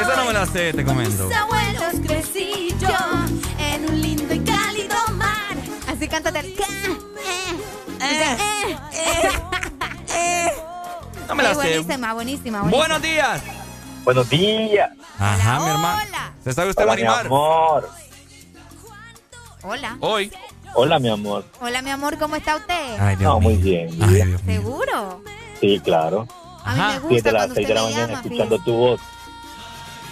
Esa 0.00 0.16
no 0.16 0.24
me 0.26 0.32
la 0.32 0.46
sé, 0.46 0.72
te 0.72 0.84
comento. 0.84 1.28
Mis 1.28 1.36
abuelos 1.36 1.94
crecí 2.04 2.74
yo 2.80 2.88
en 3.58 3.88
un 3.88 4.00
lindo 4.00 4.34
y 4.34 4.40
cálido 4.40 4.96
mar. 5.12 5.56
Así 5.86 6.08
cántate 6.08 6.40
el. 6.40 6.46
Eh, 8.04 8.76
eh, 8.92 9.51
No 11.28 11.34
me 11.34 11.42
la 11.42 11.50
Eh, 11.52 11.54
sé. 11.54 11.60
Buenísima, 11.60 12.12
buenísima, 12.14 12.60
buenísima. 12.62 12.62
Buenos 12.62 13.02
días. 13.02 13.42
Buenos 14.04 14.28
días. 14.28 14.90
Ajá, 15.18 15.60
mi 15.60 15.70
hermano. 15.70 16.02
¿Se 16.44 16.52
sabe 16.52 16.70
usted 16.70 16.84
Hola, 16.84 16.96
mi 16.96 17.02
amor. 17.06 17.90
Hola. 19.62 19.96
Hoy. 20.00 20.32
Hola, 20.74 20.98
mi 20.98 21.08
amor. 21.08 21.44
Hola, 21.60 21.82
mi 21.82 21.90
amor, 21.90 22.18
¿cómo 22.18 22.34
está 22.36 22.56
usted? 22.56 22.96
Ay, 22.98 23.16
Dios 23.16 23.32
No, 23.32 23.40
muy 23.40 23.54
mío. 23.54 23.62
bien. 23.64 24.02
Ay, 24.02 24.14
Dios 24.14 24.42
mío. 24.42 24.60
¿Seguro? 24.60 25.22
Sí, 25.60 25.80
claro. 25.84 26.26
A 26.64 26.74
mí 26.74 26.80
me 26.80 26.98
gusta 26.98 27.08
Siete 27.08 27.28
de 27.28 27.32
las 27.32 27.40
cuando 27.42 27.54
seis 27.54 27.66
usted 27.66 27.68
de 27.68 27.74
la 27.74 27.82
me 27.82 27.90
mañana 27.92 28.06
llama, 28.08 28.20
escuchando 28.22 28.58
tu 28.60 28.72
voz. 28.76 29.00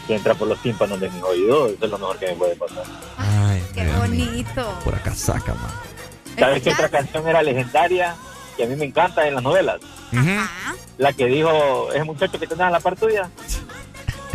Que 0.07 0.15
entra 0.17 0.35
por 0.35 0.49
los 0.49 0.61
tímpanos 0.63 1.01
de 1.01 1.11
mis 1.11 1.23
oídos. 1.23 1.71
Eso 1.73 1.85
es 1.85 1.91
lo 1.91 1.99
mejor 1.99 2.19
que 2.19 2.27
me 2.27 2.35
puede 2.35 2.57
pasar. 2.57 2.85
Ay, 3.19 3.63
Qué 3.75 3.85
Dios 3.85 4.09
mío. 4.09 4.27
bonito. 4.27 4.79
Pura 4.85 4.99
casaca, 5.03 5.55
man. 5.55 5.71
¿Sabes 6.39 6.63
qué 6.63 6.71
otra 6.71 6.89
canción 6.89 7.27
era 7.29 7.43
legendaria? 7.43 8.15
Que 8.61 8.65
a 8.67 8.69
mí 8.69 8.77
me 8.77 8.85
encanta 8.85 9.27
en 9.27 9.35
las 9.37 9.43
novelas. 9.43 9.81
La 10.99 11.15
que 11.15 11.25
dijo 11.25 11.91
ese 11.95 12.05
muchacho 12.05 12.39
que 12.39 12.47
tenés 12.47 12.61
a 12.67 12.69
la 12.69 12.79
par 12.79 12.95
tuya. 12.95 13.31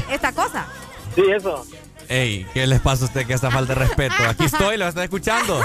Esta 0.09 0.31
cosa. 0.31 0.65
Sí, 1.13 1.21
eso. 1.29 1.63
Ey, 2.09 2.43
¿qué 2.51 2.65
les 2.65 2.79
pasa 2.81 3.03
a 3.03 3.07
usted 3.07 3.27
que 3.27 3.33
esta 3.33 3.51
falta 3.51 3.75
de 3.75 3.81
respeto? 3.85 4.15
Aquí 4.27 4.45
estoy, 4.51 4.77
lo 4.77 4.87
está 4.87 5.03
escuchando. 5.03 5.61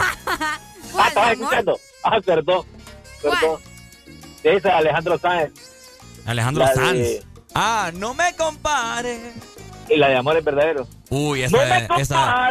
Ah, 0.94 1.08
estabas 1.08 1.32
escuchando. 1.32 1.80
Ah, 2.04 2.18
perdón. 2.22 2.66
Perdón. 3.22 3.60
De 4.42 4.56
esa 4.56 4.76
Alejandro 4.76 5.18
Sáenz. 5.18 5.52
Alejandro 6.26 6.64
La 6.64 6.70
de- 6.70 6.74
Sanz. 7.16 7.26
Ah, 7.54 7.90
no 7.94 8.12
me 8.12 8.36
compare. 8.36 9.32
Y 9.88 9.96
la 9.96 10.08
de 10.10 10.16
Amores 10.16 10.44
Verdaderos. 10.44 10.86
Uy, 11.08 11.44
esa, 11.44 11.56
No 11.56 11.64
me 11.96 12.02
esa, 12.02 12.50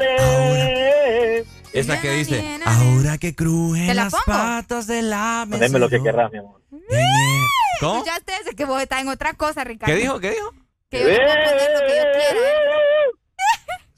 compares. 1.71 1.89
esa 1.89 2.01
que 2.01 2.11
dice, 2.11 2.59
ahora 2.65 3.17
que 3.17 3.35
cruje 3.35 3.87
¿Te 3.87 3.93
la 3.93 4.05
las 4.05 4.15
patas 4.25 4.87
de 4.87 5.01
la 5.01 5.45
mesa. 5.47 5.59
Poneme 5.59 5.79
lo 5.79 5.89
que 5.89 6.01
querrás, 6.01 6.31
mi 6.31 6.39
amor. 6.39 6.61
¿Cómo? 7.79 7.97
¿Escuchaste 7.97 8.33
ese? 8.41 8.55
Que 8.55 8.65
vos 8.65 8.81
estás 8.81 9.01
en 9.01 9.07
otra 9.07 9.33
cosa, 9.33 9.63
Ricardo. 9.63 9.93
¿Qué 9.93 10.01
dijo? 10.01 10.19
¿Qué 10.19 10.31
dijo? 10.31 10.53
Que 10.89 11.03
yo. 11.03 11.09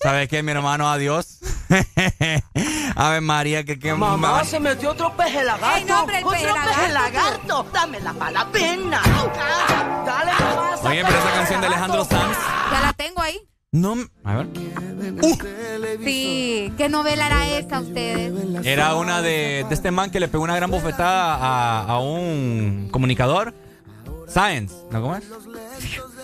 ¿Sabes 0.01 0.27
qué, 0.29 0.41
mi 0.43 0.51
hermano? 0.51 0.89
Adiós. 0.89 1.39
Ave 2.95 3.21
María, 3.21 3.63
que 3.63 3.79
qué 3.79 3.93
Mamá, 3.93 4.43
se 4.43 4.59
metió 4.59 4.91
otro 4.91 5.15
peje 5.15 5.43
lagarto. 5.43 5.77
Ey, 5.77 5.85
no, 5.85 6.01
hombre, 6.01 6.17
el 6.17 6.25
otro 6.25 6.39
peje 6.39 6.89
lagarto. 6.89 7.65
para 7.71 8.31
la 8.31 8.51
pena. 8.51 9.01
Dale, 10.05 10.31
mamá. 10.33 10.75
Oye, 10.83 11.03
pero 11.05 11.17
esa 11.19 11.33
canción 11.33 11.61
de 11.61 11.67
Alejandro 11.67 12.05
Sanz. 12.05 12.37
Ya 12.71 12.81
la 12.81 12.93
tengo 12.93 13.21
ahí. 13.21 13.39
No, 13.73 13.95
a 14.25 14.35
ver. 14.35 14.47
Sí. 16.03 16.73
¿Qué 16.75 16.89
novela 16.89 17.27
era 17.27 17.47
esta 17.57 17.79
ustedes? 17.79 18.65
Era 18.65 18.95
una 18.95 19.21
de, 19.21 19.65
de 19.65 19.73
este 19.73 19.91
man 19.91 20.11
que 20.11 20.19
le 20.19 20.27
pegó 20.27 20.43
una 20.43 20.57
gran 20.57 20.69
bofetada 20.69 21.35
a, 21.35 21.85
a 21.85 21.99
un 22.01 22.89
comunicador. 22.91 23.53
Science, 24.27 24.75
¿no? 24.91 25.01
¿Cómo 25.01 25.15
es? 25.15 25.23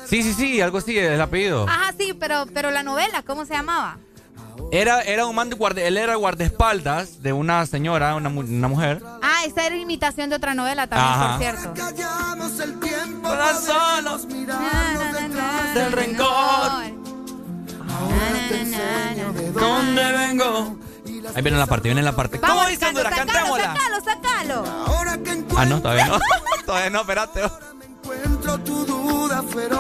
Sí, 0.08 0.24
sí, 0.24 0.33
sí, 0.33 0.60
algo 0.60 0.80
así, 0.80 0.97
es 0.97 1.10
el 1.12 1.22
apellido. 1.22 1.65
Ajá, 1.69 1.94
sí, 1.97 2.13
pero, 2.19 2.47
pero 2.53 2.69
la 2.69 2.83
novela, 2.83 3.24
¿cómo 3.24 3.46
se 3.46 3.53
llamaba? 3.53 3.97
Era, 4.74 5.01
era 5.03 5.26
un 5.26 5.33
man 5.33 5.49
de 5.49 5.56
guardia, 5.56 5.88
él 5.88 5.96
era 5.96 6.15
guardaespaldas 6.15 7.24
de 7.24 7.31
una 7.31 7.65
señora, 7.65 8.15
una, 8.15 8.28
una 8.28 8.67
mujer. 8.67 9.01
Ah, 9.22 9.46
esa 9.46 9.65
era 9.65 9.78
imitación 9.78 10.30
de 10.30 10.35
otra 10.35 10.53
novela 10.53 10.88
también, 10.88 11.13
Ajá. 11.13 11.30
por 11.30 11.40
cierto. 11.40 11.74
solos 13.65 14.28
del 15.74 15.92
rencor. 15.94 17.07
¿Dónde 19.53 20.12
vengo? 20.12 20.78
Ahí 21.36 21.42
viene 21.42 21.58
la 21.58 21.66
parte, 21.66 21.88
viene 21.90 22.02
la 22.02 22.16
parte. 22.16 22.40
¿Cómo 22.40 22.66
dice 22.68 22.86
Honduras? 22.86 23.14
Cantémosla. 23.14 23.76
sacalo, 23.76 24.03
sacalo. 24.03 24.64
Ah, 25.58 25.66
no, 25.66 25.82
todavía 25.82 26.08
no. 26.08 26.20
todavía 26.66 26.90
no, 26.90 27.02
espérate. 27.02 27.42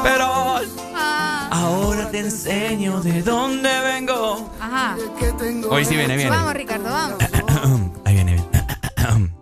Pero 0.03 0.59
Ah, 0.95 1.47
ahora 1.51 2.09
te 2.11 2.19
enseño 2.19 3.01
de 3.01 3.21
dónde 3.21 3.69
vengo. 3.81 4.51
Ajá. 4.59 4.95
Hoy 5.69 5.85
sí 5.85 5.95
viene, 5.95 6.15
viene. 6.15 6.29
Vamos, 6.31 6.53
Ricardo, 6.53 6.89
vamos. 6.91 7.17
Ahí 8.05 8.15
viene, 8.15 8.33
viene. 8.33 8.47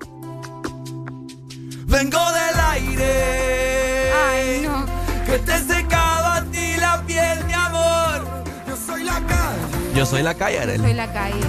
Vengo 1.87 2.19
del 2.31 2.59
aire. 2.71 4.11
Ay, 4.13 4.67
no. 4.67 4.85
Que 5.25 5.39
te 5.39 5.59
secaba 5.59 6.14
Yo 9.95 10.05
soy 10.05 10.21
la 10.23 10.33
calle, 10.35 10.59
Arely. 10.59 10.83
Soy 10.83 10.93
la 10.93 11.11
calle. 11.11 11.39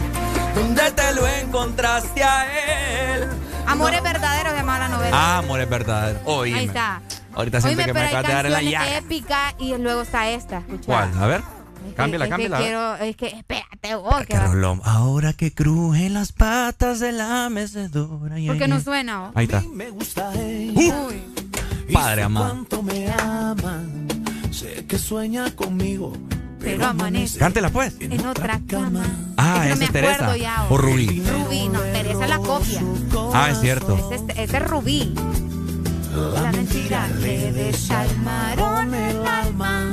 ¿Dónde 0.55 0.91
te 0.93 1.15
lo 1.15 1.27
encontraste 1.27 2.23
a 2.23 3.15
él? 3.17 3.29
Amores 3.67 4.03
verdaderos 4.03 4.55
de 4.55 4.63
mala 4.63 4.89
novela. 4.89 5.11
Ah, 5.13 5.39
amor, 5.39 5.61
es 5.61 5.69
verdad. 5.69 6.21
Oíme. 6.25 6.59
Ahí 6.59 6.65
está. 6.67 7.03
Ahorita 7.35 7.61
siento 7.61 7.81
Oíme, 7.83 7.93
que 7.93 7.99
me 7.99 8.07
acabas 8.07 8.27
de 8.27 8.33
dar 8.33 8.47
en 8.47 8.53
la 8.53 8.63
llaga. 8.63 8.97
épicas 8.99 9.55
y 9.59 9.77
luego 9.77 10.03
está 10.03 10.29
esta. 10.31 10.59
Escucha. 10.59 10.85
¿Cuál? 10.87 11.11
A 11.19 11.27
ver. 11.27 11.43
Cámbiala, 11.97 12.25
es 12.25 12.31
cámbiala. 12.31 12.59
Que 12.59 12.63
quiero, 12.65 12.97
es 12.97 13.17
que, 13.17 13.27
espérate 13.27 13.95
vos. 13.97 14.27
Que 14.27 14.39
Rolón, 14.39 14.81
ahora 14.85 15.33
que 15.33 15.53
crujen 15.53 16.15
las 16.15 16.33
patas 16.33 17.01
de 17.01 17.13
la 17.13 17.49
mecedora. 17.51 18.39
y 18.39 18.47
¿Por 18.47 18.57
qué 18.59 18.65
ahí- 18.65 18.71
no 18.71 18.81
suena? 18.81 19.19
vos? 19.21 19.31
Ahí 19.35 19.45
está. 19.45 19.63
Me 19.73 19.91
gusta 19.91 20.33
ella. 20.35 20.97
Uy, 21.07 21.93
Padre 21.93 22.23
amado. 22.23 22.47
Cuánto 22.49 22.83
me 22.83 23.11
ama. 23.13 23.83
Sé 24.51 24.87
que 24.87 24.99
sueña 24.99 25.55
conmigo. 25.55 26.13
Pero 26.61 26.87
amanece 26.87 27.39
Cántela 27.39 27.71
pues. 27.71 27.95
en 28.01 28.27
otra 28.27 28.61
cama. 28.67 29.05
Ah, 29.37 29.67
esa 29.69 29.85
es 29.85 29.93
Teresa. 29.93 30.35
O 30.71 30.77
Rubí. 30.77 31.23
Rubí, 31.23 31.69
no, 31.69 31.81
Teresa 31.81 32.25
es 32.25 32.31
la 32.31 32.39
copia. 32.39 32.83
Ah, 33.33 33.51
es 33.51 33.61
cierto. 33.61 34.11
Ese 34.13 34.57
es, 34.57 34.69
Rubí. 34.69 35.15
La 36.43 36.51
mentira 36.53 37.09
le 37.21 37.53
desalmaron 37.53 38.95
el 38.95 39.27
alma. 39.27 39.93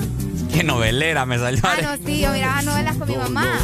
Qué 0.53 0.63
novelera 0.63 1.26
me 1.26 1.38
salió. 1.38 1.62
Ah, 1.63 1.76
no, 1.81 2.06
sí, 2.06 2.22
yo 2.22 2.31
miraba 2.31 2.62
novelas 2.62 2.96
con 2.96 3.08
mi 3.08 3.17
mamá. 3.17 3.58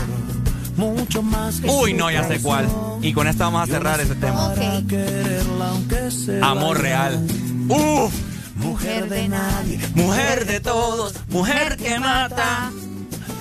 Mucho 0.76 1.22
más 1.22 1.62
Uy, 1.66 1.94
no, 1.94 2.10
ya 2.10 2.26
sé 2.26 2.42
cuál. 2.42 2.68
Y 3.02 3.12
con 3.14 3.28
esta 3.28 3.46
vamos 3.46 3.64
a 3.64 3.66
cerrar 3.68 4.00
ese 4.00 4.16
tema. 4.16 4.48
Ok. 4.48 4.88
quererla 4.88 5.70
aunque 5.70 6.12
sea. 6.12 6.46
Amor 6.46 6.80
real. 6.80 7.28
Uf. 7.68 8.14
Mujer 8.60 9.10
de 9.10 9.28
nadie. 9.28 9.80
Mujer 9.96 10.46
de 10.46 10.60
todos. 10.60 11.16
Mujer 11.30 11.78
que 11.78 12.00
mata. 12.00 12.72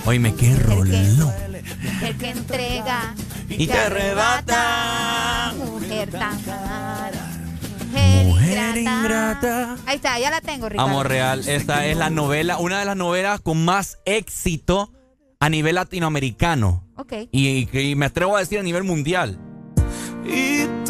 Oíme, 0.05 0.33
qué 0.35 0.55
rolón. 0.55 1.17
Mujer 1.19 2.15
que 2.17 2.29
entrega. 2.29 3.13
Y 3.49 3.67
te 3.67 3.73
arrebata. 3.77 5.53
Mujer 5.57 6.09
tan 6.11 6.45
rara. 6.45 7.25
Mujer, 7.91 8.25
Mujer 8.25 8.77
ingrata. 8.77 8.99
ingrata. 9.01 9.77
Ahí 9.85 9.95
está, 9.95 10.19
ya 10.19 10.29
la 10.29 10.41
tengo, 10.41 10.69
Ricardo. 10.69 10.89
Amor 10.91 11.07
real. 11.07 11.47
Esta 11.47 11.85
es 11.87 11.97
la 11.97 12.09
novela, 12.09 12.57
una 12.59 12.79
de 12.79 12.85
las 12.85 12.95
novelas 12.95 13.39
con 13.41 13.63
más 13.65 13.97
éxito 14.05 14.91
a 15.39 15.49
nivel 15.49 15.75
latinoamericano. 15.75 16.85
Ok. 16.95 17.13
Y, 17.31 17.67
y 17.77 17.95
me 17.95 18.05
atrevo 18.07 18.35
a 18.37 18.39
decir 18.39 18.59
a 18.59 18.63
nivel 18.63 18.83
mundial. 18.83 19.39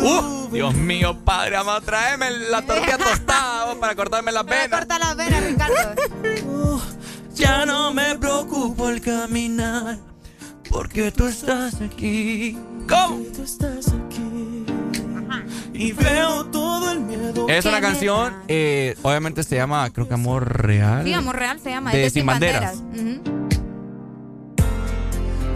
¡Uh! 0.02 0.48
Dios 0.52 0.74
mío, 0.76 1.18
padre, 1.24 1.58
amado, 1.58 1.82
tráeme 1.82 2.32
la 2.32 2.62
tortilla 2.64 2.98
tostada 2.98 3.76
para 3.80 3.96
cortarme 3.96 4.32
las 4.32 4.46
Me 4.46 4.52
a 4.52 4.62
venas. 4.64 4.80
cortar 4.80 5.00
las 5.00 5.16
venas, 5.16 5.44
Ricardo. 5.44 6.82
Ya 7.36 7.66
no 7.66 7.94
me 7.94 8.16
preocupo 8.18 8.90
el 8.90 9.00
caminar, 9.02 9.98
porque 10.70 11.12
tú 11.12 11.28
estás 11.28 11.76
aquí. 11.82 12.58
¿Cómo? 12.88 13.24
Tú 13.36 13.44
estás 13.44 13.88
aquí. 13.90 14.66
Y 15.74 15.92
veo 15.94 16.46
todo 16.48 16.92
el 16.92 17.00
miedo. 17.02 17.48
Es 17.48 17.64
una 17.66 17.80
¿Quién 17.80 17.92
canción, 17.92 18.36
eh, 18.48 18.96
obviamente 19.04 19.44
se 19.44 19.56
llama, 19.56 19.90
creo 19.92 20.08
que 20.08 20.16
Amor 20.16 20.62
Real. 20.64 21.06
Sí, 21.06 21.14
Amor 21.14 21.36
Real 21.38 21.60
se 21.60 21.70
llama. 21.70 21.92
De 21.92 22.10
Sin 22.10 22.26
Banderas. 22.26 22.78
Ujú. 22.94 23.22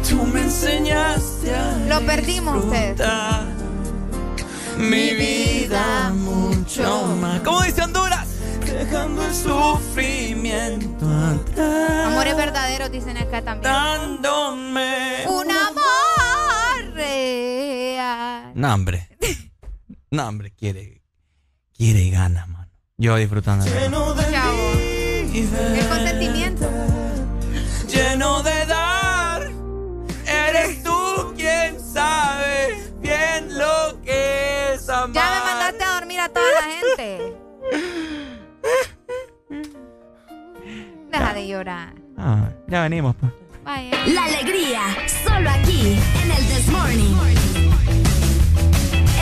Tú 0.07 0.23
me 0.31 0.41
enseñaste 0.43 1.55
a 1.55 1.77
Lo 1.89 2.01
perdimos 2.05 2.63
ustedes. 2.63 3.01
Mi 4.77 5.13
vida 5.13 6.11
mucho 6.13 7.15
más. 7.19 7.41
¿Cómo 7.41 7.61
dice 7.61 7.81
Honduras? 7.81 8.33
dejando 8.73 9.23
el 9.23 9.33
Sufrimiento 9.33 11.05
atrás. 11.05 12.07
Amores 12.07 12.35
verdaderos 12.35 12.91
dicen 12.91 13.17
acá 13.17 13.41
también. 13.41 13.71
Dándome. 13.71 15.25
Un 15.27 15.51
amor 15.51 16.93
real. 16.93 18.51
No, 18.55 18.73
hombre. 18.73 19.09
No, 20.11 20.27
hombre, 20.27 20.51
quiere. 20.51 21.01
Quiere 21.75 22.09
ganas, 22.09 22.47
mano. 22.47 22.69
Yo 22.97 23.15
disfrutando. 23.15 23.65
lleno 23.65 24.13
de 24.13 24.31
Chavo. 24.31 24.73
Deja 41.13 41.33
de 41.35 41.47
llorar. 41.47 41.93
Ah, 42.17 42.49
ya 42.67 42.81
venimos, 42.81 43.15
pues. 43.17 43.31
Vaya. 43.63 43.91
La 44.07 44.25
alegría, 44.25 44.81
solo 45.23 45.47
aquí, 45.51 45.99
en 46.23 46.31
el 46.31 46.45
This 46.47 46.67
Morning. 46.69 47.15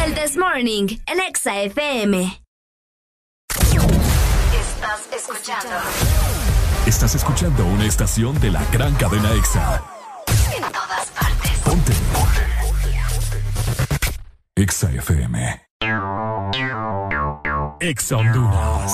El 0.06 0.14
This 0.16 0.38
Morning, 0.38 0.88
en 1.06 1.20
Exa 1.20 1.60
FM. 1.64 2.42
Estás 4.54 5.10
escuchando 5.16 5.70
Estás 6.88 7.16
escuchando 7.16 7.66
una 7.66 7.86
estación 7.86 8.40
de 8.40 8.52
la 8.52 8.64
gran 8.72 8.96
cadena 8.96 9.32
EXA. 9.34 9.84
en 10.56 10.62
todas 10.72 11.08
partes. 11.10 11.52
Ponte. 11.66 11.94
EXA 14.56 14.92
FM. 14.94 15.62
EXA 17.82 18.16
Honduras. 18.18 18.94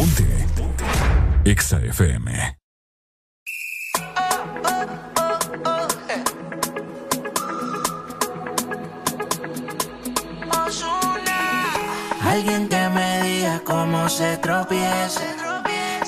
Ponte. 0.00 0.24
FM. 1.44 2.56
Alguien 12.22 12.66
que 12.68 12.88
me 12.88 13.22
diga 13.24 13.60
cómo 13.66 14.08
se 14.08 14.38
tropieza. 14.38 15.20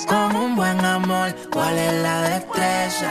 Como 0.09 0.47
un 0.47 0.57
buen 0.57 0.83
amor, 0.83 1.35
cuál 1.51 1.77
es 1.77 1.93
la 2.03 2.23
destreza. 2.23 3.11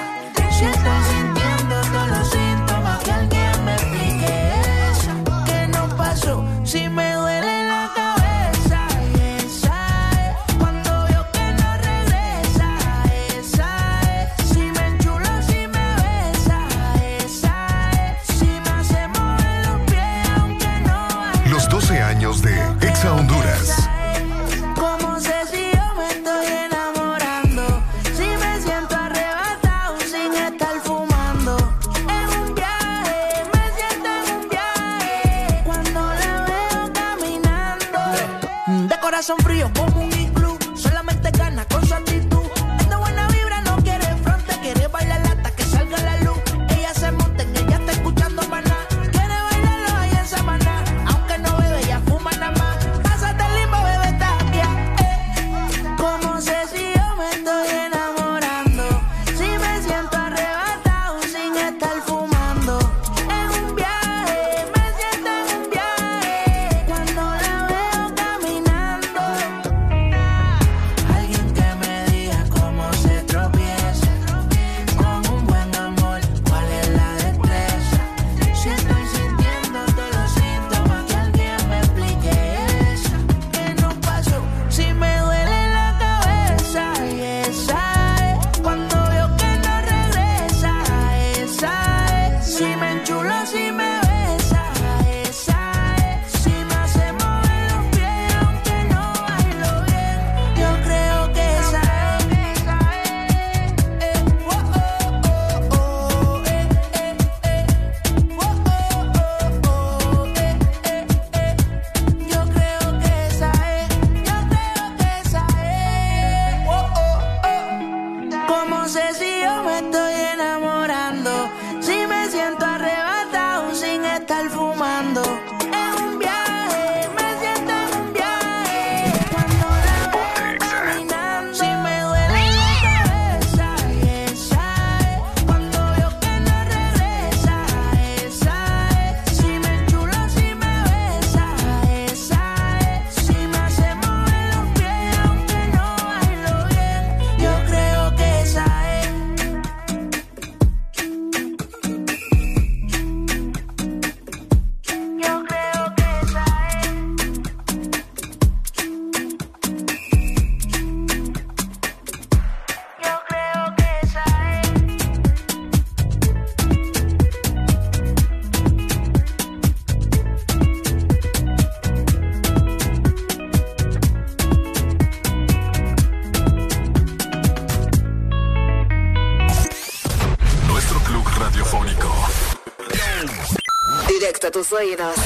oídos. 184.82 185.21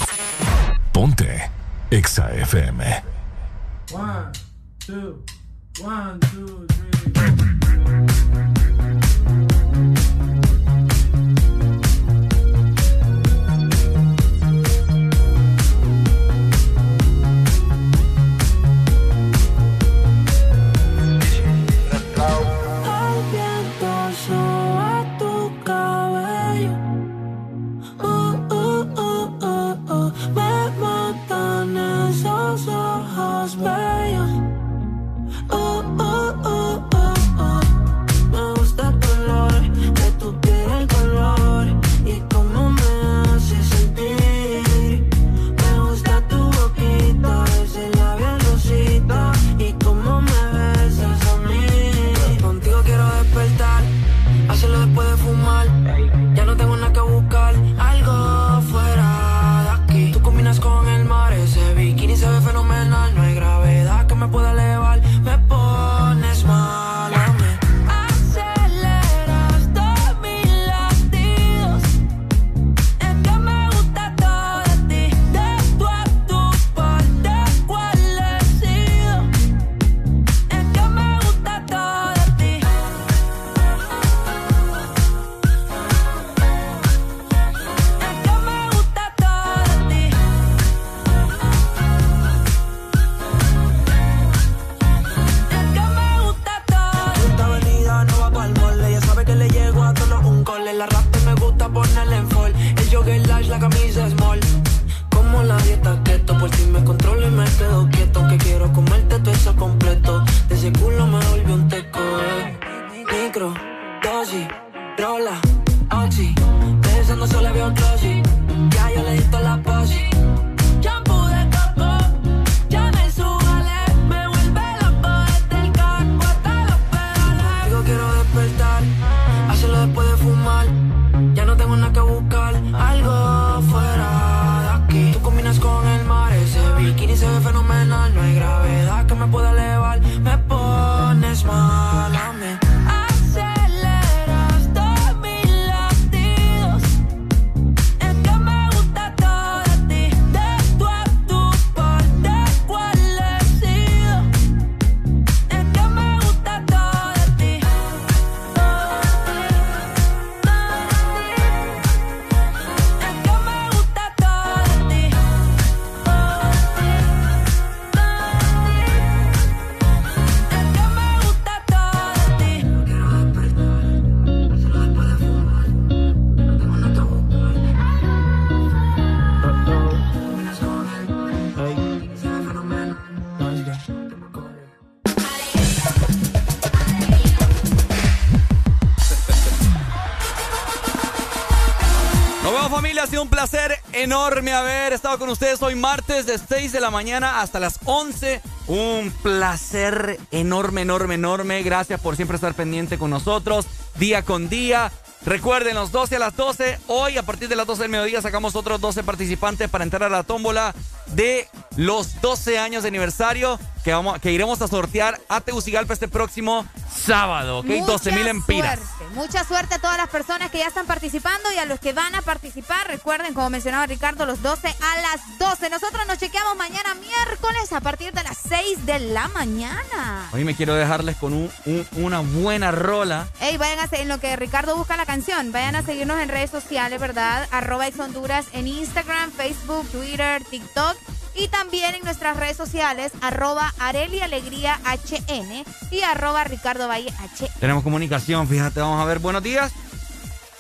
enorme 194.28 194.54
haber 194.54 194.92
estado 194.92 195.20
con 195.20 195.30
ustedes 195.30 195.62
hoy 195.62 195.76
martes 195.76 196.26
de 196.26 196.40
6 196.40 196.72
de 196.72 196.80
la 196.80 196.90
mañana 196.90 197.42
hasta 197.42 197.60
las 197.60 197.80
11. 197.86 198.42
Un 198.66 199.14
placer 199.22 200.20
enorme, 200.32 200.82
enorme, 200.82 201.14
enorme. 201.14 201.62
Gracias 201.62 202.00
por 202.00 202.16
siempre 202.16 202.34
estar 202.34 202.56
pendiente 202.56 202.98
con 202.98 203.12
nosotros 203.12 203.68
día 204.00 204.24
con 204.24 204.50
día. 204.50 204.92
Recuerden, 205.26 205.76
los 205.76 205.92
12 205.92 206.16
a 206.16 206.20
las 206.20 206.36
12, 206.36 206.80
hoy 206.88 207.18
a 207.18 207.24
partir 207.24 207.50
de 207.50 207.56
las 207.56 207.68
12 207.68 207.84
del 207.84 207.92
mediodía 207.92 208.20
sacamos 208.20 208.56
otros 208.56 208.82
12 208.82 209.04
participantes 209.04 209.70
para 209.70 209.84
entrar 209.84 210.02
a 210.02 210.10
la 210.10 210.24
tómbola 210.24 210.74
de 211.08 211.48
los 211.76 212.20
12 212.20 212.58
años 212.58 212.82
de 212.82 212.90
aniversario 212.90 213.60
que, 213.84 213.94
vamos, 213.94 214.20
que 214.22 214.32
iremos 214.32 214.60
a 214.64 214.68
sortear 214.68 215.20
a 215.30 215.42
Tegucigalpa 215.42 215.94
este 215.94 216.08
próximo 216.08 216.66
sábado, 216.92 217.60
¿ok? 217.60 217.68
12 217.86 218.12
mil 218.12 218.28
empiras. 218.28 218.80
Mucha 219.16 219.46
suerte 219.46 219.76
a 219.76 219.80
todas 219.80 219.96
las 219.98 220.10
personas 220.10 220.52
que 220.52 220.58
ya 220.60 220.68
están 220.68 220.86
participando 220.86 221.50
y 221.54 221.58
a 221.58 221.66
los 221.66 221.80
que 221.80 221.94
van 221.94 222.14
a 222.16 222.22
participar. 222.22 222.86
Recuerden, 222.88 223.34
como 223.34 223.50
mencionaba 223.50 223.86
Ricardo, 223.86 224.26
los 224.26 224.42
12 224.42 224.68
a 224.68 225.02
las 225.02 225.38
12. 225.40 225.70
Nosotros 225.70 226.06
nos 226.06 226.18
chequeamos 226.18 226.58
mañana 226.58 226.96
miércoles 226.96 227.72
a 227.72 227.80
partir 227.80 228.12
de 228.12 228.24
las 228.24 228.38
6 228.38 228.86
de 228.86 229.00
la 229.00 229.30
mañana. 229.30 230.30
Hoy 230.34 230.44
me 230.44 230.54
quiero 230.54 230.76
dejarles 230.76 231.16
con 231.16 231.32
un- 231.34 231.52
un- 231.66 231.88
una 231.94 232.20
buena 232.20 232.72
rola. 232.72 233.28
Ey, 233.40 233.56
vayan 233.58 233.80
a 233.80 233.88
seguir 233.88 234.02
en 234.04 234.10
lo 234.10 234.20
que 234.20 234.36
Ricardo 234.36 234.76
busca 234.76 234.98
la 234.98 235.06
canción. 235.06 235.52
Vayan 235.54 235.76
a 235.78 235.82
seguirnos 235.84 236.20
en 236.20 236.28
redes 236.28 236.52
sociales, 236.52 237.00
¿verdad? 237.00 237.48
Arroba 237.52 237.88
Ex 237.88 237.98
Honduras 238.00 238.46
en 238.52 238.68
Instagram, 238.68 239.32
Facebook, 239.32 239.88
Twitter, 239.92 240.44
TikTok. 240.44 240.98
Y 241.36 241.50
también 241.50 241.96
en 241.96 242.04
nuestras 242.04 242.38
redes 242.38 242.56
sociales, 242.56 243.12
arroba 243.22 243.74
Areli 243.78 244.22
Alegría 244.22 244.80
HN 244.86 245.66
y 245.92 246.02
arroba 246.02 246.46
Ricardo 246.46 246.88
Valle 246.88 247.14
H. 247.20 247.50
Tenemos 247.60 247.84
comunicación, 247.84 248.48
fíjate, 248.48 248.80
vamos 248.80 249.02
a 249.02 249.06
ver. 249.06 249.20
Buenos 249.20 249.44
días. 249.44 249.74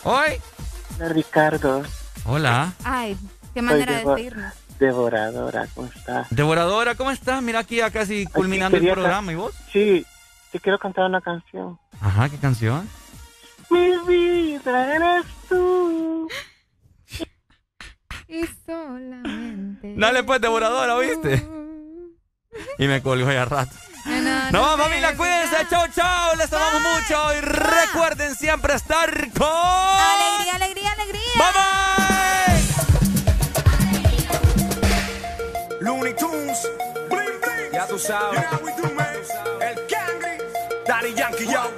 Hoy. 0.03 0.39
Hola, 0.97 1.09
Ricardo. 1.09 1.83
Hola. 2.25 2.73
Ay, 2.83 3.17
qué 3.53 3.61
manera 3.61 3.99
de 3.99 4.05
decirnos. 4.05 4.53
Devoradora, 4.79 5.67
¿cómo 5.73 5.87
estás? 5.87 6.27
Devoradora, 6.29 6.95
¿cómo 6.95 7.11
estás? 7.11 7.41
Mira 7.41 7.59
aquí 7.59 7.77
ya 7.77 7.89
casi 7.91 8.25
culminando 8.25 8.77
el 8.77 8.85
programa. 8.91 9.31
¿Y 9.31 9.35
vos? 9.35 9.53
Sí, 9.71 10.05
te 10.51 10.59
quiero 10.59 10.77
cantar 10.77 11.05
una 11.05 11.21
canción. 11.21 11.79
Ajá, 12.01 12.27
¿qué 12.27 12.37
canción? 12.37 12.89
Mi 13.69 13.97
vida 14.05 14.95
eres 14.95 15.25
tú. 15.47 16.27
Y 18.27 18.43
solamente. 18.65 19.93
Dale 19.97 20.23
pues, 20.23 20.41
devoradora, 20.41 20.95
¿oíste? 20.95 21.45
Y 22.77 22.87
me 22.87 23.01
colgó 23.01 23.31
ya 23.31 23.45
rato. 23.45 23.75
No, 24.51 24.77
familia, 24.77 25.15
cuídense. 25.15 25.67
Chau, 25.69 25.87
chau. 25.93 26.35
Les 26.37 26.51
amamos 26.51 26.81
mucho. 26.81 27.33
Y 27.35 27.41
recuerden 27.41 28.35
siempre 28.35 28.75
estar 28.75 29.09
con. 29.31 29.47
Alegría, 29.47 30.55
alegría, 30.55 30.91
alegría. 30.91 31.21
Looney 35.81 36.13
Tunes, 36.15 36.69
bling 37.09 37.41
bling. 37.41 37.71
Ya 37.73 37.87
tú 37.87 37.99
sabes. 37.99 38.39
How 38.51 38.59
we 38.63 38.71
do, 38.73 38.93
man. 38.95 39.07
El 39.61 39.75
Cangri, 39.87 40.37
Daddy 40.87 41.13
Yankee, 41.13 41.47
yo. 41.47 41.74